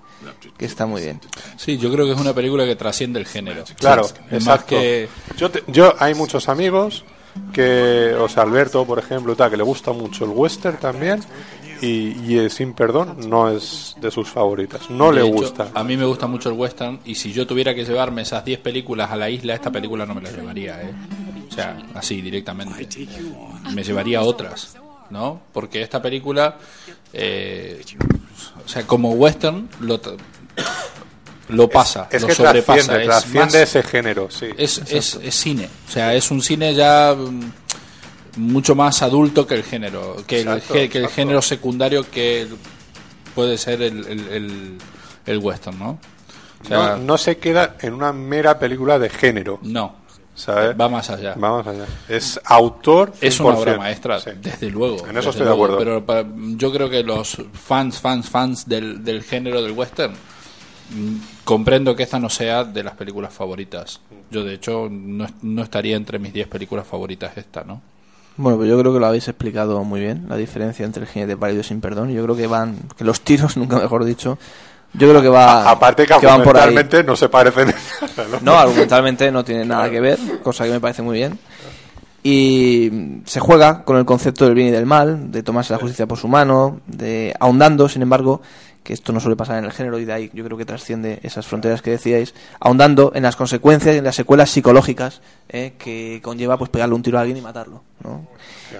que 0.56 0.64
está 0.66 0.86
muy 0.86 1.02
bien. 1.02 1.20
Sí, 1.56 1.78
yo 1.78 1.90
creo 1.92 2.06
que 2.06 2.12
es 2.12 2.20
una 2.20 2.32
película 2.32 2.64
que 2.64 2.76
trasciende 2.76 3.18
el 3.18 3.26
género. 3.26 3.64
Claro, 3.76 4.04
Sí, 4.04 4.14
Más 4.30 4.32
exacto. 4.34 4.66
que 4.68 5.08
Yo, 5.36 5.50
te- 5.50 5.64
yo 5.66 5.92
hay 5.98 6.14
muchos 6.14 6.48
amigos 6.48 7.02
que, 7.52 8.14
o 8.20 8.28
sea, 8.28 8.44
Alberto, 8.44 8.84
por 8.84 9.00
ejemplo, 9.00 9.34
tal, 9.34 9.50
que 9.50 9.56
le 9.56 9.64
gusta 9.64 9.90
mucho 9.90 10.24
el 10.24 10.30
western 10.30 10.76
también 10.76 11.18
y, 11.80 12.34
y 12.36 12.50
Sin 12.50 12.72
Perdón 12.74 13.28
no 13.28 13.50
es 13.50 13.94
de 14.00 14.10
sus 14.10 14.28
favoritas, 14.28 14.88
no 14.90 15.08
De 15.12 15.20
le 15.20 15.26
hecho, 15.26 15.32
gusta. 15.34 15.68
A 15.74 15.84
mí 15.84 15.96
me 15.96 16.04
gusta 16.04 16.26
mucho 16.26 16.48
el 16.50 16.56
western 16.56 17.00
y 17.04 17.14
si 17.14 17.32
yo 17.32 17.46
tuviera 17.46 17.74
que 17.74 17.84
llevarme 17.84 18.22
esas 18.22 18.44
10 18.44 18.60
películas 18.60 19.10
a 19.10 19.16
la 19.16 19.28
isla, 19.30 19.54
esta 19.54 19.70
película 19.70 20.04
no 20.06 20.14
me 20.14 20.22
la 20.22 20.30
llevaría, 20.30 20.82
¿eh? 20.82 20.92
O 21.50 21.52
sea, 21.54 21.76
así 21.94 22.20
directamente. 22.20 22.88
Me 23.74 23.82
llevaría 23.82 24.22
otras, 24.22 24.76
¿no? 25.10 25.40
Porque 25.52 25.82
esta 25.82 26.00
película, 26.02 26.56
eh, 27.12 27.82
o 28.64 28.68
sea, 28.68 28.86
como 28.86 29.12
western, 29.12 29.68
lo, 29.80 30.00
lo 31.48 31.68
pasa, 31.68 32.08
es 32.10 32.20
lo 32.22 32.28
que 32.28 32.34
sobrepasa. 32.34 32.62
trasciende, 32.84 33.00
es 33.02 33.08
trasciende 33.08 33.40
más- 33.40 33.54
ese 33.54 33.82
género, 33.82 34.30
sí. 34.30 34.46
Es, 34.56 34.78
es, 34.90 35.14
es 35.22 35.34
cine, 35.34 35.68
o 35.88 35.90
sea, 35.90 36.14
es 36.14 36.30
un 36.30 36.42
cine 36.42 36.74
ya 36.74 37.14
mm, 37.16 37.52
mucho 38.38 38.74
más 38.74 39.02
adulto 39.02 39.46
que 39.46 39.54
el 39.54 39.62
género, 39.64 40.16
que, 40.26 40.40
el, 40.40 40.48
Exacto, 40.48 40.74
que 40.74 40.84
el 40.98 41.08
género 41.08 41.42
secundario 41.42 42.08
que 42.10 42.46
puede 43.34 43.58
ser 43.58 43.82
el, 43.82 44.06
el, 44.06 44.28
el- 44.28 44.78
el 45.26 45.38
western, 45.38 45.78
¿no? 45.78 45.98
O 46.62 46.66
sea, 46.66 46.96
no, 46.96 46.98
no 46.98 47.18
se 47.18 47.36
queda 47.36 47.76
en 47.80 47.92
una 47.92 48.12
mera 48.12 48.58
película 48.58 48.98
de 48.98 49.10
género. 49.10 49.58
No. 49.62 49.94
¿Sabes? 50.34 50.74
Va 50.80 50.88
más 50.88 51.10
allá. 51.10 51.34
Va 51.34 51.58
más 51.58 51.66
allá. 51.66 51.84
Es 52.08 52.40
autor. 52.44 53.12
Es 53.20 53.38
una 53.40 53.54
100%. 53.56 53.58
obra 53.58 53.76
maestra, 53.76 54.20
Sí. 54.20 54.30
desde 54.40 54.70
luego. 54.70 55.06
En 55.06 55.16
eso 55.18 55.30
estoy 55.30 55.44
de 55.46 55.52
acuerdo. 55.52 55.76
Pero 55.78 56.06
pa- 56.06 56.24
yo 56.56 56.72
creo 56.72 56.88
que 56.88 57.02
los 57.02 57.36
fans, 57.52 57.98
fans, 58.00 58.28
fans 58.30 58.68
del, 58.68 59.04
del 59.04 59.22
género 59.24 59.60
del 59.62 59.72
western 59.72 60.12
mm, 60.14 61.16
comprendo 61.44 61.94
que 61.96 62.04
esta 62.04 62.18
no 62.20 62.30
sea 62.30 62.64
de 62.64 62.82
las 62.84 62.94
películas 62.94 63.32
favoritas. 63.34 64.00
Yo, 64.30 64.44
de 64.44 64.54
hecho, 64.54 64.88
no, 64.90 65.26
no 65.42 65.62
estaría 65.62 65.96
entre 65.96 66.18
mis 66.18 66.32
10 66.32 66.46
películas 66.48 66.86
favoritas 66.86 67.36
esta, 67.36 67.64
¿no? 67.64 67.82
Bueno, 68.38 68.56
pues 68.56 68.70
yo 68.70 68.78
creo 68.78 68.94
que 68.94 69.00
lo 69.00 69.06
habéis 69.06 69.26
explicado 69.26 69.82
muy 69.82 70.00
bien, 70.00 70.26
la 70.28 70.36
diferencia 70.36 70.86
entre 70.86 71.02
el 71.02 71.08
jinete 71.08 71.36
pálido 71.36 71.60
y 71.60 71.64
sin 71.64 71.80
perdón. 71.80 72.10
Yo 72.10 72.22
creo 72.22 72.36
que 72.36 72.46
van, 72.46 72.76
que 72.96 73.04
los 73.04 73.20
tiros, 73.20 73.56
nunca 73.58 73.76
mejor 73.76 74.04
dicho, 74.04 74.38
yo 74.94 75.08
creo 75.08 75.20
que 75.20 75.28
va 75.28 75.68
Aparte 75.68 76.06
que, 76.06 76.14
ahí. 76.14 76.24
argumentalmente 76.24 77.02
no 77.02 77.16
se 77.16 77.28
parecen. 77.28 77.74
¿no? 78.32 78.38
No, 78.40 78.58
argumentalmente 78.58 79.30
no 79.32 79.44
tiene 79.44 79.64
nada 79.64 79.90
que 79.90 80.00
ver, 80.00 80.18
cosa 80.42 80.64
que 80.64 80.70
me 80.70 80.80
parece 80.80 81.02
muy 81.02 81.16
bien. 81.16 81.38
Y 82.22 83.20
se 83.24 83.40
juega 83.40 83.84
con 83.84 83.96
el 83.96 84.04
concepto 84.04 84.44
del 84.44 84.54
bien 84.54 84.68
y 84.68 84.70
del 84.70 84.86
mal, 84.86 85.30
de 85.32 85.42
tomarse 85.42 85.72
la 85.72 85.78
justicia 85.78 86.06
por 86.06 86.18
su 86.18 86.28
mano, 86.28 86.80
de 86.86 87.34
ahondando, 87.40 87.88
sin 87.88 88.02
embargo, 88.02 88.40
que 88.88 88.94
esto 88.94 89.12
no 89.12 89.20
suele 89.20 89.36
pasar 89.36 89.58
en 89.58 89.66
el 89.66 89.72
género 89.72 89.98
y 89.98 90.06
de 90.06 90.14
ahí 90.14 90.30
yo 90.32 90.42
creo 90.42 90.56
que 90.56 90.64
trasciende 90.64 91.20
esas 91.22 91.46
fronteras 91.46 91.82
que 91.82 91.90
decíais, 91.90 92.34
ahondando 92.58 93.12
en 93.14 93.22
las 93.22 93.36
consecuencias 93.36 93.94
y 93.94 93.98
en 93.98 94.04
las 94.04 94.16
secuelas 94.16 94.48
psicológicas 94.48 95.20
eh, 95.50 95.74
que 95.78 96.20
conlleva 96.22 96.56
pues 96.56 96.70
pegarle 96.70 96.94
un 96.94 97.02
tiro 97.02 97.18
a 97.18 97.20
alguien 97.20 97.36
y 97.36 97.42
matarlo, 97.42 97.82
¿no? 98.02 98.26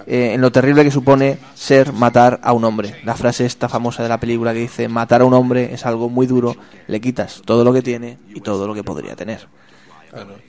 Eh, 0.07 0.33
en 0.33 0.41
lo 0.41 0.51
terrible 0.51 0.83
que 0.83 0.91
supone 0.91 1.37
ser 1.55 1.93
matar 1.93 2.41
a 2.43 2.55
un 2.55 2.65
hombre. 2.65 2.95
La 3.05 3.17
frase 3.17 3.45
esta 3.45 3.69
famosa 3.69 4.03
de 4.03 4.09
la 4.09 4.19
película 4.19 4.55
que 4.55 4.61
dice 4.61 4.89
matar 4.89 5.21
a 5.21 5.27
un 5.27 5.35
hombre 5.35 5.75
es 5.75 5.85
algo 5.85 6.09
muy 6.09 6.27
duro, 6.27 6.57
le 6.87 7.03
quitas 7.03 7.43
todo 7.45 7.63
lo 7.63 7.75
que 7.75 7.83
tiene 7.83 8.17
y 8.35 8.41
todo 8.41 8.67
lo 8.67 8.73
que 8.73 8.83
podría 8.83 9.15
tener. 9.15 9.47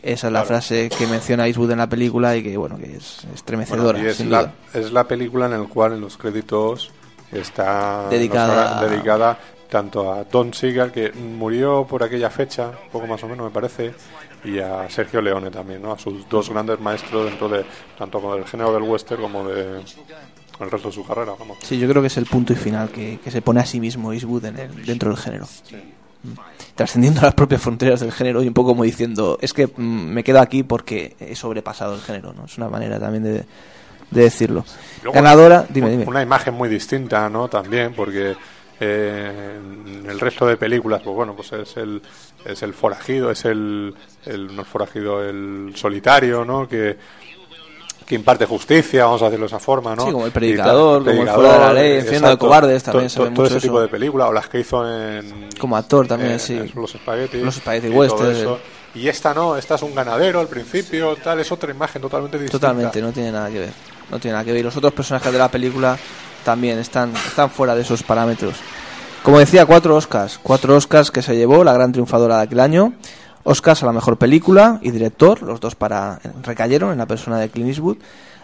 Esa 0.01 0.27
es 0.27 0.33
la 0.33 0.45
frase 0.45 0.87
que 0.87 1.05
menciona 1.05 1.47
Eastwood 1.47 1.71
en 1.71 1.79
la 1.79 1.89
película 1.89 2.37
y 2.37 2.43
que 2.43 2.55
bueno 2.55 2.77
que 2.77 2.95
es 2.95 3.27
estremecedora. 3.35 3.99
Bueno, 3.99 4.07
y 4.07 4.11
es 4.11 4.15
sin 4.15 4.31
la, 4.31 4.43
duda. 4.43 4.53
es 4.73 4.93
la 4.93 5.05
película 5.05 5.47
en 5.47 5.51
la 5.51 5.67
cual 5.67 5.95
en 5.95 5.99
los 5.99 6.15
créditos 6.15 6.93
está 7.31 8.07
Dedicada- 8.09 9.37
tanto 9.69 10.11
a 10.11 10.23
Don 10.23 10.51
Siegel, 10.53 10.91
que 10.91 11.11
murió 11.11 11.85
por 11.85 12.01
aquella 12.03 12.29
fecha, 12.31 12.71
poco 12.91 13.05
más 13.05 13.23
o 13.23 13.27
menos 13.27 13.45
me 13.45 13.51
parece, 13.51 13.93
y 14.43 14.57
a 14.57 14.89
Sergio 14.89 15.21
Leone 15.21 15.51
también, 15.51 15.81
¿no? 15.81 15.91
a 15.91 15.99
sus 15.99 16.27
dos 16.27 16.49
grandes 16.49 16.79
maestros 16.79 17.25
dentro 17.25 17.47
de 17.49 17.63
tanto 17.97 18.19
con 18.19 18.37
el 18.39 18.45
género 18.45 18.73
del 18.73 18.81
western 18.83 19.21
como 19.21 19.47
de 19.47 19.79
el 20.59 20.71
resto 20.71 20.87
de 20.89 20.93
su 20.93 21.05
carrera. 21.05 21.33
Vamos. 21.37 21.57
Sí, 21.61 21.77
yo 21.77 21.87
creo 21.87 22.01
que 22.01 22.07
es 22.07 22.17
el 22.17 22.25
punto 22.25 22.51
y 22.53 22.55
final 22.55 22.89
que, 22.89 23.19
que 23.23 23.29
se 23.31 23.41
pone 23.43 23.59
a 23.61 23.65
sí 23.65 23.79
mismo 23.79 24.11
Eastwood 24.11 24.45
en 24.45 24.57
el- 24.59 24.85
dentro 24.85 25.09
del 25.09 25.17
género. 25.19 25.45
Mm. 26.23 26.29
Trascendiendo 26.75 27.21
las 27.21 27.33
propias 27.33 27.61
fronteras 27.61 27.99
del 28.01 28.11
género 28.11 28.41
y 28.43 28.47
un 28.47 28.53
poco 28.53 28.69
como 28.69 28.83
diciendo, 28.83 29.37
es 29.39 29.53
que 29.53 29.67
mm, 29.67 29.81
me 29.81 30.23
quedo 30.23 30.39
aquí 30.41 30.63
porque 30.63 31.15
he 31.19 31.35
sobrepasado 31.35 31.93
el 31.93 32.01
género, 32.01 32.33
¿no? 32.33 32.45
Es 32.45 32.57
una 32.57 32.67
manera 32.69 32.99
también 32.99 33.23
de, 33.23 33.45
de 34.11 34.21
decirlo. 34.23 34.65
Luego, 35.03 35.13
Ganadora, 35.15 35.65
dime, 35.69 35.89
dime. 35.91 36.05
Una 36.05 36.21
imagen 36.21 36.53
muy 36.53 36.67
distinta, 36.69 37.29
¿no? 37.29 37.47
También, 37.47 37.93
porque 37.93 38.35
eh, 38.79 39.59
en 39.85 40.09
el 40.09 40.19
resto 40.19 40.45
de 40.45 40.57
películas, 40.57 41.01
pues 41.03 41.15
bueno, 41.15 41.35
pues 41.35 41.51
es 41.53 41.77
el, 41.77 42.01
es 42.45 42.61
el 42.63 42.73
forajido, 42.73 43.31
es 43.31 43.45
el, 43.45 43.93
el 44.25 44.55
no 44.55 44.61
el 44.61 44.67
forajido, 44.67 45.23
el 45.23 45.71
solitario, 45.75 46.43
¿no? 46.45 46.67
Que, 46.67 46.97
que 48.05 48.15
imparte 48.15 48.45
justicia, 48.45 49.05
vamos 49.05 49.21
a 49.21 49.25
decirlo 49.25 49.43
de 49.45 49.47
esa 49.49 49.59
forma, 49.59 49.95
¿no? 49.95 50.05
Sí, 50.05 50.11
como 50.11 50.25
el 50.25 50.29
Y 50.29 50.33
tal, 50.33 50.39
predicador, 50.41 51.05
como 51.05 51.21
el 51.21 51.29
fuera 51.29 51.53
de 51.53 51.59
la 51.59 51.73
ley, 51.73 51.91
Infierno 51.99 52.09
de 52.27 52.33
exacto. 52.33 52.45
cobardes, 52.47 52.83
también 52.83 53.05
To- 53.05 53.09
se 53.09 53.19
ve 53.19 53.25
to- 53.27 53.33
todo 53.35 53.43
mucho 53.43 53.57
ese 53.57 53.67
tipo 53.67 53.75
eso. 53.77 53.81
de 53.83 53.87
películas, 53.87 54.29
o 54.29 54.33
las 54.33 54.49
que 54.49 54.59
hizo 54.61 54.89
en... 54.91 55.49
Como 55.59 55.77
actor 55.77 56.07
también, 56.07 56.31
en- 56.31 56.39
sí. 56.39 56.57
en 56.57 56.71
Los 56.75 56.91
Spaghetti. 56.93 57.37
Los 57.41 57.55
Spaghetti 57.55 57.87
y 57.87 57.89
todo 57.91 57.99
Western. 57.99 58.31
eso. 58.31 58.59
Y 58.95 59.07
esta 59.07 59.33
no, 59.35 59.55
esta 59.55 59.75
es 59.75 59.83
un 59.83 59.93
ganadero 59.93 60.39
al 60.39 60.47
principio, 60.47 61.15
tal, 61.23 61.39
es 61.39 61.51
otra 61.51 61.69
imagen 61.71 62.01
totalmente 62.01 62.39
distinta. 62.39 62.59
Totalmente, 62.67 62.99
no 63.01 63.11
tiene 63.11 63.31
nada 63.31 63.49
que 63.51 63.59
ver. 63.59 63.69
No 64.11 64.19
tiene 64.19 64.33
nada 64.33 64.45
que 64.45 64.53
ver. 64.53 64.63
Los 64.63 64.77
otros 64.77 64.93
personajes 64.93 65.31
de 65.31 65.39
la 65.39 65.49
película 65.49 65.97
también 66.43 66.79
están, 66.79 67.13
están 67.15 67.49
fuera 67.49 67.75
de 67.75 67.81
esos 67.81 68.03
parámetros. 68.03 68.55
Como 69.23 69.39
decía, 69.39 69.65
cuatro 69.65 69.95
Oscars. 69.95 70.39
Cuatro 70.41 70.75
Oscars 70.75 71.11
que 71.11 71.21
se 71.21 71.35
llevó 71.35 71.63
la 71.63 71.73
gran 71.73 71.91
triunfadora 71.91 72.37
de 72.37 72.43
aquel 72.43 72.59
año. 72.59 72.93
Oscars 73.43 73.83
a 73.83 73.85
la 73.85 73.93
mejor 73.93 74.17
película 74.17 74.79
y 74.81 74.91
director. 74.91 75.41
Los 75.41 75.59
dos 75.59 75.75
para 75.75 76.19
recayeron 76.43 76.91
en 76.91 76.97
la 76.97 77.05
persona 77.05 77.39
de 77.39 77.49
Clint 77.49 77.69
Eastwood. 77.69 77.97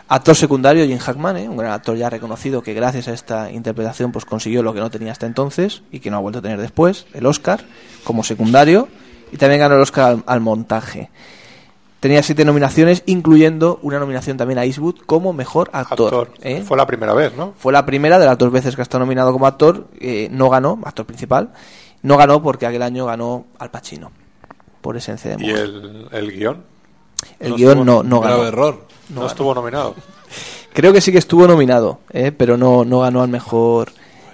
Actor 0.07 0.35
secundario, 0.35 0.85
Jim 0.85 0.99
Hackman, 0.99 1.37
¿eh? 1.37 1.49
un 1.49 1.57
gran 1.57 1.71
actor 1.71 1.97
ya 1.97 2.11
reconocido 2.11 2.61
que 2.61 2.75
gracias 2.75 3.07
a 3.07 3.13
esta 3.13 3.51
interpretación 3.51 4.11
pues 4.11 4.23
consiguió 4.23 4.61
lo 4.61 4.71
que 4.71 4.79
no 4.79 4.91
tenía 4.91 5.11
hasta 5.11 5.25
entonces 5.25 5.81
y 5.91 5.99
que 5.99 6.11
no 6.11 6.17
ha 6.17 6.19
vuelto 6.19 6.39
a 6.39 6.41
tener 6.43 6.61
después, 6.61 7.07
el 7.13 7.25
Oscar, 7.25 7.65
como 8.03 8.23
secundario. 8.23 8.87
Y 9.31 9.37
también 9.37 9.61
ganó 9.61 9.75
el 9.75 9.81
Oscar 9.81 10.17
al 10.27 10.41
montaje. 10.41 11.09
Tenía 11.99 12.21
siete 12.21 12.45
nominaciones, 12.45 13.01
incluyendo 13.07 13.79
una 13.81 13.99
nominación 13.99 14.37
también 14.37 14.59
a 14.59 14.65
Eastwood 14.65 14.97
como 15.05 15.33
mejor 15.33 15.69
actor. 15.73 16.13
Actor. 16.13 16.31
¿eh? 16.41 16.63
Fue 16.65 16.77
la 16.77 16.85
primera 16.85 17.13
vez, 17.13 17.35
¿no? 17.35 17.53
Fue 17.57 17.73
la 17.73 17.85
primera 17.85 18.19
de 18.19 18.25
las 18.25 18.37
dos 18.37 18.51
veces 18.51 18.75
que 18.75 18.81
ha 18.81 18.83
estado 18.83 19.03
nominado 19.05 19.31
como 19.31 19.47
actor. 19.47 19.87
eh, 19.99 20.27
no 20.31 20.49
ganó, 20.49 20.79
actor 20.85 21.05
principal. 21.05 21.51
No 22.03 22.17
ganó 22.17 22.43
porque 22.43 22.67
aquel 22.67 22.83
año 22.83 23.05
ganó 23.05 23.45
Al 23.57 23.71
Pacino. 23.71 24.11
Por 24.81 24.97
esencia 24.97 25.35
de 25.35 25.43
¿Y 25.43 25.49
el, 25.49 26.07
el 26.11 26.31
guion? 26.31 26.63
El 27.39 27.55
guion 27.55 27.83
no, 27.83 28.03
no 28.03 28.19
ganó. 28.19 28.45
error. 28.45 28.85
No, 29.09 29.21
ganó. 29.21 29.27
estuvo 29.27 29.55
nominado. 29.55 29.95
Creo 30.73 30.93
que 30.93 31.01
sí 31.01 31.11
que 31.11 31.17
estuvo 31.17 31.47
nominado, 31.47 31.99
¿eh? 32.11 32.31
pero 32.31 32.57
no, 32.57 32.85
no 32.85 32.99
ganó 32.99 33.23
al 33.23 33.29
mejor 33.29 33.91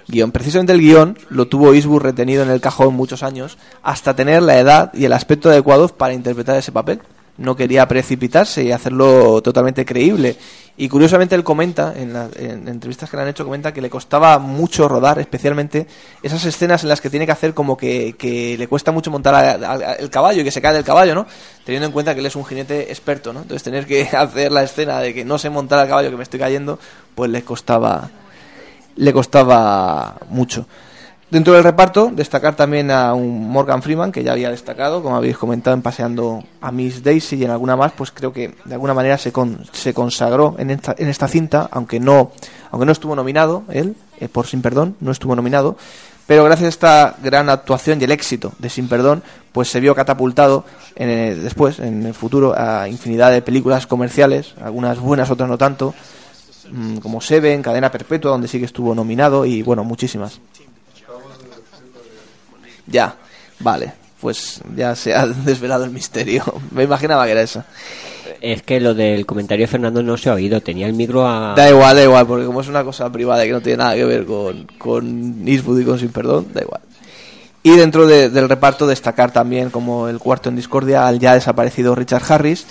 guion. 0.08 0.32
Precisamente 0.32 0.72
el 0.74 0.80
guion 0.80 1.16
lo 1.30 1.46
tuvo 1.46 1.72
Eastwood 1.72 2.02
retenido 2.02 2.42
en 2.42 2.50
el 2.50 2.60
cajón 2.60 2.92
muchos 2.94 3.22
años 3.22 3.56
hasta 3.82 4.14
tener 4.14 4.42
la 4.42 4.58
edad 4.58 4.92
y 4.92 5.06
el 5.06 5.12
aspecto 5.14 5.48
adecuados 5.48 5.92
para 5.92 6.12
interpretar 6.12 6.56
ese 6.58 6.72
papel. 6.72 7.00
No 7.38 7.56
quería 7.56 7.88
precipitarse 7.88 8.62
y 8.62 8.72
hacerlo 8.72 9.40
totalmente 9.42 9.84
creíble. 9.86 10.36
Y 10.76 10.88
curiosamente 10.88 11.34
él 11.34 11.44
comenta, 11.44 11.92
en, 11.96 12.12
la- 12.12 12.28
en 12.36 12.66
entrevistas 12.68 13.08
que 13.10 13.16
le 13.16 13.22
han 13.22 13.28
hecho, 13.28 13.44
comenta 13.44 13.72
que 13.72 13.80
le 13.82 13.90
costaba 13.90 14.38
mucho 14.38 14.88
rodar, 14.88 15.18
especialmente 15.18 15.86
esas 16.22 16.44
escenas 16.44 16.82
en 16.82 16.88
las 16.88 17.00
que 17.00 17.10
tiene 17.10 17.26
que 17.26 17.32
hacer 17.32 17.52
como 17.54 17.76
que, 17.76 18.14
que 18.18 18.56
le 18.58 18.68
cuesta 18.68 18.90
mucho 18.92 19.10
montar 19.10 19.34
a- 19.34 19.94
el 19.94 20.08
caballo 20.10 20.40
y 20.40 20.44
que 20.44 20.50
se 20.50 20.62
cae 20.62 20.74
del 20.74 20.84
caballo, 20.84 21.14
¿no? 21.14 21.26
Teniendo 21.64 21.86
en 21.86 21.92
cuenta 21.92 22.14
que 22.14 22.20
él 22.20 22.26
es 22.26 22.36
un 22.36 22.44
jinete 22.44 22.90
experto, 22.90 23.32
¿no? 23.32 23.42
Entonces 23.42 23.62
tener 23.62 23.86
que 23.86 24.02
hacer 24.16 24.50
la 24.52 24.62
escena 24.62 24.98
de 25.00 25.12
que 25.14 25.24
no 25.24 25.38
sé 25.38 25.50
montar 25.50 25.78
al 25.78 25.88
caballo, 25.88 26.10
que 26.10 26.16
me 26.16 26.22
estoy 26.22 26.40
cayendo, 26.40 26.78
pues 27.14 27.30
le 27.30 27.42
costaba 27.42 28.10
le 28.96 29.12
costaba 29.12 30.16
mucho. 30.28 30.66
Dentro 31.32 31.54
del 31.54 31.64
reparto, 31.64 32.10
destacar 32.12 32.54
también 32.56 32.90
a 32.90 33.14
un 33.14 33.48
Morgan 33.48 33.80
Freeman, 33.82 34.12
que 34.12 34.22
ya 34.22 34.32
había 34.32 34.50
destacado, 34.50 35.02
como 35.02 35.16
habéis 35.16 35.38
comentado, 35.38 35.74
en 35.74 35.80
Paseando 35.80 36.44
a 36.60 36.70
Miss 36.70 37.02
Daisy 37.02 37.36
y 37.36 37.44
en 37.44 37.50
alguna 37.50 37.74
más, 37.74 37.92
pues 37.92 38.10
creo 38.10 38.34
que 38.34 38.54
de 38.66 38.74
alguna 38.74 38.92
manera 38.92 39.16
se, 39.16 39.32
con- 39.32 39.64
se 39.72 39.94
consagró 39.94 40.56
en 40.58 40.68
esta, 40.70 40.94
en 40.98 41.08
esta 41.08 41.28
cinta, 41.28 41.70
aunque 41.72 41.98
no, 41.98 42.32
aunque 42.70 42.84
no 42.84 42.92
estuvo 42.92 43.16
nominado, 43.16 43.62
él, 43.70 43.96
eh, 44.20 44.28
por 44.28 44.46
Sin 44.46 44.60
Perdón, 44.60 44.94
no 45.00 45.10
estuvo 45.10 45.34
nominado, 45.34 45.78
pero 46.26 46.44
gracias 46.44 46.66
a 46.66 46.68
esta 46.68 47.16
gran 47.22 47.48
actuación 47.48 47.98
y 47.98 48.04
el 48.04 48.10
éxito 48.12 48.52
de 48.58 48.68
Sin 48.68 48.88
Perdón, 48.88 49.22
pues 49.52 49.68
se 49.70 49.80
vio 49.80 49.94
catapultado 49.94 50.66
en, 50.96 51.08
eh, 51.08 51.34
después, 51.34 51.78
en 51.78 52.04
el 52.04 52.12
futuro, 52.12 52.52
a 52.54 52.86
infinidad 52.90 53.30
de 53.32 53.40
películas 53.40 53.86
comerciales, 53.86 54.52
algunas 54.62 55.00
buenas, 55.00 55.30
otras 55.30 55.48
no 55.48 55.56
tanto, 55.56 55.94
mm, 56.70 56.98
como 56.98 57.22
Seven, 57.22 57.62
Cadena 57.62 57.90
Perpetua, 57.90 58.32
donde 58.32 58.48
sí 58.48 58.58
que 58.58 58.66
estuvo 58.66 58.94
nominado, 58.94 59.46
y 59.46 59.62
bueno, 59.62 59.82
muchísimas. 59.82 60.38
Ya, 62.92 63.16
vale, 63.60 63.92
pues 64.20 64.60
ya 64.76 64.94
se 64.94 65.14
ha 65.14 65.26
desvelado 65.44 65.84
el 65.84 65.90
misterio. 65.90 66.44
Me 66.70 66.84
imaginaba 66.84 67.24
que 67.26 67.32
era 67.32 67.42
esa. 67.42 67.64
Es 68.40 68.62
que 68.62 68.78
lo 68.80 68.92
del 68.94 69.24
comentario 69.26 69.64
de 69.64 69.68
Fernando 69.68 70.02
no 70.02 70.16
se 70.16 70.28
ha 70.30 70.34
oído. 70.34 70.60
Tenía 70.60 70.86
el 70.86 70.92
micro 70.94 71.26
a. 71.26 71.54
Da 71.56 71.68
igual, 71.70 71.96
da 71.96 72.02
igual, 72.02 72.26
porque 72.26 72.44
como 72.46 72.60
es 72.60 72.68
una 72.68 72.84
cosa 72.84 73.10
privada 73.10 73.44
y 73.44 73.48
que 73.48 73.52
no 73.54 73.60
tiene 73.60 73.78
nada 73.78 73.94
que 73.94 74.04
ver 74.04 74.24
con, 74.26 74.66
con 74.78 75.46
Eastwood 75.48 75.80
y 75.80 75.84
con 75.84 75.98
Sin 75.98 76.10
Perdón, 76.10 76.48
da 76.52 76.60
igual. 76.62 76.80
Y 77.64 77.76
dentro 77.76 78.06
de- 78.06 78.28
del 78.30 78.48
reparto 78.48 78.86
destacar 78.88 79.32
también 79.32 79.70
como 79.70 80.08
el 80.08 80.18
cuarto 80.18 80.48
en 80.48 80.56
discordia 80.56 81.06
al 81.06 81.20
ya 81.20 81.34
desaparecido 81.34 81.94
Richard 81.94 82.24
Harris, 82.28 82.66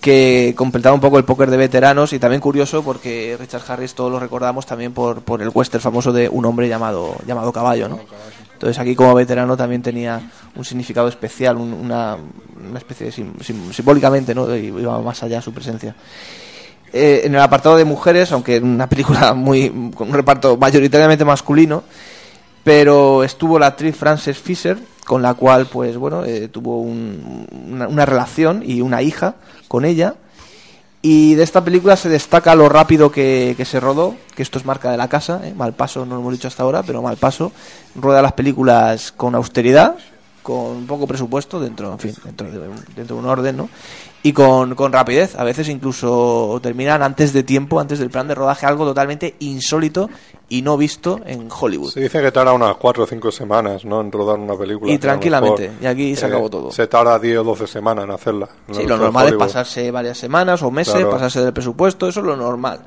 que 0.00 0.54
completaba 0.56 0.94
un 0.94 1.00
poco 1.02 1.18
el 1.18 1.24
póker 1.24 1.50
de 1.50 1.58
veteranos 1.58 2.14
y 2.14 2.18
también 2.18 2.40
curioso 2.40 2.82
porque 2.82 3.36
Richard 3.38 3.62
Harris 3.68 3.94
todos 3.94 4.10
lo 4.10 4.18
recordamos 4.18 4.64
también 4.64 4.92
por, 4.94 5.20
por 5.20 5.42
el 5.42 5.50
western 5.52 5.82
famoso 5.82 6.12
de 6.14 6.28
un 6.30 6.44
hombre 6.46 6.66
llamado, 6.68 7.14
llamado 7.26 7.52
Caballo, 7.52 7.88
¿no? 7.90 8.00
Entonces 8.62 8.78
aquí 8.80 8.94
como 8.94 9.12
veterano 9.16 9.56
también 9.56 9.82
tenía 9.82 10.20
un 10.54 10.64
significado 10.64 11.08
especial, 11.08 11.56
un- 11.56 11.72
una, 11.72 12.16
especie 12.76 13.06
de 13.06 13.12
sim- 13.12 13.32
sim- 13.40 13.72
simbólicamente, 13.72 14.36
¿no? 14.36 14.54
Iba 14.54 15.00
más 15.02 15.20
allá 15.24 15.42
su 15.42 15.52
presencia. 15.52 15.96
Eh, 16.92 17.22
en 17.24 17.34
el 17.34 17.40
apartado 17.40 17.76
de 17.76 17.84
mujeres, 17.84 18.30
aunque 18.30 18.56
en 18.56 18.64
una 18.64 18.88
película 18.88 19.34
muy 19.34 19.90
con 19.96 20.10
un 20.10 20.14
reparto 20.14 20.56
mayoritariamente 20.56 21.24
masculino, 21.24 21.82
pero 22.62 23.24
estuvo 23.24 23.58
la 23.58 23.66
actriz 23.66 23.96
Frances 23.96 24.38
Fisher, 24.38 24.78
con 25.04 25.22
la 25.22 25.34
cual, 25.34 25.66
pues 25.66 25.96
bueno, 25.96 26.24
eh, 26.24 26.46
tuvo 26.46 26.78
un- 26.82 27.48
una 27.90 28.06
relación 28.06 28.62
y 28.64 28.80
una 28.80 29.02
hija 29.02 29.34
con 29.66 29.84
ella. 29.84 30.14
Y 31.04 31.34
de 31.34 31.42
esta 31.42 31.64
película 31.64 31.96
se 31.96 32.08
destaca 32.08 32.54
lo 32.54 32.68
rápido 32.68 33.10
que, 33.10 33.60
se 33.64 33.80
rodó, 33.80 34.14
que 34.36 34.42
esto 34.44 34.60
es 34.60 34.64
marca 34.64 34.88
de 34.88 34.96
la 34.96 35.08
casa, 35.08 35.40
¿eh? 35.42 35.52
mal 35.52 35.72
paso, 35.72 36.06
no 36.06 36.14
lo 36.14 36.20
hemos 36.20 36.32
dicho 36.34 36.46
hasta 36.46 36.62
ahora, 36.62 36.84
pero 36.84 37.02
mal 37.02 37.16
paso. 37.16 37.50
Rueda 37.96 38.22
las 38.22 38.34
películas 38.34 39.10
con 39.10 39.34
austeridad, 39.34 39.96
con 40.44 40.86
poco 40.86 41.08
presupuesto, 41.08 41.58
dentro, 41.58 41.90
en 41.90 41.98
fin, 41.98 42.14
dentro 42.24 42.48
de 42.48 42.68
dentro 42.94 43.16
de 43.16 43.22
un 43.22 43.26
orden, 43.26 43.56
¿no? 43.56 43.68
Y 44.24 44.32
con, 44.32 44.76
con 44.76 44.92
rapidez, 44.92 45.34
a 45.36 45.42
veces 45.42 45.68
incluso 45.68 46.60
terminan 46.62 47.02
antes 47.02 47.32
de 47.32 47.42
tiempo, 47.42 47.80
antes 47.80 47.98
del 47.98 48.08
plan 48.08 48.28
de 48.28 48.36
rodaje, 48.36 48.66
algo 48.66 48.84
totalmente 48.84 49.34
insólito 49.40 50.08
y 50.48 50.62
no 50.62 50.76
visto 50.76 51.18
en 51.26 51.48
Hollywood. 51.50 51.90
Se 51.90 52.00
dice 52.00 52.22
que 52.22 52.30
tarda 52.30 52.52
unas 52.52 52.76
4 52.76 53.02
o 53.02 53.06
5 53.06 53.32
semanas 53.32 53.84
¿no? 53.84 54.00
en 54.00 54.12
rodar 54.12 54.38
una 54.38 54.54
película. 54.56 54.92
Y 54.92 54.94
a 54.94 55.00
tranquilamente, 55.00 55.70
mejor, 55.70 55.82
y 55.82 55.86
aquí 55.86 56.14
se 56.16 56.26
eh, 56.26 56.28
acabó 56.28 56.48
todo. 56.48 56.70
Se 56.70 56.86
tarda 56.86 57.18
10 57.18 57.38
o 57.38 57.44
12 57.44 57.66
semanas 57.66 58.04
en 58.04 58.10
hacerla. 58.12 58.48
en 58.68 58.74
Sí, 58.76 58.86
lo 58.86 58.96
normal 58.96 59.26
es 59.28 59.34
pasarse 59.34 59.90
varias 59.90 60.18
semanas 60.18 60.62
o 60.62 60.70
meses, 60.70 60.94
Claro. 60.94 61.10
pasarse 61.10 61.42
del 61.42 61.52
presupuesto, 61.52 62.06
eso 62.06 62.20
es 62.20 62.26
lo 62.26 62.36
normal. 62.36 62.80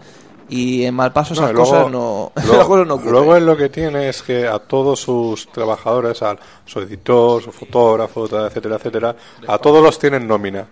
Y 0.47 0.83
en 0.85 0.93
Malpaso 0.93 1.33
No, 1.33 1.41
esas 1.41 1.53
luego- 1.53 1.69
cosas 1.69 1.91
no, 1.91 2.31
luego, 2.35 2.53
esas 2.53 2.65
cosas 2.67 2.87
no 2.87 2.93
ocurren. 2.93 3.11
luego 3.11 3.35
él 3.35 3.45
lo 3.47 3.57
que 3.57 3.67
tiene 3.67 4.07
es 4.07 4.21
que 4.21 4.47
a 4.47 4.59
todos 4.59 5.01
sus 5.01 5.47
trabajadores, 5.51 6.21
al 6.21 6.39
su 6.65 6.79
editor, 6.79 7.41
su 7.41 7.51
fotógrafo, 7.51 8.25
etcétera, 8.25 8.75
etcétera, 8.77 9.15
a 9.47 9.57
todos 9.57 9.83
los 9.83 9.99
tienen 9.99 10.25
nómina. 10.27 10.65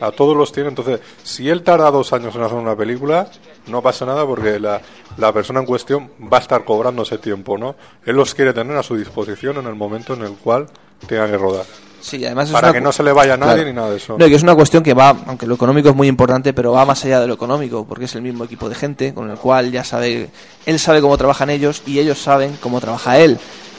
A 0.00 0.10
todos 0.12 0.36
los 0.36 0.52
tienen. 0.52 0.70
Entonces, 0.70 1.00
si 1.24 1.48
él 1.48 1.62
tarda 1.62 1.90
dos 1.90 2.12
años 2.12 2.34
en 2.34 2.42
hacer 2.42 2.56
una 2.56 2.76
película, 2.76 3.28
no 3.66 3.82
pasa 3.82 4.06
nada 4.06 4.24
porque 4.26 4.58
la, 4.60 4.80
la 5.16 5.32
persona 5.32 5.60
en 5.60 5.66
cuestión 5.66 6.10
va 6.32 6.38
a 6.38 6.40
estar 6.40 6.64
cobrando 6.64 7.02
ese 7.02 7.18
tiempo, 7.18 7.58
¿no? 7.58 7.74
Él 8.04 8.16
los 8.16 8.34
quiere 8.34 8.52
tener 8.52 8.76
a 8.76 8.82
su 8.82 8.96
disposición 8.96 9.56
en 9.58 9.66
el 9.66 9.74
momento 9.74 10.14
en 10.14 10.22
el 10.22 10.32
cual 10.32 10.66
tenga 11.06 11.26
que 11.28 11.36
rodar. 11.36 11.64
Sí, 12.00 12.24
además 12.24 12.46
es 12.46 12.52
Para 12.52 12.68
una 12.68 12.74
que 12.74 12.80
no 12.80 12.92
se 12.92 13.02
le 13.02 13.12
vaya 13.12 13.34
a 13.34 13.36
nadie 13.36 13.54
Claro. 13.54 13.68
ni 13.70 13.74
nada 13.74 13.90
de 13.90 13.96
eso. 13.96 14.16
No, 14.16 14.24
y 14.24 14.30
que 14.30 14.36
es 14.36 14.42
una 14.44 14.54
cuestión 14.54 14.84
que 14.84 14.94
va, 14.94 15.16
aunque 15.26 15.48
lo 15.48 15.56
económico 15.56 15.88
es 15.88 15.96
muy 15.96 16.06
importante, 16.06 16.52
pero 16.52 16.70
va 16.70 16.84
más 16.84 17.04
allá 17.04 17.18
de 17.20 17.26
lo 17.26 17.34
económico, 17.34 17.84
porque 17.88 18.04
es 18.04 18.14
el 18.14 18.22
mismo 18.22 18.44
equipo 18.44 18.68
de 18.68 18.76
gente 18.76 19.12
con 19.12 19.28
el 19.28 19.36
cual 19.36 19.72
ya 19.72 19.82
sabe, 19.82 20.30
él 20.64 20.78
sabe 20.78 21.00
cómo 21.00 21.18
trabajan 21.18 21.50
ellos 21.50 21.82
y 21.86 21.98
ellos 21.98 22.18
saben 22.22 22.56
cómo 22.62 22.80
trabaja 22.80 23.18
él, 23.18 23.36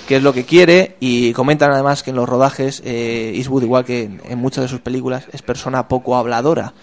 qué 0.10 0.15
es 0.15 0.23
lo 0.23 0.34
que 0.34 0.44
quiere 0.44 0.95
y 0.99 1.34
comentan 1.34 1.69
además 1.69 2.02
que 2.02 2.10
en 2.10 2.15
los 2.15 2.27
rodajes 2.27 2.81
eh, 2.84 3.31
Eastwood, 3.36 3.61
igual 3.61 3.86
que 3.86 4.10
en, 4.23 4.40
muchas 4.40 4.64
de 4.64 4.68
sus 4.68 4.80
películas, 4.80 5.26
es 5.31 5.44
persona 5.44 5.88
poco 5.88 6.18
habladora 6.18 6.73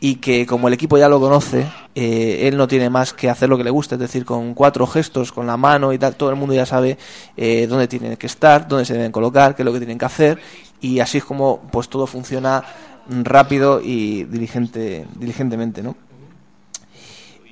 y 0.00 0.16
que 0.16 0.46
como 0.46 0.66
el 0.66 0.74
equipo 0.74 0.98
ya 0.98 1.08
lo 1.08 1.20
conoce, 1.20 1.64
eh, 1.94 2.48
él 2.48 2.56
no 2.56 2.66
tiene 2.66 2.90
más 2.90 3.12
que 3.12 3.30
hacer 3.30 3.48
lo 3.48 3.56
que 3.56 3.62
le 3.62 3.70
gusta, 3.70 3.94
es 3.94 4.00
decir, 4.00 4.24
con 4.24 4.54
cuatro 4.54 4.84
gestos, 4.88 5.30
con 5.30 5.46
la 5.46 5.56
mano 5.56 5.92
y 5.92 5.98
tal, 5.98 6.16
todo 6.16 6.30
el 6.30 6.34
mundo 6.34 6.56
ya 6.56 6.66
sabe 6.66 6.98
eh, 7.36 7.68
dónde 7.68 7.86
tienen 7.86 8.16
que 8.16 8.26
estar, 8.26 8.66
dónde 8.66 8.84
se 8.84 8.94
deben 8.94 9.12
colocar, 9.12 9.54
qué 9.54 9.62
es 9.62 9.64
lo 9.64 9.72
que 9.72 9.78
tienen 9.78 9.96
que 9.96 10.06
hacer 10.06 10.40
y 10.80 10.98
así 10.98 11.18
es 11.18 11.24
como 11.24 11.60
pues 11.70 11.88
todo 11.88 12.08
funciona 12.08 12.64
rápido 13.08 13.80
y 13.80 14.24
diligente, 14.24 15.06
diligentemente, 15.14 15.84
¿no? 15.84 15.94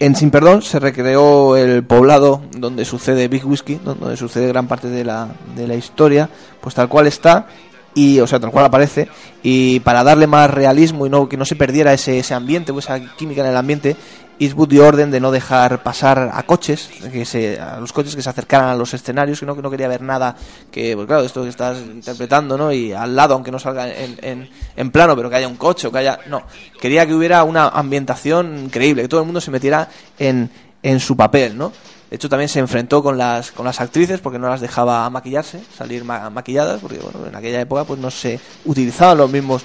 En 0.00 0.16
Sin 0.16 0.30
Perdón 0.30 0.62
se 0.62 0.80
recreó 0.80 1.58
el 1.58 1.84
poblado 1.84 2.40
donde 2.56 2.86
sucede 2.86 3.28
Big 3.28 3.46
Whiskey, 3.46 3.78
donde 3.84 4.16
sucede 4.16 4.48
gran 4.48 4.66
parte 4.66 4.88
de 4.88 5.04
la, 5.04 5.28
de 5.54 5.68
la 5.68 5.74
historia, 5.74 6.30
pues 6.62 6.74
tal 6.74 6.88
cual 6.88 7.06
está, 7.06 7.48
y, 7.94 8.18
o 8.20 8.26
sea, 8.26 8.40
tal 8.40 8.50
cual 8.50 8.64
aparece, 8.64 9.08
y 9.42 9.80
para 9.80 10.02
darle 10.02 10.26
más 10.26 10.48
realismo 10.48 11.04
y 11.04 11.10
no 11.10 11.28
que 11.28 11.36
no 11.36 11.44
se 11.44 11.54
perdiera 11.54 11.92
ese, 11.92 12.18
ese 12.18 12.32
ambiente 12.32 12.72
o 12.72 12.78
esa 12.78 12.98
química 13.14 13.42
en 13.42 13.48
el 13.48 13.56
ambiente, 13.58 13.94
Eastwood 14.40 14.68
dio 14.68 14.86
orden 14.86 15.10
de 15.10 15.20
no 15.20 15.30
dejar 15.30 15.82
pasar 15.82 16.30
a 16.32 16.42
coches, 16.44 16.88
que 17.12 17.24
se, 17.24 17.60
a 17.60 17.78
los 17.78 17.92
coches 17.92 18.16
que 18.16 18.22
se 18.22 18.30
acercaran 18.30 18.70
a 18.70 18.74
los 18.74 18.92
escenarios, 18.94 19.38
que 19.38 19.46
no, 19.46 19.54
que 19.54 19.62
no 19.62 19.70
quería 19.70 19.86
ver 19.86 20.00
nada, 20.02 20.34
que, 20.70 20.94
pues 20.96 21.06
claro, 21.06 21.22
esto 21.22 21.42
que 21.42 21.50
estás 21.50 21.78
interpretando, 21.78 22.56
¿no? 22.56 22.72
Y 22.72 22.92
al 22.92 23.14
lado, 23.14 23.34
aunque 23.34 23.50
no 23.52 23.58
salga 23.58 23.88
en, 23.88 24.18
en, 24.22 24.50
en 24.76 24.90
plano, 24.90 25.14
pero 25.14 25.28
que 25.28 25.36
haya 25.36 25.46
un 25.46 25.56
coche 25.56 25.86
o 25.88 25.92
que 25.92 25.98
haya... 25.98 26.18
No, 26.26 26.42
quería 26.80 27.06
que 27.06 27.14
hubiera 27.14 27.44
una 27.44 27.68
ambientación 27.68 28.58
increíble, 28.64 29.02
que 29.02 29.08
todo 29.08 29.20
el 29.20 29.26
mundo 29.26 29.40
se 29.42 29.50
metiera 29.50 29.88
en, 30.18 30.50
en 30.82 31.00
su 31.00 31.16
papel, 31.16 31.58
¿no? 31.58 31.70
De 32.08 32.16
hecho, 32.16 32.28
también 32.28 32.48
se 32.48 32.58
enfrentó 32.58 33.02
con 33.04 33.18
las, 33.18 33.52
con 33.52 33.64
las 33.66 33.80
actrices 33.80 34.20
porque 34.20 34.38
no 34.38 34.48
las 34.48 34.60
dejaba 34.62 35.08
maquillarse, 35.10 35.60
salir 35.76 36.02
ma- 36.02 36.28
maquilladas, 36.30 36.80
porque 36.80 36.98
bueno, 36.98 37.24
en 37.28 37.36
aquella 37.36 37.60
época 37.60 37.84
pues 37.84 38.00
no 38.00 38.10
se 38.10 38.40
utilizaban 38.64 39.18
los 39.18 39.30
mismos 39.30 39.62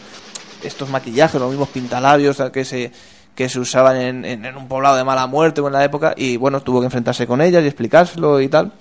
estos 0.62 0.90
maquillajes, 0.90 1.40
los 1.40 1.50
mismos 1.50 1.70
pintalabios 1.70 2.38
que 2.52 2.64
se 2.66 2.92
que 3.36 3.50
se 3.50 3.60
usaban 3.60 3.98
en, 3.98 4.26
en- 4.26 4.46
en 4.46 4.56
un 4.58 4.68
poblado 4.68 4.96
de 4.96 5.04
mala 5.04 5.28
muerte 5.28 5.60
o 5.62 5.68
en 5.68 5.74
la 5.74 5.84
época 5.84 6.14
y 6.16 6.38
bueno, 6.38 6.62
tuvo 6.62 6.80
que 6.80 6.86
enfrentarse 6.86 7.28
con 7.28 7.42
ellas 7.42 7.64
y 7.64 7.68
explicárselo 7.68 8.40
y 8.42 8.48
tal. 8.48 8.72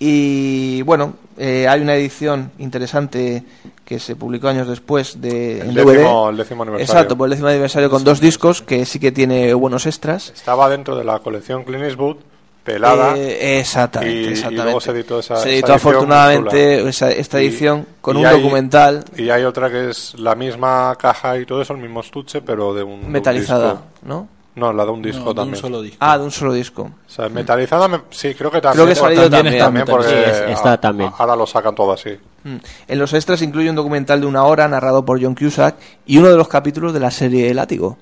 Y 0.00 0.82
bueno, 0.82 1.14
eh, 1.36 1.66
hay 1.68 1.80
una 1.80 1.96
edición 1.96 2.52
interesante 2.58 3.42
que 3.84 3.98
se 3.98 4.14
publicó 4.14 4.46
años 4.48 4.68
después 4.68 5.20
de 5.20 5.60
El 5.60 5.74
décimo- 5.74 6.30
el 6.30 6.36
décimo 6.36 6.62
aniversario. 6.62 6.92
Exacto, 6.94 7.16
por 7.18 7.26
el 7.26 7.30
décimo 7.30 7.48
aniversario 7.48 7.90
con 7.90 8.04
dos 8.04 8.20
discos 8.20 8.62
que 8.62 8.84
sí 8.86 9.00
que 9.00 9.10
tiene 9.10 9.52
buenos 9.54 9.86
extras. 9.86 10.30
Estaba 10.34 10.68
dentro 10.68 10.94
de 10.96 11.02
la 11.04 11.18
colección 11.18 11.64
Clint 11.64 11.82
Eastwood, 11.84 12.16
pelada. 12.64 13.16
Eh, 13.16 13.58
exactamente, 13.60 14.14
y, 14.14 14.24
y 14.24 14.28
exactamente. 14.28 14.64
luego 14.64 14.80
se 14.80 14.90
editó 14.90 15.18
esa 15.20 15.36
Se 15.36 15.40
esa 15.42 15.48
editó 15.50 15.72
edición 15.72 15.76
afortunadamente 15.76 16.88
esa- 16.88 17.10
esta 17.10 17.40
Y- 17.42 17.46
edición 17.46 17.86
con 18.00 18.16
y 18.16 18.20
un 18.20 18.26
hay- 18.26 18.40
documental 18.40 19.04
Y 19.16 19.30
hay 19.30 19.44
otra 19.44 19.70
que 19.70 19.90
es 19.90 20.14
la 20.18 20.34
misma 20.34 20.94
caja 20.98 21.38
y 21.38 21.46
todo 21.46 21.62
eso, 21.62 21.72
el 21.72 21.78
mismo 21.80 22.00
estuche, 22.00 22.40
pero 22.42 22.74
de 22.74 22.82
un. 22.82 23.00
de 23.00 23.06
un 23.06 23.12
Metalizada, 23.12 23.70
disco. 23.72 23.84
¿no? 24.02 24.28
No, 24.56 24.72
la 24.72 24.84
de 24.84 24.90
un 24.90 25.00
disco 25.02 25.20
No, 25.20 25.24
de 25.26 25.30
un 25.30 25.36
también. 25.36 25.60
solo 25.62 25.82
disco. 25.82 25.96
Ah, 26.00 26.18
de 26.18 26.24
un 26.24 26.30
solo 26.32 26.52
disco. 26.52 26.82
O 26.82 27.10
sea, 27.10 27.28
metalizada, 27.28 27.86
me- 27.86 28.00
sí, 28.10 28.34
creo 28.34 28.50
que 28.50 28.60
también. 28.60 28.72
Creo 28.72 28.86
que 28.86 28.92
ha 28.92 28.96
salido 29.04 29.30
también. 29.30 29.56
también 29.58 29.86
porque 29.86 30.08
Sí, 30.08 30.14
es- 30.16 30.50
está 30.58 30.72
a- 30.72 30.80
también. 30.80 31.12
ahora 31.16 31.36
lo 31.36 31.46
sacan 31.46 31.76
todo 31.76 31.92
así. 31.92 32.10
Mm. 32.42 32.56
En 32.88 32.98
los 32.98 33.12
extras 33.14 33.40
incluye 33.42 33.70
un 33.70 33.76
documental 33.76 34.20
de 34.20 34.26
una 34.26 34.42
hora 34.42 34.66
narrado 34.66 35.04
por 35.04 35.22
John 35.22 35.36
Cusack 35.36 35.76
y 36.06 36.18
uno 36.18 36.28
de 36.28 36.36
los 36.36 36.48
capítulos 36.48 36.92
de 36.92 36.98
la 36.98 37.12
serie 37.12 37.54
Látigo. 37.54 37.98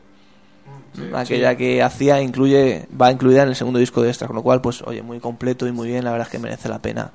Aquella 1.14 1.56
que 1.56 1.82
hacía 1.82 2.20
incluye 2.20 2.86
va 3.00 3.10
incluida 3.10 3.42
en 3.42 3.48
el 3.48 3.56
segundo 3.56 3.78
disco 3.78 4.02
de 4.02 4.08
extras, 4.08 4.28
con 4.28 4.36
lo 4.36 4.42
cual, 4.42 4.60
pues, 4.60 4.82
oye, 4.82 5.02
muy 5.02 5.20
completo 5.20 5.66
y 5.66 5.72
muy 5.72 5.88
bien, 5.88 6.04
la 6.04 6.12
verdad 6.12 6.26
es 6.26 6.32
que 6.32 6.38
merece 6.38 6.68
la 6.68 6.78
pena 6.78 7.10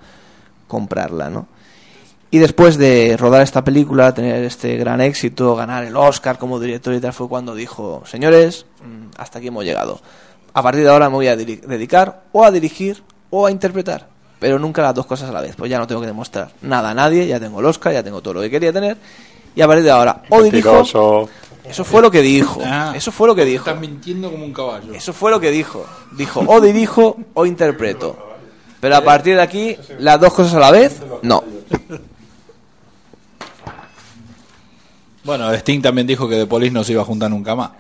comprarla, 0.68 1.30
¿no? 1.30 1.48
Y 2.34 2.40
después 2.40 2.78
de 2.78 3.18
rodar 3.18 3.42
esta 3.42 3.62
película, 3.62 4.14
tener 4.14 4.44
este 4.46 4.78
gran 4.78 5.02
éxito, 5.02 5.54
ganar 5.54 5.84
el 5.84 5.98
Oscar 5.98 6.38
como 6.38 6.62
director 6.62 6.94
y 6.94 7.02
tal, 7.02 7.12
fue 7.12 7.28
cuando 7.28 7.54
dijo, 7.54 8.04
señores, 8.06 8.66
mm, 8.82 9.18
hasta 9.18 9.40
aquí 9.40 9.50
hemos 9.50 9.66
llegado. 9.66 10.00
A 10.54 10.64
partir 10.64 10.84
de 10.84 10.90
ahora 10.90 11.10
me 11.10 11.16
voy 11.16 11.28
a 11.28 11.36
dedicar 11.36 12.24
o 12.32 12.46
a 12.46 12.52
dirigir 12.52 13.04
o 13.30 13.46
a 13.46 13.52
interpretar, 13.52 14.08
pero 14.40 14.60
nunca 14.60 14.82
las 14.82 14.96
dos 14.96 15.06
cosas 15.06 15.30
a 15.30 15.34
la 15.34 15.42
vez, 15.42 15.58
pues 15.58 15.70
ya 15.70 15.78
no 15.78 15.88
tengo 15.88 16.00
que 16.00 16.08
demostrar 16.08 16.52
nada 16.62 16.92
a 16.92 16.94
nadie, 16.94 17.28
ya 17.28 17.38
tengo 17.40 17.60
el 17.60 17.66
Oscar, 17.66 17.92
ya 17.92 18.04
tengo 18.04 18.22
todo 18.22 18.36
lo 18.36 18.42
que 18.42 18.50
quería 18.50 18.72
tener, 18.72 18.98
y 19.54 19.62
a 19.62 19.68
partir 19.68 19.84
de 19.84 19.92
ahora 19.92 20.24
o 20.30 20.42
dirijo, 20.42 20.70
Mentiroso. 20.72 21.30
Eso 21.64 21.84
fue 21.84 22.02
lo 22.02 22.12
que 22.12 22.22
dijo. 22.22 22.62
Ah. 22.64 22.94
Eso 22.96 23.12
fue 23.12 23.28
lo 23.28 23.36
que 23.36 23.46
dijo. 23.46 23.70
Estás 23.70 23.80
mintiendo 23.80 24.32
como 24.32 24.46
un 24.46 24.54
caballo. 24.54 24.94
Eso 24.94 25.14
fue 25.14 25.32
lo 25.32 25.40
que 25.40 25.52
dijo. 25.52 25.86
Dijo, 26.12 26.44
o 26.46 26.60
dirijo 26.60 27.18
o 27.34 27.46
interpreto. 27.46 28.18
Pero 28.80 28.96
a 28.96 29.02
partir 29.02 29.36
de 29.36 29.42
aquí, 29.42 29.78
las 30.00 30.20
dos 30.20 30.34
cosas 30.34 30.56
a 30.56 30.60
la 30.60 30.72
vez, 30.72 31.02
no. 31.22 31.44
Bueno, 35.24 35.54
Sting 35.54 35.82
también 35.82 36.08
dijo 36.08 36.28
que 36.28 36.36
The 36.36 36.48
Police 36.48 36.74
no 36.74 36.84
se 36.84 36.94
iba 36.94 37.04
a 37.04 37.06
juntar 37.06 37.30
nunca 37.30 37.56
más. 37.56 37.72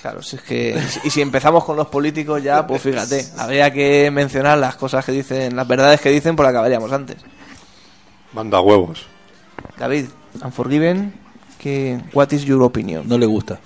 Claro, 0.00 0.22
si 0.22 0.36
es 0.36 0.42
que. 0.42 0.78
Y 1.04 1.10
si 1.10 1.22
empezamos 1.22 1.64
con 1.64 1.76
los 1.76 1.86
políticos 1.86 2.42
ya, 2.42 2.66
pues 2.66 2.82
fíjate, 2.82 3.24
habría 3.38 3.72
que 3.72 4.10
mencionar 4.10 4.58
las 4.58 4.76
cosas 4.76 5.04
que 5.04 5.12
dicen, 5.12 5.56
las 5.56 5.66
verdades 5.66 6.00
que 6.00 6.10
dicen, 6.10 6.36
por 6.36 6.44
acabaríamos 6.44 6.92
antes. 6.92 7.16
Manda 8.32 8.60
huevos. 8.60 9.06
David, 9.78 10.06
Unforgiven, 10.44 11.14
que, 11.62 11.98
what 12.12 12.30
is 12.32 12.44
your 12.44 12.62
opinion? 12.62 13.08
No 13.08 13.16
le 13.18 13.26
gusta. 13.26 13.60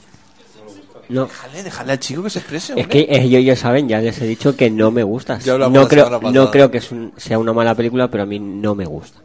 No. 1.09 1.27
Déjale, 1.27 1.63
déjale 1.63 1.93
al 1.93 1.99
chico 2.01 2.23
que 2.25 2.31
se 2.31 2.41
exprese. 2.41 2.73
Es 2.73 2.85
hombre. 2.85 3.07
que 3.07 3.17
ellos 3.17 3.45
ya 3.45 3.55
saben, 3.57 3.89
ya 3.89 4.01
les 4.01 4.21
he 4.21 4.27
dicho 4.27 4.57
que 4.57 4.71
no 4.71 4.91
me 4.91 5.03
gusta. 5.05 5.39
No 5.47 5.57
la 5.59 5.89
creo, 5.89 6.21
no 6.33 6.51
creo 6.51 6.71
que 6.71 6.79
es 6.79 6.91
un- 6.91 7.13
sea 7.17 7.39
una 7.39 7.53
mala 7.53 7.75
película, 7.77 8.09
pero 8.11 8.25
a 8.25 8.27
mí 8.27 8.39
no 8.41 8.75
me 8.75 8.85
gusta. 8.85 9.21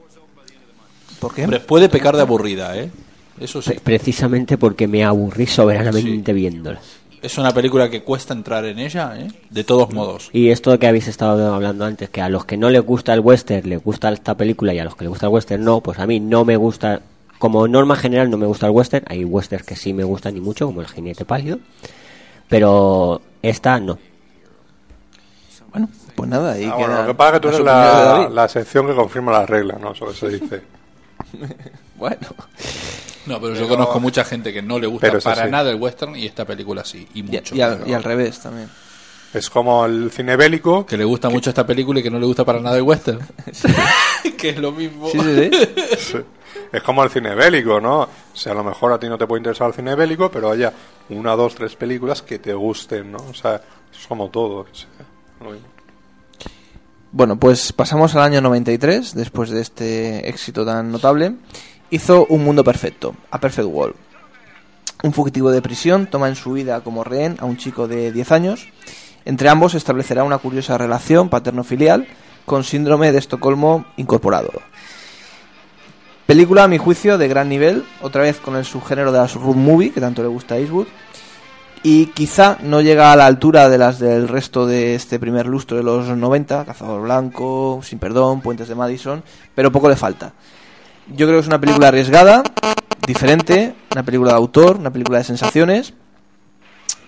¿Por 1.20 1.34
qué? 1.34 1.44
Hombre, 1.44 1.60
puede 1.60 1.90
pecar 1.90 2.16
de 2.16 2.22
aburrida, 2.22 2.76
¿eh? 2.78 2.90
Eso 3.40 3.62
sí. 3.62 3.72
Pre- 3.72 3.80
Precisamente 3.82 4.58
porque 4.58 4.88
me 4.88 5.04
aburrí 5.04 5.46
soberanamente 5.48 6.34
viéndola. 6.34 6.80
Es 7.22 7.38
una 7.38 7.52
película 7.54 7.90
que 7.90 8.02
cuesta 8.04 8.34
entrar 8.34 8.66
en 8.66 8.80
ella, 8.80 9.14
¿eh? 9.20 9.28
De 9.52 9.64
todos 9.64 9.92
modos. 9.94 10.30
Y 10.34 10.50
esto 10.50 10.78
que 10.80 10.88
habéis 10.88 11.08
estado 11.08 11.54
hablando 11.54 11.86
antes, 11.86 12.10
que 12.10 12.22
a 12.22 12.30
los 12.30 12.46
que 12.46 12.58
no 12.58 12.70
les 12.72 12.82
gusta 12.84 13.14
el 13.14 13.20
western 13.20 13.70
les 13.70 13.84
gusta 13.84 14.12
esta 14.12 14.36
película 14.36 14.74
y 14.74 14.80
a 14.80 14.84
los 14.84 14.96
que 14.96 15.04
les 15.04 15.10
gusta 15.10 15.28
el 15.28 15.32
western 15.34 15.64
no, 15.64 15.82
pues 15.82 16.00
a 16.00 16.08
mí 16.08 16.20
no 16.20 16.46
me 16.46 16.58
gusta, 16.58 17.02
como 17.42 17.68
norma 17.68 17.96
general 17.96 18.30
no 18.30 18.38
me 18.38 18.46
gusta 18.46 18.68
el 18.68 18.72
western, 18.72 19.04
hay 19.10 19.26
westerns 19.26 19.66
que 19.66 19.76
sí 19.76 19.94
me 19.94 20.04
gustan 20.04 20.38
y 20.38 20.40
mucho, 20.42 20.68
como 20.68 20.82
el 20.82 20.88
jinete 20.88 21.26
pálido, 21.26 21.58
pero 22.48 23.20
esta 23.42 23.80
no. 23.80 23.98
Pues 26.16 26.30
nada, 26.30 26.52
ahí 26.54 26.66
Ah, 26.66 26.76
queda 26.78 26.88
bueno, 26.88 27.02
lo 27.02 27.08
que 27.08 27.14
pasa 27.16 27.30
es 27.30 27.34
que 27.34 27.40
tú 27.40 27.48
las 27.48 27.56
eres 27.56 27.66
la, 27.66 28.30
la 28.30 28.48
sección 28.48 28.86
que 28.88 28.94
confirma 28.94 29.32
la 29.32 29.46
regla, 29.46 29.78
¿no? 29.82 29.94
Eso 29.94 30.06
que 30.08 30.14
se 30.14 30.30
dice. 30.30 30.62
Bueno. 31.96 32.18
No, 33.28 33.40
pero, 33.40 33.54
yo 33.54 33.68
conozco 33.68 34.00
mucha 34.00 34.24
gente 34.24 34.52
que 34.52 34.62
no 34.64 34.80
le 34.80 34.88
gusta 34.88 35.12
para 35.20 35.46
sí. 35.46 35.52
nada 35.52 35.70
el 35.70 35.80
western 35.80 36.16
y 36.16 36.26
esta 36.26 36.46
película 36.46 36.84
sí, 36.84 37.08
y 37.14 37.22
mucho. 37.24 37.56
y 37.56 37.62
al- 37.62 37.88
y 37.88 37.94
al 37.94 38.04
revés 38.04 38.40
también. 38.40 38.70
Es 39.34 39.50
como 39.50 39.86
el 39.86 40.12
cine 40.12 40.36
bélico. 40.36 40.86
Que 40.86 40.98
le 40.98 41.06
gusta 41.06 41.30
mucho 41.30 41.50
esta 41.50 41.66
película 41.66 42.00
y 42.00 42.04
que 42.04 42.10
no 42.10 42.20
le 42.20 42.26
gusta 42.26 42.44
para 42.44 42.60
nada 42.60 42.78
el 42.78 42.84
western. 42.84 43.20
que 44.38 44.50
es 44.50 44.58
lo 44.58 44.72
mismo. 44.72 45.10
Sí, 45.10 45.20
sí, 45.20 45.50
sí. 45.52 45.68
Sí. 45.98 46.18
Es 46.72 46.84
como 46.84 47.04
el 47.04 47.10
cine 47.10 47.36
bélico, 47.36 47.80
¿no? 47.80 48.02
O 48.02 48.10
sea, 48.34 48.54
a 48.54 48.56
lo 48.56 48.64
mejor 48.64 48.94
a 48.94 49.00
ti 49.00 49.08
no 49.08 49.18
te 49.18 49.28
puede 49.28 49.40
interesar 49.40 49.68
el 49.68 49.74
cine 49.74 49.96
bélico, 49.96 50.32
pero 50.32 50.52
haya 50.52 50.72
una, 51.10 51.36
dos, 51.36 51.56
tres 51.56 51.76
películas 51.76 52.22
que 52.22 52.40
te 52.40 52.54
gusten, 52.54 53.12
¿no? 53.12 53.20
O 53.30 53.34
sea, 53.34 53.62
es 53.92 54.08
como 54.08 54.30
todo. 54.30 54.60
o 54.60 54.68
sea, 54.74 54.88
lo 55.42 55.52
mismo. 55.52 55.68
Bueno, 57.14 57.36
pues 57.38 57.74
pasamos 57.74 58.16
al 58.16 58.24
año 58.24 58.40
93, 58.40 59.14
después 59.16 59.50
de 59.50 59.60
este 59.62 60.30
éxito 60.30 60.66
tan 60.66 60.92
notable. 60.92 61.36
Hizo 61.90 62.26
Un 62.28 62.46
Mundo 62.46 62.64
Perfecto, 62.64 63.16
A 63.32 63.40
Perfect 63.40 63.68
World. 63.68 63.96
Un 65.04 65.12
fugitivo 65.12 65.52
de 65.52 65.62
prisión 65.62 66.08
toma 66.08 66.30
en 66.30 66.36
su 66.36 66.54
vida 66.54 66.80
como 66.82 67.04
rehén 67.04 67.36
a 67.42 67.46
un 67.46 67.58
chico 67.58 67.90
de 67.90 68.14
10 68.14 68.32
años. 68.32 68.70
Entre 69.26 69.50
ambos 69.50 69.74
se 69.74 69.78
establecerá 69.78 70.24
una 70.24 70.38
curiosa 70.38 70.78
relación 70.78 71.30
paterno-filial 71.30 72.08
con 72.46 72.64
síndrome 72.64 73.12
de 73.12 73.20
Estocolmo 73.20 73.86
incorporado. 73.98 74.52
Película, 76.26 76.64
a 76.64 76.68
mi 76.68 76.78
juicio, 76.78 77.18
de 77.18 77.28
gran 77.28 77.50
nivel, 77.50 77.84
otra 78.02 78.24
vez 78.24 78.38
con 78.38 78.56
el 78.56 78.66
subgénero 78.66 79.12
de 79.12 79.20
las 79.20 79.36
road 79.36 79.56
movie, 79.56 79.92
que 79.92 80.00
tanto 80.00 80.22
le 80.22 80.30
gusta 80.30 80.56
a 80.56 80.60
Eastwood, 80.60 80.88
y 81.84 82.08
quizá 82.08 82.58
no 82.62 82.82
llega 82.82 83.12
a 83.12 83.16
la 83.16 83.26
altura 83.26 83.68
de 83.68 83.78
las 83.78 84.00
del 84.00 84.28
resto 84.28 84.66
de 84.66 84.96
este 84.96 85.20
primer 85.20 85.48
lustro 85.48 85.78
de 85.78 85.84
los 85.84 86.08
90, 86.08 86.66
Cazador 86.66 87.02
Blanco, 87.02 87.82
Sin 87.84 88.00
Perdón, 88.00 88.42
Puentes 88.42 88.68
de 88.68 88.76
Madison, 88.76 89.24
pero 89.56 89.72
poco 89.72 89.90
le 89.90 89.96
falta. 89.96 90.34
Yo 91.08 91.26
creo 91.26 91.40
que 91.40 91.42
es 91.42 91.48
una 91.48 91.60
película 91.60 91.90
arriesgada, 91.90 92.44
diferente, 93.06 93.74
una 93.92 94.04
película 94.04 94.32
de 94.32 94.38
autor, 94.38 94.78
una 94.78 94.92
película 94.92 95.18
de 95.18 95.24
sensaciones, 95.24 95.94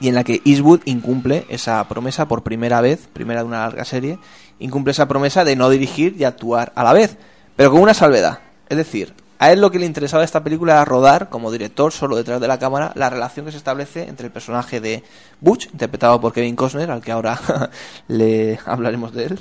y 0.03 0.09
en 0.09 0.15
la 0.15 0.25
que 0.25 0.41
Eastwood 0.43 0.81
incumple 0.83 1.45
esa 1.47 1.81
promesa 1.87 2.27
por 2.27 2.43
primera 2.43 2.81
vez, 2.81 3.07
primera 3.13 3.39
de 3.39 3.47
una 3.47 3.59
larga 3.59 3.85
serie, 3.85 4.19
incumple 4.59 4.91
esa 4.91 5.07
promesa 5.07 5.45
de 5.45 5.55
no 5.55 5.69
dirigir 5.69 6.17
y 6.19 6.25
actuar 6.25 6.73
a 6.75 6.83
la 6.83 6.91
vez, 6.91 7.15
pero 7.55 7.71
con 7.71 7.79
una 7.79 7.93
salvedad. 7.93 8.39
Es 8.67 8.75
decir, 8.75 9.13
a 9.39 9.53
él 9.53 9.61
lo 9.61 9.71
que 9.71 9.79
le 9.79 9.85
interesaba 9.85 10.19
de 10.19 10.25
esta 10.25 10.43
película 10.43 10.73
era 10.73 10.83
rodar, 10.83 11.29
como 11.29 11.53
director, 11.53 11.93
solo 11.93 12.17
detrás 12.17 12.41
de 12.41 12.49
la 12.49 12.59
cámara, 12.59 12.91
la 12.95 13.09
relación 13.09 13.45
que 13.45 13.53
se 13.53 13.57
establece 13.57 14.09
entre 14.09 14.25
el 14.25 14.33
personaje 14.33 14.81
de 14.81 15.03
Butch, 15.39 15.67
interpretado 15.71 16.19
por 16.19 16.33
Kevin 16.33 16.57
Costner, 16.57 16.91
al 16.91 17.01
que 17.01 17.13
ahora 17.13 17.39
le 18.09 18.59
hablaremos 18.65 19.13
de 19.13 19.23
él, 19.23 19.39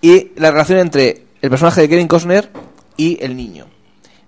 y 0.00 0.30
la 0.36 0.52
relación 0.52 0.78
entre 0.78 1.24
el 1.42 1.50
personaje 1.50 1.80
de 1.80 1.88
Kevin 1.88 2.06
Costner 2.06 2.52
y 2.96 3.18
el 3.20 3.36
niño. 3.36 3.66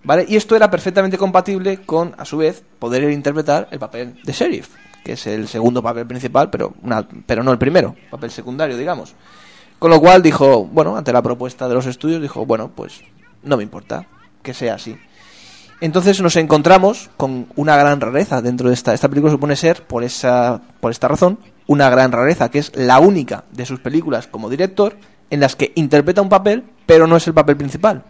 ¿Vale? 0.02 0.26
Y 0.28 0.34
esto 0.34 0.56
era 0.56 0.68
perfectamente 0.68 1.16
compatible 1.16 1.82
con, 1.82 2.16
a 2.18 2.24
su 2.24 2.38
vez, 2.38 2.64
poder 2.80 3.08
interpretar 3.08 3.68
el 3.70 3.78
papel 3.78 4.20
de 4.24 4.32
sheriff, 4.32 4.70
que 5.08 5.14
es 5.14 5.26
el 5.26 5.48
segundo 5.48 5.82
papel 5.82 6.06
principal, 6.06 6.50
pero, 6.50 6.74
una- 6.82 7.08
pero 7.24 7.42
no 7.42 7.50
el 7.50 7.56
primero, 7.56 7.96
papel 8.10 8.30
secundario, 8.30 8.76
digamos. 8.76 9.14
Con 9.78 9.90
lo 9.90 9.98
cual 10.02 10.22
dijo, 10.22 10.66
bueno, 10.66 10.98
ante 10.98 11.14
la 11.14 11.22
propuesta 11.22 11.66
de 11.66 11.74
los 11.74 11.86
estudios, 11.86 12.20
dijo, 12.20 12.44
bueno, 12.44 12.70
pues 12.74 13.00
no 13.42 13.56
me 13.56 13.62
importa 13.62 14.04
que 14.42 14.52
sea 14.52 14.74
así. 14.74 14.98
Entonces 15.80 16.20
nos 16.20 16.36
encontramos 16.36 17.08
con 17.16 17.46
una 17.56 17.74
gran 17.78 18.02
rareza 18.02 18.42
dentro 18.42 18.68
de 18.68 18.74
esta. 18.74 18.92
Esta 18.92 19.08
película 19.08 19.32
supone 19.32 19.56
ser, 19.56 19.82
por, 19.86 20.04
esa, 20.04 20.60
por 20.80 20.90
esta 20.90 21.08
razón, 21.08 21.38
una 21.66 21.88
gran 21.88 22.12
rareza, 22.12 22.50
que 22.50 22.58
es 22.58 22.70
la 22.76 22.98
única 22.98 23.44
de 23.50 23.64
sus 23.64 23.80
películas 23.80 24.26
como 24.26 24.50
director 24.50 24.94
en 25.30 25.40
las 25.40 25.56
que 25.56 25.72
interpreta 25.76 26.20
un 26.20 26.28
papel, 26.28 26.64
pero 26.84 27.06
no 27.06 27.16
es 27.16 27.26
el 27.28 27.32
papel 27.32 27.56
principal. 27.56 28.02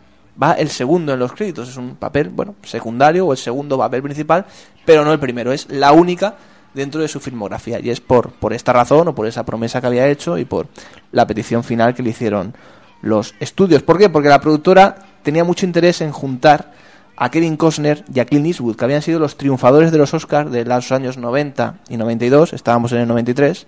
Va 0.42 0.54
el 0.54 0.68
segundo 0.70 1.12
en 1.12 1.20
los 1.20 1.32
créditos, 1.32 1.68
es 1.68 1.76
un 1.76 1.94
papel, 1.94 2.30
bueno, 2.30 2.56
secundario 2.64 3.24
o 3.26 3.32
el 3.32 3.38
segundo 3.38 3.78
papel 3.78 4.02
principal, 4.02 4.46
pero 4.84 5.04
no 5.04 5.12
el 5.12 5.20
primero. 5.20 5.52
Es 5.52 5.68
la 5.70 5.92
única 5.92 6.34
dentro 6.78 7.02
de 7.02 7.09
su 7.09 7.20
filmografía. 7.20 7.78
Y 7.80 7.90
es 7.90 8.00
por, 8.00 8.30
por 8.30 8.55
esta 8.55 8.72
razón 8.72 9.09
o 9.09 9.14
por 9.14 9.26
esa 9.26 9.44
promesa 9.44 9.80
que 9.80 9.86
había 9.86 10.09
hecho 10.09 10.38
y 10.38 10.46
por 10.46 10.68
la 11.12 11.26
petición 11.26 11.62
final 11.62 11.94
que 11.94 12.02
le 12.02 12.10
hicieron 12.10 12.55
los 13.02 13.34
estudios. 13.40 13.82
¿Por 13.82 13.98
qué? 13.98 14.09
Porque 14.09 14.28
la 14.28 14.40
productora 14.40 14.96
tenía 15.22 15.44
mucho 15.44 15.66
interés 15.66 16.00
en 16.00 16.12
juntar 16.12 16.72
a 17.16 17.30
Kevin 17.30 17.56
Costner 17.56 18.05
y 18.14 18.20
a 18.20 18.24
Clint 18.24 18.46
Eastwood, 18.46 18.76
que 18.76 18.84
habían 18.84 19.02
sido 19.02 19.18
los 19.18 19.36
triunfadores 19.36 19.90
de 19.90 19.98
los 19.98 20.14
Oscars 20.14 20.50
de 20.52 20.64
los 20.64 20.92
años 20.92 21.18
90 21.18 21.80
y 21.88 21.96
92, 21.96 22.52
estábamos 22.52 22.92
en 22.92 22.98
el 22.98 23.09
93, 23.09 23.66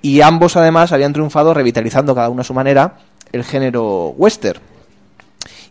y 0.00 0.22
ambos 0.22 0.56
además 0.56 0.90
habían 0.92 1.12
triunfado 1.12 1.52
revitalizando 1.52 2.14
cada 2.14 2.30
uno 2.30 2.40
a 2.40 2.44
su 2.44 2.54
manera 2.54 2.96
el 3.32 3.44
género 3.44 4.14
western. 4.16 4.60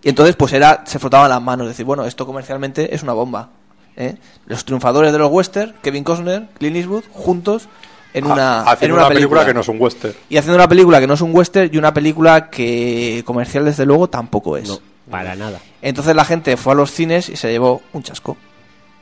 Y 0.04 0.10
entonces 0.10 0.36
pues 0.36 0.54
era 0.54 0.84
se 0.86 1.00
frotaban 1.00 1.30
las 1.30 1.42
manos, 1.42 1.68
decir, 1.68 1.86
bueno, 1.86 2.06
esto 2.06 2.28
comercialmente 2.28 2.94
es 2.94 3.02
una 3.02 3.14
bomba. 3.14 3.50
¿Eh? 3.98 4.16
Los 4.46 4.66
triunfadores 4.66 5.12
de 5.12 5.18
los 5.20 5.32
western, 5.32 5.74
Kevin 5.82 6.04
Costner, 6.04 6.48
Clint 6.58 6.76
Eastwood, 6.78 7.04
juntos 7.12 7.68
en 8.14 8.26
una, 8.26 8.62
Ha- 8.62 8.72
haciendo 8.72 8.96
en 8.96 9.00
una, 9.00 9.08
una 9.08 9.16
película 9.16 9.46
que 9.46 9.54
no 9.54 9.62
es 9.62 9.68
un 9.68 9.78
western. 9.82 10.14
Y 10.30 10.38
haciendo 10.38 10.56
una 10.56 10.68
película 10.68 11.00
que 11.00 11.08
no 11.08 11.14
es 11.16 11.22
un 11.22 11.36
western 11.36 11.70
y 11.74 11.78
una 11.78 11.94
película 11.94 12.50
que 12.50 13.24
comercial 13.26 13.66
desde 13.66 13.86
luego 13.86 14.08
tampoco 14.10 14.58
es. 14.58 14.82
Para 15.10 15.36
nada. 15.36 15.60
Entonces 15.82 16.16
la 16.16 16.24
gente 16.26 16.56
fue 16.58 16.74
a 16.74 16.76
los 16.76 16.92
cines 16.92 17.28
y 17.30 17.36
se 17.36 17.52
llevó 17.52 17.82
un 17.94 18.04
chasco. 18.04 18.38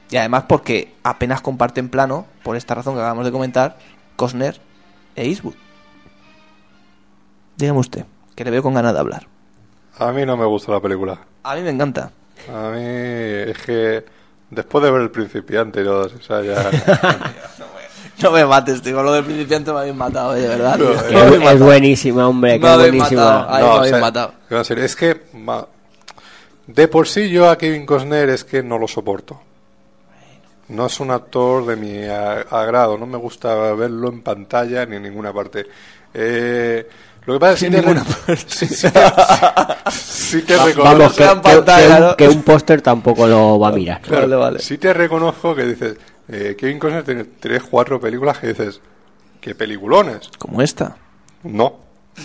Y 0.10 0.18
además 0.18 0.46
porque 0.48 0.94
apenas 1.04 1.42
comparten 1.42 1.90
plano, 1.90 2.26
por 2.44 2.56
esta 2.58 2.74
razón 2.76 2.96
que 2.96 3.00
acabamos 3.02 3.24
de 3.26 3.32
comentar, 3.32 3.78
Costner 4.16 4.60
e 5.16 5.26
Eastwood. 5.28 5.54
Dígame 7.58 7.80
usted, 7.80 8.06
que 8.36 8.44
le 8.44 8.52
veo 8.52 8.64
con 8.64 8.74
ganas 8.74 8.94
de 8.94 9.00
hablar. 9.00 9.28
A 10.00 10.12
mí 10.12 10.26
no 10.26 10.36
me 10.38 10.46
gusta 10.46 10.72
la 10.72 10.80
película. 10.80 11.20
A 11.44 11.56
mí 11.56 11.62
me 11.62 11.70
encanta. 11.70 12.12
A 12.52 12.70
mí 12.72 12.82
es 12.82 13.58
que 13.60 14.04
después 14.52 14.84
de 14.84 14.92
ver 14.92 15.02
el 15.02 15.10
principiante 15.10 15.82
y 15.82 15.84
todo, 15.84 16.06
o 16.06 16.22
sea, 16.22 16.42
ya... 16.44 16.70
No 18.22 18.30
me 18.30 18.46
mates, 18.46 18.84
tío, 18.84 19.02
lo 19.02 19.14
del 19.14 19.24
principiante 19.24 19.72
me 19.74 19.80
habéis 19.80 19.96
matado, 19.96 20.36
eh, 20.36 20.42
de 20.42 20.48
verdad. 20.50 20.78
No, 20.78 20.90
Me 20.90 20.94
Es, 20.94 21.34
es 21.34 21.40
matado. 21.40 21.66
buenísima, 21.66 22.28
hombre, 22.28 22.52
Me 22.54 22.60
que 22.60 22.68
habéis 22.68 22.92
buenísima. 22.92 23.24
matado. 23.24 23.48
Ay, 23.50 23.64
me 23.64 23.70
o 23.70 23.74
habéis 23.74 23.90
sea, 23.92 24.00
matado. 24.02 24.34
¿qué 24.48 24.56
va 24.56 24.62
a 24.62 24.64
ser? 24.64 24.78
Es 24.80 24.96
que 24.96 25.22
ma- 25.34 25.66
de 26.68 26.88
por 26.88 27.08
sí 27.08 27.30
yo 27.32 27.50
a 27.50 27.58
Kevin 27.58 27.84
Costner 27.88 28.30
es 28.30 28.44
que 28.44 28.62
no 28.62 28.78
lo 28.78 28.88
soporto. 28.88 29.42
No 30.68 30.86
es 30.86 31.00
un 31.00 31.10
actor 31.10 31.66
de 31.66 31.76
mi 31.76 32.04
a- 32.06 32.42
agrado, 32.42 32.96
no 32.96 33.08
me 33.08 33.18
gusta 33.18 33.56
verlo 33.74 34.10
en 34.10 34.22
pantalla 34.22 34.86
ni 34.86 34.98
en 34.98 35.04
ninguna 35.04 35.34
parte. 35.34 35.66
Eh, 36.14 36.88
lo 37.26 37.34
que 37.34 37.40
pasa 37.40 37.54
es 37.54 37.60
que 37.60 37.70
te 37.70 37.78
ninguna 37.78 38.06
sí, 38.48 38.68
sí 38.68 38.88
que, 38.92 39.92
sí 39.92 40.42
que 40.44 40.56
Va- 40.56 40.66
reconozco, 40.66 40.84
Vamos, 40.84 41.14
que, 41.14 41.50
que- 41.50 41.58
un, 41.96 42.00
¿no? 42.00 42.18
que 42.18 42.28
un 42.30 42.42
póster 42.44 42.82
tampoco 42.82 43.28
lo 43.28 43.60
va 43.60 43.70
a 43.70 43.72
mirar. 43.72 44.02
claro, 44.02 44.22
Vale, 44.24 44.36
vale. 44.36 44.60
sí 44.60 44.78
te 44.78 44.94
reconozco 44.94 45.54
que 45.56 45.66
dices, 45.66 45.98
eh, 46.30 46.56
Kevin 46.58 46.80
Costner 46.80 47.04
tiene 47.04 47.24
tres, 47.40 47.64
cuatro 47.70 48.00
películas 48.00 48.38
que 48.40 48.48
dices, 48.48 48.80
¿qué 49.40 49.54
peliculones? 49.56 50.30
Como 50.38 50.62
esta. 50.62 50.96
No. 51.44 51.76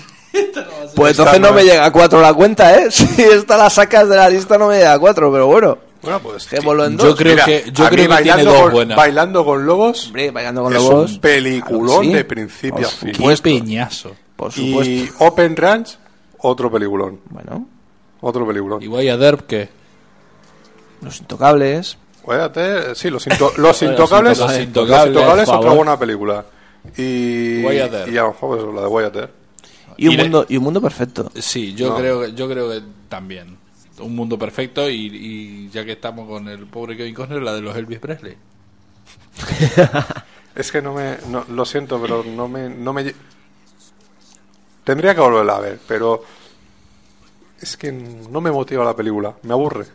Pues 0.94 1.12
Esta 1.12 1.22
entonces 1.22 1.40
no 1.40 1.48
no 1.48 1.54
me 1.54 1.64
llega 1.64 1.84
a 1.86 1.90
cuatro 1.92 2.20
la 2.20 2.32
cuenta, 2.34 2.74
¿eh? 2.78 2.90
Si 2.90 3.22
esta 3.22 3.56
la 3.56 3.70
sacas 3.70 4.08
de 4.08 4.16
la 4.16 4.28
lista 4.28 4.56
no 4.58 4.68
me 4.68 4.76
llega 4.76 4.92
a 4.94 4.98
cuatro, 4.98 5.30
pero 5.32 5.46
bueno. 5.46 5.78
Bueno, 6.02 6.20
pues 6.20 6.46
en 6.84 6.96
Yo 6.98 7.06
dos. 7.08 7.16
creo 7.16 7.32
Mira, 7.32 7.44
que, 7.46 7.64
yo 7.72 7.72
creo 7.72 7.88
que 7.90 7.96
tiene 7.96 8.08
bailando 8.08 8.52
dos 8.52 8.60
con, 8.62 8.72
buenas. 8.72 8.96
Bailando 8.96 9.44
con 9.44 9.66
lobos 9.66 10.06
Hombre, 10.06 10.30
bailando 10.30 10.62
con 10.62 10.72
es 10.76 10.82
lobos. 10.82 11.12
un 11.12 11.20
peliculón 11.20 11.86
Claro 11.86 12.02
sí. 12.04 12.12
de 12.12 12.24
principio 12.24 12.86
a 12.86 12.90
fin. 12.90 13.12
Qué 13.12 13.36
peñazo. 13.42 14.14
Por 14.36 14.52
supuesto. 14.52 14.90
Y 14.92 15.10
Open 15.18 15.56
Ranch, 15.56 15.96
otro 16.38 16.70
peliculón. 16.70 17.20
Bueno, 17.30 17.66
Otro 18.20 18.46
peliculón. 18.46 18.82
Y 18.82 18.88
Wyatt 18.88 19.20
Earp, 19.22 19.46
¿qué? 19.46 19.68
Los 21.02 21.20
Intocables. 21.20 21.96
Cuídate, 22.22 22.94
sí, 22.94 23.08
los, 23.10 23.26
into- 23.26 23.52
los 23.56 23.80
intocables. 23.82 24.38
Los 24.38 24.50
Los 24.50 24.60
Intocables, 24.60 25.06
intocables, 25.16 25.46
por 25.48 25.58
otra 25.58 25.72
buena 25.72 25.98
película. 25.98 26.44
Y, 26.96 27.62
Wyatt 27.64 27.92
Earp. 27.92 28.08
y 28.12 28.18
a 28.18 28.22
lo 28.22 28.28
mejor 28.28 28.58
eso, 28.58 28.72
la 28.72 28.80
de 28.82 28.86
Wyatt. 28.88 29.16
Y 29.98 30.08
un, 30.08 30.12
Y 30.12 30.16
le- 30.16 30.22
mundo, 30.24 30.46
y 30.48 30.56
un 30.56 30.64
mundo 30.64 30.80
perfecto. 30.82 31.30
Sí, 31.36 31.72
yo 31.74 31.90
No. 31.90 31.96
creo 31.96 32.20
que 32.22 32.32
yo 32.34 32.48
creo 32.48 32.68
que 32.70 32.82
también. 33.08 33.56
Un 33.98 34.14
mundo 34.14 34.38
perfecto 34.38 34.90
y, 34.90 35.06
y 35.06 35.70
ya 35.70 35.84
que 35.84 35.92
estamos 35.92 36.28
con 36.28 36.48
el 36.48 36.66
pobre 36.66 36.96
Kevin 36.98 37.14
Costner, 37.14 37.40
la 37.42 37.54
de 37.54 37.62
los 37.62 37.74
Elvis 37.76 37.98
Presley. 37.98 38.36
Es 40.54 40.72
que 40.72 40.80
no 40.80 40.94
me. 40.94 41.16
no- 41.28 41.44
lo 41.48 41.64
siento, 41.66 42.00
pero 42.00 42.24
no 42.24 42.48
me, 42.48 42.68
no 42.70 42.92
me. 42.94 43.14
Tendría 44.86 45.16
que 45.16 45.20
volverla 45.20 45.56
a 45.56 45.60
ver, 45.60 45.80
pero. 45.88 46.22
Es 47.60 47.76
que 47.76 47.90
no 47.90 48.40
me 48.40 48.52
motiva 48.52 48.84
la 48.84 48.94
película, 48.94 49.34
me 49.42 49.52
aburre. 49.52 49.86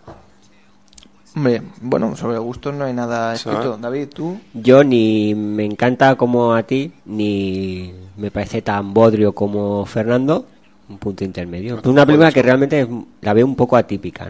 Hombre, 1.34 1.62
bueno, 1.80 2.14
sobre 2.18 2.38
gustos 2.40 2.74
no 2.74 2.84
hay 2.84 2.92
nada 2.92 3.34
escrito. 3.34 3.78
David, 3.78 4.10
tú. 4.10 4.38
Yo 4.54 4.84
ni 4.84 5.34
me 5.34 5.64
encanta 5.64 6.18
como 6.18 6.54
a 6.54 6.64
ti, 6.64 6.92
ni 7.06 7.94
me 8.18 8.32
parece 8.32 8.62
tan 8.62 8.94
bodrio 8.94 9.34
como 9.34 9.86
Fernando. 9.86 10.46
Un 10.92 10.98
punto 10.98 11.24
intermedio. 11.24 11.80
Una 11.86 12.06
película 12.06 12.32
que 12.32 12.42
realmente 12.42 12.82
es- 12.82 12.88
la 13.22 13.34
veo 13.34 13.46
un 13.46 13.56
poco 13.56 13.78
atípica. 13.78 14.28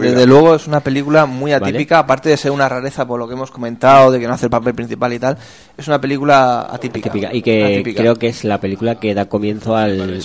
Desde 0.00 0.26
luego 0.26 0.56
es 0.56 0.66
una 0.66 0.80
película 0.80 1.26
muy 1.26 1.52
Vale. 1.52 1.64
atípica, 1.66 2.00
aparte 2.00 2.28
de 2.28 2.36
ser 2.36 2.50
una 2.50 2.68
rareza 2.68 3.06
por 3.06 3.20
lo 3.20 3.28
que 3.28 3.34
hemos 3.34 3.50
comentado, 3.52 4.10
de 4.10 4.18
que 4.18 4.26
no 4.26 4.34
hace 4.34 4.46
el 4.46 4.50
papel 4.50 4.74
principal 4.74 5.12
y 5.12 5.18
tal. 5.20 5.38
Es 5.76 5.86
una 5.86 6.00
película 6.00 6.62
atípica. 6.70 7.08
Atípica. 7.08 7.32
Y 7.34 7.40
que 7.40 7.74
Atípica. 7.74 8.02
creo 8.02 8.16
que 8.16 8.28
es 8.28 8.42
la 8.44 8.58
película 8.60 8.96
que 8.98 9.14
da 9.14 9.26
comienzo 9.26 9.76
al 9.76 10.20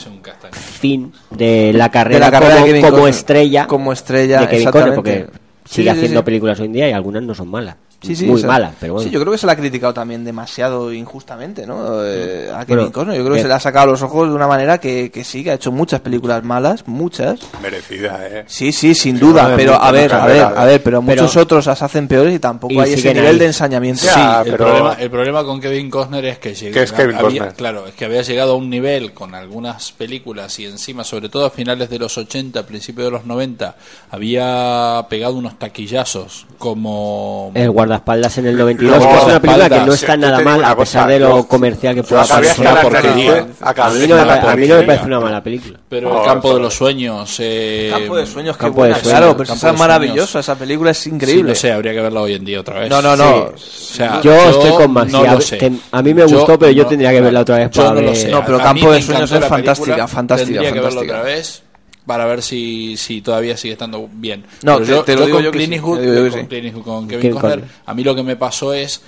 fin 0.51 1.13
de 1.29 1.71
la 1.73 1.89
carrera, 1.91 2.25
De 2.25 2.31
la 2.31 2.31
carrera 2.31 2.53
como, 2.55 2.65
de 2.65 2.71
Kevin 2.71 2.81
como 2.81 2.91
Costner. 2.97 3.13
estrella 3.13 3.67
Como 3.67 3.93
estrella, 3.93 4.41
de 4.41 4.47
Kevin. 4.47 4.71
Costner, 4.71 4.95
porque 4.95 5.27
Sí, 5.65 5.75
sigue 5.75 5.91
sí, 5.91 5.97
haciendo 5.97 6.19
sí. 6.21 6.25
películas 6.25 6.59
hoy 6.59 6.65
en 6.67 6.73
día 6.73 6.89
y 6.89 6.91
algunas 6.93 7.23
no 7.23 7.35
son 7.35 7.49
malas. 7.49 7.75
Sí, 7.99 8.15
sí, 8.15 8.25
muy 8.27 8.35
o 8.35 8.37
sea, 8.37 8.47
malas, 8.47 8.73
pero 8.79 8.93
bueno. 8.93 9.07
Sí, 9.09 9.13
yo 9.13 9.19
creo 9.19 9.31
que 9.31 9.39
se 9.39 9.47
la 9.47 9.53
ha 9.53 9.55
criticado 9.55 9.91
también 9.91 10.23
demasiado 10.23 10.93
injustamente, 10.93 11.65
¿no? 11.65 12.03
Eh, 12.05 12.47
a 12.53 12.59
Kevin 12.63 12.77
Bueno, 12.77 12.91
Costner. 12.91 13.17
Yo 13.17 13.23
creo 13.23 13.33
que 13.33 13.39
eh, 13.39 13.41
se 13.41 13.47
le 13.47 13.53
ha 13.55 13.59
sacado 13.59 13.87
los 13.87 14.01
ojos 14.03 14.29
de 14.29 14.35
una 14.35 14.45
manera 14.47 14.77
que, 14.77 15.09
que 15.09 15.23
sí, 15.23 15.43
que 15.43 15.49
ha 15.49 15.53
hecho 15.55 15.71
muchas 15.71 16.01
películas 16.01 16.43
malas, 16.43 16.87
muchas. 16.87 17.39
Merecida, 17.61 18.19
¿eh? 18.27 18.43
Sí, 18.45 18.71
sí, 18.71 18.93
sin 18.93 19.15
Sí, 19.15 19.21
duda, 19.21 19.51
pero 19.55 19.73
a 19.81 19.91
ver, 19.91 20.13
a 20.13 20.25
ver, 20.27 20.41
a 20.43 20.63
ver, 20.65 20.83
pero, 20.83 21.01
Pero- 21.01 21.21
muchos 21.23 21.35
otros 21.37 21.65
las 21.65 21.81
hacen 21.81 22.07
peores 22.07 22.35
y 22.35 22.39
tampoco 22.39 22.73
Y 22.75 22.79
hay 22.79 22.93
ese 22.93 23.13
nivel 23.15 23.31
ahí. 23.31 23.39
de 23.39 23.45
ensañamiento. 23.47 24.03
Ya, 24.05 24.13
Sí, 24.13 24.19
el, 24.49 24.51
pero- 24.55 24.65
problema, 24.65 24.93
el 24.93 25.09
problema 25.09 25.43
con 25.43 25.59
Kevin 25.59 25.89
Costner 25.89 26.23
es 26.25 26.37
que 26.37 26.53
llegó, 26.53 26.73
¿Qué 26.75 26.83
es 26.83 26.91
Kevin 26.91 27.15
había- 27.15 27.23
Costner? 27.45 27.53
Claro, 27.55 27.87
es 27.87 27.95
que 27.95 28.05
había 28.05 28.21
llegado 28.21 28.53
a 28.53 28.55
un 28.57 28.69
nivel 28.69 29.13
con 29.13 29.33
algunas 29.33 29.91
películas 29.91 30.59
y 30.59 30.65
encima, 30.67 31.03
sobre 31.03 31.29
todo 31.29 31.47
a 31.47 31.49
finales 31.49 31.89
de 31.89 31.97
los 31.97 32.15
80, 32.15 32.63
principios 32.67 33.05
de 33.05 33.11
los 33.11 33.25
90, 33.25 33.75
había 34.11 35.05
pegado 35.09 35.33
unos 35.35 35.57
taquillazos 35.57 36.45
como... 36.59 37.51
El 37.55 37.69
guardaespaldas 37.87 38.37
en 38.37 38.47
el 38.47 38.57
92, 38.57 38.97
Luego, 38.97 39.11
que 39.11 39.17
es 39.17 39.23
una 39.25 39.39
película 39.39 39.69
que 39.69 39.79
no 39.85 39.93
está 39.93 40.17
nada 40.17 40.39
mal, 40.41 40.63
a 40.63 40.75
pesar 40.77 41.07
de 41.09 41.19
lo 41.19 41.47
comercial 41.47 41.95
que 41.95 42.03
pueda 42.03 42.25
parecer. 42.25 42.67
A 42.67 43.89
mí, 43.91 44.07
no 44.07 44.15
me, 44.15 44.21
a 44.31 44.55
mí 44.55 44.67
no 44.67 44.75
me 44.75 44.83
parece 44.83 45.05
una 45.05 45.19
mala 45.19 45.41
película. 45.43 45.79
Pero 45.89 46.19
el 46.21 46.25
campo 46.27 46.53
de 46.53 46.59
los 46.59 46.73
sueños... 46.73 47.35
Eh, 47.39 47.89
Campo 47.91 48.15
de 48.17 48.25
sueños, 48.25 48.57
qué 48.57 48.67
buena, 48.69 48.95
sueños. 48.95 49.11
claro, 49.19 49.37
pero 49.37 49.53
esa 49.53 49.69
es 49.71 49.79
maravillosa, 49.79 50.39
esa 50.39 50.55
película 50.55 50.91
es 50.91 50.97
Sí, 50.97 51.09
increíble. 51.09 51.49
no 51.51 51.55
sé, 51.55 51.71
habría 51.71 51.93
que 51.93 52.01
verla 52.01 52.21
hoy 52.21 52.33
en 52.33 52.43
día 52.45 52.59
otra 52.59 52.79
vez. 52.79 52.89
No, 52.89 53.01
no, 53.01 53.15
no. 53.15 53.35
O 53.37 53.53
sea, 53.57 54.19
Yo 54.21 54.33
estoy 54.49 54.71
con 54.71 54.91
Maxi, 54.91 55.11
no 55.13 55.77
a 55.91 56.01
mí 56.01 56.13
me 56.13 56.25
gustó, 56.25 56.57
pero 56.59 56.71
yo 56.71 56.85
tendría 56.85 57.11
que 57.11 57.21
verla 57.21 57.41
otra 57.41 57.57
vez 57.57 57.71
yo 57.71 57.81
para 57.83 57.95
no 57.95 58.01
lo 58.01 58.07
ver- 58.07 58.15
sé. 58.17 58.29
No, 58.29 58.43
pero 58.45 58.57
Campo 58.59 58.91
de 58.91 59.01
Sueños 59.01 59.31
es 59.31 59.45
fantástica, 59.45 60.07
fantástica, 60.07 60.61
Tendría 60.61 60.73
que 60.73 60.79
verla 60.79 60.89
fantástica. 61.01 61.13
otra 61.19 61.23
vez 61.23 61.63
para 62.07 62.25
ver 62.25 62.41
si, 62.41 62.97
si 62.97 63.21
todavía 63.21 63.55
sigue 63.57 63.73
estando 63.73 64.09
bien. 64.11 64.43
No, 64.63 64.79
Pero 64.79 64.85
te- 64.85 64.91
yo, 64.91 65.03
te 65.03 65.13
lo 65.13 65.19
yo 65.19 65.25
digo 65.25 65.37
con 65.37 65.43
yo 65.45 65.51
Clint 65.51 65.73
Eastwood, 65.73 65.97
con 65.97 66.31
sí. 66.41 66.47
Clint 66.47 66.81
con 66.83 67.07
Kevin 67.07 67.21
Kevin 67.21 67.39
Costner, 67.39 67.63
a 67.85 67.93
mí 67.93 68.03
lo 68.03 68.15
que 68.15 68.23
me 68.23 68.35
pasó 68.37 68.73
es 68.73 69.01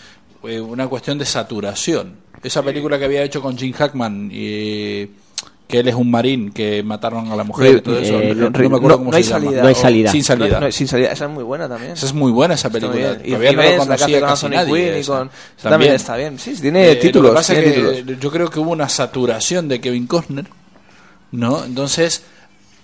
eh, 0.43 0.59
una 0.59 0.87
cuestión 0.87 1.17
de 1.17 1.25
saturación. 1.25 2.13
Esa 2.43 2.61
película 2.61 2.99
que 2.99 3.05
había 3.05 3.23
hecho 3.23 3.41
con 3.41 3.57
Jim 3.57 3.73
Hackman 3.73 4.29
y 4.31 5.07
que 5.67 5.81
él 5.81 5.87
es 5.87 5.93
un 5.93 6.09
marín 6.09 6.51
que 6.51 6.81
mataron 6.81 7.31
a 7.31 7.35
la 7.35 7.43
mujer 7.43 7.77
y 7.77 7.81
todo 7.81 7.99
eso. 7.99 8.19
eh, 8.19 8.33
no, 8.35 8.49
no- 8.49 8.69
me 8.69 8.75
acuerdo 8.77 8.97
cómo 8.97 9.11
no 9.11 9.17
hay 9.17 9.23
se 9.23 9.29
llama. 9.29 9.45
salida. 9.45 9.61
No 9.61 9.67
hay 9.67 9.73
o- 9.73 9.77
salida. 9.77 10.11
Sin 10.11 10.23
salida. 10.23 10.59
No, 10.59 10.65
no, 10.65 10.71
sin 10.71 10.87
salida. 10.87 11.11
Esa 11.11 11.25
es 11.25 11.31
muy 11.31 11.43
buena 11.43 11.67
también. 11.69 11.91
Esa 11.93 12.05
es 12.07 12.13
muy 12.13 12.31
buena 12.31 12.55
esa 12.55 12.69
película. 12.69 13.17
Y 13.23 13.27
Todavía 13.33 13.51
no 13.53 13.61
la 13.61 13.77
conocía 13.77 14.19
con 14.19 14.29
casi 14.29 14.45
Anthony 14.47 14.55
nadie. 14.55 14.99
Y 14.99 15.03
con... 15.03 15.29
También 15.61 15.93
está 15.93 16.15
bien. 16.17 16.39
Sí, 16.39 16.53
tiene 16.59 16.91
Eh, 16.91 16.95
títulos. 16.95 17.29
Lo 17.29 17.33
que 17.33 17.35
pasa 17.35 17.53
tiene 17.53 17.67
es 17.67 17.73
que 17.75 17.81
títulos. 18.01 18.19
yo 18.19 18.31
creo 18.31 18.49
que 18.49 18.59
hubo 18.59 18.71
una 18.71 18.89
saturación 18.89 19.67
de 19.67 19.79
Kevin 19.79 20.07
Costner, 20.07 20.45
¿no? 21.31 21.63
Entonces, 21.63 22.23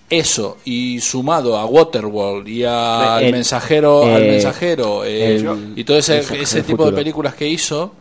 eso, 0.08 0.58
y 0.64 1.00
sumado 1.00 1.56
a 1.56 1.64
Waterworld 1.66 2.46
y 2.48 2.64
al 2.64 3.24
El- 3.24 3.32
mensajero, 3.32 4.04
al 4.04 4.22
eh, 4.22 4.30
mensajero 4.30 5.04
eh, 5.04 5.36
el- 5.36 5.72
y 5.76 5.84
todo 5.84 5.98
ese, 5.98 6.18
ese 6.40 6.62
tipo 6.62 6.86
de 6.86 6.92
películas 6.92 7.34
que 7.34 7.48
hizo, 7.48 7.92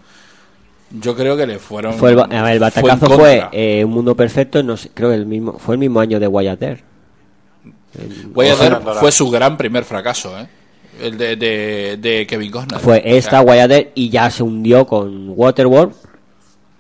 yo 0.92 1.16
creo 1.16 1.36
que 1.36 1.48
le 1.48 1.58
fueron. 1.60 1.94
Fue 1.96 2.12
el, 2.12 2.20
a 2.20 2.26
ver, 2.44 2.54
el 2.54 2.60
batacazo 2.60 3.08
fue, 3.10 3.44
eh, 3.52 3.84
Un 3.84 3.92
Mundo 3.92 4.16
Perfecto, 4.16 4.62
no 4.62 4.78
sé, 4.78 4.92
creo 4.94 5.10
que 5.10 5.16
el 5.16 5.26
mismo, 5.26 5.58
fue 5.58 5.76
el 5.76 5.80
mismo 5.80 6.00
año 6.00 6.20
de 6.20 6.28
Wyatt 6.28 6.62
Earp. 6.62 6.82
Wyatt 8.34 8.62
Earp 8.62 8.88
fue 9.00 9.12
su 9.12 9.30
gran 9.30 9.58
primer 9.58 9.84
fracaso, 9.84 10.38
¿eh? 10.40 10.48
El 11.02 11.18
de, 11.18 11.36
de, 11.36 11.98
de 12.00 12.26
Kevin 12.28 12.52
Costner. 12.52 12.80
Fue 12.80 13.00
O 13.00 13.02
sea, 13.02 13.12
esta, 13.18 13.42
Wyatt 13.42 13.72
Earp, 13.72 13.92
y 13.96 14.10
ya 14.10 14.30
se 14.30 14.44
hundió 14.44 14.86
con 14.86 15.30
Waterworld. 15.36 15.94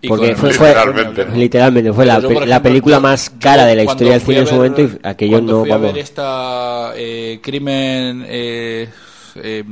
Y 0.02 0.08
Porque 0.08 0.36
fue, 0.36 0.52
fue- 0.54 0.68
Literalmente. 0.68 1.26
literalmente, 1.36 1.94
fue 1.94 2.06
la, 2.06 2.20
yo, 2.20 2.28
pe- 2.28 2.34
la 2.36 2.40
ejemplo, 2.42 2.62
película 2.64 2.96
yo- 2.98 3.02
más 3.02 3.32
yo 3.32 3.36
cara 3.40 3.66
de 3.66 3.76
la 3.76 3.84
historia 3.84 4.12
del 4.14 4.22
cine 4.22 4.38
a 4.38 4.42
en 4.42 4.48
su 4.48 4.56
momento 4.56 4.82
y 4.82 5.00
aquello 5.04 5.42
no 5.42 5.62
fui 5.62 5.72
a 5.72 5.74
vamos. 5.76 5.94
ver 5.94 6.04
esta 6.04 6.92
eh, 6.96 7.40
crimen 7.42 8.26
eh, 8.28 8.88
eh, 9.36 9.64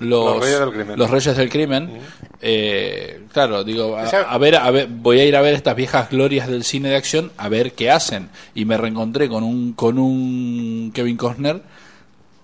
los, 0.00 0.34
Los 0.36 0.40
Reyes 0.44 0.60
del 0.60 0.70
Crimen. 0.72 0.98
los 0.98 1.10
Reyes 1.10 1.36
del 1.36 1.48
Crimen 1.48 1.90
eh, 2.40 3.20
claro 3.32 3.62
digo 3.64 3.96
a, 3.96 4.02
a 4.04 4.38
ver 4.38 4.56
a 4.56 4.70
ver 4.70 4.88
voy 4.90 5.20
a 5.20 5.24
ir 5.24 5.36
a 5.36 5.40
ver 5.40 5.54
estas 5.54 5.76
viejas 5.76 6.10
glorias 6.10 6.48
del 6.48 6.64
cine 6.64 6.88
de 6.88 6.96
acción 6.96 7.30
a 7.36 7.48
ver 7.48 7.72
qué 7.72 7.90
hacen 7.90 8.30
y 8.54 8.64
me 8.64 8.76
reencontré 8.76 9.28
con 9.28 9.44
un 9.44 9.74
con 9.74 9.98
un 9.98 10.90
Kevin 10.94 11.16
Costner 11.16 11.62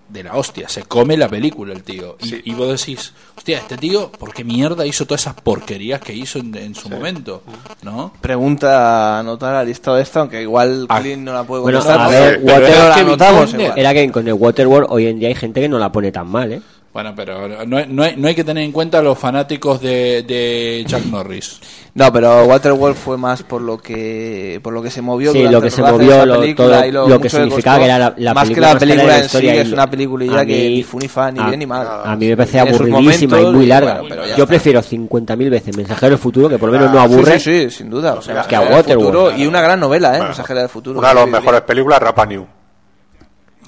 de 0.09 0.23
la 0.23 0.35
hostia, 0.35 0.67
se 0.67 0.83
come 0.83 1.15
la 1.15 1.27
película 1.29 1.73
el 1.73 1.83
tío. 1.83 2.17
Y, 2.23 2.49
y 2.51 2.53
vos 2.55 2.67
decís, 2.79 3.13
hostia, 3.37 3.59
este 3.59 3.77
tío, 3.77 4.11
¿por 4.11 4.33
qué 4.33 4.43
mierda 4.43 4.85
hizo 4.85 5.05
todas 5.05 5.21
esas 5.21 5.35
porquerías 5.35 6.01
que 6.01 6.13
hizo 6.13 6.39
en, 6.39 6.55
en 6.55 6.75
su 6.75 6.89
momento? 6.89 7.43
¿No? 7.83 8.11
Pregunta 8.19 9.15
a 9.15 9.19
anotar 9.19 9.53
la 9.53 9.63
lista 9.63 9.93
de 9.95 10.01
esta, 10.01 10.21
aunque 10.21 10.41
igual 10.41 10.85
Ah. 10.89 10.99
Clint 10.99 11.21
no 11.23 11.33
la 11.33 11.43
puede 11.43 11.61
Bueno, 11.61 11.79
contestar. 11.79 12.05
a 12.07 12.09
pero- 12.09 12.25
ver, 12.25 12.39
Waterworld 12.43 12.89
la 12.89 12.95
anotamos. 12.95 13.53
Era 13.75 13.93
que 13.93 14.11
con 14.11 14.27
el 14.27 14.33
Waterworld 14.33 14.87
hoy 14.89 15.07
en 15.07 15.19
día 15.19 15.29
hay 15.29 15.35
gente 15.35 15.61
que 15.61 15.69
no 15.69 15.77
la 15.79 15.91
pone 15.91 16.11
tan 16.11 16.27
mal, 16.27 16.51
¿eh? 16.53 16.61
Bueno, 16.91 17.13
pero 17.15 17.47
no, 17.67 17.77
hay- 17.77 17.85
no, 17.87 18.01
hay, 18.03 18.15
no 18.17 18.27
hay 18.27 18.33
que 18.33 18.43
tener 18.43 18.63
en 18.63 18.71
cuenta 18.71 18.99
los 19.03 19.17
fanáticos 19.17 19.79
de, 19.79 20.23
de 20.23 20.83
Chuck 20.87 21.05
Norris. 21.05 21.59
No, 21.93 22.11
pero 22.11 22.45
Waterworld 22.45 22.95
fue 22.97 23.15
más 23.15 23.43
por 23.43 23.61
lo 23.61 23.77
que 23.77 24.59
por 24.63 24.73
lo 24.73 24.81
que 24.81 24.89
se 24.89 24.99
movió. 25.01 25.31
Sí, 25.31 25.47
lo 25.47 25.61
que 25.61 25.69
se 25.69 25.83
movió, 25.83 26.25
lo- 26.25 26.39
película 26.39 26.77
todo 26.81 26.85
y 26.85 26.91
lo 27.09 27.19
que 27.21 27.29
significaba 27.29 27.77
que 27.77 27.85
era 27.85 27.99
la- 27.99 28.13
la 28.17 28.33
más 28.33 28.43
que 28.49 28.55
película 28.55 28.67
la 28.67 28.73
más 28.73 28.79
cara 28.79 28.79
de 28.79 28.93
película 28.95 29.13
la 29.17 29.23
en 29.23 29.29
sí, 29.29 29.39
que 29.39 29.61
es 29.61 29.71
una 29.71 29.89
peliculilla 29.89 30.39
a 30.39 30.45
que 30.47 30.69
ni 30.69 30.83
fu 30.83 30.97
ni 30.99 31.07
fa, 31.07 31.31
ni 31.31 31.39
a- 31.39 31.45
bien 31.45 31.59
ni 31.59 31.65
mal. 31.67 31.87
A 32.05 32.15
mí 32.15 32.27
me 32.27 32.35
parece 32.35 32.59
aburridísima 32.59 33.39
y 33.39 33.45
muy 33.45 33.65
larga. 33.67 33.99
bueno, 34.01 34.15
Yo 34.15 34.31
está. 34.31 34.45
prefiero 34.47 34.81
50.000 34.81 35.49
veces 35.49 35.77
Mensajero 35.77 36.09
del 36.09 36.19
Futuro, 36.19 36.49
que 36.49 36.57
por 36.57 36.69
lo 36.69 36.73
menos 36.79 36.91
no 36.91 36.99
Ah, 36.99 37.03
aburre. 37.03 37.39
Sí, 37.39 37.51
sí, 37.65 37.69
sí, 37.69 37.77
sin 37.77 37.89
duda. 37.91 38.13
O 38.15 38.21
sea, 38.21 38.41
que 38.47 38.55
a 38.55 38.61
Waterworld. 38.61 39.05
Futuro 39.05 39.37
Y 39.37 39.45
una 39.45 39.61
gran 39.61 39.79
novela, 39.79 40.07
¿eh? 40.09 40.11
Bueno, 40.13 40.25
Mensajera 40.29 40.61
del 40.61 40.69
Futuro. 40.69 40.97
Una 40.97 41.09
de 41.09 41.15
las 41.15 41.27
mejores 41.29 41.61
películas, 41.61 41.99
Rapa 42.01 42.25
New. 42.25 42.47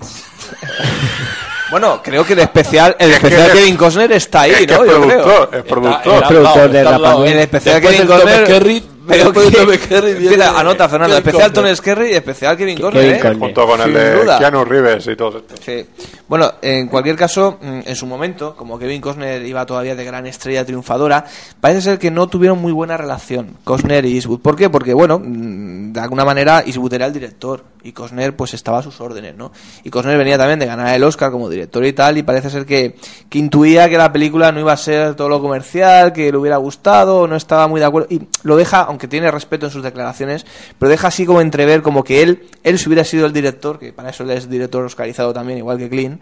Bueno, 1.72 2.02
creo 2.04 2.26
que 2.26 2.34
el 2.34 2.40
especial, 2.40 2.96
el 3.00 3.12
Es 3.12 3.20
que 3.20 3.28
especial 3.28 3.48
es- 3.50 3.54
Kevin 3.60 3.78
Costner 3.78 4.12
está 4.12 4.42
ahí, 4.42 4.52
es 4.52 4.58
que 4.60 4.68
¿no? 4.68 4.84
es 4.84 4.92
Yo 4.92 5.02
creo. 5.02 5.08
productor, 5.24 5.50
es 5.58 5.64
productor. 5.64 6.70
De. 6.70 7.32
El 7.32 7.40
especial 7.40 7.82
Después 7.82 7.96
Kevin 7.96 8.08
Costner. 8.08 8.91
Pero 9.08 9.34
que- 9.34 9.40
Tom 9.42 9.50
viene 9.50 10.12
Empieza, 10.12 10.60
anota, 10.60 10.90
Fernando. 10.90 11.16
Kevin 11.16 11.28
Especial. 11.30 11.54
Tom 11.54 11.76
Skerritt 11.76 12.12
y 12.12 12.16
especial 12.16 12.58
Kevin. 12.58 12.78
Kevin 12.78 12.98
¿eh? 12.98 13.36
Junto 13.40 13.66
con 13.68 13.82
el 13.82 13.94
de 13.94 14.22
duda. 14.22 14.38
Keanu 14.40 14.66
Reeves 14.66 15.08
y 15.08 15.16
todo 15.16 15.40
esto. 15.40 15.56
Sí. 15.64 15.86
Bueno, 16.28 16.54
en 16.62 16.88
cualquier 16.88 17.16
caso, 17.16 17.58
mm, 17.62 17.80
en 17.86 17.96
su 17.96 18.06
momento, 18.06 18.56
como 18.56 18.80
Kevin 18.80 19.02
Costner 19.02 19.46
iba 19.46 19.66
todavía 19.66 19.96
de 19.96 20.06
gran 20.06 20.26
estrella 20.28 20.66
triunfadora, 20.66 21.26
parece 21.60 21.82
ser 21.82 22.00
que 22.00 22.10
no 22.12 22.28
tuvieron 22.28 22.60
muy 22.60 22.72
buena 22.72 22.96
relación 22.96 23.58
Costner 23.64 24.06
y 24.06 24.16
Eastwood. 24.16 24.40
¿Por 24.40 24.56
qué? 24.56 24.70
Porque, 24.70 24.94
bueno, 24.94 25.20
mm, 25.20 25.92
de 25.94 26.00
alguna 26.00 26.24
manera 26.24 26.64
Eastwood 26.66 26.94
era 26.94 27.08
el 27.08 27.14
director 27.14 27.64
y 27.84 27.92
Costner 27.92 28.36
pues 28.36 28.54
estaba 28.54 28.80
a 28.80 28.84
sus 28.84 29.02
órdenes, 29.02 29.36
¿no? 29.36 29.52
Y 29.84 29.90
Costner 29.90 30.18
venía 30.18 30.38
también 30.38 30.60
de 30.60 30.68
ganar 30.68 30.96
el 30.96 31.04
Oscar 31.04 31.32
como 31.32 31.50
director 31.50 31.84
y 31.84 31.94
tal, 31.94 32.18
y 32.18 32.24
parece 32.24 32.50
ser 32.50 32.66
que, 32.66 32.96
que 33.28 33.40
intuía 33.40 33.90
que 33.90 33.98
la 33.98 34.12
película 34.14 34.52
no 34.52 34.60
iba 34.60 34.72
a 34.72 34.78
ser 34.78 35.16
todo 35.16 35.28
lo 35.28 35.42
comercial, 35.42 36.14
que 36.14 36.32
le 36.32 36.38
hubiera 36.38 36.58
gustado, 36.58 37.28
no 37.28 37.36
estaba 37.36 37.68
muy 37.68 37.80
de 37.80 37.88
acuerdo, 37.88 38.08
y 38.12 38.22
lo 38.44 38.56
deja, 38.56 38.88
aunque 38.92 39.08
tiene 39.08 39.32
respeto 39.32 39.66
en 39.66 39.72
sus 39.72 39.82
declaraciones, 39.84 40.46
pero 40.78 40.90
deja 40.90 41.08
así 41.08 41.26
como 41.26 41.42
entrever 41.42 41.82
como 41.82 42.04
que 42.04 42.22
él, 42.22 42.48
él 42.64 42.78
si 42.78 42.88
hubiera 42.88 43.04
sido 43.04 43.26
el 43.26 43.34
director, 43.34 43.80
que 43.80 43.92
para 43.92 44.12
eso 44.12 44.24
él 44.24 44.32
es 44.32 44.50
director 44.50 44.86
oscarizado 44.86 45.34
también, 45.34 45.58
igual 45.58 45.78
que 45.80 45.90
Clint, 45.90 46.22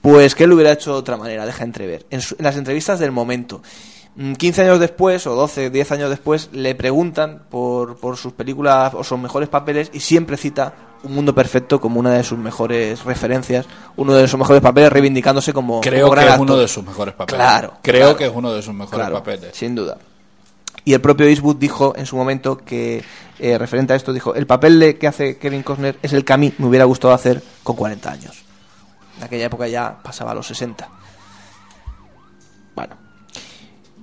pues 0.00 0.34
que 0.34 0.44
él 0.44 0.50
lo 0.50 0.56
hubiera 0.56 0.72
hecho 0.72 0.92
de 0.92 0.98
otra 0.98 1.16
manera, 1.16 1.44
deja 1.46 1.64
entrever. 1.64 2.06
En, 2.10 2.20
su- 2.20 2.34
en 2.38 2.44
las 2.44 2.56
entrevistas 2.56 2.98
del 2.98 3.12
momento. 3.12 3.62
Mm, 4.16 4.32
15 4.34 4.62
años 4.62 4.80
después, 4.80 5.26
o 5.26 5.34
12, 5.34 5.70
10 5.70 5.92
años 5.92 6.10
después, 6.10 6.48
le 6.52 6.74
preguntan 6.74 7.42
por, 7.50 7.96
por 7.98 8.16
sus 8.16 8.32
películas 8.32 8.92
o 8.94 9.04
sus 9.04 9.18
mejores 9.18 9.48
papeles 9.48 9.90
y 9.92 10.00
siempre 10.00 10.36
cita 10.36 10.72
Un 11.04 11.14
Mundo 11.14 11.34
Perfecto 11.34 11.80
como 11.80 12.00
una 12.00 12.12
de 12.14 12.24
sus 12.24 12.36
mejores 12.38 13.04
referencias, 13.04 13.66
uno 13.96 14.14
de 14.14 14.26
sus 14.26 14.38
mejores 14.38 14.60
papeles, 14.60 14.92
reivindicándose 14.92 15.52
como, 15.52 15.80
Creo 15.80 16.08
como 16.08 16.20
que 16.20 16.28
es 16.28 16.38
uno 16.38 16.56
de 16.56 16.66
sus 16.68 16.84
mejores 16.84 17.14
papeles. 17.14 17.36
Claro. 17.38 17.74
Creo 17.82 18.00
claro. 18.00 18.16
que 18.16 18.26
es 18.26 18.32
uno 18.34 18.52
de 18.52 18.62
sus 18.62 18.74
mejores 18.74 18.98
Claro, 18.98 19.14
papeles. 19.16 19.50
Sin 19.56 19.74
duda. 19.74 19.96
Y 20.84 20.94
el 20.94 21.00
propio 21.00 21.26
Eastwood 21.26 21.56
dijo 21.56 21.94
en 21.96 22.06
su 22.06 22.16
momento 22.16 22.58
que, 22.58 23.02
eh, 23.38 23.58
referente 23.58 23.92
a 23.92 23.96
esto, 23.96 24.12
dijo, 24.12 24.34
el 24.34 24.46
papel 24.46 24.80
de, 24.80 24.98
que 24.98 25.06
hace 25.06 25.36
Kevin 25.38 25.62
Costner 25.62 25.98
es 26.02 26.12
el 26.12 26.24
que 26.24 26.32
a 26.32 26.36
mí 26.36 26.52
me 26.58 26.66
hubiera 26.66 26.84
gustado 26.84 27.14
hacer 27.14 27.42
con 27.62 27.76
40 27.76 28.10
años. 28.10 28.44
En 29.18 29.24
aquella 29.24 29.46
época 29.46 29.68
ya 29.68 29.98
pasaba 30.02 30.32
a 30.32 30.34
los 30.34 30.46
60. 30.46 30.88
Bueno. 32.74 32.96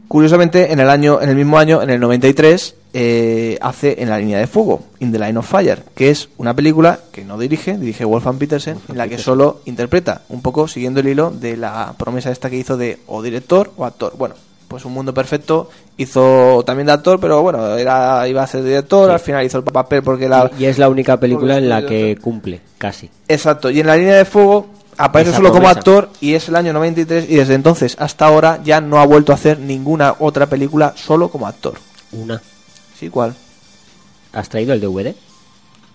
Curiosamente, 0.07 0.71
en 0.71 0.79
el 0.79 0.89
año, 0.89 1.21
en 1.21 1.29
el 1.29 1.35
mismo 1.35 1.57
año, 1.57 1.81
en 1.81 1.89
el 1.89 1.99
93, 1.99 2.75
eh, 2.93 3.57
hace 3.61 4.01
En 4.01 4.09
la 4.09 4.17
línea 4.17 4.39
de 4.39 4.47
fuego, 4.47 4.87
In 4.99 5.11
the 5.11 5.19
Line 5.19 5.37
of 5.37 5.47
Fire, 5.47 5.83
que 5.93 6.09
es 6.09 6.29
una 6.37 6.55
película 6.55 6.99
que 7.11 7.23
no 7.25 7.37
dirige, 7.37 7.77
dirige 7.77 8.05
Wolfgang 8.05 8.39
Petersen, 8.39 8.79
en 8.87 8.97
la 8.97 9.07
que 9.07 9.17
solo 9.17 9.61
interpreta, 9.65 10.23
un 10.29 10.41
poco 10.41 10.67
siguiendo 10.67 11.01
el 11.01 11.09
hilo 11.09 11.29
de 11.29 11.57
la 11.57 11.93
promesa 11.97 12.31
esta 12.31 12.49
que 12.49 12.55
hizo 12.55 12.77
de 12.77 12.99
o 13.05 13.21
director 13.21 13.71
o 13.77 13.85
actor. 13.85 14.15
Bueno, 14.17 14.35
pues 14.67 14.85
Un 14.85 14.93
Mundo 14.93 15.13
Perfecto 15.13 15.69
hizo 15.97 16.63
también 16.65 16.87
de 16.87 16.93
actor, 16.93 17.19
pero 17.19 17.41
bueno, 17.41 17.75
era, 17.75 18.27
iba 18.27 18.43
a 18.43 18.47
ser 18.47 18.63
director, 18.63 19.09
al 19.09 19.19
final 19.19 19.45
hizo 19.45 19.57
el 19.59 19.63
papel 19.63 20.03
porque 20.03 20.27
la... 20.27 20.51
Y 20.59 20.65
es 20.65 20.77
la 20.77 20.89
única 20.89 21.17
película 21.19 21.57
en 21.57 21.69
la 21.69 21.85
que 21.85 22.17
cumple, 22.21 22.61
casi. 22.77 23.09
Exacto, 23.27 23.69
y 23.69 23.79
en 23.79 23.87
la 23.87 23.95
línea 23.95 24.15
de 24.15 24.25
fuego 24.25 24.67
aparece 24.97 25.29
Esa 25.29 25.37
solo 25.37 25.51
como 25.51 25.69
actor 25.69 26.09
y 26.21 26.33
es 26.33 26.47
el 26.49 26.55
año 26.55 26.73
93 26.73 27.29
y 27.29 27.35
desde 27.35 27.53
entonces 27.53 27.95
hasta 27.99 28.25
ahora 28.25 28.59
ya 28.63 28.81
no 28.81 28.99
ha 28.99 29.05
vuelto 29.05 29.31
a 29.31 29.35
hacer 29.35 29.59
ninguna 29.59 30.15
otra 30.19 30.47
película 30.47 30.93
solo 30.95 31.29
como 31.29 31.47
actor. 31.47 31.75
Una. 32.11 32.41
Sí, 32.99 33.09
¿cuál? 33.09 33.35
¿Has 34.33 34.49
traído 34.49 34.73
el 34.73 34.81
DVD? 34.81 35.15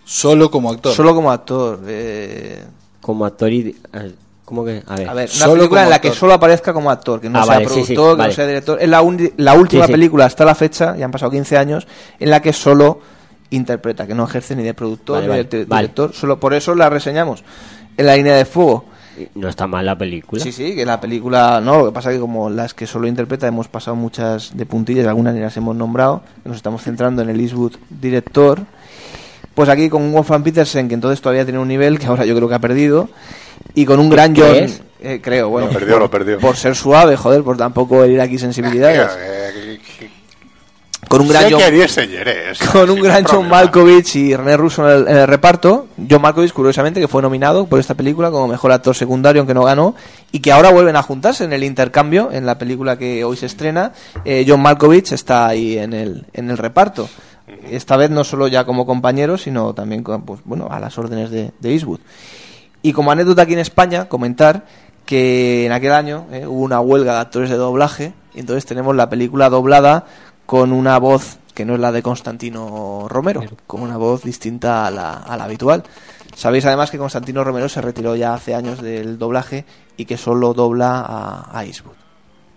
Solo 0.04 0.50
como 0.50 0.70
actor. 0.70 0.94
Solo 0.94 1.14
como 1.14 1.30
actor. 1.30 1.80
eh, 1.86 2.64
Como 3.00 3.24
actor 3.24 3.52
y... 3.52 3.76
¿Cómo 4.52 4.66
que? 4.66 4.82
A 4.86 4.96
ver. 4.96 5.08
A 5.08 5.14
ver, 5.14 5.30
una 5.34 5.52
película 5.54 5.82
en 5.84 5.88
la 5.88 5.98
que 5.98 6.12
solo 6.12 6.34
aparezca 6.34 6.74
como 6.74 6.90
actor, 6.90 7.22
que 7.22 7.30
no 7.30 7.38
Ah, 7.38 7.44
sea 7.44 7.54
vale, 7.54 7.68
sí, 7.68 7.74
sí, 7.86 7.94
productor, 7.94 8.16
que 8.16 8.18
vale. 8.18 8.28
no 8.32 8.34
sea 8.36 8.46
director. 8.46 8.78
Es 8.82 8.88
la, 8.90 9.02
la 9.38 9.54
última 9.54 9.84
Sí, 9.84 9.86
sí. 9.86 9.92
película 9.92 10.26
hasta 10.26 10.44
la 10.44 10.54
fecha, 10.54 10.94
ya 10.94 11.06
han 11.06 11.10
pasado 11.10 11.30
15 11.30 11.56
años, 11.56 11.86
en 12.20 12.28
la 12.28 12.42
que 12.42 12.52
solo 12.52 13.00
interpreta, 13.48 14.06
que 14.06 14.14
no 14.14 14.24
ejerce 14.24 14.54
ni 14.54 14.62
de 14.62 14.74
productor 14.74 15.26
Vale, 15.26 15.44
ni 15.44 15.48
de 15.48 15.64
director. 15.64 16.12
Solo 16.12 16.38
por 16.38 16.52
eso 16.52 16.74
la 16.74 16.90
reseñamos. 16.90 17.42
En 17.96 18.04
la 18.04 18.14
línea 18.14 18.34
de 18.36 18.44
fuego. 18.44 18.84
No 19.34 19.48
está 19.48 19.66
mal 19.66 19.86
la 19.86 19.96
película. 19.96 20.42
Sí, 20.42 20.52
sí, 20.52 20.74
que 20.74 20.84
la 20.84 21.00
película, 21.00 21.58
no, 21.62 21.78
lo 21.78 21.86
que 21.86 21.92
pasa 21.92 22.10
es 22.10 22.16
que 22.16 22.20
como 22.20 22.50
las 22.50 22.74
que 22.74 22.86
solo 22.86 23.06
interpreta 23.06 23.46
hemos 23.46 23.68
pasado 23.68 23.94
muchas 23.94 24.54
de 24.54 24.66
puntillas, 24.66 25.06
algunas 25.06 25.34
ni 25.34 25.40
las 25.40 25.56
hemos 25.56 25.74
nombrado, 25.76 26.22
nos 26.44 26.56
estamos 26.56 26.82
centrando 26.82 27.22
en 27.22 27.30
el 27.30 27.40
Eastwood 27.40 27.72
director, 27.88 28.60
pues 29.54 29.70
aquí 29.70 29.88
con 29.88 30.12
Wolfgang 30.12 30.42
Petersen, 30.42 30.88
que 30.88 30.94
entonces 30.94 31.22
todavía 31.22 31.44
tiene 31.44 31.58
un 31.58 31.68
nivel 31.68 31.98
que 31.98 32.06
ahora 32.06 32.24
yo 32.26 32.34
creo 32.36 32.48
que 32.48 32.54
ha 32.54 32.58
perdido, 32.58 33.08
y 33.74 33.84
con 33.84 34.00
un 34.00 34.08
gran 34.10 34.32
¿Qué 34.34 34.42
John, 34.42 34.86
eh, 35.00 35.20
creo, 35.22 35.48
bueno, 35.48 35.66
Lo 35.68 35.72
perdió, 35.72 35.92
por, 35.94 36.02
lo 36.02 36.10
perdió. 36.10 36.38
por 36.38 36.56
ser 36.56 36.74
suave, 36.76 37.16
joder, 37.16 37.42
por 37.42 37.56
tampoco 37.56 38.04
herir 38.04 38.20
aquí 38.20 38.38
sensibilidades. 38.38 39.10
Eh, 39.18 39.80
Con 41.08 41.20
un 41.22 41.28
gran 41.28 41.42
Sé 41.44 41.50
John- 41.50 41.58
que 41.58 41.64
haría 41.66 41.84
ese 41.84 42.06
Jerez, 42.06 42.58
con 42.72 42.88
un 42.88 43.00
gran 43.00 43.24
John. 43.24 43.48
Malkovich 43.48 44.14
y 44.16 44.34
René 44.36 44.56
Russo 44.56 44.88
en 44.88 45.00
el, 45.02 45.08
en 45.08 45.16
el 45.18 45.26
reparto. 45.26 45.88
John 46.08 46.22
Malkovich, 46.22 46.52
curiosamente, 46.52 47.00
que 47.00 47.08
fue 47.08 47.20
nominado 47.20 47.66
por 47.66 47.80
esta 47.80 47.94
película 47.94 48.30
como 48.30 48.46
mejor 48.48 48.70
actor 48.72 48.94
secundario, 48.94 49.40
aunque 49.40 49.52
no 49.52 49.64
ganó, 49.64 49.94
y 50.30 50.38
que 50.40 50.52
ahora 50.52 50.70
vuelven 50.70 50.94
a 50.96 51.02
juntarse 51.02 51.44
en 51.44 51.52
el 51.52 51.64
intercambio, 51.64 52.30
en 52.32 52.46
la 52.46 52.56
película 52.56 52.96
que 52.96 53.24
hoy 53.24 53.36
se 53.36 53.46
estrena. 53.46 53.92
Eh, 54.24 54.44
John 54.48 54.62
Malkovich 54.62 55.12
está 55.12 55.48
ahí 55.48 55.76
en 55.76 55.92
el, 55.92 56.24
en 56.32 56.50
el 56.50 56.56
reparto. 56.56 57.08
Esta 57.68 57.96
vez 57.96 58.08
no 58.08 58.22
solo 58.24 58.46
ya 58.48 58.64
como 58.64 58.86
compañero, 58.86 59.36
sino 59.36 59.74
también 59.74 60.02
con, 60.02 60.22
pues, 60.22 60.40
bueno, 60.44 60.68
a 60.70 60.78
las 60.80 60.96
órdenes 60.96 61.30
de, 61.30 61.50
de 61.60 61.72
Eastwood. 61.72 62.00
Y 62.82 62.92
como 62.92 63.10
anécdota 63.12 63.42
aquí 63.42 63.52
en 63.52 63.60
España, 63.60 64.08
comentar 64.08 64.64
que 65.06 65.66
en 65.66 65.72
aquel 65.72 65.92
año 65.92 66.26
eh, 66.32 66.46
hubo 66.46 66.62
una 66.62 66.80
huelga 66.80 67.14
de 67.14 67.20
actores 67.20 67.50
de 67.50 67.56
doblaje, 67.56 68.12
y 68.34 68.40
entonces 68.40 68.66
tenemos 68.66 68.94
la 68.96 69.08
película 69.08 69.48
doblada 69.50 70.06
con 70.46 70.72
una 70.72 70.98
voz 70.98 71.38
que 71.54 71.64
no 71.64 71.74
es 71.74 71.80
la 71.80 71.92
de 71.92 72.02
Constantino 72.02 73.06
Romero, 73.08 73.42
con 73.66 73.82
una 73.82 73.96
voz 73.96 74.22
distinta 74.22 74.86
a 74.86 74.90
la, 74.90 75.14
a 75.14 75.36
la 75.36 75.44
habitual. 75.44 75.82
Sabéis 76.34 76.64
además 76.64 76.90
que 76.90 76.98
Constantino 76.98 77.44
Romero 77.44 77.68
se 77.68 77.80
retiró 77.82 78.16
ya 78.16 78.32
hace 78.34 78.54
años 78.54 78.80
del 78.80 79.18
doblaje 79.18 79.64
y 79.96 80.06
que 80.06 80.16
solo 80.16 80.54
dobla 80.54 81.00
a, 81.06 81.58
a 81.58 81.64
Eastwood. 81.64 81.94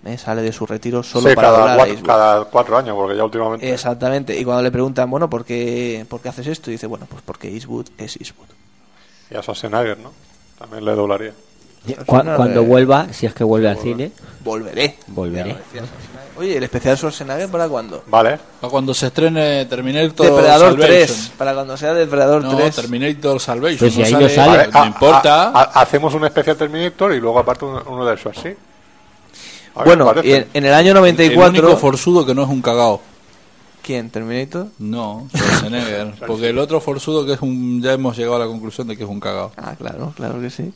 Eh, 0.06 0.18
Sale 0.18 0.44
de 0.44 0.54
su 0.54 0.66
retiro 0.66 1.02
solo 1.04 1.30
Sí, 1.30 1.36
para 1.36 1.48
cada, 1.50 1.58
doblar 1.58 1.74
a 1.74 1.76
cuatro, 1.78 1.94
Eastwood. 1.94 2.08
cada 2.08 2.46
cuatro 2.46 2.78
años, 2.78 2.96
porque 2.96 3.18
ya 3.18 3.24
últimamente. 3.26 3.74
Exactamente. 3.74 4.40
Y 4.40 4.46
cuando 4.46 4.64
le 4.64 4.72
preguntan, 4.72 5.10
bueno, 5.10 5.30
¿por 5.30 5.44
qué, 5.44 6.06
¿por 6.08 6.22
qué 6.22 6.30
haces 6.30 6.48
esto? 6.48 6.70
Y 6.70 6.74
dice, 6.76 6.88
bueno, 6.88 7.06
pues 7.10 7.22
porque 7.26 7.50
Eastwood 7.50 7.88
es 7.98 8.16
Eastwood. 8.18 8.48
Y 9.32 9.36
a 9.36 9.42
Schwarzenegger, 9.42 9.98
¿no? 10.00 10.12
También 10.60 10.86
le 10.86 10.92
doblaría. 10.94 11.34
Cuando 12.06 12.64
vuelva, 12.64 13.08
si 13.14 13.26
es 13.28 13.34
que 13.34 13.44
vuelve 13.44 13.70
al 13.70 13.78
cine, 13.78 14.12
Volveré. 14.44 14.98
volveré. 15.08 15.56
Oye, 16.38 16.58
¿el 16.58 16.64
especial 16.64 16.98
Schwarzenegger 16.98 17.48
para 17.50 17.68
cuándo? 17.70 18.04
Vale. 18.08 18.40
Para 18.60 18.72
cuando 18.72 18.94
se 18.94 19.08
estrene 19.08 19.66
Terminator 19.66 20.26
Depredador 20.26 20.70
Salvation. 20.72 20.88
3. 20.88 21.32
Para 21.38 21.54
cuando 21.54 21.78
sea 21.78 21.94
Depredador 21.94 22.44
No, 22.44 22.56
3. 22.58 22.76
Terminator 22.76 23.40
Salvation. 23.40 23.78
Pues 23.80 23.94
si 23.94 24.00
no 24.00 24.06
ahí 24.06 24.12
sale- 24.12 24.24
no 24.24 24.30
sale. 24.30 24.58
Vale, 24.58 24.72
no 24.74 24.80
a- 24.82 24.86
importa. 24.88 25.44
a- 25.50 25.62
a- 25.62 25.64
hacemos 25.82 26.14
un 26.16 26.26
especial 26.26 26.58
Terminator 26.58 27.14
y 27.14 27.20
luego 27.20 27.40
aparte 27.40 27.66
un- 27.66 27.82
uno 27.88 28.06
del 28.06 28.18
Schwarzenegger. 28.18 28.58
Ver, 29.76 29.86
Bueno, 29.86 30.14
en, 30.24 30.48
en 30.54 30.66
el 30.66 30.74
año 30.74 30.88
El 30.90 30.96
94... 30.96 31.50
único 31.50 31.78
forzudo 31.78 32.26
que 32.26 32.34
no 32.34 32.44
es 32.44 32.50
un 32.50 32.62
cagao. 32.62 33.02
¿Quién? 33.86 34.10
¿Terminator? 34.10 34.68
No, 34.80 35.28
Schwarzenegger. 35.36 36.14
porque 36.28 36.50
el 36.50 36.58
otro 36.58 36.82
forzudo 36.82 37.24
que 37.24 37.34
es 37.34 37.42
un. 37.42 37.84
Ya 37.84 37.94
hemos 37.94 38.18
llegado 38.18 38.38
a 38.38 38.40
la 38.40 38.48
conclusión 38.48 38.88
de 38.88 38.98
que 38.98 39.04
es 39.04 39.10
un 39.10 39.20
cagao. 39.20 39.52
Ah, 39.58 39.76
claro, 39.78 40.12
claro 40.18 40.42
que 40.42 40.50
sí. 40.50 40.74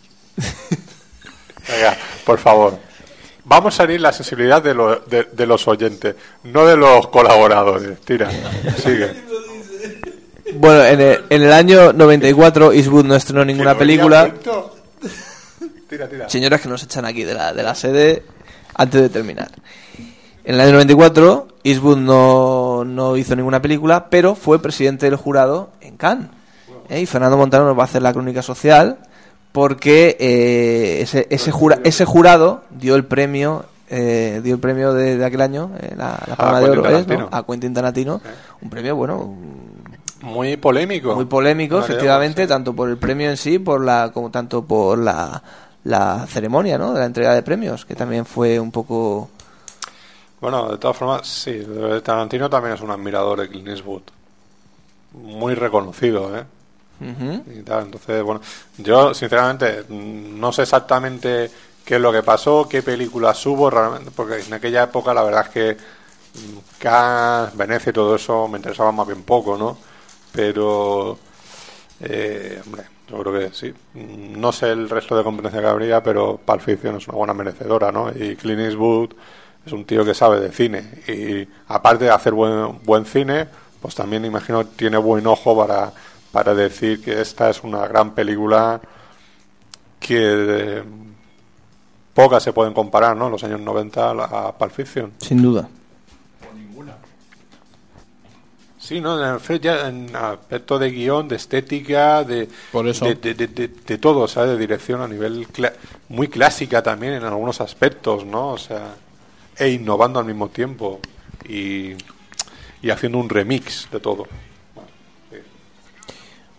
Venga, 1.68 1.98
por 2.26 2.38
favor. 2.38 2.78
Vamos 3.46 3.80
a 3.80 3.84
herir 3.84 4.02
la 4.02 4.14
sensibilidad 4.14 4.62
de, 4.62 4.76
lo- 4.76 5.00
de- 5.00 5.24
de 5.32 5.46
los 5.48 5.68
oyentes, 5.68 6.16
no 6.44 6.66
de 6.68 6.78
los 6.78 7.08
colaboradores. 7.08 8.00
Tira, 8.02 8.30
sigue. 8.84 9.12
Bueno, 10.54 10.84
en 10.86 11.02
el, 11.02 11.24
en 11.32 11.42
el 11.44 11.52
año 11.54 11.92
94 11.94 12.74
Eastwood 12.74 13.06
no 13.06 13.16
estrenó 13.16 13.44
ninguna 13.44 13.76
película. 13.76 14.32
Tira, 15.90 16.08
tira. 16.08 16.30
Señoras 16.30 16.62
que 16.62 16.70
nos 16.70 16.84
echan 16.84 17.06
aquí 17.06 17.24
de 17.24 17.34
la, 17.34 17.54
de 17.54 17.64
la 17.64 17.74
sede 17.74 18.24
antes 18.76 19.02
de 19.02 19.10
terminar. 19.10 19.50
En 20.50 20.56
el 20.56 20.62
año 20.62 20.72
94 20.74 21.48
Eastwood 21.64 21.98
no, 21.98 22.84
no 22.84 23.16
hizo 23.18 23.36
ninguna 23.36 23.62
película, 23.62 24.08
pero 24.10 24.34
fue 24.34 24.60
presidente 24.60 25.06
del 25.06 25.16
jurado 25.16 25.70
en 25.80 25.96
Cannes. 25.96 26.30
¿eh? 26.90 27.02
Y 27.02 27.06
Fernando 27.06 27.38
Montano 27.38 27.66
nos 27.66 27.78
va 27.78 27.82
a 27.84 27.86
hacer 27.86 28.02
la 28.02 28.12
crónica 28.14 28.42
social 28.42 28.98
porque 29.52 30.18
eh, 30.20 31.02
ese, 31.02 31.28
ese, 31.30 31.52
jura- 31.52 31.80
ese 31.84 32.04
jurado 32.04 32.64
dio 32.72 32.96
el 32.96 33.06
premio 33.06 33.66
eh, 33.92 34.42
dio 34.44 34.56
el 34.56 34.60
premio 34.60 34.92
de, 34.94 35.18
de 35.18 35.26
aquel 35.26 35.42
año 35.42 35.70
eh, 35.80 35.94
la, 35.96 36.18
la 36.28 36.36
Palma 36.36 36.62
de 36.62 36.70
Oro 36.72 36.82
es, 36.86 36.92
¿no? 36.92 37.06
Tarantino. 37.06 37.30
a 37.32 37.44
Quentin 37.46 37.74
Tarantino 37.76 38.22
un 38.62 38.70
premio 38.72 38.96
bueno 38.96 39.36
Muy 40.24 40.58
polémico. 40.58 41.14
muy 41.16 41.26
polémico 41.26 41.78
efectivamente 41.80 42.48
tanto 42.48 42.74
por 42.74 42.90
el 42.90 42.98
premio 42.98 43.30
en 43.30 43.38
sí 43.38 43.60
por 43.60 43.84
la 43.86 44.10
como 44.14 44.30
tanto 44.32 44.64
por 44.66 44.98
la, 45.00 45.42
la 45.84 46.26
ceremonia 46.28 46.78
¿no? 46.80 46.94
de 46.94 47.00
la 47.02 47.06
entrega 47.06 47.36
de 47.36 47.42
premios 47.44 47.86
que 47.86 47.96
también 47.96 48.26
fue 48.26 48.60
un 48.60 48.72
poco 48.72 49.30
Bueno, 50.42 50.72
de 50.72 50.78
todas 50.78 50.96
formas, 50.96 51.28
sí, 51.28 51.66
Tarantino 52.04 52.50
también 52.50 52.76
es 52.76 52.82
un 52.82 52.92
admirador 52.92 53.42
de 53.42 53.50
Clint 53.50 53.68
Eastwood. 53.68 54.04
Muy 55.14 55.56
reconocido, 55.56 56.36
¿eh? 56.38 56.46
Y 57.02 57.62
tal, 57.64 57.86
entonces, 57.86 58.22
bueno, 58.24 58.42
yo 58.78 59.14
sinceramente 59.14 59.86
no 59.90 60.52
sé 60.52 60.64
exactamente 60.64 61.50
qué 61.86 61.96
es 61.96 62.02
lo 62.02 62.12
que 62.12 62.24
pasó, 62.24 62.68
qué 62.70 62.84
películas 62.84 63.46
hubo 63.46 63.70
realmente, 63.70 64.12
porque 64.12 64.40
en 64.42 64.54
aquella 64.54 64.84
época 64.84 65.14
la 65.14 65.24
verdad 65.24 65.46
es 65.48 65.50
que 65.50 65.78
mm, 66.36 66.58
Cannes, 66.78 67.56
Venecia 67.56 67.90
y 67.92 67.94
todo 67.94 68.16
eso 68.16 68.48
me 68.48 68.58
interesaba 68.58 68.92
más 68.92 69.08
bien 69.08 69.24
poco, 69.24 69.58
¿no? 69.58 69.78
Pero, 70.32 71.18
eh, 72.02 72.62
hombre, 72.66 72.84
yo 73.10 73.20
creo 73.20 73.40
que 73.40 73.56
sí. 73.56 73.74
No 73.94 74.52
sé 74.52 74.72
el 74.72 74.90
resto 74.90 75.18
de 75.18 75.24
competencia 75.24 75.62
que 75.62 75.68
habría, 75.68 76.04
pero 76.04 76.38
Pulp 76.38 76.62
Fiction 76.62 76.98
es 76.98 77.08
una 77.08 77.18
buena 77.18 77.34
merecedora, 77.34 77.92
¿no? 77.92 78.10
Y 78.12 78.36
Clint 78.36 78.60
Eastwood 78.62 79.12
es 79.66 79.72
un 79.74 79.86
tío 79.86 80.04
que 80.06 80.14
sabe 80.14 80.40
de 80.40 80.52
cine 80.52 80.84
y 81.08 81.48
aparte 81.68 82.06
de 82.06 82.12
hacer 82.12 82.34
buen, 82.34 82.80
buen 82.84 83.06
cine, 83.06 83.48
pues 83.82 83.96
también 83.96 84.26
imagino 84.26 84.66
tiene 84.66 84.98
buen 84.98 85.26
ojo 85.28 85.56
para, 85.56 85.92
para 86.32 86.54
decir 86.56 87.02
que 87.04 87.22
esta 87.22 87.50
es 87.50 87.64
una 87.64 87.88
gran 87.88 88.12
película 88.16 88.80
que 90.00 90.18
eh, 90.18 90.84
pocas 92.14 92.42
se 92.44 92.54
pueden 92.54 92.74
comparar, 92.74 93.16
¿no? 93.16 93.26
En 93.28 93.32
los 93.34 93.44
años 93.44 93.60
90 93.62 94.10
a, 94.12 94.58
Pulp 94.58 94.72
Fiction. 94.72 95.12
sin 95.20 95.42
duda 95.42 95.68
Sí, 98.80 99.02
no, 99.02 99.24
en 99.34 99.40
Fred 99.42 99.62
ya 99.62 99.88
en 99.90 100.16
aspecto 100.16 100.80
de 100.80 100.90
guion, 100.90 101.28
de 101.28 101.36
estética, 101.36 102.24
de, 102.24 102.48
eso. 102.88 103.06
de, 103.06 103.16
de, 103.16 103.34
de- 103.36 103.48
de- 103.48 103.68
de 103.68 103.98
todo, 103.98 104.28
¿sabes? 104.28 104.52
De 104.52 104.58
dirección 104.58 105.02
a 105.02 105.08
nivel 105.08 105.48
cla- 105.50 105.74
muy 106.08 106.28
clásica 106.30 106.82
también 106.82 107.14
en 107.14 107.24
algunos 107.26 107.60
aspectos, 107.62 108.26
¿no? 108.26 108.52
O 108.54 108.58
sea, 108.58 108.96
e 109.60 109.70
innovando 109.70 110.20
al 110.20 110.26
mismo 110.26 110.48
tiempo 110.48 111.00
y, 111.48 111.92
y 112.82 112.90
haciendo 112.90 113.18
un 113.18 113.30
remix 113.30 113.88
de 113.92 114.00
todo. 114.00 114.26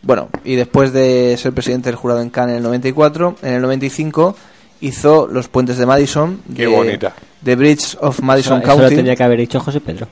Bueno, 0.03 0.29
y 0.45 0.55
después 0.55 0.93
de 0.93 1.37
ser 1.37 1.53
presidente 1.53 1.89
del 1.89 1.97
jurado 1.97 2.23
en 2.23 2.31
Cannes 2.31 2.53
en 2.53 2.59
el 2.59 2.63
94, 2.63 3.37
en 3.43 3.55
el 3.55 3.63
95 3.63 4.37
hizo 4.81 5.27
Los 5.27 5.49
Puentes 5.49 5.77
de 5.77 5.87
Madison. 5.87 6.41
Qué 6.55 6.63
de, 6.63 6.69
bonita. 6.69 7.15
The 7.45 7.57
Bridge 7.57 7.97
of 8.01 8.21
Madison 8.21 8.59
Eso, 8.59 8.67
eso 8.67 8.77
lo 8.77 8.79
County. 8.83 8.95
tendría 8.95 9.17
que 9.17 9.23
haber 9.23 9.39
dicho 9.41 9.61
José 9.61 9.81
Pedro. 9.81 10.07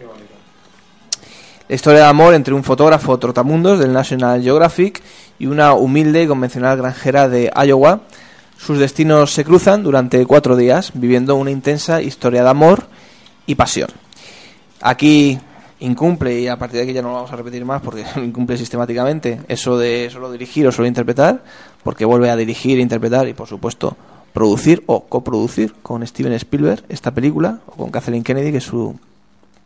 La 1.69 1.75
historia 1.75 2.01
de 2.01 2.07
amor 2.07 2.35
entre 2.35 2.55
un 2.55 2.65
fotógrafo 2.65 3.19
trotamundos 3.19 3.79
del 3.79 3.93
National 3.93 4.43
Geographic 4.43 5.03
y 5.39 5.47
una 5.47 5.75
humilde 5.75 6.23
y 6.23 6.27
convencional 6.27 6.79
granjera 6.79 7.29
de 7.29 7.51
Iowa. 7.67 8.01
Sus 8.59 8.79
destinos 8.79 9.33
se 9.33 9.45
cruzan 9.45 9.83
durante 9.83 10.27
cuatro 10.27 10.57
días, 10.57 10.91
viviendo 10.93 11.37
una 11.37 11.51
intensa 11.51 12.03
historia 12.03 12.43
de 12.43 12.51
amor 12.51 12.87
y 13.47 13.55
pasión. 13.55 13.89
Aquí 14.83 15.39
incumple, 15.81 16.41
y 16.41 16.49
a 16.49 16.59
partir 16.59 16.79
de 16.79 16.83
aquí 16.83 16.93
ya 16.93 17.01
no 17.01 17.09
lo 17.09 17.15
vamos 17.15 17.33
a 17.33 17.37
repetir 17.37 17.65
más 17.65 17.81
porque 17.81 18.05
incumple 18.17 18.59
sistemáticamente, 18.59 19.41
eso 19.49 19.79
de 19.79 20.11
solo 20.11 20.31
dirigir 20.31 20.67
o 20.67 20.73
solo 20.73 20.89
interpretar, 20.89 21.43
porque 21.85 22.05
vuelve 22.05 22.31
a 22.31 22.37
dirigir, 22.37 22.81
interpretar 22.81 23.29
y, 23.29 23.33
por 23.33 23.47
supuesto, 23.47 23.97
producir 24.35 24.83
o 24.87 25.05
coproducir 25.05 25.75
con 25.81 26.07
Steven 26.07 26.33
Spielberg 26.33 26.83
esta 26.89 27.13
película, 27.13 27.61
o 27.69 27.73
con 27.73 27.91
Kathleen 27.91 28.25
Kennedy, 28.25 28.51
que 28.51 28.59
es 28.59 28.65
su 28.65 28.99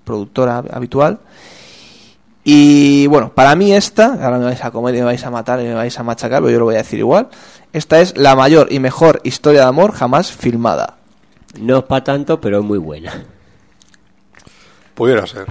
productora 0.04 0.58
habitual. 0.70 1.18
Y 2.44 3.06
bueno, 3.06 3.32
para 3.32 3.54
mí 3.54 3.72
esta, 3.72 4.14
ahora 4.14 4.38
me 4.38 4.44
vais 4.46 4.64
a 4.64 4.70
comer 4.72 4.94
y 4.96 4.98
me 4.98 5.04
vais 5.04 5.24
a 5.24 5.30
matar 5.30 5.60
y 5.60 5.64
me 5.64 5.74
vais 5.74 5.96
a 5.98 6.02
machacar, 6.02 6.40
pero 6.40 6.50
yo 6.50 6.58
lo 6.58 6.64
voy 6.64 6.74
a 6.74 6.78
decir 6.78 6.98
igual. 6.98 7.28
Esta 7.72 8.00
es 8.00 8.16
la 8.16 8.34
mayor 8.34 8.72
y 8.72 8.80
mejor 8.80 9.20
historia 9.22 9.60
de 9.60 9.66
amor 9.66 9.92
jamás 9.92 10.32
filmada. 10.32 10.96
No 11.58 11.78
es 11.78 11.84
para 11.84 12.02
tanto, 12.02 12.40
pero 12.40 12.58
es 12.58 12.64
muy 12.64 12.78
buena. 12.78 13.24
Pudiera 14.94 15.26
ser. 15.26 15.46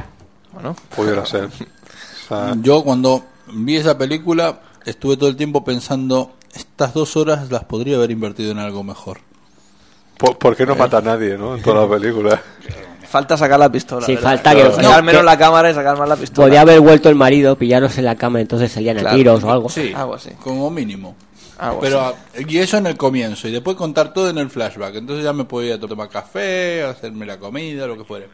Bueno. 0.52 0.76
Pudiera 0.96 1.26
ser. 1.26 1.50
O 2.24 2.34
sea, 2.34 2.56
Yo 2.62 2.82
cuando 2.86 3.26
vi 3.54 3.76
esa 3.76 3.98
película 3.98 4.62
estuve 4.86 5.18
todo 5.18 5.28
el 5.28 5.36
tiempo 5.36 5.66
pensando, 5.66 6.32
estas 6.54 6.94
dos 6.94 7.18
horas 7.18 7.52
las 7.52 7.66
podría 7.66 7.98
haber 7.98 8.12
invertido 8.12 8.52
en 8.52 8.60
algo 8.60 8.84
mejor. 8.84 9.20
¿por, 10.18 10.38
por 10.38 10.56
qué 10.56 10.66
no 10.66 10.76
mata 10.76 11.00
a 11.00 11.02
nadie, 11.02 11.38
no? 11.38 11.58
En 11.58 11.62
toda 11.62 11.82
la 11.82 11.90
película. 11.90 12.42
Falta 13.12 13.36
sacar 13.38 13.60
la 13.60 13.70
pistola. 13.72 14.06
Sí, 14.06 14.16
¿verdad? 14.16 14.30
falta 14.30 14.56
que- 14.56 14.72
Sacar 14.72 15.00
no, 15.00 15.04
menos 15.04 15.22
que- 15.22 15.26
la 15.26 15.38
cámara 15.38 15.70
y 15.70 15.74
sacar 15.74 15.98
más 16.00 16.08
la 16.10 16.16
pistola. 16.16 16.46
Podría 16.46 16.62
haber 16.62 16.80
vuelto 16.80 17.10
el 17.10 17.16
marido, 17.16 17.58
pillarlos 17.58 17.98
en 17.98 18.06
la 18.06 18.16
cama, 18.16 18.40
entonces 18.40 18.72
salían 18.72 18.98
a 18.98 19.02
Claro. 19.02 19.18
tiros 19.18 19.44
o 19.44 19.52
algo. 19.52 19.70
Sí, 19.70 19.92
Algo 19.96 20.16
así. 20.16 20.30
como 20.42 20.70
mínimo. 20.72 21.16
Algo 21.60 21.82
Pero 21.82 22.00
así. 22.00 22.46
y 22.48 22.58
eso 22.58 22.78
en 22.78 22.88
el 22.88 22.98
comienzo 22.98 23.48
y 23.48 23.52
después 23.52 23.76
contar 23.78 24.14
todo 24.14 24.30
en 24.30 24.38
el 24.38 24.50
flashback. 24.50 24.96
Entonces 24.96 25.24
ya 25.26 25.34
me 25.34 25.44
podía 25.46 25.80
tomar 25.80 26.10
café, 26.10 26.84
hacerme 26.84 27.26
la 27.26 27.38
comida, 27.38 27.86
lo 27.86 27.98
que 27.98 28.04
fuera. 28.06 28.26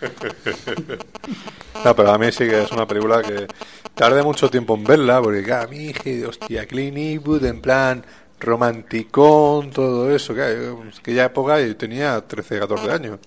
No, 1.84 1.94
pero 1.94 2.10
a 2.12 2.18
mí 2.18 2.26
sí 2.32 2.38
que 2.48 2.62
es 2.62 2.72
una 2.72 2.86
película 2.86 3.22
que 3.22 3.46
tardé 3.94 4.22
mucho 4.22 4.50
tiempo 4.50 4.74
en 4.74 4.84
verla, 4.84 5.22
porque 5.22 5.52
a 5.52 5.66
mí 5.68 5.78
dije, 5.78 6.26
hostia, 6.26 6.66
Clint 6.66 6.96
Eastwood 6.96 7.44
en 7.44 7.60
plan 7.60 8.04
romanticón, 8.40 9.70
todo 9.70 10.10
eso, 10.10 10.34
que 10.34 11.14
ya 11.14 11.24
época 11.26 11.60
yo 11.60 11.76
tenía 11.76 12.20
13, 12.20 12.58
14 12.58 12.90
años. 12.90 13.18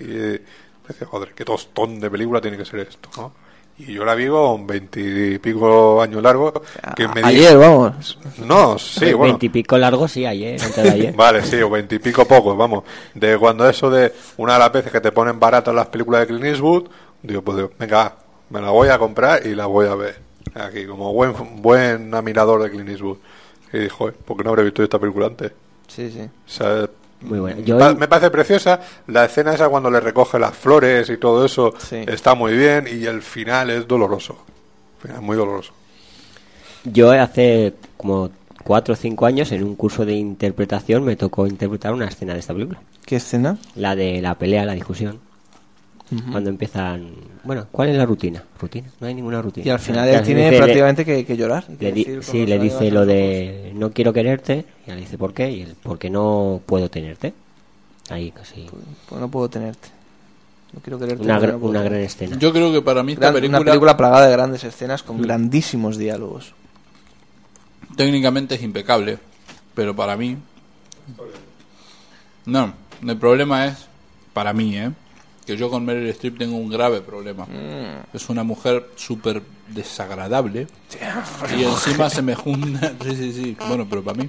Y 0.00 0.06
decía, 0.06 1.06
joder, 1.06 1.32
qué 1.34 1.44
tostón 1.44 2.00
de 2.00 2.10
película 2.10 2.40
tiene 2.40 2.56
que 2.56 2.64
ser 2.64 2.80
esto, 2.80 3.08
¿no? 3.16 3.32
Y 3.78 3.94
yo 3.94 4.04
la 4.04 4.14
vi 4.14 4.28
con 4.28 4.66
20 4.66 5.00
y 5.00 5.38
pico 5.38 6.02
años 6.02 6.22
largos. 6.22 6.52
Que 6.94 7.08
me 7.08 7.22
Ayer, 7.24 7.56
vamos. 7.56 8.18
No, 8.44 8.78
sí, 8.78 9.06
bueno. 9.14 9.32
Veintipico 9.32 9.78
largos, 9.78 10.12
sí, 10.12 10.26
ayer, 10.26 10.60
antes 10.60 10.84
de 10.84 10.90
ayer. 10.90 11.12
Vale, 11.16 11.42
sí, 11.42 11.56
o 11.62 11.70
veintipico 11.70 12.26
pocos, 12.26 12.54
vamos. 12.58 12.84
De 13.14 13.38
cuando 13.38 13.66
eso 13.66 13.88
de 13.88 14.12
una 14.36 14.54
de 14.54 14.58
las 14.58 14.72
veces 14.72 14.92
que 14.92 15.00
te 15.00 15.12
ponen 15.12 15.40
baratas 15.40 15.74
las 15.74 15.86
películas 15.86 16.20
de 16.20 16.26
Clint 16.26 16.44
Eastwood, 16.44 16.88
digo, 17.22 17.40
pues 17.40 17.56
digo, 17.56 17.70
venga, 17.78 18.16
me 18.50 18.60
la 18.60 18.68
voy 18.68 18.88
a 18.88 18.98
comprar 18.98 19.46
y 19.46 19.54
la 19.54 19.64
voy 19.64 19.86
a 19.86 19.94
ver. 19.94 20.20
Aquí, 20.54 20.84
como 20.84 21.14
buen 21.14 21.62
buen 21.62 22.14
admirador 22.14 22.62
de 22.62 22.70
Clint 22.70 22.90
Eastwood. 22.90 23.16
Y 23.72 23.88
joder, 23.88 24.14
¿por 24.14 24.36
qué 24.36 24.44
no 24.44 24.50
habré 24.50 24.64
visto 24.64 24.82
esta 24.82 24.98
película 24.98 25.26
antes? 25.26 25.52
Sí, 25.86 26.10
sí. 26.10 26.20
O 26.20 26.50
sea, 26.50 26.86
Muy 27.22 27.38
buena. 27.38 27.60
mm, 27.60 27.64
Yo- 27.64 27.78
pa- 27.78 27.94
me 27.94 28.08
parece 28.08 28.30
preciosa. 28.30 28.80
La 29.08 29.24
escena 29.26 29.54
esa 29.54 29.68
cuando 29.68 29.90
le 29.90 30.00
recoge 30.00 30.38
las 30.38 30.56
flores 30.56 31.08
y 31.10 31.16
todo 31.18 31.44
eso 31.44 31.72
Sí. 31.78 31.96
está 32.06 32.34
muy 32.34 32.56
bien 32.56 32.86
y 32.90 33.04
el 33.06 33.22
final 33.22 33.70
es 33.70 33.86
doloroso. 33.86 34.38
Final 35.00 35.20
muy 35.22 35.36
doloroso. 35.36 35.72
Yo 36.84 37.10
hace 37.12 37.74
como 37.96 38.30
cuatro 38.64 38.94
o 38.94 38.96
cinco 38.96 39.26
años, 39.26 39.52
en 39.52 39.62
un 39.62 39.74
curso 39.76 40.04
de 40.06 40.14
interpretación, 40.14 41.04
me 41.04 41.16
tocó 41.16 41.46
interpretar 41.46 41.92
una 41.92 42.06
escena 42.06 42.32
de 42.34 42.40
esta 42.40 42.54
película. 42.54 42.80
¿Qué 43.04 43.16
escena? 43.16 43.58
La 43.74 43.94
de 43.96 44.20
la 44.22 44.34
pelea, 44.36 44.64
la 44.64 44.72
discusión. 44.74 45.20
Ujú. 46.12 46.30
Cuando 46.32 46.50
empiezan... 46.50 47.08
Bueno, 47.44 47.66
¿cuál 47.70 47.90
es 47.90 47.96
la 47.96 48.04
rutina? 48.04 48.42
¿Rutina? 48.60 48.88
No 49.00 49.06
hay 49.06 49.14
ninguna 49.14 49.40
rutina. 49.40 49.66
Y 49.66 49.70
al 49.70 49.78
final 49.78 50.08
él 50.08 50.22
tiene 50.22 50.52
prácticamente 50.56 51.04
que, 51.04 51.24
que 51.24 51.36
llorar. 51.36 51.64
que 51.66 51.84
Le 51.86 51.92
di- 51.92 52.04
decir 52.04 52.24
sí, 52.24 52.46
le 52.46 52.58
dice 52.58 52.90
lo 52.90 53.06
de 53.06 53.72
no 53.74 53.92
quiero 53.92 54.12
quererte, 54.12 54.64
y 54.86 54.90
él 54.90 54.98
dice 55.00 55.16
¿por 55.18 55.32
qué? 55.32 55.50
Y 55.50 55.62
él, 55.62 55.76
porque 55.82 56.10
no 56.10 56.60
puedo 56.66 56.88
tenerte. 56.90 57.32
Ahí 58.08 58.30
casi. 58.32 58.66
Pues 59.08 59.20
no 59.20 59.30
puedo 59.30 59.48
tenerte. 59.48 59.88
No 60.72 60.80
quiero 60.80 60.98
quererte. 60.98 61.22
Una, 61.22 61.40
gra- 61.40 61.52
no 61.52 61.58
una 61.66 61.82
gran 61.82 62.00
escena. 62.00 62.36
Yo 62.38 62.52
creo 62.52 62.72
que 62.72 62.82
para 62.82 63.02
mí 63.04 63.12
esta 63.12 63.26
Gran- 63.26 63.34
película, 63.34 63.58
Una 63.60 63.64
película 63.70 63.96
plagada 63.96 64.26
de 64.26 64.32
grandes 64.32 64.64
escenas 64.64 65.02
Mm. 65.04 65.06
con 65.06 65.22
grandísimos 65.22 65.96
diálogos. 65.96 66.54
técnicamente 67.96 68.54
es 68.56 68.62
impecable, 68.62 69.18
pero 69.74 69.94
para 69.94 70.16
mí... 70.16 70.36
No, 72.46 72.72
el 73.06 73.16
problema 73.16 73.66
es, 73.66 73.86
para 74.32 74.52
mí, 74.52 74.76
¿eh? 74.76 74.90
Que 75.46 75.56
yo 75.56 75.70
con 75.70 75.84
Meryl 75.84 76.08
Streep 76.08 76.38
tengo 76.38 76.56
un 76.56 76.68
grave 76.68 77.00
problema. 77.00 77.46
Mm. 77.46 78.16
Es 78.16 78.28
una 78.28 78.44
mujer 78.44 78.90
súper 78.96 79.42
desagradable 79.68 80.66
y 81.56 81.64
encima 81.64 82.10
se 82.10 82.22
me 82.22 82.34
junta... 82.34 82.92
Sí, 83.02 83.16
sí, 83.16 83.32
sí, 83.32 83.56
bueno, 83.66 83.86
pero 83.88 84.02
para 84.02 84.22
mí. 84.22 84.28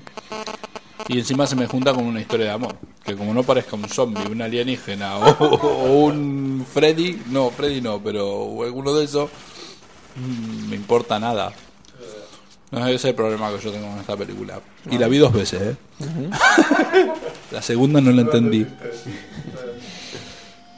Y 1.07 1.19
encima 1.19 1.45
se 1.45 1.55
me 1.55 1.67
junta 1.67 1.93
con 1.93 2.05
una 2.05 2.21
historia 2.21 2.47
de 2.47 2.51
amor. 2.51 2.75
Que 3.03 3.15
como 3.15 3.33
no 3.33 3.43
parezca 3.43 3.75
un 3.75 3.87
zombie, 3.89 4.25
un 4.27 4.41
alienígena 4.41 5.17
o, 5.17 5.43
o 5.43 6.05
un 6.05 6.65
Freddy, 6.71 7.21
no, 7.29 7.49
Freddy 7.49 7.81
no, 7.81 7.99
pero 8.01 8.63
alguno 8.63 8.93
de 8.93 9.05
esos, 9.05 9.29
mm, 10.15 10.69
me 10.69 10.75
importa 10.75 11.19
nada. 11.19 11.51
No, 12.71 12.87
ese 12.87 12.95
es 12.95 13.05
el 13.05 13.15
problema 13.15 13.51
que 13.51 13.59
yo 13.59 13.71
tengo 13.71 13.89
con 13.89 13.99
esta 13.99 14.15
película. 14.15 14.61
Y 14.89 14.97
la 14.97 15.09
vi 15.09 15.17
dos 15.17 15.33
veces, 15.33 15.61
¿eh? 15.61 15.75
la 17.51 17.61
segunda 17.61 17.99
no 17.99 18.11
la 18.11 18.21
entendí. 18.21 18.65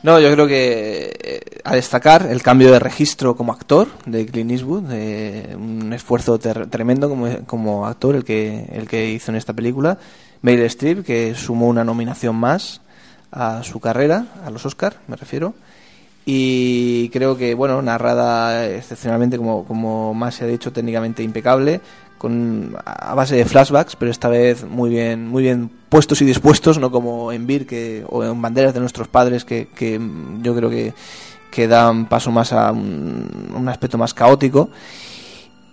No, 0.04 0.20
yo 0.20 0.30
creo 0.34 0.48
que 0.48 1.18
eh, 1.24 1.62
a 1.64 1.76
destacar 1.76 2.28
el 2.30 2.44
cambio 2.44 2.74
de 2.74 2.80
registro 2.80 3.38
como 3.38 3.54
actor 3.54 3.88
de 4.06 4.26
Clint 4.26 4.52
Eastwood, 4.52 4.92
eh, 4.92 5.56
un 5.56 5.94
esfuerzo 5.94 6.38
tremendo 6.38 7.08
como, 7.08 7.30
como 7.46 7.88
actor 7.88 8.18
el 8.18 8.26
que, 8.26 8.66
el 8.74 8.86
que 8.90 9.10
hizo 9.12 9.32
en 9.32 9.38
esta 9.38 9.54
película. 9.54 9.98
Meryl 10.42 10.66
Streep, 10.66 11.06
que 11.06 11.34
sumó 11.36 11.68
una 11.68 11.86
nominación 11.86 12.36
más 12.36 12.82
a 13.32 13.64
su 13.64 13.80
carrera, 13.80 14.26
a 14.46 14.50
los 14.50 14.66
Oscar, 14.66 14.98
me 15.08 15.16
refiero. 15.16 15.54
Y 16.26 17.08
creo 17.10 17.38
que, 17.38 17.54
bueno, 17.54 17.82
narrada 17.82 18.68
excepcionalmente, 18.68 19.38
como, 19.38 19.64
como 19.64 20.14
más 20.14 20.36
se 20.36 20.44
ha 20.44 20.48
dicho, 20.48 20.74
técnicamente 20.74 21.24
impecable, 21.24 21.80
con, 22.24 22.76
a 22.86 23.14
base 23.14 23.36
de 23.36 23.44
flashbacks, 23.46 23.96
pero 23.98 24.10
esta 24.10 24.30
vez 24.30 24.64
muy 24.64 24.90
bien, 24.90 25.28
muy 25.28 25.44
bien 25.44 25.70
puestos 25.90 26.22
y 26.22 26.26
dispuestos, 26.26 26.80
no 26.80 26.90
como 26.90 27.32
en 27.34 27.46
Vir 27.46 27.68
que, 27.68 28.04
o 28.10 28.24
en 28.24 28.42
Banderas 28.42 28.74
de 28.74 28.80
nuestros 28.80 29.08
padres, 29.10 29.44
que, 29.46 29.68
que 29.76 30.00
yo 30.42 30.56
creo 30.56 30.70
que, 30.70 30.94
que 31.52 31.68
dan 31.68 32.08
paso 32.08 32.32
más 32.32 32.54
a 32.54 32.72
un, 32.72 33.52
un 33.56 33.68
aspecto 33.70 33.98
más 33.98 34.14
caótico. 34.14 34.70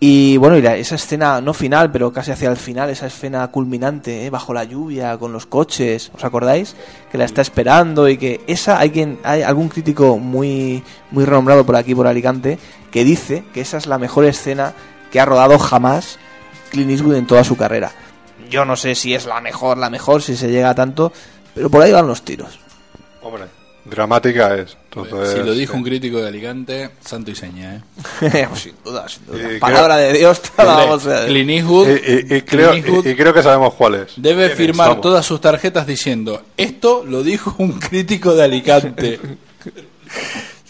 Y 0.03 0.39
bueno, 0.39 0.57
y 0.57 0.62
la- 0.62 0.77
esa 0.77 0.95
escena, 0.95 1.43
no 1.43 1.53
final, 1.53 1.93
pero 1.93 2.11
casi 2.11 2.31
hacia 2.31 2.51
el 2.51 2.57
final, 2.57 2.89
esa 2.89 3.07
escena 3.07 3.47
culminante, 3.49 4.25
¿eh? 4.25 4.31
bajo 4.31 4.55
la 4.55 4.65
lluvia, 4.65 5.19
con 5.19 5.31
los 5.33 5.45
coches, 5.47 6.11
¿os 6.17 6.25
acordáis? 6.25 6.75
Que 7.12 7.19
la 7.19 7.27
está 7.27 7.43
esperando 7.43 8.09
y 8.09 8.17
que 8.17 8.41
esa, 8.47 8.79
hay 8.81 8.91
quien, 8.91 9.19
hay 9.25 9.43
algún 9.43 9.69
crítico 9.69 10.17
muy, 10.19 10.83
muy 11.11 11.25
renombrado 11.27 11.67
por 11.67 11.77
aquí, 11.77 11.95
por 11.95 12.07
Alicante, 12.07 12.59
que 12.91 13.05
dice 13.05 13.45
que 13.53 13.61
esa 13.61 13.77
es 13.77 13.87
la 13.87 13.99
mejor 13.99 14.25
escena 14.25 14.73
que 15.12 15.20
ha 15.20 15.27
rodado 15.27 15.59
jamás 15.59 16.19
Clint 16.70 16.90
Eastwood 16.90 17.16
en 17.16 17.26
toda 17.26 17.44
su 17.44 17.57
carrera. 17.57 17.92
Yo 18.49 18.65
no 18.65 18.76
sé 18.76 18.94
si 18.94 19.15
es 19.15 19.26
la 19.26 19.40
mejor, 19.40 19.78
la 19.78 19.90
mejor, 19.90 20.23
si 20.23 20.36
se 20.36 20.49
llega 20.50 20.70
a 20.70 20.74
tanto, 20.74 21.12
pero 21.55 21.70
por 21.70 21.82
ahí 21.82 21.92
van 21.92 22.07
los 22.07 22.23
tiros. 22.23 22.58
Hombre, 23.23 23.44
dramática 23.84 24.55
es. 24.57 24.76
Entonces, 24.92 25.34
si 25.34 25.39
lo 25.44 25.52
dijo 25.52 25.73
sí. 25.74 25.78
un 25.78 25.84
crítico 25.84 26.18
de 26.20 26.28
Alicante, 26.28 26.90
santo 27.05 27.31
y 27.31 27.34
seña, 27.36 27.76
¿eh? 28.23 28.49
sin 28.55 28.74
duda, 28.84 29.08
sin 29.08 29.24
duda. 29.26 29.52
Y 29.55 29.58
Palabra 29.60 29.97
creo- 29.97 30.07
de 30.12 30.18
Dios, 30.18 30.40
vamos 30.57 31.07
a- 31.07 31.26
Clint 31.26 31.50
Eastwood, 31.50 31.89
Y, 31.89 31.92
y- 31.92 32.36
y 32.39 32.42
creo, 32.42 32.70
Clint 32.73 32.86
Eastwood 32.86 33.07
y- 33.07 33.10
y 33.10 33.15
creo 33.16 33.32
que 33.34 33.42
sabemos 33.42 33.74
cuál 33.74 33.94
es. 33.97 34.12
debe 34.16 34.49
firmar 34.50 34.89
Vamos. 34.89 35.02
todas 35.02 35.24
sus 35.24 35.40
tarjetas 35.40 35.86
diciendo, 35.86 36.42
esto 36.57 37.05
lo 37.07 37.23
dijo 37.23 37.55
un 37.58 37.78
crítico 37.78 38.34
de 38.34 38.42
Alicante. 38.44 39.20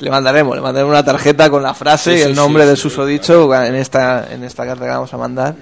Le 0.00 0.10
mandaremos, 0.10 0.54
le 0.56 0.62
mandaremos 0.62 0.92
una 0.92 1.04
tarjeta 1.04 1.50
con 1.50 1.62
la 1.62 1.74
frase 1.74 2.12
Sí, 2.12 2.16
y 2.16 2.22
sí, 2.22 2.28
el 2.30 2.34
nombre 2.34 2.62
sí, 2.62 2.68
del 2.68 2.76
sí. 2.76 2.82
susodicho 2.84 3.54
en 3.54 3.74
esta, 3.74 4.32
en 4.32 4.44
esta 4.44 4.64
carta 4.64 4.84
que 4.84 4.90
vamos 4.90 5.12
a 5.12 5.16
mandar. 5.18 5.54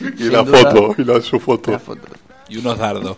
Y 0.18 0.24
la 0.24 0.42
duda. 0.42 0.70
foto, 0.70 0.94
y 0.98 1.04
la, 1.04 1.20
su 1.20 1.38
foto. 1.40 1.80
Y 2.48 2.58
unos 2.58 2.78
dardos. 2.78 3.16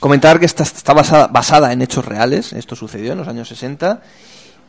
Comentar 0.00 0.40
que 0.40 0.46
esta 0.46 0.64
está 0.64 0.92
basada, 0.94 1.28
basada 1.28 1.72
en 1.72 1.80
hechos 1.80 2.04
reales, 2.04 2.52
esto 2.52 2.74
sucedió 2.74 3.12
en 3.12 3.18
los 3.18 3.28
años 3.28 3.48
60. 3.48 4.02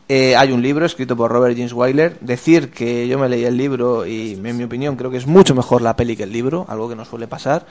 Eh, 0.08 0.36
hay 0.36 0.52
un 0.52 0.62
libro 0.62 0.84
escrito 0.84 1.16
por 1.16 1.30
Robert 1.30 1.56
James 1.56 1.72
Wyler. 1.72 2.18
Decir 2.20 2.70
que 2.70 3.08
yo 3.08 3.18
me 3.18 3.28
leí 3.28 3.44
el 3.44 3.56
libro 3.56 4.06
y, 4.06 4.34
en 4.34 4.56
mi 4.56 4.64
opinión, 4.64 4.96
creo 4.96 5.10
que 5.10 5.16
es 5.16 5.26
mucho 5.26 5.54
mejor 5.54 5.82
la 5.82 5.96
peli 5.96 6.16
que 6.16 6.24
el 6.24 6.32
libro, 6.32 6.66
algo 6.68 6.88
que 6.88 6.94
no 6.94 7.04
suele 7.04 7.26
pasar. 7.26 7.66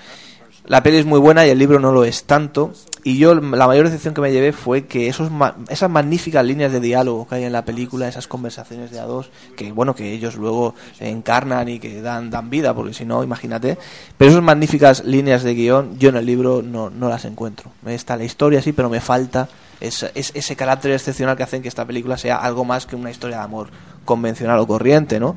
La 0.65 0.81
peli 0.81 0.97
es 0.97 1.05
muy 1.05 1.19
buena 1.19 1.45
y 1.45 1.49
el 1.49 1.59
libro 1.59 1.79
no 1.79 1.91
lo 1.91 2.05
es 2.05 2.23
tanto. 2.23 2.73
Y 3.05 3.17
yo 3.17 3.35
la 3.35 3.67
mayor 3.67 3.83
decepción 3.85 4.13
que 4.13 4.21
me 4.21 4.31
llevé 4.31 4.53
fue 4.53 4.85
que 4.85 5.09
esos 5.09 5.29
esas 5.67 5.89
magníficas 5.89 6.45
líneas 6.45 6.71
de 6.71 6.79
diálogo 6.79 7.27
que 7.27 7.35
hay 7.35 7.43
en 7.43 7.51
la 7.51 7.65
película, 7.65 8.07
esas 8.07 8.27
conversaciones 8.27 8.91
de 8.91 8.99
a 9.01 9.03
dos, 9.03 9.29
que 9.57 9.73
bueno, 9.73 9.93
que 9.93 10.13
ellos 10.13 10.35
luego 10.35 10.73
encarnan 11.01 11.67
y 11.67 11.79
que 11.79 12.01
dan, 12.01 12.29
dan 12.29 12.49
vida, 12.49 12.73
porque 12.73 12.93
si 12.93 13.03
no, 13.03 13.21
imagínate. 13.21 13.77
Pero 14.17 14.31
esas 14.31 14.43
magníficas 14.43 15.03
líneas 15.03 15.43
de 15.43 15.53
guion, 15.53 15.99
yo 15.99 16.09
en 16.09 16.15
el 16.15 16.25
libro 16.25 16.61
no, 16.61 16.89
no 16.89 17.09
las 17.09 17.25
encuentro. 17.25 17.71
Está 17.85 18.15
la 18.15 18.23
historia, 18.23 18.61
sí, 18.61 18.71
pero 18.71 18.89
me 18.89 19.01
falta 19.01 19.49
es- 19.81 20.05
ese 20.13 20.55
carácter 20.55 20.91
excepcional 20.93 21.35
que 21.35 21.43
hacen 21.43 21.61
que 21.61 21.67
esta 21.67 21.83
película 21.85 22.17
sea 22.17 22.37
algo 22.37 22.63
más 22.63 22.85
que 22.85 22.95
una 22.95 23.11
historia 23.11 23.37
de 23.39 23.43
amor 23.43 23.67
convencional 24.05 24.59
o 24.59 24.67
corriente, 24.67 25.19
¿no? 25.19 25.35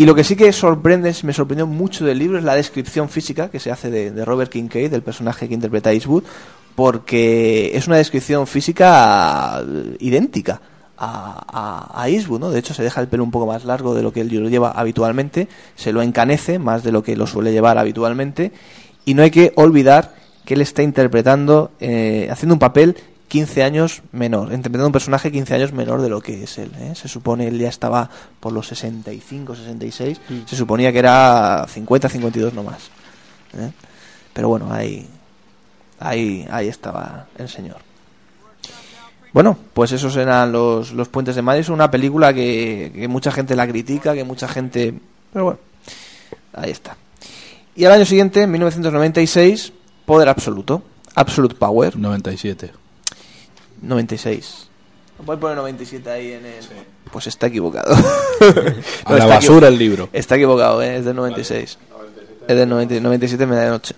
Y 0.00 0.06
lo 0.06 0.14
que 0.14 0.24
sí 0.24 0.34
que 0.34 0.50
sorprende, 0.50 1.14
me 1.24 1.34
sorprendió 1.34 1.66
mucho 1.66 2.06
del 2.06 2.18
libro 2.18 2.38
es 2.38 2.44
la 2.44 2.54
descripción 2.54 3.10
física 3.10 3.50
que 3.50 3.60
se 3.60 3.70
hace 3.70 3.90
de, 3.90 4.24
Robert 4.24 4.50
Kincaid, 4.50 4.90
del 4.90 5.02
personaje 5.02 5.46
que 5.46 5.52
interpreta 5.52 5.92
Eastwood, 5.92 6.24
porque 6.74 7.72
es 7.74 7.86
una 7.86 7.98
descripción 7.98 8.46
física 8.46 9.60
eh, 9.60 9.98
idéntica 10.00 10.58
a, 10.96 11.44
a, 11.92 12.02
a 12.02 12.08
Eastwood, 12.08 12.40
¿no? 12.40 12.50
De 12.50 12.60
hecho, 12.60 12.72
se 12.72 12.82
deja 12.82 13.02
el 13.02 13.08
pelo 13.08 13.24
un 13.24 13.30
poco 13.30 13.44
más 13.44 13.66
largo 13.66 13.94
de 13.94 14.02
lo 14.02 14.10
que 14.10 14.22
él 14.22 14.28
lo 14.28 14.48
lleva 14.48 14.70
habitualmente, 14.70 15.48
se 15.74 15.92
lo 15.92 16.00
encanece 16.00 16.58
más 16.58 16.82
de 16.82 16.92
lo 16.92 17.02
que 17.02 17.14
lo 17.14 17.26
suele 17.26 17.52
llevar 17.52 17.76
habitualmente, 17.76 18.52
y 19.04 19.12
no 19.12 19.22
hay 19.22 19.30
que 19.30 19.52
olvidar 19.56 20.14
que 20.46 20.54
él 20.54 20.62
está 20.62 20.82
interpretando, 20.82 21.72
eh, 21.78 22.26
haciendo 22.30 22.54
un 22.54 22.58
papel 22.58 22.96
15 23.30 23.62
años 23.62 24.02
menor, 24.10 24.52
interpretando 24.52 24.88
un 24.88 24.92
personaje 24.92 25.30
15 25.30 25.54
años 25.54 25.72
menor 25.72 26.02
de 26.02 26.08
lo 26.08 26.20
que 26.20 26.42
es 26.42 26.58
él. 26.58 26.72
¿eh? 26.80 26.94
Se 26.96 27.06
supone 27.06 27.46
él 27.46 27.60
ya 27.60 27.68
estaba 27.68 28.10
por 28.40 28.52
los 28.52 28.66
65, 28.66 29.54
66, 29.54 30.20
se 30.46 30.56
suponía 30.56 30.92
que 30.92 30.98
era 30.98 31.64
50, 31.68 32.08
52 32.08 32.54
no 32.54 32.64
más. 32.64 32.90
¿eh? 33.56 33.70
Pero 34.32 34.48
bueno, 34.48 34.72
ahí, 34.72 35.06
ahí, 36.00 36.44
ahí 36.50 36.66
estaba 36.66 37.28
el 37.38 37.48
señor. 37.48 37.76
Bueno, 39.32 39.56
pues 39.74 39.92
esos 39.92 40.16
eran 40.16 40.50
los, 40.50 40.90
los 40.90 41.08
Puentes 41.08 41.36
de 41.36 41.42
Madison, 41.42 41.74
una 41.74 41.88
película 41.88 42.34
que, 42.34 42.90
que 42.92 43.06
mucha 43.06 43.30
gente 43.30 43.54
la 43.54 43.68
critica, 43.68 44.12
que 44.12 44.24
mucha 44.24 44.48
gente... 44.48 44.92
Pero 45.32 45.44
bueno, 45.44 45.60
ahí 46.52 46.72
está. 46.72 46.96
Y 47.76 47.84
al 47.84 47.92
año 47.92 48.04
siguiente, 48.04 48.42
en 48.42 48.50
1996, 48.50 49.72
Poder 50.04 50.28
Absoluto, 50.28 50.82
Absolute 51.14 51.54
Power. 51.54 51.96
97. 51.96 52.79
96. 53.82 54.68
¿No 55.18 55.24
puedes 55.24 55.40
poner 55.40 55.56
97 55.56 56.10
ahí 56.10 56.32
en 56.32 56.46
el...? 56.46 56.64
Pues 57.12 57.26
está 57.26 57.48
equivocado. 57.48 57.94
A 59.04 59.12
la 59.12 59.18
está 59.18 59.26
basura 59.26 59.68
el 59.68 59.78
libro. 59.78 60.08
Está 60.12 60.36
equivocado, 60.36 60.80
¿eh? 60.82 60.96
es 60.96 61.04
del 61.04 61.16
96. 61.16 61.78
Es 62.48 62.56
del 62.56 62.68
90 62.68 63.00
97 63.00 63.46
media 63.46 63.62
de 63.64 63.70
noche. 63.70 63.94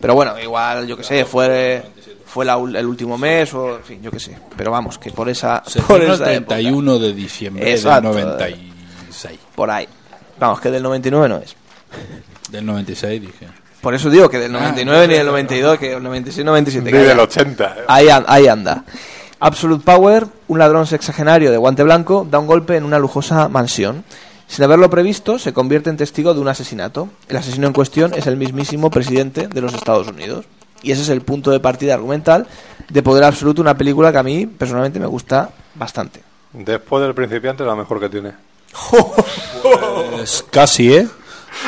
Pero 0.00 0.14
bueno, 0.14 0.38
igual, 0.40 0.86
yo 0.86 0.96
que 0.96 1.04
sé, 1.04 1.24
fue, 1.24 1.82
fue 2.26 2.44
la 2.44 2.54
el 2.54 2.86
último 2.86 3.18
mes 3.18 3.52
o, 3.54 3.76
en 3.76 3.84
fin, 3.84 4.02
yo 4.02 4.10
que 4.10 4.18
sé. 4.18 4.36
Pero 4.56 4.70
vamos, 4.70 4.98
que 4.98 5.12
por 5.12 5.28
esa, 5.28 5.62
Se 5.66 5.80
por 5.82 6.00
estrenó 6.00 6.14
el 6.14 6.20
esa 6.20 6.32
época. 6.32 6.54
31 6.56 6.98
de 6.98 7.12
diciembre 7.12 7.70
Exacto. 7.70 8.12
del 8.14 8.26
96. 8.26 9.38
Por 9.54 9.70
ahí. 9.70 9.86
Vamos, 10.40 10.60
que 10.60 10.70
del 10.70 10.82
99 10.82 11.28
no 11.28 11.36
es. 11.38 11.54
Del 12.50 12.66
96 12.66 13.20
dije. 13.20 13.46
Por 13.82 13.94
eso 13.94 14.08
digo 14.08 14.30
que 14.30 14.38
del 14.38 14.54
Ah, 14.56 14.60
99 14.60 15.08
ni 15.08 15.14
del 15.14 15.26
92, 15.26 15.78
que 15.78 15.90
del 15.90 16.02
96, 16.02 16.44
97. 16.46 16.90
Ni 16.92 16.98
del 16.98 17.10
anda. 17.10 17.22
80, 17.24 17.64
eh. 17.64 17.84
Ahí, 17.88 18.08
an- 18.08 18.24
ahí 18.28 18.48
anda. 18.48 18.84
Absolute 19.40 19.84
Power, 19.84 20.26
un 20.48 20.58
ladrón 20.60 20.86
sexagenario 20.86 21.50
de 21.50 21.56
guante 21.56 21.82
blanco, 21.82 22.26
da 22.30 22.38
un 22.38 22.46
golpe 22.46 22.76
en 22.76 22.84
una 22.84 22.98
lujosa 23.00 23.48
mansión. 23.48 24.04
Sin 24.46 24.64
haberlo 24.64 24.88
previsto, 24.88 25.38
se 25.38 25.52
convierte 25.52 25.90
en 25.90 25.96
testigo 25.96 26.32
de 26.32 26.40
un 26.40 26.46
asesinato. 26.48 27.08
El 27.28 27.36
asesino 27.38 27.66
en 27.66 27.72
cuestión 27.72 28.14
es 28.14 28.26
el 28.28 28.36
mismísimo 28.36 28.88
presidente 28.90 29.48
de 29.48 29.60
los 29.60 29.74
Estados 29.74 30.06
Unidos. 30.08 30.44
Y 30.82 30.92
ese 30.92 31.02
es 31.02 31.08
el 31.08 31.22
punto 31.22 31.50
de 31.50 31.58
partida 31.60 31.94
argumental 31.94 32.46
de 32.88 33.02
Poder 33.02 33.24
Absoluto, 33.24 33.62
una 33.62 33.76
película 33.76 34.12
que 34.12 34.18
a 34.18 34.22
mí 34.22 34.46
personalmente 34.46 35.00
me 35.00 35.06
gusta 35.06 35.50
bastante. 35.74 36.20
Después 36.52 37.02
del 37.02 37.14
principiante, 37.14 37.64
la 37.64 37.74
mejor 37.74 37.98
que 37.98 38.08
tiene. 38.08 38.32
Pues 39.62 40.44
casi, 40.50 40.92
¿eh? 40.94 41.08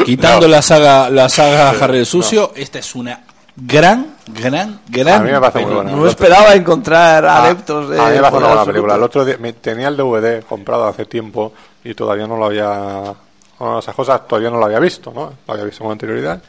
Quitando 0.04 0.46
No. 0.46 0.52
la 0.52 0.62
saga 0.62 1.08
la 1.10 1.28
saga 1.28 1.72
Sí, 1.72 1.78
Harry 1.82 1.98
el 1.98 2.06
Sucio, 2.06 2.52
esta 2.56 2.78
es 2.78 2.94
una 2.94 3.20
gran, 3.56 4.16
gran, 4.26 4.80
gran. 4.88 5.20
A 5.20 5.24
mí 5.24 5.30
me 5.32 5.40
parece 5.40 5.58
muy 5.60 5.64
película. 5.66 5.82
buena. 5.90 5.96
No 6.02 6.08
esperaba 6.08 6.54
encontrar 6.54 7.24
Ah, 7.26 7.44
adeptos 7.44 7.88
de 7.90 8.00
a 8.00 8.04
mí 8.06 8.14
me 8.14 8.20
parece 8.20 8.36
una 8.38 8.46
buena 8.48 8.64
película. 8.64 8.94
El 8.96 9.02
otro 9.02 9.24
día 9.24 9.36
me- 9.38 9.52
tenía 9.52 9.88
el 9.88 9.96
DVD 9.96 10.42
comprado 10.44 10.86
hace 10.86 11.04
tiempo 11.06 11.52
y 11.84 11.94
todavía 11.94 12.26
no 12.26 12.36
lo 12.36 12.46
había. 12.46 13.14
bueno, 13.58 13.78
esas 13.78 13.94
cosas 13.94 14.26
todavía 14.26 14.50
no 14.50 14.58
lo 14.58 14.66
había 14.66 14.80
visto, 14.80 15.12
¿no? 15.14 15.32
Lo 15.46 15.52
había 15.54 15.64
visto 15.64 15.84
con 15.84 15.92
anterioridad. 15.92 16.42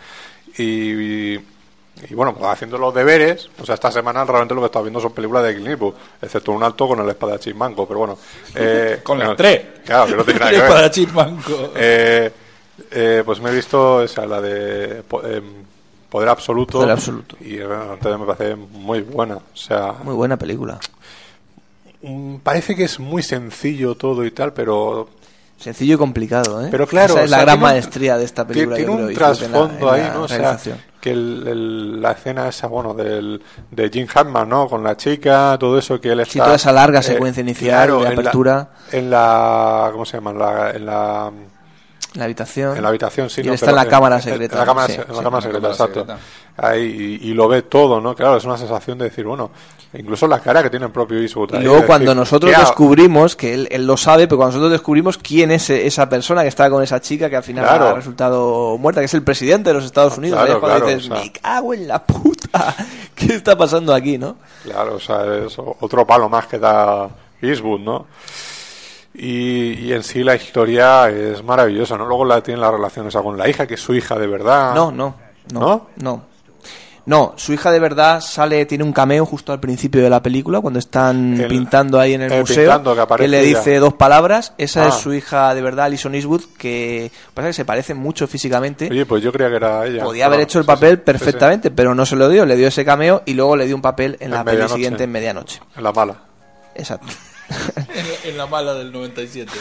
Y, 0.57 0.64
y, 0.64 1.45
y 2.09 2.14
bueno, 2.15 2.33
pues 2.33 2.49
haciendo 2.49 2.77
los 2.77 2.93
deberes, 2.93 3.49
o 3.61 3.65
sea, 3.65 3.75
esta 3.75 3.91
semana 3.91 4.23
realmente 4.25 4.55
lo 4.55 4.61
que 4.61 4.65
he 4.65 4.67
estado 4.67 4.83
viendo 4.85 4.99
son 4.99 5.11
películas 5.11 5.43
de 5.43 5.53
Clint 5.53 5.69
Eastwood, 5.69 5.93
excepto 6.22 6.51
un 6.53 6.64
alto 6.64 6.88
con 6.88 6.99
el 6.99 7.09
espadachín 7.09 7.57
manco, 7.57 7.85
pero 7.88 7.99
bueno. 7.99 8.17
eh, 8.55 8.99
Con 9.03 9.19
las 9.19 9.27
no, 9.30 9.35
tres. 9.35 9.61
Claro, 9.85 10.07
que 10.07 10.15
no 10.15 10.23
tiene 10.23 10.39
nada 10.39 10.49
El 10.51 10.55
que 10.55 10.61
ver. 10.61 10.69
espadachín 10.72 11.14
manco. 11.14 11.72
Eh, 11.75 12.31
eh, 12.91 13.23
pues 13.25 13.39
me 13.41 13.49
he 13.49 13.55
visto 13.55 14.01
esa, 14.03 14.25
la 14.25 14.41
de 14.41 14.99
em, 15.23 15.43
Poder 16.09 16.29
Absoluto. 16.29 16.73
Poder 16.79 16.91
Absoluto. 16.91 17.35
Y 17.41 17.55
eh, 17.57 17.63
entonces 17.93 18.19
me 18.19 18.25
parece 18.25 18.55
muy 18.55 19.01
buena. 19.01 19.35
O 19.35 19.41
sea, 19.57 19.93
Muy 20.03 20.13
buena 20.15 20.37
película. 20.37 20.79
mm, 22.01 22.37
parece 22.37 22.75
que 22.75 22.83
es 22.85 22.99
muy 22.99 23.23
sencillo 23.23 23.95
todo 23.95 24.25
y 24.25 24.31
tal, 24.31 24.53
pero 24.53 25.09
Sencillo 25.57 25.95
y 25.95 25.97
complicado, 25.97 26.65
¿eh? 26.65 26.67
Pero 26.69 26.85
claro, 26.85 27.13
Esa 27.13 27.21
o 27.21 27.23
es 27.23 27.29
sea, 27.29 27.37
la 27.39 27.43
gran 27.45 27.55
tiene 27.57 27.65
un- 27.65 27.71
maestría 27.71 28.17
de 28.17 28.25
esta 28.25 28.45
tiene- 28.45 28.73
película. 28.73 28.75
Tiene 28.97 29.01
yo 29.01 29.07
un 29.07 29.13
trasfondo 29.13 29.89
ahí, 29.91 30.11
¿no? 30.13 30.23
O 30.23 30.27
sea, 30.27 30.59
que 30.99 31.11
el- 31.11 31.47
el- 31.47 32.01
la 32.01 32.11
escena 32.11 32.49
esa, 32.49 32.67
bueno, 32.67 32.93
del, 32.93 33.41
de 33.71 33.89
Jim 33.89 34.05
Hammond, 34.13 34.49
¿no? 34.49 34.67
Con 34.67 34.83
la 34.83 34.97
chica, 34.97 35.55
todo 35.57 35.77
eso 35.79 35.99
que 36.01 36.11
él 36.11 36.19
está... 36.19 36.33
Sí, 36.33 36.39
toda 36.39 36.55
esa 36.55 36.73
larga 36.73 37.01
secuencia 37.01 37.39
inicial 37.41 37.87
de 37.89 37.95
en 37.95 38.03
la- 38.03 38.09
apertura. 38.09 38.69
En 38.91 39.09
la, 39.09 39.89
¿Cómo 39.93 40.03
se 40.05 40.17
llama? 40.17 40.31
En 40.31 40.39
la... 40.39 40.71
En 40.71 40.85
la 40.85 41.31
En 42.16 42.19
la 42.19 42.26
habitación. 42.26 42.76
en 42.77 42.82
la 42.82 42.90
habitación, 42.90 43.30
sí. 43.30 43.42
Y 43.42 43.44
no, 43.48 43.53
está 43.53 43.69
en 43.69 43.76
la 43.76 43.85
cámara 43.85 44.22
secreta, 44.22 44.56
En 44.56 44.60
la 44.60 44.66
cámara, 44.66 44.88
sí, 44.88 44.94
se- 44.94 45.02
en 45.02 45.08
la 45.10 45.14
sí. 45.16 45.24
cámara 45.24 45.42
secreta, 45.44 45.68
exacto. 45.69 46.08
Ahí, 46.58 47.19
y, 47.22 47.30
y 47.30 47.34
lo 47.34 47.48
ve 47.50 47.61
todo, 47.64 48.00
¿no? 48.02 48.16
Claro, 48.16 48.38
es 48.38 48.45
una 48.45 48.58
sensación 48.58 48.98
de 48.98 49.06
decir, 49.06 49.26
bueno, 49.26 49.52
incluso 49.94 50.26
la 50.27 50.40
cara 50.40 50.64
que 50.64 50.69
tiene 50.69 50.85
el 50.85 50.92
propio 50.94 51.19
Eastwood. 51.19 51.56
Y 51.56 51.64
luego 51.64 51.82
de 51.82 51.85
cuando 51.85 52.06
decir, 52.11 52.18
nosotros 52.18 52.50
¿qué 52.50 52.56
ha- 52.56 52.60
descubrimos, 52.61 53.35
que 53.35 53.53
él, 53.53 53.68
él 53.72 53.85
lo 53.85 53.98
sabe, 53.98 54.27
pero 54.27 54.38
cuando 54.38 54.53
nosotros 54.56 54.72
descubrimos 54.72 55.18
quién 55.18 55.52
es 55.52 55.69
e- 55.69 55.85
esa 55.85 56.08
persona 56.08 56.42
que 56.44 56.48
está 56.48 56.69
con 56.69 56.82
esa 56.82 57.02
chica 57.02 57.30
que 57.30 57.35
al 57.35 57.44
final 57.44 57.66
Claro. 57.66 57.88
ha 57.90 57.94
resultado 57.95 58.77
muerta, 58.77 59.02
que 59.02 59.06
es 59.08 59.14
el 59.14 59.24
presidente 59.24 59.69
de 59.72 59.74
los 59.74 59.84
Estados 59.84 60.18
Unidos, 60.18 60.38
Claro, 60.38 60.52
ahí 60.52 60.56
es 60.56 60.60
cuando 60.61 60.77
claro, 60.85 60.95
dices, 60.95 61.11
o 61.11 61.16
sea. 61.16 61.24
me 61.26 61.32
cago 61.34 61.74
en 61.74 61.88
la 61.90 62.03
puta, 62.06 62.76
¿qué 63.16 63.34
está 63.35 63.58
pasando 63.58 63.94
aquí, 63.94 64.18
no? 64.18 64.38
Claro, 64.64 64.95
o 64.95 65.00
sea, 65.02 65.26
es 65.45 65.58
otro 65.60 66.08
palo 66.08 66.30
más 66.30 66.48
que 66.48 66.58
da 66.58 67.10
Eastwood, 67.42 67.82
¿no? 67.82 68.06
Y, 69.18 69.74
y 69.85 69.94
en 69.94 70.03
sí 70.03 70.24
la 70.24 70.35
historia 70.35 71.10
es 71.10 71.44
maravillosa, 71.44 71.98
¿no? 71.98 72.06
Luego 72.06 72.26
la 72.26 72.42
tiene 72.42 72.60
la 72.60 72.72
relación 72.72 73.08
esa 73.08 73.22
con 73.22 73.38
la 73.38 73.48
hija, 73.48 73.66
que 73.66 73.76
es 73.76 73.82
su 73.82 73.94
hija 73.95 74.18
de 74.19 74.27
verdad. 74.27 74.74
No, 74.76 74.92
no, 74.92 75.16
no, 75.53 75.60
¿No? 75.60 75.88
no. 75.98 76.35
No, 77.08 77.34
su 77.38 77.53
hija 77.53 77.72
de 77.72 77.80
verdad 77.80 78.19
sale, 78.19 78.66
tiene 78.66 78.84
un 78.84 78.92
cameo 78.92 79.27
justo 79.27 79.53
al 79.53 79.60
principio 79.60 80.02
de 80.02 80.10
la 80.10 80.24
película, 80.24 80.60
cuando 80.60 80.80
están 80.80 81.40
El- 81.40 81.48
pintando 81.48 82.00
ahí 82.00 82.16
en 82.16 82.24
el 82.24 82.32
eh, 82.32 82.40
museo, 82.40 82.82
que 83.16 83.27
le 83.27 83.44
dice 83.44 83.77
dos 83.77 83.94
palabras, 83.94 84.53
esa 84.58 84.85
Ah. 84.85 84.88
es 84.88 84.95
su 84.95 85.14
hija 85.14 85.53
de 85.53 85.61
verdad, 85.61 85.85
Alison 85.85 86.16
Eastwood, 86.16 86.42
que 86.58 87.11
pasa 87.35 87.50
que 87.50 87.53
se 87.53 87.64
parecen 87.64 87.98
mucho 87.98 88.26
físicamente. 88.27 88.88
Oye, 88.90 89.06
pues 89.06 89.22
yo 89.22 89.32
creía 89.32 89.52
que 89.52 89.56
era 89.58 89.85
ella. 89.85 90.03
Podía 90.03 90.26
haber 90.26 90.40
hecho 90.40 90.58
el 90.58 90.66
sí, 90.66 90.68
papel 90.68 90.90
sí, 90.94 90.95
sí. 90.98 91.02
perfectamente, 91.06 91.69
pero 91.69 91.94
no 91.94 92.08
se 92.08 92.16
lo 92.16 92.27
dio, 92.27 92.44
le 92.44 92.56
dio 92.56 92.69
ese 92.69 92.84
cameo 92.84 93.22
y 93.27 93.35
luego 93.35 93.56
le 93.56 93.68
dio 93.68 93.76
un 93.76 93.84
papel 93.84 94.18
en, 94.19 94.26
En 94.30 94.32
la 94.32 94.44
peli 94.44 94.68
siguiente 94.68 95.03
en 95.03 95.11
medianoche. 95.11 95.61
En 95.77 95.84
la 95.84 95.92
mala. 95.92 96.16
Exacto. 96.74 97.06
En, 97.49 98.32
en 98.32 98.38
la 98.38 98.48
mala 98.48 98.74
del 98.74 98.91
97. 98.91 99.51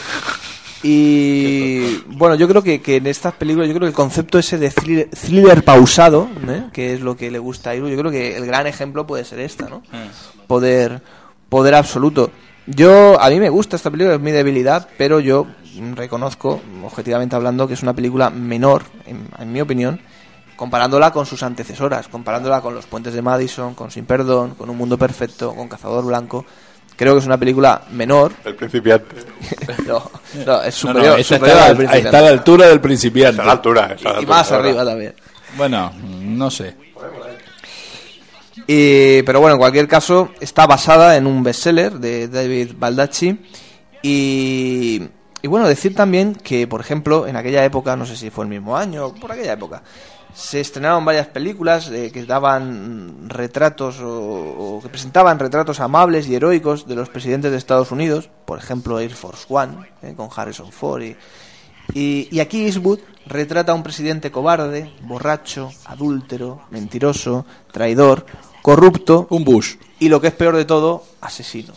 Y 0.87 2.03
bueno, 2.07 2.35
yo 2.35 2.47
creo 2.47 2.61
que, 2.61 2.79
que 2.79 2.97
en 2.97 3.07
estas 3.07 3.33
películas, 3.33 3.67
yo 3.67 3.73
creo 3.73 3.87
que 3.87 3.89
el 3.89 3.95
concepto 3.95 4.37
ese 4.37 4.59
de 4.59 4.69
thriller, 4.69 5.09
thriller 5.09 5.63
pausado, 5.63 6.29
¿eh? 6.47 6.65
que 6.71 6.93
es 6.93 7.01
lo 7.01 7.17
que 7.17 7.31
le 7.31 7.39
gusta 7.39 7.71
a 7.71 7.75
Iru, 7.75 7.87
yo 7.89 7.97
creo 7.97 8.11
que 8.11 8.37
el 8.37 8.45
gran 8.45 8.67
ejemplo 8.67 9.07
puede 9.07 9.25
ser 9.25 9.39
esta, 9.39 9.67
¿no? 9.67 9.81
Poder, 10.45 11.01
poder 11.49 11.73
absoluto. 11.73 12.29
Yo, 12.67 13.19
a 13.19 13.29
mí 13.31 13.39
me 13.39 13.49
gusta 13.49 13.75
esta 13.75 13.89
película, 13.89 14.13
es 14.13 14.21
mi 14.21 14.31
debilidad, 14.31 14.87
pero 14.95 15.19
yo 15.19 15.47
reconozco, 15.95 16.61
objetivamente 16.83 17.35
hablando, 17.35 17.67
que 17.67 17.73
es 17.73 17.81
una 17.81 17.95
película 17.95 18.29
menor, 18.29 18.83
en, 19.07 19.27
en 19.39 19.51
mi 19.51 19.61
opinión, 19.61 19.99
comparándola 20.55 21.11
con 21.11 21.25
sus 21.25 21.41
antecesoras, 21.41 22.07
comparándola 22.07 22.61
con 22.61 22.75
Los 22.75 22.85
Puentes 22.85 23.13
de 23.15 23.23
Madison, 23.23 23.73
con 23.73 23.89
Sin 23.89 24.05
Perdón, 24.05 24.55
con 24.55 24.69
Un 24.69 24.77
Mundo 24.77 24.99
Perfecto, 24.99 25.55
con 25.55 25.67
Cazador 25.67 26.05
Blanco, 26.05 26.45
Creo 26.95 27.13
que 27.13 27.19
es 27.19 27.25
una 27.25 27.37
película 27.37 27.81
menor. 27.91 28.31
El 28.45 28.55
principiante. 28.55 29.15
no, 29.87 30.09
no, 30.45 30.61
es 30.63 30.83
No, 30.85 30.93
no, 30.93 30.99
superior, 30.99 31.23
superior 31.23 31.49
está, 31.57 31.65
al 31.65 31.71
a- 31.73 31.75
Principiante. 31.75 31.97
está 32.07 32.17
a 32.17 32.21
la 32.21 32.29
altura 32.29 32.67
del 32.67 32.81
principiante. 32.81 33.31
Está 33.31 33.43
a 33.43 33.45
la 33.47 33.51
altura, 33.51 33.93
está 33.95 34.09
a 34.09 34.13
la 34.13 34.17
Y 34.19 34.19
altura, 34.21 34.37
más 34.37 34.49
verdad. 34.51 34.65
arriba 34.65 34.85
también. 34.85 35.13
Bueno, 35.57 35.91
no 36.21 36.49
sé. 36.51 36.75
Y- 38.67 39.21
pero 39.23 39.39
bueno, 39.41 39.55
en 39.55 39.59
cualquier 39.59 39.87
caso, 39.87 40.31
está 40.39 40.65
basada 40.65 41.17
en 41.17 41.27
un 41.27 41.43
bestseller 41.43 41.93
de 41.93 42.27
David 42.27 42.71
Baldacci. 42.77 43.37
Y, 44.01 45.01
y 45.41 45.47
bueno, 45.47 45.67
decir 45.67 45.95
también 45.95 46.35
que, 46.35 46.67
por 46.67 46.79
ejemplo, 46.81 47.27
en 47.27 47.35
aquella 47.35 47.63
época, 47.65 47.95
no 47.95 48.05
sé 48.05 48.15
si 48.15 48.29
fue 48.29 48.45
el 48.45 48.49
mismo 48.49 48.77
año, 48.77 49.13
por 49.15 49.31
aquella 49.31 49.53
época, 49.53 49.83
se 50.35 50.59
estrenaron 50.59 51.05
varias 51.05 51.27
películas 51.27 51.89
eh, 51.89 52.11
que 52.11 52.25
daban 52.25 53.29
retratos 53.29 53.99
o, 54.01 54.09
o 54.77 54.81
que 54.81 54.89
presentaban 54.89 55.39
retratos 55.39 55.79
amables 55.79 56.27
y 56.27 56.35
heroicos 56.35 56.87
de 56.87 56.95
los 56.95 57.07
presidentes 57.09 57.51
de 57.51 57.57
Estados 57.57 57.91
Unidos, 57.91 58.29
por 58.45 58.59
ejemplo 58.59 58.99
Air 58.99 59.13
Force 59.15 59.45
One, 59.49 59.77
eh, 60.03 60.13
con 60.15 60.29
Harrison 60.35 60.71
Ford. 60.71 61.01
Y, 61.03 61.15
y, 61.93 62.27
y 62.31 62.39
aquí 62.41 62.65
Eastwood 62.65 62.99
retrata 63.27 63.71
a 63.71 63.75
un 63.75 63.83
presidente 63.83 64.29
cobarde, 64.31 64.91
borracho, 65.03 65.71
adúltero, 65.85 66.61
mentiroso, 66.69 67.45
traidor, 67.71 68.25
corrupto. 68.61 69.27
Un 69.29 69.43
Bush. 69.45 69.75
Y 69.99 70.09
lo 70.09 70.19
que 70.19 70.27
es 70.27 70.33
peor 70.33 70.55
de 70.57 70.65
todo, 70.65 71.03
asesino. 71.21 71.73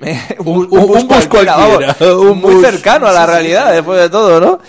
un, 0.38 0.68
Un- 0.68 0.68
un 0.70 1.08
Bush 1.08 1.26
cualquiera, 1.28 1.56
vamos, 1.56 2.36
muy 2.36 2.54
Bush. 2.54 2.64
cercano 2.64 3.06
a 3.08 3.12
la 3.12 3.26
realidad, 3.26 3.72
después 3.72 4.00
de 4.00 4.08
todo, 4.10 4.40
¿no? 4.40 4.60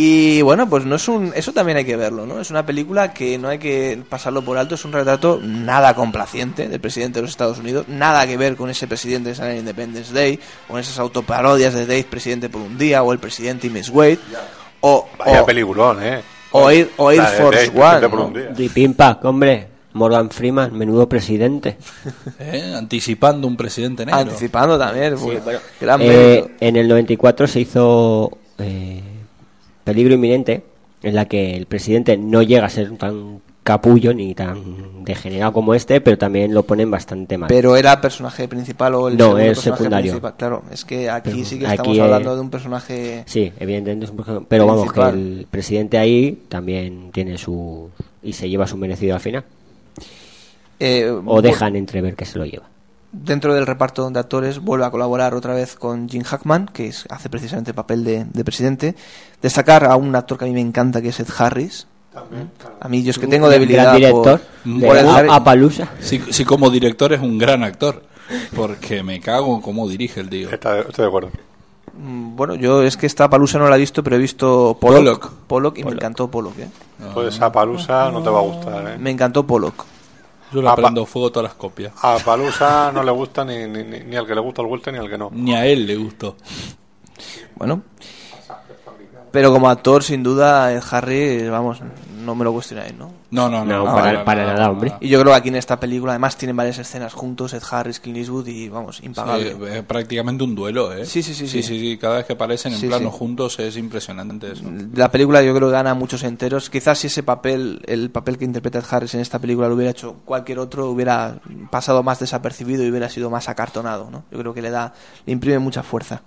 Y 0.00 0.42
bueno, 0.42 0.68
pues 0.70 0.84
no 0.84 0.94
es 0.94 1.08
un, 1.08 1.32
eso 1.34 1.52
también 1.52 1.76
hay 1.78 1.84
que 1.84 1.96
verlo, 1.96 2.24
¿no? 2.24 2.40
Es 2.40 2.50
una 2.50 2.64
película 2.64 3.12
que 3.12 3.36
no 3.36 3.48
hay 3.48 3.58
que 3.58 4.00
pasarlo 4.08 4.42
por 4.42 4.56
alto, 4.56 4.76
es 4.76 4.84
un 4.84 4.92
retrato 4.92 5.40
nada 5.42 5.92
complaciente 5.94 6.68
del 6.68 6.80
presidente 6.80 7.18
de 7.18 7.22
los 7.22 7.30
Estados 7.32 7.58
Unidos, 7.58 7.86
nada 7.88 8.24
que 8.24 8.36
ver 8.36 8.54
con 8.54 8.70
ese 8.70 8.86
presidente 8.86 9.34
sale 9.34 9.54
en 9.54 9.58
Independence 9.58 10.12
Day, 10.14 10.38
con 10.68 10.78
esas 10.78 11.00
autoparodias 11.00 11.74
de 11.74 11.80
Dave, 11.84 12.06
presidente 12.08 12.48
por 12.48 12.60
un 12.60 12.78
día, 12.78 13.02
o 13.02 13.12
el 13.12 13.18
presidente 13.18 13.66
y 13.66 13.70
Miss 13.70 13.88
Wade, 13.88 14.20
o, 14.82 15.08
Vaya 15.18 15.42
o- 15.42 15.46
peliculón, 15.46 16.00
¿eh? 16.00 16.20
o 16.52 16.70
Air, 16.70 16.90
o 16.96 17.10
Air 17.10 17.18
La 17.22 17.30
de 17.32 17.36
Force 17.36 17.56
Dave, 17.58 17.70
presidente 17.72 18.06
One. 18.06 18.08
por 18.08 18.18
¿no? 18.20 18.26
un 18.26 18.34
día. 18.34 18.52
Y 18.66 18.68
pimpa, 18.68 19.18
hombre. 19.24 19.66
Morgan 19.94 20.30
Freeman, 20.30 20.74
menudo 20.78 21.08
presidente. 21.08 21.76
¿Eh? 22.38 22.72
Anticipando 22.76 23.48
un 23.48 23.56
presidente 23.56 24.06
negro. 24.06 24.20
Anticipando 24.20 24.78
también, 24.78 25.16
porque 25.18 25.40
bueno, 25.40 25.58
gran 25.80 26.00
Eh, 26.02 26.46
en 26.60 26.76
el 26.76 26.86
94 26.86 27.48
se 27.48 27.60
hizo 27.60 28.38
eh, 28.58 29.02
Peligro 29.88 30.12
Inminente, 30.14 30.62
en 31.02 31.14
la 31.14 31.24
que 31.24 31.56
el 31.56 31.64
presidente 31.64 32.18
no 32.18 32.42
llega 32.42 32.66
a 32.66 32.68
ser 32.68 32.90
tan 32.98 33.40
capullo 33.62 34.12
ni 34.12 34.34
tan 34.34 35.02
degenerado 35.02 35.54
como 35.54 35.72
este, 35.74 36.02
pero 36.02 36.18
también 36.18 36.52
lo 36.52 36.62
ponen 36.64 36.90
bastante 36.90 37.38
mal. 37.38 37.48
Pero 37.48 37.74
era 37.74 37.98
personaje 37.98 38.48
principal 38.48 38.94
o 38.96 39.08
el 39.08 39.16
No, 39.16 39.38
es 39.38 39.58
secundario. 39.60 40.12
principal. 40.12 40.34
Claro, 40.36 40.62
es 40.70 40.84
que 40.84 41.08
aquí 41.08 41.30
Pero 41.32 41.44
sí 41.46 41.58
que 41.58 41.64
estamos 41.64 41.98
hablando 41.98 42.34
de 42.34 42.40
un 42.42 42.50
personaje. 42.50 43.22
Sí, 43.24 43.50
evidentemente 43.58 44.04
es 44.04 44.10
un 44.10 44.16
personaje- 44.18 44.46
Pero 44.46 44.66
vamos, 44.66 44.92
que 44.92 45.00
Principal. 45.00 45.14
el 45.38 45.46
presidente 45.50 45.96
ahí 45.96 46.38
también 46.50 47.10
tiene 47.10 47.38
su... 47.38 47.88
y 48.22 48.34
se 48.34 48.46
lleva 48.50 48.66
su 48.66 48.76
merecido 48.76 49.14
al 49.14 49.20
final. 49.20 49.44
eh, 50.80 51.10
O 51.24 51.40
dejan 51.40 51.76
entrever 51.76 52.14
que 52.14 52.26
se 52.26 52.38
lo 52.38 52.44
lleva. 52.44 52.68
Dentro 53.10 53.54
del 53.54 53.66
reparto 53.66 54.10
de 54.10 54.20
actores 54.20 54.58
vuelve 54.60 54.84
a 54.84 54.90
colaborar 54.90 55.34
otra 55.34 55.54
vez 55.54 55.76
con 55.76 56.08
Jim 56.08 56.22
Hackman, 56.24 56.66
que 56.66 56.88
es- 56.88 57.06
hace 57.08 57.30
precisamente 57.30 57.70
el 57.70 57.74
papel 57.74 58.04
de, 58.04 58.24
de 58.24 58.44
presidente. 58.44 58.94
Destacar 59.40 59.84
a 59.86 59.96
un 59.96 60.14
actor 60.14 60.36
que 60.38 60.44
a 60.44 60.48
mí 60.48 60.52
me 60.54 60.60
encanta, 60.60 61.00
que 61.00 61.08
es 61.08 61.18
Ed 61.20 61.28
Harris. 61.38 61.86
A 62.80 62.88
mí 62.88 63.02
yo 63.02 63.10
es 63.10 63.18
que 63.18 63.26
tengo 63.26 63.46
Un 63.46 63.52
debilidad 63.52 63.84
gran 63.84 63.96
director 63.96 64.40
por, 64.40 64.72
de 64.80 64.86
por 64.86 64.96
Ed 64.96 65.06
A- 65.06 65.16
Harris. 65.16 65.30
Sí, 66.00 66.44
como 66.44 66.68
director 66.70 67.12
es 67.12 67.20
un 67.20 67.38
gran 67.38 67.62
actor. 67.62 68.02
Porque 68.54 69.02
me 69.02 69.20
cago 69.20 69.54
en 69.54 69.62
cómo 69.62 69.88
dirige 69.88 70.20
el 70.20 70.28
tío. 70.28 70.50
Está- 70.50 70.80
estoy 70.80 71.04
de 71.04 71.08
acuerdo. 71.08 71.30
Mm, 71.98 72.36
Bueno, 72.36 72.54
yo 72.56 72.82
es 72.82 72.96
que 72.98 73.06
esta 73.06 73.30
Palusa 73.30 73.58
no 73.58 73.68
la 73.68 73.76
he 73.76 73.78
visto, 73.78 74.04
pero 74.04 74.16
he 74.16 74.18
visto 74.18 74.76
Pollock. 74.78 74.98
Pollock. 74.98 75.32
Pollock 75.46 75.78
y 75.78 75.84
me 75.84 75.92
encantó 75.92 76.30
Pollock, 76.30 76.58
¿eh? 76.58 76.68
Pues 77.14 77.40
a 77.40 77.50
Palusa 77.50 78.10
no 78.10 78.22
te 78.22 78.28
va 78.28 78.38
a 78.40 78.42
gustar, 78.42 78.86
¿eh? 78.86 78.98
Me 78.98 79.10
encantó 79.10 79.46
Pollock. 79.46 79.84
Yo 80.52 80.62
le 80.62 80.72
prendo 80.74 81.04
fuego 81.06 81.30
todas 81.30 81.50
las 81.50 81.54
copias. 81.58 81.92
A 82.02 82.18
Palusa 82.18 82.90
no 82.92 83.02
le 83.02 83.10
gusta 83.10 83.44
ni, 83.44 83.66
ni, 83.66 83.82
ni- 83.84 84.00
ni 84.00 84.16
al 84.16 84.26
que 84.26 84.34
le 84.34 84.40
gusta 84.40 84.62
el 84.62 84.68
Welter 84.68 84.92
ni 84.94 84.98
al 84.98 85.08
que 85.10 85.18
no. 85.18 85.30
Ni 85.32 85.54
a 85.54 85.66
él 85.66 85.86
le 85.86 85.96
gustó. 85.96 86.36
Bueno. 87.56 87.82
Pero 89.30 89.52
como 89.52 89.68
actor, 89.68 90.02
sin 90.02 90.22
duda, 90.22 90.72
Ed 90.72 90.82
Harris, 90.90 91.50
vamos, 91.50 91.80
no 92.24 92.34
me 92.34 92.44
lo 92.44 92.52
cuestionáis, 92.52 92.94
¿no? 92.94 93.10
No, 93.30 93.48
no, 93.50 93.62
no. 93.62 93.84
No, 93.84 93.94
para, 93.94 94.24
para 94.24 94.46
nada, 94.46 94.70
hombre. 94.70 94.94
Y 95.00 95.08
yo 95.08 95.20
creo 95.20 95.32
que 95.32 95.38
aquí 95.38 95.48
en 95.50 95.56
esta 95.56 95.78
película, 95.78 96.12
además, 96.12 96.36
tienen 96.38 96.56
varias 96.56 96.78
escenas 96.78 97.12
juntos, 97.12 97.52
Ed 97.52 97.62
Harris, 97.70 98.00
Clint 98.00 98.16
Eastwood 98.18 98.46
y, 98.46 98.68
vamos, 98.70 98.96
Sí, 98.96 99.06
impagable. 99.06 99.54
es 99.78 99.82
prácticamente 99.84 100.44
un 100.44 100.54
duelo, 100.54 100.94
¿eh? 100.94 101.04
Sí, 101.04 101.22
sí, 101.22 101.34
sí, 101.34 101.46
Sí, 101.46 101.62
sí. 101.62 101.78
sí, 101.78 101.98
Cada 102.00 102.16
vez 102.16 102.26
que 102.26 102.32
aparecen 102.32 102.72
en 102.72 102.78
Sí, 102.78 102.86
plano 102.86 103.10
sí. 103.10 103.16
juntos 103.18 103.58
es 103.58 103.76
impresionante 103.76 104.52
eso. 104.52 104.62
La 104.94 105.10
película 105.10 105.42
yo 105.42 105.54
creo 105.54 105.68
que 105.68 105.72
gana 105.74 105.92
muchos 105.92 106.22
enteros. 106.22 106.70
Quizás 106.70 106.98
si 106.98 107.08
ese 107.08 107.22
papel, 107.22 107.82
el 107.86 108.10
papel 108.10 108.38
que 108.38 108.46
interpreta 108.46 108.78
Ed 108.78 108.84
Harris 108.90 109.14
en 109.14 109.20
esta 109.20 109.38
película 109.38 109.68
lo 109.68 109.74
hubiera 109.74 109.90
hecho 109.90 110.16
cualquier 110.24 110.58
otro, 110.58 110.88
hubiera 110.90 111.38
pasado 111.70 112.02
más 112.02 112.18
desapercibido 112.20 112.82
y 112.82 112.88
hubiera 112.90 113.10
sido 113.10 113.28
más 113.28 113.50
acartonado, 113.50 114.10
¿no? 114.10 114.24
Yo 114.32 114.38
creo 114.38 114.54
que 114.54 114.62
le 114.62 114.70
da, 114.70 114.94
le 115.26 115.32
imprime 115.34 115.58
mucha 115.58 115.82
fuerza. 115.82 116.22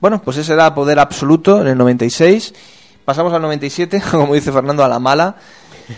Bueno, 0.00 0.20
pues 0.22 0.36
ese 0.36 0.52
era 0.52 0.74
Poder 0.74 0.98
Absoluto 0.98 1.60
en 1.60 1.68
el 1.68 1.78
96. 1.78 2.54
Pasamos 3.04 3.32
al 3.32 3.42
97, 3.42 4.02
como 4.10 4.34
dice 4.34 4.52
Fernando, 4.52 4.84
a 4.84 4.88
la 4.88 4.98
mala, 4.98 5.36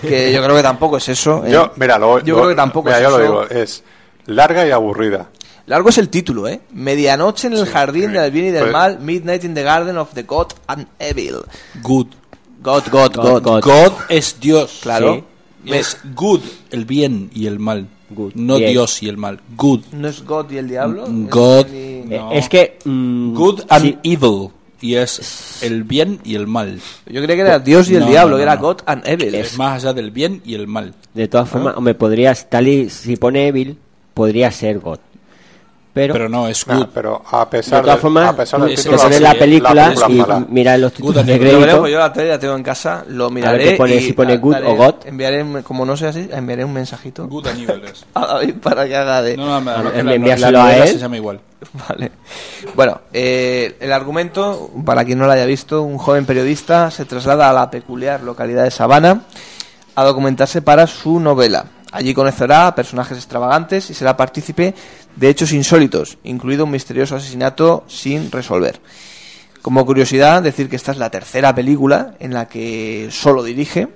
que 0.03 0.33
yo 0.33 0.43
creo 0.43 0.55
que 0.57 0.63
tampoco 0.63 0.99
es 0.99 1.09
eso. 1.09 1.45
¿eh? 1.47 1.51
Yo, 1.51 1.73
mira, 1.77 1.99
lo, 1.99 2.21
yo 2.21 2.35
lo- 2.35 2.41
creo 2.43 2.49
que 2.51 2.57
tampoco 2.57 2.87
mira, 2.87 2.99
es 2.99 3.03
yo 3.03 3.09
eso. 3.09 3.19
lo 3.19 3.25
digo, 3.25 3.43
es 3.49 3.83
larga 4.27 4.67
y 4.67 4.71
aburrida. 4.71 5.29
Largo 5.67 5.89
es 5.91 5.99
el 5.99 6.09
título, 6.09 6.49
¿eh? 6.49 6.61
Medianoche 6.73 7.49
en 7.49 7.53
el 7.55 7.67
jardín 7.67 8.13
del 8.13 8.31
bien 8.31 8.47
y 8.47 8.51
del 8.51 8.63
Pues- 8.65 8.73
mal, 8.73 8.99
Midnight 9.01 9.45
in 9.45 9.55
the 9.55 9.63
Garden 9.63 9.99
of 9.99 10.15
the 10.15 10.23
God 10.23 10.53
and 10.67 10.87
Evil. 10.99 11.43
Good. 11.83 12.07
God, 12.63 12.85
God, 12.91 13.15
God. 13.17 13.63
God, 13.63 13.93
es 14.09 14.39
Dios. 14.41 14.79
Claro. 14.83 15.25
Sí. 15.65 15.73
Es 15.73 15.99
good, 16.15 16.41
el 16.71 16.85
bien 16.87 17.31
y 17.35 17.47
el 17.47 17.59
mal. 17.59 17.87
No. 18.35 18.57
Dios 18.57 19.03
y 19.03 19.09
el 19.09 19.17
mal. 19.17 19.41
Good. 19.57 19.81
¿No 19.93 20.09
es 20.09 20.25
God 20.25 20.51
y 20.51 20.57
el 20.59 20.69
diablo? 20.69 21.05
God. 21.09 21.67
Es- 21.67 22.07
no. 22.07 22.33
Eh, 22.33 22.39
Es 22.39 22.49
que... 22.49 22.79
mm, 22.85 23.35
Good 23.35 23.61
and 23.69 23.85
sí. 23.85 23.99
evil. 24.03 24.49
Y 24.81 24.95
es 24.95 25.59
el 25.63 25.83
bien 25.83 26.21
y 26.25 26.37
el 26.37 26.47
mal. 26.47 26.79
Yo 27.07 27.21
creía 27.21 27.35
que 27.35 27.41
era 27.41 27.59
Dios 27.59 27.91
y 27.91 27.97
el 27.97 28.01
No, 28.05 28.11
diablo, 28.11 28.37
no, 28.37 28.37
que 28.39 28.47
no, 28.47 28.53
era 28.53 28.61
no. 28.61 28.63
God 28.69 28.77
and 28.87 29.03
Evil. 29.09 29.35
Es 29.35 29.59
más 29.59 29.83
allá 29.83 29.93
del 29.93 30.13
bien 30.13 30.41
y 30.45 30.55
el 30.55 30.69
mal. 30.69 30.95
De 31.15 31.27
todas 31.27 31.49
formas, 31.49 31.77
hombre, 31.77 31.95
podrías, 31.95 32.49
tal 32.49 32.69
y 32.69 32.89
si 32.89 33.17
pone 33.17 33.49
Evil, 33.49 33.77
podría 34.15 34.53
ser 34.53 34.79
God. 34.79 35.01
Pero, 35.95 36.13
Pero 36.15 36.29
no, 36.29 36.47
es 36.47 36.65
Nah, 36.67 36.77
good. 36.77 36.87
pero 36.95 37.23
a 37.29 37.41
de 37.41 37.47
pesar 37.51 37.81
todas 37.83 37.97
de, 37.97 38.03
formas, 38.03 38.29
a 38.29 38.37
pesar 38.37 38.61
del 38.61 38.77
título, 38.77 38.99
pones 38.99 39.17
sí, 39.17 39.23
la 39.23 39.33
la 39.33 39.39
película 39.39 39.93
película 39.95 40.37
es 40.37 40.49
y 40.49 40.53
mira 40.53 40.79
los 40.79 40.93
títulos 40.93 41.27
de 41.27 41.39
crédito. 41.41 41.81
pues 41.81 41.93
yo 41.93 41.99
la 41.99 42.13
tele 42.13 42.29
la 42.29 42.39
tengo 42.39 42.55
en 42.55 42.63
casa, 42.63 43.05
lo 43.09 43.25
ver 43.25 43.33
miraré 43.33 43.65
qué 43.65 43.77
pone, 43.77 43.97
y 43.97 44.01
si 44.03 44.13
pone 44.13 44.37
good 44.37 44.53
daré- 44.55 44.67
o 44.69 44.77
God. 44.77 44.95
Enviaré, 45.07 45.63
como 45.65 45.85
no 45.85 45.97
sé 45.97 46.07
así, 46.07 46.29
enviaré 46.31 46.65
un 46.65 46.73
mensajito 46.73 47.27
Good 47.27 47.47
and 47.49 47.61
evil 47.69 47.83
es. 47.85 48.05
a 48.15 48.27
David 48.27 48.55
para 48.63 48.87
que 48.87 48.97
haga 48.97 49.23
de... 49.23 49.37
No, 49.37 49.61
no, 49.61 49.93
que 49.93 50.03
la- 50.05 50.15
envíaselo 50.15 50.59
la 50.59 50.67
a 50.67 50.77
él. 50.77 50.89
se 50.89 50.99
llama 50.99 51.17
igual. 51.17 51.41
Vale. 51.89 52.13
Bueno, 52.77 53.01
eh, 53.13 53.77
el 53.81 53.93
argumento, 53.93 54.71
para 54.85 55.05
quien 55.05 55.19
no 55.19 55.27
lo 55.27 55.33
haya 55.33 55.47
visto, 55.47 55.83
un 55.83 55.99
joven 55.99 56.27
periodista 56.27 56.91
se 56.93 57.07
traslada 57.07 57.51
a 57.51 57.53
la 57.53 57.71
peculiar 57.71 58.23
localidad 58.23 58.63
de 58.65 58.71
Sabana 58.71 59.23
a 59.97 60.05
documentarse 60.05 60.63
para 60.63 60.87
su 60.87 61.19
novela. 61.19 61.65
Allí 61.91 62.13
conocerá 62.15 62.67
a 62.67 62.75
personajes 62.75 63.17
extravagantes 63.17 63.89
y 63.91 63.95
será 63.95 64.15
partícipe 64.17 64.75
de 65.19 65.29
hechos 65.29 65.53
insólitos, 65.53 66.19
incluido 66.23 66.65
un 66.65 66.71
misterioso 66.71 67.17
asesinato 67.17 67.85
sin 67.89 68.31
resolver. 68.31 68.81
Como 69.63 69.85
curiosidad, 69.85 70.43
decir 70.43 70.69
que 70.69 70.77
esta 70.77 70.93
es 70.93 70.99
la 70.99 71.11
tercera 71.11 71.55
película 71.55 72.15
en 72.21 72.33
la 72.33 72.47
que 72.47 73.09
solo 73.11 73.43
dirige, 73.43 73.89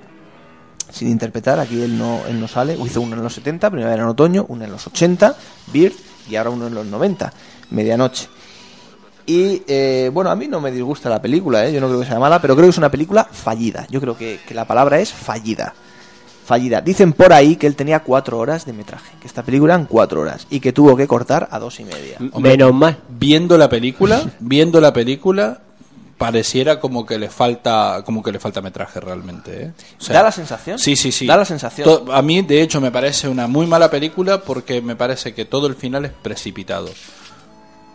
sin 0.91 1.09
interpretar, 1.09 1.61
aquí 1.61 1.81
él 1.81 1.97
no, 1.97 2.21
él 2.27 2.41
no 2.41 2.49
sale, 2.49 2.77
hizo 2.85 3.01
uno 3.01 3.17
en 3.17 3.23
los 3.23 3.35
70, 3.35 3.71
primavera 3.71 4.03
en 4.03 4.09
otoño, 4.09 4.47
uno 4.49 4.65
en 4.65 4.73
los 4.73 4.87
80, 4.87 5.37
Bird, 5.73 5.95
y 6.29 6.37
ahora 6.37 6.51
uno 6.51 6.67
en 6.67 6.75
los 6.75 6.87
90, 6.87 7.33
medianoche. 7.71 8.29
Y 9.25 9.63
eh, 9.69 10.11
bueno, 10.13 10.31
a 10.31 10.37
mí 10.37 10.49
no 10.49 10.61
me 10.61 10.73
disgusta 10.73 11.09
la 11.09 11.23
película, 11.23 11.65
¿eh? 11.65 11.73
yo 11.73 11.81
no 11.81 11.87
creo 11.87 12.01
que 12.01 12.07
sea 12.07 12.19
mala, 12.19 12.43
pero 12.43 12.57
creo 12.57 12.67
que 12.67 12.71
es 12.71 12.79
una 12.79 12.91
película 12.91 13.25
fallida. 13.31 13.87
Yo 13.89 14.01
creo 14.01 14.17
que, 14.17 14.41
que 14.47 14.55
la 14.55 14.67
palabra 14.67 14.99
es 14.99 15.13
fallida. 15.13 15.73
Fallida. 16.45 16.81
Dicen 16.81 17.13
por 17.13 17.33
ahí 17.33 17.57
que 17.57 17.67
él 17.67 17.77
tenía 17.77 18.01
cuatro 18.01 18.39
horas 18.39 18.67
de 18.67 18.73
metraje, 18.73 19.13
que 19.21 19.27
esta 19.27 19.43
película 19.43 19.75
eran 19.75 19.87
cuatro 19.87 20.21
horas 20.23 20.47
y 20.51 20.61
que 20.61 20.73
tuvo 20.73 20.97
que 20.97 21.07
cortar 21.07 21.49
a 21.51 21.59
dos 21.59 21.79
y 21.81 21.85
media. 21.85 22.19
Hombre, 22.33 22.53
Menos 22.53 22.75
mal. 22.75 22.99
Viendo 23.09 23.57
la 23.57 23.69
película, 23.69 24.23
viendo 24.41 24.81
la 24.81 24.93
película, 24.93 25.61
pareciera 26.19 26.79
como 26.79 27.05
que 27.07 27.19
le 27.19 27.29
falta, 27.31 28.03
como 28.05 28.23
que 28.23 28.31
le 28.33 28.39
falta 28.39 28.61
metraje 28.61 29.01
realmente. 29.01 29.63
¿eh? 29.65 29.73
O 29.99 30.03
sea, 30.03 30.17
¿Da 30.17 30.23
la 30.25 30.33
sensación? 30.33 30.79
Sí, 30.79 30.95
sí, 30.97 31.11
sí. 31.13 31.27
Da 31.27 31.37
la 31.37 31.45
sensación. 31.45 31.85
To- 31.85 32.13
a 32.13 32.23
mí, 32.23 32.43
de 32.43 32.63
hecho, 32.63 32.81
me 32.81 32.91
parece 32.93 33.29
una 33.29 33.47
muy 33.47 33.67
mala 33.67 33.91
película 33.91 34.41
porque 34.43 34.81
me 34.81 34.95
parece 34.97 35.35
que 35.35 35.45
todo 35.45 35.67
el 35.67 35.75
final 35.75 36.05
es 36.05 36.13
precipitado. 36.13 36.89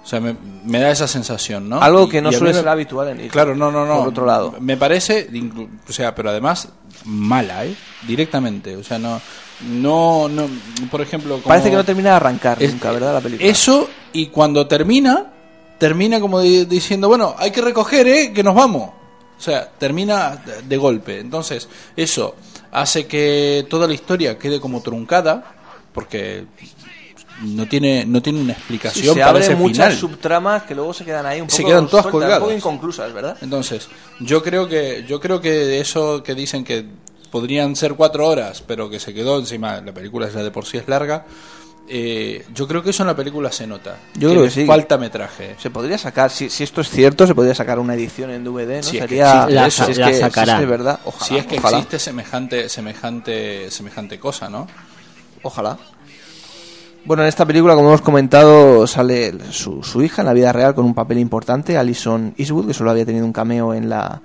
O 0.08 0.10
sea, 0.10 0.22
me, 0.22 0.38
me 0.64 0.80
da 0.80 0.90
esa 0.90 1.06
sensación, 1.06 1.68
¿no? 1.68 1.82
Algo 1.82 2.08
que 2.08 2.22
no 2.22 2.32
suele 2.32 2.54
ser 2.54 2.70
habitual 2.70 3.10
en 3.10 3.26
It. 3.26 3.30
Claro, 3.30 3.54
no, 3.58 3.70
no, 3.70 3.86
no. 3.86 3.98
Por 4.00 4.08
otro 4.08 4.26
lado. 4.26 4.56
Me 4.62 4.78
parece, 4.78 5.28
o 5.86 5.92
sea, 5.92 6.16
pero 6.16 6.30
además 6.30 6.70
mala, 7.04 7.66
¿eh? 7.66 7.76
Directamente. 8.08 8.78
O 8.78 8.84
sea, 8.86 8.98
no, 9.00 9.20
no, 9.68 10.30
no. 10.30 10.48
Por 10.90 11.02
ejemplo, 11.02 11.34
como- 11.36 11.48
Parece 11.50 11.72
que 11.72 11.76
no 11.76 11.84
termina 11.84 12.12
de 12.12 12.16
arrancar 12.16 12.64
Es- 12.64 12.72
nunca, 12.72 12.90
¿verdad? 12.94 13.16
La 13.16 13.20
película. 13.20 13.50
Eso 13.50 13.90
Y 14.14 14.28
cuando 14.28 14.66
termina, 14.66 15.26
termina 15.78 16.22
como 16.22 16.40
di- 16.40 16.64
diciendo, 16.64 17.10
bueno, 17.10 17.36
hay 17.38 17.52
que 17.52 17.60
recoger, 17.62 18.08
¿eh? 18.08 18.32
Que 18.34 18.44
nos 18.44 18.56
vamos. 18.56 18.90
O 19.38 19.42
sea, 19.42 19.70
termina 19.78 20.38
de- 20.38 20.62
de 20.62 20.78
golpe. 20.78 21.20
Entonces, 21.20 21.68
eso 21.98 22.34
hace 22.72 23.08
que 23.08 23.68
toda 23.70 23.86
la 23.88 23.94
historia 23.94 24.38
quede 24.38 24.62
como 24.62 24.82
truncada, 24.82 25.44
porque 25.92 26.46
no 27.44 27.68
tiene, 27.68 28.06
no 28.06 28.22
tiene 28.22 28.40
una 28.42 28.54
Sí, 28.54 28.60
explicación 28.60 29.14
se 29.14 29.20
para 29.20 29.30
abren 29.30 29.44
ese 29.44 29.56
muchas 29.56 29.94
final. 29.96 29.98
subtramas 29.98 30.64
que 30.64 30.76
luego 30.76 30.94
se 30.94 31.06
quedan 31.06 31.26
ahí 31.26 31.40
un 31.42 31.48
poco 31.48 31.58
Se 31.58 31.64
quedan 31.64 31.88
todas 31.88 32.04
sueltas, 32.04 32.12
colgadas. 32.12 32.38
un 32.40 32.44
poco 32.44 32.54
inconclusas, 32.58 33.14
¿verdad? 33.14 33.38
Entonces, 33.42 33.88
yo 34.20 34.42
creo 34.44 34.68
que 34.68 35.06
yo 35.08 35.20
creo 35.20 35.40
que 35.42 35.52
de 35.52 35.80
eso 35.80 36.24
que 36.24 36.34
dicen 36.36 36.64
que 36.64 36.86
podrían 37.32 37.76
ser 37.76 37.94
cuatro 37.96 38.28
horas, 38.28 38.64
pero 38.66 38.90
que 38.90 39.00
se 39.00 39.14
quedó 39.14 39.38
encima, 39.40 39.82
la 39.82 39.92
película 39.94 40.30
ya 40.30 40.42
de 40.44 40.50
por 40.52 40.66
sí 40.66 40.78
es 40.78 40.88
larga, 40.88 41.26
eh, 41.90 42.46
yo 42.54 42.68
creo 42.68 42.84
que 42.84 42.90
eso 42.90 43.04
en 43.04 43.08
la 43.08 43.16
película 43.16 43.50
se 43.52 43.66
nota. 43.66 43.98
Yo 44.16 44.30
creo 44.32 44.44
que 44.44 44.50
sí. 44.50 44.66
Falta 44.66 44.98
metraje. 44.98 45.56
Se 45.58 45.70
podría 45.70 45.98
sacar, 45.98 46.30
si, 46.32 46.50
si 46.50 46.64
esto 46.64 46.82
es 46.82 46.90
cierto, 46.90 47.26
se 47.26 47.34
podría 47.36 47.56
sacar 47.56 47.80
una 47.80 47.94
edición 47.94 48.30
en 48.32 48.44
DVD, 48.44 48.78
¿no? 48.78 48.84
Si 48.84 48.98
es 48.98 49.04
que 49.04 49.08
Sería, 49.10 49.44
existe 49.68 49.94
si 49.94 50.02
que- 50.02 50.14
si 50.14 50.64
es 50.64 50.68
verdad, 50.68 51.00
ojalá, 51.06 51.26
si 51.26 51.38
es 51.38 51.46
que 51.46 51.58
ojalá. 51.60 51.78
existe 51.78 52.00
semejante, 52.00 52.68
semejante, 52.70 53.72
semejante 53.72 54.20
cosa, 54.20 54.50
¿no? 54.50 54.68
Ojalá. 55.44 55.78
Bueno, 57.08 57.24
en 57.24 57.30
esta 57.30 57.46
película, 57.46 57.74
como 57.74 57.88
hemos 57.88 58.02
comentado, 58.02 58.86
sale 58.86 59.34
su, 59.52 59.82
su 59.82 60.04
hija 60.04 60.24
en 60.24 60.26
la 60.26 60.34
vida 60.34 60.52
real 60.52 60.76
con 60.76 60.84
un 60.84 60.94
papel 60.94 61.20
importante, 61.20 61.78
Alison 61.78 62.34
Eastwood, 62.36 62.68
que 62.68 62.74
solo 62.74 62.92
había 62.92 63.06
tenido 63.06 63.26
un 63.26 63.32
cameo 63.32 63.74
en 63.74 63.88
la, 63.88 64.22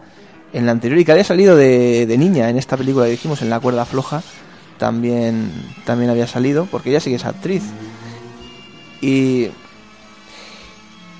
en 0.52 0.66
la 0.66 0.72
anterior 0.72 0.98
y 0.98 1.04
que 1.04 1.12
había 1.12 1.22
salido 1.22 1.54
de, 1.54 2.06
de 2.06 2.18
niña 2.18 2.50
en 2.50 2.58
esta 2.58 2.76
película 2.76 3.04
que 3.04 3.12
dijimos, 3.12 3.40
en 3.40 3.50
La 3.50 3.60
cuerda 3.60 3.84
floja, 3.84 4.24
también, 4.78 5.52
también 5.84 6.10
había 6.10 6.26
salido, 6.26 6.66
porque 6.72 6.90
ella 6.90 6.98
sí 6.98 7.10
que 7.10 7.16
es 7.16 7.24
actriz. 7.24 7.62
Y, 9.00 9.46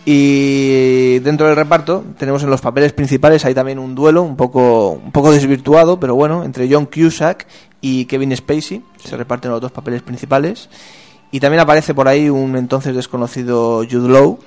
y 0.05 1.21
dentro 1.21 1.47
del 1.47 1.55
reparto 1.55 2.05
tenemos 2.19 2.43
en 2.43 2.51
los 2.51 2.61
papeles 2.61 2.93
principales 2.93 3.45
hay 3.45 3.55
también 3.55 3.79
un 3.79 3.95
duelo 3.95 4.25
un 4.25 4.35
poco 4.35 4.91
un 4.91 5.13
poco 5.13 5.31
desvirtuado, 5.31 6.01
pero 6.01 6.17
bueno, 6.17 6.43
entre 6.43 6.69
John 6.69 6.87
Cusack 6.87 7.47
y 7.81 8.07
Kevin 8.07 8.37
Spacey, 8.37 8.83
se 9.05 9.17
reparten 9.17 9.53
los 9.53 9.61
dos 9.61 9.71
papeles 9.71 10.03
principales. 10.03 10.69
Y 11.33 11.41
también 11.41 11.61
aparece 11.61 11.95
por 11.95 12.07
ahí 12.07 12.29
un 12.29 12.57
entonces 12.57 12.95
desconocido 12.95 13.85
Jude 13.91 14.09
Law 14.09 14.39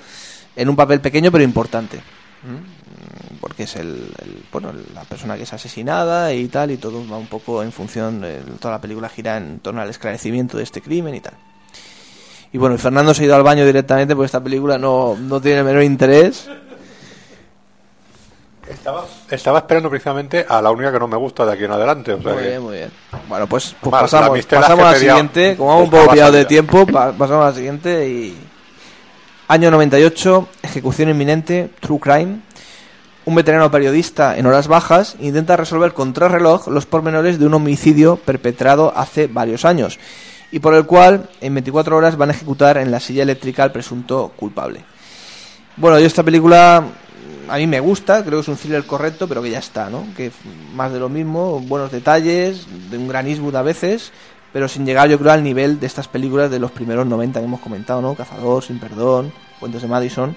en 0.56 0.70
un 0.70 0.76
papel 0.76 1.02
pequeño 1.02 1.32
pero 1.32 1.44
importante. 1.44 2.00
Porque 3.42 3.64
es 3.64 3.76
el, 3.76 4.08
bueno, 4.52 4.72
la 4.94 5.04
persona 5.04 5.36
que 5.36 5.44
es 5.44 5.54
asesinada 5.54 6.32
y 6.32 6.48
tal, 6.48 6.72
y 6.72 6.78
todo 6.78 7.06
va 7.12 7.18
un 7.18 7.28
poco 7.28 7.64
en 7.64 7.72
función, 7.72 8.24
toda 8.60 8.76
la 8.76 8.82
película 8.82 9.10
gira 9.10 9.38
en 9.38 9.60
torno 9.60 9.82
al 9.82 9.90
esclarecimiento 9.90 10.58
de 10.58 10.64
este 10.64 10.82
crimen 10.82 11.16
y 11.16 11.22
tal. 11.22 11.34
Y 12.54 12.58
bueno, 12.58 12.78
Fernando 12.78 13.14
se 13.14 13.24
ha 13.24 13.26
ido 13.26 13.36
al 13.36 13.44
baño 13.44 13.66
directamente 13.66 14.16
porque 14.16 14.28
esta 14.28 14.42
película 14.42 14.78
no, 14.78 15.18
no 15.20 15.42
tiene 15.42 15.60
el 15.60 15.66
menor 15.66 15.84
interés. 15.84 16.48
Estaba, 18.70 19.06
estaba 19.30 19.60
esperando 19.60 19.90
precisamente 19.90 20.46
a 20.48 20.62
la 20.62 20.72
única 20.72 20.92
que 20.92 21.00
no 21.00 21.08
me 21.08 21.18
gusta 21.18 21.46
de 21.46 21.54
aquí 21.54 21.64
en 21.66 21.72
adelante. 21.72 22.14
O 22.14 22.22
sea 22.22 22.34
Muy 22.34 22.42
que- 22.42 22.50
bien, 22.50 22.62
muy 22.64 22.74
bien. 22.78 22.92
Bueno, 23.30 23.48
pues, 23.48 23.76
pues 23.80 23.92
Mal, 23.92 24.02
pasamos, 24.02 24.30
a 24.52 24.76
la 24.92 24.96
siguiente. 24.96 25.56
Como 25.56 25.70
vamos 25.70 25.84
un 25.86 25.90
poco 25.92 26.12
pillados 26.12 26.34
de 26.36 26.46
tiempo, 26.46 26.86
pa- 26.88 27.12
pasamos 27.14 27.46
a 27.46 27.50
la 27.50 27.54
siguiente 27.56 28.08
y... 28.10 28.38
Año 29.48 29.70
98, 29.70 30.48
ejecución 30.64 31.10
inminente, 31.10 31.70
True 31.80 32.00
Crime. 32.00 32.40
Un 33.26 33.36
veterano 33.36 33.70
periodista 33.70 34.38
en 34.38 34.48
horas 34.48 34.68
bajas 34.68 35.16
intenta 35.20 35.56
resolver 35.58 35.94
contrarreloj 35.94 36.68
los 36.70 36.88
pormenores 36.88 37.38
de 37.40 37.46
un 37.46 37.54
homicidio 37.54 38.16
perpetrado 38.18 38.92
hace 38.96 39.28
varios 39.28 39.66
años 39.66 40.00
y 40.52 40.60
por 40.60 40.74
el 40.76 40.86
cual 40.86 41.30
en 41.42 41.54
24 41.56 41.98
horas 41.98 42.18
van 42.18 42.30
a 42.30 42.34
ejecutar 42.34 42.78
en 42.78 42.90
la 42.92 43.00
silla 43.00 43.24
eléctrica 43.24 43.64
al 43.64 43.72
presunto 43.72 44.32
culpable. 44.36 44.84
Bueno, 45.76 46.00
yo 46.00 46.06
esta 46.06 46.24
película 46.24 46.84
a 47.50 47.58
mí 47.58 47.68
me 47.68 47.80
gusta, 47.80 48.24
creo 48.24 48.40
que 48.40 48.42
es 48.42 48.48
un 48.48 48.58
thriller 48.58 48.86
correcto, 48.86 49.28
pero 49.28 49.42
que 49.42 49.52
ya 49.52 49.60
está, 49.60 49.90
¿no? 49.90 50.06
Que 50.16 50.32
más 50.76 50.92
de 50.92 51.00
lo 51.00 51.10
mismo, 51.10 51.60
buenos 51.60 51.92
detalles, 51.92 52.68
de 52.90 52.98
un 52.98 53.08
gran 53.08 53.28
Eastwood 53.28 53.56
a 53.56 53.62
veces, 53.62 54.12
pero 54.54 54.68
sin 54.68 54.86
llegar 54.86 55.10
yo 55.10 55.20
creo 55.20 55.32
al 55.32 55.44
nivel 55.44 55.80
de 55.80 55.88
estas 55.88 56.08
películas 56.08 56.50
de 56.50 56.60
los 56.60 56.72
primeros 56.72 57.06
90 57.06 57.40
que 57.40 57.46
hemos 57.46 57.60
comentado, 57.60 58.02
¿no? 58.02 58.16
Cazador, 58.16 58.64
Sin 58.64 58.80
Perdón, 58.80 59.34
Puentes 59.60 59.82
de 59.82 59.88
Madison. 59.88 60.36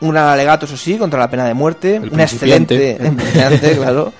Un 0.00 0.10
gran 0.10 0.28
alegato, 0.28 0.66
eso 0.66 0.76
sí, 0.76 0.98
contra 0.98 1.20
la 1.20 1.30
pena 1.30 1.44
de 1.44 1.54
muerte, 1.54 1.96
El 1.96 2.12
una 2.12 2.24
excelente, 2.24 2.98
claro, 3.76 4.12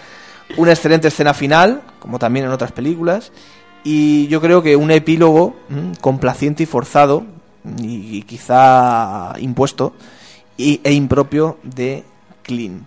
una 0.56 0.72
excelente 0.72 1.08
escena 1.08 1.34
final, 1.34 1.82
como 1.98 2.18
también 2.18 2.46
en 2.46 2.52
otras 2.52 2.72
películas, 2.72 3.32
y 3.82 4.28
yo 4.28 4.40
creo 4.40 4.62
que 4.62 4.76
un 4.76 4.90
epílogo 4.90 5.56
complaciente 6.00 6.62
y 6.62 6.66
forzado, 6.66 7.24
y, 7.82 8.18
y 8.18 8.22
quizá 8.22 9.34
impuesto, 9.38 9.94
y, 10.56 10.80
e 10.84 10.92
impropio 10.92 11.58
de 11.62 12.04
Clean. 12.44 12.86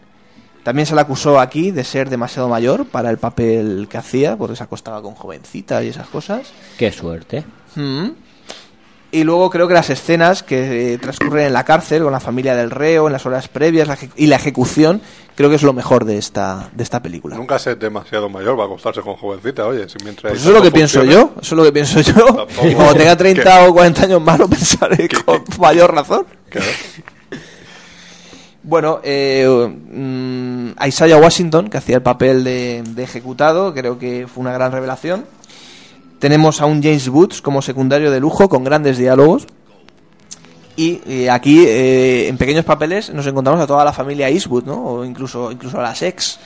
También 0.63 0.85
se 0.85 0.95
le 0.95 1.01
acusó 1.01 1.39
aquí 1.39 1.71
de 1.71 1.83
ser 1.83 2.09
demasiado 2.09 2.49
mayor 2.49 2.85
para 2.85 3.09
el 3.09 3.17
papel 3.17 3.87
que 3.89 3.97
hacía, 3.97 4.35
porque 4.35 4.55
se 4.55 4.63
acostaba 4.63 5.01
con 5.01 5.15
jovencitas 5.15 5.83
y 5.83 5.87
esas 5.87 6.07
cosas. 6.07 6.51
Qué 6.77 6.91
suerte. 6.91 7.45
Mm. 7.75 8.09
Y 9.09 9.23
luego 9.23 9.49
creo 9.49 9.69
que 9.69 9.73
las 9.73 9.89
escenas 9.89 10.43
que 10.43 10.93
eh, 10.93 10.97
transcurren 10.97 11.47
en 11.47 11.53
la 11.53 11.63
cárcel 11.63 12.03
con 12.03 12.11
la 12.11 12.19
familia 12.19 12.53
del 12.53 12.69
reo, 12.69 13.07
en 13.07 13.13
las 13.13 13.25
horas 13.25 13.47
previas 13.47 13.87
la 13.87 13.97
y 14.17 14.27
la 14.27 14.35
ejecución, 14.35 15.01
creo 15.35 15.49
que 15.49 15.55
es 15.55 15.63
lo 15.63 15.71
mejor 15.71 16.03
de 16.03 16.17
esta, 16.17 16.69
de 16.73 16.83
esta 16.83 17.01
película. 17.01 17.37
Nunca 17.37 17.57
ser 17.57 17.79
demasiado 17.79 18.27
mayor 18.27 18.59
va 18.59 18.63
a 18.63 18.65
acostarse 18.65 18.99
con 18.99 19.15
jovencita, 19.15 19.65
oye. 19.65 19.87
Si 19.87 19.95
mientras 20.03 20.31
Pues 20.31 20.41
eso 20.41 20.49
es 20.49 20.55
lo 20.55 20.61
que 20.61 20.71
pienso 20.71 21.05
yo, 21.05 21.31
eso 21.41 21.55
es 21.55 21.57
lo 21.57 21.63
que 21.63 21.71
pienso 21.71 22.01
yo. 22.01 22.45
Y 22.65 22.73
cuando 22.75 22.95
tenga 22.95 23.15
30 23.15 23.69
o 23.69 23.73
40 23.73 24.03
años 24.03 24.21
más 24.21 24.37
lo 24.37 24.49
pensaré 24.49 25.07
con 25.07 25.41
mayor 25.59 25.95
razón. 25.95 26.25
Bueno, 28.67 28.99
eh, 29.01 29.47
mm, 29.47 30.71
Isaiah 30.85 31.17
Washington, 31.17 31.69
que 31.69 31.77
hacía 31.77 31.95
el 31.95 32.01
papel 32.01 32.43
de, 32.43 32.83
de 32.85 33.01
ejecutado, 33.01 33.73
creo 33.73 33.97
que 33.97 34.27
fue 34.27 34.41
una 34.41 34.51
gran 34.51 34.73
revelación. 34.73 35.23
Tenemos 36.19 36.59
a 36.59 36.65
un 36.65 36.83
James 36.83 37.07
Woods 37.07 37.41
como 37.41 37.61
secundario 37.61 38.11
de 38.11 38.19
lujo, 38.19 38.49
con 38.49 38.65
grandes 38.65 38.97
diálogos. 38.97 39.47
Y 40.75 41.01
eh, 41.07 41.29
aquí, 41.29 41.63
eh, 41.65 42.27
en 42.27 42.37
pequeños 42.37 42.65
papeles, 42.65 43.09
nos 43.13 43.25
encontramos 43.25 43.61
a 43.61 43.67
toda 43.67 43.85
la 43.85 43.93
familia 43.93 44.27
Eastwood, 44.27 44.65
¿no? 44.65 44.83
O 44.83 45.05
incluso, 45.05 45.49
incluso 45.49 45.79
a 45.79 45.83
las 45.83 46.01
ex. 46.01 46.37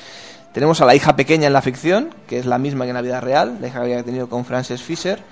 Tenemos 0.54 0.80
a 0.80 0.86
la 0.86 0.94
hija 0.94 1.16
pequeña 1.16 1.48
en 1.48 1.54
la 1.54 1.64
ficción, 1.64 2.14
que 2.28 2.38
es 2.38 2.46
la 2.46 2.60
misma 2.60 2.84
que 2.86 2.92
en 2.92 2.98
la 2.98 3.02
vida 3.02 3.20
real, 3.20 3.58
la 3.60 3.68
hija 3.68 3.80
que 3.80 3.86
había 3.86 4.04
tenido 4.04 4.30
con 4.30 4.46
Frances 4.46 4.84
Fisher, 4.84 5.24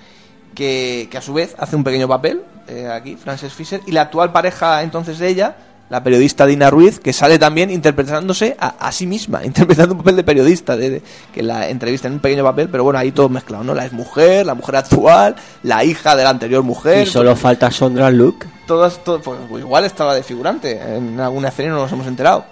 que, 0.56 1.06
que 1.08 1.18
a 1.18 1.22
su 1.22 1.34
vez 1.34 1.54
hace 1.56 1.76
un 1.76 1.84
pequeño 1.84 2.08
papel, 2.08 2.42
eh, 2.66 2.88
aquí, 2.88 3.14
Frances 3.14 3.52
Fisher, 3.52 3.80
y 3.86 3.92
la 3.92 4.02
actual 4.02 4.32
pareja 4.32 4.82
entonces 4.82 5.20
de 5.20 5.28
ella, 5.28 5.56
la 5.90 6.02
periodista 6.02 6.46
Dina 6.46 6.70
Ruiz, 6.70 6.98
que 7.00 7.12
sale 7.12 7.38
también 7.38 7.70
interpretándose 7.70 8.56
a, 8.58 8.68
a 8.86 8.92
sí 8.92 9.06
misma, 9.06 9.44
interpretando 9.44 9.92
un 9.94 9.98
papel 10.00 10.16
de 10.16 10.24
periodista, 10.24 10.76
de, 10.76 10.90
de- 10.90 11.02
que 11.32 11.42
la 11.42 11.68
entrevista 11.68 12.08
en 12.08 12.14
un 12.14 12.20
pequeño 12.20 12.42
papel, 12.44 12.68
pero 12.70 12.84
bueno, 12.84 12.98
ahí 12.98 13.12
todo 13.12 13.28
mezclado, 13.28 13.64
¿no? 13.64 13.74
La 13.74 13.84
es 13.84 13.92
mujer, 13.92 14.46
la 14.46 14.54
mujer 14.54 14.76
actual, 14.76 15.36
la 15.64 15.84
hija 15.84 16.16
de 16.16 16.24
la 16.24 16.30
anterior 16.30 16.62
mujer. 16.62 17.06
Y 17.06 17.10
solo 17.10 17.36
falta 17.36 17.70
Sondra 17.70 18.10
Luke. 18.10 18.46
Todas, 18.66 19.02
to- 19.04 19.20
pues, 19.20 19.38
igual 19.58 19.84
estaba 19.84 20.14
de 20.14 20.22
figurante 20.22 20.80
en 20.80 21.18
alguna 21.20 21.48
escena 21.48 21.70
no 21.70 21.80
nos 21.82 21.92
hemos 21.92 22.06
enterado. 22.06 22.44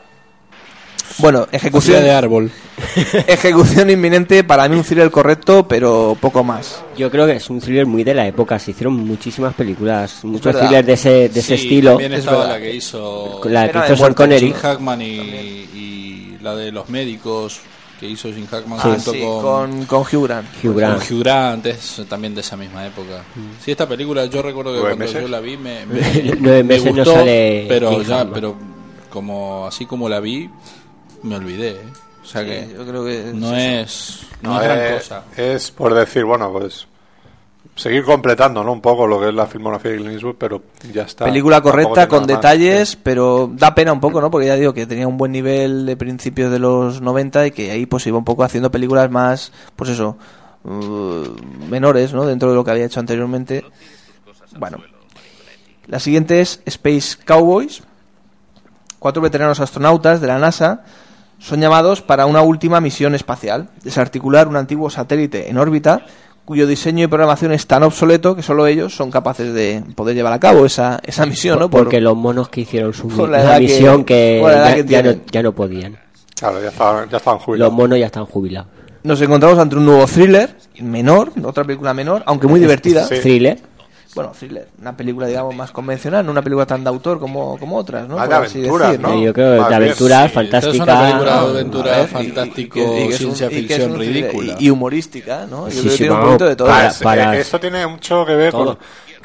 Bueno, 1.19 1.47
ejecución 1.51 2.03
de 2.03 2.11
árbol. 2.11 2.51
Ejecución 3.27 3.91
inminente, 3.91 4.45
para 4.45 4.69
mí 4.69 4.77
un 4.77 4.85
thriller 4.85 5.11
correcto, 5.11 5.67
pero 5.67 6.17
poco 6.20 6.45
más. 6.45 6.83
Yo 6.97 7.11
creo 7.11 7.27
que 7.27 7.33
es 7.37 7.51
un 7.51 7.61
thriller 7.61 7.87
muy 7.87 8.05
de 8.05 8.15
la 8.15 8.27
época. 8.27 8.59
Se 8.59 8.70
hicieron 8.70 8.95
muchísimas 8.95 9.55
películas, 9.55 10.25
muchos 10.25 10.53
verdad. 10.55 10.61
thrillers 10.61 10.87
de 10.87 10.93
ese, 10.93 11.28
de 11.28 11.41
ese 11.41 11.55
estilo. 11.57 11.91
También 11.93 12.12
estaba 12.12 12.47
la 12.47 12.59
que 12.61 12.75
hizo. 12.75 13.41
La 13.45 13.67
que 13.67 13.73
Pena 13.73 13.85
hizo 13.85 13.91
de 13.93 13.97
Sean 13.97 13.99
muerte, 13.99 14.15
Connery. 14.17 14.47
Jim 14.47 14.55
Hackman 14.55 15.03
y, 15.03 15.07
y 15.07 16.39
la 16.41 16.55
de 16.55 16.70
los 16.73 16.89
médicos 16.89 17.61
que 17.99 18.09
hizo 18.09 18.28
Jim 18.33 18.47
Hackman 18.47 18.78
Ah, 18.81 18.91
junto 18.95 19.11
sí, 19.12 19.20
con, 19.20 19.43
con, 19.43 19.87
con 19.87 20.01
Hugh 20.03 20.25
Grant. 20.28 20.47
Hugh 20.62 20.77
Grant. 20.77 21.03
con 21.09 21.17
Hugh 21.17 21.20
Grant, 21.25 21.67
es 21.67 22.01
también 22.09 22.33
de 22.33 22.43
esa 22.43 22.57
misma 22.57 22.87
época. 22.87 23.25
Sí, 23.65 23.73
esta 23.73 23.89
película 23.89 24.25
yo 24.27 24.41
recuerdo 24.41 24.73
que 24.73 24.78
¿Nueve 24.78 24.95
cuando 24.97 25.05
meses? 25.07 25.23
yo 25.23 25.28
la 25.28 25.41
vi 25.41 25.57
me, 25.57 25.85
me, 25.87 26.01
Nueve 26.39 26.62
me 26.62 26.75
meses 26.75 26.85
no 26.95 27.03
gustó, 27.03 27.15
sale 27.15 27.67
pero 27.69 28.01
ya, 28.03 28.19
Hackman. 28.19 28.31
pero 28.35 28.57
como 29.11 29.67
así 29.67 29.85
como 29.85 30.09
la 30.09 30.20
vi 30.20 30.49
me 31.23 31.37
olvidé. 31.37 31.71
¿eh? 31.71 31.93
O 32.23 32.27
sea 32.27 32.43
Sí, 32.43 32.49
que 32.49 32.75
yo 32.77 32.87
creo 32.87 33.05
que 33.05 33.33
no 33.35 33.55
es 33.57 34.27
no 34.43 34.53
No, 34.53 34.61
es 34.61 34.65
gran 34.65 34.79
eh, 34.79 34.95
cosa. 34.99 35.25
es 35.37 35.71
por 35.71 35.95
decir, 35.95 36.25
bueno, 36.25 36.53
pues 36.53 36.87
seguir 37.79 38.05
completando, 38.05 38.65
¿no? 38.65 38.73
Un 38.73 38.81
poco 38.81 39.07
lo 39.07 39.21
que 39.21 39.29
es 39.29 39.35
la 39.35 39.47
filmografía 39.47 39.93
de 39.93 39.99
Clint 39.99 40.13
Eastwood, 40.15 40.35
pero 40.37 40.63
ya 40.93 41.03
está. 41.03 41.25
Película 41.25 41.61
correcta, 41.61 42.09
con 42.09 42.21
más. 42.21 42.27
detalles, 42.27 42.97
pero 42.97 43.49
da 43.53 43.75
pena 43.75 43.93
un 43.93 44.01
poco, 44.01 44.21
¿no? 44.21 44.31
Porque 44.31 44.49
ya 44.49 44.57
digo 44.57 44.75
que 44.75 44.87
tenía 44.87 45.07
un 45.07 45.17
buen 45.17 45.31
nivel 45.33 45.87
de 45.87 45.97
principios 45.97 46.51
de 46.51 46.59
los 46.59 47.01
90 47.01 47.47
y 47.47 47.51
que 47.53 47.71
ahí 47.71 47.87
pues 47.87 48.07
iba 48.07 48.19
un 48.19 48.25
poco 48.25 48.43
haciendo 48.43 48.71
películas 48.71 49.11
más, 49.11 49.53
pues 49.77 49.91
eso, 49.91 50.17
uh, 50.65 51.69
menores, 51.71 52.13
¿no? 52.13 52.27
Dentro 52.27 52.51
de 52.51 52.57
lo 52.57 52.65
que 52.65 52.73
había 52.73 52.85
hecho 52.87 53.01
anteriormente. 53.01 53.65
Bueno. 54.59 54.79
La 55.87 56.01
siguiente 56.01 56.41
es 56.41 56.61
Space 56.67 57.17
Cowboys. 57.25 57.83
Cuatro 58.99 59.23
veteranos 59.23 59.61
astronautas 59.61 60.21
de 60.21 60.27
la 60.27 60.39
NASA 60.39 60.83
son 61.39 61.60
llamados 61.60 62.02
para 62.02 62.26
una 62.26 62.42
última 62.42 62.81
misión 62.81 63.15
espacial, 63.15 63.68
desarticular 63.83 64.49
un 64.49 64.57
antiguo 64.57 64.91
satélite 64.91 65.49
en 65.49 65.58
órbita 65.58 66.02
cuyo 66.44 66.67
diseño 66.67 67.05
y 67.05 67.07
programación 67.08 67.52
es 67.52 67.67
tan 67.67 67.83
obsoleto 67.83 68.34
que 68.34 68.42
solo 68.42 68.67
ellos 68.67 68.97
son 68.97 69.10
capaces 69.10 69.52
de 69.52 69.83
poder 69.94 70.17
llevar 70.17 70.33
a 70.33 70.41
cabo 70.41 70.65
esa, 70.65 70.99
esa 71.05 71.26
misión, 71.26 71.58
¿no? 71.58 71.68
Por- 71.68 71.83
Porque 71.84 72.00
los 72.00 72.17
monos 72.17 72.49
que 72.49 72.62
hicieron 72.62 72.94
su 72.94 73.07
por 73.08 73.28
la 73.28 73.36
la, 73.39 73.44
edad 73.44 73.55
que- 73.57 73.60
misión 73.65 74.05
que, 74.05 74.39
por 74.41 74.50
la 74.52 74.57
edad 74.58 74.76
ya, 74.76 74.83
que 74.84 74.89
ya 74.91 75.02
no, 75.02 75.20
ya 75.31 75.42
no 75.42 75.52
podían. 75.52 75.99
Claro, 76.34 76.62
ya 76.62 76.68
estaban, 76.68 77.08
ya 77.10 77.18
estaban 77.18 77.36
Los 77.39 77.44
jubilados. 77.44 77.75
monos 77.75 77.99
ya 77.99 78.07
están 78.07 78.25
jubilados. 78.25 78.68
Nos 79.02 79.20
encontramos 79.20 79.58
ante 79.58 79.76
un 79.76 79.84
nuevo 79.84 80.07
thriller, 80.07 80.57
menor, 80.81 81.33
otra 81.44 81.65
película 81.65 81.92
menor, 81.92 82.23
aunque 82.26 82.47
muy 82.47 82.60
divertida. 82.60 83.05
Sí. 83.07 83.17
Thriller. 83.20 83.58
Bueno, 84.15 84.33
thriller, 84.33 84.69
una 84.81 84.97
película, 84.97 85.27
digamos, 85.27 85.55
más 85.55 85.70
convencional, 85.70 86.25
no 86.25 86.33
una 86.33 86.41
película 86.43 86.65
tan 86.67 86.83
de 86.83 86.89
autor 86.89 87.20
como, 87.20 87.59
como 87.59 87.77
otras, 87.77 88.09
¿no? 88.09 88.17
Más 88.17 88.28
de 88.28 88.35
Por 88.37 88.45
así 88.45 88.61
decir, 88.62 89.01
¿no? 89.01 89.20
Yo 89.23 89.33
creo 89.35 89.47
que 89.47 89.51
de 89.53 89.57
bien, 89.59 89.73
aventuras, 89.75 90.28
sí. 90.28 90.35
Fantástica. 90.35 90.75
es 90.75 90.81
una 90.81 91.01
película 91.01 91.31
de 91.33 91.39
A 91.39 91.41
aventura, 91.43 91.91
ver, 91.93 92.05
y- 92.05 92.07
fantástico, 92.09 92.78
y- 92.78 93.03
y 93.03 93.12
ciencia 93.12 93.51
ficción 93.51 93.93
un 93.93 93.99
ridícula. 93.99 94.57
Y, 94.59 94.67
y 94.67 94.70
humorística, 94.70 95.47
¿no? 95.47 95.69
Yo 95.69 95.73
Sí, 95.75 95.81
creo 95.81 95.91
que 95.93 95.97
tiene 95.99 96.15
un 96.15 96.20
poquito 96.23 96.47
de 96.47 96.57
todo. 96.57 96.69
para- 96.69 96.93
para- 97.03 97.37
eh, 97.37 97.41
esto 97.41 97.61
tiene 97.61 97.87
mucho 97.87 98.25
que 98.25 98.35
ver 98.35 98.51
Todo. 98.53 98.65
con 98.77 98.78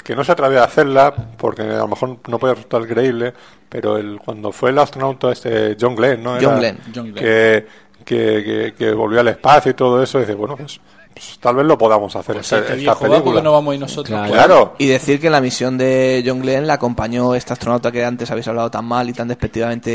que 0.04 0.16
no 0.18 0.24
se 0.26 0.34
atrevía 0.34 0.62
a 0.62 0.66
hacerla 0.66 1.14
porque 1.38 1.62
a 1.62 1.78
lo 1.78 1.88
mejor 1.88 2.18
no 2.28 2.38
puede 2.38 2.56
resultar 2.56 2.86
creíble, 2.86 3.34
pero 3.70 3.98
el, 3.98 4.20
cuando 4.20 4.52
fue 4.52 4.72
el 4.72 4.80
astronauta 4.80 5.32
este 5.32 5.78
John 5.80 5.96
Glenn, 5.96 6.22
¿no? 6.22 6.36
John 6.42 6.58
Glenn. 6.60 6.78
John 6.94 7.06
Glenn. 7.06 7.16
Que, 7.16 7.66
que, 8.04 8.44
que, 8.44 8.74
que 8.78 8.92
volvió 8.92 9.22
al 9.22 9.30
espacio 9.30 9.72
y 9.72 9.76
todo 9.76 10.04
eso, 10.04 10.18
y 10.18 10.22
dice, 10.24 10.34
bueno, 10.34 10.58
pues, 10.58 10.82
pues 11.14 11.38
tal 11.40 11.56
vez 11.56 11.66
lo 11.66 11.78
podamos 11.78 12.16
hacer 12.16 12.36
Pues 12.36 12.46
esta, 12.52 12.74
esta 12.74 12.98
película. 13.00 13.20
¿por 13.24 13.36
qué 13.36 13.42
no 13.42 13.52
vamos 13.52 13.72
a 13.72 13.76
ir 13.76 13.82
nosotros? 13.82 14.08
Claro. 14.28 14.32
Claro. 14.34 14.76
Y 14.78 14.88
decir 14.88 15.20
que 15.20 15.28
en 15.28 15.34
la 15.34 15.42
misión 15.42 15.78
de 15.78 16.24
John 16.26 16.42
Glenn 16.42 16.68
la 16.68 16.74
acompañó 16.76 17.36
este 17.36 17.54
astronauta 17.54 17.92
que 17.92 18.04
antes 18.04 18.30
habéis 18.32 18.48
hablado 18.48 18.70
tan 18.72 18.86
mal 18.86 19.10
y 19.10 19.14
tan 19.14 19.28
despectivamente 19.28 19.90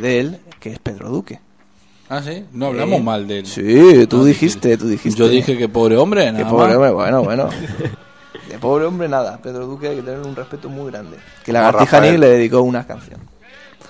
de 0.00 0.20
él, 0.20 0.40
que 0.58 0.72
es 0.72 0.78
Pedro 0.78 1.08
Duque. 1.10 1.40
Ah, 2.08 2.20
sí, 2.24 2.44
no 2.52 2.66
hablamos 2.66 2.98
Eh, 2.98 3.02
mal 3.02 3.26
de 3.28 3.38
él. 3.38 3.46
Sí, 3.46 4.06
tú 4.08 4.24
dijiste, 4.24 4.76
tú 4.76 4.88
dijiste. 4.88 5.18
Yo 5.18 5.28
dije 5.28 5.56
que 5.56 5.68
pobre 5.68 5.96
hombre, 5.96 6.32
Que 6.36 6.44
pobre 6.44 6.66
más. 6.68 6.74
hombre, 6.76 6.90
bueno, 6.90 7.22
bueno. 7.22 7.48
De 8.48 8.58
pobre 8.58 8.84
hombre 8.86 9.08
nada. 9.08 9.38
Pedro 9.40 9.64
Duque 9.66 9.88
hay 9.88 9.96
que 9.96 10.02
tener 10.02 10.18
un 10.26 10.34
respeto 10.34 10.68
muy 10.68 10.90
grande. 10.90 11.16
Que 11.44 11.52
la 11.52 11.60
Gartija 11.62 12.00
le 12.00 12.18
dedicó 12.28 12.62
una 12.62 12.84
canción. 12.84 13.20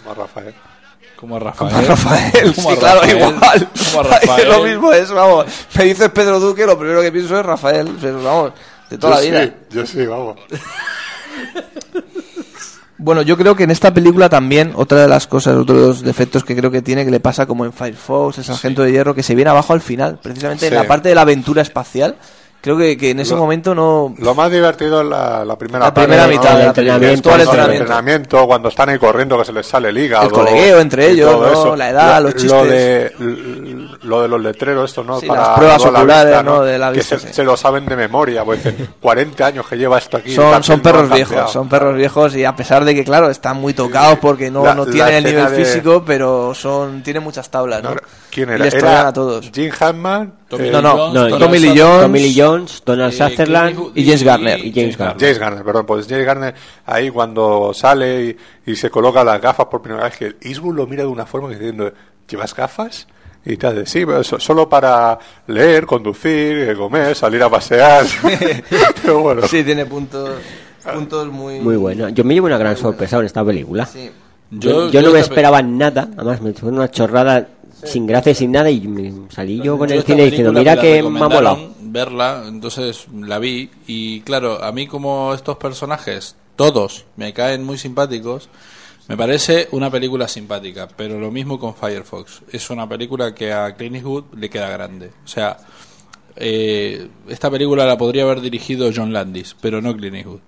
Como 0.02 0.14
Rafael. 0.14 0.54
Como 1.20 1.36
a 1.36 1.38
Rafael. 1.38 1.70
Como 1.70 1.78
a 1.78 1.82
Rafael, 1.82 2.54
Como 2.54 2.70
sí, 2.70 2.76
a 2.76 2.78
claro, 2.80 3.06
igual. 3.06 3.34
Como 3.92 4.00
a 4.00 4.02
Rafael. 4.04 4.48
lo 4.48 4.62
mismo 4.64 4.92
es, 4.92 5.10
vamos. 5.10 5.46
Me 5.76 5.84
dices 5.84 6.08
Pedro 6.08 6.40
Duque, 6.40 6.64
lo 6.64 6.78
primero 6.78 7.02
que 7.02 7.12
pienso 7.12 7.38
es 7.38 7.44
Rafael. 7.44 7.94
Pero 8.00 8.22
vamos, 8.22 8.52
de 8.88 8.96
toda 8.96 9.16
la 9.16 9.22
Yo 9.22 9.30
vida. 9.30 9.44
sí, 9.44 9.52
yo 9.70 9.86
sí, 9.86 10.06
vamos. 10.06 10.36
Bueno, 13.02 13.22
yo 13.22 13.38
creo 13.38 13.56
que 13.56 13.64
en 13.64 13.70
esta 13.70 13.94
película 13.94 14.28
también, 14.28 14.72
otra 14.76 15.00
de 15.00 15.08
las 15.08 15.26
cosas, 15.26 15.56
otro 15.56 15.74
de 15.74 15.86
los 15.86 16.02
defectos 16.02 16.44
que 16.44 16.54
creo 16.54 16.70
que 16.70 16.82
tiene, 16.82 17.02
que 17.02 17.10
le 17.10 17.18
pasa 17.18 17.46
como 17.46 17.64
en 17.64 17.72
Firefox, 17.72 18.36
el 18.36 18.44
Sargento 18.44 18.82
de 18.82 18.92
Hierro, 18.92 19.14
que 19.14 19.22
se 19.22 19.34
viene 19.34 19.50
abajo 19.50 19.72
al 19.72 19.80
final, 19.80 20.18
precisamente 20.22 20.66
en 20.66 20.74
la 20.74 20.86
parte 20.86 21.08
de 21.08 21.14
la 21.14 21.22
aventura 21.22 21.62
espacial. 21.62 22.16
Creo 22.62 22.76
que, 22.76 22.98
que 22.98 23.10
en 23.10 23.20
ese 23.20 23.32
Lo- 23.32 23.38
momento 23.40 23.74
no... 23.74 24.14
Lo 24.18 24.34
más 24.34 24.50
divertido 24.50 25.00
es 25.00 25.06
la, 25.08 25.44
la 25.46 25.56
primera 25.56 25.86
La 25.86 25.94
primera 25.94 26.24
parte, 26.24 26.34
¿no? 26.36 26.40
mitad 26.42 26.54
la 26.54 26.60
El 26.60 26.66
entrenamiento, 26.68 27.22
todo 27.22 27.34
el 27.36 27.44
cuando- 27.46 27.50
entrenamiento. 27.52 27.82
entrenamiento, 27.84 28.46
cuando 28.46 28.68
están 28.68 28.88
ahí 28.90 28.98
corriendo 28.98 29.38
que 29.38 29.44
se 29.46 29.52
les 29.54 29.66
sale 29.66 29.88
el 29.88 29.96
hígado. 29.96 30.26
El 30.26 30.30
colegueo 30.32 30.78
entre 30.80 31.08
ellos, 31.10 31.32
¿no? 31.40 31.46
eso. 31.48 31.74
La 31.76 31.88
edad, 31.88 32.18
Lo- 32.22 32.28
los 32.30 32.34
Lo 32.34 32.40
chistes. 32.40 32.68
de, 32.70 33.88
lo 34.02 34.20
de 34.22 34.28
los 34.28 34.40
letreros, 34.42 34.90
esto, 34.90 35.02
¿no? 35.04 35.18
Sí, 35.20 35.26
las 35.26 35.48
pruebas 35.50 35.78
toda 35.78 35.90
la 35.92 35.98
oculares, 36.00 36.44
¿no? 36.44 36.62
De 36.62 36.78
la 36.78 36.90
que 36.92 36.98
vista, 36.98 37.18
se, 37.18 37.28
sí. 37.28 37.32
se 37.34 37.44
lo 37.44 37.56
saben 37.56 37.86
de 37.86 37.96
memoria, 37.96 38.44
pues 38.44 38.62
dicen, 38.62 38.88
40 39.00 39.46
años 39.46 39.66
que 39.66 39.76
lleva 39.78 39.96
esto 39.96 40.18
aquí. 40.18 40.34
Son, 40.34 40.62
son 40.62 40.76
no 40.78 40.82
perros 40.82 41.10
viejos, 41.10 41.50
son 41.50 41.66
perros 41.68 41.96
viejos 41.96 42.36
y 42.36 42.44
a 42.44 42.54
pesar 42.54 42.84
de 42.84 42.94
que, 42.94 43.04
claro, 43.04 43.30
están 43.30 43.56
muy 43.56 43.72
tocados 43.72 44.18
porque 44.18 44.50
no, 44.50 44.64
La- 44.64 44.74
no 44.74 44.84
tienen 44.84 45.14
el 45.14 45.24
nivel 45.24 45.50
de- 45.50 45.64
físico, 45.64 46.02
pero 46.06 46.52
son 46.54 47.02
tienen 47.02 47.22
muchas 47.22 47.48
tablas, 47.50 47.82
¿no? 47.82 47.94
¿Quién 48.30 48.48
Y 48.48 48.52
era? 48.52 48.64
les 48.64 48.74
Era 48.74 48.80
trollan 48.86 49.06
a 49.06 49.12
todos. 49.12 49.50
Jim 49.52 49.70
Hammond, 49.78 50.32
Tommy 50.48 50.68
eh, 50.68 50.70
No, 50.70 50.80
no, 50.82 51.12
No, 51.12 51.38
Tommy 51.38 51.58
Lee 51.58 51.74
Jones, 51.78 52.02
Tommy 52.02 52.20
Lee 52.20 52.34
Jones, 52.40 52.82
Donald 52.86 53.12
eh, 53.12 53.16
Sutherland 53.16 53.68
Eastwood 53.70 53.92
y 53.96 54.04
James 54.06 54.22
Garner. 54.22 54.64
y 54.64 54.72
James 54.72 54.96
Garner. 54.96 55.16
James 55.20 55.38
Garner, 55.38 55.64
perdón, 55.64 55.86
pues 55.86 56.06
James 56.08 56.24
Garner 56.26 56.54
ahí 56.86 57.10
cuando 57.10 57.72
sale 57.74 58.36
y, 58.66 58.70
y 58.70 58.76
se 58.76 58.88
coloca 58.90 59.22
las 59.24 59.40
gafas 59.40 59.66
por 59.66 59.82
primera 59.82 60.04
vez, 60.04 60.16
que 60.16 60.36
Eastwood 60.40 60.74
lo 60.76 60.86
mira 60.86 61.02
de 61.02 61.08
una 61.08 61.26
forma 61.26 61.48
que 61.48 61.56
diciendo, 61.56 61.92
¿llevas 62.28 62.54
gafas? 62.54 63.06
Y 63.44 63.56
te 63.56 63.66
hace, 63.68 63.86
sí, 63.86 64.04
pero 64.04 64.22
so- 64.22 64.38
solo 64.38 64.68
para 64.68 65.18
leer, 65.46 65.86
conducir, 65.86 66.68
eh, 66.70 66.74
comer, 66.76 67.16
salir 67.16 67.42
a 67.42 67.48
pasear. 67.48 68.04
Pero 69.02 69.20
bueno, 69.20 69.42
Sí, 69.46 69.64
tiene 69.64 69.86
puntos, 69.86 70.28
puntos 70.92 71.28
muy... 71.28 71.58
Muy 71.58 71.76
bueno. 71.76 72.10
Yo 72.10 72.22
me 72.22 72.34
llevo 72.34 72.48
una 72.48 72.58
gran 72.58 72.76
sorpresa 72.76 73.16
con 73.16 73.24
esta 73.24 73.42
película. 73.42 73.86
Sí. 73.86 74.10
Yo, 74.50 74.70
Yo- 74.86 74.90
yo 74.90 75.00
no 75.02 75.12
me 75.12 75.20
esperaba 75.20 75.62
nada, 75.62 76.08
además 76.18 76.42
me 76.42 76.52
fue 76.52 76.68
una 76.70 76.90
chorrada 76.90 77.48
sin 77.84 78.06
gracia 78.06 78.34
sin 78.34 78.52
nada 78.52 78.70
y 78.70 78.80
me 78.80 79.12
salí 79.30 79.60
yo 79.62 79.78
con 79.78 79.88
Yo 79.88 79.96
el 79.96 80.02
cine 80.02 80.24
diciendo, 80.24 80.52
mira 80.52 80.80
que 80.80 81.02
me 81.02 81.20
ha 81.20 81.28
molado. 81.28 81.70
verla, 81.80 82.44
entonces 82.46 83.06
la 83.12 83.38
vi 83.38 83.70
y 83.86 84.20
claro, 84.20 84.62
a 84.62 84.72
mí 84.72 84.86
como 84.86 85.34
estos 85.34 85.56
personajes, 85.56 86.36
todos 86.56 87.04
me 87.16 87.32
caen 87.32 87.64
muy 87.64 87.78
simpáticos, 87.78 88.48
me 89.08 89.16
parece 89.16 89.68
una 89.72 89.90
película 89.90 90.28
simpática, 90.28 90.88
pero 90.96 91.18
lo 91.18 91.30
mismo 91.30 91.58
con 91.58 91.74
Firefox, 91.74 92.42
es 92.52 92.70
una 92.70 92.88
película 92.88 93.34
que 93.34 93.52
a 93.52 93.74
Clint 93.74 93.96
Eastwood 93.96 94.24
le 94.36 94.50
queda 94.50 94.68
grande, 94.70 95.10
o 95.24 95.28
sea, 95.28 95.56
eh, 96.36 97.08
esta 97.28 97.50
película 97.50 97.84
la 97.84 97.98
podría 97.98 98.22
haber 98.22 98.40
dirigido 98.40 98.90
John 98.94 99.12
Landis, 99.12 99.56
pero 99.60 99.80
no 99.80 99.96
Clint 99.96 100.16
Eastwood. 100.16 100.40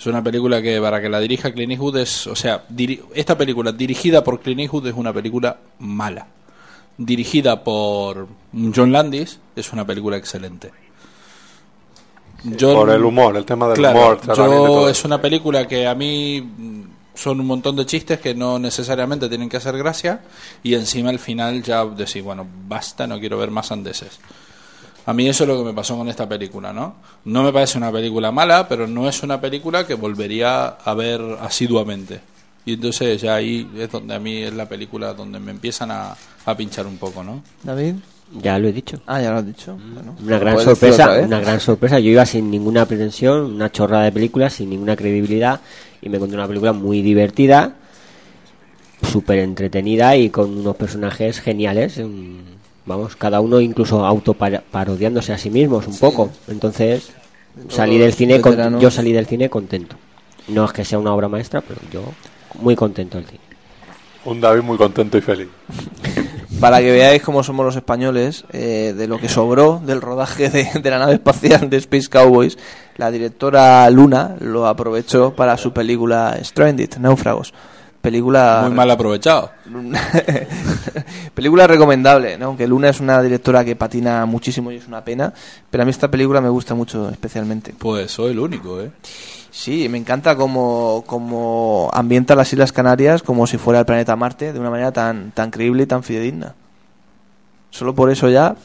Es 0.00 0.06
una 0.06 0.24
película 0.24 0.62
que 0.62 0.80
para 0.80 0.98
que 1.00 1.10
la 1.10 1.20
dirija 1.20 1.52
Clint 1.52 1.72
Eastwood 1.72 1.98
es, 1.98 2.26
o 2.26 2.34
sea, 2.34 2.64
diri- 2.68 3.02
esta 3.14 3.36
película 3.36 3.70
dirigida 3.70 4.24
por 4.24 4.40
Clint 4.40 4.60
Eastwood 4.62 4.86
es 4.86 4.94
una 4.94 5.12
película 5.12 5.58
mala. 5.78 6.26
Dirigida 6.96 7.62
por 7.62 8.26
John 8.74 8.92
Landis 8.92 9.38
es 9.54 9.72
una 9.74 9.86
película 9.86 10.16
excelente. 10.16 10.70
John- 12.58 12.74
por 12.74 12.90
el 12.90 13.04
humor, 13.04 13.36
el 13.36 13.44
tema 13.44 13.68
del 13.68 13.76
Claro, 13.76 13.98
humor. 13.98 14.20
yo 14.36 14.88
es 14.88 15.04
una 15.04 15.20
película 15.20 15.68
que 15.68 15.86
a 15.86 15.94
mí 15.94 16.40
mm, 16.40 16.82
son 17.14 17.38
un 17.40 17.46
montón 17.46 17.76
de 17.76 17.84
chistes 17.84 18.18
que 18.20 18.34
no 18.34 18.58
necesariamente 18.58 19.28
tienen 19.28 19.48
que 19.50 19.58
hacer 19.58 19.76
gracia 19.76 20.22
y 20.62 20.72
encima 20.74 21.10
al 21.10 21.18
final 21.18 21.62
ya 21.62 21.84
decís, 21.84 22.22
bueno, 22.24 22.46
basta, 22.66 23.06
no 23.06 23.20
quiero 23.20 23.36
ver 23.36 23.50
más 23.50 23.70
andeses. 23.70 24.18
A 25.06 25.12
mí 25.12 25.28
eso 25.28 25.44
es 25.44 25.48
lo 25.48 25.58
que 25.58 25.64
me 25.64 25.72
pasó 25.72 25.96
con 25.96 26.08
esta 26.08 26.28
película, 26.28 26.72
¿no? 26.72 26.96
No 27.24 27.42
me 27.42 27.52
parece 27.52 27.78
una 27.78 27.90
película 27.90 28.30
mala, 28.30 28.68
pero 28.68 28.86
no 28.86 29.08
es 29.08 29.22
una 29.22 29.40
película 29.40 29.86
que 29.86 29.94
volvería 29.94 30.66
a 30.66 30.94
ver 30.94 31.20
asiduamente. 31.40 32.20
Y 32.66 32.74
entonces 32.74 33.20
ya 33.20 33.34
ahí 33.36 33.68
es 33.76 33.90
donde 33.90 34.14
a 34.14 34.18
mí 34.18 34.42
es 34.42 34.52
la 34.52 34.68
película 34.68 35.14
donde 35.14 35.40
me 35.40 35.50
empiezan 35.50 35.90
a, 35.90 36.14
a 36.44 36.56
pinchar 36.56 36.86
un 36.86 36.98
poco, 36.98 37.24
¿no? 37.24 37.42
David. 37.62 37.94
Ya 38.32 38.58
lo 38.60 38.68
he 38.68 38.72
dicho. 38.72 39.00
Ah, 39.06 39.20
ya 39.20 39.32
lo 39.32 39.38
has 39.38 39.46
dicho. 39.46 39.76
Bueno, 39.92 40.14
Una 40.22 40.38
gran 40.38 40.54
¿puedes 40.54 40.68
decirlo 40.68 40.94
sorpresa, 40.96 41.26
una 41.26 41.40
gran 41.40 41.58
sorpresa. 41.58 41.98
Yo 41.98 42.10
iba 42.10 42.24
sin 42.26 42.48
ninguna 42.50 42.86
pretensión, 42.86 43.54
una 43.54 43.72
chorrada 43.72 44.04
de 44.04 44.12
película, 44.12 44.48
sin 44.50 44.70
ninguna 44.70 44.94
credibilidad 44.94 45.60
y 46.00 46.08
me 46.08 46.16
encontré 46.16 46.36
una 46.38 46.46
película 46.46 46.72
muy 46.72 47.02
divertida, 47.02 47.74
súper 49.10 49.40
entretenida 49.40 50.16
y 50.16 50.30
con 50.30 50.58
unos 50.58 50.76
personajes 50.76 51.40
geniales. 51.40 51.98
mm, 51.98 52.59
Vamos, 52.86 53.14
cada 53.16 53.40
uno 53.40 53.60
incluso 53.60 54.04
autoparodiándose 54.04 55.32
a 55.32 55.38
sí 55.38 55.50
mismos 55.50 55.86
un 55.86 55.98
poco. 55.98 56.30
Entonces, 56.48 57.10
salí 57.68 57.98
del 57.98 58.12
cine 58.14 58.40
con- 58.40 58.80
yo 58.80 58.90
salí 58.90 59.12
del 59.12 59.26
cine 59.26 59.48
contento. 59.50 59.96
No 60.48 60.64
es 60.64 60.72
que 60.72 60.84
sea 60.84 60.98
una 60.98 61.14
obra 61.14 61.28
maestra, 61.28 61.60
pero 61.60 61.80
yo 61.92 62.02
muy 62.60 62.74
contento 62.74 63.18
del 63.18 63.26
cine. 63.26 63.40
Un 64.24 64.40
David 64.40 64.62
muy 64.62 64.76
contento 64.76 65.16
y 65.18 65.20
feliz. 65.20 65.48
Para 66.60 66.80
que 66.80 66.90
veáis 66.90 67.22
cómo 67.22 67.42
somos 67.42 67.64
los 67.64 67.76
españoles, 67.76 68.44
eh, 68.52 68.92
de 68.96 69.06
lo 69.06 69.18
que 69.18 69.28
sobró 69.30 69.80
del 69.84 70.02
rodaje 70.02 70.50
de, 70.50 70.68
de 70.82 70.90
la 70.90 70.98
nave 70.98 71.14
espacial 71.14 71.70
de 71.70 71.78
Space 71.78 72.08
Cowboys, 72.08 72.58
la 72.98 73.10
directora 73.10 73.88
Luna 73.88 74.36
lo 74.40 74.66
aprovechó 74.66 75.34
para 75.34 75.56
su 75.56 75.72
película 75.72 76.36
Stranded, 76.42 76.96
Náufragos. 76.98 77.54
Película 78.00 78.62
Muy 78.64 78.74
mal 78.74 78.90
aprovechado. 78.90 79.50
película 81.34 81.66
recomendable, 81.66 82.38
¿no? 82.38 82.46
aunque 82.46 82.66
Luna 82.66 82.88
es 82.88 83.00
una 83.00 83.22
directora 83.22 83.64
que 83.64 83.76
patina 83.76 84.24
muchísimo 84.24 84.72
y 84.72 84.76
es 84.76 84.88
una 84.88 85.04
pena, 85.04 85.34
pero 85.70 85.82
a 85.82 85.84
mí 85.84 85.90
esta 85.90 86.10
película 86.10 86.40
me 86.40 86.48
gusta 86.48 86.74
mucho 86.74 87.10
especialmente. 87.10 87.74
Pues 87.78 88.10
soy 88.10 88.30
el 88.30 88.38
único, 88.38 88.80
¿eh? 88.80 88.90
Sí, 89.50 89.88
me 89.88 89.98
encanta 89.98 90.36
cómo, 90.36 91.04
cómo 91.06 91.90
ambienta 91.92 92.34
las 92.34 92.52
Islas 92.52 92.72
Canarias 92.72 93.22
como 93.22 93.46
si 93.46 93.58
fuera 93.58 93.80
el 93.80 93.86
planeta 93.86 94.16
Marte 94.16 94.52
de 94.52 94.60
una 94.60 94.70
manera 94.70 94.92
tan, 94.92 95.32
tan 95.32 95.50
creíble 95.50 95.82
y 95.82 95.86
tan 95.86 96.02
fidedigna. 96.02 96.54
Solo 97.70 97.94
por 97.94 98.10
eso 98.10 98.30
ya 98.30 98.56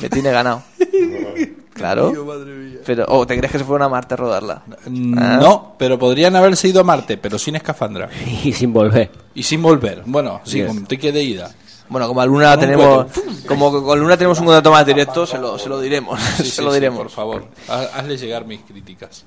me 0.00 0.08
tiene 0.08 0.30
ganado. 0.30 0.62
Claro. 1.74 2.12
Pero, 2.84 3.04
oh, 3.08 3.24
¿te 3.26 3.36
crees 3.38 3.52
que 3.52 3.58
se 3.58 3.64
fueron 3.64 3.86
a 3.86 3.88
Marte 3.88 4.14
a 4.14 4.16
rodarla? 4.16 4.62
Ah. 4.66 5.38
No, 5.40 5.74
pero 5.78 5.96
podrían 5.98 6.34
haberse 6.34 6.66
ido 6.66 6.80
a 6.80 6.84
Marte, 6.84 7.16
pero 7.16 7.38
sin 7.38 7.54
escafandra. 7.54 8.08
Y 8.44 8.52
sin 8.52 8.72
volver. 8.72 9.08
Y 9.34 9.42
sin 9.44 9.62
volver. 9.62 10.02
Bueno, 10.04 10.40
sí, 10.44 10.58
Yes. 10.58 10.66
con 10.66 10.84
ticket 10.86 11.14
de 11.14 11.22
ida. 11.22 11.50
Bueno, 11.88 12.08
como 12.08 12.20
a 12.22 12.26
Luna 12.26 12.56
tenemos, 12.58 13.06
como 13.46 13.82
con 13.84 14.00
Luna 14.00 14.16
tenemos 14.16 14.38
un 14.40 14.46
contrato 14.46 14.70
más 14.72 14.84
directo, 14.84 15.26
se 15.26 15.38
lo, 15.38 15.58
se 15.58 15.68
lo 15.68 15.78
diremos, 15.80 16.18
Sí, 16.38 16.42
se 16.44 16.50
sí, 16.50 16.62
lo 16.62 16.70
sí, 16.70 16.74
diremos. 16.76 16.98
por 17.02 17.10
favor, 17.10 17.44
ha- 17.68 17.98
hazle 17.98 18.16
llegar 18.16 18.46
mis 18.46 18.60
críticas. 18.62 19.24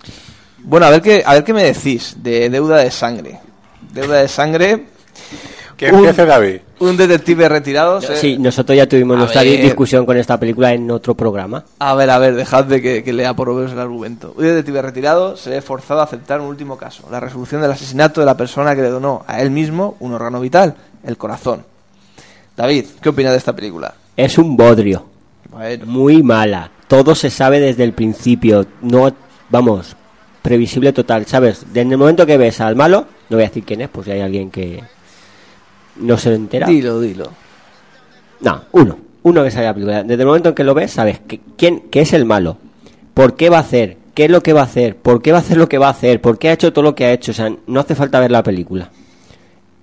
Bueno, 0.58 0.88
a 0.88 0.90
ver 0.90 1.02
qué, 1.02 1.24
a 1.26 1.34
ver 1.36 1.44
qué 1.44 1.54
me 1.54 1.64
decís 1.64 2.16
de 2.22 2.50
deuda 2.50 2.78
de 2.78 2.90
sangre. 2.92 3.40
Deuda 3.94 4.18
de 4.18 4.28
sangre. 4.28 4.86
Que 5.78 5.90
Un- 5.92 5.96
empiece 6.00 6.26
David. 6.26 6.60
Un 6.80 6.96
detective 6.96 7.50
retirado. 7.50 8.00
se- 8.02 8.16
Sí, 8.16 8.38
nosotros 8.38 8.78
ya 8.78 8.88
tuvimos 8.88 9.16
A 9.18 9.20
nuestra 9.20 9.44
ver. 9.44 9.62
discusión 9.62 10.06
con 10.06 10.16
esta 10.18 10.40
película 10.40 10.74
en 10.74 10.90
otro 10.90 11.16
programa. 11.16 11.66
A 11.80 11.94
ver, 11.96 12.10
a 12.10 12.18
ver, 12.18 12.36
dejad 12.36 12.64
de 12.66 12.82
que, 12.82 13.04
que 13.04 13.12
lea 13.14 13.34
por 13.34 13.50
lo 13.50 13.56
menos 13.56 13.72
el 13.74 13.80
argumento. 13.80 14.34
Un 14.38 14.44
detective 14.46 14.82
retirado 14.82 15.36
se 15.36 15.50
ve 15.50 15.62
forzado 15.62 16.00
a 16.00 16.04
aceptar 16.06 16.40
un 16.40 16.48
último 16.48 16.78
caso, 16.78 17.08
la 17.12 17.20
resolución 17.20 17.62
del 17.62 17.72
asesinato 17.72 18.22
de 18.22 18.26
la 18.26 18.38
persona 18.38 18.74
que 18.76 18.82
le 18.84 18.90
donó 18.90 19.24
a 19.28 19.42
él 19.42 19.52
mismo 19.52 19.98
un 20.00 20.14
órgano 20.14 20.40
vital, 20.40 20.76
el 21.04 21.18
corazón. 21.18 21.64
David, 22.56 22.86
¿qué 23.02 23.10
opinas 23.10 23.34
de 23.34 23.38
esta 23.38 23.54
película? 23.54 23.94
Es 24.16 24.38
un 24.38 24.56
bodrio. 24.56 25.06
Bueno. 25.52 25.86
Muy 25.86 26.24
mala. 26.24 26.72
Todo 26.88 27.16
se 27.16 27.30
sabe 27.30 27.60
desde 27.60 27.84
el 27.84 27.92
principio. 27.94 28.66
No, 28.82 29.12
vamos, 29.50 29.96
previsible 30.42 30.94
total. 30.94 31.26
¿Sabes? 31.26 31.66
Desde 31.74 31.92
el 31.92 31.98
momento 31.98 32.26
que 32.26 32.38
ves 32.38 32.62
al 32.62 32.76
malo, 32.76 33.06
no 33.30 33.38
voy 33.38 33.44
a 33.44 33.48
decir 33.48 33.64
quién 33.66 33.82
es, 33.82 33.90
pues 33.90 34.06
si 34.06 34.12
hay 34.12 34.22
alguien 34.22 34.52
que 34.52 34.82
no 35.98 36.18
se 36.18 36.30
lo 36.30 36.36
entera. 36.36 36.68
Dilo, 36.68 37.00
dilo. 37.00 37.32
No, 38.42 38.62
uno. 38.74 38.98
Uno 39.24 39.44
que 39.44 39.52
sale 39.52 39.66
la 39.66 39.74
película. 39.74 40.04
Desde 40.04 40.22
el 40.22 40.28
momento 40.28 40.50
en 40.50 40.56
que 40.56 40.64
lo 40.64 40.74
ves, 40.74 40.92
sabes 40.92 41.20
que, 41.20 41.40
quién 41.58 41.80
que 41.90 42.02
es 42.02 42.14
el 42.14 42.26
malo. 42.26 42.58
¿Por 43.14 43.36
qué 43.36 43.50
va 43.50 43.58
a 43.58 43.62
hacer? 43.62 43.98
¿Qué 44.14 44.26
es 44.26 44.32
lo 44.32 44.42
que 44.44 44.54
va 44.54 44.62
a 44.62 44.66
hacer? 44.66 44.96
¿Por 44.98 45.22
qué 45.22 45.32
va 45.32 45.40
a 45.40 45.42
hacer 45.42 45.58
lo 45.58 45.68
que 45.68 45.78
va 45.78 45.88
a 45.88 45.92
hacer? 45.92 46.22
¿Por 46.22 46.38
qué 46.38 46.50
ha 46.50 46.54
hecho 46.54 46.72
todo 46.72 46.84
lo 46.84 46.96
que 46.96 47.06
ha 47.06 47.12
hecho? 47.14 47.32
O 47.32 47.34
sea, 47.34 47.52
no 47.68 47.80
hace 47.80 47.96
falta 47.96 48.20
ver 48.20 48.32
la 48.32 48.44
película. 48.44 48.90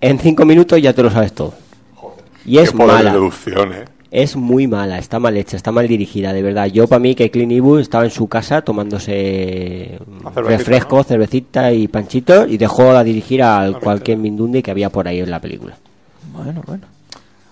En 0.00 0.18
cinco 0.18 0.44
minutos 0.44 0.80
ya 0.80 0.92
te 0.92 1.02
lo 1.02 1.10
sabes 1.10 1.32
todo. 1.32 1.54
Y 2.44 2.58
es 2.58 2.70
Qué 2.70 2.76
poder 2.76 2.90
de 2.90 3.04
mala. 3.04 3.12
deducción, 3.12 3.72
¿eh? 3.72 3.84
Es 4.10 4.36
muy 4.36 4.66
mala, 4.66 4.98
está 4.98 5.18
mal 5.18 5.36
hecha, 5.36 5.56
está 5.56 5.72
mal 5.72 5.88
dirigida, 5.88 6.32
de 6.34 6.42
verdad. 6.42 6.66
Yo 6.66 6.86
para 6.86 6.98
mí 7.00 7.14
que 7.14 7.30
Clint 7.30 7.52
Eastwood 7.52 7.80
estaba 7.80 8.04
en 8.04 8.10
su 8.10 8.28
casa 8.28 8.60
tomándose 8.60 9.98
cervecita, 10.34 10.40
refresco, 10.42 11.02
cervecita 11.02 11.72
y 11.72 11.88
panchitos 11.88 12.46
y 12.50 12.58
dejó 12.58 12.90
a 12.90 13.02
dirigir 13.04 13.42
a 13.42 13.72
cualquier 13.82 14.18
mindundi 14.18 14.62
que 14.62 14.70
había 14.70 14.90
por 14.90 15.08
ahí 15.08 15.20
en 15.20 15.30
la 15.30 15.40
película. 15.40 15.76
Bueno, 16.32 16.62
bueno. 16.66 16.86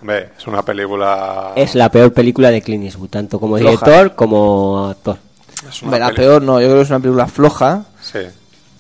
Hombre, 0.01 0.31
es 0.39 0.47
una 0.47 0.63
película... 0.63 1.53
Es 1.57 1.75
la 1.75 1.91
peor 1.91 2.13
película 2.13 2.51
de 2.51 2.63
Clint 2.63 2.85
Eastwood, 2.85 3.11
tanto 3.11 3.39
como 3.39 3.57
Floja. 3.59 3.71
director 3.71 4.15
como 4.15 4.87
actor. 4.89 5.19
Es 5.69 5.83
Hombre, 5.83 6.01
la 6.01 6.07
peli- 6.07 6.17
peor 6.17 6.43
no, 6.43 6.59
yo 6.61 6.67
creo 6.69 6.77
que 6.79 6.83
es 6.83 6.91
una 6.91 7.01
película 7.01 7.27
floja. 7.27 7.85
Sí. 8.01 8.21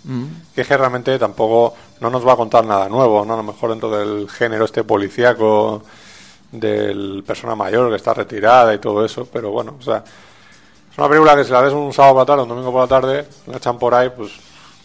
Mm. 0.05 0.25
Que 0.55 0.63
es 0.63 0.67
que 0.67 0.77
realmente 0.79 1.19
tampoco 1.19 1.75
no 2.01 2.09
nos 2.09 2.27
va 2.27 2.33
a 2.33 2.37
contar 2.37 2.65
nada 2.65 2.89
nuevo, 2.89 3.23
¿no? 3.27 3.35
A 3.35 3.37
lo 3.37 3.43
mejor 3.43 3.69
dentro 3.71 3.91
del 3.91 4.31
género 4.31 4.65
este 4.65 4.83
policíaco 4.83 5.83
del 6.53 7.23
persona 7.27 7.55
mayor 7.55 7.91
que 7.91 7.97
está 7.97 8.15
retirada 8.15 8.73
y 8.75 8.79
todo 8.79 9.05
eso, 9.05 9.29
pero 9.31 9.51
bueno, 9.51 9.77
o 9.79 9.83
sea, 9.83 10.03
es 10.91 10.99
una 10.99 11.07
película 11.09 11.37
que 11.37 11.45
si 11.45 11.53
la 11.53 11.61
ves 11.61 11.73
un 11.75 11.93
sábado 11.93 12.15
por 12.15 12.23
la 12.23 12.27
tarde, 12.27 12.43
un 12.45 12.49
domingo 12.49 12.73
por 12.73 12.81
la 12.81 12.89
tarde, 12.89 13.27
la 13.47 13.59
echan 13.59 13.79
por 13.79 13.95
ahí, 13.95 14.09
pues 14.17 14.33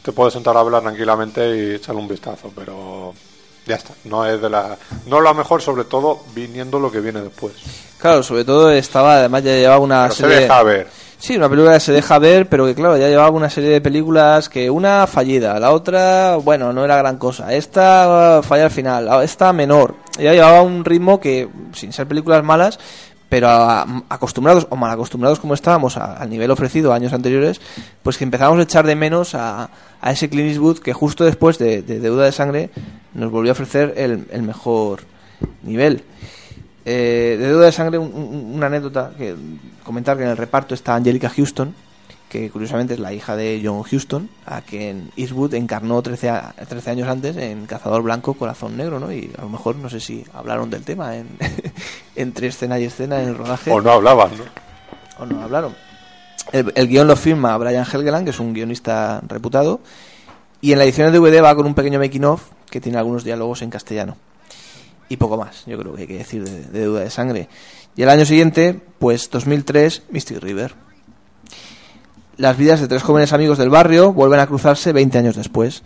te 0.03 0.11
puedes 0.11 0.33
sentar 0.33 0.55
a 0.57 0.63
verla 0.63 0.81
tranquilamente 0.81 1.55
y 1.55 1.75
echarle 1.75 2.01
un 2.01 2.07
vistazo, 2.09 2.51
pero 2.53 3.13
ya 3.65 3.75
está, 3.75 3.93
no 4.05 4.25
es 4.25 4.41
de 4.41 4.49
la 4.49 4.77
no 5.07 5.19
lo 5.21 5.33
mejor, 5.33 5.61
sobre 5.61 5.83
todo 5.85 6.21
viniendo 6.33 6.79
lo 6.79 6.91
que 6.91 6.99
viene 6.99 7.21
después. 7.21 7.53
Claro, 7.99 8.21
sobre 8.23 8.43
todo 8.45 8.69
estaba, 8.71 9.17
además 9.17 9.43
ya 9.43 9.51
llevaba 9.51 9.79
una 9.79 10.03
Pero 10.03 10.13
se 10.15 10.21
serie... 10.23 10.39
deja 10.41 10.63
ver. 10.63 10.87
Sí, 11.17 11.37
una 11.37 11.49
película 11.49 11.73
que 11.73 11.79
se 11.79 11.91
deja 11.93 12.19
ver, 12.19 12.47
pero 12.49 12.65
que 12.65 12.75
claro, 12.75 12.97
ya 12.97 13.07
llevaba 13.07 13.29
una 13.31 13.49
serie 13.49 13.69
de 13.69 13.81
películas 13.81 14.47
que 14.49 14.69
una 14.69 15.07
fallida, 15.07 15.59
la 15.59 15.71
otra, 15.71 16.35
bueno, 16.35 16.71
no 16.73 16.83
era 16.85 16.97
gran 16.97 17.17
cosa. 17.17 17.51
Esta 17.53 18.39
uh, 18.39 18.43
falla 18.43 18.65
al 18.65 18.69
final, 18.71 19.05
la- 19.05 19.23
esta 19.23 19.51
menor. 19.53 19.95
Ya 20.19 20.33
llevaba 20.33 20.61
un 20.61 20.85
ritmo 20.85 21.19
que, 21.19 21.47
sin 21.73 21.93
ser 21.93 22.05
películas 22.07 22.43
malas, 22.43 22.77
pero 23.29 23.49
acostumbrados 24.09 24.67
o 24.69 24.75
mal 24.75 24.91
acostumbrados 24.91 25.39
como 25.39 25.53
estábamos 25.53 25.97
al 25.97 26.29
nivel 26.29 26.51
ofrecido 26.51 26.93
años 26.93 27.11
anteriores, 27.13 27.59
pues 28.03 28.17
que 28.17 28.23
empezamos 28.23 28.59
a 28.59 28.63
echar 28.63 28.85
de 28.85 28.95
menos 28.95 29.35
a, 29.35 29.69
a 30.01 30.11
ese 30.11 30.29
Clint 30.29 30.49
Eastwood 30.49 30.79
que 30.79 30.93
justo 30.93 31.23
después 31.25 31.57
de, 31.57 31.81
de 31.81 31.99
Deuda 31.99 32.25
de 32.25 32.31
Sangre 32.31 32.69
nos 33.13 33.31
volvió 33.31 33.51
a 33.51 33.53
ofrecer 33.53 33.93
el, 33.97 34.27
el 34.31 34.43
mejor 34.43 35.01
nivel. 35.63 36.03
Eh, 36.87 37.35
de 37.39 37.47
deuda 37.47 37.65
de 37.65 37.71
sangre, 37.71 37.97
un- 37.97 38.51
una 38.53 38.67
anécdota 38.67 39.11
que 39.17 39.35
comentar 39.83 40.15
que 40.17 40.23
en 40.23 40.29
el 40.29 40.37
reparto 40.37 40.75
está 40.75 40.93
Angelica 40.93 41.29
Houston, 41.29 41.73
que 42.39 42.49
curiosamente 42.49 42.93
es 42.95 42.99
la 42.99 43.13
hija 43.13 43.35
de 43.35 43.61
John 43.63 43.83
Houston, 43.83 44.29
a 44.45 44.61
quien 44.61 45.11
Eastwood 45.15 45.53
encarnó 45.53 46.01
13, 46.01 46.29
a- 46.29 46.53
13 46.67 46.89
años 46.91 47.07
antes 47.07 47.37
en 47.37 47.65
Cazador 47.65 48.01
Blanco, 48.03 48.33
Corazón 48.33 48.75
Negro, 48.77 48.99
¿no? 48.99 49.11
Y 49.11 49.31
a 49.37 49.41
lo 49.41 49.49
mejor 49.49 49.75
no 49.77 49.89
sé 49.89 49.99
si 49.99 50.23
hablaron 50.33 50.69
del 50.69 50.83
tema 50.83 51.15
en, 51.15 51.27
entre 52.15 52.47
escena 52.47 52.79
y 52.79 52.83
escena 52.85 53.21
en 53.21 53.29
el 53.29 53.35
rodaje. 53.37 53.71
O 53.71 53.81
no 53.81 53.91
hablaban, 53.91 54.31
¿no? 54.37 54.43
O 55.23 55.25
no 55.25 55.41
hablaron. 55.41 55.75
El, 56.51 56.71
el 56.75 56.87
guion 56.87 57.07
lo 57.07 57.15
firma 57.15 57.57
Brian 57.57 57.85
Helgeland, 57.85 58.25
que 58.25 58.31
es 58.31 58.39
un 58.39 58.53
guionista 58.53 59.21
reputado, 59.27 59.79
y 60.61 60.71
en 60.73 60.77
la 60.79 60.83
edición 60.85 61.11
de 61.11 61.17
DVD 61.19 61.43
va 61.43 61.55
con 61.55 61.65
un 61.65 61.73
pequeño 61.73 61.99
making 61.99 62.25
of 62.25 62.43
que 62.69 62.81
tiene 62.81 62.97
algunos 62.97 63.23
diálogos 63.23 63.61
en 63.61 63.69
castellano. 63.69 64.17
Y 65.09 65.17
poco 65.17 65.37
más, 65.37 65.65
yo 65.67 65.77
creo 65.77 65.93
que 65.95 66.01
hay 66.01 66.07
que 66.07 66.17
decir 66.17 66.43
de, 66.43 66.63
de 66.63 66.79
Deuda 66.79 67.01
de 67.01 67.09
Sangre. 67.09 67.47
Y 67.95 68.01
el 68.01 68.09
año 68.09 68.25
siguiente, 68.25 68.79
pues 68.99 69.29
2003, 69.29 70.03
Mystic 70.09 70.39
River. 70.39 70.73
Las 72.37 72.57
vidas 72.57 72.81
de 72.81 72.89
tres 72.89 73.01
jóvenes 73.01 73.31
amigos 73.31 73.57
del 73.57 73.69
barrio 73.69 74.11
vuelven 74.11 74.41
a 74.41 74.47
cruzarse 74.47 74.91
20 74.91 75.17
años 75.17 75.35
después. 75.37 75.83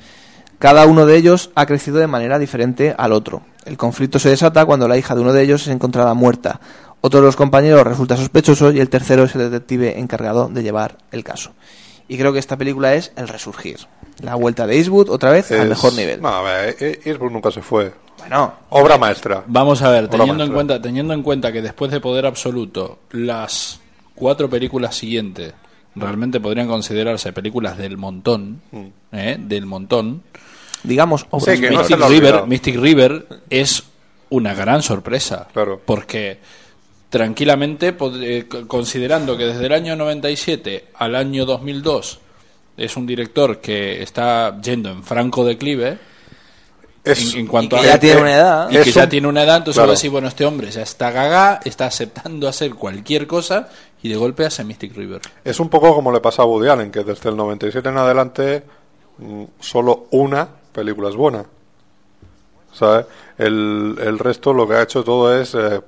Cada 0.57 0.87
uno 0.87 1.05
de 1.05 1.15
ellos 1.15 1.51
ha 1.53 1.67
crecido 1.67 1.99
de 1.99 2.07
manera 2.07 2.39
diferente 2.39 2.95
al 2.97 3.13
otro. 3.13 3.43
El 3.65 3.77
conflicto 3.77 4.17
se 4.17 4.29
desata 4.29 4.65
cuando 4.65 4.87
la 4.87 4.97
hija 4.97 5.13
de 5.13 5.21
uno 5.21 5.31
de 5.31 5.43
ellos 5.43 5.61
es 5.61 5.67
encontrada 5.67 6.13
muerta. 6.15 6.59
Otro 7.01 7.19
de 7.19 7.27
los 7.27 7.35
compañeros 7.35 7.85
resulta 7.85 8.17
sospechoso 8.17 8.71
y 8.71 8.79
el 8.79 8.89
tercero 8.89 9.23
es 9.23 9.35
el 9.35 9.41
detective 9.41 9.99
encargado 9.99 10.49
de 10.49 10.63
llevar 10.63 10.97
el 11.11 11.23
caso. 11.23 11.51
Y 12.07 12.17
creo 12.17 12.33
que 12.33 12.39
esta 12.39 12.57
película 12.57 12.95
es 12.95 13.11
el 13.15 13.27
resurgir. 13.27 13.77
La 14.21 14.33
vuelta 14.33 14.65
de 14.65 14.77
Eastwood 14.77 15.09
otra 15.09 15.29
vez 15.29 15.51
al 15.51 15.69
mejor 15.69 15.93
nivel. 15.93 16.19
No, 16.19 16.29
a 16.29 16.41
ver, 16.41 16.75
eh, 16.79 16.99
Eastwood 17.05 17.31
nunca 17.31 17.51
se 17.51 17.61
fue. 17.61 17.93
Bueno. 18.17 18.53
Obra 18.69 18.97
maestra. 18.97 19.43
Vamos 19.45 19.83
a 19.83 19.91
ver, 19.91 20.05
Obra 20.05 20.17
teniendo 20.17 20.43
en, 20.43 20.51
cuenta, 20.51 20.81
teniendo 20.81 21.13
en 21.13 21.21
cuenta 21.21 21.51
que 21.51 21.61
después 21.61 21.91
de 21.91 22.01
Poder 22.01 22.25
Absoluto, 22.25 22.99
las 23.11 23.79
cuatro 24.15 24.49
películas 24.49 24.95
siguientes 24.95 25.53
realmente 25.95 26.39
podrían 26.39 26.67
considerarse 26.67 27.33
películas 27.33 27.77
del 27.77 27.97
montón, 27.97 28.61
¿eh? 29.11 29.37
del 29.39 29.65
montón. 29.65 30.23
Digamos, 30.83 31.25
Sí, 31.39 31.59
que 31.59 31.71
no 31.71 31.83
se 31.83 31.95
Mystic, 31.95 32.09
River. 32.09 32.47
Mystic 32.47 32.75
River 32.77 33.27
es 33.49 33.83
una 34.29 34.53
gran 34.53 34.81
sorpresa. 34.81 35.47
Porque 35.85 36.39
tranquilamente, 37.09 37.95
eh, 38.21 38.45
considerando 38.67 39.37
que 39.37 39.45
desde 39.45 39.65
el 39.65 39.73
año 39.73 39.95
97 39.95 40.85
al 40.95 41.15
año 41.15 41.45
2002 41.45 42.19
es 42.77 42.95
un 42.95 43.05
director 43.05 43.59
que 43.59 44.01
está 44.01 44.59
yendo 44.61 44.89
en 44.89 45.03
franco 45.03 45.43
declive, 45.43 45.97
Es- 47.03 47.33
en, 47.33 47.41
en 47.41 47.47
cuanto 47.47 47.77
y 47.77 47.81
que 47.81 47.87
a 47.87 47.91
ya 47.93 47.99
tiene 47.99 48.21
una 48.21 48.33
edad. 48.35 48.69
y 48.69 48.77
que 48.83 48.91
ya 48.91 49.07
tiene 49.09 49.27
una 49.27 49.43
edad, 49.43 49.57
entonces 49.57 49.75
claro. 49.77 49.87
voy 49.87 49.93
a 49.93 49.97
decir, 49.97 50.11
bueno, 50.11 50.27
este 50.27 50.45
hombre 50.45 50.69
ya 50.71 50.81
está 50.81 51.11
gaga, 51.11 51.59
está 51.63 51.85
aceptando 51.85 52.47
hacer 52.47 52.73
cualquier 52.75 53.25
cosa 53.27 53.69
y 54.03 54.09
de 54.09 54.15
golpe 54.15 54.45
hace 54.45 54.63
Mystic 54.63 54.95
River. 54.95 55.21
Es 55.43 55.59
un 55.59 55.69
poco 55.69 55.93
como 55.95 56.11
le 56.11 56.19
pasa 56.19 56.41
a 56.41 56.45
Woody 56.45 56.69
Allen, 56.69 56.91
que 56.91 57.03
desde 57.03 57.29
el 57.29 57.37
97 57.37 57.87
en 57.89 57.97
adelante 57.97 58.63
mm, 59.17 59.43
solo 59.59 60.07
una 60.11 60.47
película 60.73 61.09
es 61.09 61.15
buena. 61.15 61.45
¿Sabes? 62.73 63.05
El, 63.37 63.97
el 64.01 64.19
resto 64.19 64.53
lo 64.53 64.67
que 64.67 64.75
ha 64.75 64.83
hecho 64.83 65.03
todo 65.03 65.37
es 65.39 65.55
eh, 65.55 65.81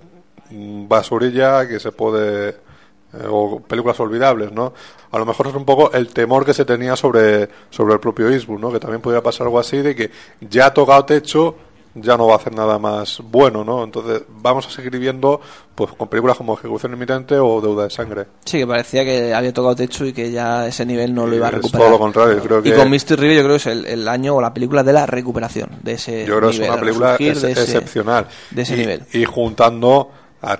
mm, 0.49 0.88
basurilla 0.88 1.67
que 1.67 1.80
se 1.80 1.91
puede... 1.91 2.70
eh, 3.14 3.25
o 3.30 3.59
películas 3.59 3.99
olvidables, 3.99 4.51
¿no? 4.51 4.73
A 5.11 5.17
lo 5.17 5.25
mejor 5.25 5.48
es 5.48 5.53
un 5.56 5.65
poco 5.65 5.91
el 5.91 6.07
temor 6.09 6.45
que 6.45 6.53
se 6.53 6.65
tenía 6.65 6.95
sobre, 6.95 7.49
sobre 7.69 7.93
el 7.93 7.99
propio 7.99 8.30
Eastwood, 8.30 8.59
¿no? 8.59 8.72
Que 8.72 8.80
también 8.80 9.01
podría 9.01 9.22
pasar 9.22 9.48
algo 9.48 9.59
así 9.59 9.77
de 9.77 9.95
que 9.95 10.09
ya 10.40 10.67
ha 10.67 10.73
tocado 10.73 11.03
techo, 11.06 11.56
ya 11.93 12.15
no 12.15 12.25
va 12.25 12.35
a 12.35 12.38
hacer 12.38 12.56
nada 12.56 12.80
más 12.80 13.19
bueno, 13.22 13.65
¿no? 13.65 13.83
Entonces 13.83 14.23
vamos 14.30 14.65
a 14.65 14.69
seguir 14.69 14.98
viendo 14.98 15.41
pues 15.75 15.91
con 15.91 16.07
películas 16.07 16.38
como 16.38 16.53
Ejecución 16.53 16.93
Inmitente 16.93 17.35
o 17.38 17.59
Deuda 17.59 17.83
de 17.83 17.90
Sangre. 17.90 18.27
Sí, 18.45 18.59
que 18.59 18.67
parecía 18.67 19.03
que 19.03 19.33
había 19.33 19.51
tocado 19.51 19.75
techo 19.75 20.06
y 20.06 20.14
que 20.14 20.31
ya 20.31 20.67
ese 20.67 20.85
nivel 20.85 21.14
no 21.14 21.27
lo 21.27 21.35
iba 21.35 21.48
a 21.48 21.49
Es 21.49 21.56
recuperar. 21.56 21.81
todo 21.81 21.91
lo 21.91 21.99
contrario, 21.99 22.40
creo 22.41 22.59
Y 22.59 22.64
que- 22.64 22.75
con 22.75 22.90
Mystic 22.90 23.19
River 23.19 23.35
yo 23.35 23.43
creo 23.43 23.51
que 23.56 23.57
es 23.57 23.67
el, 23.67 23.85
el 23.88 24.07
año 24.07 24.35
o 24.38 24.41
la 24.41 24.53
película 24.53 24.83
de 24.83 24.93
la 24.93 25.06
recuperación 25.06 25.69
de 25.83 25.91
ese 25.95 26.25
Yo 26.25 26.38
creo 26.38 26.49
que 26.51 26.56
es 26.56 26.61
una 26.61 26.75
el 26.75 26.80
película 26.80 27.07
resurgir 27.17 27.31
ex- 27.33 27.41
de 27.41 27.51
ese- 27.51 27.61
excepcional. 27.64 28.27
de 28.51 28.61
ese 28.61 28.73
y, 28.73 28.77
nivel. 28.77 29.03
Y 29.11 29.25
juntando 29.25 30.11
a 30.41 30.57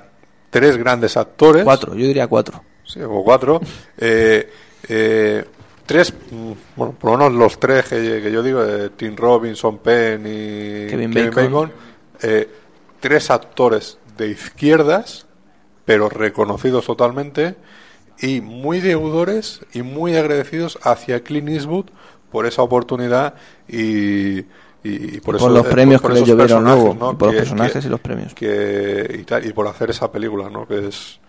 tres 0.52 0.78
grandes 0.78 1.18
actores. 1.18 1.64
Cuatro, 1.64 1.96
yo 1.96 2.06
diría 2.06 2.28
cuatro. 2.28 2.64
Sí, 2.86 3.02
o 3.02 3.24
cuatro. 3.24 3.60
eh, 3.98 4.48
eh, 4.88 5.46
tres, 5.86 6.14
bueno, 6.76 6.96
por 6.98 7.12
lo 7.12 7.18
menos 7.18 7.34
los 7.34 7.60
tres 7.60 7.86
que, 7.86 8.22
que 8.22 8.32
yo 8.32 8.44
digo, 8.44 8.64
eh, 8.64 8.92
Tim 8.96 9.16
Robinson, 9.16 9.80
Penn 9.80 10.22
y 10.26 10.88
Kevin 10.88 11.12
Kevin, 11.12 11.30
Bacon. 11.30 11.52
Bacon, 11.52 11.72
eh, 12.22 12.50
tres 13.00 13.32
actores 13.32 13.98
de 14.18 14.30
izquierdas, 14.30 15.26
pero 15.86 16.10
reconocidos 16.10 16.86
totalmente, 16.86 17.56
y 18.20 18.42
muy 18.42 18.80
deudores 18.80 19.62
y 19.74 19.82
muy 19.82 20.16
agradecidos 20.16 20.78
hacia 20.84 21.24
Clint 21.24 21.50
Eastwood 21.50 21.88
por 22.32 22.46
esa 22.46 22.62
oportunidad 22.62 23.34
y, 23.68 24.46
y, 24.84 25.18
y 25.18 25.20
por, 25.20 25.36
Y 25.36 25.38
eso- 25.38 25.46
por 25.46 25.52
los 25.56 25.68
premios 25.68 26.02
por 26.02 26.14
que 26.14 26.20
le 26.22 26.26
llovieron 26.26 26.64
luego, 26.64 26.96
¿no? 27.00 27.18
por 27.18 27.28
los 27.28 27.32
Que- 27.34 27.38
personajes 27.40 27.82
que- 27.82 27.88
y 27.88 27.90
los 27.92 28.00
premios. 28.00 28.34
que 28.34 29.18
y, 29.20 29.24
tal, 29.24 29.46
y 29.46 29.54
por 29.54 29.68
hacer 29.68 29.90
esa 29.92 30.12
película, 30.12 30.50
¿no? 30.50 30.68
Que 30.68 30.88
es 30.88 31.20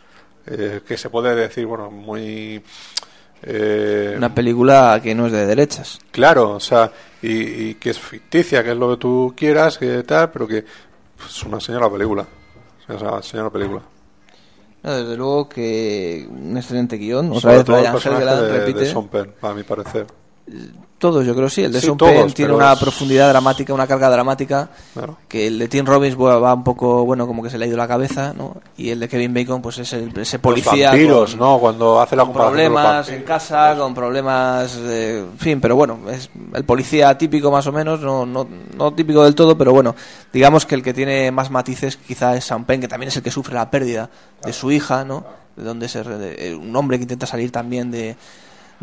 eh, 0.46 0.80
que 0.86 0.96
se 0.96 1.08
puede 1.10 1.34
decir, 1.34 1.66
bueno, 1.66 1.90
muy 1.90 2.62
eh, 3.44 4.14
Una 4.16 4.34
película 4.34 5.00
que 5.02 5.14
no 5.14 5.26
es 5.26 5.32
de 5.32 5.46
derechas. 5.46 5.98
claro, 6.10 6.50
o 6.52 6.60
sea, 6.60 6.90
y, 7.20 7.30
y 7.70 7.74
que 7.74 7.90
es 7.90 7.98
ficticia, 7.98 8.62
que 8.62 8.70
es 8.72 8.76
lo 8.76 8.90
que 8.90 8.96
tú 8.96 9.34
quieras, 9.36 9.78
que 9.78 10.02
tal, 10.04 10.30
pero 10.30 10.46
que 10.48 10.64
Es 11.26 11.42
una 11.44 11.60
señora 11.60 11.88
película. 11.90 12.26
Es 12.88 13.00
una 13.00 13.22
señora 13.22 13.50
película. 13.50 13.80
No, 14.82 14.92
desde 14.96 15.16
luego 15.16 15.48
que 15.48 16.26
un 16.28 16.56
excelente 16.56 16.96
guion. 16.96 17.28
Otra 17.28 17.40
Sobre 17.40 17.56
vez 17.58 17.64
todo 17.64 17.76
el 17.78 18.42
de, 18.42 18.58
repite. 18.58 18.80
de 18.80 18.86
Sean 18.86 19.06
Penn, 19.08 19.32
a 19.42 19.54
mi 19.54 19.62
parecer. 19.62 20.06
Todos, 20.98 21.26
yo 21.26 21.34
creo 21.34 21.48
sí. 21.48 21.64
El 21.64 21.72
de 21.72 21.80
Sí, 21.80 21.86
Sean 21.86 21.96
todos, 21.98 22.12
Penn 22.12 22.32
tiene 22.32 22.52
una 22.52 22.74
es- 22.74 22.78
profundidad 22.78 23.28
dramática, 23.30 23.74
una 23.74 23.88
carga 23.88 24.08
dramática. 24.08 24.68
Claro. 24.94 25.16
Que 25.26 25.48
el 25.48 25.58
de 25.58 25.66
Tim 25.66 25.84
Robbins 25.84 26.16
va 26.16 26.54
un 26.54 26.62
poco, 26.62 27.04
bueno, 27.04 27.26
como 27.26 27.42
que 27.42 27.50
se 27.50 27.58
le 27.58 27.64
ha 27.64 27.68
ido 27.68 27.76
la 27.76 27.88
cabeza, 27.88 28.32
¿no? 28.32 28.58
Y 28.76 28.90
el 28.90 29.00
de 29.00 29.08
Kevin 29.08 29.34
Bacon, 29.34 29.60
pues 29.60 29.78
es 29.78 29.92
el, 29.94 30.16
ese 30.16 30.38
policía. 30.38 30.92
Los 30.92 30.92
vampiros, 30.92 31.30
con- 31.32 31.40
¿no? 31.40 31.58
Cuando 31.58 32.00
hace 32.00 32.14
la 32.14 32.24
con 32.24 32.34
problemas 32.34 33.08
en 33.08 33.22
casa, 33.24 33.74
con 33.76 33.92
problemas, 33.94 34.76
eh, 34.80 35.26
en 35.32 35.38
fin, 35.40 35.60
pero 35.60 35.74
bueno, 35.74 35.98
es 36.08 36.30
el 36.54 36.64
policía 36.64 37.18
típico 37.18 37.50
más 37.50 37.66
o 37.66 37.72
menos, 37.72 37.98
no, 38.00 38.24
no, 38.24 38.46
no 38.76 38.94
típico 38.94 39.24
del 39.24 39.34
todo, 39.34 39.58
pero 39.58 39.72
bueno, 39.72 39.96
digamos 40.32 40.66
que 40.66 40.76
el 40.76 40.84
que 40.84 40.94
tiene 40.94 41.32
más 41.32 41.50
matices 41.50 41.96
quizá 41.96 42.36
es 42.36 42.44
Sean 42.44 42.64
Penn, 42.64 42.80
que 42.80 42.86
también 42.86 43.08
es 43.08 43.16
el 43.16 43.24
que 43.24 43.32
sufre 43.32 43.54
la 43.54 43.68
pérdida 43.72 44.08
de 44.44 44.52
su 44.52 44.70
hija, 44.70 45.04
¿no? 45.04 45.24
De 45.56 45.64
donde 45.64 45.88
se, 45.88 46.04
de- 46.04 46.50
eh, 46.50 46.54
un 46.54 46.76
hombre 46.76 46.96
que 46.98 47.02
intenta 47.02 47.26
salir 47.26 47.50
también 47.50 47.90
de, 47.90 48.16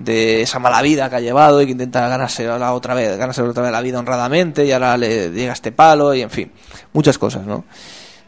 de 0.04 0.42
esa 0.42 0.60
mala 0.60 0.82
vida 0.82 1.10
que 1.10 1.16
ha 1.18 1.20
llevado 1.20 1.62
y 1.62 1.66
que 1.66 1.72
intenta 1.74 2.08
ganarse 2.08 2.46
la 2.46 2.74
otra 2.74 2.94
vez, 2.94 3.18
ganarse 3.18 3.42
otra 3.42 3.64
vez 3.64 3.72
la 3.72 3.82
vida 3.82 4.00
honradamente 4.00 4.66
y 4.66 4.72
ahora 4.72 4.98
le 4.98 5.30
llega 5.32 5.54
este 5.54 5.72
palo 5.72 6.14
y 6.14 6.22
en 6.22 6.30
fin, 6.30 6.52
muchas 6.94 7.18
cosas, 7.18 7.46
¿no? 7.46 7.66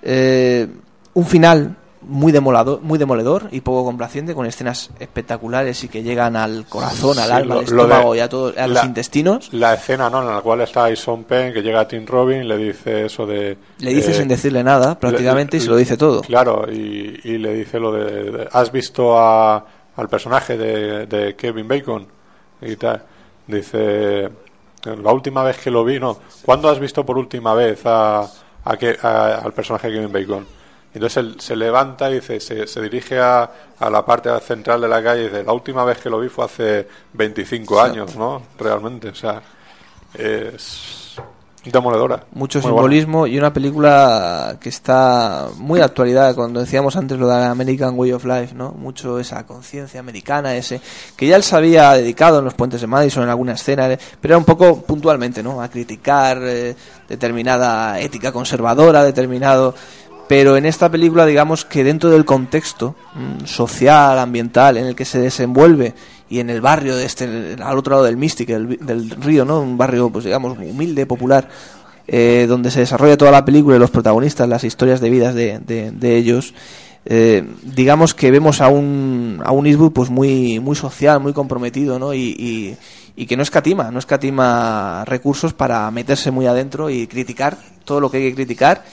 Eh, 0.02 0.68
un 1.14 1.26
final 1.26 1.76
muy 2.04 2.32
demolador, 2.32 2.82
muy 2.82 2.98
demoledor 2.98 3.48
y 3.52 3.62
poco 3.62 3.86
complaciente 3.86 4.34
con 4.34 4.48
escenas 4.48 4.90
espectaculares 5.00 5.84
y 5.84 5.88
que 5.88 6.02
llegan 6.02 6.36
al 6.36 6.66
corazón, 6.68 7.20
al 7.20 7.26
Sí, 7.28 7.32
alma, 7.32 7.54
al 7.56 7.60
de- 7.60 7.66
estómago 7.66 8.16
y 8.16 8.20
a, 8.20 8.28
todo, 8.28 8.52
a 8.58 8.66
los 8.68 8.84
intestinos. 8.84 9.50
La 9.54 9.76
escena, 9.76 10.10
¿no? 10.10 10.22
En 10.28 10.34
la 10.34 10.42
cual 10.42 10.62
está 10.62 10.94
Sean 10.96 11.24
Penn, 11.26 11.54
que 11.54 11.62
llega 11.62 11.82
a 11.82 11.88
Tim 11.88 12.06
Robin 12.08 12.42
y 12.42 12.48
le 12.48 12.58
dice 12.58 13.06
eso 13.06 13.28
de... 13.28 13.56
Le 13.78 13.94
dice 13.94 14.12
eh, 14.12 14.14
sin 14.16 14.28
decirle 14.28 14.64
nada, 14.64 14.98
prácticamente, 15.00 15.58
y 15.58 15.60
se 15.60 15.68
lo 15.70 15.76
dice 15.76 15.96
todo. 15.96 16.22
Claro, 16.22 16.66
y, 16.72 17.20
y 17.24 17.38
le 17.38 17.54
dice 17.54 17.80
lo 17.80 17.92
de... 17.92 18.32
de- 18.32 18.50
¿Has 18.52 18.72
visto 18.72 19.16
a- 19.20 19.64
al 20.02 20.10
personaje 20.10 20.58
de, 20.58 21.06
de 21.06 21.36
Kevin 21.36 21.68
Bacon? 21.68 22.08
Y 22.62 22.76
tal. 22.76 23.04
Dice... 23.48 24.30
La 24.84 25.12
última 25.12 25.44
vez 25.44 25.60
que 25.60 25.70
lo 25.70 25.86
vi, 25.86 26.00
no. 26.00 26.18
¿Cuándo 26.44 26.68
has 26.68 26.80
visto 26.80 27.06
por 27.06 27.16
última 27.16 27.54
vez 27.54 27.86
a, 27.86 28.22
a 28.66 28.78
que- 28.78 28.98
a- 29.04 29.36
al 29.36 29.54
personaje 29.54 29.88
de 29.90 29.94
Kevin 29.94 30.12
Bacon? 30.12 30.48
Entonces 30.92 31.18
él 31.18 31.36
se 31.40 31.56
levanta 31.56 32.10
y 32.10 32.16
dice, 32.16 32.40
se, 32.40 32.66
se 32.66 32.82
dirige 32.82 33.20
a, 33.20 33.48
a 33.80 33.90
la 33.92 34.04
parte 34.04 34.30
central 34.40 34.82
de 34.82 34.88
la 34.88 35.04
calle 35.04 35.22
y 35.22 35.24
dice, 35.26 35.44
la 35.44 35.54
última 35.54 35.86
vez 35.86 36.00
que 36.00 36.10
lo 36.10 36.20
vi 36.20 36.30
fue 36.30 36.46
hace 36.46 36.88
25 37.14 37.76
Sí. 37.76 37.80
años, 37.92 38.16
¿no? 38.16 38.42
Realmente, 38.58 39.10
o 39.10 39.16
sea, 39.16 39.40
es 40.16 41.01
demoledora. 41.64 42.24
Mucho 42.34 42.60
Muy 42.60 42.68
simbolismo 42.68 43.28
y 43.28 43.38
una 43.38 43.54
película 43.54 44.58
que 44.60 44.70
está 44.70 45.50
muy 45.58 45.80
de 45.80 45.86
actualidad, 45.86 46.34
cuando 46.34 46.60
decíamos 46.60 46.96
antes 46.96 47.20
lo 47.20 47.28
de 47.28 47.34
la 47.34 47.52
American 47.52 47.94
Way 47.98 48.14
of 48.14 48.26
Life, 48.26 48.56
¿no? 48.56 48.72
Mucho 48.72 49.20
esa 49.20 49.46
conciencia 49.46 50.00
americana, 50.00 50.56
ese 50.56 50.82
que 51.16 51.28
ya 51.28 51.36
él 51.36 51.44
se 51.44 51.56
había 51.56 51.92
dedicado 51.92 52.40
en 52.40 52.46
los 52.46 52.56
puentes 52.56 52.82
de 52.82 52.88
Madison 52.88 53.24
en 53.24 53.30
alguna 53.30 53.54
escena, 53.54 53.92
eh, 53.92 54.00
pero 54.20 54.34
era 54.34 54.38
un 54.40 54.46
poco 54.46 54.82
puntualmente, 54.82 55.44
¿no? 55.44 55.62
A 55.62 55.70
criticar 55.70 56.40
eh, 56.42 56.76
determinada 57.08 58.00
ética 58.00 58.32
conservadora, 58.32 59.04
determinado 59.04 59.76
pero 60.32 60.56
en 60.56 60.66
esta 60.66 60.90
película 60.90 61.26
digamos 61.26 61.66
que 61.66 61.84
dentro 61.84 62.10
del 62.10 62.24
contexto 62.24 62.96
mm, 63.16 63.46
social, 63.46 64.18
ambiental 64.18 64.78
en 64.78 64.86
el 64.86 64.96
que 64.96 65.04
se 65.04 65.20
desenvuelve 65.20 65.94
y 66.32 66.40
en 66.40 66.50
el 66.50 66.62
barrio 66.62 66.96
de 66.96 67.06
este 67.06 67.56
al 67.62 67.78
otro 67.78 67.92
lado 67.92 68.06
del 68.06 68.18
Mystic, 68.18 68.48
del, 68.50 68.78
del 68.84 69.10
río, 69.12 69.46
¿no? 69.46 69.60
Un 69.62 69.78
barrio 69.78 70.10
pues 70.10 70.26
digamos 70.26 70.58
humilde, 70.58 71.06
popular, 71.06 71.48
eh, 72.08 72.46
donde 72.48 72.72
se 72.72 72.80
desarrolla 72.80 73.18
toda 73.18 73.32
la 73.32 73.46
película 73.46 73.76
y 73.76 73.80
los 73.80 73.92
protagonistas, 73.92 74.48
las 74.50 74.64
historias 74.64 75.00
de 75.02 75.10
vidas 75.10 75.36
de, 75.36 75.60
de- 75.60 75.92
de 75.92 76.16
ellos. 76.18 76.54
eh, 77.06 77.44
digamos 77.64 78.14
que 78.14 78.32
vemos 78.32 78.62
a 78.62 78.68
un 78.70 79.42
a 79.44 79.52
un 79.52 79.66
Eastwood 79.68 79.92
pues 79.92 80.10
muy 80.10 80.60
muy 80.60 80.76
social, 80.76 81.20
muy 81.20 81.34
comprometido, 81.34 82.00
¿no? 82.00 82.14
Y, 82.14 82.36
y, 82.38 82.78
y 83.16 83.26
que 83.26 83.36
no 83.36 83.44
escatima, 83.44 83.92
no 83.92 84.00
escatima 84.00 85.04
recursos 85.06 85.54
para 85.54 85.90
meterse 85.92 86.32
muy 86.32 86.46
adentro 86.48 86.90
y 86.90 87.08
criticar 87.08 87.58
todo 87.86 88.00
lo 88.00 88.10
que 88.10 88.18
hay 88.18 88.30
que 88.30 88.36
criticar 88.36 88.84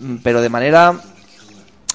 mm, 0.00 0.16
pero 0.24 0.40
de 0.40 0.48
manera 0.48 1.00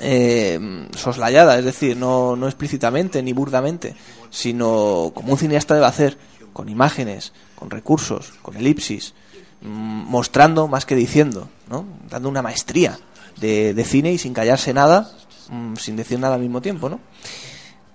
eh, 0.01 0.87
soslayada, 0.95 1.57
es 1.57 1.65
decir, 1.65 1.95
no, 1.97 2.35
no 2.35 2.47
explícitamente 2.47 3.21
ni 3.23 3.33
burdamente, 3.33 3.95
sino 4.35 5.11
como 5.15 5.31
un 5.31 5.37
cineasta 5.37 5.73
debe 5.75 5.85
hacer, 5.85 6.17
con 6.51 6.67
imágenes, 6.67 7.31
con 7.55 7.69
recursos, 7.69 8.33
con 8.41 8.57
elipsis, 8.57 9.13
mm, 9.61 9.67
mostrando 10.09 10.67
más 10.67 10.85
que 10.85 10.95
diciendo, 10.95 11.47
¿no? 11.69 11.85
dando 12.09 12.27
una 12.27 12.41
maestría 12.41 12.99
de, 13.39 13.73
de 13.73 13.83
cine 13.85 14.11
y 14.11 14.17
sin 14.17 14.33
callarse 14.33 14.73
nada, 14.73 15.09
mm, 15.49 15.75
sin 15.77 15.95
decir 15.95 16.19
nada 16.19 16.35
al 16.35 16.41
mismo 16.41 16.61
tiempo, 16.61 16.89
¿no? 16.89 16.99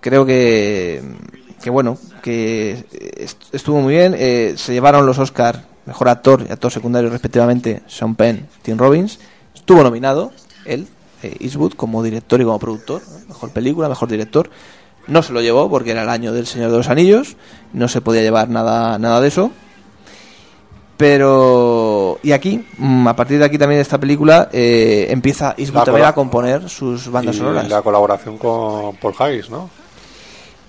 Creo 0.01 0.25
que, 0.25 1.03
que 1.63 1.69
bueno, 1.69 1.99
que 2.23 2.87
est- 3.19 3.43
estuvo 3.53 3.81
muy 3.83 3.95
bien. 3.95 4.15
eh, 4.17 4.55
se 4.57 4.73
llevaron 4.73 5.05
los 5.05 5.19
Oscar 5.19 5.67
mejor 5.85 6.09
actor 6.09 6.47
y 6.49 6.53
actor 6.53 6.73
secundario 6.73 7.11
respectivamente 7.11 7.83
Sean 7.87 8.15
Penn, 8.15 8.49
Tim 8.63 8.79
Robbins. 8.79 9.19
Estuvo 9.55 9.83
nominado 9.83 10.33
él, 10.65 10.87
eh, 11.23 11.37
Eastwood, 11.41 11.75
como 11.75 12.03
director 12.03 12.41
y 12.41 12.45
como 12.45 12.59
productor, 12.59 13.03
mejor 13.29 13.51
película, 13.51 13.89
mejor 13.91 14.09
director. 14.09 14.49
No 15.07 15.23
se 15.23 15.33
lo 15.33 15.41
llevó 15.41 15.69
porque 15.69 15.91
era 15.91 16.03
el 16.03 16.09
año 16.09 16.33
del 16.33 16.47
Señor 16.47 16.71
de 16.71 16.77
los 16.77 16.89
Anillos, 16.89 17.37
no 17.73 17.89
se 17.89 18.01
podía 18.01 18.23
llevar 18.23 18.49
nada, 18.49 18.99
nada 18.99 19.21
de 19.21 19.29
eso. 19.29 19.51
Pero, 20.97 22.19
y 22.23 22.33
aquí, 22.33 22.63
mm, 22.77 23.09
a 23.09 23.17
partir 23.17 23.39
de 23.39 23.47
aquí 23.47 23.57
también 23.57 23.79
de 23.79 23.83
esta 23.83 23.99
película, 23.99 24.51
eh, 24.53 25.07
empieza 25.09 25.55
Eastwood 25.57 25.85
también 25.85 26.07
a 26.07 26.13
componer 26.13 26.69
sus 26.69 27.11
bandas 27.11 27.37
y 27.37 27.39
sonoras. 27.39 27.69
la 27.71 27.81
colaboración 27.81 28.37
con 28.37 28.97
Paul 28.97 29.15
Haggis, 29.19 29.49
¿no? 29.49 29.71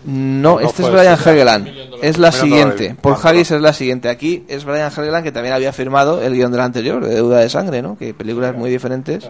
No, 0.05 0.53
No 0.53 0.59
este 0.61 0.83
es 0.83 0.89
fue 0.89 0.99
Brian. 0.99 1.19
Helgeland. 1.19 1.69
Es 2.01 2.17
la 2.17 2.31
siguiente. 2.31 2.95
Paul. 2.99 3.17
Haggis 3.21 3.51
es 3.51 3.61
la 3.61 3.73
siguiente. 3.73 4.07
Aquí 4.07 4.45
es 4.47 4.63
Brian 4.63 4.89
Helgeland 4.89 5.23
que 5.25 5.33
también 5.33 5.53
había 5.53 5.73
firmado 5.73 6.21
el 6.21 6.33
guion 6.33 6.51
del 6.51 6.61
anterior, 6.61 7.05
de 7.05 7.15
Deuda 7.15 7.39
de 7.39 7.49
Sangre, 7.49 7.81
¿no? 7.81 7.97
Que 7.97 8.13
películas 8.13 8.55
muy 8.55 8.69
diferentes. 8.69 9.29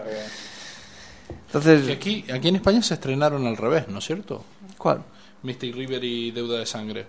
Entonces, 1.46 1.90
aquí, 1.90 2.24
aquí 2.32 2.48
en 2.48 2.56
España 2.56 2.80
se 2.80 2.94
estrenaron 2.94 3.44
al 3.46 3.56
revés, 3.56 3.88
¿no 3.88 3.98
es 3.98 4.04
cierto? 4.06 4.44
¿Cuál? 4.82 5.00
Mystic 5.44 5.76
River 5.76 6.02
y 6.02 6.32
Deuda 6.32 6.58
de 6.58 6.66
Sangre. 6.66 7.06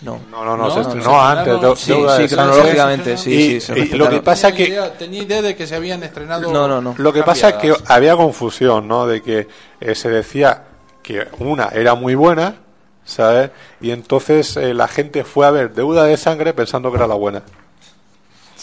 No. 0.00 0.18
No, 0.28 0.44
no, 0.44 0.56
no, 0.56 0.68
se 0.74 0.80
estrenó 0.80 1.04
se 1.10 1.14
antes. 1.14 1.78
Sí, 1.78 1.92
Deuda 1.92 2.16
sí, 2.16 2.34
cronológicamente, 2.34 3.16
sí, 3.16 3.30
Y- 3.32 3.48
sí, 3.48 3.60
se 3.60 3.78
y 3.78 3.88
lo 3.90 4.10
que 4.10 4.20
pasa 4.20 4.48
tenía 4.50 4.64
que 4.66 4.72
idea, 4.72 4.98
tenía 4.98 5.22
idea 5.22 5.42
de 5.42 5.54
que 5.54 5.64
se 5.68 5.76
habían 5.76 6.02
estrenado. 6.02 6.52
No, 6.52 6.66
no, 6.66 6.80
no. 6.80 6.96
Lo 6.98 7.12
que 7.12 7.22
pasa 7.22 7.50
es 7.50 7.54
que 7.54 7.74
había 7.86 8.16
confusión, 8.16 8.88
¿no? 8.88 9.06
De 9.06 9.22
que 9.22 9.46
eh, 9.80 9.94
se 9.94 10.10
decía 10.10 10.64
que 11.00 11.28
una 11.38 11.68
era 11.68 11.94
muy 11.94 12.16
buena, 12.16 12.56
¿sabes? 13.04 13.50
Y 13.80 13.92
entonces 13.92 14.56
eh, 14.56 14.74
la 14.74 14.88
gente 14.88 15.22
fue 15.22 15.46
a 15.46 15.52
ver 15.52 15.72
Deuda 15.72 16.02
de 16.04 16.16
Sangre 16.16 16.52
pensando 16.54 16.90
que 16.90 16.96
era 16.96 17.06
la 17.06 17.14
buena. 17.14 17.44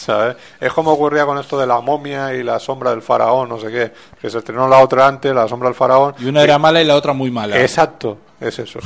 ¿Sabes? 0.00 0.36
Es 0.58 0.72
como 0.72 0.92
ocurría 0.92 1.26
con 1.26 1.36
esto 1.36 1.58
de 1.58 1.66
la 1.66 1.80
momia 1.80 2.32
y 2.34 2.42
la 2.42 2.58
sombra 2.58 2.90
del 2.90 3.02
faraón, 3.02 3.50
no 3.50 3.60
sé 3.60 3.70
qué. 3.70 3.92
Que 4.18 4.30
se 4.30 4.38
estrenó 4.38 4.66
la 4.66 4.78
otra 4.78 5.06
antes, 5.06 5.34
la 5.34 5.46
sombra 5.46 5.68
del 5.68 5.74
faraón. 5.74 6.14
Y 6.18 6.24
una 6.24 6.42
era 6.42 6.58
mala 6.58 6.80
y 6.80 6.86
la 6.86 6.96
otra 6.96 7.12
muy 7.12 7.30
mala. 7.30 7.60
Exacto, 7.60 8.16
es 8.40 8.58
eso. 8.58 8.80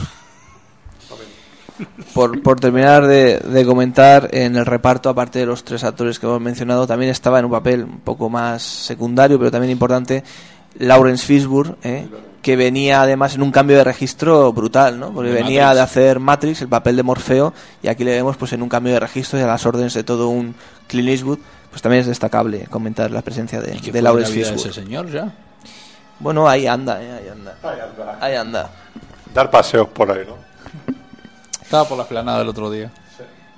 por, 2.14 2.42
por 2.42 2.58
terminar 2.58 3.06
de, 3.06 3.38
de 3.38 3.64
comentar, 3.64 4.28
en 4.32 4.56
el 4.56 4.66
reparto, 4.66 5.08
aparte 5.08 5.38
de 5.38 5.46
los 5.46 5.62
tres 5.62 5.84
actores 5.84 6.18
que 6.18 6.26
hemos 6.26 6.40
mencionado, 6.40 6.84
también 6.84 7.12
estaba 7.12 7.38
en 7.38 7.44
un 7.44 7.52
papel 7.52 7.84
un 7.84 8.00
poco 8.00 8.28
más 8.28 8.62
secundario, 8.64 9.38
pero 9.38 9.52
también 9.52 9.70
importante, 9.70 10.24
Lawrence 10.78 11.24
Fishburne, 11.24 11.76
¿eh? 11.84 12.08
Que 12.44 12.56
venía 12.56 13.00
además 13.00 13.34
en 13.34 13.42
un 13.42 13.50
cambio 13.50 13.78
de 13.78 13.84
registro 13.84 14.52
brutal, 14.52 15.00
¿no? 15.00 15.10
Porque 15.12 15.30
De 15.30 15.34
venía 15.34 15.62
Matrix. 15.62 15.74
de 15.76 15.80
hacer 15.82 16.20
Matrix, 16.20 16.60
el 16.60 16.68
papel 16.68 16.94
de 16.94 17.02
Morfeo, 17.02 17.54
y 17.82 17.88
aquí 17.88 18.04
le 18.04 18.10
vemos 18.12 18.36
pues 18.36 18.52
en 18.52 18.62
un 18.62 18.68
cambio 18.68 18.92
de 18.92 19.00
registro 19.00 19.38
y 19.38 19.42
a 19.42 19.46
las 19.46 19.64
órdenes 19.64 19.94
de 19.94 20.04
todo 20.04 20.28
un 20.28 20.54
Clint 20.86 21.08
Eastwood, 21.08 21.38
pues 21.70 21.80
también 21.80 22.02
es 22.02 22.06
destacable 22.06 22.66
comentar 22.66 23.10
la 23.10 23.22
presencia 23.22 23.62
de, 23.62 23.74
¿Y 23.74 23.80
qué 23.80 23.90
de 23.92 24.00
fue 24.02 24.02
la 24.20 24.26
Fishburne. 24.26 24.56
ese 24.56 24.72
señor 24.74 25.10
ya? 25.10 25.32
Bueno, 26.20 26.46
ahí 26.46 26.66
anda, 26.66 27.02
eh, 27.02 27.12
ahí 27.12 27.28
anda. 27.28 28.18
Ahí 28.20 28.34
anda. 28.36 28.70
Dar 29.32 29.50
paseos 29.50 29.88
por 29.88 30.12
ahí, 30.12 30.24
¿no? 30.26 30.36
Estaba 31.62 31.88
por 31.88 31.96
la 31.96 32.02
esplanada 32.04 32.42
el 32.42 32.48
otro 32.48 32.70
día. 32.70 32.92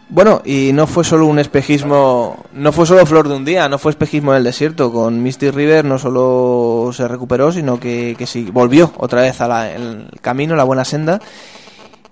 Bueno, 0.09 0.41
y 0.44 0.70
no 0.73 0.86
fue 0.86 1.02
solo 1.02 1.26
un 1.26 1.41
espejismo, 1.41 2.44
no 2.52 2.70
fue 2.70 2.86
solo 2.86 3.05
flor 3.07 3.28
de 3.28 3.35
un 3.35 3.44
día, 3.44 3.68
no 3.68 3.76
fue 3.76 3.91
espejismo 3.91 4.31
en 4.33 4.39
el 4.39 4.44
desierto. 4.44 4.93
Con 4.93 5.20
Misty 5.20 5.51
River 5.51 5.85
no 5.85 5.99
solo 5.99 6.93
se 6.93 7.09
recuperó, 7.09 7.51
sino 7.51 7.81
que, 7.81 8.15
que 8.17 8.26
sí, 8.26 8.49
volvió 8.52 8.93
otra 8.99 9.23
vez 9.23 9.41
al 9.41 9.67
el 9.67 10.20
camino, 10.20 10.55
la 10.55 10.62
buena 10.62 10.85
senda. 10.85 11.20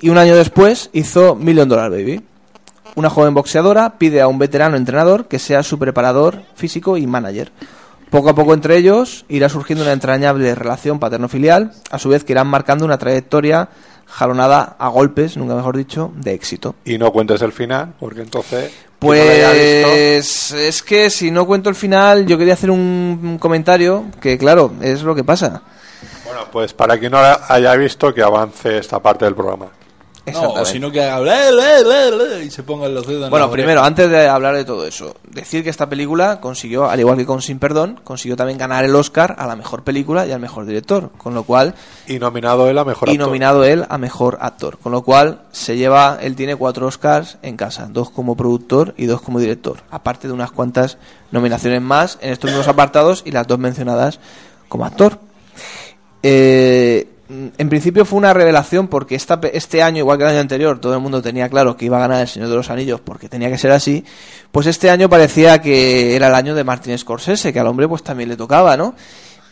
Y 0.01 0.09
un 0.09 0.19
año 0.19 0.35
después 0.35 0.91
hizo 0.93 1.37
Million 1.37 1.69
Dollar 1.69 1.91
Baby. 1.91 2.21
Una 2.97 3.11
joven 3.11 3.33
boxeadora 3.33 3.97
pide 3.97 4.21
a 4.21 4.27
un 4.27 4.39
veterano 4.39 4.77
entrenador 4.77 5.27
que 5.27 5.39
sea 5.39 5.63
su 5.63 5.79
preparador 5.79 6.43
físico 6.57 6.97
y 6.97 7.07
manager. 7.07 7.53
Poco 8.11 8.31
a 8.31 8.35
poco 8.35 8.55
entre 8.55 8.77
ellos 8.77 9.25
irá 9.29 9.49
surgiendo 9.49 9.83
una 9.83 9.93
entrañable 9.93 10.55
relación 10.55 10.99
paterno-filial, 10.99 11.73
a 11.91 11.99
su 11.99 12.09
vez 12.09 12.23
que 12.23 12.33
irán 12.33 12.47
marcando 12.49 12.85
una 12.85 12.99
trayectoria 12.99 13.69
jalonada 14.07 14.77
a 14.79 14.89
golpes, 14.89 15.37
nunca 15.37 15.55
mejor 15.55 15.77
dicho, 15.77 16.13
de 16.17 16.35
éxito. 16.35 16.75
Y 16.85 16.99
no 16.99 17.13
cuentes 17.13 17.43
el 17.43 17.53
final, 17.53 17.95
porque 17.99 18.23
entonces... 18.23 18.73
no 18.73 18.85
Pues 18.99 20.53
es 20.53 20.83
que 20.83 21.11
si 21.11 21.31
no 21.31 21.47
cuento 21.47 21.69
el 21.69 21.75
final, 21.75 22.25
yo 22.27 22.39
quería 22.39 22.55
hacer 22.55 22.71
un 22.71 23.37
comentario 23.39 24.07
que, 24.21 24.39
claro, 24.39 24.73
es 24.81 25.03
lo 25.03 25.15
que 25.15 25.25
pasa. 25.25 25.63
Bueno, 26.25 26.41
pues 26.51 26.73
para 26.73 26.99
quien 26.99 27.13
no 27.13 27.19
haya 27.19 27.75
visto, 27.77 28.15
que 28.15 28.23
avance 28.23 28.79
esta 28.79 29.01
parte 29.01 29.27
del 29.27 29.35
programa. 29.35 29.67
No, 30.33 30.53
o 30.55 30.65
si 30.65 30.81
no 30.81 30.91
que 30.91 31.03
haga 31.03 31.21
"Le, 31.21 31.53
le, 31.53 31.85
le, 31.85 32.39
le", 32.39 32.45
y 32.47 32.51
se 32.51 32.63
pongan 32.63 32.95
los 32.95 33.07
dedos 33.07 33.25
en 33.25 33.31
Bueno, 33.31 33.47
la 33.47 33.53
primero, 33.53 33.81
oreja. 33.81 33.87
antes 33.87 34.09
de 34.11 34.27
hablar 34.27 34.55
de 34.57 34.65
todo 34.65 34.87
eso, 34.87 35.15
decir 35.29 35.63
que 35.63 35.69
esta 35.69 35.87
película 35.89 36.41
consiguió, 36.41 36.89
al 36.89 36.99
igual 36.99 37.19
que 37.19 37.27
con 37.27 37.43
Sin 37.43 37.59
Perdón, 37.59 38.01
consiguió 38.05 38.35
también 38.35 38.57
ganar 38.59 38.85
el 38.87 38.95
Oscar 38.95 39.37
a 39.39 39.47
la 39.47 39.55
mejor 39.55 39.83
película 39.85 40.27
y 40.27 40.33
al 40.33 40.41
mejor 40.41 40.65
director, 40.65 41.11
con 41.19 41.35
lo 41.35 41.43
cual 41.43 41.75
Y 42.07 42.19
nominado 42.19 42.71
él 42.71 42.79
a 42.79 42.85
mejor 42.85 43.09
y 43.09 43.13
actor. 43.13 43.27
nominado 43.27 43.65
él 43.65 43.85
a 43.89 43.99
mejor 43.99 44.39
actor, 44.41 44.79
con 44.79 44.93
lo 44.93 45.03
cual 45.03 45.43
se 45.53 45.77
lleva, 45.77 46.19
él 46.23 46.37
tiene 46.37 46.57
cuatro 46.57 46.87
Oscars 46.87 47.37
en 47.43 47.57
casa, 47.59 47.89
dos 47.91 48.09
como 48.09 48.35
productor 48.35 48.95
y 48.97 49.05
dos 49.05 49.21
como 49.21 49.41
director, 49.41 49.83
aparte 49.91 50.27
de 50.27 50.33
unas 50.33 50.53
cuantas 50.53 50.97
nominaciones 51.33 51.83
más 51.83 52.19
en 52.23 52.33
estos 52.33 52.49
mismos 52.51 52.69
apartados 52.69 53.23
y 53.27 53.31
las 53.33 53.47
dos 53.47 53.59
mencionadas 53.59 54.21
como 54.71 54.87
actor. 54.87 55.19
Eh, 56.23 57.09
en 57.57 57.69
principio 57.69 58.05
fue 58.05 58.19
una 58.19 58.33
revelación 58.33 58.89
porque 58.89 59.15
esta, 59.15 59.41
este 59.53 59.83
año, 59.83 59.99
igual 59.99 60.19
que 60.19 60.25
el 60.25 60.31
año 60.31 60.41
anterior, 60.41 60.79
todo 60.79 60.95
el 60.95 61.01
mundo 61.01 61.23
tenía 61.23 61.49
claro 61.49 61.77
que 61.77 61.87
iba 61.87 61.97
a 61.97 62.01
ganar 62.01 62.21
el 62.21 62.29
Señor 62.29 62.49
de 62.49 62.57
los 62.57 62.71
Anillos 62.71 63.01
porque 63.01 63.29
tenía 63.29 63.51
que 63.51 63.59
ser 63.59 63.73
así. 63.73 64.05
Pues 64.53 64.67
este 64.67 64.91
año 64.91 65.09
parecía 65.09 65.61
que 65.61 66.17
era 66.17 66.29
el 66.29 66.35
año 66.35 66.55
de 66.55 66.65
Martin 66.65 66.97
Scorsese, 66.99 67.53
que 67.53 67.61
al 67.61 67.67
hombre 67.67 67.89
pues 67.89 68.03
también 68.03 68.29
le 68.29 68.37
tocaba, 68.37 68.77
¿no? 68.77 68.95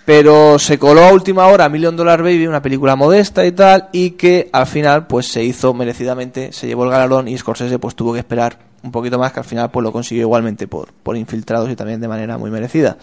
Pero 0.05 0.59
se 0.59 0.78
coló 0.78 1.05
a 1.05 1.12
última 1.12 1.47
hora 1.47 1.69
Million 1.69 1.97
Dollar 1.97 2.23
Baby, 2.23 2.47
una 2.47 2.62
película 2.62 2.97
modesta 2.97 3.47
y 3.47 3.52
tal, 3.52 3.89
y 3.93 4.11
que 4.12 4.51
al 4.52 4.67
final 4.67 5.07
pues 5.07 5.28
se 5.28 5.44
hizo 5.44 5.73
merecidamente, 5.75 6.52
se 6.52 6.67
llevó 6.67 6.85
el 6.85 6.91
galardón 6.91 7.28
y 7.28 7.39
Scorsese 7.39 7.78
pues 7.78 7.94
tuvo 7.94 8.12
que 8.12 8.19
esperar 8.19 8.59
un 8.83 8.91
poquito 8.91 9.19
más, 9.19 9.33
que 9.33 9.41
al 9.41 9.47
final 9.47 9.70
pues 9.70 9.85
lo 9.85 9.93
consiguió 9.93 10.23
igualmente 10.23 10.67
por, 10.67 10.93
por 10.93 11.17
infiltrados 11.17 11.70
y 11.70 11.77
también 11.77 12.01
de 12.01 12.09
manera 12.09 12.36
muy 12.36 12.51
merecida. 12.51 12.97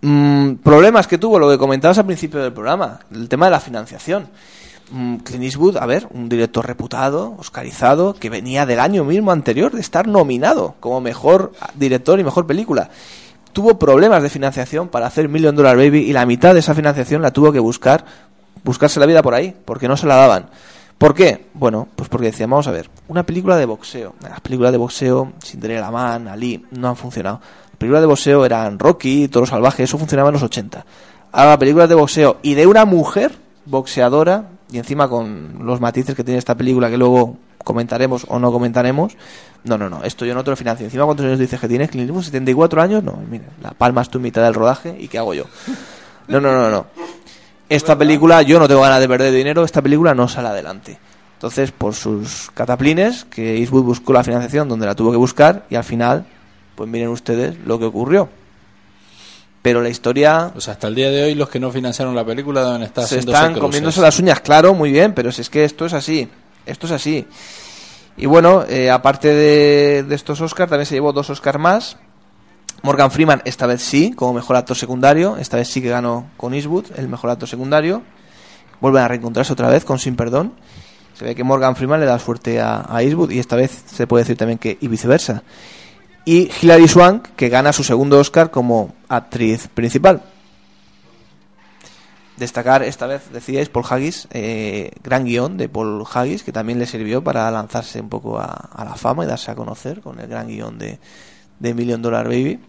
Mm, 0.00 0.54
problemas 0.56 1.06
que 1.06 1.18
tuvo, 1.18 1.38
lo 1.38 1.50
que 1.50 1.58
comentabas 1.58 1.98
al 1.98 2.06
principio 2.06 2.40
del 2.40 2.52
programa, 2.52 3.00
el 3.12 3.28
tema 3.28 3.46
de 3.46 3.50
la 3.50 3.60
financiación. 3.60 4.28
Mm, 4.90 5.16
Clint 5.16 5.44
Eastwood, 5.44 5.76
a 5.76 5.86
ver, 5.86 6.06
un 6.12 6.28
director 6.28 6.66
reputado, 6.66 7.34
oscarizado, 7.38 8.14
que 8.14 8.30
venía 8.30 8.64
del 8.64 8.80
año 8.80 9.04
mismo 9.04 9.32
anterior 9.32 9.72
de 9.72 9.80
estar 9.80 10.06
nominado 10.06 10.76
como 10.80 11.00
mejor 11.00 11.52
director 11.74 12.18
y 12.20 12.24
mejor 12.24 12.46
película. 12.46 12.90
Tuvo 13.52 13.78
problemas 13.78 14.22
de 14.22 14.30
financiación 14.30 14.88
para 14.88 15.06
hacer 15.06 15.28
Million 15.28 15.56
Dollar 15.56 15.76
Baby 15.76 16.00
y 16.00 16.12
la 16.12 16.26
mitad 16.26 16.54
de 16.54 16.60
esa 16.60 16.74
financiación 16.74 17.20
la 17.20 17.32
tuvo 17.32 17.52
que 17.52 17.58
buscar, 17.58 18.04
buscarse 18.62 19.00
la 19.00 19.06
vida 19.06 19.22
por 19.22 19.34
ahí, 19.34 19.54
porque 19.64 19.88
no 19.88 19.96
se 19.96 20.06
la 20.06 20.14
daban. 20.14 20.48
¿Por 20.96 21.14
qué? 21.14 21.46
Bueno, 21.54 21.88
pues 21.94 22.08
porque 22.08 22.26
decían, 22.26 22.50
vamos 22.50 22.66
a 22.68 22.72
ver, 22.72 22.88
una 23.08 23.24
película 23.24 23.56
de 23.56 23.66
boxeo. 23.66 24.14
Las 24.20 24.40
películas 24.40 24.72
de 24.72 24.78
boxeo, 24.78 25.32
Cinderella 25.44 25.90
Man, 25.90 26.28
Ali, 26.28 26.64
no 26.72 26.88
han 26.88 26.96
funcionado. 26.96 27.40
Las 27.78 27.80
películas 27.82 28.02
de 28.02 28.06
boxeo 28.08 28.44
eran 28.44 28.76
Rocky, 28.76 29.28
Toro 29.28 29.46
Salvaje, 29.46 29.84
eso 29.84 29.98
funcionaba 29.98 30.30
en 30.30 30.32
los 30.32 30.42
80. 30.42 30.84
Ahora, 31.30 31.50
las 31.50 31.58
películas 31.58 31.88
de 31.88 31.94
boxeo 31.94 32.38
y 32.42 32.54
de 32.54 32.66
una 32.66 32.84
mujer 32.84 33.38
boxeadora, 33.66 34.48
y 34.68 34.78
encima 34.78 35.08
con 35.08 35.60
los 35.62 35.80
matices 35.80 36.16
que 36.16 36.24
tiene 36.24 36.38
esta 36.38 36.56
película 36.56 36.90
que 36.90 36.96
luego 36.96 37.36
comentaremos 37.62 38.26
o 38.26 38.40
no 38.40 38.50
comentaremos, 38.50 39.16
no, 39.62 39.78
no, 39.78 39.88
no, 39.88 40.02
esto 40.02 40.26
yo 40.26 40.34
no 40.34 40.42
te 40.42 40.50
lo 40.50 40.56
financio. 40.56 40.86
Encima, 40.86 41.04
¿cuántos 41.04 41.24
años 41.26 41.38
dices 41.38 41.60
que 41.60 41.68
tienes? 41.68 41.88
Clint 41.88 42.08
Eastwood, 42.08 42.24
74 42.24 42.82
años, 42.82 43.04
no, 43.04 43.16
mira, 43.30 43.44
la 43.62 43.70
palmas 43.70 44.10
tú 44.10 44.18
en 44.18 44.22
mitad 44.22 44.42
del 44.42 44.54
rodaje 44.54 44.96
y 44.98 45.06
¿qué 45.06 45.18
hago 45.18 45.34
yo? 45.34 45.44
No, 46.26 46.40
no, 46.40 46.50
no, 46.50 46.68
no. 46.70 46.86
Esta 47.68 47.96
película, 47.96 48.42
yo 48.42 48.58
no 48.58 48.66
tengo 48.66 48.80
ganas 48.80 48.98
de 48.98 49.06
perder 49.06 49.32
dinero, 49.32 49.62
esta 49.62 49.82
película 49.82 50.16
no 50.16 50.26
sale 50.26 50.48
adelante. 50.48 50.98
Entonces, 51.34 51.70
por 51.70 51.94
sus 51.94 52.50
cataplines, 52.54 53.24
que 53.24 53.58
Eastwood 53.58 53.84
buscó 53.84 54.12
la 54.12 54.24
financiación 54.24 54.68
donde 54.68 54.86
la 54.86 54.96
tuvo 54.96 55.12
que 55.12 55.16
buscar 55.16 55.64
y 55.70 55.76
al 55.76 55.84
final, 55.84 56.26
pues 56.78 56.88
miren 56.88 57.08
ustedes 57.08 57.56
lo 57.66 57.76
que 57.76 57.86
ocurrió. 57.86 58.28
Pero 59.62 59.82
la 59.82 59.88
historia 59.88 60.52
O 60.54 60.60
sea, 60.60 60.74
hasta 60.74 60.86
el 60.86 60.94
día 60.94 61.10
de 61.10 61.24
hoy 61.24 61.34
los 61.34 61.48
que 61.48 61.58
no 61.58 61.72
financiaron 61.72 62.14
la 62.14 62.24
película 62.24 62.64
deben 62.64 62.82
estar 62.82 63.04
se 63.04 63.18
están 63.18 63.58
comiéndose 63.58 64.00
las 64.00 64.16
uñas, 64.20 64.40
claro, 64.40 64.74
muy 64.74 64.92
bien, 64.92 65.12
pero 65.12 65.32
si 65.32 65.40
es 65.40 65.50
que 65.50 65.64
esto 65.64 65.86
es 65.86 65.92
así, 65.92 66.28
esto 66.66 66.86
es 66.86 66.92
así. 66.92 67.26
Y 68.16 68.26
bueno, 68.26 68.64
eh, 68.68 68.92
aparte 68.92 69.34
de, 69.34 70.04
de 70.04 70.14
estos 70.14 70.40
Oscars, 70.40 70.70
también 70.70 70.86
se 70.86 70.94
llevó 70.94 71.12
dos 71.12 71.30
Oscars 71.30 71.58
más. 71.58 71.96
Morgan 72.84 73.10
Freeman, 73.10 73.42
esta 73.44 73.66
vez 73.66 73.82
sí, 73.82 74.12
como 74.14 74.34
mejor 74.34 74.54
actor 74.54 74.76
secundario, 74.76 75.36
esta 75.36 75.56
vez 75.56 75.66
sí 75.66 75.82
que 75.82 75.88
ganó 75.88 76.30
con 76.36 76.54
Eastwood, 76.54 76.86
el 76.96 77.08
mejor 77.08 77.30
actor 77.30 77.48
secundario. 77.48 78.02
Vuelven 78.80 79.02
a 79.02 79.08
reencontrarse 79.08 79.52
otra 79.52 79.68
vez 79.68 79.84
con 79.84 79.98
Sin 79.98 80.14
Perdón. 80.14 80.52
Se 81.14 81.24
ve 81.24 81.34
que 81.34 81.42
Morgan 81.42 81.74
Freeman 81.74 81.98
le 81.98 82.06
da 82.06 82.20
suerte 82.20 82.60
a, 82.60 82.86
a 82.88 83.02
Eastwood 83.02 83.32
y 83.32 83.40
esta 83.40 83.56
vez 83.56 83.82
se 83.86 84.06
puede 84.06 84.22
decir 84.22 84.36
también 84.36 84.58
que 84.58 84.78
y 84.80 84.86
viceversa. 84.86 85.42
Y 86.28 86.50
Hilary 86.60 86.88
Swank, 86.88 87.28
que 87.36 87.48
gana 87.48 87.72
su 87.72 87.82
segundo 87.82 88.18
Oscar 88.18 88.50
como 88.50 88.94
actriz 89.08 89.66
principal. 89.68 90.20
Destacar 92.36 92.82
esta 92.82 93.06
vez, 93.06 93.32
decíais, 93.32 93.70
Paul 93.70 93.86
Haggis, 93.88 94.28
eh, 94.32 94.90
gran 95.02 95.24
guion 95.24 95.56
de 95.56 95.70
Paul 95.70 96.04
Haggis, 96.04 96.42
que 96.42 96.52
también 96.52 96.78
le 96.78 96.84
sirvió 96.84 97.24
para 97.24 97.50
lanzarse 97.50 97.98
un 98.02 98.10
poco 98.10 98.38
a, 98.38 98.84
la 98.84 98.94
fama 98.96 99.24
y 99.24 99.26
darse 99.26 99.52
a 99.52 99.54
conocer 99.54 100.02
con 100.02 100.20
el 100.20 100.28
gran 100.28 100.48
guion 100.48 100.76
de, 100.76 100.98
de 101.60 101.72
Million 101.72 102.02
Dollar 102.02 102.26
Baby. 102.26 102.60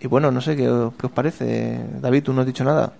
Y 0.00 0.08
bueno, 0.08 0.32
no 0.32 0.40
sé 0.40 0.56
qué, 0.56 0.64
qué 0.98 1.06
os 1.06 1.12
parece, 1.12 1.80
David, 2.00 2.24
tú 2.24 2.32
no 2.32 2.40
has 2.40 2.46
dicho 2.48 2.64
nada. 2.64 2.92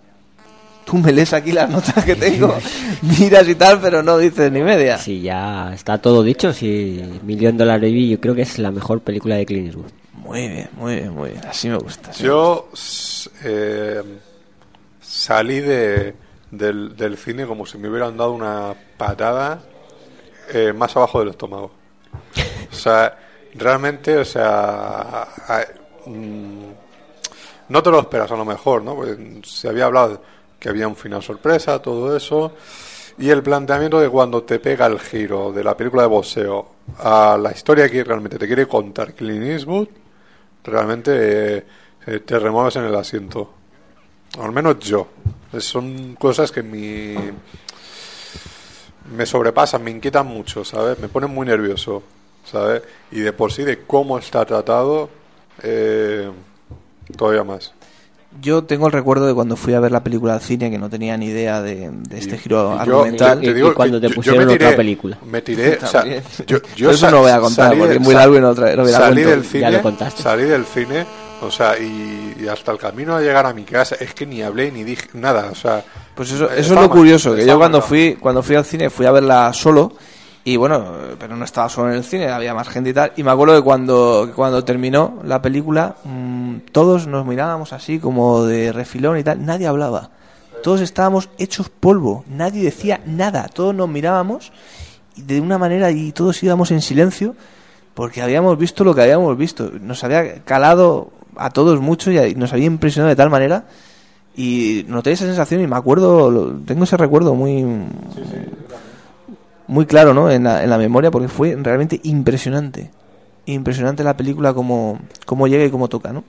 Tú 0.89 0.97
me 0.97 1.13
lees 1.13 1.33
aquí 1.35 1.53
las 1.53 1.69
notas 1.69 2.03
que 2.05 2.17
tengo, 2.17 2.55
miras 3.03 3.47
y 3.47 3.55
tal, 3.57 3.79
pero 3.81 4.03
no 4.03 4.17
dices 4.17 4.51
ni 4.51 4.63
media. 4.63 4.97
Sí, 4.97 5.21
ya 5.21 5.73
está 5.75 5.99
todo 5.99 6.23
dicho. 6.23 6.53
Sí, 6.55 7.03
Million 7.25 7.59
Dollar 7.59 7.79
Baby 7.81 8.09
yo 8.11 8.21
creo 8.21 8.35
que 8.35 8.43
es 8.43 8.59
la 8.59 8.71
mejor 8.71 9.01
película 9.03 9.35
de 9.37 9.45
Clint 9.45 9.67
Eastwood. 9.67 9.91
Muy 10.15 10.49
bien, 10.49 10.69
muy 10.77 10.95
bien, 10.97 11.11
muy 11.15 11.31
bien. 11.31 11.45
Así 11.47 11.69
me 11.69 11.77
gusta. 11.77 12.11
así 12.11 12.23
me 12.23 12.29
Yo 12.29 12.69
s- 12.73 13.29
eh, 13.45 14.03
salí 15.01 15.61
de, 15.61 16.15
del, 16.51 16.97
del 16.97 17.17
cine 17.19 17.47
como 17.47 17.67
si 17.67 17.77
me 17.79 17.89
hubieran 17.91 18.17
dado 18.17 18.33
una 18.33 18.75
patada 18.97 19.61
eh, 20.53 20.73
más 20.73 20.97
abajo 20.97 21.21
del 21.21 21.29
estómago. 21.31 21.71
O 22.71 22.75
sea, 22.75 23.17
realmente, 23.55 24.17
o 24.17 24.25
sea, 24.25 25.29
mm, 26.07 26.65
no 27.69 27.83
te 27.83 27.91
lo 27.91 28.01
esperas 28.01 28.31
a 28.33 28.37
lo 28.37 28.45
mejor, 28.45 28.83
¿no? 28.83 28.95
Pues 28.97 29.19
se 29.45 29.69
había 29.69 29.85
hablado 29.87 30.23
que 30.59 30.69
había 30.69 30.89
un 30.89 30.97
final 30.97 31.23
sorpresa, 31.23 31.81
todo 31.81 32.17
eso. 32.17 32.53
Y 33.19 33.31
el 33.31 33.43
planteamiento 33.43 34.01
de 34.01 34.09
cuando 34.09 34.43
te 34.45 34.61
pega 34.61 34.87
el 34.87 35.01
giro 35.01 35.53
de 35.53 35.65
la 35.65 35.77
película 35.77 36.03
de 36.03 36.09
boxeo 36.09 36.69
a 36.99 37.37
la 37.41 37.51
historia 37.51 37.89
que 37.89 38.05
realmente 38.05 38.39
te 38.39 38.47
quiere 38.47 38.67
contar 38.67 39.15
Clint 39.15 39.45
Eastwood, 39.45 39.89
realmente 40.65 41.67
eh, 42.07 42.21
te 42.25 42.39
remueves 42.39 42.77
en 42.77 42.85
el 42.85 42.95
asiento. 42.95 43.53
Al 44.39 44.53
menos 44.53 44.79
yo. 44.79 45.09
Son 45.59 46.15
cosas 46.15 46.53
que 46.53 46.63
mi, 46.63 47.15
me 49.17 49.27
sobrepasan, 49.27 49.83
me 49.83 49.91
inquietan 49.91 50.27
mucho, 50.27 50.65
¿sabes? 50.65 50.99
Me 50.99 51.09
ponen 51.09 51.31
muy 51.31 51.47
nervioso, 51.47 52.03
¿sabes? 52.45 52.83
Y 53.11 53.21
de 53.21 53.33
por 53.33 53.53
sí, 53.53 53.65
de 53.65 53.85
cómo 53.85 54.19
está 54.19 54.45
tratado, 54.45 55.09
eh, 55.63 56.31
todavía 57.17 57.45
más. 57.45 57.73
Yo 58.43 58.63
tengo 58.65 58.87
el 58.87 58.93
recuerdo 58.93 59.27
de 59.27 59.33
cuando 59.35 59.57
fui 59.57 59.73
a 59.73 59.81
ver 59.81 59.91
la 59.91 60.05
película 60.05 60.35
al 60.35 60.41
cine 60.43 60.71
que 60.71 60.79
no 60.79 60.91
tenía 60.91 61.17
ni 61.17 61.27
idea 61.27 61.63
de, 61.63 61.91
de 61.91 62.19
este 62.19 62.37
giro 62.37 62.75
y 62.83 62.87
yo- 62.87 62.97
argumental. 62.99 63.41
te- 63.41 63.47
te 63.47 63.55
digo 63.55 63.75
que 63.75 63.91
yo- 63.91 63.99
yo 63.99 64.37
me 64.37 64.47
tiré- 64.47 65.17
Me 65.27 65.41
tiré, 65.43 65.77
o 65.83 65.87
sea, 65.87 66.01
También. 66.03 66.23
yo, 66.47 66.59
yo 66.77 66.91
Eso 66.91 66.99
sa- 66.99 67.11
no 67.11 67.21
voy 67.23 67.31
a 67.31 67.41
contar 67.41 67.69
salí 67.69 67.79
porque 67.79 67.95
del- 67.95 68.03
es 68.03 68.05
muy 68.05 68.15
largo 68.15 68.37
y 68.37 68.41
no, 68.41 68.55
tra- 68.55 68.77
no 68.77 68.83
hubiera 68.83 68.99
salí 68.99 69.23
cuento. 69.23 69.31
del 69.31 69.45
cine, 69.45 69.83
salí 70.23 70.43
del 70.45 70.65
cine, 70.67 71.07
o 71.41 71.51
sea, 71.51 71.79
y, 71.79 72.37
y 72.45 72.47
hasta 72.49 72.71
el 72.71 72.79
camino 72.79 73.17
a 73.17 73.21
llegar 73.23 73.47
a 73.47 73.55
mi 73.55 73.65
casa, 73.65 73.97
es 73.99 74.13
que 74.13 74.27
ni 74.27 74.43
hablé 74.43 74.71
ni 74.73 74.85
dije 74.85 75.09
nada, 75.15 75.49
o 75.51 75.55
sea, 75.55 75.83
Pues 76.15 76.31
eso, 76.31 76.45
eso 76.51 76.55
es 76.55 76.69
lo 76.69 76.75
mal, 76.77 76.91
curioso, 76.91 77.35
que 77.35 77.47
yo 77.47 77.57
cuando 77.59 77.79
mal. 77.79 77.89
fui, 77.89 78.17
cuando 78.21 78.43
fui 78.43 78.57
al 78.57 78.65
cine 78.67 78.91
fui 78.91 79.07
a 79.07 79.11
verla 79.11 79.53
solo 79.55 79.95
y 80.49 80.57
bueno, 80.57 80.83
pero 81.19 81.37
no 81.37 81.45
estaba 81.45 81.69
solo 81.69 81.91
en 81.91 81.99
el 81.99 82.05
cine, 82.05 82.31
había 82.31 82.55
más 82.55 82.71
gente 82.71 82.89
y 82.89 82.95
tal. 82.95 83.13
Y 83.17 83.23
me 83.23 83.31
acuerdo 83.31 83.55
que 83.55 83.63
cuando, 83.63 84.33
cuando 84.35 84.65
terminó 84.65 85.19
la 85.23 85.43
película, 85.43 85.97
mm, 86.05 86.61
todos 86.73 87.07
nos 87.07 87.27
mirábamos 87.27 87.75
así 87.75 87.99
como 87.99 88.47
de 88.47 88.73
refilón 88.73 89.19
y 89.19 89.25
tal, 89.25 89.45
nadie 89.45 89.67
hablaba. 89.67 90.09
Todos 90.63 90.81
estábamos 90.81 91.29
hechos 91.37 91.69
polvo, 91.69 92.25
nadie 92.31 92.63
decía 92.63 93.03
nada, 93.05 93.49
todos 93.53 93.75
nos 93.75 93.91
mirábamos 93.91 94.51
de 95.17 95.39
una 95.39 95.59
manera 95.59 95.91
y 95.91 96.13
todos 96.13 96.43
íbamos 96.43 96.71
en 96.71 96.81
silencio 96.81 97.37
porque 97.93 98.23
habíamos 98.23 98.57
visto 98.57 98.85
lo 98.85 98.95
que 98.95 99.03
habíamos 99.03 99.37
visto. 99.37 99.71
Nos 99.83 100.03
había 100.03 100.45
calado 100.45 101.11
a 101.37 101.51
todos 101.51 101.79
mucho 101.83 102.11
y 102.11 102.35
nos 102.37 102.55
había 102.55 102.65
impresionado 102.65 103.11
de 103.11 103.17
tal 103.17 103.29
manera 103.29 103.67
y 104.35 104.87
noté 104.89 105.13
esa 105.13 105.27
sensación 105.27 105.61
y 105.61 105.67
me 105.67 105.77
acuerdo, 105.77 106.59
tengo 106.65 106.85
ese 106.85 106.97
recuerdo 106.97 107.35
muy 107.35 107.67
muy 109.69 109.87
claro 109.87 110.13
¿no? 110.15 110.31
en, 110.31 110.45
la, 110.45 110.65
en 110.65 110.71
la 110.71 110.79
memoria 110.79 111.11
porque 111.11 111.29
fue 111.29 111.57
realmente 111.57 112.01
impresionante. 112.03 112.91
Impresionante 113.47 114.03
la 114.03 114.17
película 114.17 114.53
como, 114.53 114.99
como 115.25 115.47
llega 115.47 115.65
y 115.65 115.71
cómo 115.71 115.89
toca, 115.89 116.13
¿no? 116.13 116.25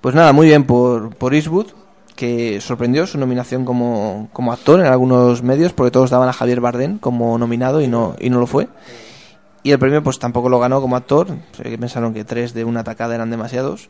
Pues 0.00 0.14
nada, 0.14 0.32
muy 0.32 0.46
bien 0.46 0.64
por, 0.64 1.14
por 1.16 1.34
Eastwood. 1.34 1.68
que 2.14 2.60
sorprendió 2.60 3.06
su 3.06 3.18
nominación 3.18 3.64
como, 3.64 4.28
como 4.32 4.52
actor 4.52 4.80
en 4.80 4.86
algunos 4.86 5.42
medios, 5.42 5.72
porque 5.72 5.90
todos 5.90 6.10
daban 6.10 6.28
a 6.28 6.32
Javier 6.32 6.60
Bardem 6.60 6.98
como 6.98 7.38
nominado 7.38 7.80
y 7.80 7.88
no, 7.88 8.14
y 8.20 8.30
no 8.30 8.38
lo 8.38 8.46
fue. 8.46 8.68
Y 9.62 9.72
el 9.72 9.78
premio 9.78 10.02
pues 10.02 10.18
tampoco 10.18 10.48
lo 10.48 10.60
ganó 10.60 10.80
como 10.80 10.94
actor, 10.94 11.28
pensaron 11.80 12.12
que 12.12 12.24
tres 12.24 12.52
de 12.52 12.64
una 12.64 12.80
atacada 12.80 13.14
eran 13.14 13.30
demasiados, 13.30 13.88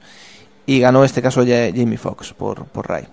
y 0.67 0.79
ganó 0.79 1.05
este 1.05 1.21
caso 1.21 1.43
Jamie 1.43 1.99
Foxx 1.99 2.33
por, 2.33 2.67
por 2.67 2.89
Ray. 2.89 3.07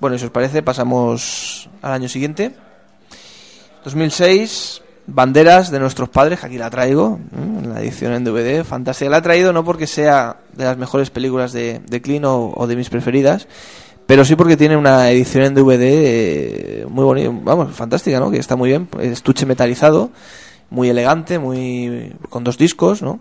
Bueno, 0.00 0.18
si 0.18 0.26
os 0.26 0.30
parece, 0.30 0.62
pasamos 0.62 1.68
al 1.82 1.92
año 1.92 2.08
siguiente. 2.08 2.54
2006, 3.84 4.82
Banderas 5.08 5.70
de 5.70 5.78
nuestros 5.78 6.08
padres, 6.08 6.42
aquí 6.42 6.58
la 6.58 6.68
traigo, 6.68 7.20
¿eh? 7.32 7.66
la 7.68 7.80
edición 7.80 8.12
en 8.12 8.24
DVD, 8.24 8.64
fantástica. 8.64 9.08
La 9.08 9.18
he 9.18 9.22
traído 9.22 9.52
no 9.52 9.64
porque 9.64 9.86
sea 9.86 10.38
de 10.52 10.64
las 10.64 10.76
mejores 10.76 11.10
películas 11.10 11.52
de, 11.52 11.80
de 11.86 12.02
Clean 12.02 12.24
o, 12.24 12.52
o 12.54 12.66
de 12.66 12.74
mis 12.74 12.90
preferidas, 12.90 13.46
pero 14.06 14.24
sí 14.24 14.34
porque 14.34 14.56
tiene 14.56 14.76
una 14.76 15.08
edición 15.10 15.44
en 15.44 15.54
DVD 15.54 15.80
eh, 15.80 16.86
muy 16.88 17.04
bonita, 17.04 17.30
vamos, 17.32 17.72
fantástica, 17.72 18.18
¿no? 18.18 18.32
Que 18.32 18.38
está 18.38 18.56
muy 18.56 18.70
bien, 18.70 18.88
estuche 19.00 19.46
metalizado, 19.46 20.10
muy 20.70 20.88
elegante, 20.88 21.38
muy 21.38 22.12
con 22.28 22.42
dos 22.42 22.58
discos, 22.58 23.02
¿no? 23.02 23.20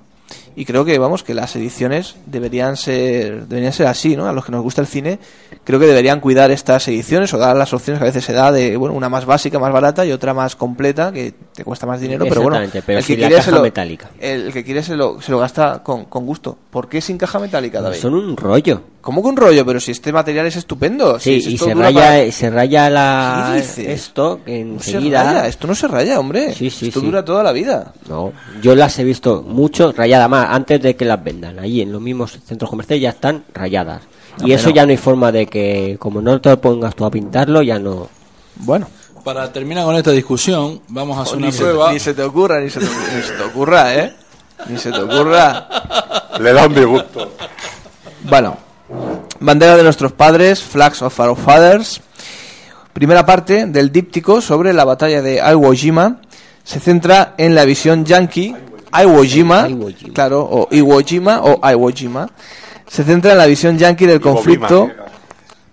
Y 0.58 0.64
creo 0.64 0.85
que, 0.85 0.98
vamos, 0.98 1.24
que 1.24 1.34
las 1.34 1.53
ediciones 1.58 2.16
deberían 2.25 2.77
ser, 2.77 3.45
deberían 3.48 3.74
ser 3.74 3.88
así, 3.88 4.16
¿no? 4.16 4.27
A 4.27 4.32
los 4.32 4.45
que 4.45 4.51
nos 4.53 4.61
gusta 4.64 4.80
el 4.80 4.88
cine, 4.88 5.19
creo 5.66 5.80
que 5.82 5.85
deberían 5.85 6.22
cuidar 6.22 6.50
estas 6.50 6.88
ediciones 6.88 7.34
o 7.34 7.38
dar 7.38 7.58
las 7.58 7.74
opciones 7.74 8.00
que 8.00 8.06
a 8.06 8.08
veces 8.08 8.24
se 8.24 8.32
da 8.32 8.51
de, 8.53 8.77
bueno, 8.77 8.95
una 8.95 9.09
más 9.09 9.25
básica, 9.25 9.59
más 9.59 9.74
barata 9.74 10.06
y 10.06 10.14
otra 10.14 10.34
más 10.34 10.56
completa, 10.56 11.11
que 11.11 11.34
te 11.53 11.66
cuesta 11.66 11.85
más 11.85 12.00
dinero, 12.00 12.25
pero 12.30 12.42
bueno, 12.42 12.58
pero 12.85 13.00
el, 13.00 13.06
que 13.06 13.17
quiere 13.17 13.42
se 13.42 13.51
lo, 13.51 13.61
metálica. 13.61 14.09
el 14.19 14.53
que 14.53 14.64
quiere 14.64 14.82
se 14.82 14.95
lo, 14.95 15.22
se 15.22 15.32
lo 15.32 15.40
gasta 15.40 15.84
con, 15.84 16.06
con 16.06 16.25
gusto. 16.25 16.58
¿Por 16.69 16.88
qué 16.88 17.01
sin 17.01 17.17
caja 17.17 17.38
metálica, 17.40 17.82
David? 17.82 17.98
Son 17.98 18.14
un 18.14 18.38
rollo. 18.38 18.82
¿Cómo 19.01 19.22
que 19.22 19.27
un 19.27 19.38
rollo? 19.38 19.64
Pero 19.67 19.80
si 19.80 19.92
este 19.92 20.11
material 20.11 20.48
es 20.48 20.56
estupendo. 20.56 21.19
Sí, 21.19 21.40
si 21.40 21.53
y 21.53 21.58
se 21.59 21.75
raya, 21.75 22.00
para- 22.01 22.32
se 22.32 22.50
raya 22.50 22.90
la 22.90 23.51
¿Qué 23.53 23.61
dices? 23.61 23.88
esto 23.88 24.40
No 24.40 24.45
se 24.45 24.59
enseguida. 24.59 25.24
raya, 25.24 25.48
esto 25.48 25.67
no 25.67 25.75
se 25.75 25.88
raya, 25.88 26.19
hombre. 26.19 26.53
Sí, 26.56 26.72
sí, 26.72 26.88
esto 26.88 27.01
sí. 27.01 27.06
dura 27.06 27.24
toda 27.24 27.43
la 27.43 27.51
vida. 27.51 27.93
No, 28.09 28.34
yo 28.64 28.74
las 28.75 28.98
he 28.98 29.03
visto 29.03 29.43
mucho 29.43 29.92
rayadas 29.92 30.27
más 30.27 30.44
antes 30.53 30.82
de 30.82 30.95
que 30.95 31.06
las 31.06 31.24
vendan. 31.24 31.59
Allí 31.59 31.82
en 31.82 31.91
los 31.91 32.01
mismos 32.01 32.40
centros 32.45 32.69
comerciales 32.69 33.01
ya 33.01 33.09
están 33.09 33.43
rayadas. 33.53 34.03
No, 34.40 34.48
y 34.48 34.53
eso 34.53 34.69
ya 34.69 34.85
no 34.85 34.91
hay 34.91 34.98
forma 34.98 35.32
de 35.32 35.48
que, 35.48 35.95
como 35.99 36.22
no 36.22 36.41
te 36.41 36.56
pongas 36.57 36.95
tú 36.95 37.06
a 37.06 37.11
pintarlo, 37.11 37.61
ya 37.61 37.80
no. 37.80 38.09
Bueno. 38.57 38.88
Para 39.24 39.51
terminar 39.51 39.85
con 39.85 39.95
esta 39.95 40.11
discusión, 40.11 40.82
vamos 40.90 41.17
a 41.17 41.22
hacer 41.22 41.38
una 41.38 41.51
se, 41.51 41.64
prueba. 41.64 41.91
ni 41.91 41.99
se 41.99 42.14
te 42.14 42.22
ocurra, 42.22 42.59
ni 42.59 42.69
se 42.69 42.80
te, 42.80 42.85
ni 42.85 43.22
se 43.24 43.33
te 43.33 43.43
ocurra, 43.43 43.95
¿eh? 43.95 44.14
Ni 44.67 44.77
se 44.77 44.91
te 44.91 45.01
ocurra. 45.01 45.67
Le 46.40 46.53
da 46.53 46.67
un 46.67 46.75
disgusto. 46.75 47.32
Bueno, 48.24 48.57
bandera 49.40 49.75
de 49.77 49.83
nuestros 49.83 50.11
padres, 50.11 50.61
Flags 50.61 51.01
of 51.01 51.19
Our 51.19 51.35
Fathers. 51.35 52.01
Primera 52.93 53.25
parte 53.25 53.65
del 53.65 53.91
díptico 53.91 54.41
sobre 54.41 54.74
la 54.74 54.85
batalla 54.85 55.22
de 55.22 55.41
Iwo 55.51 55.74
Jima 55.74 56.22
se 56.64 56.80
centra 56.80 57.35
en 57.38 57.56
la 57.56 57.65
visión 57.65 58.06
yankee. 58.06 58.56
Iwo 59.03 59.24
Jima, 59.24 59.67
claro, 60.14 60.48
o 60.49 60.67
Iwo 60.72 60.99
Jima 61.01 61.41
o 61.41 61.59
Iwo 61.69 61.90
Jima. 61.90 62.30
Se 62.88 63.03
centra 63.03 63.32
en 63.32 63.38
la 63.38 63.45
visión 63.45 63.77
yankee 63.77 64.06
del 64.06 64.22
conflicto 64.22 64.90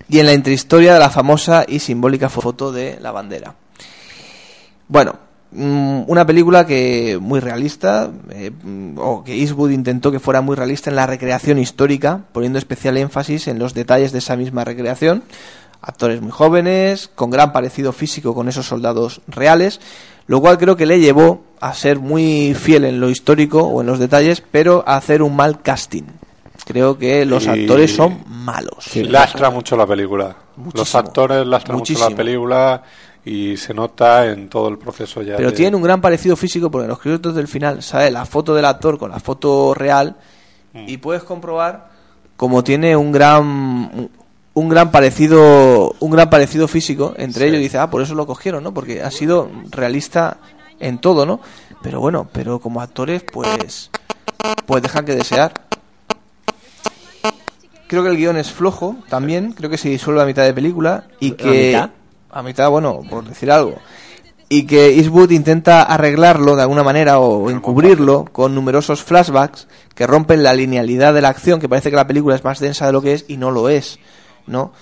y 0.08 0.18
en 0.18 0.26
la 0.26 0.32
intrahistoria 0.32 0.94
de 0.94 0.98
la 0.98 1.10
famosa 1.10 1.64
y 1.66 1.78
simbólica 1.78 2.28
foto 2.28 2.72
de 2.72 2.98
la 3.00 3.12
bandera. 3.12 3.54
Bueno, 4.88 5.14
mm, 5.52 6.02
una 6.06 6.26
película 6.26 6.66
que 6.66 7.18
muy 7.20 7.40
realista, 7.40 8.10
eh, 8.30 8.50
mm, 8.50 8.98
o 8.98 9.24
que 9.24 9.34
Eastwood 9.34 9.70
intentó 9.70 10.12
que 10.12 10.20
fuera 10.20 10.42
muy 10.42 10.54
realista 10.54 10.90
en 10.90 10.96
la 10.96 11.06
recreación 11.06 11.58
histórica, 11.58 12.20
poniendo 12.32 12.58
especial 12.58 12.98
énfasis 12.98 13.48
en 13.48 13.58
los 13.58 13.72
detalles 13.72 14.12
de 14.12 14.18
esa 14.18 14.36
misma 14.36 14.64
recreación. 14.64 15.22
Actores 15.80 16.20
muy 16.20 16.30
jóvenes, 16.30 17.08
con 17.14 17.30
gran 17.30 17.52
parecido 17.52 17.92
físico 17.92 18.34
con 18.34 18.48
esos 18.48 18.66
soldados 18.66 19.22
reales, 19.26 19.80
lo 20.32 20.40
cual 20.40 20.56
creo 20.56 20.74
que 20.78 20.86
le 20.86 20.98
llevó 20.98 21.42
a 21.60 21.74
ser 21.74 21.98
muy 21.98 22.54
fiel 22.54 22.86
en 22.86 23.00
lo 23.00 23.10
histórico 23.10 23.60
o 23.62 23.82
en 23.82 23.86
los 23.86 23.98
detalles, 23.98 24.40
pero 24.50 24.82
a 24.86 24.96
hacer 24.96 25.20
un 25.22 25.36
mal 25.36 25.60
casting. 25.60 26.04
Creo 26.64 26.96
que 26.96 27.26
los 27.26 27.44
Y- 27.44 27.48
actores 27.50 27.94
son 27.94 28.24
malos. 28.26 28.96
Lastra 28.96 29.50
mucho 29.50 29.76
la 29.76 29.86
película. 29.86 30.34
Los 30.72 30.94
actores 30.94 31.46
lastran 31.46 31.76
mucho 31.76 31.98
la 32.08 32.16
película 32.16 32.82
y 33.26 33.58
se 33.58 33.74
nota 33.74 34.26
en 34.32 34.48
todo 34.48 34.68
el 34.68 34.78
proceso 34.78 35.20
ya. 35.20 35.36
Pero 35.36 35.50
de- 35.50 35.56
tiene 35.56 35.76
un 35.76 35.82
gran 35.82 36.00
parecido 36.00 36.34
físico 36.34 36.70
porque 36.70 36.84
en 36.84 36.88
los 36.90 36.98
créditos 36.98 37.34
del 37.34 37.46
final 37.46 37.82
sale 37.82 38.10
la 38.10 38.24
foto 38.24 38.54
del 38.54 38.64
actor 38.64 38.98
con 38.98 39.10
la 39.10 39.20
foto 39.20 39.74
real 39.74 40.16
Mm. 40.72 40.84
y 40.88 40.96
puedes 40.96 41.24
comprobar 41.24 41.90
como 42.38 42.64
tiene 42.64 42.96
un 42.96 43.12
gran 43.12 44.08
un- 44.54 44.68
gran 44.68 44.90
parecido 44.90 45.94
un 45.98 46.10
gran 46.10 46.28
parecido 46.30 46.68
físico 46.68 47.14
entre 47.16 47.44
Sí. 47.44 47.48
ellos 47.48 47.60
y 47.60 47.62
dice 47.64 47.78
ah 47.78 47.90
por 47.90 48.02
eso 48.02 48.14
lo 48.14 48.26
cogieron 48.26 48.62
no 48.62 48.72
porque 48.74 49.02
ha 49.02 49.10
sido 49.10 49.50
realista 49.70 50.38
en 50.80 50.98
todo 50.98 51.24
no 51.26 51.40
pero 51.82 52.00
bueno 52.00 52.28
pero 52.32 52.58
como 52.60 52.80
actores 52.80 53.22
pues 53.32 53.90
pues 54.66 54.82
dejan 54.82 55.04
que 55.04 55.14
desear. 55.14 55.52
Creo 57.86 58.02
que 58.02 58.08
el 58.08 58.16
guion 58.16 58.36
es 58.38 58.50
flojo 58.50 58.96
también 59.08 59.52
creo 59.52 59.68
que 59.70 59.76
se 59.78 59.88
disuelve 59.88 60.22
a 60.22 60.26
mitad 60.26 60.44
de 60.44 60.54
película 60.54 61.04
y 61.20 61.32
¿A 61.32 61.36
que 61.36 61.66
mitad? 61.68 61.90
a 62.30 62.42
mitad 62.42 62.70
bueno 62.70 63.02
por 63.08 63.24
decir 63.24 63.50
algo. 63.50 63.76
Y 64.48 64.64
que 64.66 64.96
Eastwood 64.98 65.30
intenta 65.30 65.82
arreglarlo 65.82 66.56
de 66.56 66.62
alguna 66.62 66.82
manera 66.82 67.18
o 67.20 67.48
encubrirlo 67.50 68.26
con 68.32 68.54
numerosos 68.54 69.02
flashbacks 69.02 69.66
que 69.94 70.06
rompen 70.06 70.42
la 70.42 70.52
linealidad 70.52 71.14
de 71.14 71.22
la 71.22 71.30
acción, 71.30 71.58
que 71.58 71.70
parece 71.70 71.88
que 71.90 71.96
la 71.96 72.06
película 72.06 72.34
es 72.34 72.44
más 72.44 72.58
densa 72.60 72.86
de 72.86 72.92
lo 72.92 73.00
que 73.00 73.14
es 73.14 73.24
y 73.28 73.38
no 73.38 73.50
lo 73.50 73.70
es, 73.70 73.98
¿no? 74.46 74.72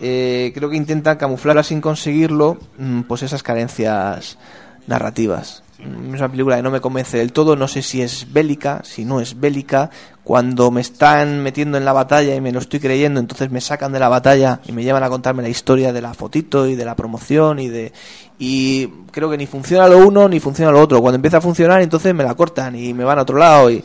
Eh, 0.00 0.52
creo 0.54 0.68
que 0.70 0.76
intentan 0.76 1.16
camuflarla 1.16 1.62
sin 1.62 1.80
conseguirlo, 1.80 2.58
mm, 2.78 3.02
pues 3.02 3.22
esas 3.22 3.42
carencias 3.42 4.38
narrativas. 4.86 5.62
Mm, 5.78 6.14
Es 6.14 6.20
una 6.20 6.28
película 6.30 6.56
que 6.56 6.62
no 6.62 6.70
me 6.70 6.80
convence 6.80 7.18
del 7.18 7.32
todo, 7.32 7.56
no 7.56 7.68
sé 7.68 7.82
si 7.82 8.02
es 8.02 8.32
bélica, 8.32 8.80
si 8.84 9.04
no 9.04 9.20
es 9.20 9.38
bélica. 9.38 9.90
Cuando 10.22 10.70
me 10.70 10.80
están 10.80 11.42
metiendo 11.42 11.76
en 11.76 11.84
la 11.84 11.92
batalla 11.92 12.34
y 12.34 12.40
me 12.40 12.50
lo 12.52 12.58
estoy 12.58 12.80
creyendo, 12.80 13.20
entonces 13.20 13.50
me 13.50 13.60
sacan 13.60 13.92
de 13.92 13.98
la 14.00 14.08
batalla 14.08 14.60
y 14.66 14.72
me 14.72 14.82
llevan 14.82 15.02
a 15.02 15.10
contarme 15.10 15.42
la 15.42 15.48
historia 15.50 15.92
de 15.92 16.00
la 16.00 16.14
fotito 16.14 16.66
y 16.66 16.74
de 16.76 16.84
la 16.84 16.96
promoción 16.96 17.58
y 17.58 17.68
de 17.68 17.92
y 18.38 18.86
creo 19.12 19.30
que 19.30 19.36
ni 19.36 19.46
funciona 19.46 19.86
lo 19.86 19.98
uno 19.98 20.28
ni 20.28 20.40
funciona 20.40 20.72
lo 20.72 20.80
otro. 20.80 21.00
Cuando 21.00 21.16
empieza 21.16 21.38
a 21.38 21.42
funcionar, 21.42 21.82
entonces 21.82 22.14
me 22.14 22.24
la 22.24 22.34
cortan 22.34 22.74
y 22.74 22.94
me 22.94 23.04
van 23.04 23.18
a 23.18 23.22
otro 23.22 23.36
lado 23.36 23.70
y 23.70 23.84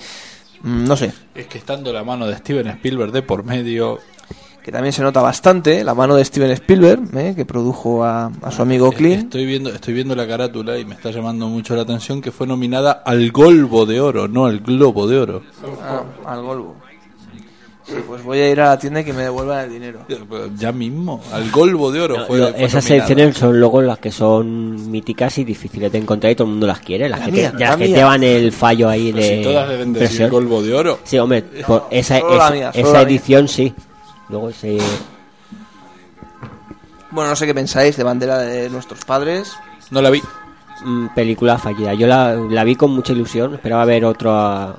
mm, 0.63 0.85
no 0.85 0.95
sé. 0.95 1.11
Es 1.35 1.47
que 1.47 1.57
estando 1.57 1.91
la 1.91 2.03
mano 2.03 2.25
de 2.25 2.37
Steven 2.37 2.67
Spielberg 2.67 3.11
de 3.11 3.21
por 3.21 3.43
medio, 3.43 3.99
Que 4.63 4.71
también 4.71 4.93
se 4.93 5.01
nota 5.01 5.21
bastante 5.21 5.83
la 5.83 5.93
mano 5.95 6.15
de 6.15 6.23
Steven 6.25 6.51
Spielberg, 6.51 7.01
¿eh? 7.17 7.33
que 7.35 7.45
produjo 7.45 8.03
a, 8.03 8.29
a 8.41 8.51
su 8.51 8.61
amigo 8.61 8.91
Clint. 8.91 9.23
estoy 9.23 9.45
viendo, 9.45 9.69
estoy 9.71 9.93
viendo 9.93 10.15
la 10.15 10.27
carátula 10.27 10.77
y 10.77 10.85
me 10.85 10.93
está 10.95 11.11
llamando 11.11 11.47
mucho 11.47 11.75
la 11.75 11.83
atención 11.83 12.21
que 12.21 12.31
fue 12.31 12.45
nominada 12.45 13.01
al 13.05 13.31
Golbo 13.31 13.85
de 13.85 13.99
Oro, 14.01 14.27
no 14.27 14.45
al 14.45 14.59
Globo 14.59 15.07
de 15.07 15.17
Oro. 15.19 15.41
Ah, 15.81 16.03
al 16.25 16.41
Golbo. 16.43 16.75
Sí, 17.85 17.95
pues 18.07 18.21
voy 18.23 18.37
a 18.37 18.51
ir 18.51 18.61
a 18.61 18.67
la 18.67 18.77
tienda 18.77 18.99
y 19.01 19.03
que 19.03 19.13
me 19.13 19.23
devuelvan 19.23 19.65
el 19.65 19.71
dinero. 19.71 20.01
Ya 20.55 20.71
mismo, 20.71 21.19
al 21.33 21.49
Golbo 21.49 21.91
de 21.91 22.01
Oro 22.01 22.17
No, 22.19 22.25
fue, 22.27 22.37
lo- 22.37 22.49
fue 22.49 22.63
esas 22.65 22.83
nominada. 22.83 23.07
ediciones 23.07 23.37
son 23.37 23.59
luego 23.59 23.81
las 23.81 23.97
que 23.97 24.11
son 24.11 24.91
míticas 24.91 25.35
y 25.39 25.43
difíciles 25.43 25.91
de 25.91 25.97
encontrar 25.97 26.31
y 26.31 26.35
todo 26.35 26.45
el 26.45 26.51
mundo 26.51 26.67
las 26.67 26.81
quiere. 26.81 27.09
Las 27.09 27.21
La 27.21 27.25
que, 27.25 27.31
mía, 27.31 27.51
te, 27.51 27.57
la 27.63 27.69
las 27.69 27.77
que 27.77 27.87
te 27.89 28.03
van 28.03 28.23
el 28.23 28.51
fallo 28.51 28.87
ahí 28.89 29.11
Pero 29.11 29.25
de. 29.25 29.37
si 29.37 29.41
todas 29.41 29.69
deben 29.69 29.93
decir. 29.93 30.29
Golbo 30.29 30.61
de 30.61 30.75
Oro. 30.75 30.99
Sí, 31.03 31.17
hombre, 31.17 31.41
por 31.65 31.87
esa, 31.89 32.19
Solo 32.19 32.35
la 32.37 32.43
esa- 32.45 32.53
mía, 32.53 32.71
solo 32.73 32.83
esa 32.89 32.93
la 32.93 32.99
mía. 33.05 33.07
edición 33.09 33.47
sí. 33.47 33.73
Luego 34.29 34.51
se. 34.51 34.77
Bueno, 37.11 37.31
no 37.31 37.35
sé 37.35 37.45
qué 37.47 37.53
pensáis 37.53 37.97
de 37.97 38.03
Bandera 38.03 38.37
de 38.39 38.69
nuestros 38.69 39.03
padres. 39.05 39.55
No 39.91 40.01
la 40.01 40.09
vi. 40.11 40.21
mm, 40.85 41.07
película 41.15 41.57
fallida. 41.57 41.93
Yo 41.95 42.05
la, 42.07 42.35
la 42.35 42.63
vi 42.63 42.75
con 42.75 42.91
mucha 42.91 43.13
ilusión. 43.13 43.55
Esperaba 43.55 43.83
ver 43.85 44.05
otra 44.05 44.75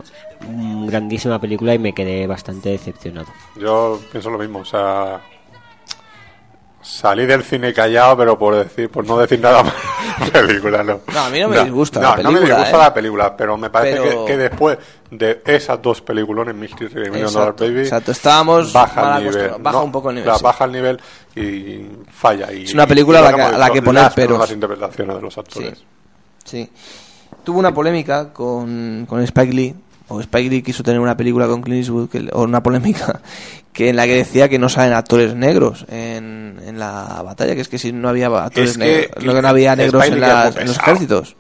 mm, 0.47 0.87
grandísima 0.87 1.41
película 1.41 1.75
y 1.75 1.79
me 1.81 1.93
quedé 1.93 2.27
bastante 2.29 2.69
decepcionado. 2.71 3.27
Yo 3.57 4.01
pienso 4.13 4.31
lo 4.31 4.39
mismo, 4.39 4.61
o 4.61 4.65
sea, 4.65 5.21
salí 6.83 7.27
del 7.27 7.43
cine 7.45 7.73
callado, 7.75 8.17
pero 8.17 8.39
por 8.39 8.55
decir, 8.57 8.89
por 8.91 9.07
no 9.07 9.19
decir 9.19 9.39
nada 9.41 9.63
más 9.63 9.75
la 10.33 10.41
película, 10.47 10.83
no. 10.83 11.01
No, 11.13 11.21
a 11.21 11.29
mí 11.31 11.39
no 11.41 11.49
me 11.49 11.63
disgusta 11.65 12.01
no, 12.01 12.17
la 12.17 12.23
No 12.23 12.31
me 12.31 12.39
película, 12.39 12.57
disgusta 12.57 12.77
¿eh? 12.77 12.81
la 12.81 12.95
película, 12.95 13.37
pero 13.37 13.57
me 13.57 13.71
parece 13.71 14.01
Pero- 14.01 14.25
que, 14.25 14.33
que 14.33 14.37
después 14.39 14.79
de 15.11 15.43
esas 15.45 15.83
dos 15.83 16.01
peliculones, 16.01 16.55
Mystery 16.55 17.07
y 17.07 17.11
Million 17.11 17.33
Dollar 17.33 17.55
Baby, 17.59 17.81
exacto. 17.81 18.13
Estábamos 18.13 18.73
baja 18.73 19.19
el 19.19 19.25
nivel, 19.25 19.51
baja 19.61 19.79
¿no? 19.79 19.85
un 19.85 19.93
poco 19.93 20.09
el 20.11 20.15
nivel, 20.17 20.25
Claro, 20.25 20.39
sí. 20.39 20.45
baja 20.45 20.65
el 20.65 20.73
nivel 20.73 21.01
y 21.37 21.87
falla. 22.13 22.53
Y, 22.53 22.65
Es 22.65 22.75
una 22.75 22.87
película 22.87 23.21
y 23.21 23.25
a 23.25 23.31
la 23.31 23.35
que- 23.37 23.43
a 23.43 23.59
la 23.59 23.71
que 23.71 23.83
poner 23.83 24.11
peros. 24.13 24.39
las 24.39 24.51
interpretaciones 24.51 25.17
de 25.17 25.23
los 25.23 25.37
actores. 25.39 25.85
Sí. 26.45 26.71
Tuvo 27.45 27.59
una 27.59 27.73
polémica 27.73 28.33
con, 28.33 29.07
con 29.09 29.21
Spike 29.23 29.53
Lee, 29.53 29.75
o 30.11 30.21
Spike 30.21 30.51
Lee 30.51 30.63
quiso 30.63 30.83
tener 30.83 31.01
una 31.01 31.17
película 31.17 31.47
con 31.47 31.63
Clint 31.63 31.79
Eastwood, 31.85 32.09
que- 32.11 32.29
o 32.33 32.43
una 32.43 32.63
polémica, 32.63 33.21
que 33.73 33.89
en 33.89 33.97
la 33.97 34.05
que 34.07 34.17
decía 34.17 34.49
que 34.49 34.59
no 34.59 34.69
salen 34.69 34.93
actores 34.93 35.35
negros 35.35 35.87
en, 35.89 36.61
en 36.67 36.79
la 36.79 37.23
batalla, 37.25 37.55
que 37.55 37.63
es 37.63 37.69
que 37.69 37.79
si 37.79 37.93
no 37.93 38.09
había 38.09 38.27
actores 38.27 38.71
Es 38.73 38.77
que 38.79 38.85
negros, 38.85 39.25
no, 39.25 39.35
que 39.35 39.43
no 39.43 39.49
había 39.49 39.75
negros 39.77 40.05
en, 40.07 40.15
Lee 40.15 40.21
las- 40.21 40.57
en 40.57 40.67
los 40.67 40.77
ejércitos. 40.79 41.37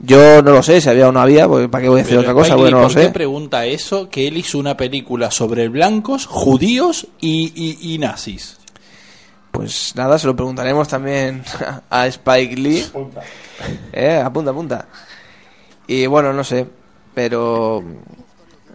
Yo 0.00 0.42
no 0.42 0.52
lo 0.52 0.62
sé, 0.62 0.80
si 0.80 0.88
había 0.88 1.08
o 1.08 1.12
no 1.12 1.20
había, 1.20 1.48
pues 1.48 1.68
¿para 1.68 1.82
qué 1.82 1.88
voy 1.88 2.00
a 2.00 2.02
decir 2.04 2.18
Pero 2.18 2.20
otra 2.22 2.32
cosa? 2.34 2.46
Spike 2.54 2.60
Bueno, 2.62 2.76
Lee, 2.76 2.82
no 2.82 2.88
lo 2.88 2.94
¿Por 2.94 2.96
qué 3.02 3.06
sé. 3.08 3.12
pregunta 3.12 3.66
eso? 3.66 4.08
Que 4.08 4.28
él 4.28 4.36
hizo 4.36 4.58
una 4.58 4.76
película 4.76 5.30
sobre 5.32 5.68
blancos, 5.68 6.24
judíos 6.26 7.08
y, 7.20 7.52
y- 7.54 7.94
y 7.94 7.98
nazis. 7.98 8.56
Pues 9.50 9.94
nada, 9.96 10.18
se 10.20 10.28
lo 10.28 10.36
preguntaremos 10.36 10.86
también 10.86 11.42
a 11.90 12.06
Spike 12.06 12.56
Lee. 12.56 12.86
Eh, 13.92 14.22
apunta, 14.24 14.52
apunta. 14.52 14.86
Y 15.88 16.06
bueno, 16.06 16.32
no 16.32 16.44
sé, 16.44 16.66
pero 17.18 17.82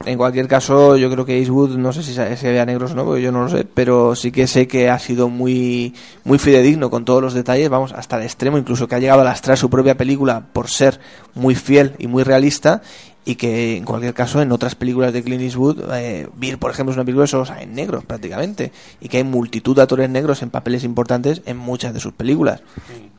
en 0.03 0.17
cualquier 0.17 0.49
caso 0.49 0.97
yo 0.97 1.09
creo 1.09 1.23
que 1.23 1.38
Eastwood, 1.39 1.77
no 1.77 1.93
sé 1.93 2.03
si, 2.03 2.11
si 2.11 2.47
había 2.47 2.65
negros 2.65 2.91
o 2.91 2.95
no, 2.95 3.05
porque 3.05 3.22
yo 3.22 3.31
no 3.31 3.43
lo 3.43 3.49
sé, 3.49 3.63
pero 3.63 4.17
sí 4.17 4.33
que 4.33 4.47
sé 4.47 4.67
que 4.67 4.89
ha 4.89 4.99
sido 4.99 5.30
muy, 5.30 5.95
muy 6.25 6.39
fidedigno 6.39 6.89
con 6.89 7.05
todos 7.05 7.22
los 7.22 7.33
detalles, 7.33 7.69
vamos, 7.69 7.93
hasta 7.93 8.17
el 8.17 8.23
extremo, 8.23 8.57
incluso 8.57 8.85
que 8.85 8.95
ha 8.95 8.99
llegado 8.99 9.22
a 9.22 9.23
lastrar 9.23 9.57
su 9.57 9.69
propia 9.69 9.95
película 9.95 10.43
por 10.51 10.69
ser 10.69 10.99
muy 11.35 11.55
fiel 11.55 11.93
y 11.99 12.07
muy 12.07 12.23
realista 12.23 12.81
y 13.23 13.35
que 13.35 13.77
en 13.77 13.85
cualquier 13.85 14.13
caso 14.13 14.41
en 14.41 14.51
otras 14.51 14.75
películas 14.75 15.13
de 15.13 15.23
Clint 15.23 15.43
Eastwood, 15.43 15.89
eh, 15.93 16.27
Beer 16.35 16.57
por 16.57 16.72
ejemplo 16.72 16.91
es 16.91 16.97
una 16.97 17.05
película 17.05 17.23
que 17.23 17.31
solo 17.31 17.45
salen 17.45 17.73
negros 17.73 18.03
prácticamente 18.03 18.73
y 18.99 19.07
que 19.07 19.19
hay 19.19 19.23
multitud 19.23 19.73
de 19.73 19.83
actores 19.83 20.09
negros 20.09 20.41
en 20.41 20.49
papeles 20.49 20.83
importantes 20.83 21.41
en 21.45 21.55
muchas 21.55 21.93
de 21.93 22.01
sus 22.01 22.11
películas. 22.11 22.61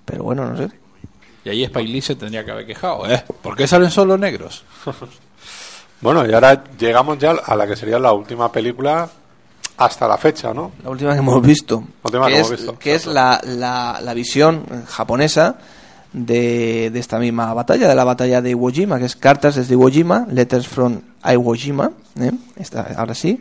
Pero 0.04 0.24
bueno, 0.24 0.44
no 0.44 0.54
sé. 0.58 0.68
Y 1.44 1.50
ahí 1.50 1.64
Spike 1.64 1.88
Lee 1.88 2.00
se 2.00 2.14
tendría 2.16 2.44
que 2.44 2.50
haber 2.50 2.66
quejado, 2.66 3.08
¿eh? 3.10 3.22
¿Por 3.42 3.54
qué 3.56 3.66
salen 3.66 3.90
solo 3.90 4.16
negros? 4.18 4.64
Bueno, 6.00 6.26
y 6.28 6.34
ahora 6.34 6.62
llegamos 6.78 7.18
ya 7.18 7.30
a 7.30 7.56
la 7.56 7.66
que 7.66 7.76
sería 7.76 7.98
la 7.98 8.12
última 8.12 8.52
película 8.52 9.08
hasta 9.78 10.06
la 10.06 10.18
fecha, 10.18 10.52
¿no? 10.52 10.72
La 10.82 10.90
última 10.90 11.12
que 11.14 11.20
hemos 11.20 11.40
visto. 11.40 11.76
La 12.02 12.08
última 12.08 12.26
que 12.26 12.32
que 12.34 12.40
es, 12.40 12.46
hemos 12.46 12.58
visto. 12.60 12.78
que 12.78 12.94
es 12.94 13.06
la, 13.06 13.40
la, 13.44 14.00
la 14.02 14.12
visión 14.12 14.64
japonesa 14.86 15.56
de, 16.12 16.90
de 16.92 16.98
esta 17.00 17.18
misma 17.18 17.54
batalla, 17.54 17.88
de 17.88 17.94
la 17.94 18.04
batalla 18.04 18.42
de 18.42 18.50
Iwo 18.50 18.70
Jima, 18.70 18.98
que 18.98 19.06
es 19.06 19.16
Cartas 19.16 19.54
desde 19.54 19.72
Iwo 19.74 19.88
Jima, 19.88 20.26
Letters 20.30 20.68
from 20.68 21.00
Iwo 21.24 21.54
Jima. 21.54 21.90
¿eh? 22.20 22.32
Esta- 22.56 22.86
ahora 22.98 23.14
sí. 23.14 23.40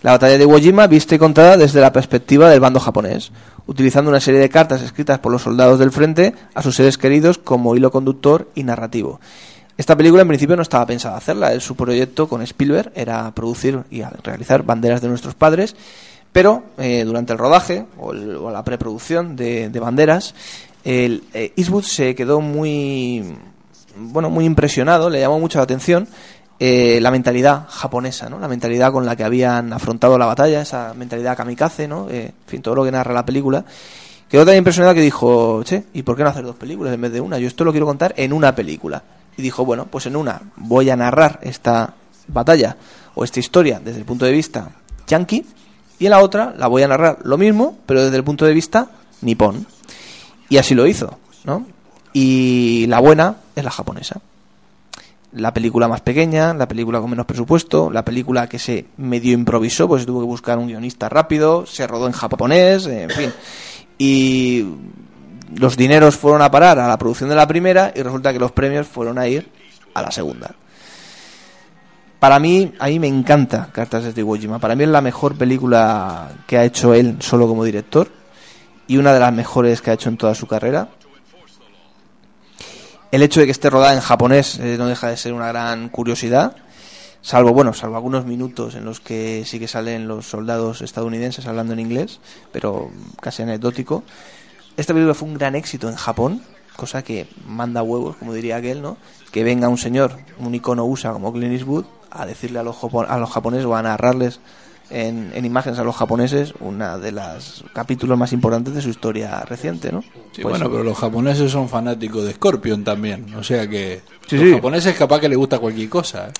La 0.00 0.12
batalla 0.12 0.38
de 0.38 0.44
Iwo 0.44 0.58
Jima 0.58 0.86
vista 0.86 1.14
y 1.14 1.18
contada 1.18 1.58
desde 1.58 1.82
la 1.82 1.92
perspectiva 1.92 2.48
del 2.48 2.60
bando 2.60 2.80
japonés, 2.80 3.30
utilizando 3.70 4.10
una 4.10 4.18
serie 4.18 4.40
de 4.40 4.48
cartas 4.48 4.82
escritas 4.82 5.20
por 5.20 5.30
los 5.30 5.42
soldados 5.42 5.78
del 5.78 5.92
frente 5.92 6.34
a 6.54 6.60
sus 6.60 6.74
seres 6.74 6.98
queridos 6.98 7.38
como 7.38 7.76
hilo 7.76 7.92
conductor 7.92 8.48
y 8.56 8.64
narrativo. 8.64 9.20
Esta 9.76 9.96
película 9.96 10.22
en 10.22 10.28
principio 10.28 10.56
no 10.56 10.62
estaba 10.62 10.84
pensada 10.86 11.16
hacerla, 11.16 11.58
su 11.60 11.76
proyecto 11.76 12.28
con 12.28 12.42
Spielberg 12.42 12.90
era 12.96 13.32
producir 13.32 13.84
y 13.88 14.02
realizar 14.24 14.64
banderas 14.64 15.00
de 15.00 15.08
nuestros 15.08 15.36
padres, 15.36 15.76
pero 16.32 16.64
eh, 16.78 17.04
durante 17.04 17.32
el 17.32 17.38
rodaje 17.38 17.86
o, 17.96 18.12
la 18.12 18.64
preproducción 18.64 19.36
de, 19.36 19.68
de 19.68 19.80
banderas, 19.80 20.34
el, 20.82 21.22
eh, 21.32 21.52
Eastwood 21.56 21.84
se 21.84 22.16
quedó 22.16 22.40
muy, 22.40 23.36
bueno, 23.96 24.30
muy 24.30 24.46
impresionado, 24.46 25.10
le 25.10 25.20
llamó 25.20 25.38
mucho 25.38 25.58
la 25.58 25.64
atención 25.64 26.08
eh, 26.62 27.00
la 27.00 27.10
mentalidad 27.10 27.64
japonesa, 27.70 28.28
¿no? 28.28 28.38
La 28.38 28.46
mentalidad 28.46 28.92
con 28.92 29.06
la 29.06 29.16
que 29.16 29.24
habían 29.24 29.72
afrontado 29.72 30.18
la 30.18 30.26
batalla, 30.26 30.60
esa 30.60 30.92
mentalidad 30.92 31.34
kamikaze, 31.34 31.88
¿no? 31.88 32.10
Eh, 32.10 32.26
en 32.26 32.46
fin, 32.46 32.60
todo 32.60 32.74
lo 32.74 32.84
que 32.84 32.92
narra 32.92 33.14
la 33.14 33.24
película. 33.24 33.64
Quedó 34.28 34.44
tan 34.44 34.56
impresionado 34.56 34.94
que 34.94 35.00
dijo, 35.00 35.62
che, 35.64 35.84
¿y 35.94 36.02
por 36.02 36.18
qué 36.18 36.22
no 36.22 36.28
hacer 36.28 36.44
dos 36.44 36.56
películas 36.56 36.92
en 36.92 37.00
vez 37.00 37.12
de 37.12 37.20
una? 37.22 37.38
Yo 37.38 37.48
esto 37.48 37.64
lo 37.64 37.70
quiero 37.70 37.86
contar 37.86 38.12
en 38.14 38.34
una 38.34 38.54
película. 38.54 39.02
Y 39.38 39.42
dijo, 39.42 39.64
bueno, 39.64 39.86
pues 39.86 40.04
en 40.04 40.16
una 40.16 40.38
voy 40.56 40.90
a 40.90 40.96
narrar 40.96 41.40
esta 41.42 41.94
batalla 42.28 42.76
o 43.14 43.24
esta 43.24 43.40
historia 43.40 43.80
desde 43.82 44.00
el 44.00 44.04
punto 44.04 44.26
de 44.26 44.32
vista 44.32 44.70
yankee 45.06 45.46
y 45.98 46.04
en 46.04 46.10
la 46.10 46.20
otra 46.20 46.54
la 46.58 46.66
voy 46.66 46.82
a 46.82 46.88
narrar 46.88 47.20
lo 47.24 47.38
mismo, 47.38 47.78
pero 47.86 48.04
desde 48.04 48.18
el 48.18 48.24
punto 48.24 48.44
de 48.44 48.52
vista 48.52 48.90
nipón. 49.22 49.66
Y 50.50 50.58
así 50.58 50.74
lo 50.74 50.86
hizo, 50.86 51.18
¿no? 51.44 51.66
Y 52.12 52.84
la 52.88 53.00
buena 53.00 53.36
es 53.56 53.64
la 53.64 53.70
japonesa. 53.70 54.20
La 55.32 55.54
película 55.54 55.86
más 55.86 56.00
pequeña, 56.00 56.52
la 56.54 56.66
película 56.66 57.00
con 57.00 57.10
menos 57.10 57.26
presupuesto, 57.26 57.90
la 57.90 58.04
película 58.04 58.48
que 58.48 58.58
se 58.58 58.86
medio 58.96 59.32
improvisó, 59.32 59.86
pues 59.86 60.04
tuvo 60.04 60.20
que 60.20 60.26
buscar 60.26 60.58
un 60.58 60.66
guionista 60.66 61.08
rápido, 61.08 61.66
se 61.66 61.86
rodó 61.86 62.06
en 62.06 62.12
japonés, 62.12 62.86
en 62.86 63.10
fin. 63.10 63.32
Y 63.96 64.66
los 65.54 65.76
dineros 65.76 66.16
fueron 66.16 66.42
a 66.42 66.50
parar 66.50 66.78
a 66.78 66.88
la 66.88 66.98
producción 66.98 67.30
de 67.30 67.36
la 67.36 67.46
primera 67.46 67.92
y 67.94 68.02
resulta 68.02 68.32
que 68.32 68.38
los 68.38 68.52
premios 68.52 68.86
fueron 68.86 69.18
a 69.18 69.28
ir 69.28 69.48
a 69.94 70.02
la 70.02 70.10
segunda. 70.10 70.54
Para 72.18 72.38
mí, 72.38 72.72
a 72.78 72.88
mí 72.88 72.98
me 72.98 73.08
encanta 73.08 73.70
Cartas 73.72 74.04
desde 74.04 74.20
Iwo 74.20 74.36
Jima. 74.36 74.58
Para 74.58 74.74
mí 74.74 74.84
es 74.84 74.90
la 74.90 75.00
mejor 75.00 75.36
película 75.36 76.30
que 76.46 76.58
ha 76.58 76.64
hecho 76.64 76.92
él 76.92 77.16
solo 77.20 77.48
como 77.48 77.64
director 77.64 78.08
y 78.86 78.98
una 78.98 79.14
de 79.14 79.20
las 79.20 79.32
mejores 79.32 79.80
que 79.80 79.90
ha 79.90 79.94
hecho 79.94 80.10
en 80.10 80.18
toda 80.18 80.34
su 80.34 80.46
carrera. 80.46 80.88
El 83.10 83.22
hecho 83.22 83.40
de 83.40 83.46
que 83.46 83.52
esté 83.52 83.70
rodada 83.70 83.94
en 83.94 84.00
japonés 84.00 84.60
eh, 84.60 84.76
no 84.78 84.86
deja 84.86 85.08
de 85.08 85.16
ser 85.16 85.32
una 85.32 85.48
gran 85.48 85.88
curiosidad, 85.88 86.54
salvo 87.22 87.52
bueno, 87.52 87.74
salvo 87.74 87.96
algunos 87.96 88.24
minutos 88.24 88.76
en 88.76 88.84
los 88.84 89.00
que 89.00 89.42
sí 89.44 89.58
que 89.58 89.66
salen 89.66 90.06
los 90.06 90.26
soldados 90.26 90.80
estadounidenses 90.80 91.46
hablando 91.46 91.72
en 91.72 91.80
inglés, 91.80 92.20
pero 92.52 92.90
casi 93.20 93.42
anecdótico. 93.42 94.04
Esta 94.76 94.92
película 94.92 95.14
fue 95.14 95.28
un 95.28 95.34
gran 95.34 95.56
éxito 95.56 95.88
en 95.88 95.96
Japón, 95.96 96.42
cosa 96.76 97.02
que 97.02 97.26
manda 97.46 97.82
huevos, 97.82 98.16
como 98.16 98.32
diría 98.32 98.56
aquel, 98.56 98.80
¿no? 98.80 98.96
Que 99.32 99.42
venga 99.42 99.68
un 99.68 99.78
señor, 99.78 100.16
un 100.38 100.54
icono 100.54 100.84
USA 100.84 101.12
como 101.12 101.32
Clint 101.32 101.52
Eastwood, 101.52 101.86
a 102.12 102.26
decirle 102.26 102.60
a 102.60 102.62
los, 102.62 102.76
a 103.08 103.18
los 103.18 103.30
japoneses 103.30 103.66
o 103.66 103.74
a 103.74 103.82
narrarles 103.82 104.38
en, 104.90 105.30
en 105.34 105.44
imágenes 105.44 105.78
a 105.78 105.84
los 105.84 105.94
japoneses 105.96 106.52
una 106.60 106.98
de 106.98 107.12
los 107.12 107.64
capítulos 107.72 108.18
más 108.18 108.32
importantes 108.32 108.74
de 108.74 108.82
su 108.82 108.88
historia 108.90 109.40
reciente, 109.40 109.92
¿no? 109.92 110.02
Sí, 110.02 110.42
Pues- 110.42 110.46
bueno, 110.58 110.70
pero 110.70 110.82
los 110.84 110.98
japoneses 110.98 111.50
son 111.52 111.68
fanáticos 111.68 112.24
de 112.24 112.32
Scorpion 112.34 112.82
también. 112.84 113.34
O 113.34 113.42
sea 113.42 113.68
que 113.68 114.00
Sí, 114.26 114.36
los 114.36 114.44
sí. 114.46 114.52
japoneses 114.54 114.96
capaz 114.96 115.20
que 115.20 115.28
les 115.28 115.38
gusta 115.38 115.58
cualquier 115.58 115.88
cosa. 115.88 116.28
¿eh? 116.28 116.32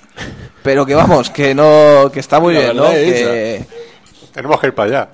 Pero 0.63 0.85
que 0.85 0.95
vamos, 0.95 1.31
que 1.31 1.55
no, 1.55 2.11
que 2.13 2.21
está 2.21 2.41
muy 2.41 2.55
La 2.55 2.61
bien, 2.61 2.77
¿no? 2.77 2.83
verdad 2.83 2.99
es 3.01 3.13
Que, 3.27 3.67
Tenemos 4.33 4.61
que 4.61 4.67
ir 4.69 4.75
para 4.75 4.89
allá. 4.91 5.09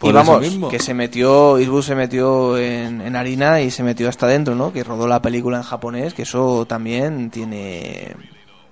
y 0.00 0.12
vamos, 0.12 0.70
que 0.70 0.78
se 0.78 0.94
metió, 0.94 1.58
Eastwood 1.58 1.82
se 1.82 1.94
metió 1.94 2.56
en, 2.56 3.00
en 3.00 3.16
harina 3.16 3.60
y 3.60 3.70
se 3.70 3.82
metió 3.82 4.08
hasta 4.08 4.26
adentro, 4.26 4.54
¿no? 4.54 4.72
Que 4.72 4.84
rodó 4.84 5.08
la 5.08 5.20
película 5.20 5.56
en 5.56 5.62
japonés, 5.64 6.14
que 6.14 6.22
eso 6.22 6.64
también 6.66 7.30
tiene 7.30 8.14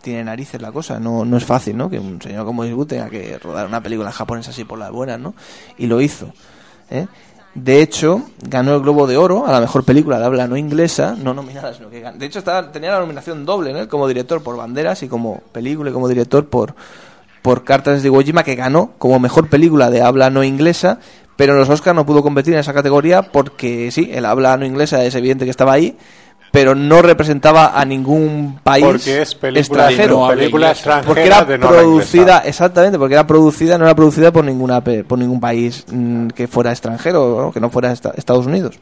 tiene 0.07 0.25
narices 0.25 0.63
la 0.63 0.71
cosa, 0.73 0.99
no, 1.01 1.25
no 1.25 1.37
es 1.37 1.45
fácil, 1.45 1.77
¿no? 1.77 1.91
Que 1.91 1.99
un 1.99 2.23
señor 2.23 2.45
como 2.47 2.65
Eastwood 2.65 2.87
tenga 2.87 3.11
que 3.11 3.39
rodar 3.39 3.67
una 3.67 3.83
película 3.83 4.09
en 4.09 4.15
japonés 4.15 4.47
así 4.49 4.65
por 4.65 4.79
las 4.79 4.91
buenas, 4.93 5.19
¿no? 5.21 5.35
Y 5.79 5.87
lo 5.87 6.01
hizo, 6.01 6.33
¿eh? 6.91 7.07
De 7.55 7.81
hecho, 7.83 8.23
ganó 8.43 8.75
el 8.75 8.83
Globo 8.83 9.07
de 9.07 9.17
Oro 9.17 9.47
a 9.47 9.53
la 9.53 9.61
mejor 9.61 9.83
película 9.85 10.19
de 10.21 10.27
habla 10.27 10.47
no 10.47 10.57
inglesa, 10.57 11.17
no 11.19 11.33
nominada, 11.35 11.73
sino 11.75 11.89
que 11.91 12.05
gan- 12.05 12.19
De 12.19 12.27
hecho, 12.27 12.39
estaba, 12.39 12.71
tenía 12.71 12.93
la 12.93 13.01
nominación 13.01 13.45
doble. 13.47 13.89
Como 13.89 14.07
director 14.07 14.43
por 14.43 14.57
Banderas 14.57 15.03
y 15.03 15.09
como 15.09 15.41
película 15.53 15.89
y 15.91 15.93
como 15.93 16.07
director 16.07 16.47
por, 16.49 16.75
por 17.43 17.65
Cartas 17.65 18.03
de 18.03 18.09
Iwo 18.09 18.21
Jima, 18.23 18.45
que 18.45 18.55
ganó 18.57 18.93
como 18.99 19.19
mejor 19.19 19.49
película 19.49 19.89
de 19.91 20.03
habla 20.03 20.29
no 20.31 20.45
inglesa, 20.45 20.99
pero 21.37 21.55
en 21.55 21.59
los 21.61 21.69
Oscars 21.71 21.97
no 21.97 22.05
pudo 22.05 22.23
competir 22.23 22.53
en 22.55 22.61
esa 22.61 22.75
categoría 22.75 23.23
porque 23.33 23.91
sí, 23.91 24.11
el 24.13 24.27
habla 24.27 24.57
no 24.59 24.67
inglesa 24.67 25.03
es 25.05 25.15
evidente 25.15 25.45
que 25.47 25.51
estaba 25.51 25.73
ahí, 25.73 25.97
pero 26.57 26.75
no 26.75 27.03
representaba 27.03 27.79
a 27.79 27.85
ningún 27.85 28.61
país 28.63 28.83
Porque 28.83 29.21
es 29.21 29.35
película, 29.35 29.89
extranjero. 29.91 30.21
no 30.21 30.29
película 30.29 30.71
extranjera 30.71 31.07
porque 31.07 31.27
era 31.27 31.45
de 31.45 31.59
no 31.59 31.67
habla 31.69 31.81
producida, 31.81 32.39
exactamente, 32.47 32.99
porque 32.99 33.13
era 33.13 33.27
producida, 33.27 33.77
no 33.77 33.85
era 33.85 33.95
producida 33.95 34.33
por 34.33 34.43
ninguna 34.43 34.83
pe- 34.83 35.05
por 35.05 35.19
ningún 35.19 35.39
país 35.39 35.85
mm, 35.93 36.29
que 36.29 36.49
fuera 36.49 36.71
extranjero, 36.73 37.43
¿no? 37.43 37.53
que 37.53 37.61
no 37.61 37.69
fuera 37.69 37.93
esta- 37.93 38.15
Estados 38.17 38.47
Unidos. 38.47 38.79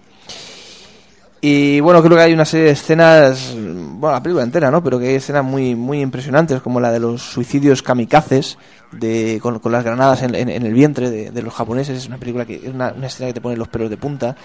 Y 1.41 1.81
bueno, 1.81 2.01
creo 2.03 2.17
que 2.17 2.23
hay 2.23 2.33
una 2.33 2.45
serie 2.45 2.67
de 2.67 2.73
escenas, 2.73 3.55
mm, 3.55 4.01
bueno, 4.01 4.13
la 4.15 4.23
película 4.23 4.45
entera, 4.45 4.71
¿no? 4.71 4.83
Pero 4.83 4.99
que 5.01 5.09
hay 5.09 5.15
escenas 5.17 5.45
muy, 5.45 5.75
muy 5.75 6.01
impresionantes, 6.01 6.63
como 6.63 6.79
la 6.81 6.93
de 6.93 7.01
los 7.01 7.23
suicidios 7.23 7.83
kamikazes, 7.83 8.57
de, 8.93 9.41
con, 9.43 9.59
con 9.59 9.73
las 9.73 9.85
granadas 9.85 10.23
en, 10.23 10.35
en- 10.37 10.49
en 10.49 10.65
el 10.65 10.73
vientre 10.73 11.11
de, 11.11 11.31
de 11.33 11.43
los 11.43 11.53
japoneses. 11.53 11.99
Es 11.99 12.07
una 12.07 12.19
película 12.19 12.45
que 12.47 12.55
es 12.55 12.73
una, 12.73 12.95
una 12.97 13.09
escena 13.09 13.27
que 13.29 13.35
te 13.35 13.41
pone 13.41 13.57
los 13.57 13.67
pelos 13.69 13.91
de 13.91 13.97
punta. 13.97 14.37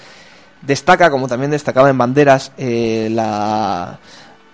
Destaca, 0.61 1.09
como 1.09 1.27
también 1.27 1.51
destacaba 1.51 1.89
en 1.89 1.97
Banderas, 1.97 2.51
eh, 2.57 3.09
la, 3.11 3.99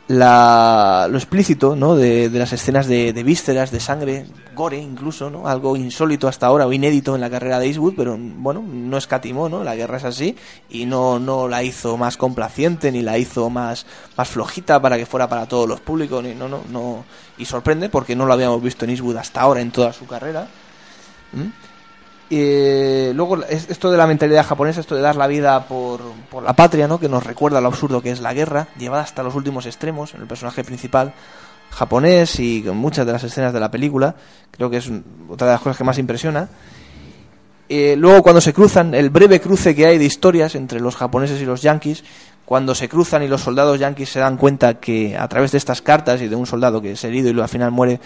la, 0.08 1.08
lo 1.10 1.18
explícito 1.18 1.76
¿no? 1.76 1.96
de, 1.96 2.30
de 2.30 2.40
las 2.40 2.54
escenas 2.54 2.88
de, 2.88 3.12
de 3.12 3.24
vísceras, 3.24 3.72
de 3.72 3.80
sangre, 3.80 4.26
gore 4.54 4.78
incluso, 4.78 5.30
¿no? 5.30 5.48
algo 5.48 5.76
insólito 5.76 6.28
hasta 6.28 6.46
ahora 6.46 6.68
o 6.68 6.74
inédito 6.74 7.16
en 7.16 7.22
la 7.22 7.30
carrera 7.30 7.60
de 7.60 7.68
Eastwood, 7.68 7.96
pero 7.96 8.16
bueno, 8.20 8.64
no 8.68 8.98
escatimó, 8.98 9.50
¿no? 9.50 9.64
la 9.64 9.76
guerra 9.76 9.98
es 9.98 10.04
así 10.04 10.36
y 10.70 10.86
no, 10.86 11.18
no 11.20 11.48
la 11.48 11.64
hizo 11.64 11.98
más 11.98 12.18
complaciente 12.18 12.92
ni 12.92 13.02
la 13.02 13.18
hizo 13.18 13.50
más, 13.50 13.88
más 14.16 14.30
flojita 14.30 14.80
para 14.80 14.98
que 14.98 15.08
fuera 15.08 15.28
para 15.28 15.48
todos 15.48 15.68
los 15.68 15.82
públicos, 15.82 16.24
ni, 16.24 16.36
no, 16.36 16.48
no, 16.48 16.62
no, 16.70 17.04
y 17.38 17.46
sorprende 17.46 17.90
porque 17.90 18.16
no 18.16 18.28
lo 18.28 18.34
habíamos 18.34 18.62
visto 18.62 18.86
en 18.86 18.92
Eastwood 18.92 19.18
hasta 19.18 19.42
ahora 19.42 19.62
en 19.62 19.72
toda 19.72 19.92
su 19.92 20.06
carrera. 20.06 20.48
¿Mm? 21.34 21.65
Eh, 22.32 23.12
luego 23.16 23.44
es- 23.46 23.70
esto 23.70 23.92
de 23.92 23.98
la 23.98 24.08
mentalidad 24.08 24.46
japonesa, 24.46 24.80
esto 24.82 24.96
de 24.96 25.02
dar 25.02 25.16
la 25.16 25.28
vida 25.28 25.68
por, 25.68 26.02
por 26.32 26.44
la 26.44 26.54
patria, 26.54 26.88
¿no? 26.88 27.00
que 27.00 27.08
nos 27.08 27.24
recuerda 27.24 27.62
lo 27.62 27.68
absurdo 27.68 28.02
que 28.02 28.10
es 28.12 28.20
la 28.20 28.34
guerra, 28.34 28.68
llevada 28.80 29.04
hasta 29.04 29.22
los 29.22 29.36
últimos 29.36 29.66
extremos 29.68 30.14
en 30.16 30.22
el 30.22 30.28
personaje 30.28 30.64
principal 30.64 31.14
japonés 31.70 32.40
y 32.40 32.64
con 32.64 32.78
muchas 32.78 33.06
de 33.06 33.12
las 33.12 33.24
escenas 33.24 33.54
de 33.54 33.60
la 33.60 33.70
película, 33.70 34.16
creo 34.52 34.70
que 34.70 34.78
es 34.78 34.90
otra 35.30 35.48
de 35.48 35.54
las 35.54 35.62
cosas 35.62 35.78
que 35.78 35.84
más 35.84 35.98
impresiona. 36.00 36.48
Eh, 37.68 37.96
luego 37.98 38.22
cuando 38.24 38.42
se 38.42 38.54
cruzan, 38.54 38.94
el 38.94 39.10
breve 39.10 39.42
cruce 39.42 39.76
que 39.76 39.86
hay 39.88 39.98
de 39.98 40.06
historias 40.06 40.56
entre 40.56 40.80
los 40.80 40.96
japoneses 40.96 41.42
y 41.42 41.46
los 41.46 41.62
yankees, 41.62 42.04
cuando 42.46 42.76
se 42.76 42.88
cruzan 42.88 43.24
y 43.24 43.28
los 43.28 43.42
soldados 43.42 43.80
yanquis 43.80 44.10
se 44.10 44.20
dan 44.20 44.38
cuenta 44.38 44.76
que 44.80 45.18
a 45.18 45.28
través 45.28 45.52
de 45.52 45.58
estas 45.58 45.82
cartas 45.82 46.22
y 46.22 46.28
de 46.28 46.36
un 46.36 46.46
soldado 46.46 46.82
que 46.82 46.92
es 46.92 47.04
herido 47.04 47.30
y 47.32 47.40
al 47.42 47.50
final 47.50 47.72
muere, 47.72 48.00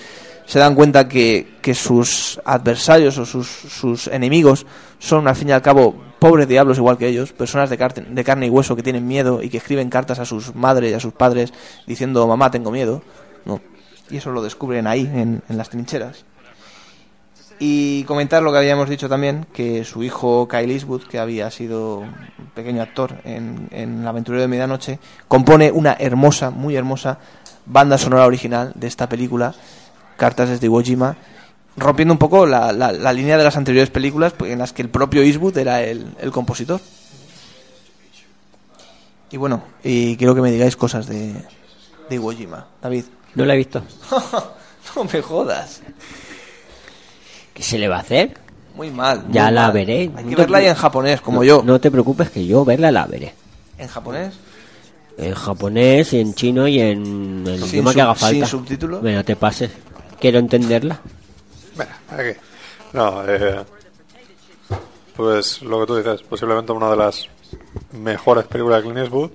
se 0.46 0.60
dan 0.60 0.76
cuenta 0.76 1.08
que, 1.08 1.58
que 1.62 1.76
sus 1.76 2.40
adversarios 2.46 3.18
o 3.18 3.26
sus, 3.26 3.48
sus 3.48 4.08
enemigos 4.08 4.66
son 4.98 5.28
al 5.28 5.36
fin 5.36 5.50
y 5.50 5.52
al 5.52 5.62
cabo 5.62 5.94
pobres 6.20 6.48
diablos 6.48 6.78
igual 6.78 6.98
que 6.98 7.08
ellos, 7.08 7.34
personas 7.34 7.70
de, 7.70 7.78
carte- 7.78 8.06
de 8.06 8.24
carne 8.24 8.48
y 8.48 8.50
hueso 8.50 8.76
que 8.76 8.84
tienen 8.84 9.08
miedo 9.08 9.42
y 9.44 9.50
que 9.50 9.58
escriben 9.58 9.90
cartas 9.90 10.20
a 10.20 10.26
sus 10.26 10.56
madres 10.56 10.92
y 10.92 10.94
a 10.94 11.00
sus 11.00 11.14
padres 11.14 11.54
diciendo 11.86 12.26
mamá 12.28 12.50
tengo 12.50 12.72
miedo, 12.72 13.02
¿no? 13.46 13.62
Y 14.10 14.18
eso 14.18 14.32
lo 14.32 14.42
descubren 14.42 14.88
ahí, 14.88 15.02
en, 15.02 15.44
en 15.48 15.58
las 15.58 15.70
trincheras. 15.70 16.26
Y 17.62 18.06
comentar 18.06 18.42
lo 18.42 18.52
que 18.54 18.58
habíamos 18.60 18.88
dicho 18.90 19.10
también, 19.10 19.46
que 19.52 19.84
su 19.84 20.02
hijo 20.02 20.48
Kyle 20.48 20.72
Eastwood, 20.72 21.04
que 21.04 21.20
había 21.20 21.52
sido 21.52 21.98
un 22.00 22.16
pequeño 22.56 22.82
actor 22.82 23.16
en, 23.26 23.68
en 23.72 24.00
El 24.02 24.08
aventurero 24.08 24.42
de 24.42 24.48
medianoche, 24.48 25.00
compone 25.28 25.70
una 25.72 25.94
hermosa, 26.00 26.52
muy 26.52 26.78
hermosa 26.78 27.18
banda 27.66 27.98
sonora 27.98 28.26
original 28.26 28.72
de 28.76 28.88
esta 28.88 29.10
película, 29.10 29.54
Cartas 30.16 30.48
desde 30.50 30.68
Iwo 30.68 30.82
Jima, 30.82 31.18
rompiendo 31.76 32.14
un 32.14 32.18
poco 32.18 32.46
la, 32.46 32.72
la- 32.72 32.94
la 32.94 33.12
línea 33.14 33.38
de 33.38 33.44
las 33.44 33.58
anteriores 33.58 33.90
películas 33.90 34.32
pues, 34.34 34.52
en 34.54 34.60
las 34.60 34.72
que 34.72 34.82
el 34.82 34.90
propio 34.90 35.22
Eastwood 35.22 35.58
era 35.58 35.82
el, 35.84 36.08
el 36.22 36.32
compositor. 36.32 36.80
Y 39.32 39.38
bueno, 39.38 39.64
y 39.84 40.16
quiero 40.18 40.34
que 40.34 40.42
me 40.42 40.52
digáis 40.52 40.76
cosas 40.76 41.08
de, 41.08 41.34
de 42.10 42.16
Iwo 42.16 42.32
Jima. 42.32 42.68
David. 42.82 43.04
No 43.36 43.46
la 43.46 43.54
he 43.54 43.58
visto. 43.58 43.84
no 44.96 45.04
me 45.04 45.22
jodas. 45.22 45.82
¿Qué 47.60 47.66
se 47.66 47.78
le 47.78 47.90
va 47.90 47.98
a 47.98 48.00
hacer? 48.00 48.38
Muy 48.74 48.90
mal. 48.90 49.26
muy 49.26 49.34
Ya 49.34 49.52
la 49.52 49.64
mal. 49.64 49.74
veré. 49.74 50.10
Hay 50.16 50.24
No 50.24 50.30
que 50.30 50.36
verla 50.38 50.60
ahí 50.60 50.64
preocu- 50.64 50.70
en 50.70 50.76
japonés, 50.76 51.20
como 51.22 51.40
No- 51.40 51.44
yo. 51.44 51.62
No 51.62 51.82
te 51.82 51.92
preocupes 51.92 52.30
que 52.30 52.46
yo 52.48 52.64
verla 52.64 52.90
la 52.90 53.06
veré. 53.06 53.34
¿En 53.78 53.90
japonés? 53.90 54.34
En 55.18 55.34
japonés, 55.34 56.14
en 56.14 56.34
chino 56.34 56.66
y 56.70 56.80
en 56.80 57.44
el 57.46 57.60
Sin 57.64 57.70
idioma 57.72 57.94
que 57.94 58.00
haga 58.02 58.16
falta. 58.16 58.34
sin 58.36 58.46
subtítulos. 58.46 59.02
Bueno, 59.02 59.26
te 59.26 59.36
pases. 59.36 59.72
Quiero 60.22 60.40
entenderla. 60.40 61.02
¿Para 62.10 62.24
qué? 62.24 62.38
No, 62.94 63.24
eh, 63.28 63.58
pues 65.18 65.62
lo 65.62 65.82
que 65.82 65.86
tú 65.86 65.96
dices, 65.98 66.22
posiblemente 66.24 66.72
una 66.72 66.90
de 66.90 66.96
las 66.96 67.28
mejores 67.92 68.46
películas 68.46 68.78
de 68.78 68.84
Clint 68.84 69.00
Eastwood. 69.00 69.32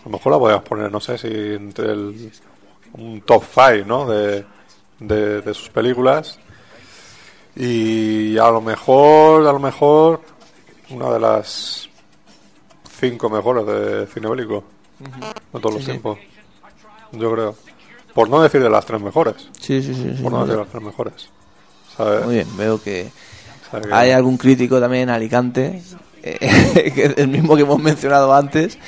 A 0.00 0.04
lo 0.04 0.10
mejor 0.10 0.32
la 0.32 0.38
podríamos 0.38 0.68
poner, 0.68 0.92
no 0.92 1.00
sé 1.00 1.18
si 1.18 1.26
entre 1.28 1.90
el, 1.90 2.30
un 2.92 3.20
top 3.22 3.42
5 3.52 3.84
¿no? 3.86 4.06
de, 4.06 4.44
de, 5.00 5.40
de 5.40 5.54
sus 5.54 5.68
películas. 5.70 6.38
Y 7.56 8.36
a 8.38 8.50
lo 8.50 8.60
mejor, 8.60 9.46
a 9.46 9.52
lo 9.52 9.58
mejor, 9.60 10.20
una 10.90 11.10
de 11.12 11.20
las 11.20 11.88
cinco 13.00 13.28
mejores 13.30 13.66
de 13.66 14.06
cine 14.12 14.28
bélico 14.28 14.64
de 15.52 15.60
todos 15.60 15.74
los 15.74 15.84
Sí, 15.84 15.90
tiempos. 15.90 16.18
Yo 17.12 17.32
creo. 17.32 17.56
Por 18.12 18.28
no 18.28 18.42
decir 18.42 18.62
de 18.62 18.70
las 18.70 18.84
tres 18.86 19.00
mejores. 19.00 19.48
Sí, 19.60 19.82
sí, 19.82 19.94
sí, 19.94 20.22
Por 20.22 20.32
no 20.32 20.38
decir 20.40 20.54
de 20.56 20.60
las 20.62 20.68
tres 20.70 20.82
mejores. 20.82 21.28
¿Sabes? 21.96 22.24
Muy 22.24 22.34
bien, 22.36 22.56
veo 22.56 22.82
que 22.82 23.10
¿Sabes? 23.70 23.88
hay 23.92 24.10
algún 24.10 24.36
crítico 24.36 24.80
también 24.80 25.04
en 25.04 25.10
Alicante, 25.10 25.80
eh, 26.22 27.14
el 27.16 27.28
mismo 27.28 27.54
que 27.54 27.62
hemos 27.62 27.80
mencionado 27.80 28.34
antes, 28.34 28.78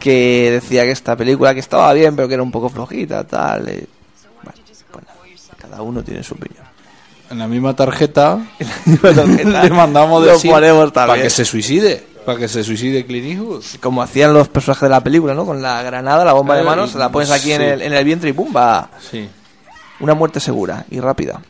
que 0.00 0.50
decía 0.52 0.82
que 0.84 0.90
esta 0.90 1.14
película 1.16 1.54
que 1.54 1.60
estaba 1.60 1.92
bien, 1.92 2.16
pero 2.16 2.26
que 2.26 2.34
era 2.34 2.42
un 2.42 2.50
poco 2.50 2.68
flojita, 2.68 3.24
tal. 3.24 3.68
eh. 3.68 3.86
Bueno, 4.42 4.58
pues 4.90 5.04
nada, 5.06 5.14
cada 5.58 5.82
uno 5.82 6.02
tiene 6.02 6.22
su 6.24 6.34
opinión. 6.34 6.64
En 7.32 7.38
la 7.38 7.48
misma 7.48 7.74
tarjeta, 7.74 8.46
tarjeta 9.02 9.62
le 9.64 9.70
mandamos 9.70 10.22
decir 10.22 10.52
para 10.92 11.14
que 11.14 11.30
se 11.30 11.46
suicide. 11.46 12.04
Para 12.26 12.38
que 12.38 12.46
se 12.46 12.62
suicide 12.62 13.06
Clint 13.06 13.26
Eastwood. 13.26 13.64
Como 13.80 14.02
hacían 14.02 14.34
los 14.34 14.48
personajes 14.48 14.82
de 14.82 14.90
la 14.90 15.02
película, 15.02 15.32
¿no? 15.32 15.46
Con 15.46 15.62
la 15.62 15.82
granada, 15.82 16.26
la 16.26 16.34
bomba 16.34 16.56
de 16.56 16.60
Eh, 16.60 16.64
mano, 16.64 16.86
se 16.86 16.98
la 16.98 17.10
pones 17.10 17.30
aquí 17.30 17.52
en, 17.52 17.62
el, 17.62 17.80
en 17.80 17.94
el 17.94 18.04
vientre 18.04 18.28
y 18.28 18.32
¡pumba! 18.34 18.90
Sí. 19.10 19.26
Una 20.00 20.12
muerte 20.12 20.40
segura 20.40 20.84
y 20.90 21.00
rápida. 21.00 21.40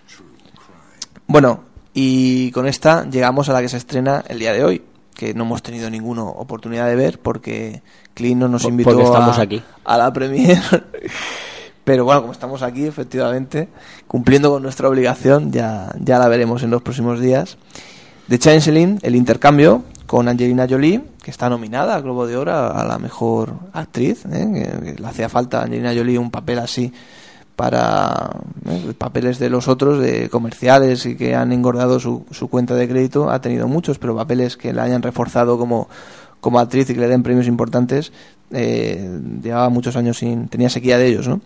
Bueno, 1.27 1.65
y 1.93 2.53
con 2.53 2.69
esta 2.69 3.05
llegamos 3.11 3.49
a 3.49 3.53
la 3.53 3.61
que 3.61 3.69
se 3.69 3.77
estrena 3.77 4.23
el 4.29 4.39
día 4.39 4.53
de 4.53 4.63
hoy, 4.63 4.83
que 5.17 5.35
no 5.35 5.43
hemos 5.43 5.65
tenido 5.65 5.91
ninguna 5.91 6.23
oportunidad 6.23 6.87
de 6.87 6.95
ver 6.95 7.19
porque 7.19 7.83
Clint 8.15 8.41
no 8.41 8.47
nos 8.47 8.65
invitó 8.67 9.01
estamos 9.01 9.37
a, 9.37 9.43
aquí. 9.43 9.61
a 9.85 9.99
la 9.99 10.13
premier. 10.15 10.63
Pero 11.85 12.05
bueno, 12.05 12.21
como 12.21 12.33
estamos 12.33 12.63
aquí, 12.63 12.87
efectivamente, 12.87 13.69
cumpliendo 14.07 14.51
con 14.51 14.63
nuestra 14.63 14.89
obligación, 14.89 15.51
ya, 15.51 15.93
ya 16.01 16.19
la 16.19 16.29
veremos 16.29 16.63
en 16.63 16.71
los 16.71 16.83
próximos 16.83 17.21
días. 17.21 17.59
The 18.29 18.39
Changeling, 18.39 19.01
el 19.03 19.17
intercambio 19.17 19.83
con 20.07 20.29
Angelina 20.29 20.67
Jolie, 20.69 21.03
que 21.23 21.31
está 21.31 21.49
nominada 21.49 21.95
al 21.97 22.03
Globo 22.03 22.27
de 22.27 22.37
Oro 22.37 22.53
a 22.53 22.85
la 22.85 22.99
mejor 22.99 23.55
actriz. 23.73 24.25
¿eh? 24.27 24.83
que 24.85 25.03
le 25.03 25.07
hacía 25.09 25.29
falta 25.29 25.61
a 25.61 25.65
Angelina 25.65 25.93
Jolie 25.95 26.19
un 26.19 26.31
papel 26.31 26.61
así 26.61 26.93
para 27.57 28.31
¿eh? 28.69 28.93
papeles 28.97 29.39
de 29.39 29.51
los 29.51 29.69
otros, 29.69 29.99
de 30.01 30.29
comerciales 30.29 31.05
y 31.07 31.17
que 31.17 31.35
han 31.35 31.53
engordado 31.53 31.99
su, 31.99 32.27
su 32.31 32.49
cuenta 32.49 32.75
de 32.75 32.89
crédito. 32.89 33.31
Ha 33.31 33.41
tenido 33.41 33.67
muchos, 33.67 33.99
pero 33.99 34.15
papeles 34.15 34.57
que 34.57 34.73
la 34.73 34.85
hayan 34.85 35.03
reforzado 35.03 35.59
como, 35.59 35.89
como 36.43 36.59
actriz 36.59 36.91
y 36.91 36.95
que 36.95 37.01
le 37.01 37.09
den 37.09 37.23
premios 37.23 37.47
importantes. 37.47 38.13
Eh, 38.51 39.19
llevaba 39.43 39.71
muchos 39.71 39.97
años 39.97 40.19
sin. 40.19 40.49
tenía 40.49 40.69
sequía 40.69 40.99
de 40.99 41.07
ellos, 41.07 41.27
¿no? 41.27 41.41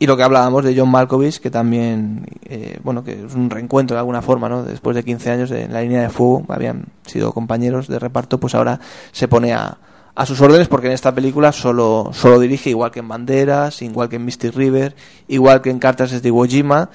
Y 0.00 0.06
lo 0.06 0.16
que 0.16 0.24
hablábamos 0.24 0.64
de 0.64 0.76
John 0.76 0.90
Malkovich, 0.90 1.38
que 1.38 1.50
también, 1.50 2.26
eh, 2.46 2.80
bueno, 2.82 3.04
que 3.04 3.12
es 3.26 3.34
un 3.34 3.48
reencuentro 3.48 3.94
de 3.94 4.00
alguna 4.00 4.22
forma, 4.22 4.48
¿no? 4.48 4.64
Después 4.64 4.96
de 4.96 5.04
15 5.04 5.30
años 5.30 5.50
en 5.52 5.72
la 5.72 5.82
línea 5.82 6.00
de 6.00 6.08
fuego, 6.08 6.44
habían 6.48 6.86
sido 7.06 7.32
compañeros 7.32 7.86
de 7.86 8.00
reparto, 8.00 8.40
pues 8.40 8.56
ahora 8.56 8.80
se 9.12 9.28
pone 9.28 9.52
a, 9.52 9.78
a 10.14 10.26
sus 10.26 10.40
órdenes 10.40 10.68
porque 10.68 10.86
en 10.86 10.94
esta 10.94 11.14
película 11.14 11.52
solo, 11.52 12.10
solo 12.12 12.40
dirige, 12.40 12.70
igual 12.70 12.90
que 12.90 13.00
en 13.00 13.08
Banderas, 13.08 13.82
igual 13.82 14.08
que 14.08 14.16
en 14.16 14.24
Misty 14.24 14.50
River, 14.50 14.96
igual 15.28 15.60
que 15.60 15.70
en 15.70 15.78
Cartas 15.78 16.10
desde 16.10 16.28
Iwo 16.28 16.44
Jima, 16.46 16.90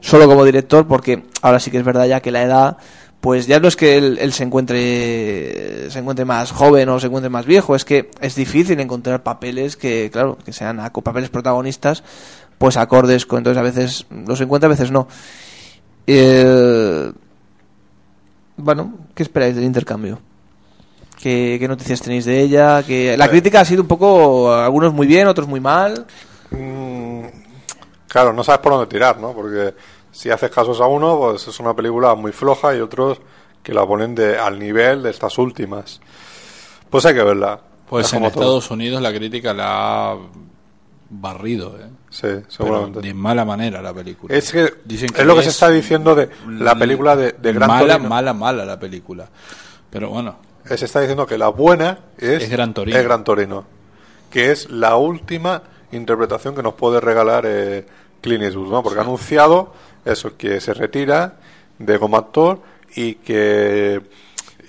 solo 0.00 0.26
como 0.26 0.44
director 0.44 0.86
porque 0.86 1.24
ahora 1.42 1.60
sí 1.60 1.70
que 1.70 1.78
es 1.78 1.84
verdad 1.84 2.06
ya 2.06 2.20
que 2.20 2.30
la 2.30 2.42
edad 2.42 2.76
pues 3.20 3.46
ya 3.46 3.58
no 3.60 3.68
es 3.68 3.76
que 3.76 3.96
él, 3.96 4.18
él 4.20 4.32
se 4.32 4.44
encuentre 4.44 5.90
se 5.90 5.98
encuentre 5.98 6.24
más 6.24 6.52
joven 6.52 6.88
o 6.88 7.00
se 7.00 7.06
encuentre 7.06 7.30
más 7.30 7.46
viejo 7.46 7.74
es 7.74 7.84
que 7.84 8.10
es 8.20 8.34
difícil 8.34 8.78
encontrar 8.80 9.22
papeles 9.22 9.76
que 9.76 10.10
claro 10.10 10.38
que 10.44 10.52
sean 10.52 10.80
papeles 11.02 11.30
protagonistas 11.30 12.04
pues 12.58 12.76
acordes 12.76 13.26
con 13.26 13.38
entonces 13.38 13.58
a 13.58 13.62
veces 13.62 14.06
los 14.10 14.40
encuentra 14.40 14.66
a 14.66 14.70
veces 14.70 14.90
no 14.90 15.08
Eh, 16.06 17.12
bueno 18.56 18.94
qué 19.14 19.22
esperáis 19.22 19.54
del 19.54 19.64
intercambio 19.64 20.20
¿Qué, 21.20 21.56
qué 21.58 21.66
noticias 21.66 22.00
tenéis 22.00 22.26
de 22.26 22.40
ella? 22.40 22.84
Que 22.84 23.16
la 23.16 23.28
crítica 23.28 23.60
ha 23.60 23.64
sido 23.64 23.82
un 23.82 23.88
poco 23.88 24.54
algunos 24.54 24.94
muy 24.94 25.08
bien 25.08 25.26
otros 25.26 25.48
muy 25.48 25.58
mal 25.58 26.06
Mm, 26.50 27.24
claro, 28.06 28.32
no 28.32 28.42
sabes 28.42 28.60
por 28.60 28.72
dónde 28.72 28.86
tirar, 28.86 29.18
¿no? 29.18 29.32
Porque 29.32 29.74
si 30.18 30.30
haces 30.30 30.50
casos 30.50 30.80
a 30.80 30.86
uno, 30.86 31.16
pues 31.18 31.46
es 31.46 31.60
una 31.60 31.74
película 31.74 32.14
muy 32.16 32.32
floja 32.32 32.74
y 32.74 32.80
otros 32.80 33.20
que 33.62 33.72
la 33.72 33.86
ponen 33.86 34.14
de, 34.16 34.36
al 34.38 34.58
nivel 34.58 35.02
de 35.04 35.10
estas 35.10 35.38
últimas. 35.38 36.00
Pues 36.90 37.04
hay 37.06 37.14
que 37.14 37.22
verla. 37.22 37.60
Pues 37.88 38.06
Es 38.06 38.12
en 38.14 38.18
todo. 38.20 38.28
Estados 38.28 38.70
Unidos 38.72 39.00
la 39.00 39.12
crítica 39.12 39.54
la 39.54 40.10
ha 40.12 40.16
barrido, 41.10 41.76
¿eh? 41.78 41.88
Sí, 42.10 42.22
Pero 42.22 42.44
seguramente. 42.48 43.00
de 43.00 43.14
mala 43.14 43.44
manera 43.44 43.80
la 43.80 43.94
película. 43.94 44.34
Es 44.34 44.50
que 44.52 44.74
Dicen 44.84 45.10
es 45.16 45.24
lo 45.24 45.34
que 45.36 45.42
se 45.42 45.50
está 45.50 45.68
diciendo 45.70 46.14
de 46.14 46.28
la 46.48 46.74
película 46.74 47.14
de, 47.16 47.32
de 47.32 47.52
Gran 47.52 47.68
mala, 47.68 47.92
Torino. 47.94 48.08
mala, 48.08 48.32
mala 48.34 48.64
la 48.64 48.78
película. 48.78 49.28
Pero 49.90 50.10
bueno, 50.10 50.36
Eh, 50.68 50.76
Se 50.76 50.84
está 50.86 51.00
diciendo 51.00 51.26
que 51.26 51.38
la 51.38 51.48
buena 51.48 51.98
es, 52.18 52.42
Es 52.42 52.50
Gran 52.50 52.74
Torino. 52.74 52.98
es 52.98 53.04
Gran 53.04 53.24
Torino, 53.24 53.64
que 54.30 54.50
es 54.52 54.68
la 54.70 54.96
última 54.96 55.62
interpretación 55.92 56.54
que 56.54 56.62
nos 56.62 56.74
puede 56.74 57.00
regalar 57.00 57.44
eh, 57.46 57.86
Clint 58.20 58.42
Eastwood, 58.42 58.70
¿no? 58.70 58.82
Porque 58.82 58.98
ha 58.98 59.02
anunciado 59.02 59.72
eso, 60.04 60.36
que 60.36 60.60
se 60.60 60.74
retira 60.74 61.34
de 61.78 61.98
como 61.98 62.16
actor 62.16 62.60
y 62.94 63.14
que... 63.16 64.00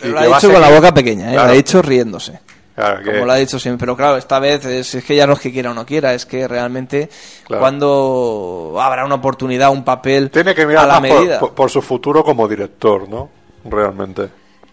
y 0.03 0.07
lo 0.07 0.13
que 0.13 0.19
ha 0.19 0.27
dicho 0.27 0.51
con 0.51 0.61
la 0.61 0.69
boca 0.71 0.93
pequeña, 0.93 1.29
¿eh? 1.29 1.33
Claro. 1.33 1.47
lo 1.47 1.53
ha 1.53 1.55
dicho 1.55 1.81
riéndose. 1.81 2.39
Claro, 2.75 3.03
que- 3.03 3.11
Como 3.11 3.25
lo 3.25 3.31
ha 3.31 3.35
dicho 3.35 3.59
siempre. 3.59 3.85
Pero 3.85 3.97
claro, 3.97 4.17
esta 4.17 4.39
vez 4.39 4.63
es, 4.65 4.95
es 4.95 5.03
que 5.03 5.15
ya 5.15 5.27
no 5.27 5.33
es 5.33 5.39
que 5.39 5.51
quiera 5.51 5.71
o 5.71 5.73
no 5.73 5.85
quiera, 5.85 6.13
es 6.13 6.25
que 6.25 6.47
realmente 6.47 7.09
Claro. 7.45 7.59
cuando 7.61 8.77
habrá 8.79 9.05
una 9.05 9.15
oportunidad, 9.15 9.71
un 9.71 9.83
papel 9.83 10.29
Tiene 10.29 10.55
que 10.55 10.65
mirar 10.65 10.85
a 10.85 10.93
la 10.93 10.99
medida. 11.01 11.39
por, 11.39 11.53
por 11.53 11.69
su 11.69 11.81
futuro 11.81 12.23
como 12.23 12.47
director, 12.47 13.07
¿no? 13.09 13.29
Realmente. 13.65 14.29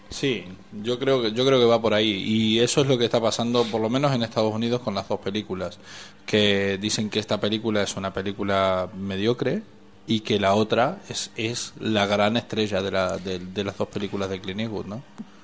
sí, 0.09 0.45
yo 0.83 0.97
creo 0.99 1.21
que 1.21 1.31
yo 1.33 1.45
creo 1.45 1.59
que 1.59 1.65
va 1.65 1.81
por 1.81 1.93
ahí 1.93 2.09
y 2.23 2.59
eso 2.59 2.81
es 2.81 2.87
lo 2.87 2.97
que 2.97 3.05
está 3.05 3.19
pasando 3.19 3.63
por 3.65 3.81
lo 3.81 3.89
menos 3.89 4.13
en 4.13 4.21
Estados 4.23 4.53
Unidos 4.53 4.79
con 4.81 4.93
las 4.93 5.07
dos 5.07 5.19
películas, 5.19 5.79
que 6.25 6.77
dicen 6.79 7.09
que 7.09 7.19
esta 7.19 7.39
película 7.39 7.81
es 7.83 7.95
una 7.97 8.13
película 8.13 8.87
mediocre 8.95 9.61
y 10.07 10.21
que 10.21 10.39
la 10.39 10.53
otra 10.55 10.97
es, 11.09 11.31
es 11.35 11.73
la 11.79 12.05
gran 12.05 12.37
estrella 12.37 12.81
de, 12.81 12.91
la, 12.91 13.17
de, 13.17 13.39
de 13.39 13.63
las 13.63 13.77
dos 13.77 13.87
películas 13.89 14.29
de 14.29 14.39
Clint 14.39 14.61
Eastwood, 14.61 14.85
¿no? 14.85 15.01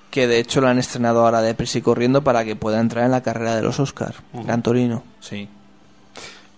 Que 0.09 0.27
de 0.27 0.39
hecho 0.39 0.61
lo 0.61 0.67
han 0.67 0.79
estrenado 0.79 1.25
ahora 1.25 1.41
de 1.41 1.53
prisa 1.55 1.79
y 1.79 1.81
corriendo 1.81 2.23
para 2.23 2.45
que 2.45 2.55
pueda 2.55 2.79
entrar 2.79 3.03
en 3.05 3.11
la 3.11 3.21
carrera 3.23 3.55
de 3.55 3.61
los 3.63 3.79
Oscars. 3.79 4.15
Gran 4.31 4.61
Torino. 4.63 5.03
Sí. 5.19 5.49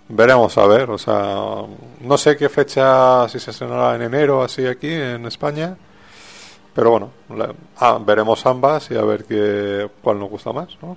Veremos 0.07 0.55
a 0.59 0.67
ver, 0.67 0.89
o 0.91 0.97
sea, 0.99 1.63
no 2.01 2.17
sé 2.17 2.37
qué 2.37 2.47
fecha, 2.47 3.27
si 3.27 3.39
se 3.39 3.49
estrenará 3.51 3.95
en 3.95 4.03
enero, 4.03 4.43
así 4.43 4.65
aquí 4.67 4.91
en 4.91 5.25
España, 5.25 5.75
pero 6.75 6.91
bueno, 6.91 7.09
la- 7.35 7.53
ah, 7.79 7.97
veremos 8.05 8.45
ambas 8.45 8.91
y 8.91 8.95
a 8.95 9.01
ver 9.01 9.23
qué, 9.25 9.89
cuál 10.03 10.19
nos 10.19 10.29
gusta 10.29 10.51
más, 10.53 10.67
¿no? 10.81 10.95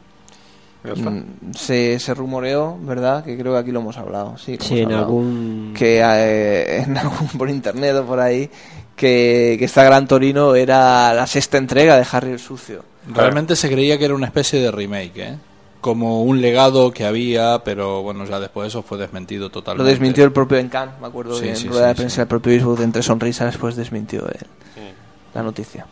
Mm, 0.96 1.52
se, 1.54 1.98
se 1.98 2.14
rumoreó, 2.14 2.76
¿verdad? 2.80 3.24
Que 3.24 3.36
creo 3.38 3.52
que 3.54 3.58
aquí 3.58 3.70
lo 3.72 3.80
hemos 3.80 3.96
hablado. 3.98 4.36
Sí, 4.38 4.56
lo 4.56 4.64
Sí, 4.64 4.74
hemos 4.74 4.80
en 4.80 4.84
hablado. 4.86 5.04
algún- 5.06 5.74
Que 5.76 6.00
eh, 6.02 6.82
en 6.86 6.96
algún, 6.96 7.28
por 7.36 7.50
internet 7.50 7.94
o 7.96 8.04
por 8.04 8.20
ahí, 8.20 8.48
que, 8.96 9.56
que 9.58 9.64
esta 9.64 9.84
Gran 9.84 10.06
Torino 10.08 10.54
era 10.54 11.12
la 11.14 11.26
sexta 11.26 11.58
entrega 11.58 11.96
de 11.96 12.06
Harry 12.10 12.32
el 12.32 12.38
Sucio. 12.38 12.84
Realmente 13.12 13.56
se 13.56 13.70
creía 13.70 13.96
que 13.98 14.04
era 14.04 14.14
una 14.14 14.26
especie 14.26 14.60
de 14.60 14.70
remake, 14.70 15.16
¿eh? 15.18 15.34
Como 15.80 16.24
un 16.24 16.40
legado 16.40 16.90
que 16.90 17.04
había, 17.06 17.62
pero 17.64 18.02
bueno, 18.02 18.24
ya 18.26 18.40
después 18.40 18.64
de 18.64 18.68
eso 18.70 18.82
fue 18.82 18.98
desmentido 18.98 19.44
Lo 19.44 19.50
totalmente. 19.50 19.90
desmintió 19.90 20.24
el 20.24 20.32
propio 20.32 20.58
Encan, 20.58 20.94
me 21.00 21.06
acuerdo 21.06 21.36
Sí, 21.36 21.44
que 21.44 21.50
en 21.50 21.56
sí, 21.56 21.68
rueda 21.68 21.82
sí, 21.84 21.88
de 21.88 21.94
prensa 21.94 22.22
el 22.22 22.28
propio 22.28 22.52
Eastwood 22.52 22.80
entre 22.82 23.02
sonrisas 23.02 23.56
pues 23.56 23.76
desmintió 23.76 24.26
él 24.26 24.46
la 25.34 25.42
noticia. 25.42 25.86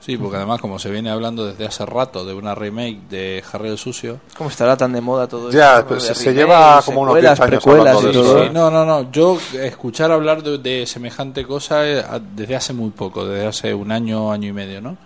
Sí, 0.00 0.16
porque 0.16 0.36
además 0.36 0.60
como 0.60 0.80
se 0.80 0.90
viene 0.90 1.10
hablando 1.10 1.46
desde 1.46 1.64
hace 1.66 1.86
rato 1.86 2.24
de 2.24 2.34
una 2.34 2.56
remake 2.56 3.02
de 3.08 3.44
Harry 3.52 3.68
el 3.68 3.78
Sucio. 3.78 4.18
¿Cómo 4.36 4.50
estará 4.50 4.76
tan 4.76 4.92
de 4.92 5.00
moda 5.00 5.28
todo 5.28 5.50
Ya, 5.52 5.76
esto? 5.78 5.88
pues, 5.90 6.08
De 6.08 6.14
se 6.16 6.34
lleva 6.34 6.82
como 6.84 7.02
unos 7.02 7.14
secuelas, 7.14 7.38
10 7.38 7.40
años 7.40 7.50
precuelas 7.64 7.96
hablando 7.96 8.02
y 8.02 8.06
de 8.06 8.12
todo. 8.20 8.36
eso, 8.38 8.46
Sí, 8.48 8.50
no, 8.52 8.70
no, 8.70 8.84
no. 8.84 9.12
Yo 9.12 9.38
escuchar 9.62 10.10
hablar 10.10 10.42
de, 10.42 10.58
de 10.58 10.86
semejante 10.86 11.44
cosa 11.46 11.88
eh, 11.88 12.04
desde 12.34 12.56
hace 12.56 12.72
muy 12.72 12.90
poco, 12.90 13.24
desde 13.24 13.46
hace 13.46 13.72
un 13.74 13.92
año, 13.92 14.32
año 14.32 14.48
y 14.48 14.52
medio, 14.52 14.80
¿no? 14.80 14.96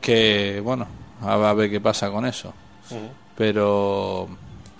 Que, 0.00 0.60
bueno, 0.64 0.86
a 1.20 1.34
a 1.50 1.52
ver 1.52 1.68
qué 1.70 1.80
pasa 1.80 2.10
con 2.10 2.24
eso. 2.24 2.54
Pero 3.36 4.28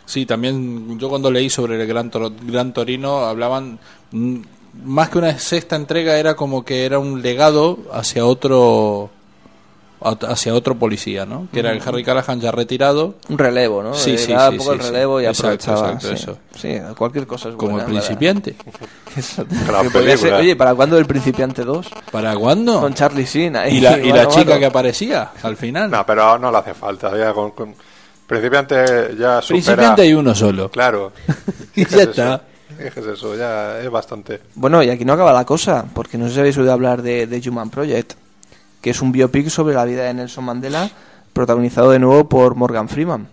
sí, 0.06 0.24
también 0.26 0.98
yo 0.98 1.08
cuando 1.08 1.30
leí 1.30 1.50
sobre 1.50 1.80
el 1.80 1.86
Gran, 1.86 2.10
Gran 2.42 2.72
Torino 2.72 3.18
hablaban, 3.26 3.78
mm, 4.12 4.36
más 4.84 5.08
que 5.08 5.18
una 5.18 5.38
sexta 5.38 5.76
entrega, 5.76 6.16
era 6.18 6.34
como 6.34 6.64
que 6.64 6.84
era 6.84 6.98
un 6.98 7.22
legado 7.22 7.78
hacia 7.92 8.24
otro 8.26 9.10
hacia 10.00 10.54
otro 10.54 10.76
policía, 10.78 11.26
¿no? 11.26 11.48
Que 11.52 11.58
era 11.58 11.72
el. 11.72 11.82
Harry 11.84 12.04
Callahan 12.04 12.40
ya 12.40 12.52
retirado. 12.52 13.16
Un 13.28 13.36
relevo, 13.36 13.82
¿no? 13.82 13.94
Sí, 13.94 14.12
Le 14.12 14.18
sí, 14.18 14.32
daba 14.32 14.50
sí, 14.50 14.52
un 14.52 14.58
poco 14.58 14.70
sí, 14.72 14.76
el 14.78 14.82
sí. 14.84 14.90
relevo 14.92 15.20
y 15.20 15.26
Exacto, 15.26 15.72
aprovechaba. 15.72 15.92
exacto, 15.94 16.08
sí. 16.08 16.14
eso. 16.14 16.38
Sí, 16.56 16.94
cualquier 16.96 17.26
cosa 17.26 17.48
es 17.48 17.56
Como 17.56 17.72
buena, 17.72 17.86
el 17.88 17.92
principiante. 17.94 18.54
La 20.06 20.16
ser- 20.16 20.34
oye, 20.34 20.54
¿para 20.54 20.74
cuándo 20.74 20.96
el 20.98 21.06
Principiante 21.06 21.64
2? 21.64 21.88
¿Para 22.12 22.36
cuándo? 22.36 22.80
Con 22.80 22.94
Charlie 22.94 23.24
Sheen 23.24 23.56
ahí. 23.56 23.78
Y 23.78 23.80
la, 23.80 23.98
y 23.98 24.08
la 24.12 24.16
mano 24.18 24.28
a 24.30 24.32
chica 24.32 24.44
mano. 24.50 24.60
que 24.60 24.66
aparecía 24.66 25.30
al 25.42 25.56
final. 25.56 25.90
No, 25.90 26.06
pero 26.06 26.38
no 26.38 26.50
le 26.52 26.58
hace 26.58 26.74
falta. 26.74 27.16
Ya 27.18 27.32
con, 27.32 27.50
con- 27.50 27.74
Principiante 28.26 28.76
ya 29.18 29.40
supera... 29.42 29.62
Principiante 29.64 30.02
hay 30.02 30.14
uno 30.14 30.34
solo. 30.34 30.70
Claro. 30.70 31.12
Y 31.74 31.84
¿Qué 31.84 31.90
ya 31.96 32.02
es 32.02 32.08
está. 32.08 32.42
Eso? 32.84 32.94
¿Qué 32.94 33.00
es 33.00 33.06
eso? 33.06 33.36
Ya 33.36 33.78
es 33.80 33.90
bastante. 33.90 34.40
Bueno, 34.54 34.82
y 34.82 34.90
aquí 34.90 35.04
no 35.04 35.12
acaba 35.12 35.32
la 35.32 35.44
cosa, 35.44 35.84
porque 35.94 36.16
no 36.18 36.28
sé 36.28 36.34
si 36.34 36.40
habéis 36.40 36.56
oído 36.58 36.72
hablar 36.72 37.02
de, 37.02 37.26
de 37.26 37.48
Human 37.48 37.70
Project, 37.70 38.12
que 38.80 38.90
es 38.90 39.02
un 39.02 39.10
biopic 39.12 39.48
sobre 39.48 39.74
la 39.74 39.84
vida 39.84 40.04
de 40.04 40.14
Nelson 40.14 40.44
Mandela, 40.44 40.88
protagonizado 41.32 41.90
de 41.90 41.98
nuevo 41.98 42.28
por 42.28 42.54
Morgan 42.54 42.88
Freeman. 42.88 43.28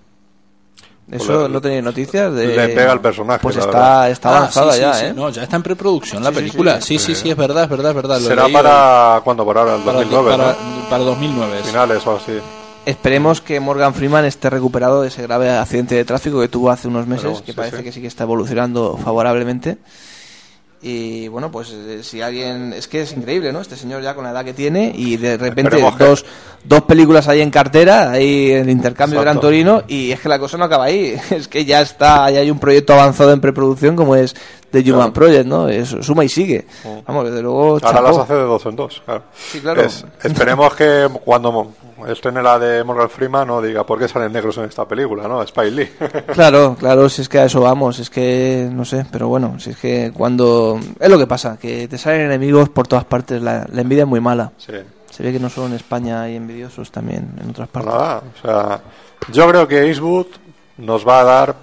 Eso 1.12 1.26
Pues 1.28 1.40
le- 1.44 1.50
no 1.50 1.62
tenéis 1.62 1.84
noticias 1.84 2.34
de... 2.34 2.48
le 2.48 2.70
pega 2.70 2.92
al 2.92 3.00
personaje, 3.02 3.40
Pues 3.44 3.56
está, 3.58 4.10
está 4.10 4.30
Ah, 4.30 4.38
avanzada 4.38 4.72
sí, 4.72 4.78
sí, 4.80 4.82
ya, 4.82 4.94
sí. 4.96 5.06
¿eh? 5.06 5.14
No, 5.16 5.30
ya 5.30 5.44
está 5.44 5.56
en 5.58 5.62
preproducción 5.62 6.24
la 6.24 6.30
Sí, 6.32 6.36
sí, 6.36 6.42
película. 6.42 6.82
sí. 6.82 6.98
Sí, 6.98 7.06
sí, 7.14 7.16
sí, 7.22 7.30
es 7.30 7.38
verdad, 7.38 7.66
es 7.66 7.70
verdad, 7.70 7.92
es 7.92 7.96
verdad. 7.96 8.20
Lo 8.22 8.28
¿Será 8.28 8.48
para... 8.50 9.22
¿Cuándo? 9.24 9.46
Por 9.46 9.56
ahora, 9.60 9.76
el 9.76 9.82
para, 9.84 10.00
2009, 10.00 10.32
para, 10.32 10.48
¿no? 10.54 10.90
para 10.90 11.04
2009. 11.04 11.60
es. 11.60 11.68
Finales 11.68 12.08
o 12.08 12.16
así. 12.16 12.32
Esperemos 12.86 13.42
que 13.42 13.60
Morgan 13.60 13.94
Freeman 13.94 14.26
esté 14.26 14.50
recuperado 14.50 15.02
de 15.02 15.08
ese 15.08 15.24
grave 15.24 15.50
accidente 15.50 15.96
de 15.96 16.06
tráfico 16.06 16.40
que 16.40 16.48
tuvo 16.48 16.70
hace 16.70 16.88
unos 16.88 17.08
meses, 17.08 17.42
que 17.42 17.52
sí, 17.52 17.58
parece 17.58 17.78
sí. 17.78 17.84
que 17.84 17.92
sí 17.92 18.02
que 18.02 18.08
está 18.08 18.24
evolucionando 18.24 18.98
favorablemente. 19.04 19.78
Y 20.88 21.28
bueno, 21.30 21.50
pues 21.50 21.72
eh, 21.72 22.04
si 22.04 22.22
alguien... 22.22 22.72
Es 22.72 22.88
que 22.88 23.02
es 23.02 23.12
increíble, 23.14 23.52
¿no? 23.52 23.60
Este 23.60 23.76
señor 23.76 24.04
ya 24.04 24.14
con 24.14 24.24
la 24.24 24.30
edad 24.30 24.46
que 24.46 24.54
tiene 24.54 24.94
y 24.96 25.18
de 25.18 25.36
repente 25.36 25.82
dos, 25.98 26.26
dos 26.64 26.82
películas 26.84 27.28
ahí 27.28 27.42
en 27.42 27.50
cartera, 27.50 28.12
ahí 28.12 28.52
el 28.52 28.70
intercambio 28.70 29.18
de 29.18 29.24
Gran 29.26 29.38
Exacto. 29.38 29.48
Torino, 29.48 29.82
y 29.88 30.12
es 30.12 30.20
que 30.20 30.30
la 30.30 30.38
cosa 30.38 30.58
no 30.60 30.66
acaba 30.66 30.84
ahí. 30.84 31.20
Es 31.32 31.48
que 31.48 31.66
ya 31.66 31.82
está, 31.82 32.30
ya 32.30 32.42
hay 32.42 32.52
un 32.52 32.60
proyecto 32.60 32.94
avanzado 32.94 33.34
en 33.34 33.42
preproducción 33.42 33.96
como 33.96 34.16
es 34.16 34.36
The 34.70 34.94
Human 34.94 35.12
Project, 35.12 35.48
¿no? 35.48 35.68
Es, 35.70 35.90
suma 35.90 36.24
y 36.24 36.30
sigue. 36.30 36.68
Vamos, 37.08 37.26
desde 37.26 37.42
luego... 37.42 37.80
Ahora 37.82 37.92
chapó. 37.92 38.04
las 38.04 38.18
hace 38.20 38.34
de 38.36 38.42
dos 38.44 38.66
en 38.68 38.76
dos. 38.76 39.02
Claro. 39.06 39.24
Sí, 39.36 39.60
claro. 39.62 39.82
Es- 39.82 40.06
esperemos 40.22 40.76
que 40.76 41.10
cuando 41.24 41.72
estrene 42.08 42.42
la 42.44 42.60
de 42.60 42.84
Morgan 42.84 43.10
Freeman 43.10 43.48
no 43.48 43.62
diga 43.62 43.86
por 43.86 43.98
qué 44.00 44.08
salen 44.08 44.32
negros 44.34 44.58
en 44.58 44.66
esta 44.66 44.86
película, 44.88 45.28
¿no? 45.28 45.44
Lee. 45.64 45.90
Claro, 46.34 46.76
claro, 46.78 47.08
si 47.10 47.22
es 47.22 47.30
que 47.30 47.40
a 47.40 47.46
eso 47.46 47.62
vamos, 47.62 48.00
es 48.00 48.10
que 48.10 48.68
no 48.72 48.84
sé, 48.86 49.06
pero 49.12 49.28
bueno, 49.28 49.60
si 49.60 49.72
es 49.72 49.78
que 49.78 50.12
cuando 50.14 50.80
es 51.00 51.10
lo 51.10 51.18
que 51.18 51.28
pasa, 51.28 51.58
que 51.58 51.88
te 51.88 51.98
salen 51.98 52.22
enemigos 52.22 52.70
por 52.70 52.88
todas 52.88 53.06
partes, 53.06 53.42
la, 53.42 53.66
la 53.72 53.82
envidia 53.82 54.04
es 54.04 54.10
muy 54.10 54.20
mala. 54.20 54.52
Sí. 54.58 54.74
Se 55.10 55.24
ve 55.24 55.32
que 55.32 55.40
no 55.40 55.50
solo 55.50 55.68
en 55.68 55.74
España 55.74 56.24
hay 56.24 56.36
envidiosos, 56.36 56.92
también 56.92 57.34
en 57.42 57.50
otras 57.52 57.70
Pues 57.72 57.86
partes. 57.86 58.02
nada, 58.02 58.22
o 58.34 58.42
sea, 58.42 58.82
yo 59.32 59.48
creo 59.48 59.68
que 59.68 59.88
Eastwood 59.88 60.28
nos 60.78 61.08
va 61.08 61.22
a 61.22 61.24
dar 61.24 61.56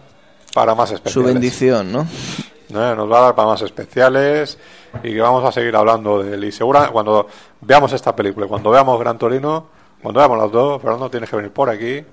para 0.54 0.74
más 0.74 0.90
especiales. 0.90 1.12
Su 1.12 1.22
bendición, 1.22 1.92
¿no? 1.92 2.00
¿eh? 2.02 2.94
Nos 2.96 3.10
va 3.12 3.18
a 3.18 3.22
dar 3.24 3.34
para 3.34 3.48
más 3.48 3.60
especiales 3.60 4.56
y 5.02 5.12
que 5.12 5.20
vamos 5.20 5.44
a 5.44 5.52
seguir 5.52 5.76
hablando 5.76 6.22
de 6.22 6.34
él. 6.34 6.44
Y 6.44 6.52
segura, 6.52 6.88
cuando 6.88 7.26
veamos 7.60 7.92
esta 7.92 8.16
película, 8.16 8.46
cuando 8.46 8.70
veamos 8.70 8.98
Gran 8.98 9.18
Torino, 9.18 9.66
cuando 10.02 10.18
veamos 10.20 10.38
las 10.38 10.50
dos, 10.52 10.82
Fernando 10.82 11.10
tienes 11.10 11.30
que 11.30 11.36
venir 11.36 11.52
por 11.52 11.70
aquí 11.70 12.04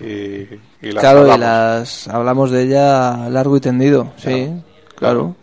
y, 0.00 0.04
y 0.06 0.92
las 0.92 1.00
Claro, 1.02 1.26
y 1.26 1.30
hablamos. 1.30 1.40
las 1.40 2.08
hablamos 2.08 2.50
de 2.50 2.62
ella 2.62 3.28
largo 3.30 3.56
y 3.56 3.60
tendido, 3.60 4.12
sí, 4.16 4.52
claro. 4.94 5.34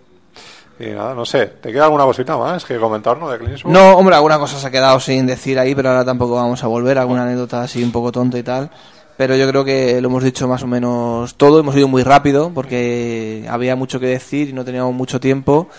Y 0.78 0.88
nada, 0.88 1.14
no 1.14 1.26
sé, 1.26 1.46
¿te 1.46 1.72
queda 1.72 1.86
alguna 1.86 2.04
cosita 2.04 2.38
más 2.38 2.66
que 2.66 2.78
comentarnos 2.78 3.32
de 3.32 3.38
Clint 3.38 3.54
Eastwood? 3.54 3.72
No, 3.72 3.96
hombre, 3.98 4.16
alguna 4.16 4.38
cosa 4.38 4.60
se 4.60 4.68
ha 4.68 4.72
quedado 4.72 5.00
sin 5.00 5.26
decir 5.26 5.58
ahí, 5.58 5.74
pero 5.74 5.90
ahora 5.90 6.04
tampoco 6.04 6.36
vamos 6.36 6.62
a 6.64 6.68
volver, 6.68 6.98
alguna 6.98 7.24
anécdota 7.24 7.62
así 7.62 7.82
un 7.82 7.94
poco 7.94 8.12
tonta 8.12 8.38
y 8.38 8.44
tal. 8.44 8.70
Pero 9.18 9.38
yo 9.38 9.48
creo 9.48 9.64
que 9.64 10.02
lo 10.02 10.10
hemos 10.10 10.26
dicho 10.26 10.46
más 10.50 10.62
o 10.64 10.68
menos 10.68 11.36
todo, 11.36 11.62
hemos 11.62 11.74
ido 11.78 11.88
muy 11.88 12.04
rápido 12.04 12.52
porque 12.54 13.46
había 13.50 13.78
mucho 13.78 14.02
que 14.02 14.08
decir 14.08 14.50
y 14.50 14.54
no 14.54 14.66
teníamos 14.66 14.94
mucho 14.94 15.22
tiempo. 15.22 15.70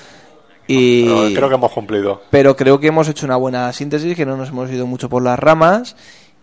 Y 0.67 1.35
creo 1.35 1.49
que 1.49 1.55
hemos 1.55 1.73
cumplido. 1.73 2.23
pero 2.31 2.57
creo 2.57 2.81
que 2.81 2.89
hemos 2.89 3.09
hecho 3.09 3.27
una 3.27 3.37
buena 3.37 3.73
síntesis, 3.73 4.17
que 4.17 4.27
no 4.27 4.37
nos 4.37 4.49
hemos 4.49 4.71
ido 4.71 4.87
mucho 4.87 5.09
por 5.09 5.23
las 5.23 5.39
ramas. 5.39 5.97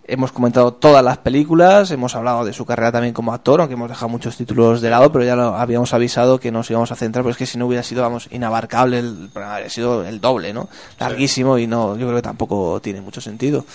Hemos 0.05 0.33
comentado 0.33 0.73
todas 0.73 1.01
las 1.01 1.17
películas, 1.19 1.89
hemos 1.91 2.13
hablado 2.15 2.43
de 2.43 2.51
su 2.51 2.65
carrera 2.65 2.91
también 2.91 3.13
como 3.13 3.33
actor, 3.33 3.61
aunque 3.61 3.75
hemos 3.75 3.87
dejado 3.87 4.09
muchos 4.09 4.35
títulos 4.35 4.81
de 4.81 4.89
lado, 4.89 5.13
pero 5.13 5.23
ya 5.23 5.37
lo 5.37 5.55
habíamos 5.55 5.93
avisado 5.93 6.41
que 6.41 6.51
nos 6.51 6.69
íbamos 6.69 6.91
a 6.91 6.95
centrar, 6.95 7.23
porque 7.23 7.31
es 7.31 7.37
que 7.37 7.45
si 7.45 7.57
no 7.57 7.67
hubiera 7.67 7.83
sido, 7.83 8.01
vamos, 8.01 8.27
inabarcable, 8.29 8.99
el 8.99 9.29
programa 9.31 9.55
habría 9.55 9.69
sido 9.69 10.05
el 10.05 10.19
doble, 10.19 10.51
¿no? 10.51 10.67
Larguísimo 10.99 11.57
y 11.57 11.67
no, 11.67 11.95
yo 11.95 12.05
creo 12.07 12.17
que 12.17 12.21
tampoco 12.21 12.81
tiene 12.81 12.99
mucho 12.99 13.21
sentido. 13.21 13.65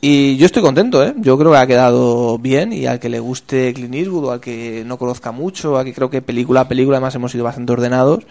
Y 0.00 0.36
yo 0.36 0.46
estoy 0.46 0.62
contento, 0.62 1.04
¿eh? 1.04 1.14
Yo 1.18 1.38
creo 1.38 1.52
que 1.52 1.58
ha 1.58 1.66
quedado 1.68 2.38
bien 2.38 2.72
y 2.72 2.86
al 2.86 2.98
que 2.98 3.08
le 3.08 3.20
guste 3.20 3.72
Clint 3.74 3.94
Eastwood 3.94 4.24
o 4.24 4.30
al 4.32 4.40
que 4.40 4.82
no 4.86 4.96
conozca 4.96 5.30
mucho, 5.30 5.76
al 5.76 5.84
que 5.84 5.94
creo 5.94 6.10
que 6.10 6.20
película 6.20 6.62
a 6.62 6.68
película 6.68 6.96
además 6.96 7.14
hemos 7.14 7.30
sido 7.30 7.44
bastante 7.44 7.72
ordenados, 7.72 8.24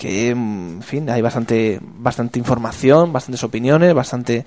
que, 0.00 0.34
mm, 0.34 0.76
en 0.76 0.82
fin, 0.82 1.10
hay 1.10 1.20
bastante, 1.20 1.78
bastante 1.82 2.38
información, 2.38 3.12
bastantes 3.12 3.44
opiniones, 3.44 3.92
bastante... 3.92 4.46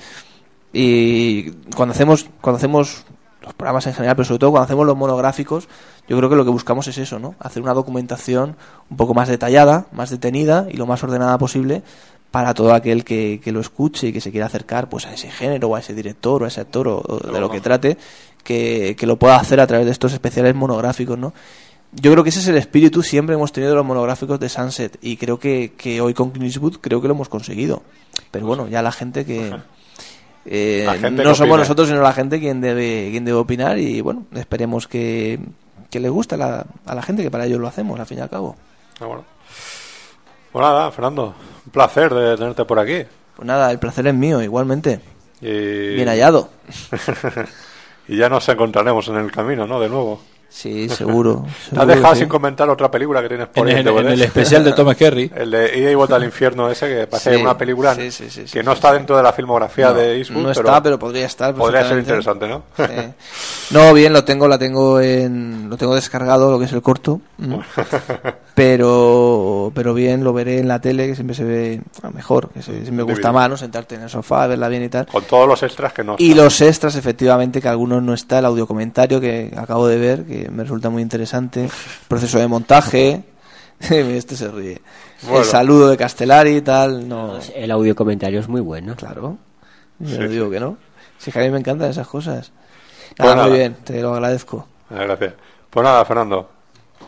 Y 0.74 1.52
cuando 1.76 1.94
hacemos, 1.94 2.26
cuando 2.42 2.58
hacemos 2.58 3.06
los 3.40 3.54
programas 3.54 3.86
en 3.86 3.94
general, 3.94 4.16
pero 4.16 4.26
sobre 4.26 4.40
todo 4.40 4.50
cuando 4.50 4.66
hacemos 4.66 4.88
los 4.88 4.98
monográficos, 4.98 5.68
yo 6.08 6.18
creo 6.18 6.28
que 6.28 6.36
lo 6.36 6.44
que 6.44 6.50
buscamos 6.50 6.88
es 6.88 6.98
eso, 6.98 7.20
¿no? 7.20 7.36
Hacer 7.38 7.62
una 7.62 7.76
documentación 7.76 8.56
un 8.90 8.98
poco 8.98 9.14
más 9.14 9.28
detallada, 9.28 9.86
más 9.92 10.10
detenida 10.10 10.66
y 10.72 10.78
lo 10.78 10.88
más 10.88 11.04
ordenada 11.04 11.38
posible 11.38 11.84
para 12.32 12.56
todo 12.56 12.74
aquel 12.74 13.06
que, 13.06 13.40
que 13.44 13.52
lo 13.52 13.60
escuche 13.60 14.08
y 14.08 14.12
que 14.14 14.22
se 14.22 14.32
quiera 14.32 14.48
acercar 14.48 14.90
pues 14.90 15.06
a 15.06 15.14
ese 15.14 15.30
género 15.30 15.68
o 15.68 15.76
a 15.76 15.82
ese 15.82 15.94
director 15.94 16.42
o 16.42 16.46
a 16.46 16.48
ese 16.48 16.62
actor 16.62 16.88
o, 16.88 16.98
o 16.98 17.32
de 17.32 17.40
lo 17.40 17.52
que 17.52 17.62
trate, 17.62 17.96
que, 18.44 18.96
que 18.98 19.06
lo 19.06 19.20
pueda 19.20 19.36
hacer 19.36 19.60
a 19.60 19.68
través 19.68 19.86
de 19.86 19.92
estos 19.92 20.14
especiales 20.14 20.56
monográficos, 20.56 21.16
¿no? 21.16 21.32
Yo 21.96 22.12
creo 22.12 22.24
que 22.24 22.30
ese 22.30 22.40
es 22.40 22.48
el 22.48 22.58
espíritu 22.58 23.04
siempre 23.04 23.36
hemos 23.36 23.52
tenido 23.52 23.76
los 23.76 23.86
monográficos 23.86 24.40
de 24.40 24.50
Sunset 24.50 24.98
y 25.02 25.18
creo 25.18 25.40
que, 25.40 25.74
que 25.78 26.02
hoy 26.02 26.14
con 26.14 26.32
Clint 26.32 26.48
Eastwood 26.48 26.78
creo 26.82 27.02
que 27.02 27.08
lo 27.08 27.14
hemos 27.14 27.30
conseguido. 27.30 27.84
Pero 28.32 28.48
bueno, 28.48 28.68
ya 28.68 28.82
la 28.82 28.92
gente 28.92 29.26
que... 29.26 29.56
eh, 30.46 30.84
La 30.86 30.96
gente 30.96 31.24
no 31.24 31.36
somos 31.36 31.58
nosotros 31.58 31.88
sino 31.88 32.02
la 32.02 32.14
gente 32.14 32.40
quien 32.40 32.62
debe 32.62 33.10
quien 33.12 33.26
debe 33.26 33.38
opinar 33.38 33.78
y 33.78 34.02
bueno, 34.02 34.26
esperemos 34.34 34.88
que, 34.88 35.40
que 35.92 36.00
le 36.00 36.10
guste 36.10 36.36
a 36.36 36.38
la, 36.40 36.66
a 36.86 36.96
la 36.96 37.02
gente 37.04 37.22
que 37.22 37.30
para 37.30 37.46
ello 37.46 37.60
lo 37.60 37.68
hacemos 37.68 38.00
al 38.00 38.06
fin 38.08 38.18
y 38.18 38.22
al 38.22 38.30
cabo. 38.30 38.56
Ah, 39.00 39.06
bueno. 39.06 39.24
Pues 40.52 40.64
nada, 40.64 40.92
Fernando, 40.92 41.34
un 41.66 41.72
placer 41.72 42.14
de 42.14 42.38
tenerte 42.38 42.66
por 42.66 42.80
aquí. 42.80 43.06
Pues 43.36 43.46
nada, 43.46 43.72
el 43.72 43.80
placer 43.80 44.06
es 44.08 44.14
mío, 44.14 44.42
igualmente. 44.42 45.00
Y... 45.42 45.96
Bien 45.96 46.08
hallado. 46.08 46.50
y 48.08 48.18
ya 48.18 48.30
nos 48.30 48.48
encontraremos 48.50 49.08
en 49.08 49.16
el 49.16 49.32
camino, 49.32 49.66
¿no? 49.66 49.80
De 49.80 49.90
nuevo. 49.90 50.22
Sí, 50.56 50.88
seguro. 50.88 51.44
Te 51.46 51.50
has 51.50 51.66
seguro 51.70 51.86
dejado 51.88 52.14
sí. 52.14 52.20
sin 52.22 52.30
comentar 52.30 52.70
otra 52.70 52.92
película 52.92 53.22
que 53.24 53.28
tienes 53.28 53.48
por 53.48 53.68
En 53.68 53.76
ahí 53.76 53.82
el- 53.82 53.88
en 53.98 54.08
el 54.10 54.22
especial 54.22 54.64
de 54.64 54.72
Thomas 54.74 54.96
Kerry. 54.96 55.32
el 55.36 55.50
de 55.50 55.80
Ida 55.80 55.90
y 55.92 55.96
Vuelta 55.96 56.16
al 56.16 56.24
Infierno 56.24 56.70
ese, 56.70 56.88
que 56.88 57.08
parece 57.08 57.36
Sí, 57.36 57.42
una 57.42 57.58
película 57.58 57.96
sí, 57.96 58.12
sí, 58.12 58.30
sí, 58.30 58.44
sí, 58.48 58.54
que 58.54 58.62
no 58.64 58.74
está 58.74 58.94
dentro 58.94 59.18
de 59.18 59.24
la 59.24 59.34
filmografía 59.34 59.88
No, 59.90 59.96
de 59.96 60.18
Eastwood. 60.20 60.44
no 60.44 60.52
está, 60.52 60.82
pero 60.84 61.00
podría 61.00 61.26
estar 61.26 61.56
Podría 61.56 61.88
ser 61.88 61.98
interesante, 61.98 62.48
¿no? 62.48 62.64
Sí. 62.78 62.84
No, 63.72 63.92
bien, 63.94 64.14
lo 64.14 64.24
tengo, 64.24 64.48
la 64.48 64.60
tengo 64.60 65.00
en, 65.02 65.68
lo 65.70 65.78
tengo 65.78 65.96
descargado, 65.96 66.52
lo 66.52 66.60
que 66.60 66.66
es 66.66 66.74
el 66.74 66.84
corto. 66.84 67.20
Pero, 68.54 69.72
pero 69.74 69.96
bien, 69.96 70.24
lo 70.24 70.32
veré 70.32 70.60
en 70.60 70.68
la 70.68 70.80
tele, 70.80 71.08
que 71.08 71.16
siempre 71.16 71.36
se 71.36 71.44
ve 71.44 71.82
mejor, 72.14 72.50
que 72.50 72.62
se- 72.62 72.84
siempre 72.84 73.04
gusta 73.04 73.32
más, 73.32 73.50
¿no? 73.50 73.58
Sentarte 73.58 73.96
en 73.96 74.04
el 74.04 74.10
sofá, 74.12 74.46
verla 74.46 74.68
bien 74.68 74.84
y 74.84 74.90
tal. 74.90 75.08
Con 75.08 75.24
todos 75.24 75.48
los 75.48 75.64
extras 75.64 75.92
que 75.92 76.04
no 76.04 76.16
Y 76.20 76.32
están. 76.32 76.44
los 76.46 76.62
extras, 76.62 76.96
efectivamente, 76.96 77.62
que 77.62 77.68
algunos 77.68 78.04
no 78.04 78.14
está, 78.14 78.40
el 78.40 78.46
audio 78.46 78.68
comentario 78.68 79.20
que 79.20 79.52
acabo 79.58 79.88
de 79.88 79.98
ver, 79.98 80.24
que 80.26 80.43
me 80.50 80.64
resulta 80.64 80.90
muy 80.90 81.02
interesante, 81.02 81.70
proceso 82.08 82.40
de 82.40 82.48
montaje, 82.48 83.24
este 83.80 84.36
se 84.36 84.50
ríe, 84.50 84.82
Bueno. 85.24 85.40
el 85.40 85.46
saludo 85.46 85.90
de 85.90 85.98
Castellari 85.98 86.58
y 86.58 86.62
tal, 86.62 87.08
no, 87.08 87.40
El 87.56 87.72
audio 87.72 87.96
comentario 87.96 88.40
es 88.40 88.48
muy 88.48 88.62
bueno. 88.62 88.96
Claro. 88.96 89.38
yo 90.00 90.18
Sí, 90.18 90.28
digo 90.28 90.50
que 90.50 90.60
no. 90.60 90.78
Si 91.18 91.30
es 91.30 91.34
que 91.34 91.40
a 91.40 91.44
mí 91.44 91.50
me 91.50 91.60
encantan 91.60 91.90
esas 91.90 92.08
cosas. 92.08 92.52
Pues 93.16 93.20
Nada, 93.20 93.36
nada. 93.36 93.48
muy 93.48 93.58
bien, 93.58 93.76
te 93.84 94.02
lo 94.02 94.14
agradezco. 94.14 94.68
Ah, 94.90 95.04
Gracias. 95.04 95.34
Pues 95.70 95.84
nada, 95.84 96.04
Fernando. 96.06 96.50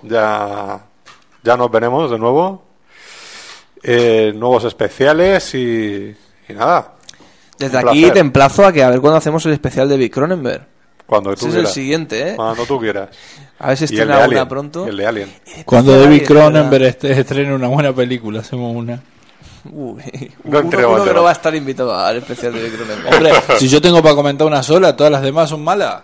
Ya, 0.04 0.80
ya 1.44 1.58
nos 1.58 1.72
veremos 1.72 2.10
de 2.12 2.18
nuevo. 2.20 2.64
Eh, 3.84 4.34
nuevos 4.36 4.64
especiales 4.64 5.54
y, 5.54 6.16
y 6.50 6.54
nada. 6.54 6.94
Desde 7.58 7.78
aquí 7.78 8.10
te 8.12 8.20
emplazo 8.20 8.66
a 8.66 8.72
que 8.74 8.84
a 8.84 8.90
ver 8.90 9.00
cuándo 9.00 9.18
hacemos 9.18 9.46
el 9.46 9.54
especial 9.54 9.88
de 9.88 9.98
Vic 9.98 10.14
Cronenberg. 10.14 10.68
Cuando 11.06 11.32
Ese 11.34 11.42
tú 11.42 11.46
es 11.48 11.54
quieras. 11.54 11.70
el 11.70 11.74
siguiente, 11.76 12.30
¿eh? 12.30 12.36
Cuando 12.36 12.66
tú 12.66 12.80
quieras. 12.80 13.10
A 13.60 13.68
ver 13.70 13.78
si 13.78 13.86
estrena 13.86 14.16
una 14.16 14.24
Alien, 14.26 14.48
pronto. 14.48 14.88
el 14.88 14.98
de 14.98 15.06
Alien. 15.06 15.34
Cuando 15.66 15.94
Ay, 15.94 16.00
David 16.02 16.22
es 16.24 16.28
Cronenberg 16.28 16.84
este- 16.86 17.20
estrene 17.20 17.54
una 17.54 17.68
buena 17.68 17.94
película, 17.94 18.40
hacemos 18.40 18.76
una. 18.76 19.02
Uy, 19.72 20.02
No 20.44 20.60
uno, 20.60 20.90
uno 20.90 21.04
que 21.06 21.14
no 21.14 21.24
va 21.24 21.30
a 21.30 21.34
estar 21.34 21.54
invitado 21.56 21.96
al 21.96 22.18
especial 22.18 22.54
de 22.54 22.64
Vic 22.64 22.76
Cronenberg. 22.76 23.16
Hombre, 23.16 23.34
si 23.60 23.68
yo 23.68 23.82
tengo 23.82 24.02
para 24.02 24.16
comentar 24.16 24.46
una 24.48 24.62
sola, 24.64 24.96
todas 24.96 25.12
las 25.12 25.22
demás 25.22 25.50
son 25.50 25.64
malas. 25.64 26.02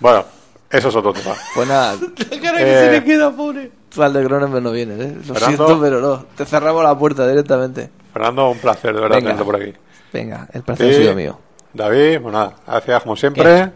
Bueno, 0.00 0.24
eso 0.70 0.88
es 0.88 0.96
otro 0.96 1.12
tema. 1.12 1.34
Pues 1.54 1.68
nada, 1.68 1.94
La 2.30 2.40
cara 2.40 2.58
que 2.58 2.64
se 2.64 2.92
le 2.92 3.04
queda, 3.04 3.30
pobre. 3.34 3.70
tú 3.88 4.02
al 4.02 4.12
de 4.12 4.24
Cronenberg 4.24 4.62
no 4.62 4.70
vienes, 4.70 5.00
¿eh? 5.00 5.14
Lo 5.26 5.34
Fernando. 5.34 5.66
siento, 5.66 5.80
pero 5.80 6.00
no. 6.00 6.26
Te 6.36 6.44
cerramos 6.44 6.82
la 6.84 6.96
puerta 6.98 7.26
directamente. 7.26 7.90
Fernando, 8.12 8.50
un 8.50 8.58
placer 8.58 8.94
de 8.94 9.00
verdad 9.00 9.18
tenerte 9.18 9.44
por 9.44 9.56
aquí. 9.56 9.72
Venga, 10.12 10.46
el 10.52 10.62
placer 10.62 10.88
ha 10.90 10.92
Sí. 10.94 11.00
sido 11.02 11.14
mío. 11.14 11.38
David, 11.74 12.20
pues 12.22 12.32
nada, 12.32 12.54
gracias 12.66 13.02
como 13.02 13.16
siempre. 13.16 13.72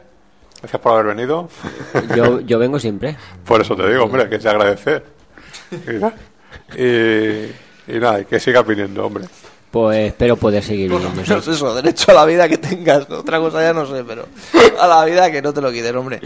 Gracias 0.60 0.80
por 0.82 0.92
haber 0.92 1.14
venido. 1.16 1.48
Yo, 2.14 2.40
yo 2.40 2.58
vengo 2.58 2.78
siempre. 2.78 3.16
Por 3.44 3.60
eso 3.60 3.74
te 3.76 3.88
digo, 3.88 4.04
hombre, 4.04 4.28
que 4.28 4.40
se 4.40 4.48
agradece. 4.48 5.02
Y, 6.76 7.92
y, 7.96 7.98
nada, 8.00 8.20
y 8.20 8.24
que 8.26 8.38
sigas 8.38 8.66
viniendo, 8.66 9.06
hombre. 9.06 9.24
Pues 9.70 10.08
espero 10.08 10.36
poder 10.36 10.62
seguir 10.62 10.90
viviendo. 10.90 11.22
No 11.26 11.36
es 11.38 11.48
eso, 11.48 11.74
derecho 11.74 12.10
a 12.10 12.14
la 12.14 12.24
vida 12.24 12.48
que 12.48 12.58
tengas. 12.58 13.08
Otra 13.10 13.38
cosa 13.38 13.62
ya 13.62 13.72
no 13.72 13.86
sé, 13.86 14.04
pero 14.04 14.26
a 14.80 14.86
la 14.86 15.04
vida 15.04 15.30
que 15.30 15.40
no 15.40 15.52
te 15.52 15.60
lo 15.60 15.70
quiten, 15.70 15.96
hombre. 15.96 16.20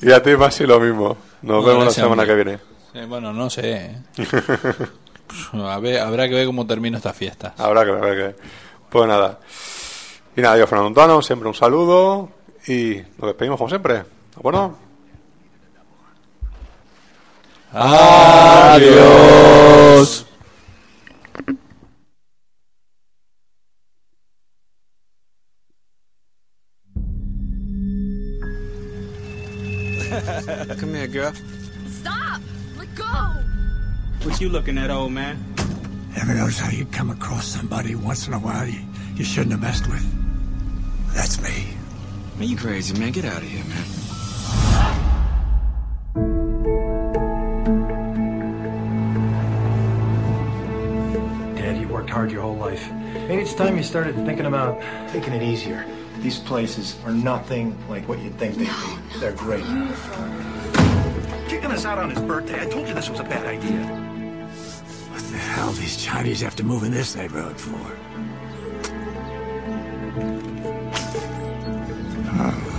Y 0.00 0.12
a 0.12 0.22
ti, 0.22 0.36
Masi, 0.36 0.64
lo 0.64 0.78
mismo. 0.80 1.16
Nos 1.42 1.62
No, 1.62 1.62
vemos 1.64 1.84
la 1.86 1.90
semana 1.90 2.22
hombre. 2.22 2.26
que 2.26 2.34
viene. 2.34 2.58
Eh, 2.94 3.06
bueno, 3.08 3.32
no 3.32 3.50
sé. 3.50 3.96
A 5.52 5.78
ver, 5.80 5.98
habrá 6.00 6.28
que 6.28 6.34
ver 6.34 6.46
cómo 6.46 6.66
termina 6.66 6.98
esta 6.98 7.12
fiesta. 7.12 7.54
Habrá 7.58 7.84
que 7.84 7.90
ver, 7.90 7.98
habrá 8.00 8.10
que 8.14 8.22
ver. 8.22 8.36
Pues 8.88 9.08
nada. 9.08 9.40
Y 10.36 10.40
nada, 10.40 10.56
yo, 10.58 10.66
Fernando 10.68 10.88
Antano, 10.88 11.20
siempre 11.22 11.48
un 11.48 11.54
saludo. 11.54 12.28
Y 12.66 13.02
nos 13.18 13.28
despedimos 13.28 13.58
como 13.58 13.68
siempre. 13.68 13.94
¿De 13.94 14.04
acuerdo? 14.36 14.78
Adiós. 17.72 19.04
Come 30.78 30.94
here, 30.94 31.08
girl. 31.08 31.32
Stop! 31.88 32.40
Let 32.78 32.94
go! 32.94 33.04
What 34.22 34.40
you 34.40 34.48
looking 34.48 34.78
at, 34.78 34.90
old 34.90 35.12
man? 35.12 35.36
Ever 36.16 36.34
notice 36.34 36.60
how 36.60 36.70
you 36.70 36.86
come 36.86 37.10
across 37.10 37.46
somebody 37.46 37.96
once 37.96 38.28
in 38.28 38.34
a 38.34 38.38
while 38.38 38.66
you, 38.66 38.80
you 39.16 39.24
shouldn't 39.24 39.52
have 39.52 39.60
messed 39.60 39.88
with? 39.88 40.04
That's 41.12 41.42
me. 41.42 41.73
Man, 42.36 42.48
you 42.48 42.56
crazy, 42.56 42.98
man. 42.98 43.12
Get 43.12 43.24
out 43.26 43.42
of 43.42 43.48
here, 43.48 43.62
man. 43.64 43.84
Dad, 51.54 51.80
you 51.80 51.86
worked 51.86 52.10
hard 52.10 52.32
your 52.32 52.42
whole 52.42 52.56
life. 52.56 52.90
Maybe 52.90 53.42
it's 53.42 53.54
time 53.54 53.76
you 53.76 53.84
started 53.84 54.16
thinking 54.26 54.46
about 54.46 54.80
taking 55.12 55.32
it 55.32 55.44
easier. 55.44 55.86
These 56.18 56.40
places 56.40 56.96
are 57.04 57.12
nothing 57.12 57.78
like 57.88 58.08
what 58.08 58.18
you'd 58.18 58.36
think 58.36 58.56
they'd 58.56 58.66
be. 58.66 59.18
They're 59.20 59.30
great. 59.32 59.64
Kicking 61.48 61.70
us 61.70 61.84
out 61.84 61.98
on 61.98 62.10
his 62.10 62.20
birthday. 62.20 62.60
I 62.60 62.66
told 62.68 62.88
you 62.88 62.94
this 62.94 63.08
was 63.08 63.20
a 63.20 63.24
bad 63.24 63.46
idea. 63.46 63.86
What 65.12 65.22
the 65.22 65.38
hell 65.38 65.70
these 65.70 66.02
Chinese 66.02 66.40
have 66.40 66.56
to 66.56 66.64
move 66.64 66.82
in 66.82 66.90
this 66.90 67.14
neighborhood 67.14 67.60
for? 67.60 67.96
Uh-huh. 72.38 72.74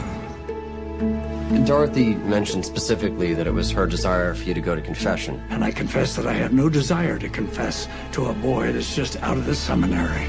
Dorothy 1.65 2.15
mentioned 2.15 2.65
specifically 2.65 3.33
that 3.33 3.47
it 3.47 3.53
was 3.53 3.71
her 3.71 3.87
desire 3.87 4.33
for 4.33 4.43
you 4.43 4.53
to 4.53 4.61
go 4.61 4.75
to 4.75 4.81
confession. 4.81 5.41
And 5.49 5.63
I 5.63 5.71
confess 5.71 6.15
that 6.15 6.27
I 6.27 6.33
have 6.33 6.53
no 6.53 6.69
desire 6.69 7.17
to 7.19 7.29
confess 7.29 7.87
to 8.13 8.25
a 8.27 8.33
boy 8.33 8.71
that's 8.71 8.95
just 8.95 9.21
out 9.23 9.37
of 9.37 9.45
the 9.45 9.55
seminary. 9.55 10.27